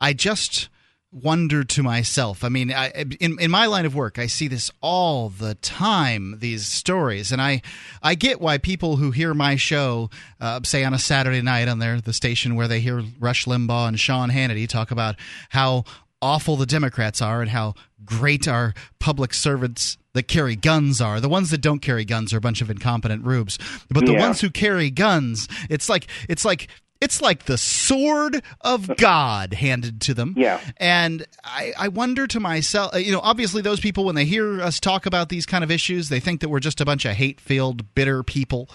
I 0.00 0.12
just 0.12 0.68
wonder 1.14 1.62
to 1.62 1.82
myself. 1.82 2.42
I 2.42 2.48
mean, 2.48 2.72
I, 2.72 2.88
in 3.20 3.38
in 3.38 3.50
my 3.50 3.66
line 3.66 3.86
of 3.86 3.94
work, 3.94 4.18
I 4.18 4.26
see 4.26 4.48
this 4.48 4.70
all 4.80 5.28
the 5.28 5.54
time. 5.54 6.38
These 6.40 6.66
stories, 6.66 7.30
and 7.30 7.40
I 7.40 7.62
I 8.02 8.14
get 8.14 8.40
why 8.40 8.58
people 8.58 8.96
who 8.96 9.12
hear 9.12 9.32
my 9.32 9.56
show, 9.56 10.10
uh, 10.40 10.60
say 10.64 10.84
on 10.84 10.92
a 10.92 10.98
Saturday 10.98 11.42
night 11.42 11.68
on 11.68 11.78
their 11.78 12.00
the 12.00 12.12
station 12.12 12.56
where 12.56 12.68
they 12.68 12.80
hear 12.80 13.02
Rush 13.20 13.46
Limbaugh 13.46 13.88
and 13.88 13.98
Sean 13.98 14.30
Hannity 14.30 14.68
talk 14.68 14.90
about 14.90 15.16
how 15.50 15.84
awful 16.20 16.56
the 16.56 16.66
Democrats 16.66 17.22
are 17.22 17.42
and 17.42 17.50
how 17.50 17.74
great 18.04 18.48
our 18.48 18.74
public 18.98 19.32
servants 19.32 19.96
that 20.14 20.28
carry 20.28 20.56
guns 20.56 21.00
are. 21.00 21.20
The 21.20 21.28
ones 21.28 21.50
that 21.50 21.58
don't 21.60 21.80
carry 21.80 22.04
guns 22.04 22.32
are 22.32 22.38
a 22.38 22.40
bunch 22.40 22.62
of 22.62 22.70
incompetent 22.70 23.24
rubes. 23.26 23.58
But 23.90 24.06
the 24.06 24.12
Yeah. 24.12 24.20
ones 24.20 24.40
who 24.40 24.48
carry 24.50 24.90
guns, 24.90 25.46
it's 25.68 25.88
like 25.88 26.06
it's 26.28 26.44
like 26.44 26.68
it's 27.00 27.20
like 27.20 27.44
the 27.44 27.58
sword 27.58 28.42
of 28.62 28.96
God 28.96 29.52
handed 29.52 30.00
to 30.02 30.14
them. 30.14 30.34
Yeah. 30.38 30.58
And 30.78 31.26
I, 31.42 31.74
I 31.76 31.88
wonder 31.88 32.26
to 32.28 32.40
myself, 32.40 32.98
you 32.98 33.12
know, 33.12 33.20
obviously 33.20 33.60
those 33.60 33.80
people, 33.80 34.06
when 34.06 34.14
they 34.14 34.24
hear 34.24 34.62
us 34.62 34.80
talk 34.80 35.04
about 35.04 35.28
these 35.28 35.44
kind 35.44 35.62
of 35.62 35.70
issues, 35.70 36.08
they 36.08 36.20
think 36.20 36.40
that 36.40 36.48
we're 36.48 36.60
just 36.60 36.80
a 36.80 36.84
bunch 36.86 37.04
of 37.04 37.12
hate 37.12 37.40
filled, 37.40 37.94
bitter 37.94 38.22
people. 38.22 38.70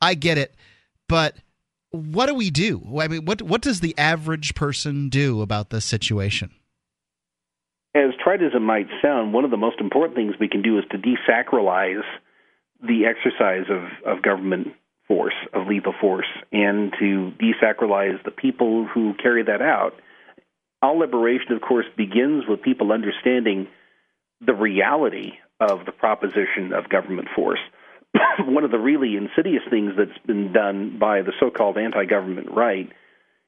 I 0.00 0.14
get 0.14 0.38
it. 0.38 0.54
But 1.10 1.36
what 1.90 2.26
do 2.26 2.34
we 2.34 2.48
do? 2.50 2.98
I 2.98 3.08
mean, 3.08 3.26
what, 3.26 3.42
what 3.42 3.60
does 3.60 3.80
the 3.80 3.94
average 3.98 4.54
person 4.54 5.10
do 5.10 5.42
about 5.42 5.68
this 5.68 5.84
situation? 5.84 6.52
As 7.94 8.10
trite 8.22 8.42
as 8.42 8.52
it 8.54 8.60
might 8.60 8.88
sound, 9.00 9.32
one 9.32 9.44
of 9.44 9.52
the 9.52 9.56
most 9.56 9.80
important 9.80 10.16
things 10.16 10.34
we 10.38 10.48
can 10.48 10.62
do 10.62 10.78
is 10.78 10.84
to 10.90 10.98
desacralize 10.98 12.02
the 12.82 13.06
exercise 13.06 13.66
of, 13.70 14.16
of 14.16 14.22
government 14.22 14.68
force, 15.06 15.34
of 15.52 15.68
lethal 15.68 15.94
force, 16.00 16.26
and 16.50 16.92
to 16.98 17.32
desacralize 17.40 18.22
the 18.24 18.32
people 18.32 18.86
who 18.86 19.14
carry 19.22 19.44
that 19.44 19.62
out. 19.62 19.94
All 20.82 20.98
liberation, 20.98 21.52
of 21.52 21.62
course, 21.62 21.86
begins 21.96 22.44
with 22.48 22.62
people 22.62 22.92
understanding 22.92 23.68
the 24.44 24.54
reality 24.54 25.32
of 25.60 25.86
the 25.86 25.92
proposition 25.92 26.72
of 26.74 26.88
government 26.88 27.28
force. 27.34 27.60
One 28.40 28.64
of 28.64 28.70
the 28.70 28.78
really 28.78 29.16
insidious 29.16 29.62
things 29.70 29.92
that's 29.96 30.18
been 30.26 30.52
done 30.52 30.98
by 30.98 31.22
the 31.22 31.32
so 31.38 31.50
called 31.50 31.78
anti 31.78 32.04
government 32.06 32.48
right 32.50 32.90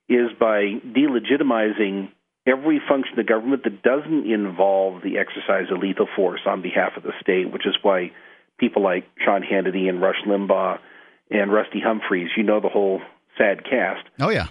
is 0.09 0.31
by 0.39 0.81
delegitimizing 0.87 2.11
every 2.47 2.81
function 2.89 3.19
of 3.19 3.27
government 3.27 3.65
that 3.65 3.83
doesn't 3.83 4.31
involve 4.31 5.03
the 5.03 5.19
exercise 5.19 5.67
of 5.71 5.79
lethal 5.81 6.09
force 6.15 6.41
on 6.47 6.63
behalf 6.63 6.93
of 6.97 7.03
the 7.03 7.13
state, 7.21 7.51
which 7.53 7.67
is 7.67 7.77
why 7.83 8.13
people 8.59 8.83
like 8.83 9.05
Sean 9.25 9.43
Hannity 9.43 9.89
and 9.89 10.01
Rush 10.01 10.23
Limbaugh 10.27 10.79
and 11.31 11.53
Rusty 11.53 11.81
Humphries, 11.81 12.31
you 12.37 12.43
know 12.43 12.61
the 12.61 12.69
whole 12.69 13.01
sad 13.37 13.65
cast, 13.65 14.07
Oh, 14.21 14.31
yeah. 14.31 14.47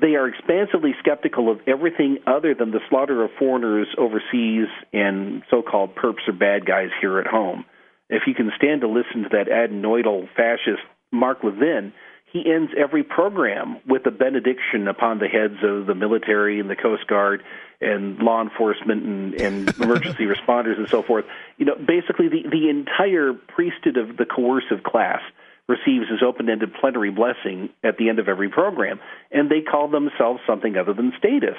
they 0.00 0.14
are 0.16 0.26
expansively 0.26 0.94
skeptical 0.98 1.50
of 1.50 1.60
everything 1.66 2.18
other 2.26 2.54
than 2.54 2.70
the 2.72 2.80
slaughter 2.88 3.22
of 3.22 3.30
foreigners 3.38 3.86
overseas 3.98 4.66
and 4.92 5.42
so-called 5.50 5.94
perps 5.94 6.26
or 6.26 6.32
bad 6.32 6.66
guys 6.66 6.88
here 7.00 7.18
at 7.20 7.26
home. 7.26 7.64
If 8.08 8.22
you 8.26 8.34
can 8.34 8.50
stand 8.56 8.80
to 8.80 8.88
listen 8.88 9.24
to 9.24 9.28
that 9.32 9.48
adenoidal 9.48 10.28
fascist 10.36 10.82
Mark 11.12 11.44
Levin, 11.44 11.92
he 12.32 12.44
ends 12.52 12.72
every 12.76 13.02
program 13.02 13.78
with 13.86 14.04
a 14.06 14.10
benediction 14.10 14.88
upon 14.88 15.18
the 15.18 15.28
heads 15.28 15.62
of 15.62 15.86
the 15.86 15.94
military 15.94 16.60
and 16.60 16.68
the 16.68 16.76
Coast 16.76 17.06
Guard 17.06 17.42
and 17.80 18.18
law 18.18 18.42
enforcement 18.42 19.04
and, 19.04 19.34
and 19.34 19.68
emergency 19.80 20.24
responders 20.24 20.76
and 20.76 20.88
so 20.88 21.02
forth. 21.02 21.24
You 21.56 21.66
know, 21.66 21.76
basically 21.76 22.28
the, 22.28 22.42
the 22.50 22.68
entire 22.68 23.32
priesthood 23.32 23.96
of 23.96 24.16
the 24.16 24.26
coercive 24.26 24.82
class 24.82 25.20
receives 25.68 26.08
his 26.08 26.22
open-ended 26.22 26.74
plenary 26.80 27.10
blessing 27.10 27.70
at 27.82 27.96
the 27.98 28.08
end 28.08 28.18
of 28.18 28.28
every 28.28 28.48
program, 28.48 29.00
and 29.32 29.50
they 29.50 29.60
call 29.60 29.88
themselves 29.88 30.40
something 30.46 30.76
other 30.76 30.94
than 30.94 31.12
status. 31.18 31.58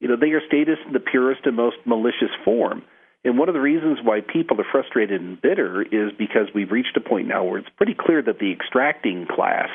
You 0.00 0.08
know, 0.08 0.16
they 0.16 0.30
are 0.32 0.46
status 0.46 0.78
in 0.86 0.92
the 0.92 1.00
purest 1.00 1.46
and 1.46 1.56
most 1.56 1.76
malicious 1.84 2.30
form. 2.44 2.82
And 3.24 3.38
one 3.38 3.48
of 3.48 3.54
the 3.54 3.60
reasons 3.60 3.98
why 4.02 4.20
people 4.20 4.60
are 4.60 4.66
frustrated 4.70 5.20
and 5.20 5.40
bitter 5.40 5.82
is 5.82 6.12
because 6.16 6.48
we've 6.54 6.70
reached 6.70 6.96
a 6.96 7.00
point 7.00 7.26
now 7.26 7.44
where 7.44 7.58
it's 7.58 7.68
pretty 7.76 7.94
clear 7.98 8.22
that 8.22 8.38
the 8.38 8.52
extracting 8.52 9.26
class, 9.26 9.68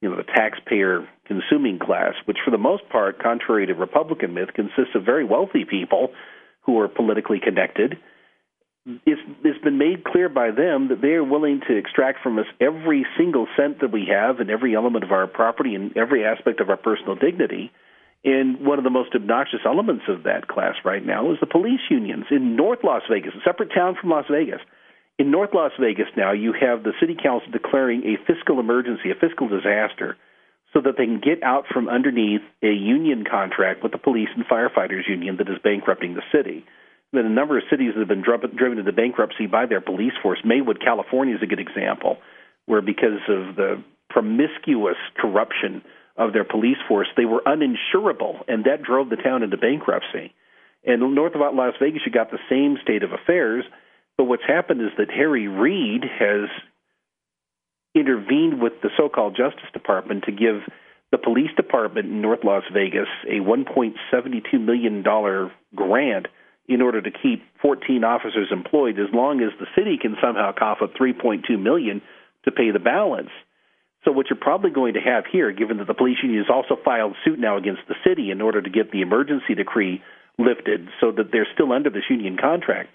you 0.00 0.08
know, 0.08 0.16
the 0.16 0.24
taxpayer 0.24 1.06
consuming 1.26 1.78
class, 1.78 2.14
which 2.24 2.38
for 2.44 2.50
the 2.50 2.58
most 2.58 2.88
part, 2.88 3.22
contrary 3.22 3.66
to 3.66 3.74
Republican 3.74 4.34
myth, 4.34 4.48
consists 4.54 4.94
of 4.94 5.04
very 5.04 5.24
wealthy 5.24 5.64
people 5.64 6.12
who 6.62 6.78
are 6.80 6.88
politically 6.88 7.38
connected, 7.42 7.98
it's, 9.06 9.20
it's 9.44 9.62
been 9.62 9.78
made 9.78 10.04
clear 10.04 10.28
by 10.28 10.50
them 10.50 10.88
that 10.88 11.02
they 11.02 11.12
are 11.12 11.24
willing 11.24 11.60
to 11.68 11.76
extract 11.76 12.22
from 12.22 12.38
us 12.38 12.46
every 12.60 13.06
single 13.18 13.46
cent 13.56 13.80
that 13.80 13.92
we 13.92 14.08
have 14.10 14.40
and 14.40 14.50
every 14.50 14.74
element 14.74 15.04
of 15.04 15.12
our 15.12 15.26
property 15.26 15.74
and 15.74 15.96
every 15.96 16.24
aspect 16.24 16.60
of 16.60 16.70
our 16.70 16.78
personal 16.78 17.14
dignity. 17.14 17.70
And 18.24 18.64
one 18.64 18.78
of 18.78 18.84
the 18.84 18.90
most 18.90 19.14
obnoxious 19.14 19.60
elements 19.64 20.04
of 20.08 20.24
that 20.24 20.48
class 20.48 20.74
right 20.84 21.04
now 21.04 21.30
is 21.32 21.38
the 21.40 21.46
police 21.46 21.80
unions 21.90 22.24
in 22.30 22.56
North 22.56 22.80
Las 22.82 23.02
Vegas, 23.10 23.32
a 23.34 23.44
separate 23.44 23.70
town 23.74 23.96
from 24.00 24.10
Las 24.10 24.26
Vegas. 24.30 24.60
In 25.20 25.30
North 25.30 25.50
Las 25.52 25.72
Vegas 25.78 26.08
now, 26.16 26.32
you 26.32 26.54
have 26.54 26.82
the 26.82 26.94
city 26.98 27.14
council 27.14 27.52
declaring 27.52 28.04
a 28.04 28.16
fiscal 28.24 28.58
emergency, 28.58 29.10
a 29.10 29.14
fiscal 29.14 29.48
disaster, 29.48 30.16
so 30.72 30.80
that 30.80 30.96
they 30.96 31.04
can 31.04 31.20
get 31.20 31.42
out 31.42 31.66
from 31.70 31.90
underneath 31.90 32.40
a 32.62 32.72
union 32.72 33.26
contract 33.30 33.82
with 33.82 33.92
the 33.92 33.98
police 33.98 34.30
and 34.34 34.46
firefighters 34.46 35.06
union 35.06 35.36
that 35.36 35.50
is 35.50 35.58
bankrupting 35.62 36.14
the 36.14 36.22
city. 36.32 36.64
Then 37.12 37.26
a 37.26 37.28
number 37.28 37.58
of 37.58 37.64
cities 37.68 37.92
that 37.92 37.98
have 38.00 38.08
been 38.08 38.22
dri- 38.22 38.56
driven 38.56 38.78
into 38.78 38.92
bankruptcy 38.92 39.46
by 39.46 39.66
their 39.66 39.82
police 39.82 40.14
force. 40.22 40.38
Maywood, 40.42 40.80
California, 40.82 41.36
is 41.36 41.42
a 41.42 41.46
good 41.46 41.60
example, 41.60 42.16
where 42.64 42.80
because 42.80 43.20
of 43.28 43.56
the 43.56 43.84
promiscuous 44.08 44.96
corruption 45.18 45.82
of 46.16 46.32
their 46.32 46.44
police 46.44 46.80
force, 46.88 47.08
they 47.18 47.26
were 47.26 47.42
uninsurable, 47.44 48.40
and 48.48 48.64
that 48.64 48.82
drove 48.82 49.10
the 49.10 49.16
town 49.16 49.42
into 49.42 49.58
bankruptcy. 49.58 50.32
And 50.82 51.14
north 51.14 51.34
of 51.34 51.42
Las 51.42 51.74
Vegas, 51.78 52.00
you 52.06 52.10
got 52.10 52.30
the 52.30 52.40
same 52.48 52.78
state 52.82 53.02
of 53.02 53.12
affairs. 53.12 53.66
But 54.20 54.26
what's 54.26 54.44
happened 54.46 54.82
is 54.82 54.90
that 54.98 55.10
Harry 55.10 55.48
Reid 55.48 56.04
has 56.04 56.50
intervened 57.94 58.60
with 58.60 58.74
the 58.82 58.90
so-called 58.98 59.34
Justice 59.34 59.72
Department 59.72 60.24
to 60.24 60.30
give 60.30 60.60
the 61.10 61.16
police 61.16 61.48
department 61.56 62.08
in 62.08 62.20
North 62.20 62.40
Las 62.44 62.64
Vegas 62.70 63.08
a 63.26 63.40
1.72 63.40 64.60
million 64.60 65.02
dollar 65.02 65.50
grant 65.74 66.26
in 66.68 66.82
order 66.82 67.00
to 67.00 67.10
keep 67.10 67.42
14 67.62 68.04
officers 68.04 68.48
employed 68.52 68.98
as 68.98 69.08
long 69.14 69.40
as 69.40 69.58
the 69.58 69.64
city 69.74 69.96
can 69.98 70.16
somehow 70.22 70.52
cough 70.52 70.82
up 70.82 70.92
3.2 71.00 71.58
million 71.58 72.02
to 72.44 72.52
pay 72.52 72.72
the 72.72 72.78
balance. 72.78 73.30
So 74.04 74.12
what 74.12 74.26
you're 74.28 74.38
probably 74.38 74.70
going 74.70 74.92
to 74.92 75.00
have 75.00 75.24
here, 75.32 75.50
given 75.50 75.78
that 75.78 75.86
the 75.86 75.94
police 75.94 76.18
union 76.22 76.44
has 76.44 76.54
also 76.54 76.76
filed 76.84 77.16
suit 77.24 77.38
now 77.38 77.56
against 77.56 77.88
the 77.88 77.96
city 78.06 78.30
in 78.30 78.42
order 78.42 78.60
to 78.60 78.68
get 78.68 78.92
the 78.92 79.00
emergency 79.00 79.54
decree 79.54 80.02
lifted 80.38 80.88
so 81.00 81.10
that 81.10 81.32
they're 81.32 81.48
still 81.54 81.72
under 81.72 81.88
this 81.88 82.04
union 82.10 82.36
contract, 82.36 82.90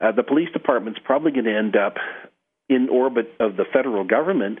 uh, 0.00 0.12
the 0.12 0.22
police 0.22 0.48
department's 0.52 1.00
probably 1.04 1.32
going 1.32 1.44
to 1.44 1.56
end 1.56 1.76
up 1.76 1.94
in 2.68 2.88
orbit 2.88 3.32
of 3.40 3.56
the 3.56 3.64
federal 3.72 4.04
government 4.04 4.58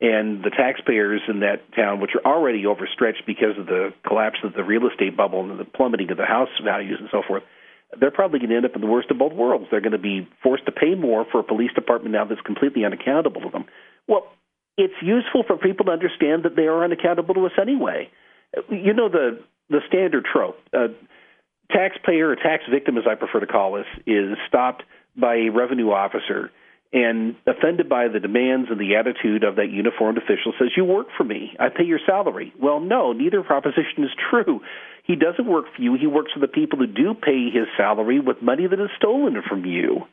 and 0.00 0.42
the 0.42 0.50
taxpayers 0.50 1.22
in 1.28 1.40
that 1.40 1.72
town, 1.74 2.00
which 2.00 2.10
are 2.14 2.30
already 2.30 2.66
overstretched 2.66 3.22
because 3.26 3.56
of 3.58 3.66
the 3.66 3.94
collapse 4.06 4.38
of 4.42 4.52
the 4.54 4.64
real 4.64 4.86
estate 4.88 5.16
bubble 5.16 5.48
and 5.48 5.58
the 5.58 5.64
plummeting 5.64 6.10
of 6.10 6.16
the 6.16 6.26
house 6.26 6.48
values 6.62 6.98
and 7.00 7.08
so 7.12 7.22
forth, 7.26 7.42
they're 8.00 8.10
probably 8.10 8.40
going 8.40 8.50
to 8.50 8.56
end 8.56 8.64
up 8.64 8.74
in 8.74 8.80
the 8.80 8.88
worst 8.88 9.10
of 9.10 9.18
both 9.18 9.32
worlds. 9.32 9.66
They're 9.70 9.80
going 9.80 9.92
to 9.92 9.98
be 9.98 10.28
forced 10.42 10.66
to 10.66 10.72
pay 10.72 10.94
more 10.94 11.24
for 11.30 11.38
a 11.40 11.44
police 11.44 11.70
department 11.74 12.12
now 12.12 12.24
that's 12.24 12.40
completely 12.40 12.84
unaccountable 12.84 13.40
to 13.42 13.50
them. 13.50 13.66
Well, 14.08 14.32
it's 14.76 14.94
useful 15.00 15.44
for 15.46 15.56
people 15.56 15.86
to 15.86 15.92
understand 15.92 16.42
that 16.42 16.56
they 16.56 16.66
are 16.66 16.82
unaccountable 16.84 17.34
to 17.34 17.46
us 17.46 17.52
anyway. 17.60 18.10
You 18.68 18.92
know 18.92 19.08
the 19.08 19.40
the 19.70 19.80
standard 19.88 20.24
trope. 20.30 20.58
Uh, 20.72 20.88
taxpayer 21.70 22.30
or 22.30 22.36
tax 22.36 22.64
victim, 22.70 22.96
as 22.98 23.04
I 23.08 23.14
prefer 23.14 23.40
to 23.40 23.46
call 23.46 23.74
this, 23.74 23.86
is 24.06 24.36
stopped 24.48 24.82
by 25.16 25.36
a 25.36 25.48
revenue 25.50 25.90
officer 25.90 26.50
and 26.94 27.34
offended 27.44 27.88
by 27.88 28.06
the 28.06 28.20
demands 28.20 28.70
and 28.70 28.78
the 28.78 28.94
attitude 28.94 29.42
of 29.42 29.56
that 29.56 29.68
uniformed 29.68 30.16
official 30.16 30.52
says, 30.58 30.68
You 30.76 30.84
work 30.84 31.08
for 31.16 31.24
me. 31.24 31.56
I 31.58 31.68
pay 31.68 31.82
your 31.82 31.98
salary. 32.06 32.54
Well, 32.60 32.78
no, 32.78 33.12
neither 33.12 33.42
proposition 33.42 34.04
is 34.04 34.10
true. 34.30 34.60
He 35.02 35.16
doesn't 35.16 35.46
work 35.46 35.66
for 35.74 35.82
you. 35.82 35.96
He 36.00 36.06
works 36.06 36.30
for 36.32 36.38
the 36.38 36.48
people 36.48 36.78
who 36.78 36.86
do 36.86 37.12
pay 37.14 37.50
his 37.50 37.66
salary 37.76 38.20
with 38.20 38.40
money 38.40 38.68
that 38.68 38.80
is 38.80 38.90
stolen 38.96 39.42
from 39.46 39.64
you. 39.64 40.06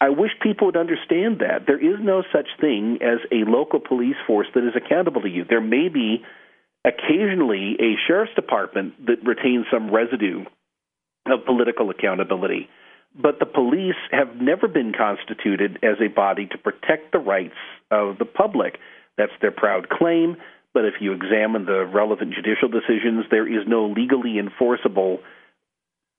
I 0.00 0.10
wish 0.10 0.30
people 0.40 0.68
would 0.68 0.76
understand 0.76 1.40
that. 1.40 1.66
There 1.66 1.80
is 1.80 1.98
no 2.00 2.22
such 2.32 2.46
thing 2.60 2.98
as 3.02 3.18
a 3.32 3.50
local 3.50 3.80
police 3.80 4.16
force 4.26 4.46
that 4.54 4.66
is 4.66 4.74
accountable 4.76 5.22
to 5.22 5.28
you. 5.28 5.44
There 5.44 5.60
may 5.60 5.88
be 5.88 6.22
occasionally 6.84 7.76
a 7.80 7.96
sheriff's 8.06 8.34
department 8.34 9.06
that 9.06 9.26
retains 9.26 9.66
some 9.72 9.92
residue 9.92 10.44
of 11.26 11.44
political 11.44 11.90
accountability. 11.90 12.68
But 13.14 13.38
the 13.38 13.46
police 13.46 13.98
have 14.10 14.40
never 14.40 14.66
been 14.66 14.92
constituted 14.96 15.78
as 15.82 15.96
a 16.00 16.08
body 16.08 16.46
to 16.46 16.58
protect 16.58 17.12
the 17.12 17.18
rights 17.18 17.54
of 17.90 18.18
the 18.18 18.24
public. 18.24 18.78
That's 19.16 19.32
their 19.40 19.52
proud 19.52 19.88
claim. 19.88 20.36
But 20.72 20.84
if 20.84 20.94
you 21.00 21.12
examine 21.12 21.66
the 21.66 21.86
relevant 21.86 22.34
judicial 22.34 22.68
decisions, 22.68 23.26
there 23.30 23.46
is 23.46 23.66
no 23.68 23.86
legally 23.86 24.38
enforceable 24.38 25.20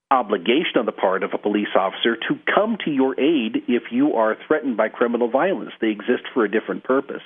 obligation 0.10 0.78
on 0.78 0.86
the 0.86 0.94
part 0.94 1.24
of 1.24 1.32
a 1.34 1.38
police 1.38 1.74
officer 1.76 2.16
to 2.16 2.40
come 2.54 2.78
to 2.86 2.92
your 2.92 3.20
aid 3.20 3.64
if 3.68 3.84
you 3.92 4.14
are 4.14 4.38
threatened 4.48 4.78
by 4.78 4.88
criminal 4.88 5.30
violence. 5.30 5.72
They 5.82 5.90
exist 5.90 6.24
for 6.34 6.46
a 6.46 6.52
different 6.52 6.86
purpose. 6.86 7.22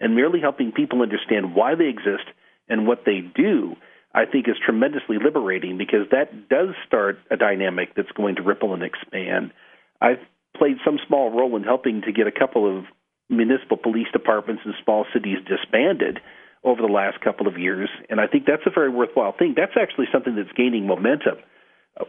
And 0.00 0.16
merely 0.16 0.40
helping 0.40 0.72
people 0.72 1.02
understand 1.02 1.54
why 1.54 1.76
they 1.76 1.86
exist 1.86 2.26
and 2.68 2.88
what 2.88 3.04
they 3.06 3.20
do, 3.20 3.76
I 4.14 4.26
think 4.26 4.48
is 4.48 4.56
tremendously 4.64 5.16
liberating 5.22 5.78
because 5.78 6.06
that 6.10 6.48
does 6.48 6.74
start 6.86 7.18
a 7.30 7.36
dynamic 7.36 7.94
that's 7.96 8.12
going 8.12 8.36
to 8.36 8.42
ripple 8.42 8.74
and 8.74 8.82
expand. 8.82 9.52
I've 10.00 10.20
played 10.56 10.76
some 10.84 10.98
small 11.06 11.30
role 11.30 11.56
in 11.56 11.62
helping 11.62 12.02
to 12.02 12.12
get 12.12 12.26
a 12.26 12.32
couple 12.32 12.78
of 12.78 12.84
municipal 13.30 13.78
police 13.78 14.08
departments 14.12 14.62
in 14.66 14.74
small 14.84 15.06
cities 15.12 15.38
disbanded 15.48 16.20
over 16.64 16.82
the 16.82 16.92
last 16.92 17.20
couple 17.20 17.48
of 17.48 17.58
years, 17.58 17.88
and 18.08 18.20
I 18.20 18.26
think 18.26 18.44
that's 18.46 18.62
a 18.66 18.70
very 18.70 18.90
worthwhile 18.90 19.32
thing. 19.36 19.54
That's 19.56 19.72
actually 19.80 20.06
something 20.12 20.36
that's 20.36 20.52
gaining 20.56 20.86
momentum. 20.86 21.38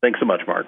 Thanks 0.01 0.19
so 0.19 0.25
much, 0.25 0.41
Mark. 0.47 0.65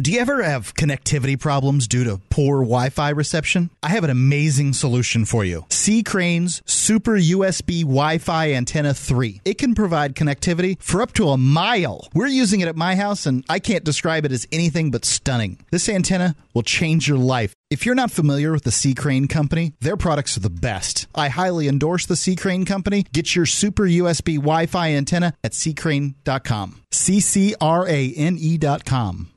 Do 0.00 0.12
you 0.12 0.20
ever 0.20 0.44
have 0.44 0.74
connectivity 0.74 1.38
problems 1.40 1.88
due 1.88 2.04
to 2.04 2.20
poor 2.30 2.58
Wi 2.58 2.88
Fi 2.90 3.08
reception? 3.08 3.70
I 3.82 3.88
have 3.88 4.04
an 4.04 4.10
amazing 4.10 4.74
solution 4.74 5.24
for 5.24 5.44
you 5.44 5.64
C. 5.70 6.04
Crane's 6.04 6.62
Super 6.66 7.12
USB 7.14 7.82
Wi 7.82 8.18
Fi 8.18 8.52
Antenna 8.52 8.94
3. 8.94 9.40
It 9.44 9.58
can 9.58 9.74
provide 9.74 10.14
connectivity 10.14 10.80
for 10.80 11.02
up 11.02 11.14
to 11.14 11.30
a 11.30 11.36
mile. 11.36 12.06
We're 12.14 12.28
using 12.28 12.60
it 12.60 12.68
at 12.68 12.76
my 12.76 12.94
house, 12.94 13.26
and 13.26 13.44
I 13.48 13.58
can't 13.58 13.82
describe 13.82 14.24
it 14.24 14.30
as 14.30 14.46
anything 14.52 14.92
but 14.92 15.04
stunning. 15.04 15.58
This 15.72 15.88
antenna 15.88 16.36
will 16.54 16.62
change 16.62 17.08
your 17.08 17.18
life. 17.18 17.52
If 17.68 17.84
you're 17.84 17.96
not 17.96 18.12
familiar 18.12 18.52
with 18.52 18.62
the 18.62 18.70
C. 18.70 18.94
Crane 18.94 19.26
Company, 19.26 19.72
their 19.80 19.96
products 19.96 20.36
are 20.36 20.40
the 20.40 20.48
best. 20.48 21.08
I 21.14 21.28
highly 21.28 21.66
endorse 21.66 22.06
the 22.06 22.16
C. 22.16 22.36
Crane 22.36 22.64
Company. 22.64 23.04
Get 23.12 23.34
your 23.34 23.46
Super 23.46 23.84
USB 23.84 24.36
Wi 24.36 24.66
Fi 24.66 24.92
antenna 24.92 25.34
at 25.42 25.52
ccrane.com. 25.52 26.82
C 26.92 27.18
C 27.18 27.56
R 27.60 27.88
A 27.88 28.12
N 28.12 28.36
E.com. 28.38 29.32